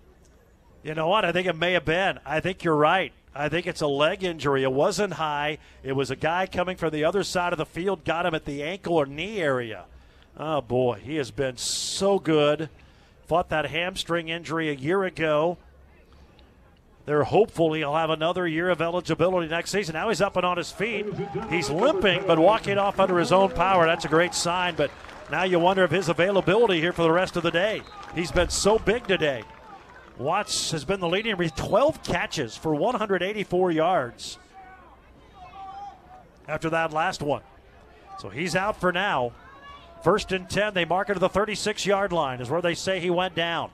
You 0.82 0.94
know 0.94 1.08
what? 1.08 1.24
I 1.24 1.32
think 1.32 1.46
it 1.46 1.56
may 1.56 1.72
have 1.72 1.84
been. 1.84 2.18
I 2.24 2.40
think 2.40 2.64
you're 2.64 2.76
right. 2.76 3.12
I 3.34 3.48
think 3.48 3.66
it's 3.66 3.82
a 3.82 3.86
leg 3.86 4.24
injury. 4.24 4.62
It 4.62 4.72
wasn't 4.72 5.14
high. 5.14 5.58
It 5.82 5.92
was 5.92 6.10
a 6.10 6.16
guy 6.16 6.46
coming 6.46 6.76
from 6.76 6.90
the 6.90 7.04
other 7.04 7.22
side 7.22 7.52
of 7.52 7.58
the 7.58 7.66
field, 7.66 8.04
got 8.04 8.24
him 8.24 8.34
at 8.34 8.46
the 8.46 8.62
ankle 8.62 8.94
or 8.94 9.04
knee 9.04 9.40
area. 9.40 9.84
Oh, 10.38 10.60
boy. 10.60 11.00
He 11.02 11.16
has 11.16 11.30
been 11.30 11.56
so 11.56 12.18
good. 12.18 12.70
Fought 13.26 13.50
that 13.50 13.66
hamstring 13.66 14.28
injury 14.28 14.70
a 14.70 14.74
year 14.74 15.04
ago. 15.04 15.58
They're 17.06 17.22
hopeful 17.22 17.72
he'll 17.72 17.94
have 17.94 18.10
another 18.10 18.48
year 18.48 18.68
of 18.68 18.82
eligibility 18.82 19.48
next 19.48 19.70
season. 19.70 19.94
Now 19.94 20.08
he's 20.08 20.20
up 20.20 20.36
and 20.36 20.44
on 20.44 20.56
his 20.56 20.72
feet. 20.72 21.06
He's 21.48 21.70
limping, 21.70 22.24
but 22.26 22.38
walking 22.38 22.78
off 22.78 22.98
under 22.98 23.18
his 23.18 23.30
own 23.30 23.50
power. 23.52 23.86
That's 23.86 24.04
a 24.04 24.08
great 24.08 24.34
sign. 24.34 24.74
But 24.74 24.90
now 25.30 25.44
you 25.44 25.60
wonder 25.60 25.84
if 25.84 25.92
his 25.92 26.08
availability 26.08 26.80
here 26.80 26.92
for 26.92 27.02
the 27.02 27.12
rest 27.12 27.36
of 27.36 27.44
the 27.44 27.52
day. 27.52 27.82
He's 28.16 28.32
been 28.32 28.48
so 28.48 28.80
big 28.80 29.06
today. 29.06 29.44
Watts 30.18 30.72
has 30.72 30.84
been 30.84 30.98
the 30.98 31.08
leading 31.08 31.36
with 31.36 31.54
12 31.54 32.02
catches 32.02 32.56
for 32.56 32.74
184 32.74 33.70
yards 33.70 34.38
after 36.48 36.70
that 36.70 36.92
last 36.92 37.22
one. 37.22 37.42
So 38.18 38.30
he's 38.30 38.56
out 38.56 38.80
for 38.80 38.92
now. 38.92 39.32
First 40.02 40.32
and 40.32 40.48
10, 40.48 40.74
they 40.74 40.84
mark 40.84 41.10
it 41.10 41.14
to 41.14 41.20
the 41.20 41.28
36 41.28 41.86
yard 41.86 42.12
line, 42.12 42.40
is 42.40 42.50
where 42.50 42.62
they 42.62 42.74
say 42.74 42.98
he 42.98 43.10
went 43.10 43.34
down. 43.34 43.70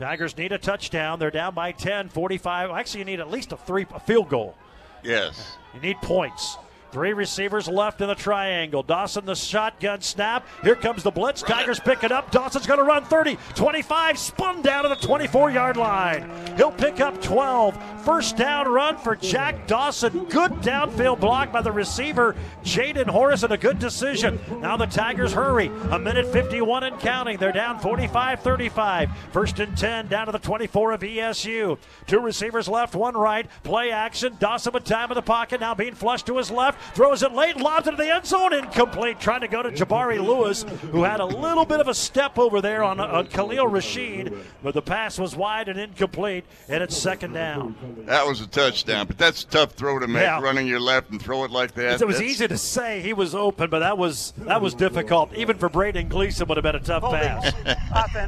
Tigers 0.00 0.34
need 0.38 0.50
a 0.50 0.56
touchdown. 0.56 1.18
They're 1.18 1.30
down 1.30 1.54
by 1.54 1.72
10, 1.72 2.08
45. 2.08 2.70
Actually, 2.70 3.00
you 3.00 3.04
need 3.04 3.20
at 3.20 3.30
least 3.30 3.52
a 3.52 3.58
three 3.58 3.84
a 3.94 4.00
field 4.00 4.30
goal. 4.30 4.56
Yes. 5.04 5.58
You 5.74 5.80
need 5.80 5.98
points. 5.98 6.56
Three 6.92 7.12
receivers 7.12 7.68
left 7.68 8.00
in 8.00 8.08
the 8.08 8.16
triangle. 8.16 8.82
Dawson, 8.82 9.24
the 9.24 9.36
shotgun 9.36 10.00
snap. 10.00 10.44
Here 10.64 10.74
comes 10.74 11.04
the 11.04 11.12
blitz. 11.12 11.40
Tigers 11.40 11.78
pick 11.78 12.02
it 12.02 12.10
up. 12.10 12.32
Dawson's 12.32 12.66
going 12.66 12.80
to 12.80 12.84
run 12.84 13.04
30, 13.04 13.38
25, 13.54 14.18
spun 14.18 14.60
down 14.60 14.82
to 14.82 14.88
the 14.88 14.96
24 14.96 15.52
yard 15.52 15.76
line. 15.76 16.28
He'll 16.56 16.72
pick 16.72 16.98
up 17.00 17.22
12. 17.22 18.04
First 18.04 18.36
down 18.36 18.66
run 18.66 18.96
for 18.96 19.14
Jack 19.14 19.68
Dawson. 19.68 20.24
Good 20.24 20.52
downfield 20.62 21.20
block 21.20 21.52
by 21.52 21.62
the 21.62 21.70
receiver, 21.70 22.34
Jaden 22.64 23.06
Horace, 23.06 23.44
and 23.44 23.52
a 23.52 23.56
good 23.56 23.78
decision. 23.78 24.40
Now 24.60 24.76
the 24.76 24.86
Tigers 24.86 25.32
hurry. 25.32 25.70
A 25.90 25.98
minute 25.98 26.26
51 26.26 26.84
and 26.84 26.98
counting. 26.98 27.36
They're 27.36 27.52
down 27.52 27.78
45 27.78 28.40
35. 28.40 29.10
First 29.30 29.60
and 29.60 29.76
10 29.76 30.08
down 30.08 30.26
to 30.26 30.32
the 30.32 30.38
24 30.38 30.92
of 30.92 31.00
ESU. 31.02 31.78
Two 32.06 32.20
receivers 32.20 32.68
left, 32.68 32.96
one 32.96 33.16
right. 33.16 33.46
Play 33.62 33.92
action. 33.92 34.36
Dawson 34.40 34.72
with 34.72 34.84
time 34.84 35.10
in 35.10 35.14
the 35.14 35.22
pocket. 35.22 35.60
Now 35.60 35.74
being 35.74 35.94
flushed 35.94 36.26
to 36.26 36.36
his 36.36 36.50
left. 36.50 36.79
Throws 36.94 37.22
it 37.22 37.32
late, 37.32 37.56
lobs 37.56 37.86
it 37.86 37.92
to 37.92 37.96
the 37.96 38.14
end 38.14 38.26
zone. 38.26 38.52
Incomplete. 38.52 39.20
Trying 39.20 39.40
to 39.42 39.48
go 39.48 39.62
to 39.62 39.70
Jabari 39.70 40.24
Lewis, 40.24 40.64
who 40.92 41.02
had 41.04 41.20
a 41.20 41.24
little 41.24 41.64
bit 41.64 41.80
of 41.80 41.88
a 41.88 41.94
step 41.94 42.38
over 42.38 42.60
there 42.60 42.82
on, 42.82 43.00
on 43.00 43.26
Khalil 43.26 43.66
Rashid, 43.68 44.32
but 44.62 44.74
the 44.74 44.82
pass 44.82 45.18
was 45.18 45.36
wide 45.36 45.68
and 45.68 45.78
incomplete, 45.78 46.44
and 46.68 46.82
it's 46.82 46.96
second 46.96 47.32
down. 47.32 47.74
That 48.06 48.26
was 48.26 48.40
a 48.40 48.46
touchdown, 48.46 49.06
but 49.06 49.18
that's 49.18 49.44
a 49.44 49.46
tough 49.46 49.72
throw 49.72 49.98
to 49.98 50.06
make, 50.08 50.22
Yeah. 50.22 50.40
running 50.40 50.66
your 50.66 50.80
left 50.80 51.10
and 51.10 51.20
throw 51.20 51.44
it 51.44 51.50
like 51.50 51.74
that. 51.74 52.00
It 52.00 52.06
was 52.06 52.16
That's- 52.16 52.32
easy 52.32 52.48
to 52.48 52.58
say 52.58 53.00
he 53.00 53.12
was 53.12 53.34
open, 53.34 53.70
but 53.70 53.80
that 53.80 53.96
was 53.98 54.32
that 54.38 54.60
was 54.60 54.74
difficult. 54.74 55.32
Even 55.34 55.56
for 55.58 55.68
Braden 55.68 56.08
Gleason 56.08 56.46
would 56.48 56.56
have 56.56 56.62
been 56.64 56.74
a 56.76 56.80
tough 56.80 57.02
pass. 57.02 57.52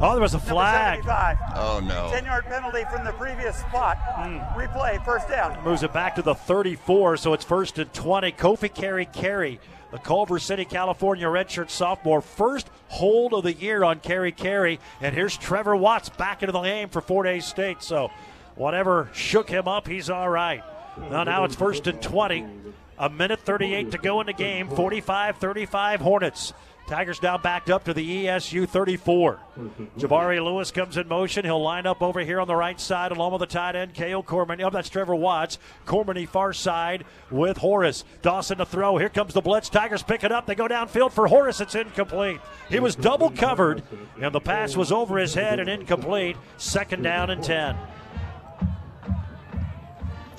Oh, 0.01 0.12
there 0.12 0.23
was 0.23 0.35
a 0.35 0.39
flag. 0.41 1.01
Oh, 1.55 1.81
no. 1.83 2.09
10 2.12 2.24
yard 2.24 2.45
penalty 2.47 2.85
from 2.91 3.05
the 3.05 3.12
previous 3.12 3.57
spot. 3.59 3.97
Hmm. 4.16 4.39
Replay, 4.59 5.05
first 5.05 5.29
down. 5.29 5.62
Moves 5.65 5.83
it 5.83 5.93
back 5.93 6.15
to 6.16 6.23
the 6.23 6.35
34, 6.35 7.16
so 7.16 7.33
it's 7.33 7.45
first 7.45 7.79
and 7.79 7.93
20. 7.93 8.33
Kofi 8.43 8.74
Carey 8.74 9.06
Carey, 9.06 9.60
the 9.93 9.98
Culver 9.98 10.40
City, 10.40 10.64
California 10.64 11.27
redshirt 11.27 11.70
sophomore, 11.70 12.20
first 12.20 12.69
hold 12.89 13.35
of 13.35 13.44
the 13.44 13.52
year 13.52 13.85
on 13.85 14.01
Carey 14.01 14.32
Carey. 14.32 14.81
And 15.01 15.14
here's 15.14 15.36
Trevor 15.36 15.77
Watts 15.77 16.09
back 16.09 16.43
into 16.43 16.51
the 16.51 16.60
game 16.60 16.89
for 16.89 17.01
Fort 17.01 17.28
Hays 17.28 17.47
State. 17.47 17.85
So 17.85 18.10
whatever 18.56 19.09
shook 19.12 19.48
him 19.48 19.69
up, 19.69 19.86
he's 19.86 20.10
all 20.10 20.28
right. 20.28 20.64
Now, 21.09 21.23
now 21.23 21.44
it's 21.44 21.55
first 21.55 21.86
and 21.86 22.02
20. 22.02 22.44
A 22.98 23.09
minute 23.09 23.39
38 23.39 23.93
to 23.93 23.98
go 23.98 24.20
in 24.20 24.27
the 24.27 24.32
game. 24.32 24.69
45 24.69 25.36
35 25.36 26.01
Hornets. 26.01 26.52
Tigers 26.86 27.22
now 27.22 27.38
backed 27.38 27.70
up 27.70 27.84
to 27.84 27.94
the 27.94 28.26
ESU 28.26 28.68
34. 28.68 29.38
Mm-hmm. 29.59 29.84
Jabari 29.98 30.44
Lewis 30.44 30.70
comes 30.70 30.96
in 30.96 31.09
motion. 31.09 31.44
He'll 31.44 31.62
line 31.62 31.86
up 31.86 32.02
over 32.02 32.20
here 32.20 32.40
on 32.40 32.48
the 32.48 32.56
right 32.56 32.78
side 32.78 33.12
along 33.12 33.32
with 33.32 33.40
the 33.40 33.46
tight 33.46 33.76
end, 33.76 33.94
Kale 33.94 34.22
Cormany. 34.22 34.62
Oh, 34.64 34.70
that's 34.70 34.88
Trevor 34.88 35.14
Watts. 35.14 35.59
Cormany 35.86 36.28
far 36.28 36.52
side 36.52 37.04
with 37.30 37.59
Horace. 37.59 38.04
Dawson 38.20 38.59
to 38.59 38.66
throw. 38.66 38.98
Here 38.98 39.09
comes 39.09 39.32
the 39.32 39.40
blitz. 39.40 39.68
Tigers 39.68 40.02
pick 40.02 40.24
it 40.24 40.32
up. 40.32 40.46
They 40.46 40.54
go 40.54 40.68
downfield 40.68 41.12
for 41.12 41.28
Horace. 41.28 41.60
It's 41.60 41.74
incomplete. 41.74 42.40
He 42.68 42.80
was 42.80 42.96
double 42.96 43.30
covered, 43.30 43.82
and 44.20 44.34
the 44.34 44.40
pass 44.40 44.76
was 44.76 44.92
over 44.92 45.18
his 45.18 45.34
head 45.34 45.60
and 45.60 45.68
incomplete. 45.68 46.36
Second 46.56 47.02
down 47.02 47.30
and 47.30 47.42
10. 47.42 47.76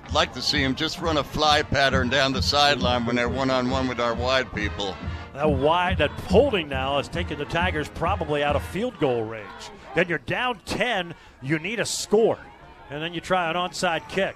I'd 0.03 0.13
like 0.13 0.33
to 0.33 0.41
see 0.43 0.61
him 0.61 0.75
just 0.75 1.01
run 1.01 1.17
a 1.17 1.23
fly 1.23 1.63
pattern 1.63 2.09
down 2.09 2.33
the 2.33 2.41
sideline 2.41 3.05
when 3.05 3.15
they're 3.15 3.29
one 3.29 3.49
on 3.49 3.71
one 3.71 3.87
with 3.87 3.99
our 3.99 4.13
wide 4.13 4.53
people. 4.53 4.95
That 5.33 5.49
wide, 5.49 5.97
that 5.97 6.11
holding 6.11 6.69
now 6.69 6.97
has 6.97 7.07
taken 7.07 7.39
the 7.39 7.45
Tigers 7.45 7.89
probably 7.89 8.43
out 8.43 8.55
of 8.55 8.63
field 8.63 8.99
goal 8.99 9.23
range. 9.23 9.47
Then 9.95 10.07
you're 10.07 10.19
down 10.19 10.59
10, 10.65 11.15
you 11.41 11.57
need 11.57 11.79
a 11.79 11.85
score. 11.85 12.39
And 12.91 13.01
then 13.01 13.13
you 13.13 13.21
try 13.21 13.49
an 13.49 13.55
onside 13.55 14.07
kick. 14.09 14.35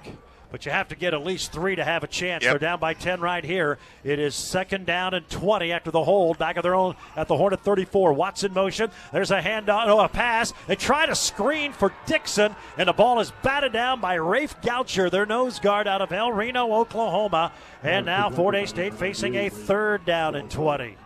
But 0.52 0.66
you 0.66 0.72
have 0.72 0.88
to 0.90 0.96
get 0.96 1.14
at 1.14 1.26
least 1.26 1.52
three 1.52 1.76
to 1.76 1.84
have 1.84 2.04
a 2.04 2.08
chance. 2.08 2.44
Yep. 2.44 2.52
They're 2.52 2.70
down 2.70 2.80
by 2.80 2.94
10 2.94 3.20
right 3.20 3.44
here. 3.44 3.80
It 4.04 4.20
is 4.20 4.36
second 4.36 4.86
down 4.86 5.14
and 5.14 5.28
20 5.30 5.72
after 5.74 5.92
the 5.92 6.04
hold. 6.04 6.38
Back 6.38 6.56
of 6.56 6.64
their 6.64 6.76
own 6.76 6.96
at 7.16 7.28
the 7.28 7.36
horn 7.36 7.48
Hornet 7.48 7.62
34. 7.62 8.12
Watson 8.12 8.54
motion. 8.54 8.92
There's 9.14 9.32
a 9.32 9.42
handoff, 9.42 9.88
oh, 9.88 10.02
a 10.02 10.10
pass. 10.10 10.54
They 10.68 10.76
try 10.76 11.06
to 11.06 11.16
screen 11.16 11.72
for 11.72 11.94
Dixon, 12.06 12.54
and 12.78 12.90
the 12.90 12.94
ball 12.94 13.22
is 13.22 13.32
batted 13.42 13.72
down 13.72 14.02
by 14.02 14.16
Rafe 14.16 14.60
Goucher, 14.62 15.10
their 15.10 15.26
nose 15.26 15.60
guard 15.60 15.88
out 15.88 16.02
of 16.02 16.12
El 16.12 16.34
Reno, 16.34 16.74
Oklahoma. 16.74 17.54
And 17.84 18.06
now 18.06 18.30
Fort 18.30 18.54
Hays 18.54 18.70
State 18.70 18.94
facing 18.94 19.36
a 19.36 19.48
third 19.48 20.04
down 20.04 20.36
and 20.36 20.52
20. 20.52 20.98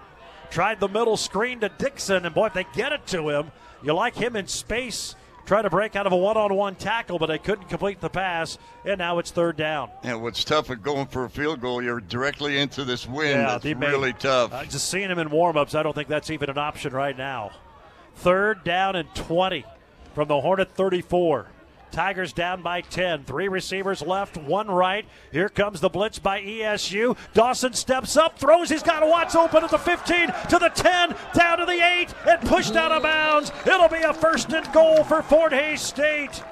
Tried 0.49 0.79
the 0.79 0.87
middle 0.87 1.15
screen 1.15 1.59
to 1.59 1.69
Dixon, 1.69 2.25
and 2.25 2.33
boy, 2.33 2.47
if 2.47 2.53
they 2.53 2.65
get 2.73 2.91
it 2.91 3.05
to 3.07 3.29
him, 3.29 3.51
you 3.83 3.93
like 3.93 4.15
him 4.15 4.35
in 4.35 4.47
space. 4.47 5.15
Try 5.51 5.61
to 5.61 5.69
break 5.69 5.97
out 5.97 6.07
of 6.07 6.13
a 6.13 6.15
one 6.15 6.37
on 6.37 6.53
one 6.53 6.75
tackle, 6.75 7.19
but 7.19 7.25
they 7.25 7.37
couldn't 7.37 7.67
complete 7.67 7.99
the 7.99 8.09
pass, 8.09 8.57
and 8.85 8.99
now 8.99 9.19
it's 9.19 9.31
third 9.31 9.57
down. 9.57 9.89
And 10.01 10.21
what's 10.21 10.45
tough 10.45 10.71
at 10.71 10.81
going 10.81 11.07
for 11.07 11.25
a 11.25 11.29
field 11.29 11.59
goal, 11.59 11.83
you're 11.83 11.99
directly 11.99 12.57
into 12.57 12.85
this 12.85 13.05
wind. 13.05 13.31
Yeah, 13.31 13.57
That's 13.57 13.65
really 13.65 14.13
tough. 14.13 14.53
Uh, 14.53 14.63
just 14.63 14.87
seeing 14.87 15.09
him 15.09 15.19
in 15.19 15.29
warm 15.29 15.57
ups, 15.57 15.75
I 15.75 15.83
don't 15.83 15.91
think 15.91 16.07
that's 16.07 16.29
even 16.29 16.49
an 16.49 16.57
option 16.57 16.93
right 16.93 17.17
now. 17.17 17.51
Third 18.15 18.63
down 18.63 18.95
and 18.95 19.13
20 19.13 19.65
from 20.15 20.29
the 20.29 20.39
Hornet 20.39 20.71
34. 20.73 21.47
Tigers 21.91 22.33
down 22.33 22.61
by 22.61 22.81
10. 22.81 23.25
Three 23.25 23.47
receivers 23.47 24.01
left, 24.01 24.37
one 24.37 24.69
right. 24.69 25.05
Here 25.31 25.49
comes 25.49 25.81
the 25.81 25.89
blitz 25.89 26.19
by 26.19 26.41
ESU. 26.41 27.17
Dawson 27.33 27.73
steps 27.73 28.17
up, 28.17 28.39
throws. 28.39 28.69
He's 28.69 28.83
got 28.83 29.07
Watts 29.07 29.35
open 29.35 29.63
at 29.63 29.71
the 29.71 29.77
15, 29.77 30.27
to 30.49 30.59
the 30.59 30.71
10, 30.73 31.15
down 31.33 31.57
to 31.59 31.65
the 31.65 31.71
8, 31.71 32.13
and 32.27 32.41
pushed 32.47 32.75
out 32.75 32.91
of 32.91 33.03
bounds. 33.03 33.51
It'll 33.65 33.89
be 33.89 33.97
a 33.97 34.13
first 34.13 34.51
and 34.53 34.71
goal 34.73 35.03
for 35.03 35.21
Fort 35.21 35.53
Hays 35.53 35.81
State. 35.81 36.43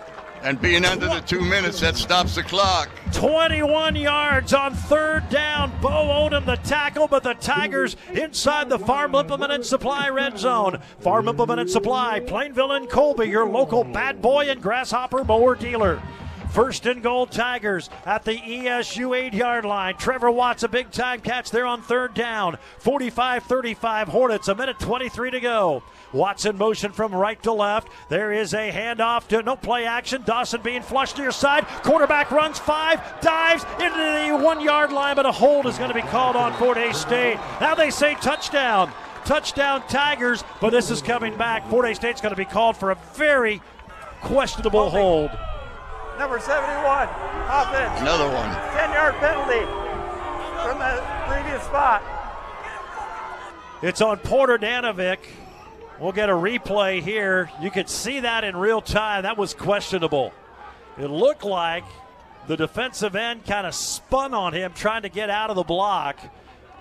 And 0.44 0.62
being 0.62 0.86
under 0.86 1.08
the 1.08 1.22
two 1.22 1.42
minutes, 1.42 1.80
that 1.82 1.96
stops 1.96 2.36
the 2.36 2.44
clock. 2.44 2.90
21 3.14 3.96
yards 3.96 4.54
on 4.54 4.74
third 4.74 5.30
down. 5.30 5.72
Bo 5.82 5.90
Odom 5.90 6.46
the 6.46 6.56
tackle, 6.58 7.08
but 7.08 7.24
the 7.24 7.34
Tigers 7.36 7.96
inside 8.14 8.70
the 8.70 8.80
Farm 8.80 9.16
Implement 9.16 9.52
and 9.52 9.66
Supply 9.66 10.10
red 10.10 10.38
zone. 10.38 10.80
Farm 11.00 11.28
Implement 11.28 11.60
and 11.60 11.70
Supply, 11.70 12.20
Plainville 12.20 12.72
and 12.72 12.90
Colby, 12.90 13.28
your 13.28 13.48
local 13.48 13.84
bad 13.84 14.22
boy 14.22 14.50
and 14.50 14.62
grasshopper 14.62 15.24
mower 15.24 15.56
dealer. 15.56 16.02
First 16.50 16.88
and 16.88 17.04
goal, 17.04 17.28
Tigers 17.28 17.92
at 18.06 18.26
the 18.26 18.34
ESU 18.34 19.16
eight 19.16 19.34
yard 19.34 19.66
line. 19.66 19.96
Trevor 19.98 20.32
Watts, 20.32 20.64
a 20.64 20.68
big 20.68 20.90
time 20.90 21.20
catch 21.22 21.52
there 21.52 21.66
on 21.66 21.84
third 21.84 22.16
down. 22.16 22.58
45 22.80 23.44
35 23.44 24.08
Hornets, 24.08 24.48
a 24.48 24.56
minute 24.56 24.80
23 24.80 25.32
to 25.32 25.40
go. 25.40 25.84
Watts 26.12 26.46
in 26.46 26.58
motion 26.58 26.92
from 26.92 27.14
right 27.14 27.42
to 27.44 27.52
left. 27.52 27.88
There 28.10 28.32
is 28.32 28.54
a 28.54 28.72
handoff 28.72 29.28
to 29.28 29.44
no 29.44 29.56
play 29.56 29.86
action. 29.86 30.24
Dawson 30.26 30.62
being 30.62 30.82
flushed 30.82 31.18
near 31.18 31.32
side. 31.32 31.66
Quarterback 31.84 32.32
runs 32.32 32.58
five, 32.58 33.00
dives 33.22 33.64
into 33.74 33.90
the 33.90 34.44
one 34.44 34.62
yard 34.62 34.92
line, 34.92 35.16
but 35.16 35.26
a 35.26 35.32
hold 35.32 35.68
is 35.68 35.78
going 35.78 35.90
to 35.90 35.96
be 35.96 36.02
called 36.02 36.36
on 36.36 36.54
Fort 36.54 36.78
Hays 36.78 36.98
State. 36.98 37.38
Now 37.62 37.76
they 37.76 37.92
say 37.92 38.16
touchdown. 38.16 38.92
Touchdown 39.26 39.84
Tigers, 39.88 40.44
but 40.60 40.72
this 40.72 40.90
is 40.90 41.02
coming 41.02 41.38
back. 41.38 41.68
Fort 41.70 41.86
Hays 41.86 41.98
State's 41.98 42.22
going 42.22 42.34
to 42.34 42.38
be 42.38 42.46
called 42.46 42.76
for 42.76 42.90
a 42.90 42.96
very 43.14 43.62
questionable 44.22 44.90
hold. 44.90 45.30
Number 46.18 46.40
71, 46.40 47.08
offense. 47.48 48.02
Another 48.02 48.28
one. 48.28 48.50
10 48.76 48.92
yard 48.92 49.16
penalty 49.16 49.66
from 50.64 50.80
the 50.80 51.04
previous 51.28 51.64
spot. 51.64 52.04
It's 53.82 54.02
on 54.02 54.18
Porter 54.18 54.58
Danovic. 54.58 55.20
We'll 56.00 56.14
get 56.14 56.30
a 56.30 56.34
replay 56.34 57.02
here. 57.02 57.52
You 57.62 57.70
could 57.70 57.90
see 57.90 58.22
that 58.22 58.46
in 58.46 58.56
real 58.56 58.82
time. 58.82 59.24
That 59.24 59.38
was 59.38 59.54
questionable. 59.54 60.32
It 60.98 61.08
looked 61.08 61.44
like 61.44 61.84
the 62.48 62.56
defensive 62.56 63.18
end 63.18 63.46
kind 63.46 63.68
of 63.68 63.76
spun 63.76 64.34
on 64.34 64.54
him 64.54 64.72
trying 64.74 65.02
to 65.02 65.10
get 65.10 65.30
out 65.30 65.50
of 65.50 65.58
the 65.58 65.64
block, 65.64 66.18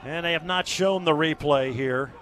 and 0.05 0.25
they 0.25 0.33
have 0.33 0.45
not 0.45 0.69
shown 0.69 1.05
the 1.05 1.13
replay 1.13 1.73
here. 1.73 2.13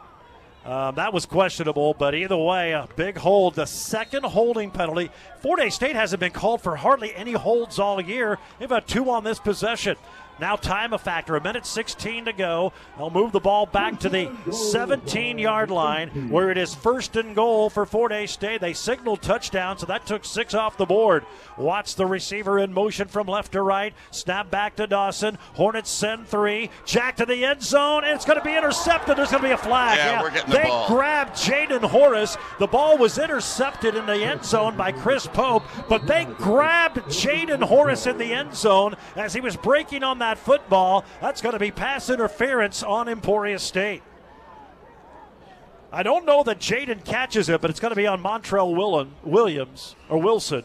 Um, 0.65 0.95
that 0.97 1.13
was 1.13 1.27
questionable, 1.27 1.95
but 1.95 2.15
either 2.15 2.37
way, 2.37 2.73
a 2.73 2.89
big 2.97 3.19
hold. 3.19 3.55
The 3.55 3.67
second 3.67 4.25
holding 4.25 4.71
penalty. 4.71 5.11
Fort 5.41 5.61
Hays 5.61 5.75
State 5.75 5.95
hasn't 5.95 6.19
been 6.19 6.33
called 6.33 6.63
for 6.63 6.77
hardly 6.77 7.15
any 7.15 7.33
holds 7.33 7.79
all 7.79 8.01
year. 8.01 8.39
They've 8.59 8.69
had 8.71 8.89
two 8.89 9.11
on 9.11 9.23
this 9.23 9.39
possession. 9.39 9.97
Now 10.39 10.57
time 10.57 10.93
a 10.93 10.99
factor. 10.99 11.37
A 11.37 11.41
minute 11.43 11.65
16 11.67 12.27
to 12.27 12.33
go. 12.33 12.73
They'll 12.99 13.11
move 13.11 13.33
the 13.33 13.41
ball 13.41 13.67
back 13.67 14.01
to 14.01 14.09
the 14.09 14.31
17 14.53 15.39
yard 15.39 15.71
line 15.71 16.29
where 16.31 16.51
it 16.51 16.59
is 16.59 16.75
first 16.75 17.17
and 17.17 17.35
goal 17.35 17.71
for 17.71 17.87
Fort 17.87 18.13
Hays 18.13 18.33
State. 18.33 18.61
They 18.61 18.75
signaled 18.75 19.23
touchdown, 19.23 19.79
so 19.79 19.87
that 19.87 20.05
took 20.07 20.25
six 20.25 20.53
off 20.53 20.77
the 20.77 20.85
board. 20.87 21.25
Watch 21.57 21.95
the 21.95 22.05
receiver 22.05 22.59
in 22.59 22.73
motion 22.75 23.09
from 23.09 23.27
left 23.27 23.53
to 23.53 23.63
right. 23.63 23.95
Snap 24.11 24.51
back 24.51 24.77
to 24.77 24.87
Dawson. 24.87 25.39
Hornets 25.55 25.91
send 25.91 26.27
three. 26.27 26.69
Jack 26.85 27.17
to 27.17 27.25
the 27.27 27.45
end 27.45 27.63
zone, 27.63 28.05
and 28.05 28.15
it's 28.15 28.27
going 28.27 28.39
to 28.39 28.45
be 28.45 28.55
intercepted. 28.57 29.17
There's 29.17 29.31
going 29.31 29.43
to 29.43 29.49
be 29.49 29.55
a 29.55 29.59
flag. 29.59 29.97
Yeah, 29.97 30.23
we're 30.23 30.31
getting 30.31 30.51
the 30.51 30.59
they 30.59 30.65
ball. 30.65 30.87
grabbed 30.89 31.33
Jaden 31.37 31.83
Horace. 31.89 32.37
The 32.59 32.67
ball 32.67 32.99
was 32.99 33.17
intercepted 33.17 33.95
in 33.95 34.05
the 34.05 34.23
end 34.23 34.45
zone 34.45 34.77
by 34.77 34.93
Chris 34.93 35.27
Pope, 35.27 35.63
but 35.89 36.07
they 36.07 36.27
grabbed 36.27 36.99
Jaden 37.07 37.63
Horace 37.63 38.07
in 38.07 38.19
the 38.19 38.33
end 38.35 38.55
zone 38.55 38.97
as 39.15 39.33
he 39.33 39.41
was 39.41 39.57
breaking 39.57 40.03
on 40.03 40.19
that 40.19 40.26
football. 40.35 41.05
That's 41.21 41.41
going 41.41 41.55
to 41.55 41.59
be 41.59 41.71
pass 41.71 42.11
interference 42.11 42.83
on 42.83 43.09
Emporia 43.09 43.59
State. 43.59 44.03
I 45.93 46.03
don't 46.03 46.27
know 46.27 46.43
that 46.43 46.59
Jaden 46.59 47.05
catches 47.05 47.49
it, 47.49 47.61
but 47.61 47.71
it's 47.71 47.81
going 47.81 47.93
to 47.93 47.97
be 47.97 48.07
on 48.07 48.23
Montrell 48.23 48.75
Williams 49.23 49.97
or 50.09 50.21
Wilson. 50.21 50.65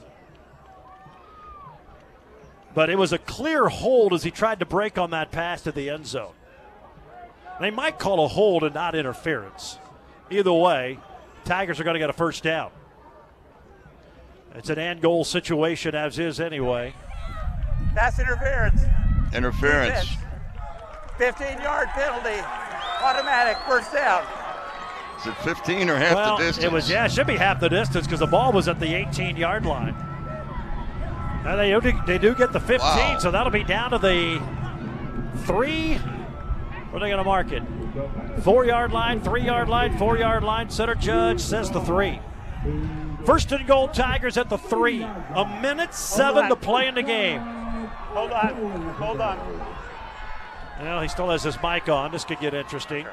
But 2.73 2.89
it 2.89 2.97
was 2.97 3.13
a 3.13 3.17
clear 3.17 3.67
hold 3.67 4.13
as 4.13 4.23
he 4.23 4.31
tried 4.31 4.59
to 4.59 4.65
break 4.65 4.97
on 4.97 5.11
that 5.11 5.31
pass 5.31 5.61
to 5.63 5.71
the 5.71 5.89
end 5.89 6.07
zone. 6.07 6.33
They 7.59 7.69
might 7.69 7.99
call 7.99 8.25
a 8.25 8.27
hold 8.27 8.63
and 8.63 8.73
not 8.73 8.95
interference. 8.95 9.77
Either 10.29 10.53
way, 10.53 10.97
Tigers 11.45 11.79
are 11.79 11.83
going 11.83 11.95
to 11.95 11.99
get 11.99 12.09
a 12.09 12.13
first 12.13 12.43
down. 12.43 12.71
It's 14.55 14.69
an 14.69 14.79
end 14.79 15.01
goal 15.01 15.23
situation 15.23 15.95
as 15.95 16.19
is 16.19 16.39
anyway. 16.39 16.93
Pass 17.95 18.19
interference. 18.19 18.81
Interference. 19.33 20.17
15 21.17 21.61
yard 21.61 21.87
penalty. 21.89 22.41
Automatic 23.01 23.57
first 23.67 23.93
down. 23.93 24.25
Is 25.19 25.27
it 25.27 25.37
15 25.37 25.89
or 25.89 25.95
half 25.97 26.15
well, 26.15 26.37
the 26.37 26.43
distance? 26.45 26.65
it 26.65 26.71
was 26.71 26.89
yeah, 26.89 27.05
it 27.05 27.11
should 27.11 27.27
be 27.27 27.37
half 27.37 27.59
the 27.59 27.69
distance 27.69 28.07
because 28.07 28.19
the 28.19 28.27
ball 28.27 28.51
was 28.51 28.67
at 28.67 28.79
the 28.79 28.93
18 28.93 29.37
yard 29.37 29.65
line. 29.65 29.95
Now 31.43 31.55
they 31.55 31.71
do, 31.79 31.93
they 32.05 32.17
do 32.17 32.35
get 32.35 32.53
the 32.53 32.59
15, 32.59 32.79
Wow. 32.79 33.17
so 33.19 33.31
that'll 33.31 33.51
be 33.51 33.63
down 33.63 33.91
to 33.91 33.97
the 33.97 34.41
three. 35.45 35.95
Where 35.95 36.97
are 36.97 36.99
they 36.99 37.07
going 37.09 37.17
to 37.17 37.23
mark 37.23 37.51
it? 37.51 37.63
Four 38.43 38.65
yard 38.65 38.91
line, 38.91 39.21
three 39.21 39.43
yard 39.43 39.69
line, 39.69 39.97
four 39.97 40.17
yard 40.17 40.43
line. 40.43 40.69
Center 40.69 40.95
judge 40.95 41.39
says 41.39 41.69
the 41.71 41.81
three. 41.81 42.19
First 43.25 43.51
and 43.51 43.65
goal, 43.67 43.87
Tigers 43.87 44.37
at 44.37 44.49
the 44.49 44.57
three. 44.57 45.03
A 45.03 45.59
minute 45.61 45.93
seven 45.93 46.49
to 46.49 46.55
play 46.55 46.87
in 46.87 46.95
the 46.95 47.03
game. 47.03 47.41
Hold 48.13 48.31
on. 48.31 48.53
Hold 48.95 49.21
on. 49.21 49.39
Well, 50.79 51.01
he 51.01 51.07
still 51.07 51.29
has 51.29 51.43
his 51.43 51.61
mic 51.61 51.87
on. 51.89 52.11
This 52.11 52.25
could 52.25 52.39
get 52.39 52.53
interesting. 52.53 53.05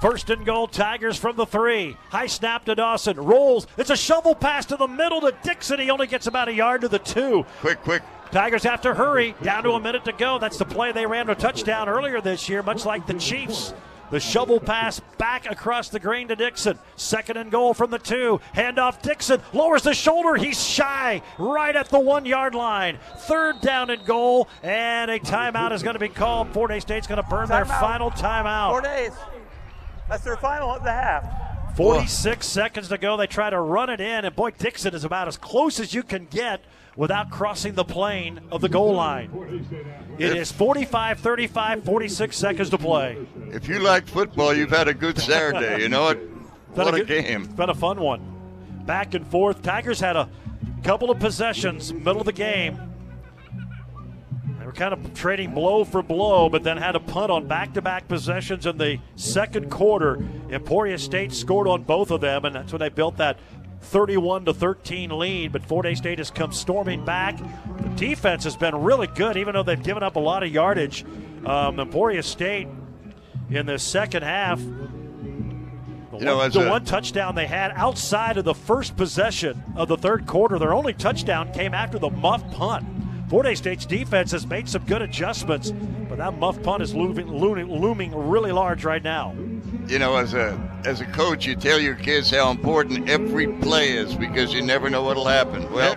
First 0.00 0.28
and 0.28 0.44
goal, 0.44 0.66
Tigers 0.66 1.16
from 1.16 1.36
the 1.36 1.46
three. 1.46 1.96
High 2.10 2.26
snap 2.26 2.66
to 2.66 2.74
Dawson. 2.74 3.16
Rolls. 3.18 3.66
It's 3.78 3.88
a 3.88 3.96
shovel 3.96 4.34
pass 4.34 4.66
to 4.66 4.76
the 4.76 4.86
middle 4.86 5.22
to 5.22 5.32
Dixon. 5.42 5.80
He 5.80 5.90
only 5.90 6.06
gets 6.06 6.26
about 6.26 6.48
a 6.48 6.52
yard 6.52 6.82
to 6.82 6.88
the 6.88 6.98
two. 6.98 7.46
Quick, 7.60 7.80
quick. 7.80 8.02
Tigers 8.30 8.64
have 8.64 8.82
to 8.82 8.92
hurry. 8.92 9.34
Down 9.42 9.62
to 9.62 9.70
a 9.70 9.80
minute 9.80 10.04
to 10.04 10.12
go. 10.12 10.38
That's 10.38 10.58
the 10.58 10.66
play 10.66 10.92
they 10.92 11.06
ran 11.06 11.26
to 11.26 11.32
a 11.32 11.34
touchdown 11.36 11.88
earlier 11.88 12.20
this 12.20 12.48
year, 12.50 12.62
much 12.62 12.84
like 12.84 13.06
the 13.06 13.14
Chiefs. 13.14 13.72
The 14.10 14.20
shovel 14.20 14.60
pass 14.60 15.00
back 15.18 15.50
across 15.50 15.88
the 15.88 15.98
green 15.98 16.28
to 16.28 16.36
Dixon. 16.36 16.78
Second 16.96 17.36
and 17.36 17.50
goal 17.50 17.74
from 17.74 17.90
the 17.90 17.98
two. 17.98 18.40
Handoff 18.54 19.02
Dixon 19.02 19.40
lowers 19.52 19.82
the 19.82 19.94
shoulder. 19.94 20.36
He's 20.36 20.62
shy 20.62 21.22
right 21.38 21.74
at 21.74 21.88
the 21.88 21.98
one 21.98 22.26
yard 22.26 22.54
line. 22.54 22.98
Third 23.20 23.60
down 23.60 23.90
and 23.90 24.04
goal. 24.04 24.48
And 24.62 25.10
a 25.10 25.18
timeout 25.18 25.72
is 25.72 25.82
going 25.82 25.94
to 25.94 26.00
be 26.00 26.08
called. 26.08 26.48
Fort 26.52 26.70
Hays 26.70 26.82
State's 26.82 27.06
going 27.06 27.22
to 27.22 27.28
burn 27.28 27.48
their 27.48 27.64
final 27.64 28.10
timeout. 28.10 28.70
Fort 28.70 28.86
Hays. 28.86 29.12
That's 30.08 30.24
their 30.24 30.36
final 30.36 30.74
at 30.74 30.84
the 30.84 30.92
half. 30.92 31.76
46 31.76 32.46
seconds 32.46 32.88
to 32.88 32.98
go. 32.98 33.16
They 33.16 33.26
try 33.26 33.50
to 33.50 33.58
run 33.58 33.90
it 33.90 34.00
in, 34.00 34.24
and 34.24 34.36
boy, 34.36 34.50
Dixon 34.50 34.94
is 34.94 35.04
about 35.04 35.26
as 35.26 35.36
close 35.36 35.80
as 35.80 35.92
you 35.92 36.02
can 36.04 36.26
get 36.26 36.60
without 36.96 37.30
crossing 37.30 37.74
the 37.74 37.84
plane 37.84 38.40
of 38.52 38.60
the 38.60 38.68
goal 38.68 38.94
line. 38.94 39.30
It 40.18 40.36
is 40.36 40.52
45 40.52 41.18
35, 41.20 41.84
46 41.84 42.36
seconds 42.36 42.70
to 42.70 42.78
play. 42.78 43.16
If 43.52 43.68
you 43.68 43.80
like 43.80 44.06
football, 44.06 44.54
you've 44.54 44.70
had 44.70 44.88
a 44.88 44.94
good 44.94 45.18
Saturday. 45.18 45.82
You 45.82 45.88
know 45.88 46.02
what? 46.02 46.18
Been 46.74 46.84
What 46.84 46.94
a 46.94 46.98
good- 47.04 47.06
game. 47.26 47.42
It's 47.42 47.52
been 47.54 47.70
a 47.70 47.74
fun 47.74 48.00
one. 48.00 48.20
Back 48.86 49.14
and 49.14 49.26
forth. 49.26 49.62
Tigers 49.62 50.00
had 50.00 50.16
a 50.16 50.28
couple 50.82 51.10
of 51.10 51.18
possessions, 51.18 51.92
middle 51.92 52.18
of 52.20 52.26
the 52.26 52.32
game. 52.32 52.78
They 54.58 54.66
were 54.66 54.72
kind 54.72 54.92
of 54.92 55.14
trading 55.14 55.52
blow 55.54 55.84
for 55.84 56.02
blow, 56.02 56.48
but 56.48 56.62
then 56.62 56.76
had 56.76 56.96
a 56.96 57.00
punt 57.00 57.30
on 57.30 57.46
back 57.46 57.74
to 57.74 57.82
back 57.82 58.08
possessions 58.08 58.66
in 58.66 58.78
the 58.78 58.98
second 59.16 59.70
quarter. 59.70 60.18
Emporia 60.50 60.98
State 60.98 61.32
scored 61.32 61.68
on 61.68 61.82
both 61.82 62.10
of 62.10 62.20
them, 62.20 62.44
and 62.44 62.54
that's 62.54 62.72
when 62.72 62.80
they 62.80 62.88
built 62.88 63.16
that 63.18 63.38
31 63.84 64.46
to 64.46 64.54
13 64.54 65.10
lead. 65.18 65.52
But 65.52 65.64
Fort 65.64 65.86
Hays 65.86 65.98
State 65.98 66.18
has 66.18 66.30
come 66.30 66.52
storming 66.52 67.04
back. 67.04 67.36
The 67.80 67.88
defense 67.90 68.44
has 68.44 68.56
been 68.56 68.74
really 68.76 69.06
good, 69.06 69.36
even 69.36 69.54
though 69.54 69.62
they've 69.62 69.82
given 69.82 70.02
up 70.02 70.16
a 70.16 70.20
lot 70.20 70.42
of 70.42 70.50
yardage. 70.50 71.04
Um, 71.46 71.78
Emporia 71.78 72.22
State 72.22 72.68
in 73.50 73.66
the 73.66 73.78
second 73.78 74.22
half 74.22 74.58
the, 74.58 76.18
You 76.20 76.24
know, 76.26 76.36
one, 76.38 76.50
the 76.50 76.66
a- 76.66 76.70
one 76.70 76.84
touchdown 76.84 77.34
they 77.34 77.46
had 77.46 77.72
outside 77.74 78.36
of 78.36 78.44
the 78.44 78.54
first 78.54 78.96
possession 78.96 79.62
of 79.76 79.88
the 79.88 79.96
third 79.96 80.26
quarter, 80.26 80.58
their 80.58 80.72
only 80.72 80.92
touchdown 80.94 81.52
came 81.52 81.74
after 81.74 81.98
the 81.98 82.10
muff 82.10 82.48
punt. 82.52 82.86
Fort 83.28 83.46
Hays 83.46 83.58
State's 83.58 83.86
defense 83.86 84.30
has 84.32 84.46
made 84.46 84.68
some 84.68 84.84
good 84.84 85.02
adjustments, 85.02 85.72
but 86.08 86.18
that 86.18 86.38
muff 86.38 86.62
punt 86.62 86.82
is 86.82 86.94
looming, 86.94 87.26
looming, 87.28 87.68
looming 87.68 88.14
really 88.28 88.52
large 88.52 88.84
right 88.84 89.02
now. 89.02 89.34
You 89.86 89.98
know, 89.98 90.16
as 90.16 90.34
a 90.34 90.58
as 90.84 91.00
a 91.00 91.06
coach, 91.06 91.46
you 91.46 91.54
tell 91.56 91.78
your 91.78 91.94
kids 91.94 92.30
how 92.30 92.50
important 92.50 93.08
every 93.08 93.46
play 93.58 93.92
is 93.92 94.14
because 94.14 94.52
you 94.52 94.62
never 94.62 94.88
know 94.90 95.02
what'll 95.02 95.26
happen. 95.26 95.70
Well, 95.72 95.96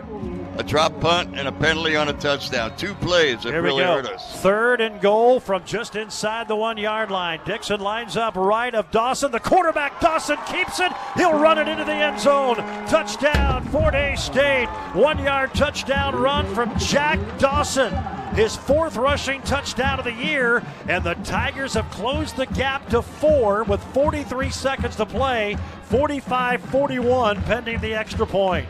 a 0.58 0.64
drop 0.64 1.00
punt 1.00 1.38
and 1.38 1.48
a 1.48 1.52
penalty 1.52 1.96
on 1.96 2.10
a 2.10 2.14
touchdown. 2.14 2.76
Two 2.78 2.96
plays 2.96 3.44
that 3.44 3.54
really 3.62 3.84
go. 3.84 3.96
hurt 3.96 4.08
us. 4.08 4.42
Third 4.42 4.82
and 4.82 5.00
goal 5.00 5.40
from 5.40 5.64
just 5.66 5.96
inside 5.96 6.48
the 6.48 6.56
one 6.56 6.78
yard 6.78 7.12
line. 7.12 7.40
Dixon 7.46 7.80
lines 7.80 8.18
up 8.18 8.36
right 8.36 8.74
of 8.74 8.90
Dawson. 8.92 9.32
The 9.32 9.40
quarterback, 9.40 10.00
Dawson, 10.02 10.38
keeps 10.48 10.80
it. 10.80 10.92
He'll 11.16 11.38
run 11.38 11.60
it 11.60 11.68
into 11.68 11.84
the 11.84 11.94
end 11.94 12.20
zone. 12.20 12.56
Touchdown, 12.88 13.66
Fort 13.66 13.94
Hays 13.94 14.24
State. 14.24 14.68
One 14.94 15.20
yard 15.20 15.54
touchdown 15.54 16.16
run 16.16 16.46
from 16.56 16.78
Jack 16.80 17.20
Dawson. 17.38 17.94
His 18.34 18.56
fourth 18.56 18.98
rushing 18.98 19.42
touchdown 19.42 20.00
of 20.00 20.06
the 20.06 20.14
year, 20.14 20.64
and 20.88 21.04
the 21.04 21.16
Tigers 21.16 21.74
have 21.74 21.90
closed 21.90 22.36
the 22.36 22.46
gap 22.46 22.88
to 22.90 23.02
four 23.02 23.64
with 23.64 23.84
43 23.94 24.50
seconds 24.50 24.96
to 24.98 25.06
play. 25.06 25.58
45 25.84 26.62
41 26.62 27.42
pending 27.44 27.80
the 27.80 27.94
extra 27.94 28.28
point. 28.28 28.68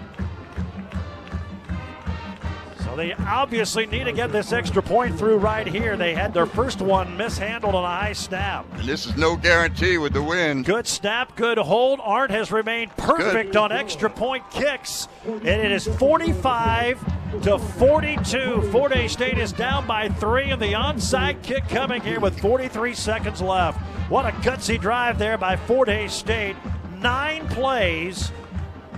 They 2.97 3.13
obviously 3.13 3.85
need 3.85 4.05
to 4.05 4.11
get 4.11 4.31
this 4.31 4.51
extra 4.51 4.81
point 4.81 5.19
through 5.19 5.37
right 5.37 5.67
here. 5.67 5.95
They 5.95 6.15
had 6.15 6.33
their 6.33 6.47
first 6.47 6.81
one 6.81 7.15
mishandled 7.15 7.75
on 7.75 7.83
a 7.83 7.87
high 7.87 8.13
snap. 8.13 8.65
And 8.73 8.89
this 8.89 9.05
is 9.05 9.15
no 9.15 9.35
guarantee 9.35 9.99
with 9.99 10.13
the 10.13 10.23
wind. 10.23 10.65
Good 10.65 10.87
snap, 10.87 11.35
good 11.35 11.59
hold. 11.59 11.99
Arndt 12.01 12.31
has 12.31 12.51
remained 12.51 12.89
perfect 12.97 13.51
good. 13.51 13.57
on 13.57 13.71
extra 13.71 14.09
point 14.09 14.49
kicks, 14.49 15.07
and 15.27 15.45
it 15.45 15.71
is 15.71 15.85
45 15.85 16.99
to 17.43 17.59
42. 17.59 18.63
Fort 18.71 18.91
Hays 18.91 19.11
State 19.11 19.37
is 19.37 19.51
down 19.51 19.85
by 19.85 20.09
three, 20.09 20.49
and 20.49 20.59
the 20.59 20.73
onside 20.73 21.43
kick 21.43 21.69
coming 21.69 22.01
here 22.01 22.19
with 22.19 22.39
43 22.39 22.95
seconds 22.95 23.43
left. 23.43 23.79
What 24.09 24.25
a 24.25 24.31
gutsy 24.39 24.81
drive 24.81 25.19
there 25.19 25.37
by 25.37 25.55
Fort 25.55 25.87
Hays 25.87 26.13
State. 26.13 26.55
Nine 26.95 27.47
plays, 27.49 28.31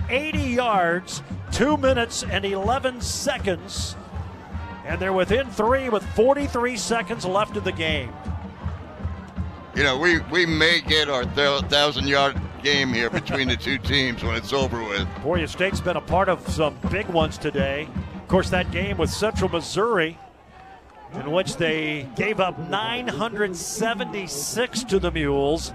80 0.08 0.38
yards, 0.38 1.22
2 1.52 1.76
minutes 1.76 2.22
and 2.22 2.44
11 2.44 3.00
seconds. 3.00 3.96
And 4.84 5.00
they're 5.00 5.12
within 5.12 5.50
three 5.50 5.88
with 5.88 6.04
43 6.14 6.76
seconds 6.76 7.24
left 7.24 7.56
in 7.56 7.64
the 7.64 7.72
game. 7.72 8.12
You 9.74 9.82
know, 9.84 9.98
we, 9.98 10.18
we 10.32 10.46
may 10.46 10.80
get 10.80 11.08
our 11.08 11.24
thousand 11.24 12.08
yard 12.08 12.40
game 12.62 12.92
here 12.92 13.08
between 13.08 13.48
the 13.48 13.56
two 13.56 13.78
teams 13.78 14.22
when 14.22 14.34
it's 14.34 14.52
over 14.52 14.82
with. 14.82 15.00
Emporia 15.00 15.48
State's 15.48 15.80
been 15.80 15.96
a 15.96 16.00
part 16.00 16.28
of 16.28 16.46
some 16.48 16.76
big 16.90 17.06
ones 17.06 17.38
today. 17.38 17.88
Of 18.16 18.26
course, 18.28 18.50
that 18.50 18.70
game 18.72 18.98
with 18.98 19.10
Central 19.10 19.50
Missouri, 19.50 20.18
in 21.14 21.30
which 21.30 21.56
they 21.56 22.08
gave 22.16 22.40
up 22.40 22.58
976 22.58 24.84
to 24.84 24.98
the 24.98 25.10
Mules, 25.10 25.72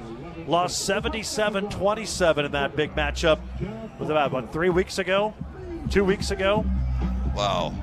lost 0.47 0.85
77 0.85 1.69
27 1.69 2.45
in 2.45 2.51
that 2.51 2.75
big 2.75 2.93
matchup. 2.95 3.39
Was 3.99 4.09
about, 4.09 4.31
what, 4.31 4.51
three 4.51 4.69
weeks 4.69 4.99
ago? 4.99 5.33
Two 5.89 6.03
weeks 6.03 6.31
ago. 6.31 6.65
Wow. 7.35 7.73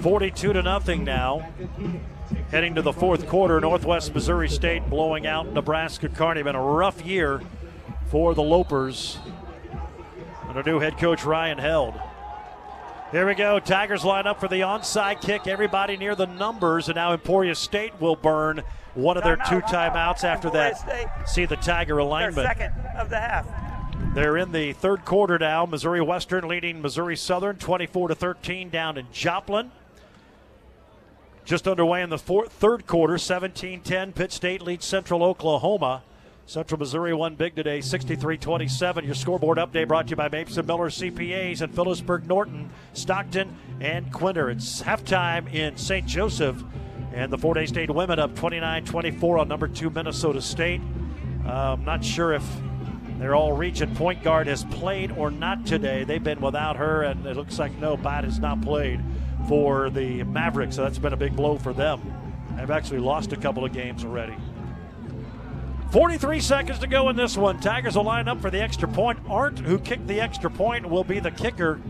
42 0.00 0.52
to 0.52 0.62
nothing 0.62 1.04
now. 1.04 1.48
Heading 2.50 2.74
to 2.74 2.82
the 2.82 2.92
fourth 2.92 3.26
quarter, 3.28 3.60
Northwest 3.60 4.14
Missouri 4.14 4.48
State 4.48 4.88
blowing 4.88 5.26
out 5.26 5.52
Nebraska 5.52 6.08
Kearney. 6.08 6.42
Been 6.42 6.54
a 6.54 6.62
rough 6.62 7.04
year 7.04 7.40
for 8.06 8.34
the 8.34 8.42
Lopers. 8.42 9.18
Under 10.48 10.62
new 10.62 10.80
head 10.80 10.98
coach 10.98 11.24
Ryan 11.24 11.58
Held. 11.58 11.94
Here 13.10 13.26
we 13.26 13.34
go. 13.34 13.60
Tigers 13.60 14.04
line 14.04 14.26
up 14.26 14.40
for 14.40 14.48
the 14.48 14.60
onside 14.60 15.20
kick. 15.20 15.46
Everybody 15.46 15.96
near 15.96 16.14
the 16.14 16.26
numbers, 16.26 16.88
and 16.88 16.96
now 16.96 17.12
Emporia 17.12 17.54
State 17.54 18.00
will 18.00 18.16
burn 18.16 18.62
one 18.94 19.16
of 19.16 19.24
their 19.24 19.36
two 19.36 19.60
timeouts 19.60 20.24
after 20.24 20.50
that. 20.50 21.28
See 21.28 21.44
the 21.46 21.56
Tiger 21.56 21.98
alignment. 21.98 22.46
second 22.46 22.72
of 22.96 23.10
the 23.10 23.18
half. 23.18 23.46
They're 24.14 24.36
in 24.36 24.52
the 24.52 24.72
third 24.72 25.04
quarter 25.04 25.38
now. 25.38 25.66
Missouri 25.66 26.00
Western 26.00 26.46
leading 26.46 26.80
Missouri 26.80 27.16
Southern 27.16 27.56
24 27.56 28.08
to 28.08 28.14
13 28.14 28.70
down 28.70 28.96
in 28.96 29.06
Joplin. 29.12 29.72
Just 31.44 31.68
underway 31.68 32.00
in 32.00 32.10
the 32.10 32.18
fourth, 32.18 32.52
third 32.52 32.86
quarter, 32.86 33.14
17-10. 33.14 34.14
Pitt 34.14 34.32
State 34.32 34.62
leads 34.62 34.86
Central 34.86 35.22
Oklahoma. 35.22 36.02
Central 36.46 36.78
Missouri 36.78 37.12
won 37.12 37.34
big 37.34 37.54
today, 37.54 37.80
63-27. 37.80 39.04
Your 39.04 39.14
scoreboard 39.14 39.58
update 39.58 39.88
brought 39.88 40.06
to 40.06 40.10
you 40.10 40.16
by 40.16 40.28
Mason 40.28 40.64
Miller 40.64 40.90
CPAs 40.90 41.60
and 41.60 41.74
Phillipsburg 41.74 42.26
Norton, 42.26 42.70
Stockton, 42.92 43.56
and 43.80 44.12
Quinter. 44.12 44.50
It's 44.50 44.82
halftime 44.82 45.52
in 45.52 45.76
St. 45.76 46.06
Joseph. 46.06 46.62
And 47.14 47.32
the 47.32 47.38
Fort 47.38 47.56
Hays 47.56 47.68
State 47.68 47.90
women 47.90 48.18
up 48.18 48.34
29 48.34 48.84
24 48.84 49.38
on 49.38 49.48
number 49.48 49.68
two 49.68 49.88
Minnesota 49.88 50.42
State. 50.42 50.80
I'm 51.44 51.50
um, 51.50 51.84
not 51.84 52.04
sure 52.04 52.32
if 52.32 52.44
their 53.20 53.36
all 53.36 53.52
region 53.52 53.94
point 53.94 54.24
guard 54.24 54.48
has 54.48 54.64
played 54.64 55.12
or 55.12 55.30
not 55.30 55.64
today. 55.64 56.02
They've 56.02 56.22
been 56.22 56.40
without 56.40 56.76
her, 56.76 57.02
and 57.02 57.24
it 57.24 57.36
looks 57.36 57.58
like 57.60 57.72
no, 57.78 57.96
Bat 57.96 58.24
has 58.24 58.40
not 58.40 58.60
played 58.62 59.00
for 59.48 59.90
the 59.90 60.24
Mavericks, 60.24 60.74
so 60.74 60.82
that's 60.82 60.98
been 60.98 61.12
a 61.12 61.16
big 61.16 61.36
blow 61.36 61.56
for 61.56 61.72
them. 61.72 62.00
They've 62.56 62.70
actually 62.70 62.98
lost 62.98 63.32
a 63.32 63.36
couple 63.36 63.64
of 63.64 63.72
games 63.72 64.04
already. 64.04 64.34
43 65.92 66.40
seconds 66.40 66.80
to 66.80 66.88
go 66.88 67.08
in 67.10 67.14
this 67.14 67.36
one. 67.36 67.60
Tigers 67.60 67.94
will 67.94 68.02
line 68.02 68.26
up 68.26 68.40
for 68.40 68.50
the 68.50 68.60
extra 68.60 68.88
point. 68.88 69.20
Arndt, 69.28 69.60
who 69.60 69.78
kicked 69.78 70.08
the 70.08 70.20
extra 70.20 70.50
point, 70.50 70.84
will 70.84 71.04
be 71.04 71.20
the 71.20 71.30
kicker. 71.30 71.80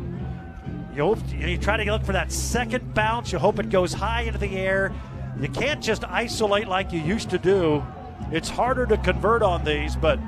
You, 0.95 1.03
hope, 1.03 1.19
you 1.33 1.57
try 1.57 1.83
to 1.83 1.91
look 1.91 2.05
for 2.05 2.13
that 2.13 2.31
second 2.31 2.93
bounce. 2.93 3.33
You 3.33 3.39
hope 3.39 3.59
it 3.59 3.71
goes 3.71 3.95
high 3.95 4.23
into 4.23 4.39
the 4.39 4.59
air. 4.59 4.93
You 5.41 5.49
can't 5.49 5.83
just 5.83 6.05
isolate 6.05 6.69
like 6.69 6.93
you 6.93 7.01
used 7.01 7.31
to 7.31 7.39
do. 7.39 7.85
It's 8.31 8.49
harder 8.49 8.87
to 8.87 8.97
convert 8.97 9.43
on 9.43 9.65
these, 9.65 9.97
but 9.97 10.19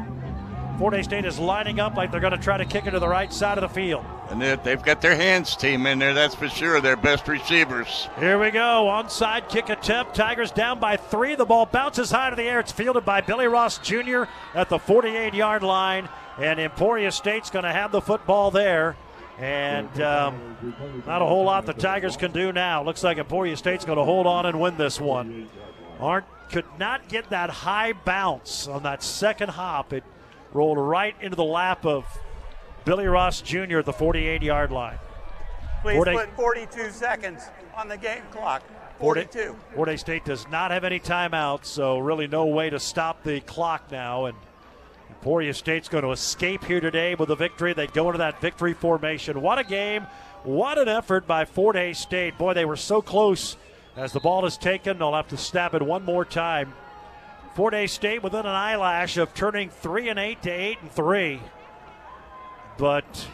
Fort 0.79 1.03
State 1.05 1.25
is 1.25 1.39
lining 1.39 1.81
up 1.81 1.97
like 1.97 2.11
they're 2.11 2.21
going 2.21 2.33
to 2.33 2.39
try 2.39 2.59
to 2.59 2.65
kick 2.65 2.87
it 2.87 2.91
to 2.91 2.99
the 2.99 3.09
right 3.09 3.33
side 3.33 3.57
of 3.57 3.63
the 3.63 3.69
field. 3.69 4.05
And 4.29 4.43
they've 4.43 4.83
got 4.83 5.01
their 5.01 5.15
hands 5.15 5.57
team 5.57 5.87
in 5.87 5.99
there, 5.99 6.13
that's 6.13 6.35
for 6.35 6.49
sure. 6.49 6.81
Their 6.81 6.97
best 6.97 7.29
receivers. 7.29 8.09
Here 8.19 8.39
we 8.39 8.51
go. 8.51 8.87
Onside 8.91 9.49
kick 9.49 9.69
attempt. 9.69 10.15
Tigers 10.15 10.51
down 10.51 10.81
by 10.81 10.97
three. 10.97 11.35
The 11.35 11.45
ball 11.45 11.67
bounces 11.67 12.11
high 12.11 12.31
to 12.31 12.37
the 12.37 12.43
air. 12.43 12.61
It's 12.61 12.73
fielded 12.73 13.05
by 13.05 13.21
Billy 13.21 13.47
Ross 13.47 13.79
Jr. 13.79 14.25
at 14.55 14.69
the 14.69 14.79
48 14.79 15.33
yard 15.33 15.63
line. 15.63 16.09
And 16.39 16.61
Emporia 16.61 17.13
State's 17.13 17.51
going 17.51 17.65
to 17.65 17.73
have 17.73 17.93
the 17.93 18.03
football 18.03 18.51
there. 18.51 18.97
And 19.39 20.01
um, 20.01 21.03
not 21.07 21.21
a 21.21 21.27
whole 21.27 21.45
lot 21.45 21.67
the 21.67 21.75
Tigers 21.75 22.17
can 22.17 22.33
do 22.33 22.53
now. 22.53 22.83
Looks 22.83 23.05
like 23.05 23.19
Emporia 23.19 23.57
State's 23.57 23.85
going 23.85 23.99
to 23.99 24.05
hold 24.05 24.27
on 24.27 24.47
and 24.47 24.61
win 24.61 24.77
this 24.79 25.01
one. 25.01 25.49
Arndt 26.01 26.27
could 26.51 26.65
not 26.79 27.09
get 27.09 27.31
that 27.31 27.51
high 27.51 27.93
bounce 27.93 28.67
on 28.67 28.83
that 28.85 29.03
second 29.03 29.51
hop. 29.51 29.93
It 29.93 30.05
rolled 30.53 30.79
right 30.79 31.15
into 31.21 31.37
the 31.37 31.45
lap 31.45 31.85
of 31.85 32.07
Billy 32.85 33.07
Ross 33.07 33.43
Jr. 33.43 33.79
at 33.79 33.85
the 33.85 33.93
48 33.93 34.43
yard 34.43 34.71
line. 34.71 34.99
Please 35.83 35.97
40, 35.97 36.13
put 36.13 36.37
42 36.37 36.91
seconds 36.91 37.43
on 37.77 37.89
the 37.89 37.97
game 37.97 38.23
clock. 38.31 38.63
42. 38.99 39.55
Fort 39.75 39.99
State 40.01 40.25
does 40.25 40.49
not 40.49 40.71
have 40.71 40.85
any 40.85 40.99
timeouts, 40.99 41.67
so 41.67 41.99
really 41.99 42.27
no 42.27 42.47
way 42.47 42.71
to 42.71 42.81
stop 42.81 43.23
the 43.23 43.41
clock 43.41 43.91
now. 43.91 44.25
And 44.27 44.37
Emporia 45.09 45.55
State's 45.55 45.89
going 45.89 46.05
to 46.05 46.13
escape 46.13 46.65
here 46.65 46.81
today 46.81 47.15
with 47.15 47.31
a 47.31 47.37
victory. 47.37 47.73
They 47.73 47.87
go 47.87 48.09
into 48.09 48.19
that 48.19 48.41
victory 48.41 48.75
formation. 48.75 49.41
What 49.41 49.59
a 49.59 49.65
game. 49.65 50.07
What 50.45 50.79
an 50.79 50.89
effort 50.89 51.27
by 51.27 51.45
Fort 51.45 51.77
Hays 51.77 51.99
State. 51.99 52.39
Boy, 52.39 52.55
they 52.55 52.65
were 52.65 52.77
so 52.77 53.03
close. 53.03 53.57
As 53.97 54.13
the 54.13 54.21
ball 54.21 54.47
is 54.47 54.57
taken, 54.57 54.99
they'll 54.99 55.15
have 55.15 55.29
to 55.29 55.37
snap 55.37 55.75
it 55.75 55.83
one 55.83 56.05
more 56.05 56.25
time. 56.25 56.75
Fort 57.55 57.75
Hays 57.75 57.93
State 57.93 58.23
within 58.23 58.41
an 58.41 58.47
eyelash 58.47 59.17
of 59.17 59.33
turning 59.35 59.71
3 59.71 60.11
and 60.11 60.19
8 60.19 60.43
to 60.43 60.51
8 60.51 60.79
and 60.83 60.93
3. 60.93 61.41
But 62.77 63.29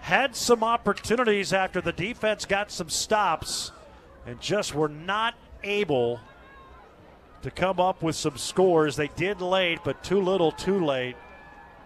had 0.00 0.34
some 0.34 0.64
opportunities 0.64 1.52
after 1.52 1.80
the 1.80 1.92
defense 1.92 2.46
got 2.46 2.70
some 2.70 2.88
stops 2.88 3.72
and 4.26 4.40
just 4.40 4.74
were 4.74 4.88
not 4.88 5.34
able 5.62 6.20
to 7.42 7.50
come 7.50 7.80
up 7.80 8.02
with 8.02 8.16
some 8.16 8.36
scores. 8.36 8.96
They 8.96 9.08
did 9.08 9.40
late, 9.40 9.80
but 9.84 10.02
too 10.02 10.20
little, 10.20 10.52
too 10.52 10.84
late. 10.84 11.16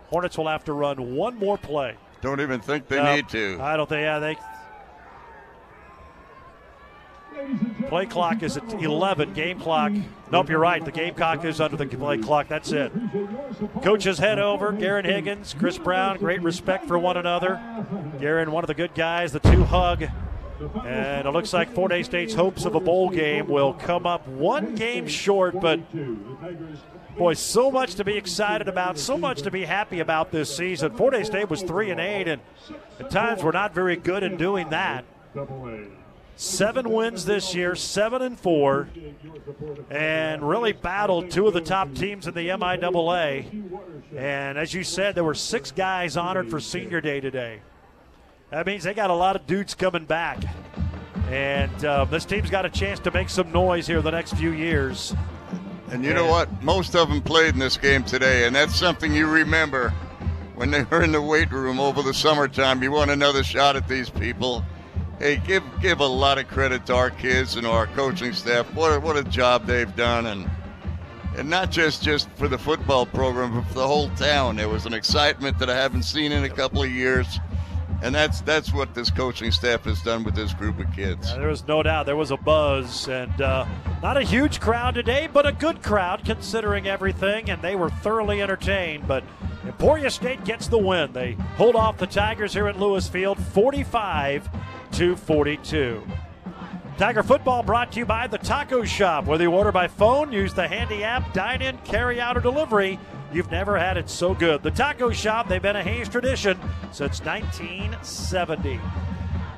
Hornets 0.08 0.36
will 0.36 0.48
have 0.48 0.64
to 0.64 0.72
run 0.72 1.14
one 1.14 1.38
more 1.38 1.58
play. 1.58 1.96
Don't 2.20 2.40
even 2.40 2.60
think 2.60 2.88
they 2.88 3.02
no, 3.02 3.16
need 3.16 3.28
to. 3.30 3.58
I 3.60 3.76
don't 3.76 3.88
think. 3.88 4.02
Yeah, 4.02 4.18
they. 4.18 4.36
Play 7.88 8.06
clock 8.06 8.42
is 8.42 8.56
at 8.56 8.72
11. 8.72 9.34
Game 9.34 9.60
clock. 9.60 9.92
Nope, 10.32 10.48
you're 10.48 10.58
right. 10.58 10.82
The 10.82 10.92
game 10.92 11.14
clock 11.14 11.44
is 11.44 11.60
under 11.60 11.76
the 11.76 11.86
play 11.86 12.16
clock. 12.18 12.48
That's 12.48 12.72
it. 12.72 12.92
Coaches 13.82 14.18
head 14.18 14.38
over. 14.38 14.72
Garin 14.72 15.04
Higgins, 15.04 15.54
Chris 15.58 15.76
Brown, 15.76 16.18
great 16.18 16.42
respect 16.42 16.86
for 16.86 16.98
one 16.98 17.16
another. 17.16 17.60
Garin, 18.18 18.52
one 18.52 18.64
of 18.64 18.68
the 18.68 18.74
good 18.74 18.94
guys. 18.94 19.32
The 19.32 19.40
two 19.40 19.64
hug. 19.64 20.04
And 20.84 21.26
it 21.26 21.30
looks 21.30 21.52
like 21.52 21.74
Fort 21.74 21.92
Hays 21.92 22.06
State's 22.06 22.34
hopes 22.34 22.64
of 22.64 22.74
a 22.74 22.80
bowl 22.80 23.10
game 23.10 23.48
will 23.48 23.72
come 23.74 24.06
up 24.06 24.26
one 24.28 24.74
game 24.74 25.08
short, 25.08 25.60
but 25.60 25.80
boy, 27.16 27.34
so 27.34 27.70
much 27.70 27.96
to 27.96 28.04
be 28.04 28.16
excited 28.16 28.68
about, 28.68 28.98
so 28.98 29.18
much 29.18 29.42
to 29.42 29.50
be 29.50 29.64
happy 29.64 30.00
about 30.00 30.30
this 30.30 30.54
season. 30.54 30.96
Fort 30.96 31.14
Hays 31.14 31.26
State 31.26 31.50
was 31.50 31.62
three 31.62 31.90
and 31.90 32.00
eight, 32.00 32.28
and 32.28 32.40
at 33.00 33.10
times 33.10 33.42
we're 33.42 33.52
not 33.52 33.74
very 33.74 33.96
good 33.96 34.22
in 34.22 34.36
doing 34.36 34.70
that. 34.70 35.04
Seven 36.36 36.90
wins 36.90 37.24
this 37.24 37.54
year, 37.54 37.76
seven 37.76 38.20
and 38.20 38.38
four, 38.38 38.88
and 39.88 40.48
really 40.48 40.72
battled 40.72 41.30
two 41.30 41.46
of 41.46 41.54
the 41.54 41.60
top 41.60 41.94
teams 41.94 42.26
in 42.26 42.34
the 42.34 42.48
MIAA. 42.48 43.46
And 44.16 44.58
as 44.58 44.74
you 44.74 44.82
said, 44.82 45.14
there 45.14 45.22
were 45.24 45.34
six 45.34 45.70
guys 45.70 46.16
honored 46.16 46.50
for 46.50 46.58
Senior 46.58 47.00
Day 47.00 47.20
today. 47.20 47.60
That 48.54 48.66
means 48.66 48.84
they 48.84 48.94
got 48.94 49.10
a 49.10 49.14
lot 49.14 49.34
of 49.34 49.48
dudes 49.48 49.74
coming 49.74 50.04
back. 50.04 50.38
And 51.28 51.84
uh, 51.84 52.04
this 52.04 52.24
team's 52.24 52.50
got 52.50 52.64
a 52.64 52.70
chance 52.70 53.00
to 53.00 53.10
make 53.10 53.28
some 53.28 53.50
noise 53.50 53.84
here 53.84 54.00
the 54.00 54.12
next 54.12 54.34
few 54.34 54.52
years. 54.52 55.12
And 55.90 56.04
you 56.04 56.10
and 56.10 56.20
know 56.20 56.26
what? 56.26 56.62
Most 56.62 56.94
of 56.94 57.08
them 57.08 57.20
played 57.20 57.54
in 57.54 57.58
this 57.58 57.76
game 57.76 58.04
today, 58.04 58.46
and 58.46 58.54
that's 58.54 58.76
something 58.76 59.12
you 59.12 59.26
remember 59.26 59.90
when 60.54 60.70
they 60.70 60.84
were 60.84 61.02
in 61.02 61.10
the 61.10 61.20
weight 61.20 61.50
room 61.50 61.80
over 61.80 62.00
the 62.00 62.14
summertime. 62.14 62.80
You 62.80 62.92
want 62.92 63.10
another 63.10 63.42
shot 63.42 63.74
at 63.74 63.88
these 63.88 64.08
people. 64.08 64.64
Hey, 65.18 65.42
give 65.44 65.64
give 65.82 65.98
a 65.98 66.06
lot 66.06 66.38
of 66.38 66.46
credit 66.46 66.86
to 66.86 66.94
our 66.94 67.10
kids 67.10 67.56
and 67.56 67.66
our 67.66 67.88
coaching 67.88 68.32
staff. 68.32 68.72
What 68.72 68.92
a, 68.92 69.00
what 69.00 69.16
a 69.16 69.24
job 69.24 69.66
they've 69.66 69.96
done, 69.96 70.26
and 70.26 70.48
and 71.36 71.50
not 71.50 71.72
just 71.72 72.04
just 72.04 72.30
for 72.36 72.46
the 72.46 72.58
football 72.58 73.04
program, 73.04 73.52
but 73.52 73.66
for 73.66 73.74
the 73.74 73.86
whole 73.88 74.10
town. 74.10 74.54
There 74.54 74.68
was 74.68 74.86
an 74.86 74.94
excitement 74.94 75.58
that 75.58 75.68
I 75.68 75.74
haven't 75.74 76.04
seen 76.04 76.30
in 76.30 76.44
a 76.44 76.48
couple 76.48 76.84
of 76.84 76.90
years, 76.90 77.40
and 78.04 78.14
that's 78.14 78.42
that's 78.42 78.72
what 78.72 78.94
this 78.94 79.10
coaching 79.10 79.50
staff 79.50 79.84
has 79.84 80.02
done 80.02 80.24
with 80.24 80.34
this 80.34 80.52
group 80.52 80.78
of 80.78 80.92
kids. 80.94 81.30
Yeah, 81.30 81.38
there 81.38 81.48
was 81.48 81.66
no 81.66 81.82
doubt 81.82 82.04
there 82.04 82.16
was 82.16 82.30
a 82.30 82.36
buzz, 82.36 83.08
and 83.08 83.40
uh, 83.40 83.64
not 84.02 84.18
a 84.18 84.22
huge 84.22 84.60
crowd 84.60 84.94
today, 84.94 85.26
but 85.32 85.46
a 85.46 85.52
good 85.52 85.82
crowd 85.82 86.22
considering 86.22 86.86
everything, 86.86 87.48
and 87.48 87.62
they 87.62 87.74
were 87.74 87.88
thoroughly 87.88 88.42
entertained. 88.42 89.08
But 89.08 89.24
Emporia 89.64 90.10
State 90.10 90.44
gets 90.44 90.68
the 90.68 90.76
win. 90.76 91.14
They 91.14 91.32
hold 91.56 91.76
off 91.76 91.96
the 91.96 92.06
Tigers 92.06 92.52
here 92.52 92.68
at 92.68 92.78
Lewis 92.78 93.08
Field, 93.08 93.42
45 93.42 94.50
to 94.92 95.16
42. 95.16 96.06
Tiger 96.98 97.22
football 97.22 97.62
brought 97.62 97.90
to 97.92 98.00
you 98.00 98.06
by 98.06 98.26
the 98.26 98.38
Taco 98.38 98.84
Shop. 98.84 99.24
Whether 99.24 99.44
you 99.44 99.50
order 99.50 99.72
by 99.72 99.88
phone, 99.88 100.30
use 100.30 100.52
the 100.52 100.68
handy 100.68 101.02
app, 101.02 101.32
dine 101.32 101.62
in, 101.62 101.78
carry 101.78 102.20
out, 102.20 102.36
or 102.36 102.40
delivery, 102.40 103.00
you've 103.34 103.50
never 103.50 103.78
had 103.78 103.96
it 103.96 104.08
so 104.08 104.34
good. 104.34 104.62
The 104.62 104.70
Taco 104.70 105.10
Shop, 105.10 105.48
they've 105.48 105.60
been 105.60 105.76
a 105.76 105.82
Hays 105.82 106.08
tradition 106.08 106.58
since 106.92 107.20
1970. 107.20 108.80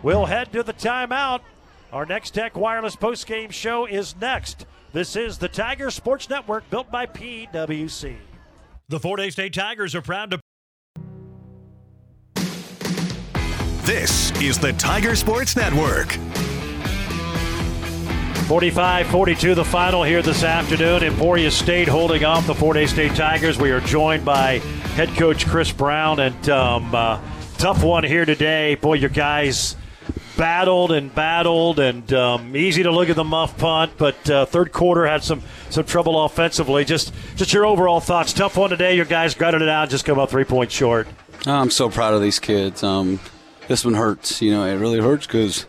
We'll 0.02 0.26
head 0.26 0.52
to 0.52 0.62
the 0.62 0.72
timeout. 0.72 1.40
Our 1.92 2.06
Nex-Tech 2.06 2.56
Wireless 2.56 2.96
postgame 2.96 3.52
show 3.52 3.86
is 3.86 4.16
next. 4.20 4.66
This 4.92 5.14
is 5.16 5.38
the 5.38 5.48
Tiger 5.48 5.90
Sports 5.90 6.28
Network 6.28 6.68
built 6.70 6.90
by 6.90 7.06
PWC. 7.06 8.16
The 8.88 9.00
Fort 9.00 9.20
Hays 9.20 9.34
State 9.34 9.52
Tigers 9.54 9.94
are 9.94 10.02
proud 10.02 10.30
to. 10.30 10.40
This 13.84 14.32
is 14.40 14.58
the 14.58 14.72
Tiger 14.72 15.14
Sports 15.14 15.54
Network. 15.54 16.16
45 18.46 19.08
42 19.08 19.54
the 19.56 19.64
final 19.64 20.04
here 20.04 20.22
this 20.22 20.44
afternoon. 20.44 21.02
Emporia 21.02 21.50
State 21.50 21.88
holding 21.88 22.24
off 22.24 22.46
the 22.46 22.54
Fort 22.54 22.76
Hays 22.76 22.90
State 22.90 23.16
Tigers. 23.16 23.58
We 23.58 23.72
are 23.72 23.80
joined 23.80 24.24
by 24.24 24.58
head 24.94 25.08
coach 25.16 25.48
Chris 25.48 25.72
Brown. 25.72 26.20
And 26.20 26.48
um, 26.48 26.94
uh, 26.94 27.20
tough 27.58 27.82
one 27.82 28.04
here 28.04 28.24
today. 28.24 28.76
Boy, 28.76 28.94
your 28.94 29.10
guys 29.10 29.74
battled 30.36 30.92
and 30.92 31.12
battled, 31.12 31.80
and 31.80 32.12
um, 32.12 32.54
easy 32.54 32.84
to 32.84 32.92
look 32.92 33.10
at 33.10 33.16
the 33.16 33.24
muff 33.24 33.58
punt, 33.58 33.94
but 33.98 34.30
uh, 34.30 34.46
third 34.46 34.70
quarter 34.70 35.06
had 35.06 35.24
some 35.24 35.42
some 35.68 35.84
trouble 35.84 36.24
offensively. 36.24 36.84
Just 36.84 37.12
just 37.34 37.52
your 37.52 37.66
overall 37.66 37.98
thoughts. 37.98 38.32
Tough 38.32 38.56
one 38.56 38.70
today. 38.70 38.94
Your 38.94 39.06
guys 39.06 39.34
gutted 39.34 39.60
it 39.60 39.68
out, 39.68 39.90
just 39.90 40.04
come 40.04 40.20
up 40.20 40.30
three 40.30 40.44
points 40.44 40.72
short. 40.72 41.08
I'm 41.46 41.70
so 41.70 41.90
proud 41.90 42.14
of 42.14 42.22
these 42.22 42.38
kids. 42.38 42.84
Um, 42.84 43.18
this 43.66 43.84
one 43.84 43.94
hurts. 43.94 44.40
You 44.40 44.52
know, 44.52 44.64
it 44.64 44.76
really 44.76 45.00
hurts 45.00 45.26
because 45.26 45.66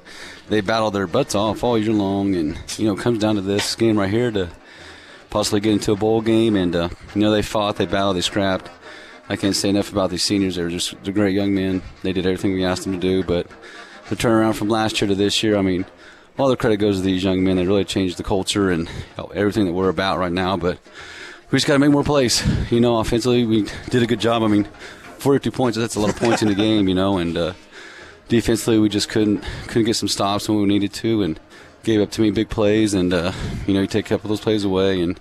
they 0.50 0.61
battle 0.61 0.92
their 0.92 1.08
butts 1.08 1.35
off 1.35 1.64
all 1.64 1.77
year 1.77 1.93
long, 1.93 2.35
and 2.35 2.58
you 2.77 2.88
know, 2.88 2.95
comes 2.95 3.19
down 3.19 3.35
to 3.35 3.42
this 3.42 3.76
game 3.76 3.98
right 3.98 4.09
here 4.09 4.32
to 4.32 4.50
possibly 5.30 5.59
get 5.59 5.74
into 5.74 5.92
a 5.92 5.95
bowl 5.95 6.22
game. 6.22 6.56
And 6.56 6.76
uh, 6.76 6.90
you 7.14 7.22
know, 7.22 7.32
they 7.32 7.42
fought, 7.42 7.76
they 7.76 7.85
battled, 7.85 8.17
they 8.17 8.22
scrapped. 8.22 8.69
I 9.30 9.35
can't 9.35 9.56
say 9.56 9.69
enough 9.69 9.92
about 9.92 10.09
these 10.09 10.24
seniors. 10.24 10.56
They're 10.56 10.69
just 10.69 10.95
they're 11.03 11.14
great 11.14 11.35
young 11.35 11.53
men. 11.53 11.82
They 12.01 12.14
did 12.14 12.26
everything 12.26 12.53
we 12.53 12.64
asked 12.64 12.84
them 12.84 12.93
to 12.93 13.00
do, 13.00 13.24
but 13.24 13.48
the 14.09 14.16
turnaround 14.16 14.56
from 14.56 14.69
last 14.69 15.01
year 15.01 15.08
to 15.09 15.16
this 15.16 15.43
year, 15.43 15.58
I 15.58 15.61
mean, 15.61 15.85
all 16.38 16.48
the 16.48 16.56
credit 16.56 16.77
goes 16.77 16.98
to 16.98 17.01
these 17.01 17.24
young 17.24 17.43
men. 17.43 17.58
They 17.58 17.66
really 17.66 17.84
changed 17.84 18.17
the 18.17 18.24
culture 18.24 18.72
and 18.72 18.88
you 18.88 18.93
know, 19.17 19.32
everything 19.35 19.66
that 19.66 19.74
we're 19.74 19.90
about 19.90 20.17
right 20.17 20.32
now. 20.32 20.56
But 20.56 20.80
we 21.51 21.58
just 21.58 21.67
got 21.67 21.74
to 21.74 21.80
make 21.80 21.92
more 21.92 22.03
plays. 22.03 22.42
You 22.72 22.80
know, 22.80 23.00
offensively, 23.00 23.45
we 23.45 23.67
did 23.90 24.01
a 24.01 24.08
good 24.08 24.19
job. 24.22 24.43
I 24.43 24.48
mean, 24.48 24.66
42 25.19 25.51
points, 25.51 25.77
that's 25.77 25.95
a 25.95 26.00
lot 26.00 26.09
of 26.09 26.16
points 26.16 26.42
in 26.42 26.48
the 26.48 26.56
game, 26.67 26.88
you 26.88 26.95
know, 26.95 27.17
and 27.17 27.38
uh, 27.38 27.53
defensively, 28.27 28.80
we 28.80 28.89
just 28.89 29.09
couldn't 29.09 29.43
couldn't 29.67 29.85
get 29.85 29.95
some 29.95 30.07
stops 30.07 30.47
when 30.47 30.59
we 30.59 30.65
needed 30.65 30.93
to 30.93 31.22
and 31.22 31.39
gave 31.83 32.01
up 32.01 32.11
too 32.11 32.22
many 32.22 32.31
big 32.31 32.49
plays. 32.49 32.93
And, 32.93 33.14
uh, 33.14 33.31
you 33.65 33.73
know, 33.73 33.81
you 33.81 33.88
take 33.88 34.06
a 34.06 34.09
couple 34.09 34.27
of 34.27 34.30
those 34.38 34.41
plays 34.41 34.64
away 34.64 35.01
and, 35.01 35.19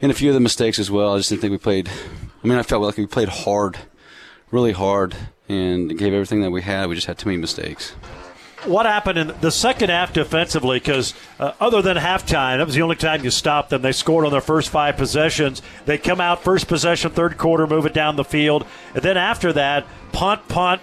and 0.00 0.10
a 0.10 0.14
few 0.14 0.28
of 0.30 0.34
the 0.34 0.40
mistakes 0.40 0.78
as 0.78 0.90
well. 0.90 1.14
I 1.14 1.18
just 1.18 1.28
didn't 1.28 1.42
think 1.42 1.52
we 1.52 1.58
played, 1.58 1.88
I 2.42 2.46
mean, 2.46 2.58
I 2.58 2.62
felt 2.62 2.82
like 2.82 2.96
we 2.96 3.06
played 3.06 3.28
hard, 3.28 3.78
really 4.50 4.72
hard, 4.72 5.16
and 5.48 5.96
gave 5.96 6.12
everything 6.12 6.42
that 6.42 6.50
we 6.50 6.62
had. 6.62 6.88
We 6.88 6.96
just 6.96 7.06
had 7.06 7.18
too 7.18 7.28
many 7.28 7.38
mistakes 7.40 7.94
what 8.64 8.86
happened 8.86 9.18
in 9.18 9.34
the 9.40 9.50
second 9.50 9.90
half 9.90 10.12
defensively? 10.12 10.78
Because 10.78 11.14
uh, 11.38 11.52
other 11.60 11.82
than 11.82 11.96
halftime, 11.96 12.58
that 12.58 12.66
was 12.66 12.74
the 12.74 12.82
only 12.82 12.96
time 12.96 13.24
you 13.24 13.30
stopped 13.30 13.70
them. 13.70 13.82
They 13.82 13.92
scored 13.92 14.24
on 14.24 14.30
their 14.30 14.40
first 14.40 14.68
five 14.68 14.96
possessions. 14.96 15.62
They 15.84 15.98
come 15.98 16.20
out 16.20 16.44
first 16.44 16.68
possession, 16.68 17.10
third 17.10 17.38
quarter, 17.38 17.66
move 17.66 17.86
it 17.86 17.94
down 17.94 18.16
the 18.16 18.24
field, 18.24 18.66
and 18.94 19.02
then 19.02 19.16
after 19.16 19.52
that, 19.54 19.86
punt, 20.12 20.46
punt, 20.48 20.80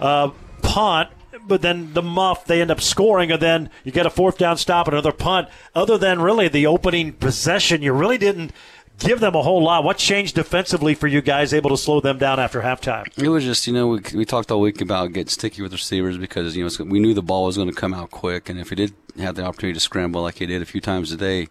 uh, 0.00 0.30
punt. 0.72 1.10
But 1.46 1.62
then 1.62 1.94
the 1.94 2.02
muff, 2.02 2.44
they 2.44 2.60
end 2.60 2.70
up 2.70 2.80
scoring, 2.80 3.32
and 3.32 3.40
then 3.40 3.70
you 3.84 3.90
get 3.90 4.06
a 4.06 4.10
fourth 4.10 4.38
down 4.38 4.58
stop, 4.58 4.86
and 4.86 4.94
another 4.94 5.12
punt. 5.12 5.48
Other 5.74 5.98
than 5.98 6.20
really 6.20 6.46
the 6.46 6.66
opening 6.66 7.14
possession, 7.14 7.82
you 7.82 7.92
really 7.92 8.18
didn't 8.18 8.52
give 8.98 9.20
them 9.20 9.34
a 9.34 9.42
whole 9.42 9.62
lot. 9.62 9.82
What 9.82 9.96
changed 9.98 10.34
defensively 10.34 10.94
for 10.94 11.08
you 11.08 11.20
guys, 11.20 11.52
able 11.52 11.70
to 11.70 11.76
slow 11.76 12.00
them 12.00 12.18
down 12.18 12.38
after 12.38 12.60
halftime? 12.60 13.06
It 13.18 13.28
was 13.28 13.44
just, 13.44 13.66
you 13.66 13.72
know, 13.72 13.88
we, 13.88 14.00
we 14.14 14.24
talked 14.24 14.52
all 14.52 14.60
week 14.60 14.80
about 14.80 15.12
getting 15.12 15.28
sticky 15.28 15.62
with 15.62 15.72
receivers 15.72 16.18
because, 16.18 16.54
you 16.54 16.64
know, 16.64 16.84
we 16.84 17.00
knew 17.00 17.14
the 17.14 17.22
ball 17.22 17.46
was 17.46 17.56
going 17.56 17.70
to 17.70 17.74
come 17.74 17.94
out 17.94 18.10
quick. 18.10 18.48
And 18.48 18.60
if 18.60 18.68
he 18.68 18.76
did 18.76 18.94
have 19.18 19.34
the 19.34 19.44
opportunity 19.44 19.74
to 19.74 19.80
scramble 19.80 20.22
like 20.22 20.38
he 20.38 20.46
did 20.46 20.62
a 20.62 20.66
few 20.66 20.80
times 20.80 21.10
a 21.12 21.16
day, 21.16 21.48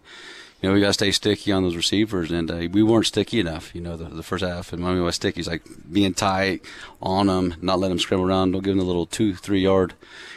you 0.62 0.68
know, 0.68 0.74
we 0.74 0.80
got 0.80 0.86
to 0.86 0.92
stay 0.92 1.10
sticky 1.10 1.50
on 1.50 1.64
those 1.64 1.74
receivers, 1.74 2.30
and 2.30 2.48
uh, 2.48 2.68
we 2.70 2.84
weren't 2.84 3.06
sticky 3.06 3.40
enough. 3.40 3.74
You 3.74 3.80
know, 3.80 3.96
the, 3.96 4.04
the 4.04 4.22
first 4.22 4.44
half, 4.44 4.72
and 4.72 4.84
when 4.84 4.94
we 4.94 5.00
were 5.00 5.10
sticky, 5.10 5.40
is 5.40 5.48
like 5.48 5.62
being 5.90 6.14
tight 6.14 6.62
on 7.02 7.26
them, 7.26 7.56
not 7.60 7.80
letting 7.80 7.96
them 7.96 7.98
scramble 7.98 8.28
around, 8.28 8.52
don't 8.52 8.62
give 8.62 8.76
them 8.76 8.84
a 8.84 8.86
little 8.86 9.04
two, 9.04 9.34
three 9.34 9.60
yard, 9.60 9.94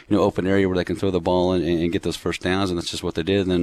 you 0.08 0.16
know, 0.16 0.22
open 0.24 0.44
area 0.44 0.68
where 0.68 0.76
they 0.76 0.84
can 0.84 0.96
throw 0.96 1.12
the 1.12 1.20
ball 1.20 1.52
and, 1.52 1.64
and 1.64 1.92
get 1.92 2.02
those 2.02 2.16
first 2.16 2.42
downs, 2.42 2.70
and 2.70 2.78
that's 2.78 2.90
just 2.90 3.04
what 3.04 3.14
they 3.14 3.22
did. 3.22 3.42
And 3.42 3.50
then, 3.52 3.62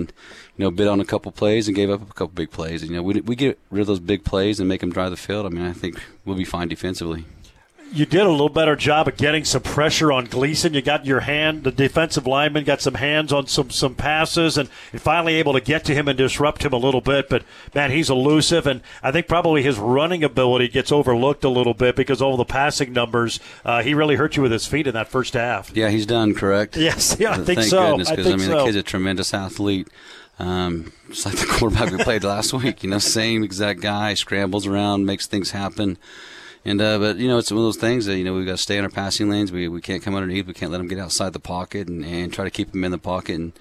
you 0.56 0.64
know, 0.64 0.72
bid 0.72 0.88
on 0.88 1.02
a 1.02 1.06
couple 1.06 1.34
plays 1.34 1.68
and 1.68 1.76
gave 1.76 1.90
up 1.90 2.02
a 2.02 2.14
couple 2.14 2.30
big 2.30 2.50
plays. 2.50 2.82
And, 2.82 2.92
you 2.92 2.98
know, 2.98 3.04
we 3.04 3.20
we 3.20 3.36
get 3.36 3.60
rid 3.70 3.82
of 3.82 3.88
those 3.88 4.00
big 4.00 4.24
plays 4.24 4.62
and 4.62 4.70
make 4.70 4.80
them 4.80 4.92
drive 4.92 5.12
the 5.12 5.18
field. 5.18 5.46
I 5.46 5.50
mean, 5.50 5.66
I 5.66 5.74
think 5.74 6.02
we'll 6.24 6.38
be 6.38 6.46
fine 6.46 6.70
defensively 6.70 7.26
you 7.92 8.06
did 8.06 8.22
a 8.22 8.30
little 8.30 8.50
better 8.50 8.76
job 8.76 9.08
of 9.08 9.18
getting 9.18 9.46
some 9.46 9.62
pressure 9.62 10.12
on 10.12 10.26
Gleason. 10.26 10.74
You 10.74 10.82
got 10.82 11.06
your 11.06 11.22
hand, 11.22 11.64
the 11.64 11.72
defensive 11.72 12.26
lineman 12.26 12.64
got 12.64 12.82
some 12.82 12.96
hands 12.96 13.32
on 13.32 13.48
some 13.48 13.70
some 13.70 13.96
passes, 13.96 14.58
and 14.58 14.70
finally 14.70 15.36
able 15.36 15.54
to 15.54 15.62
get 15.62 15.86
to 15.86 15.94
him 15.94 16.08
and 16.08 16.18
disrupt 16.18 16.64
him 16.64 16.74
a 16.74 16.78
little 16.78 17.02
bit. 17.02 17.30
But 17.30 17.44
man, 17.74 17.92
he's 17.92 18.10
elusive, 18.10 18.66
and 18.66 18.82
I 19.02 19.12
think 19.12 19.28
probably 19.28 19.64
his 19.64 19.78
running 19.78 20.24
ability 20.24 20.70
gets 20.70 20.92
overlooked 20.92 21.44
a 21.44 21.50
little 21.50 21.74
bit 21.74 21.96
because 21.96 22.22
all 22.22 22.38
the 22.38 22.46
passing 22.46 22.94
numbers. 22.94 23.40
Uh, 23.66 23.84
he 23.84 23.94
really 23.94 24.16
hurt 24.16 24.36
you 24.36 24.44
with 24.44 24.52
his 24.52 24.66
feet 24.66 24.88
in 24.88 24.94
that 24.94 25.08
first 25.08 25.34
half. 25.34 25.76
Yeah, 25.76 25.90
he's 25.90 26.06
done 26.06 26.34
correct. 26.34 26.78
Yes, 26.78 27.18
yeah, 27.20 27.32
I 27.32 27.36
think 27.38 27.60
Thank 27.60 27.70
so. 27.70 27.92
goodness, 27.92 28.10
because 28.10 28.28
I, 28.28 28.32
I, 28.32 28.36
mean 28.36 28.48
so. 28.48 28.58
the 28.60 28.66
kid's 28.66 28.78
a 28.78 28.84
tremendous 28.84 29.34
athlete. 29.34 29.88
Um, 30.40 30.92
just 31.10 31.26
like 31.26 31.36
the 31.36 31.46
quarterback 31.46 31.92
we 31.92 32.04
played 32.04 32.24
last 32.24 32.54
week, 32.54 32.84
you 32.84 32.90
know, 32.90 32.98
same 32.98 33.44
exact 33.44 33.82
guy, 33.82 34.16
scrambles 34.16 34.66
around, 34.66 35.06
makes 35.06 35.28
things 35.28 35.52
happen. 35.52 35.98
And 36.66 36.82
uh, 36.82 36.98
but 36.98 37.18
you 37.18 37.28
know, 37.28 37.38
it's 37.38 37.52
one 37.52 37.60
of 37.60 37.66
those 37.66 37.78
things 37.78 38.06
that 38.06 38.18
you 38.18 38.24
know 38.24 38.34
we've 38.34 38.46
got 38.46 38.54
to 38.54 38.58
stay 38.58 38.78
in 38.78 38.86
our 38.86 38.90
passing 38.90 39.30
lanes. 39.30 39.52
We 39.52 39.68
we 39.68 39.82
can't 39.82 40.02
come 40.02 40.16
underneath. 40.16 40.48
We 40.48 40.54
can't 40.54 40.72
let 40.72 40.78
them 40.78 40.88
get 40.88 40.98
outside 40.98 41.34
the 41.34 41.40
pocket 41.40 41.90
and, 41.90 42.06
and 42.06 42.32
try 42.32 42.46
to 42.46 42.52
keep 42.52 42.72
them 42.72 42.86
in 42.86 42.92
the 42.92 42.98
pocket. 42.98 43.36
And 43.36 43.54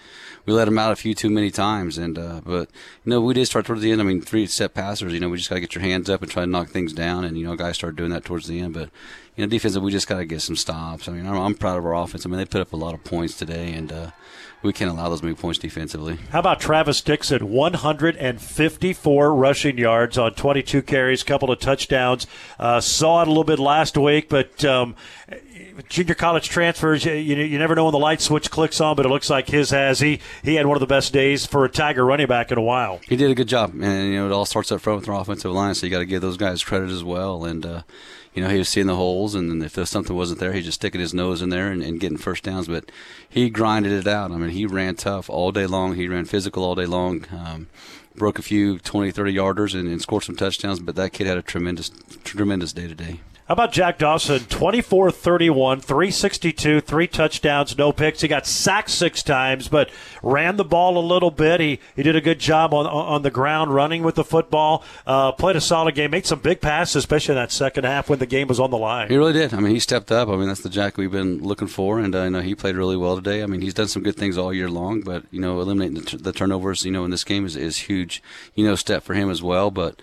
we 0.47 0.53
let 0.53 0.67
them 0.67 0.79
out 0.79 0.93
a 0.93 0.97
few 0.97 1.13
too 1.13 1.29
many 1.29 1.51
times. 1.51 1.99
And 1.99 2.17
uh, 2.17 2.43
but 2.45 2.71
you 3.05 3.11
know, 3.11 3.21
we 3.21 3.35
did 3.35 3.47
start 3.47 3.67
towards 3.67 3.83
the 3.83 3.91
end. 3.91 4.01
I 4.01 4.05
mean, 4.05 4.21
three 4.21 4.47
set 4.47 4.75
passers. 4.75 5.13
You 5.13 5.19
know, 5.19 5.29
we 5.29 5.37
just 5.37 5.49
got 5.49 5.57
to 5.57 5.61
get 5.61 5.75
your 5.75 5.83
hands 5.83 6.09
up 6.09 6.23
and 6.23 6.31
try 6.31 6.45
to 6.45 6.51
knock 6.51 6.69
things 6.69 6.93
down. 6.93 7.25
And 7.25 7.37
you 7.37 7.45
know, 7.45 7.57
guys 7.57 7.75
started 7.75 7.97
doing 7.97 8.11
that 8.11 8.25
towards 8.25 8.47
the 8.47 8.61
end. 8.61 8.75
But 8.75 8.91
you 9.37 9.45
know, 9.45 9.51
defensive, 9.51 9.83
we 9.83 9.91
just 9.91 10.07
got 10.07 10.19
to 10.19 10.25
get 10.25 10.41
some 10.41 10.57
stops. 10.57 11.09
I 11.09 11.13
mean, 11.13 11.27
I'm, 11.27 11.37
I'm, 11.37 11.55
proud 11.57 11.79
of 11.79 11.87
our 11.87 11.95
offense. 11.95 12.25
I 12.25 12.29
mean, 12.29 12.39
they 12.39 12.45
put 12.45 12.61
up 12.61 12.73
a 12.73 12.77
lot 12.77 12.95
of 12.95 13.03
points 13.03 13.37
today, 13.37 13.73
and 13.73 13.91
uh, 13.91 14.11
we 14.63 14.73
can't 14.73 14.91
allow 14.91 15.09
those 15.09 15.23
many 15.23 15.35
points 15.35 15.59
defensively. 15.59 16.19
How 16.31 16.41
about 16.41 16.61
Travis 16.61 17.01
Dixon? 17.01 17.51
154 17.51 19.35
rushing 19.35 19.79
yards 19.79 20.19
on 20.19 20.35
22 20.35 20.83
carries, 20.83 21.23
couple 21.23 21.51
of 21.51 21.59
touchdowns. 21.59 22.27
Uh, 22.59 22.81
saw 22.81 23.23
it 23.23 23.29
a 23.29 23.31
little 23.31 23.45
bit 23.45 23.59
last 23.59 23.97
week, 23.99 24.29
but 24.29 24.65
um, 24.65 24.95
junior 25.89 26.15
college 26.15 26.49
transfers, 26.49 27.05
you, 27.05 27.13
you 27.13 27.59
never 27.59 27.75
know 27.75 27.85
when 27.85 27.93
the 27.93 27.99
light 27.99 28.21
switch 28.21 28.51
clicks 28.51 28.81
on, 28.81 28.97
but 28.97 29.07
it 29.07 29.09
looks 29.09 29.31
like 29.31 29.49
his 29.49 29.71
has. 29.71 30.01
He 30.01 30.21
he 30.43 30.55
had 30.55 30.67
one 30.67 30.77
of 30.77 30.81
the 30.81 30.87
best 30.87 31.13
days 31.13 31.47
for 31.47 31.65
a 31.65 31.69
Tiger 31.69 32.05
running 32.05 32.27
back 32.27 32.53
in 32.53 32.59
a 32.59 32.63
while. 32.63 33.01
He 33.09 33.17
did 33.17 33.31
a 33.31 33.35
good 33.35 33.49
job, 33.49 33.73
and 33.75 34.09
you 34.09 34.17
know 34.17 34.27
it 34.27 34.33
all 34.33 34.47
starts 34.47 34.71
up 34.73 34.81
front 34.81 35.01
with 35.01 35.09
our 35.09 35.21
offensive 35.21 35.53
line, 35.53 35.75
so 35.75 35.87
you 35.87 35.91
got 35.91 36.01
to 36.01 36.07
give 36.07 36.23
those 36.23 36.37
guys 36.37 36.63
credit 36.63 36.91
as 36.91 37.05
well. 37.05 37.45
And 37.45 37.65
uh, 37.65 37.83
you 38.35 38.43
know, 38.43 38.49
he 38.49 38.59
was 38.59 38.69
seeing 38.69 38.87
the 38.87 38.97
holes, 38.97 39.35
and 39.35 39.63
if 39.63 39.75
something 39.87 40.17
wasn't 40.17 40.41
there, 40.41 40.53
he's 40.53 40.65
just 40.65 40.81
sticking 40.81 41.01
his 41.01 41.13
nose 41.13 41.43
in 41.43 41.51
there 41.51 41.71
and, 41.71 41.83
and, 41.83 42.01
getting 42.01 42.17
first 42.17 42.45
downs. 42.45 42.67
But 42.67 42.91
he 43.29 43.51
grinded 43.51 43.93
it 43.93 44.07
out. 44.07 44.31
I 44.31 44.37
mean, 44.37 44.51
he 44.51 44.65
ran 44.65 44.95
tough 44.95 45.29
all 45.29 45.53
day 45.53 45.67
long. 45.67 45.97
He 45.97 46.09
ran 46.09 46.25
physical 46.25 46.65
all 46.65 46.75
day 46.75 46.87
long. 46.87 47.27
Um, 47.31 47.69
broke 48.15 48.39
a 48.39 48.43
few 48.43 48.79
20, 48.79 49.11
30 49.11 49.35
yarders 49.35 49.79
and, 49.79 49.87
and, 49.87 50.01
scored 50.01 50.25
some 50.25 50.37
touchdowns. 50.37 50.81
But 50.81 50.97
that 50.97 51.13
kid 51.13 51.27
had 51.27 51.37
a 51.37 51.43
tremendous, 51.43 51.91
tremendous 52.25 52.73
day 52.73 52.89
today. 52.89 53.21
How 53.53 53.55
about 53.55 53.73
Jack 53.73 53.99
Dawson? 53.99 54.39
24 54.45 55.11
31, 55.11 55.81
362, 55.83 56.81
three 56.81 57.07
touchdowns, 57.07 57.77
no 57.77 57.93
picks. 57.93 58.23
He 58.23 58.29
got 58.29 58.47
sacked 58.47 58.89
six 58.89 59.23
times, 59.23 59.69
but 59.69 59.91
ran 60.23 60.57
the 60.57 60.65
ball 60.65 60.97
a 60.97 61.05
little 61.05 61.31
bit. 61.31 61.61
He, 61.61 61.79
he 61.95 62.03
did 62.03 62.17
a 62.17 62.23
good 62.23 62.39
job 62.39 62.73
on, 62.73 62.87
on 62.87 63.21
the 63.21 63.31
ground 63.31 63.75
running 63.75 64.05
with 64.05 64.15
the 64.15 64.25
football. 64.25 64.83
Uh, 65.07 65.33
played 65.33 65.57
a 65.57 65.61
solid 65.61 65.95
game, 65.95 66.13
made 66.13 66.25
some 66.25 66.39
big 66.41 66.63
passes, 66.63 66.97
especially 66.97 67.35
in 67.35 67.43
that 67.43 67.53
second 67.53 67.85
half 67.85 68.09
when 68.09 68.21
the 68.21 68.25
game 68.25 68.49
was 68.49 68.59
on 68.59 68.71
the 68.71 68.79
line. 68.79 69.11
He 69.11 69.19
really 69.19 69.35
did. 69.35 69.53
I 69.53 69.61
mean, 69.61 69.75
he 69.75 69.81
stepped 69.81 70.11
up. 70.11 70.31
I 70.31 70.37
mean, 70.37 70.49
that's 70.49 70.63
the 70.63 70.71
Jack 70.71 70.97
we've 70.97 71.13
been 71.13 71.43
looking 71.43 71.69
for, 71.69 72.01
and 72.01 72.15
uh, 72.15 72.21
I 72.21 72.31
know 72.31 72.41
he 72.41 72.55
played 72.55 72.75
really 72.75 72.97
well 72.97 73.17
today. 73.17 73.43
I 73.43 73.47
mean, 73.47 73.61
he's 73.61 73.75
done 73.75 73.89
some 73.89 74.03
good 74.03 74.17
things 74.17 74.39
all 74.39 74.55
year 74.55 74.71
long, 74.71 75.03
but, 75.03 75.25
you 75.31 75.43
know, 75.43 75.61
eliminating 75.61 75.97
the, 75.97 76.07
t- 76.07 76.17
the 76.17 76.33
turnovers, 76.33 76.87
you 76.87 76.91
know, 76.91 77.05
in 77.05 77.11
this 77.11 77.23
game 77.23 77.45
is, 77.45 77.55
is 77.57 77.77
huge, 77.77 78.23
you 78.55 78.65
know, 78.65 78.77
step 78.77 79.03
for 79.03 79.13
him 79.13 79.29
as 79.29 79.43
well. 79.43 79.71
But, 79.71 80.01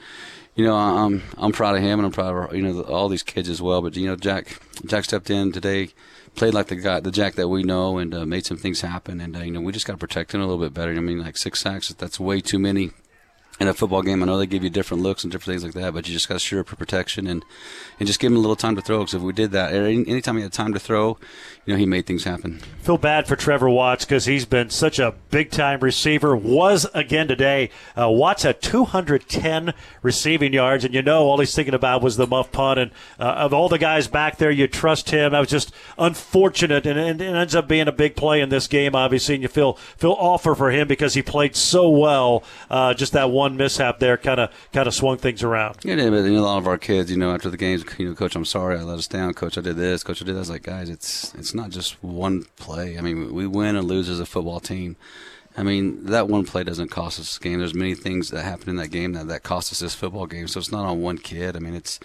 you 0.60 0.66
know, 0.66 0.76
I'm 0.76 1.24
I'm 1.38 1.54
proud 1.54 1.78
of 1.78 1.82
him, 1.82 2.00
and 2.00 2.06
I'm 2.06 2.12
proud 2.12 2.36
of 2.36 2.54
you 2.54 2.62
know 2.62 2.82
all 2.82 3.08
these 3.08 3.24
kids 3.24 3.48
as 3.48 3.62
well. 3.62 3.82
But 3.82 3.96
you 3.96 4.08
know, 4.08 4.18
Jack 4.18 4.60
Jack 4.86 5.06
stepped 5.06 5.30
in 5.30 5.54
today, 5.54 5.92
played 6.36 6.54
like 6.54 6.68
the 6.68 6.76
guy, 6.76 7.00
the 7.00 7.12
Jack 7.12 7.36
that 7.36 7.48
we 7.48 7.64
know, 7.64 7.98
and 7.98 8.14
uh, 8.14 8.26
made 8.26 8.46
some 8.46 8.58
things 8.58 8.82
happen. 8.82 9.22
And 9.22 9.38
uh, 9.38 9.40
you 9.40 9.52
know, 9.52 9.62
we 9.62 9.72
just 9.72 9.88
got 9.88 9.94
to 9.94 9.98
protect 9.98 10.34
him 10.34 10.42
a 10.42 10.46
little 10.46 10.62
bit 10.62 10.74
better. 10.74 10.92
I 10.92 11.00
mean, 11.00 11.20
like 11.20 11.38
six 11.38 11.62
sacks, 11.62 11.88
that's 11.94 12.20
way 12.20 12.42
too 12.42 12.60
many 12.60 12.92
in 13.62 13.70
a 13.70 13.74
football 13.74 14.02
game. 14.02 14.22
I 14.22 14.26
know 14.26 14.38
they 14.38 14.48
give 14.48 14.66
you 14.66 14.70
different 14.70 15.02
looks 15.02 15.24
and 15.24 15.32
different 15.32 15.62
things 15.62 15.64
like 15.64 15.82
that, 15.82 15.94
but 15.94 16.10
you 16.10 16.14
just 16.14 16.28
got 16.28 16.36
to 16.36 16.40
sure 16.42 16.60
up 16.60 16.68
for 16.68 16.76
protection 16.76 17.26
and 17.26 17.46
and 17.98 18.06
just 18.06 18.20
give 18.20 18.34
him 18.34 18.38
a 18.38 18.42
little 18.42 18.58
time 18.58 18.76
to 18.76 18.82
throw. 18.82 19.00
Because 19.00 19.14
if 19.14 19.22
we 19.22 19.32
did 19.32 19.52
that, 19.52 19.74
any, 19.74 20.06
anytime 20.10 20.36
he 20.36 20.44
had 20.44 20.52
time 20.52 20.74
to 20.74 20.80
throw, 20.80 21.18
you 21.70 21.76
know, 21.76 21.80
he 21.80 21.86
made 21.86 22.08
things 22.08 22.24
happen. 22.24 22.58
Feel 22.82 22.98
bad 22.98 23.28
for 23.28 23.36
Trevor 23.36 23.70
Watts 23.70 24.04
because 24.04 24.26
he's 24.26 24.46
been 24.46 24.72
such 24.72 24.98
a 24.98 25.14
big 25.30 25.52
time 25.52 25.82
receiver. 25.82 26.36
Was 26.36 26.88
again 26.96 27.28
today. 27.28 27.70
Uh, 27.96 28.10
Watts 28.10 28.42
had 28.42 28.60
210 28.60 29.76
receiving 30.02 30.52
yards, 30.52 30.84
and 30.84 30.96
you 30.96 31.04
know 31.04 31.26
all 31.26 31.40
he's 31.40 31.54
thinking 31.54 31.76
about 31.76 32.02
was 32.02 32.18
the 32.18 32.26
muff 32.26 32.52
punt. 32.52 32.80
And 32.80 32.92
uh, 33.20 33.26
of 33.26 33.54
all 33.54 33.70
the 33.70 33.78
guys 33.78 34.08
back 34.08 34.38
there, 34.38 34.50
you 34.50 34.68
trust 34.68 35.12
him. 35.12 35.34
That 35.34 35.40
was 35.42 35.50
just 35.50 35.72
unfortunate, 36.00 36.88
and, 36.88 36.98
and, 36.98 37.22
it 37.22 37.36
ends 37.36 37.54
up 37.54 37.68
being 37.68 37.88
a 37.88 37.92
big 37.92 38.16
play 38.16 38.42
in 38.42 38.50
this 38.50 38.66
game, 38.66 38.96
obviously. 38.96 39.36
And 39.36 39.44
you 39.44 39.48
feel 39.48 39.74
feel 39.74 40.16
awful 40.18 40.56
for 40.56 40.72
him 40.72 40.88
because 40.88 41.14
he 41.14 41.22
played 41.22 41.56
so 41.56 41.88
well. 41.88 42.44
Uh, 42.68 42.96
just 42.96 43.14
that 43.14 43.30
one 43.30 43.58
mishap 43.58 44.00
there 44.00 44.18
kind 44.18 44.40
of 44.40 44.52
kind 44.74 44.88
of 44.88 44.96
swung 44.96 45.18
things 45.18 45.44
around. 45.44 45.78
Yeah, 45.84 45.98
but 45.98 46.24
you 46.24 46.32
know, 46.32 46.40
a 46.40 46.42
lot 46.42 46.58
of 46.58 46.68
our 46.68 46.80
kids, 46.80 47.12
you 47.12 47.18
know, 47.18 47.32
after 47.32 47.52
the 47.52 47.58
games, 47.58 47.86
you 48.00 48.08
know, 48.08 48.16
coach, 48.16 48.36
I'm 48.36 48.46
sorry, 48.46 48.80
I 48.80 48.82
let 48.82 48.98
us 48.98 49.08
down. 49.08 49.36
Coach, 49.36 49.56
I 49.56 49.62
did 49.62 49.76
this. 49.76 50.04
Coach, 50.04 50.24
I 50.24 50.26
did 50.26 50.34
that. 50.34 50.40
I 50.40 50.42
was 50.42 50.50
like, 50.50 50.64
guys, 50.64 50.90
it's 50.90 51.36
it's 51.36 51.54
not 51.60 51.70
just 51.72 52.02
one 52.04 52.46
play. 52.56 52.98
I 52.98 53.02
mean, 53.02 53.34
we 53.34 53.46
win 53.48 53.76
and 53.76 53.88
lose 53.88 54.10
as 54.10 54.20
a 54.20 54.26
football 54.26 54.60
team. 54.60 54.96
I 55.58 55.64
mean, 55.64 56.06
that 56.06 56.30
one 56.30 56.46
play 56.46 56.64
doesn't 56.64 56.90
cost 56.90 57.20
us 57.20 57.38
a 57.38 57.40
game. 57.40 57.60
There's 57.60 57.74
many 57.74 57.96
things 57.96 58.30
that 58.30 58.44
happen 58.44 58.70
in 58.70 58.76
that 58.78 58.90
game 58.90 59.14
that, 59.14 59.28
that 59.28 59.44
cost 59.44 59.72
us 59.72 59.80
this 59.80 59.96
football 59.96 60.26
game. 60.26 60.48
So 60.48 60.60
it's 60.60 60.72
not 60.72 60.86
on 60.86 61.02
one 61.02 61.18
kid. 61.18 61.56
I 61.56 61.60
mean, 61.60 61.74
it's 61.74 62.00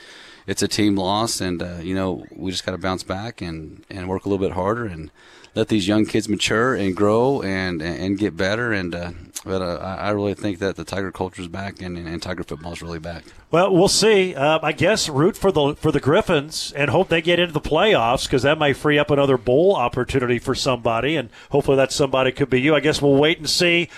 it's 0.47 0.62
a 0.62 0.68
team 0.68 0.97
loss, 0.97 1.41
and 1.41 1.62
uh, 1.62 1.76
you 1.81 1.94
know 1.94 2.24
we 2.34 2.50
just 2.50 2.66
got 2.66 2.73
to 2.73 2.78
bounce 2.78 3.02
back 3.02 3.41
and 3.41 3.84
and 3.91 4.08
work 4.08 4.24
a 4.24 4.28
little 4.28 4.44
bit 4.44 4.55
harder 4.55 4.86
and 4.86 5.10
let 5.55 5.68
these 5.68 5.86
young 5.86 6.05
kids 6.05 6.28
mature 6.28 6.74
and 6.74 6.97
grow 6.97 7.42
and 7.42 7.81
and 7.81 8.18
get 8.18 8.36
better. 8.36 8.73
And 8.73 8.94
uh, 8.94 9.10
but 9.44 9.60
uh, 9.60 9.76
I 9.76 10.10
really 10.10 10.34
think 10.34 10.58
that 10.58 10.76
the 10.76 10.84
Tiger 10.84 11.12
culture 11.12 11.42
is 11.42 11.49
back 11.49 11.83
and, 11.83 11.99
and 11.99 12.23
Tiger 12.23 12.42
football 12.42 12.73
is 12.73 12.83
really 12.83 12.99
back. 12.99 13.24
Well, 13.50 13.74
we'll 13.74 13.89
see. 13.89 14.34
Uh, 14.34 14.58
I 14.62 14.73
guess 14.73 15.08
root 15.08 15.36
for 15.36 15.52
the 15.52 15.74
for 15.74 15.92
the 15.92 16.00
Griffins 16.00 16.73
and 16.73 16.91
hope 16.91 17.08
they 17.08 17.23
get 17.23 17.39
into 17.39 17.52
the 17.52 17.60
playoffs 17.60 18.24
because 18.24 18.42
that 18.42 18.58
might 18.58 18.76
free 18.76 18.99
up 18.99 19.10
another 19.10 19.36
bowl 19.36 19.76
opportunity 19.76 20.39
for 20.39 20.55
somebody, 20.55 21.16
and 21.16 21.28
hopefully 21.50 21.76
that 21.76 21.92
somebody 21.92 22.33
could 22.33 22.50
be 22.50 22.60
you. 22.60 22.74
I 22.74 22.81
guess 22.81 23.00
we'll 23.00 23.16
wait 23.16 23.39
and 23.39 23.49
see. 23.49 23.89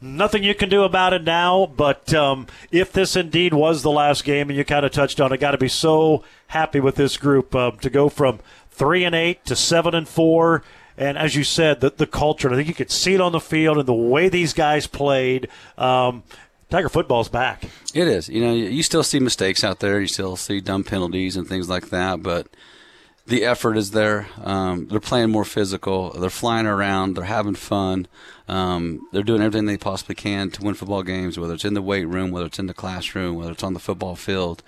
Nothing 0.00 0.44
you 0.44 0.54
can 0.54 0.68
do 0.68 0.84
about 0.84 1.12
it 1.12 1.24
now, 1.24 1.66
but 1.66 2.14
um, 2.14 2.46
if 2.70 2.92
this 2.92 3.16
indeed 3.16 3.52
was 3.52 3.82
the 3.82 3.90
last 3.90 4.22
game, 4.22 4.48
and 4.48 4.56
you 4.56 4.64
kind 4.64 4.86
of 4.86 4.92
touched 4.92 5.20
on 5.20 5.32
it, 5.32 5.40
got 5.40 5.50
to 5.50 5.58
be 5.58 5.66
so 5.66 6.22
happy 6.46 6.78
with 6.78 6.94
this 6.94 7.16
group 7.16 7.52
uh, 7.52 7.72
to 7.72 7.90
go 7.90 8.08
from 8.08 8.38
three 8.78 9.04
and 9.04 9.14
eight 9.14 9.44
to 9.46 9.56
seven 9.56 9.94
and 9.94 10.08
four 10.08 10.62
and 10.98 11.16
as 11.16 11.36
you 11.36 11.44
said, 11.44 11.80
the, 11.80 11.90
the 11.90 12.06
culture. 12.06 12.50
I 12.50 12.56
think 12.56 12.66
you 12.68 12.74
could 12.74 12.90
see 12.90 13.14
it 13.14 13.20
on 13.20 13.30
the 13.32 13.40
field 13.40 13.78
and 13.78 13.86
the 13.86 13.94
way 13.94 14.28
these 14.28 14.52
guys 14.52 14.86
played. 14.86 15.48
Um, 15.78 16.24
Tiger 16.70 16.88
football's 16.88 17.28
back. 17.28 17.64
It 17.94 18.08
is. 18.08 18.28
You 18.28 18.44
know, 18.44 18.52
you 18.52 18.82
still 18.82 19.04
see 19.04 19.20
mistakes 19.20 19.64
out 19.64 19.78
there. 19.78 20.00
You 20.00 20.06
still 20.06 20.36
see 20.36 20.60
dumb 20.60 20.84
penalties 20.84 21.36
and 21.36 21.48
things 21.48 21.68
like 21.68 21.88
that, 21.90 22.22
but 22.22 22.48
the 23.26 23.44
effort 23.44 23.78
is 23.78 23.92
there. 23.92 24.26
Um, 24.42 24.88
they're 24.88 25.00
playing 25.00 25.30
more 25.30 25.46
physical. 25.46 26.10
They're 26.10 26.28
flying 26.28 26.66
around. 26.66 27.14
They're 27.14 27.24
having 27.24 27.54
fun. 27.54 28.06
Um, 28.48 29.08
they're 29.12 29.22
doing 29.22 29.40
everything 29.40 29.66
they 29.66 29.78
possibly 29.78 30.14
can 30.14 30.50
to 30.50 30.62
win 30.62 30.74
football 30.74 31.02
games, 31.02 31.38
whether 31.38 31.54
it's 31.54 31.64
in 31.64 31.74
the 31.74 31.80
weight 31.80 32.06
room, 32.06 32.32
whether 32.32 32.46
it's 32.46 32.58
in 32.58 32.66
the 32.66 32.74
classroom, 32.74 33.36
whether 33.36 33.52
it's 33.52 33.62
on 33.62 33.74
the 33.74 33.80
football 33.80 34.16
field 34.16 34.62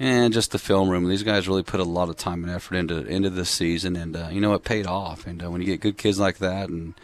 and 0.00 0.32
just 0.32 0.50
the 0.50 0.58
film 0.58 0.88
room. 0.88 1.06
These 1.06 1.22
guys 1.22 1.46
really 1.46 1.62
put 1.62 1.78
a 1.78 1.84
lot 1.84 2.08
of 2.08 2.16
time 2.16 2.42
and 2.42 2.50
effort 2.50 2.74
into 2.74 3.04
into 3.04 3.28
this 3.30 3.50
season, 3.50 3.94
and 3.94 4.16
uh, 4.16 4.28
you 4.32 4.40
know 4.40 4.54
it 4.54 4.64
paid 4.64 4.86
off. 4.86 5.26
And 5.26 5.44
uh, 5.44 5.50
when 5.50 5.60
you 5.60 5.66
get 5.66 5.80
good 5.80 5.98
kids 5.98 6.18
like 6.18 6.38
that, 6.38 6.70
and 6.70 6.94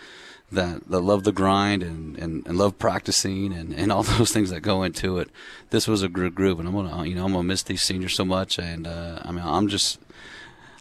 that 0.51 0.89
that 0.89 1.01
love 1.01 1.25
the 1.25 1.33
grind 1.33 1.83
and, 1.83 2.17
and, 2.19 2.47
and 2.47 2.57
love 2.57 2.79
practicing 2.79 3.53
and, 3.53 3.75
and 3.75 3.93
all 3.93 4.03
those 4.19 4.33
things 4.33 4.51
that 4.51 4.61
go 4.61 4.83
into 4.83 5.19
it, 5.19 5.29
this 5.71 5.87
was 5.87 6.03
a 6.03 6.09
good 6.09 6.35
group. 6.35 6.59
And 6.59 6.67
I'm 6.67 6.75
gonna 6.75 7.05
you 7.05 7.15
know 7.15 7.27
I'm 7.27 7.33
gonna 7.33 7.45
miss 7.45 7.63
these 7.63 7.83
seniors 7.83 8.15
so 8.15 8.25
much. 8.25 8.59
And 8.59 8.87
uh, 8.87 9.21
I 9.23 9.31
mean 9.31 9.45
I'm 9.45 9.69
just 9.69 10.01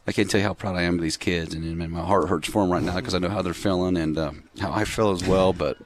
I 0.08 0.14
can't 0.14 0.30
tell 0.30 0.40
you 0.40 0.48
how 0.48 0.54
proud 0.54 0.78
I 0.78 0.84
am 0.84 0.96
of 0.96 1.02
these 1.02 1.18
kids, 1.18 1.54
and, 1.54 1.66
and 1.66 1.92
my 1.92 2.02
heart 2.02 2.30
hurts 2.30 2.48
for 2.48 2.64
them 2.64 2.72
right 2.72 2.84
now 2.84 2.96
because 2.96 3.14
I 3.14 3.20
know 3.20 3.30
how 3.30 3.42
they're 3.42 3.54
feeling 3.54 3.98
and 3.98 4.18
uh, 4.18 4.32
how 4.62 4.72
I 4.72 4.86
feel 4.86 5.12
as 5.12 5.28
well. 5.28 5.52
But 5.52 5.78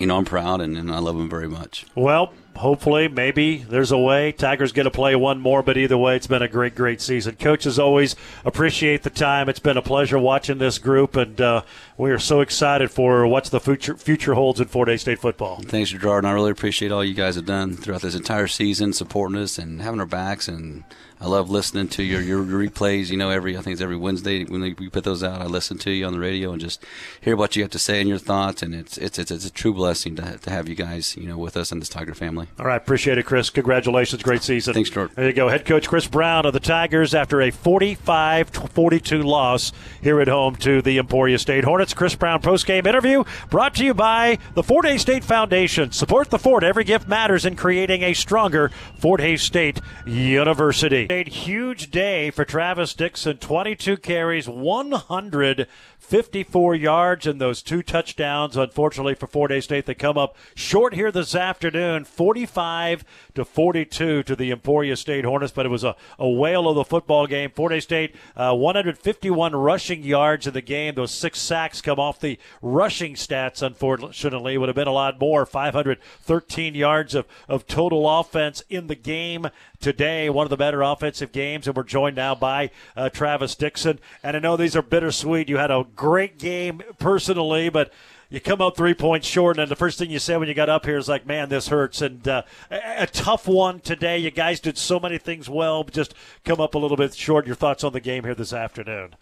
you 0.00 0.06
know 0.06 0.16
I'm 0.16 0.24
proud 0.24 0.60
and, 0.60 0.76
and 0.76 0.90
I 0.90 0.98
love 0.98 1.16
them 1.16 1.30
very 1.30 1.48
much. 1.48 1.86
Well, 1.94 2.32
hopefully, 2.56 3.08
maybe 3.08 3.58
there's 3.58 3.92
a 3.92 3.98
way. 3.98 4.32
Tigers 4.32 4.72
get 4.72 4.84
to 4.84 4.90
play 4.90 5.14
one 5.16 5.40
more, 5.40 5.62
but 5.62 5.76
either 5.76 5.96
way, 5.96 6.16
it's 6.16 6.26
been 6.26 6.42
a 6.42 6.48
great, 6.48 6.74
great 6.74 7.00
season. 7.00 7.36
Coach, 7.36 7.66
as 7.66 7.78
always, 7.78 8.16
appreciate 8.44 9.02
the 9.02 9.10
time. 9.10 9.48
It's 9.48 9.58
been 9.58 9.76
a 9.76 9.82
pleasure 9.82 10.18
watching 10.18 10.58
this 10.58 10.78
group, 10.78 11.16
and 11.16 11.40
uh, 11.40 11.62
we 11.96 12.10
are 12.10 12.18
so 12.18 12.40
excited 12.40 12.90
for 12.90 13.26
what 13.26 13.44
the 13.46 13.60
future 13.60 13.96
future 13.96 14.34
holds 14.34 14.60
in 14.60 14.68
Fort 14.68 14.88
Hays 14.88 15.02
State 15.02 15.18
football. 15.18 15.60
Thanks, 15.62 15.90
Gerard, 15.90 16.24
and 16.24 16.28
I 16.28 16.32
really 16.32 16.50
appreciate 16.50 16.92
all 16.92 17.04
you 17.04 17.14
guys 17.14 17.36
have 17.36 17.46
done 17.46 17.76
throughout 17.76 18.02
this 18.02 18.14
entire 18.14 18.46
season, 18.46 18.92
supporting 18.92 19.38
us 19.38 19.58
and 19.58 19.82
having 19.82 20.00
our 20.00 20.06
backs 20.06 20.48
and 20.48 20.84
I 21.22 21.26
love 21.26 21.48
listening 21.50 21.86
to 21.90 22.02
your, 22.02 22.20
your 22.20 22.42
replays. 22.42 23.08
You 23.08 23.16
know, 23.16 23.30
every 23.30 23.56
I 23.56 23.62
think 23.62 23.74
it's 23.74 23.80
every 23.80 23.94
Wednesday 23.94 24.44
when 24.44 24.60
we 24.60 24.88
put 24.88 25.04
those 25.04 25.22
out. 25.22 25.40
I 25.40 25.46
listen 25.46 25.78
to 25.78 25.92
you 25.92 26.04
on 26.04 26.12
the 26.12 26.18
radio 26.18 26.50
and 26.50 26.60
just 26.60 26.84
hear 27.20 27.36
what 27.36 27.54
you 27.54 27.62
have 27.62 27.70
to 27.70 27.78
say 27.78 28.00
and 28.00 28.08
your 28.08 28.18
thoughts. 28.18 28.60
And 28.60 28.74
it's 28.74 28.98
it's 28.98 29.20
it's, 29.20 29.30
it's 29.30 29.46
a 29.46 29.50
true 29.52 29.72
blessing 29.72 30.16
to, 30.16 30.38
to 30.38 30.50
have 30.50 30.68
you 30.68 30.74
guys 30.74 31.16
you 31.16 31.28
know 31.28 31.38
with 31.38 31.56
us 31.56 31.70
in 31.70 31.78
this 31.78 31.88
Tiger 31.88 32.12
family. 32.12 32.48
All 32.58 32.66
right, 32.66 32.76
appreciate 32.76 33.18
it, 33.18 33.22
Chris. 33.22 33.50
Congratulations, 33.50 34.20
great 34.24 34.42
season. 34.42 34.74
Thanks, 34.74 34.90
George. 34.90 35.12
There 35.14 35.28
you 35.28 35.32
go, 35.32 35.48
head 35.48 35.64
coach 35.64 35.88
Chris 35.88 36.08
Brown 36.08 36.44
of 36.44 36.54
the 36.54 36.60
Tigers 36.60 37.14
after 37.14 37.40
a 37.40 37.52
45-42 37.52 39.22
loss 39.22 39.70
here 40.02 40.20
at 40.20 40.26
home 40.26 40.56
to 40.56 40.82
the 40.82 40.98
Emporia 40.98 41.38
State 41.38 41.62
Hornets. 41.62 41.94
Chris 41.94 42.16
Brown 42.16 42.40
post-game 42.40 42.84
interview 42.84 43.22
brought 43.48 43.76
to 43.76 43.84
you 43.84 43.94
by 43.94 44.38
the 44.54 44.64
Fort 44.64 44.86
Hays 44.86 45.02
State 45.02 45.22
Foundation. 45.22 45.92
Support 45.92 46.30
the 46.30 46.38
Fort. 46.40 46.64
Every 46.64 46.82
gift 46.82 47.06
matters 47.06 47.46
in 47.46 47.54
creating 47.54 48.02
a 48.02 48.12
stronger 48.12 48.72
Fort 48.98 49.20
Hays 49.20 49.42
State 49.42 49.80
University. 50.04 51.11
A 51.12 51.24
huge 51.24 51.90
day 51.90 52.30
for 52.30 52.46
Travis 52.46 52.94
Dixon. 52.94 53.36
22 53.36 53.98
carries, 53.98 54.48
154 54.48 56.74
yards, 56.74 57.26
and 57.26 57.38
those 57.38 57.60
two 57.60 57.82
touchdowns. 57.82 58.56
Unfortunately 58.56 59.14
for 59.14 59.26
Fort 59.26 59.50
Hays 59.50 59.64
State, 59.64 59.84
they 59.84 59.94
come 59.94 60.16
up 60.16 60.34
short 60.54 60.94
here 60.94 61.12
this 61.12 61.34
afternoon, 61.34 62.06
45 62.06 63.04
to 63.34 63.44
42 63.44 64.22
to 64.22 64.36
the 64.36 64.50
Emporia 64.50 64.96
State 64.96 65.24
Hornets. 65.24 65.52
But 65.52 65.66
it 65.66 65.70
was 65.70 65.84
a, 65.84 65.96
a 66.18 66.28
whale 66.28 66.68
of 66.68 66.76
the 66.76 66.84
football 66.84 67.26
game. 67.26 67.50
Fort 67.50 67.72
Hays 67.72 67.84
State, 67.84 68.14
uh, 68.36 68.54
151 68.54 69.54
rushing 69.54 70.02
yards 70.02 70.46
in 70.46 70.54
the 70.54 70.62
game. 70.62 70.94
Those 70.94 71.12
six 71.12 71.40
sacks 71.40 71.80
come 71.80 71.98
off 71.98 72.20
the 72.20 72.38
rushing 72.60 73.14
stats. 73.14 73.62
Unfortunately, 73.62 74.58
would 74.58 74.68
have 74.68 74.76
been 74.76 74.88
a 74.88 74.92
lot 74.92 75.20
more. 75.20 75.46
513 75.46 76.74
yards 76.74 77.14
of, 77.14 77.26
of 77.48 77.66
total 77.66 78.08
offense 78.08 78.62
in 78.68 78.86
the 78.86 78.94
game 78.94 79.48
today. 79.80 80.30
One 80.30 80.44
of 80.44 80.50
the 80.50 80.56
better 80.56 80.82
offensive 80.82 81.32
games, 81.32 81.66
and 81.66 81.76
we're 81.76 81.82
joined 81.82 82.16
now 82.16 82.34
by 82.34 82.70
uh, 82.96 83.08
Travis 83.10 83.54
Dixon. 83.54 83.98
And 84.22 84.36
I 84.36 84.40
know 84.40 84.56
these 84.56 84.76
are 84.76 84.82
bittersweet. 84.82 85.48
You 85.48 85.58
had 85.58 85.70
a 85.70 85.84
great 85.94 86.38
game 86.38 86.82
personally, 86.98 87.68
but 87.68 87.92
you 88.32 88.40
come 88.40 88.62
up 88.62 88.78
three 88.78 88.94
points 88.94 89.26
short, 89.26 89.58
and 89.58 89.70
the 89.70 89.76
first 89.76 89.98
thing 89.98 90.10
you 90.10 90.18
said 90.18 90.38
when 90.38 90.48
you 90.48 90.54
got 90.54 90.70
up 90.70 90.86
here 90.86 90.96
is 90.96 91.06
like, 91.06 91.26
"Man, 91.26 91.50
this 91.50 91.68
hurts." 91.68 92.00
And 92.00 92.26
uh, 92.26 92.42
a, 92.70 93.02
a, 93.02 93.06
tough 93.06 93.46
one 93.46 93.80
today. 93.80 94.16
You 94.16 94.30
guys 94.30 94.58
did 94.58 94.78
so 94.78 94.98
many 94.98 95.18
things 95.18 95.50
well, 95.50 95.84
just 95.84 96.14
come 96.42 96.58
up 96.58 96.74
a 96.74 96.78
little 96.78 96.96
bit 96.96 97.14
short. 97.14 97.46
Your 97.46 97.56
thoughts 97.56 97.84
on 97.84 97.92
the 97.92 98.00
game 98.00 98.24
here 98.24 98.34
this 98.34 98.54
afternoon? 98.54 99.16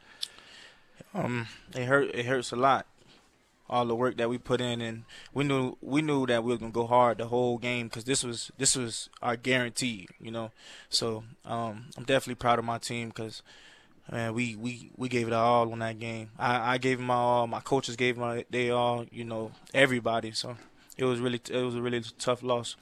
Um, 1.12 1.48
it 1.74 1.86
hurt. 1.86 2.14
It 2.14 2.26
hurts 2.26 2.52
a 2.52 2.56
lot 2.56 2.86
all 3.68 3.86
the 3.86 3.94
work 3.96 4.16
that 4.16 4.28
we 4.28 4.38
put 4.38 4.60
in, 4.60 4.80
and 4.80 5.04
we 5.34 5.42
knew 5.42 5.76
we 5.80 6.02
knew 6.02 6.26
that 6.26 6.44
we 6.44 6.52
were 6.52 6.58
gonna 6.58 6.70
go 6.70 6.86
hard 6.86 7.18
the 7.18 7.26
whole 7.26 7.58
game 7.58 7.88
because 7.88 8.04
this 8.04 8.22
was 8.22 8.52
this 8.58 8.76
was 8.76 9.10
our 9.22 9.34
guarantee, 9.34 10.06
you 10.20 10.30
know. 10.30 10.52
So 10.88 11.24
um, 11.44 11.86
I'm 11.96 12.04
definitely 12.04 12.36
proud 12.36 12.60
of 12.60 12.64
my 12.64 12.78
team 12.78 13.08
because 13.08 13.42
man, 14.10 14.34
we, 14.34 14.56
we, 14.56 14.90
we 14.96 15.08
gave 15.08 15.26
it 15.26 15.32
all 15.32 15.72
on 15.72 15.78
that 15.80 15.98
game. 15.98 16.30
I, 16.38 16.74
I 16.74 16.78
gave 16.78 17.00
my 17.00 17.14
all. 17.14 17.46
My 17.46 17.60
coaches 17.60 17.96
gave 17.96 18.16
my 18.16 18.44
they 18.50 18.70
all. 18.70 19.06
You 19.10 19.24
know, 19.24 19.52
everybody. 19.74 20.32
So 20.32 20.56
it 20.96 21.04
was 21.04 21.20
really 21.20 21.40
it 21.50 21.62
was 21.62 21.74
a 21.74 21.82
really 21.82 22.02
tough 22.18 22.42
loss 22.42 22.76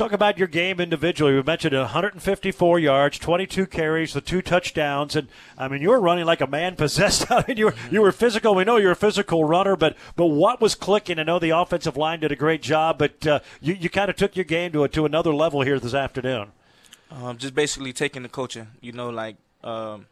Talk 0.00 0.12
about 0.12 0.38
your 0.38 0.48
game 0.48 0.80
individually. 0.80 1.34
We 1.34 1.42
mentioned 1.42 1.74
154 1.74 2.78
yards, 2.78 3.18
22 3.18 3.66
carries, 3.66 4.14
the 4.14 4.22
two 4.22 4.40
touchdowns, 4.40 5.14
and 5.14 5.28
I 5.58 5.68
mean 5.68 5.82
you 5.82 5.90
were 5.90 6.00
running 6.00 6.24
like 6.24 6.40
a 6.40 6.46
man 6.46 6.74
possessed. 6.76 7.30
I 7.30 7.44
mean 7.46 7.58
you 7.58 7.66
were 7.66 7.74
you 7.90 8.00
were 8.00 8.12
physical. 8.12 8.54
We 8.54 8.64
know 8.64 8.78
you're 8.78 8.92
a 8.92 8.96
physical 8.96 9.44
runner, 9.44 9.76
but 9.76 9.96
but 10.16 10.28
what 10.28 10.60
was 10.60 10.74
clicking? 10.74 11.18
I 11.18 11.24
know 11.24 11.38
the 11.38 11.50
offensive 11.50 11.98
line 11.98 12.20
did 12.20 12.32
a 12.32 12.36
great 12.36 12.62
job, 12.62 12.96
but 12.96 13.26
uh, 13.26 13.40
you 13.60 13.74
you 13.74 13.90
kind 13.90 14.08
of 14.08 14.16
took 14.16 14.36
your 14.36 14.46
game 14.46 14.72
to 14.72 14.84
a, 14.84 14.88
to 14.88 15.04
another 15.04 15.34
level 15.34 15.60
here 15.62 15.78
this 15.78 15.92
afternoon. 15.92 16.52
Um, 17.10 17.36
just 17.36 17.54
basically 17.54 17.92
taking 17.92 18.22
the 18.22 18.30
coaching. 18.30 18.68
You 18.80 18.92
know, 18.92 19.10
like 19.10 19.36
um, 19.62 20.06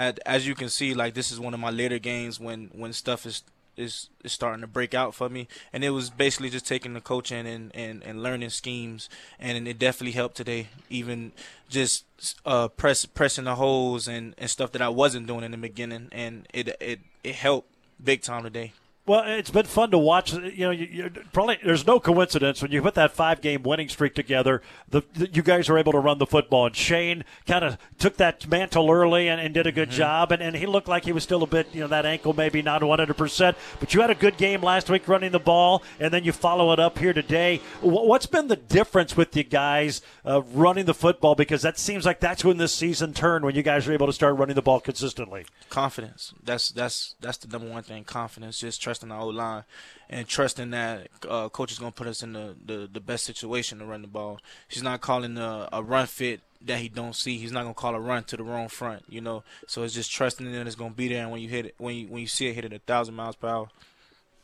at, 0.00 0.18
as 0.24 0.46
you 0.46 0.54
can 0.54 0.70
see, 0.70 0.94
like 0.94 1.12
this 1.12 1.30
is 1.30 1.38
one 1.38 1.52
of 1.52 1.60
my 1.60 1.70
later 1.70 1.98
games 1.98 2.40
when 2.40 2.70
when 2.72 2.92
stuff 2.94 3.26
is 3.26 3.42
is, 3.76 4.08
is 4.24 4.32
starting 4.32 4.62
to 4.62 4.66
break 4.66 4.94
out 4.94 5.14
for 5.14 5.28
me. 5.28 5.46
And 5.72 5.84
it 5.84 5.90
was 5.90 6.10
basically 6.10 6.50
just 6.50 6.66
taking 6.66 6.94
the 6.94 7.00
coaching 7.00 7.46
and, 7.46 7.70
and, 7.74 8.02
and 8.02 8.22
learning 8.22 8.50
schemes. 8.50 9.08
And 9.38 9.68
it 9.68 9.78
definitely 9.78 10.12
helped 10.12 10.36
today. 10.36 10.68
Even 10.88 11.32
just 11.68 12.04
uh, 12.44 12.68
press 12.68 13.04
pressing 13.04 13.44
the 13.44 13.56
holes 13.56 14.08
and, 14.08 14.34
and 14.38 14.48
stuff 14.48 14.72
that 14.72 14.82
I 14.82 14.88
wasn't 14.88 15.26
doing 15.26 15.44
in 15.44 15.50
the 15.50 15.58
beginning. 15.58 16.08
And 16.12 16.48
it 16.52 16.68
it, 16.80 17.00
it 17.22 17.34
helped 17.34 17.68
big 18.02 18.22
time 18.22 18.42
today. 18.42 18.72
Well, 19.10 19.24
it's 19.26 19.50
been 19.50 19.66
fun 19.66 19.90
to 19.90 19.98
watch. 19.98 20.32
You 20.32 20.66
know, 20.66 20.70
you, 20.70 20.86
you, 20.86 21.10
probably 21.32 21.58
there's 21.64 21.84
no 21.84 21.98
coincidence 21.98 22.62
when 22.62 22.70
you 22.70 22.80
put 22.80 22.94
that 22.94 23.10
five 23.10 23.40
game 23.40 23.64
winning 23.64 23.88
streak 23.88 24.14
together. 24.14 24.62
The, 24.88 25.02
the, 25.14 25.28
you 25.32 25.42
guys 25.42 25.68
were 25.68 25.78
able 25.78 25.90
to 25.90 25.98
run 25.98 26.18
the 26.18 26.26
football, 26.26 26.66
and 26.66 26.76
Shane 26.76 27.24
kind 27.44 27.64
of 27.64 27.76
took 27.98 28.18
that 28.18 28.46
mantle 28.46 28.88
early 28.88 29.26
and, 29.26 29.40
and 29.40 29.52
did 29.52 29.66
a 29.66 29.72
good 29.72 29.88
mm-hmm. 29.88 29.98
job. 29.98 30.30
And, 30.30 30.40
and 30.40 30.54
he 30.54 30.64
looked 30.64 30.86
like 30.86 31.06
he 31.06 31.10
was 31.10 31.24
still 31.24 31.42
a 31.42 31.48
bit, 31.48 31.74
you 31.74 31.80
know, 31.80 31.88
that 31.88 32.06
ankle 32.06 32.34
maybe 32.34 32.62
not 32.62 32.84
100 32.84 33.16
percent. 33.16 33.56
But 33.80 33.92
you 33.94 34.00
had 34.00 34.10
a 34.10 34.14
good 34.14 34.36
game 34.36 34.62
last 34.62 34.88
week 34.88 35.08
running 35.08 35.32
the 35.32 35.40
ball, 35.40 35.82
and 35.98 36.14
then 36.14 36.22
you 36.22 36.30
follow 36.30 36.72
it 36.72 36.78
up 36.78 36.96
here 36.96 37.12
today. 37.12 37.60
What's 37.80 38.26
been 38.26 38.46
the 38.46 38.54
difference 38.54 39.16
with 39.16 39.36
you 39.36 39.42
guys 39.42 40.02
uh, 40.24 40.42
running 40.52 40.84
the 40.84 40.94
football? 40.94 41.34
Because 41.34 41.62
that 41.62 41.80
seems 41.80 42.06
like 42.06 42.20
that's 42.20 42.44
when 42.44 42.58
this 42.58 42.72
season 42.72 43.12
turned 43.12 43.44
when 43.44 43.56
you 43.56 43.64
guys 43.64 43.88
were 43.88 43.92
able 43.92 44.06
to 44.06 44.12
start 44.12 44.36
running 44.36 44.54
the 44.54 44.62
ball 44.62 44.78
consistently. 44.78 45.46
Confidence. 45.68 46.32
That's 46.44 46.70
that's 46.70 47.16
that's 47.20 47.38
the 47.38 47.48
number 47.48 47.68
one 47.68 47.82
thing. 47.82 48.04
Confidence. 48.04 48.60
Just 48.60 48.80
trust 48.80 48.99
trusting 49.00 49.08
the 49.08 49.16
O 49.16 49.28
line 49.28 49.64
and 50.08 50.26
trusting 50.26 50.70
that 50.70 51.08
uh, 51.28 51.48
coach 51.48 51.72
is 51.72 51.78
going 51.78 51.92
to 51.92 51.96
put 51.96 52.06
us 52.06 52.22
in 52.22 52.32
the, 52.32 52.54
the, 52.64 52.88
the, 52.92 53.00
best 53.00 53.24
situation 53.24 53.78
to 53.78 53.84
run 53.84 54.02
the 54.02 54.08
ball. 54.08 54.40
He's 54.68 54.82
not 54.82 55.00
calling 55.00 55.38
a, 55.38 55.68
a 55.72 55.82
run 55.82 56.06
fit 56.06 56.40
that 56.66 56.78
he 56.78 56.88
don't 56.88 57.14
see. 57.14 57.38
He's 57.38 57.52
not 57.52 57.62
gonna 57.62 57.72
call 57.72 57.94
a 57.94 58.00
run 58.00 58.24
to 58.24 58.36
the 58.36 58.42
wrong 58.42 58.68
front, 58.68 59.04
you 59.08 59.22
know. 59.22 59.42
So 59.66 59.82
it's 59.82 59.94
just 59.94 60.12
trusting 60.12 60.50
that 60.52 60.66
it's 60.66 60.76
gonna 60.76 60.92
be 60.92 61.08
there, 61.08 61.22
and 61.22 61.30
when 61.30 61.40
you 61.40 61.48
hit 61.48 61.66
it, 61.66 61.74
when 61.78 61.96
you 61.96 62.06
when 62.08 62.20
you 62.20 62.26
see 62.26 62.48
it 62.48 62.54
hit 62.54 62.66
it 62.66 62.72
a 62.74 62.78
thousand 62.80 63.14
miles 63.14 63.36
per 63.36 63.48
hour, 63.48 63.68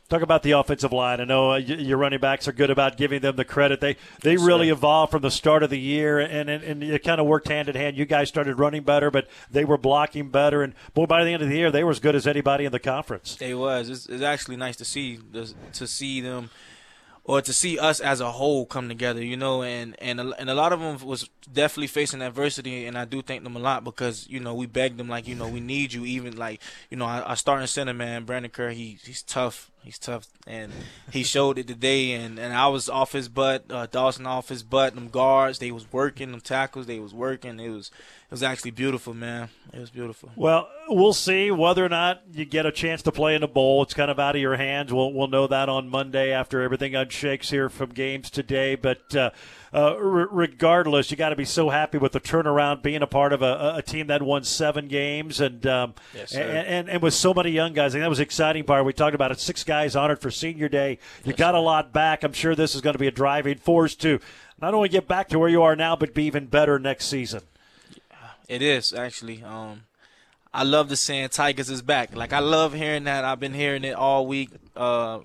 Talk 0.09 0.23
about 0.23 0.45
the 0.45 0.53
offensive 0.53 0.93
line. 0.93 1.21
I 1.21 1.25
know 1.25 1.53
uh, 1.53 1.57
your 1.57 1.99
running 1.99 2.21
backs 2.21 2.47
are 2.47 2.53
good 2.53 2.71
about 2.71 2.97
giving 2.97 3.21
them 3.21 3.35
the 3.35 3.45
credit. 3.45 3.81
They 3.81 3.97
they 4.23 4.33
yes, 4.35 4.43
really 4.43 4.69
sir. 4.69 4.75
evolved 4.75 5.11
from 5.11 5.23
the 5.23 5.33
start 5.33 5.65
of 5.65 5.71
the 5.71 5.81
year, 5.81 6.21
and, 6.21 6.49
and 6.49 6.63
and 6.63 6.83
it 6.83 7.03
kind 7.03 7.21
of 7.21 7.27
worked 7.27 7.49
hand 7.49 7.69
in 7.69 7.75
hand. 7.75 7.97
You 7.97 8.05
guys 8.05 8.29
started 8.29 8.59
running 8.59 8.83
better, 8.83 9.11
but 9.11 9.27
they 9.51 9.65
were 9.65 9.79
blocking 9.79 10.31
better, 10.31 10.63
and 10.63 10.75
boy, 10.95 11.07
by 11.07 11.25
the 11.25 11.33
end 11.33 11.43
of 11.43 11.49
the 11.49 11.57
year, 11.57 11.73
they 11.73 11.83
were 11.83 11.91
as 11.91 11.99
good 11.99 12.15
as 12.15 12.27
anybody 12.27 12.65
in 12.65 12.73
the 12.73 12.79
conference. 12.79 13.35
They 13.35 13.55
was. 13.55 13.89
It's, 13.89 14.07
it's 14.07 14.23
actually 14.23 14.57
nice 14.57 14.77
to 14.77 14.85
see 14.85 15.19
to 15.73 15.87
see 15.87 16.21
them 16.21 16.51
or 17.29 17.43
to 17.43 17.53
see 17.53 17.77
us 17.77 17.99
as 17.99 18.21
a 18.21 18.31
whole 18.31 18.65
come 18.65 18.89
together, 18.89 19.23
you 19.23 19.37
know, 19.37 19.63
and 19.63 19.97
and 20.01 20.21
a, 20.21 20.33
and 20.39 20.49
a 20.49 20.55
lot 20.55 20.73
of 20.73 20.79
them 20.79 21.05
was 21.05 21.29
definitely 21.53 21.89
facing 21.89 22.23
adversity, 22.23 22.87
and 22.87 22.97
I 22.97 23.05
do 23.05 23.21
thank 23.21 23.43
them 23.43 23.57
a 23.57 23.59
lot 23.59 23.83
because 23.83 24.29
you 24.29 24.39
know 24.39 24.55
we 24.55 24.67
begged 24.67 24.97
them 24.97 25.09
like 25.09 25.27
you 25.27 25.35
know 25.35 25.49
we 25.49 25.61
need 25.61 25.93
you, 25.93 26.05
even 26.05 26.37
like 26.37 26.61
you 26.89 26.97
know 26.97 27.07
our, 27.07 27.35
starting 27.35 27.67
center 27.67 27.93
man 27.93 28.25
Brandon 28.25 28.51
Kerr, 28.51 28.71
he 28.71 28.99
he's 29.05 29.23
tough, 29.23 29.73
he's 29.87 29.99
tough, 29.99 30.27
and 30.49 30.73
he 31.13 31.23
showed 31.23 31.59
it 31.59 31.69
today, 31.69 32.13
and 32.13 32.39
and 32.39 32.53
I 32.53 32.67
was 32.67 32.89
off 32.89 33.13
his 33.13 33.29
butt, 33.29 33.65
uh, 33.71 33.87
Dawson 33.87 34.27
off 34.27 34.49
his 34.49 34.65
butt, 34.65 34.95
them 34.97 35.09
guards 35.09 35.61
they 35.61 35.71
was 35.71 35.91
working, 35.93 36.33
them 36.33 36.41
tackles 36.41 36.87
they 36.87 36.99
was 36.99 37.15
working, 37.15 37.61
it 37.61 37.71
was 37.71 37.91
it 38.29 38.33
was 38.33 38.43
actually 38.43 38.73
beautiful, 38.73 39.15
man. 39.15 39.49
It 39.73 39.79
was 39.79 39.91
beautiful. 39.91 40.33
Well, 40.35 40.69
we'll 40.89 41.15
see 41.15 41.53
whether 41.53 41.85
or 41.85 41.89
not 41.89 42.23
you 42.33 42.45
get 42.45 42.67
a 42.67 42.73
chance 42.73 43.01
to 43.03 43.13
play 43.13 43.37
in 43.37 43.45
a 43.45 43.49
bowl. 43.49 43.85
It's 43.85 43.95
kind 43.95 44.11
of 44.11 44.19
out 44.19 44.35
of 44.35 44.43
your 44.43 44.57
hands. 44.57 44.93
We'll 44.93 45.13
we'll 45.13 45.29
know 45.29 45.47
that 45.47 45.69
on 45.69 45.89
Monday 45.89 46.33
after 46.33 46.61
everything 46.61 46.97
unshakes 46.97 47.51
here 47.51 47.69
from 47.69 47.91
games 47.91 48.29
today. 48.29 48.75
But 48.75 49.15
uh, 49.15 49.31
uh, 49.73 49.97
regardless, 49.99 51.11
you 51.11 51.17
got 51.17 51.31
to 51.31 51.37
be 51.37 51.45
so 51.45 51.71
happy 51.71 51.99
with 51.99 52.13
the 52.13 52.21
turnaround, 52.21 52.83
being 52.83 53.03
a 53.03 53.07
part 53.07 53.33
of 53.33 53.43
a, 53.43 53.75
a 53.77 53.83
team 53.83 54.07
that 54.07 54.23
won 54.23 54.45
seven 54.45 54.89
games 54.89 55.41
and, 55.41 55.67
um, 55.67 55.95
yes, 56.15 56.35
and, 56.35 56.51
and, 56.51 56.89
and 56.89 57.03
with 57.03 57.15
so 57.15 57.35
many 57.35 57.51
young 57.51 57.73
guys. 57.73 57.93
I 57.93 57.97
think 57.97 58.05
that 58.05 58.09
was 58.09 58.19
the 58.19 58.25
exciting 58.25 58.65
part. 58.65 58.85
We 58.85 58.93
talked 58.93 59.15
about 59.15 59.33
it. 59.33 59.41
Six 59.41 59.65
guys 59.65 59.97
honored 59.97 60.21
for 60.21 60.31
senior 60.31 60.69
day. 60.69 60.99
You 61.25 61.31
yes, 61.31 61.39
got 61.39 61.55
a 61.55 61.61
lot 61.61 61.93
back. 61.93 62.23
I'm 62.23 62.33
sure 62.33 62.55
this 62.55 62.75
is 62.75 62.81
going 62.81 62.95
to 62.95 62.99
be 62.99 63.07
a 63.07 63.13
driving 63.13 63.59
force 63.59 63.95
to 63.97 64.21
not 64.61 64.75
only 64.75 64.89
get 64.89 65.07
back 65.07 65.29
to 65.29 65.39
where 65.39 65.49
you 65.49 65.63
are 65.63 65.77
now, 65.77 65.97
but 65.97 66.15
be 66.15 66.25
even 66.25 66.47
better 66.47 66.79
next 66.79 67.07
season. 67.07 67.43
It 68.49 68.63
is 68.63 68.93
actually. 68.93 69.43
Um, 69.43 69.83
I 70.55 70.63
love 70.63 70.89
the 70.89 70.97
saying 70.97 71.29
"Tigers 71.31 71.69
is 71.69 71.83
back." 71.83 72.15
Like 72.15 72.33
I 72.33 72.39
love 72.39 72.73
hearing 72.73 73.05
that. 73.05 73.25
I've 73.25 73.41
been 73.41 73.55
hearing 73.55 73.85
it 73.85 73.95
all 73.95 74.27
week. 74.27 74.51
Uh, 74.75 75.21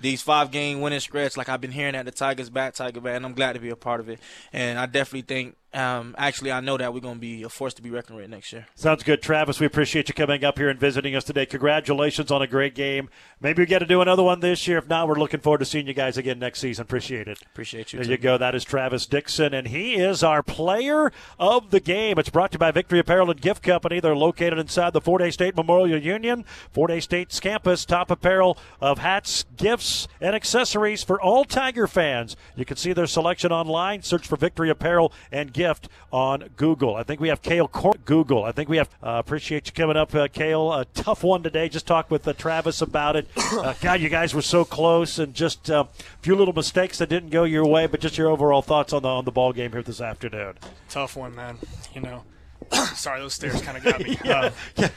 these 0.00 0.22
five 0.22 0.50
game 0.50 0.80
winning 0.80 1.00
stretch, 1.00 1.36
like 1.36 1.48
I've 1.48 1.60
been 1.60 1.72
hearing 1.72 1.94
that 1.94 2.04
the 2.04 2.10
Tigers 2.12 2.50
back, 2.50 2.74
Tiger 2.74 3.06
and 3.08 3.24
I'm 3.24 3.34
glad 3.34 3.54
to 3.54 3.60
be 3.60 3.70
a 3.70 3.76
part 3.76 4.00
of 4.00 4.08
it. 4.08 4.20
And 4.52 4.78
I 4.78 4.86
definitely 4.86 5.22
think 5.22 5.56
um, 5.74 6.14
actually, 6.16 6.50
I 6.50 6.60
know 6.60 6.78
that 6.78 6.94
we're 6.94 7.00
going 7.00 7.16
to 7.16 7.20
be 7.20 7.42
a 7.42 7.50
force 7.50 7.74
to 7.74 7.82
be 7.82 7.90
reckoned 7.90 8.16
with 8.16 8.30
next 8.30 8.52
year. 8.54 8.66
Sounds 8.74 9.02
good, 9.02 9.20
Travis. 9.20 9.60
We 9.60 9.66
appreciate 9.66 10.08
you 10.08 10.14
coming 10.14 10.42
up 10.42 10.56
here 10.56 10.70
and 10.70 10.80
visiting 10.80 11.14
us 11.14 11.24
today. 11.24 11.44
Congratulations 11.44 12.30
on 12.30 12.40
a 12.40 12.46
great 12.46 12.74
game. 12.74 13.10
Maybe 13.38 13.62
we 13.62 13.66
get 13.66 13.80
to 13.80 13.86
do 13.86 14.00
another 14.00 14.22
one 14.22 14.40
this 14.40 14.66
year. 14.66 14.78
If 14.78 14.88
not, 14.88 15.08
we're 15.08 15.16
looking 15.16 15.40
forward 15.40 15.58
to 15.58 15.66
seeing 15.66 15.86
you 15.86 15.92
guys 15.92 16.16
again 16.16 16.38
next 16.38 16.60
season. 16.60 16.82
Appreciate 16.82 17.28
it. 17.28 17.42
Appreciate 17.52 17.92
you. 17.92 17.98
There 17.98 18.06
too. 18.06 18.12
you 18.12 18.18
go. 18.18 18.38
That 18.38 18.54
is 18.54 18.64
Travis 18.64 19.04
Dixon, 19.04 19.52
and 19.52 19.68
he 19.68 19.96
is 19.96 20.22
our 20.22 20.42
player 20.42 21.12
of 21.38 21.70
the 21.70 21.80
game. 21.80 22.18
It's 22.18 22.30
brought 22.30 22.52
to 22.52 22.56
you 22.56 22.60
by 22.60 22.70
Victory 22.70 22.98
Apparel 22.98 23.30
and 23.30 23.40
Gift 23.40 23.62
Company. 23.62 24.00
They're 24.00 24.16
located 24.16 24.58
inside 24.58 24.94
the 24.94 25.02
Fort 25.02 25.20
Hays 25.20 25.34
State 25.34 25.54
Memorial 25.54 26.00
Union, 26.00 26.46
Fort 26.72 26.90
Hays 26.90 27.04
State's 27.04 27.38
campus. 27.40 27.84
Top 27.84 28.10
apparel 28.10 28.56
of 28.80 28.98
hats, 28.98 29.44
gifts, 29.58 30.08
and 30.18 30.34
accessories 30.34 31.04
for 31.04 31.20
all 31.20 31.44
Tiger 31.44 31.86
fans. 31.86 32.36
You 32.56 32.64
can 32.64 32.78
see 32.78 32.94
their 32.94 33.06
selection 33.06 33.52
online. 33.52 34.00
Search 34.00 34.26
for 34.26 34.36
Victory 34.36 34.70
Apparel 34.70 35.12
and 35.30 35.52
Gift 35.58 35.88
on 36.12 36.28
on 36.28 36.50
Google. 36.56 36.94
I 36.94 37.02
think 37.02 37.20
we 37.20 37.28
have 37.28 37.42
Kale 37.42 37.68
Court 37.68 38.04
Google. 38.04 38.44
I 38.44 38.52
think 38.52 38.68
we 38.68 38.76
have. 38.76 38.88
Uh, 39.02 39.16
appreciate 39.18 39.66
you 39.66 39.72
coming 39.72 39.96
up, 39.96 40.14
uh, 40.14 40.28
Kale. 40.28 40.72
A 40.72 40.84
tough 40.86 41.24
one 41.24 41.42
today. 41.42 41.68
Just 41.68 41.86
talked 41.86 42.10
with 42.10 42.26
uh, 42.28 42.32
Travis 42.34 42.82
about 42.82 43.16
it. 43.16 43.28
Uh, 43.58 43.74
God, 43.80 44.00
you 44.00 44.10
guys 44.10 44.34
were 44.34 44.42
so 44.42 44.64
close, 44.64 45.18
and 45.18 45.34
just 45.34 45.70
uh, 45.70 45.84
a 45.88 46.22
few 46.22 46.36
little 46.36 46.54
mistakes 46.54 46.98
that 46.98 47.08
didn't 47.08 47.30
go 47.30 47.44
your 47.44 47.66
way. 47.66 47.86
But 47.86 47.98
just 48.00 48.16
your 48.16 48.28
overall 48.28 48.62
thoughts 48.62 48.92
on 48.92 49.02
the 49.02 49.08
on 49.08 49.24
the 49.24 49.32
ball 49.32 49.52
game 49.52 49.72
here 49.72 49.82
this 49.82 50.00
afternoon. 50.02 50.54
Tough 50.90 51.16
one, 51.16 51.34
man. 51.34 51.56
You 51.94 52.02
know, 52.02 52.24
sorry, 52.94 53.20
those 53.20 53.32
stairs 53.32 53.60
kind 53.62 53.78
of 53.78 53.82
got 53.82 54.00
me. 54.00 54.18
yeah. 54.24 54.40
Uh, 54.40 54.50
yeah. 54.76 54.88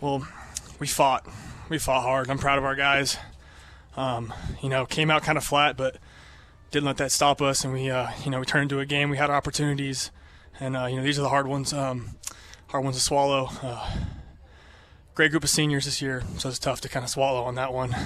Well, 0.00 0.28
we 0.78 0.86
fought. 0.86 1.26
We 1.68 1.78
fought 1.78 2.02
hard. 2.02 2.30
I'm 2.30 2.38
proud 2.38 2.58
of 2.58 2.64
our 2.64 2.76
guys. 2.76 3.16
Um, 3.96 4.32
you 4.62 4.68
know, 4.68 4.84
came 4.86 5.10
out 5.10 5.22
kind 5.22 5.38
of 5.38 5.42
flat, 5.42 5.76
but 5.76 5.96
didn't 6.70 6.86
let 6.86 6.98
that 6.98 7.12
stop 7.12 7.40
us, 7.40 7.64
and 7.64 7.72
we, 7.72 7.90
uh, 7.90 8.10
you 8.24 8.30
know, 8.30 8.40
we 8.40 8.46
turned 8.46 8.64
into 8.64 8.80
a 8.80 8.86
game. 8.86 9.10
We 9.10 9.16
had 9.16 9.30
opportunities, 9.30 10.10
and 10.60 10.76
uh, 10.76 10.86
you 10.86 10.96
know 10.96 11.02
these 11.02 11.18
are 11.18 11.22
the 11.22 11.28
hard 11.28 11.46
ones, 11.46 11.72
um, 11.72 12.16
hard 12.68 12.84
ones 12.84 12.96
to 12.96 13.02
swallow. 13.02 13.48
Uh, 13.62 13.90
great 15.14 15.30
group 15.30 15.44
of 15.44 15.50
seniors 15.50 15.86
this 15.86 16.02
year, 16.02 16.22
so 16.36 16.48
it's 16.48 16.58
tough 16.58 16.80
to 16.82 16.88
kind 16.88 17.04
of 17.04 17.10
swallow 17.10 17.42
on 17.42 17.54
that 17.54 17.72
one. 17.72 17.96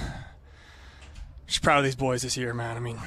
Just 1.47 1.61
proud 1.61 1.79
of 1.79 1.83
these 1.83 1.95
boys 1.95 2.21
this 2.21 2.37
year, 2.37 2.53
man. 2.53 2.77
I 2.77 2.79
mean, 2.79 2.99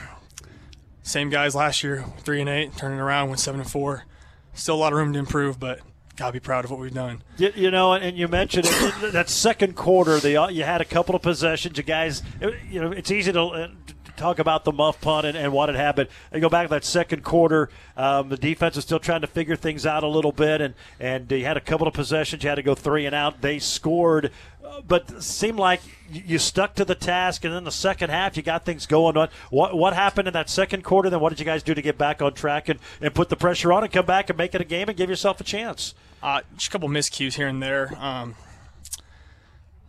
same 1.02 1.30
guys 1.30 1.54
last 1.54 1.82
year, 1.82 2.04
three 2.18 2.40
and 2.40 2.50
eight, 2.50 2.76
turning 2.76 3.00
around, 3.00 3.28
went 3.28 3.40
seven 3.40 3.60
and 3.60 3.70
four. 3.70 4.04
Still 4.52 4.76
a 4.76 4.78
lot 4.78 4.92
of 4.92 4.98
room 4.98 5.12
to 5.14 5.18
improve, 5.18 5.58
but 5.58 5.80
gotta 6.16 6.32
be 6.32 6.40
proud 6.40 6.64
of 6.64 6.70
what 6.70 6.80
we've 6.80 6.94
done. 6.94 7.22
You, 7.36 7.52
you 7.54 7.70
know, 7.70 7.92
and 7.92 8.16
you 8.16 8.26
mentioned 8.26 8.66
it, 8.68 9.12
that 9.12 9.28
second 9.28 9.76
quarter, 9.76 10.18
the 10.18 10.48
you 10.50 10.64
had 10.64 10.80
a 10.80 10.84
couple 10.84 11.14
of 11.14 11.22
possessions. 11.22 11.76
You 11.76 11.84
guys, 11.84 12.22
you 12.70 12.80
know, 12.80 12.90
it's 12.90 13.10
easy 13.10 13.32
to 13.32 13.42
uh, 13.42 13.68
talk 14.16 14.38
about 14.38 14.64
the 14.64 14.72
muff 14.72 15.00
punt 15.00 15.26
and, 15.26 15.36
and 15.36 15.52
what 15.52 15.68
had 15.68 15.76
happened. 15.76 16.08
And 16.32 16.40
go 16.40 16.48
back 16.48 16.66
to 16.66 16.70
that 16.74 16.84
second 16.84 17.22
quarter. 17.22 17.68
Um, 17.96 18.28
the 18.28 18.36
defense 18.36 18.76
was 18.76 18.84
still 18.84 18.98
trying 18.98 19.20
to 19.20 19.26
figure 19.26 19.56
things 19.56 19.86
out 19.86 20.02
a 20.02 20.08
little 20.08 20.32
bit, 20.32 20.60
and 20.60 20.74
and 20.98 21.30
you 21.30 21.44
had 21.44 21.56
a 21.56 21.60
couple 21.60 21.86
of 21.86 21.94
possessions. 21.94 22.42
You 22.42 22.48
had 22.48 22.56
to 22.56 22.62
go 22.62 22.74
three 22.74 23.06
and 23.06 23.14
out. 23.14 23.42
They 23.42 23.58
scored, 23.58 24.32
uh, 24.64 24.80
but 24.86 25.22
seemed 25.22 25.58
like 25.58 25.80
you 26.10 26.38
stuck 26.38 26.74
to 26.76 26.84
the 26.84 26.94
task. 26.94 27.44
And 27.44 27.54
then 27.54 27.64
the 27.64 27.70
second 27.70 28.10
half, 28.10 28.36
you 28.36 28.42
got 28.42 28.64
things 28.64 28.86
going. 28.86 29.14
What 29.50 29.76
what 29.76 29.92
happened 29.92 30.28
in 30.28 30.34
that 30.34 30.50
second 30.50 30.82
quarter? 30.82 31.10
Then 31.10 31.20
what 31.20 31.30
did 31.30 31.38
you 31.38 31.46
guys 31.46 31.62
do 31.62 31.74
to 31.74 31.82
get 31.82 31.98
back 31.98 32.22
on 32.22 32.32
track 32.34 32.68
and, 32.68 32.80
and 33.00 33.14
put 33.14 33.28
the 33.28 33.36
pressure 33.36 33.72
on 33.72 33.84
and 33.84 33.92
come 33.92 34.06
back 34.06 34.30
and 34.30 34.36
make 34.36 34.54
it 34.54 34.60
a 34.60 34.64
game 34.64 34.88
and 34.88 34.96
give 34.96 35.10
yourself 35.10 35.40
a 35.40 35.44
chance? 35.44 35.94
Uh, 36.26 36.40
just 36.56 36.66
a 36.66 36.70
couple 36.72 36.88
miscues 36.88 37.34
here 37.34 37.46
and 37.46 37.62
there. 37.62 37.96
Um, 38.00 38.34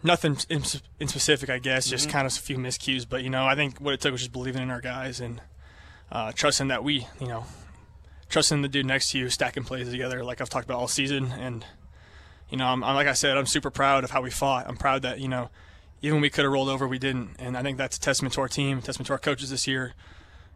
nothing 0.04 0.38
in, 0.50 0.62
in, 1.00 1.08
specific, 1.08 1.50
I 1.50 1.58
guess, 1.58 1.88
just 1.88 2.04
mm-hmm. 2.04 2.12
kind 2.12 2.28
of 2.28 2.34
a 2.34 2.40
few 2.40 2.58
miscues. 2.58 3.10
But 3.10 3.24
you 3.24 3.32
know, 3.32 3.48
I 3.48 3.56
think 3.56 3.80
what 3.80 3.96
it 3.96 4.02
took 4.02 4.12
was 4.12 4.22
just 4.22 4.34
believing 4.34 4.62
in 4.62 4.70
our 4.70 4.80
guys 4.80 5.20
and 5.20 5.42
uh, 6.12 6.32
trusting 6.34 6.68
that 6.68 6.84
we, 6.84 7.08
you 7.20 7.28
know, 7.28 7.46
trusting 8.30 8.62
the 8.62 8.68
dude 8.68 8.86
next 8.86 9.10
to 9.14 9.18
you, 9.18 9.32
stacking 9.32 9.64
plays 9.64 9.90
together, 9.90 10.24
like 10.24 10.40
I've 10.40 10.48
talked 10.48 10.66
about 10.66 10.78
all 10.78 10.88
season. 10.88 11.32
And 11.32 11.66
you 12.52 12.58
know, 12.58 12.68
I'm, 12.68 12.84
I'm 12.84 12.94
like 12.94 13.08
I 13.08 13.14
said, 13.14 13.36
I'm 13.36 13.48
super 13.48 13.72
proud 13.72 14.04
of 14.04 14.12
how 14.12 14.22
we 14.22 14.30
fought. 14.30 14.68
I'm 14.68 14.78
proud 14.78 15.02
that 15.02 15.20
you 15.20 15.28
know, 15.28 15.50
even 16.04 16.22
we 16.22 16.30
could 16.30 16.44
have 16.44 16.54
rolled 16.54 16.70
over, 16.70 16.88
we 16.88 17.00
didn't. 17.00 17.32
And 17.40 17.58
I 17.58 17.64
think 17.64 17.80
that's 17.80 17.98
a 17.98 18.00
testament 18.00 18.36
to 18.36 18.42
our 18.42 18.48
team, 18.48 18.84
testament 18.84 19.08
to 19.08 19.14
our 19.14 19.20
coaches 19.20 19.50
this 19.50 19.66
year. 19.66 19.96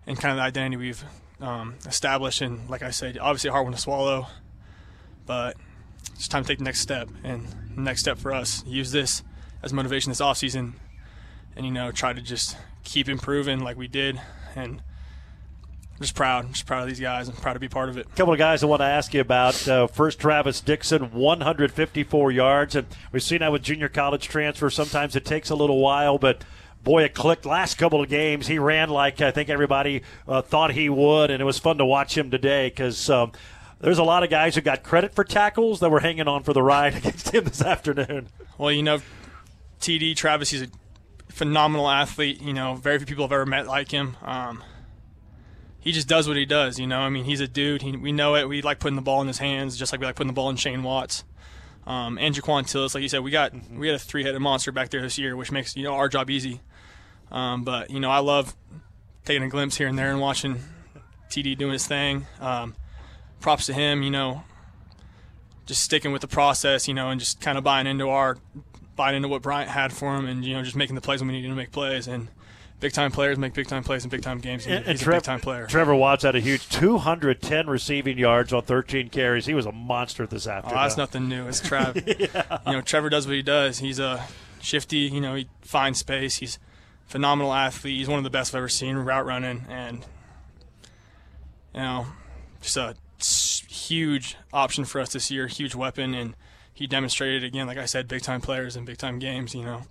and 0.05 0.15
kind 0.15 0.31
of 0.31 0.37
the 0.37 0.43
identity 0.43 0.77
we've 0.77 1.03
um, 1.39 1.73
established. 1.87 2.41
And 2.41 2.69
like 2.69 2.83
I 2.83 2.91
said, 2.91 3.17
obviously 3.17 3.47
a 3.47 3.51
hard 3.51 3.63
one 3.63 3.73
to 3.73 3.79
swallow, 3.79 4.27
but 5.25 5.57
it's 6.13 6.27
time 6.27 6.43
to 6.43 6.47
take 6.47 6.59
the 6.59 6.63
next 6.63 6.79
step. 6.79 7.09
And 7.23 7.47
next 7.77 8.01
step 8.01 8.17
for 8.17 8.33
us, 8.33 8.63
use 8.65 8.91
this 8.91 9.23
as 9.63 9.73
motivation 9.73 10.11
this 10.11 10.21
offseason 10.21 10.73
and, 11.55 11.65
you 11.65 11.71
know, 11.71 11.91
try 11.91 12.13
to 12.13 12.21
just 12.21 12.57
keep 12.83 13.09
improving 13.09 13.59
like 13.59 13.77
we 13.77 13.87
did. 13.87 14.21
And 14.55 14.81
I'm 16.01 16.01
just 16.01 16.15
proud. 16.15 16.45
I'm 16.45 16.53
just 16.53 16.65
proud 16.65 16.83
of 16.83 16.87
these 16.87 16.99
guys. 16.99 17.29
I'm 17.29 17.35
proud 17.35 17.53
to 17.53 17.59
be 17.59 17.69
part 17.69 17.89
of 17.89 17.97
it. 17.97 18.07
A 18.07 18.15
couple 18.15 18.33
of 18.33 18.39
guys 18.39 18.63
I 18.63 18.65
want 18.67 18.81
to 18.81 18.85
ask 18.85 19.13
you 19.13 19.21
about. 19.21 19.67
Uh, 19.67 19.87
first, 19.87 20.19
Travis 20.19 20.61
Dixon, 20.61 21.11
154 21.11 22.31
yards. 22.31 22.75
And 22.75 22.87
we've 23.11 23.23
seen 23.23 23.39
that 23.39 23.51
with 23.51 23.61
junior 23.61 23.89
college 23.89 24.27
transfer. 24.27 24.69
Sometimes 24.69 25.15
it 25.15 25.25
takes 25.25 25.49
a 25.49 25.55
little 25.55 25.79
while, 25.79 26.17
but 26.17 26.43
boy, 26.83 27.03
it 27.03 27.13
clicked 27.13 27.45
last 27.45 27.77
couple 27.77 28.01
of 28.01 28.09
games. 28.09 28.47
He 28.47 28.59
ran 28.59 28.89
like 28.89 29.21
I 29.21 29.31
think 29.31 29.49
everybody 29.49 30.03
uh, 30.27 30.41
thought 30.41 30.71
he 30.71 30.89
would, 30.89 31.31
and 31.31 31.41
it 31.41 31.45
was 31.45 31.59
fun 31.59 31.77
to 31.77 31.85
watch 31.85 32.17
him 32.17 32.31
today 32.31 32.69
because 32.69 33.09
um, 33.09 33.31
there's 33.81 33.97
a 33.97 34.03
lot 34.03 34.23
of 34.23 34.29
guys 34.29 34.55
who 34.55 34.61
got 34.61 34.83
credit 34.83 35.13
for 35.13 35.23
tackles 35.23 35.79
that 35.79 35.89
were 35.89 35.99
hanging 35.99 36.27
on 36.27 36.43
for 36.43 36.53
the 36.53 36.61
ride 36.61 36.95
against 36.97 37.33
him 37.33 37.45
this 37.45 37.61
afternoon. 37.61 38.27
Well, 38.57 38.71
you 38.71 38.83
know, 38.83 38.99
TD 39.79 40.15
Travis, 40.15 40.51
he's 40.51 40.61
a 40.63 40.67
phenomenal 41.29 41.89
athlete. 41.89 42.41
You 42.41 42.53
know, 42.53 42.75
very 42.75 42.97
few 42.99 43.07
people 43.07 43.25
have 43.25 43.31
ever 43.31 43.45
met 43.45 43.67
like 43.67 43.89
him. 43.91 44.15
Um, 44.21 44.63
he 45.79 45.91
just 45.91 46.07
does 46.07 46.27
what 46.27 46.37
he 46.37 46.45
does. 46.45 46.79
You 46.79 46.85
know, 46.85 46.99
I 46.99 47.09
mean, 47.09 47.25
he's 47.25 47.41
a 47.41 47.47
dude. 47.47 47.81
He, 47.81 47.97
we 47.97 48.11
know 48.11 48.35
it. 48.35 48.47
We 48.47 48.61
like 48.61 48.79
putting 48.79 48.95
the 48.95 49.01
ball 49.01 49.21
in 49.21 49.27
his 49.27 49.39
hands, 49.39 49.77
just 49.77 49.91
like 49.91 49.99
we 49.99 50.05
like 50.05 50.15
putting 50.15 50.27
the 50.27 50.33
ball 50.33 50.49
in 50.49 50.55
Shane 50.55 50.83
Watts. 50.83 51.23
Um, 51.87 52.19
and 52.19 52.35
Jaquan 52.35 52.63
Tillis, 52.63 52.93
like 52.93 53.01
you 53.01 53.09
said, 53.09 53.23
we 53.23 53.31
got 53.31 53.53
we 53.71 53.87
had 53.87 53.95
a 53.95 53.99
three-headed 53.99 54.39
monster 54.39 54.71
back 54.71 54.89
there 54.89 55.01
this 55.01 55.17
year, 55.17 55.35
which 55.35 55.51
makes 55.51 55.75
you 55.75 55.83
know 55.83 55.95
our 55.95 56.07
job 56.07 56.29
easy. 56.29 56.61
Um, 57.31 57.63
but 57.63 57.89
you 57.89 57.99
know, 57.99 58.11
I 58.11 58.19
love 58.19 58.55
taking 59.25 59.41
a 59.41 59.49
glimpse 59.49 59.77
here 59.77 59.87
and 59.87 59.97
there 59.97 60.11
and 60.11 60.21
watching 60.21 60.59
TD 61.29 61.57
doing 61.57 61.73
his 61.73 61.87
thing. 61.87 62.27
Um, 62.39 62.75
props 63.41 63.65
to 63.65 63.73
him. 63.73 64.03
You 64.03 64.11
know, 64.11 64.43
just 65.65 65.81
sticking 65.81 66.11
with 66.11 66.21
the 66.21 66.27
process. 66.27 66.87
You 66.87 66.93
know, 66.93 67.09
and 67.09 67.19
just 67.19 67.41
kind 67.41 67.57
of 67.57 67.63
buying 67.63 67.87
into 67.87 68.09
our 68.09 68.37
buying 68.95 69.15
into 69.15 69.27
what 69.27 69.41
Bryant 69.41 69.69
had 69.69 69.91
for 69.93 70.15
him, 70.15 70.27
and 70.27 70.45
you 70.45 70.53
know, 70.53 70.63
just 70.63 70.75
making 70.75 70.95
the 70.95 71.01
plays 71.01 71.19
when 71.21 71.27
we 71.27 71.33
needed 71.35 71.49
to 71.49 71.55
make 71.55 71.71
plays 71.71 72.07
and 72.07 72.29
big 72.81 72.91
time 72.91 73.11
players 73.11 73.37
make 73.37 73.53
big 73.53 73.67
time 73.67 73.83
plays 73.83 74.03
in 74.03 74.09
big 74.09 74.21
time 74.21 74.39
games. 74.39 74.65
And, 74.65 74.75
And, 74.75 74.85
he's 74.87 75.01
and 75.01 75.13
a 75.13 75.17
big 75.17 75.23
time 75.23 75.39
player. 75.39 75.67
Trevor 75.67 75.95
Watts 75.95 76.23
had 76.23 76.35
a 76.35 76.39
huge 76.39 76.67
210 76.69 77.67
receiving 77.67 78.17
yards 78.17 78.51
on 78.51 78.63
13 78.63 79.09
carries. 79.09 79.45
He 79.45 79.53
was 79.53 79.65
a 79.65 79.71
monster 79.71 80.27
this 80.27 80.47
afternoon. 80.47 80.77
Oh, 80.77 80.81
afternoon. 80.81 80.83
that's 80.83 80.97
nothing 80.97 81.29
new. 81.29 81.47
It's 81.47 81.61
Trav. 81.61 82.61
You 82.67 82.73
know, 82.73 82.81
Trevor 82.81 83.09
does 83.09 83.27
what 83.27 83.35
he 83.35 83.41
does. 83.41 83.79
He's 83.79 83.99
a 83.99 84.25
shifty. 84.59 84.97
You 84.97 85.21
know, 85.21 85.35
he 85.35 85.47
finds 85.61 85.99
space. 85.99 86.37
He's 86.37 86.57
a 87.07 87.11
phenomenal 87.11 87.53
athlete. 87.53 87.97
He's 87.97 88.07
one 88.07 88.17
of 88.17 88.23
the 88.23 88.29
best 88.29 88.53
I've 88.53 88.59
ever 88.59 88.69
seen 88.69 88.95
route 88.97 89.25
running, 89.25 89.65
and 89.69 89.99
you 91.73 91.81
know, 91.81 92.07
just 92.61 92.77
a 92.77 92.95
huge 93.21 94.35
option 94.53 94.85
for 94.85 95.01
us 95.01 95.13
this 95.13 95.31
year. 95.31 95.47
Huge 95.47 95.75
weapon, 95.75 96.13
and 96.13 96.35
he 96.73 96.87
demonstrated 96.87 97.43
again, 97.43 97.67
like 97.67 97.77
I 97.77 97.85
said, 97.85 98.07
big 98.07 98.21
time 98.21 98.41
players 98.41 98.75
in 98.75 98.85
big 98.85 98.97
time 98.97 99.19
games. 99.19 99.55
You 99.55 99.63
know. 99.63 99.81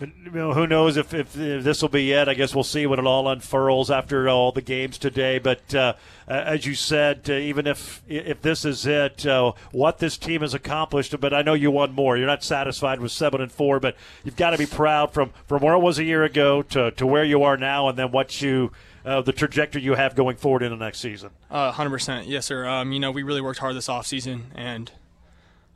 But, 0.00 0.08
you 0.24 0.30
know, 0.30 0.54
who 0.54 0.66
knows 0.66 0.96
if, 0.96 1.12
if, 1.12 1.38
if 1.38 1.62
this 1.62 1.82
will 1.82 1.90
be 1.90 2.10
it? 2.12 2.26
I 2.26 2.32
guess 2.32 2.54
we'll 2.54 2.64
see 2.64 2.86
when 2.86 2.98
it 2.98 3.04
all 3.04 3.28
unfurls 3.28 3.90
after 3.90 4.30
all 4.30 4.50
the 4.50 4.62
games 4.62 4.96
today. 4.96 5.38
But 5.38 5.74
uh, 5.74 5.92
as 6.26 6.64
you 6.64 6.74
said, 6.74 7.28
uh, 7.28 7.34
even 7.34 7.66
if 7.66 8.02
if 8.08 8.40
this 8.40 8.64
is 8.64 8.86
it, 8.86 9.26
uh, 9.26 9.52
what 9.72 9.98
this 9.98 10.16
team 10.16 10.40
has 10.40 10.54
accomplished. 10.54 11.20
But 11.20 11.34
I 11.34 11.42
know 11.42 11.52
you 11.52 11.70
won 11.70 11.92
more. 11.92 12.16
You're 12.16 12.26
not 12.26 12.42
satisfied 12.42 12.98
with 13.00 13.12
seven 13.12 13.42
and 13.42 13.52
four, 13.52 13.78
but 13.78 13.94
you've 14.24 14.36
got 14.36 14.50
to 14.50 14.58
be 14.58 14.64
proud 14.64 15.12
from 15.12 15.32
from 15.46 15.60
where 15.60 15.74
it 15.74 15.80
was 15.80 15.98
a 15.98 16.04
year 16.04 16.24
ago 16.24 16.62
to 16.62 16.92
to 16.92 17.06
where 17.06 17.24
you 17.24 17.42
are 17.42 17.58
now, 17.58 17.88
and 17.88 17.98
then 17.98 18.10
what 18.10 18.40
you. 18.40 18.72
Uh, 19.04 19.22
the 19.22 19.32
trajectory 19.32 19.82
you 19.82 19.94
have 19.94 20.14
going 20.14 20.36
forward 20.36 20.62
in 20.62 20.70
the 20.70 20.84
next 20.84 20.98
season. 20.98 21.30
Uh, 21.50 21.72
100%. 21.72 22.24
Yes, 22.26 22.46
sir. 22.46 22.66
Um, 22.66 22.92
you 22.92 23.00
know, 23.00 23.10
we 23.10 23.22
really 23.22 23.40
worked 23.40 23.58
hard 23.58 23.74
this 23.74 23.88
offseason, 23.88 24.42
and 24.54 24.90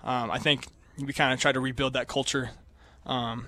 um, 0.02 0.30
I 0.30 0.38
think 0.38 0.66
we 0.98 1.12
kind 1.12 1.32
of 1.32 1.40
tried 1.40 1.52
to 1.52 1.60
rebuild 1.60 1.94
that 1.94 2.06
culture, 2.06 2.50
um, 3.06 3.46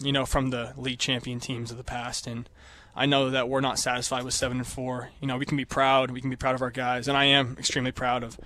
you 0.00 0.12
know, 0.12 0.24
from 0.24 0.50
the 0.50 0.72
league 0.76 0.98
champion 0.98 1.40
teams 1.40 1.70
of 1.70 1.76
the 1.76 1.84
past. 1.84 2.26
And 2.26 2.48
I 2.94 3.06
know 3.06 3.30
that 3.30 3.48
we're 3.48 3.60
not 3.60 3.78
satisfied 3.78 4.22
with 4.24 4.34
7 4.34 4.56
and 4.56 4.66
4. 4.66 5.10
You 5.20 5.26
know, 5.26 5.36
we 5.36 5.44
can 5.44 5.56
be 5.56 5.64
proud. 5.64 6.10
We 6.10 6.20
can 6.20 6.30
be 6.30 6.36
proud 6.36 6.54
of 6.54 6.62
our 6.62 6.70
guys. 6.70 7.08
And 7.08 7.16
I 7.16 7.24
am 7.24 7.56
extremely 7.58 7.92
proud 7.92 8.22
of 8.22 8.38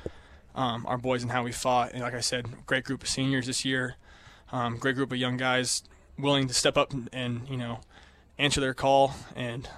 um, 0.54 0.86
our 0.86 0.98
boys 0.98 1.22
and 1.22 1.30
how 1.30 1.44
we 1.44 1.52
fought. 1.52 1.92
And 1.92 2.02
like 2.02 2.14
I 2.14 2.20
said, 2.20 2.66
great 2.66 2.84
group 2.84 3.02
of 3.02 3.08
seniors 3.08 3.46
this 3.46 3.64
year, 3.64 3.96
um, 4.50 4.78
great 4.78 4.96
group 4.96 5.12
of 5.12 5.18
young 5.18 5.36
guys 5.36 5.82
willing 6.18 6.48
to 6.48 6.54
step 6.54 6.76
up 6.76 6.92
and, 6.92 7.08
and, 7.12 7.48
you 7.48 7.56
know, 7.56 7.80
answer 8.38 8.60
their 8.60 8.74
call. 8.74 9.14
And 9.36 9.68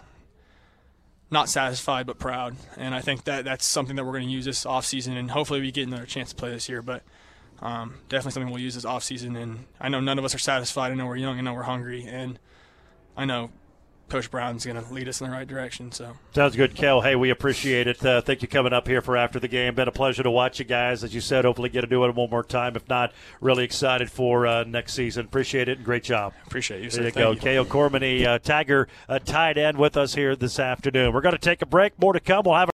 not 1.32 1.48
satisfied 1.48 2.06
but 2.06 2.18
proud. 2.18 2.56
And 2.76 2.94
I 2.94 3.00
think 3.00 3.24
that 3.24 3.44
that's 3.44 3.64
something 3.64 3.96
that 3.96 4.04
we're 4.04 4.12
going 4.12 4.28
to 4.28 4.30
use 4.30 4.44
this 4.44 4.64
offseason, 4.64 5.16
and 5.16 5.30
hopefully 5.30 5.60
we 5.60 5.72
get 5.72 5.88
another 5.88 6.06
chance 6.06 6.30
to 6.30 6.36
play 6.36 6.50
this 6.50 6.68
year. 6.68 6.82
But 6.82 7.02
um, 7.60 7.94
definitely 8.08 8.32
something 8.32 8.52
we'll 8.52 8.60
use 8.60 8.74
this 8.74 8.84
offseason. 8.84 9.40
And 9.40 9.64
I 9.80 9.88
know 9.88 10.00
none 10.00 10.18
of 10.18 10.24
us 10.24 10.34
are 10.34 10.38
satisfied. 10.38 10.92
I 10.92 10.94
know 10.94 11.06
we're 11.06 11.16
young. 11.16 11.38
I 11.38 11.40
know 11.40 11.54
we're 11.54 11.62
hungry. 11.62 12.04
And 12.06 12.38
I 13.16 13.24
know 13.24 13.50
Coach 14.08 14.30
Brown's 14.30 14.66
going 14.66 14.82
to 14.82 14.92
lead 14.92 15.08
us 15.08 15.20
in 15.20 15.26
the 15.28 15.32
right 15.32 15.48
direction. 15.48 15.90
So 15.90 16.12
Sounds 16.34 16.54
good, 16.54 16.74
Kel. 16.74 17.00
Hey, 17.00 17.16
we 17.16 17.30
appreciate 17.30 17.86
it. 17.86 18.04
Uh, 18.04 18.20
thank 18.20 18.42
you 18.42 18.48
coming 18.48 18.72
up 18.72 18.86
here 18.86 19.00
for 19.00 19.16
after 19.16 19.40
the 19.40 19.48
game. 19.48 19.74
Been 19.74 19.88
a 19.88 19.92
pleasure 19.92 20.22
to 20.22 20.30
watch 20.30 20.58
you 20.58 20.64
guys. 20.64 21.02
As 21.02 21.14
you 21.14 21.20
said, 21.20 21.44
hopefully 21.44 21.70
get 21.70 21.80
to 21.80 21.86
do 21.86 22.04
it 22.04 22.14
one 22.14 22.30
more 22.30 22.44
time. 22.44 22.76
If 22.76 22.88
not, 22.88 23.12
really 23.40 23.64
excited 23.64 24.10
for 24.10 24.46
uh, 24.46 24.64
next 24.64 24.92
season. 24.92 25.24
Appreciate 25.24 25.68
it 25.68 25.78
and 25.78 25.84
great 25.84 26.04
job. 26.04 26.34
appreciate 26.46 26.82
you. 26.82 26.90
Sir. 26.90 26.98
There 26.98 27.06
you 27.06 27.12
Thank 27.12 27.40
go. 27.40 27.42
Kale 27.42 27.64
Cormany, 27.64 28.26
uh, 28.26 28.38
Tiger, 28.38 28.86
uh, 29.08 29.18
tight 29.18 29.56
end 29.58 29.78
with 29.78 29.96
us 29.96 30.14
here 30.14 30.36
this 30.36 30.58
afternoon. 30.58 31.12
We're 31.12 31.22
going 31.22 31.34
to 31.34 31.38
take 31.38 31.62
a 31.62 31.66
break. 31.66 31.98
More 31.98 32.12
to 32.12 32.20
come. 32.20 32.44
We'll 32.44 32.54
have 32.54 32.68
a 32.68 32.70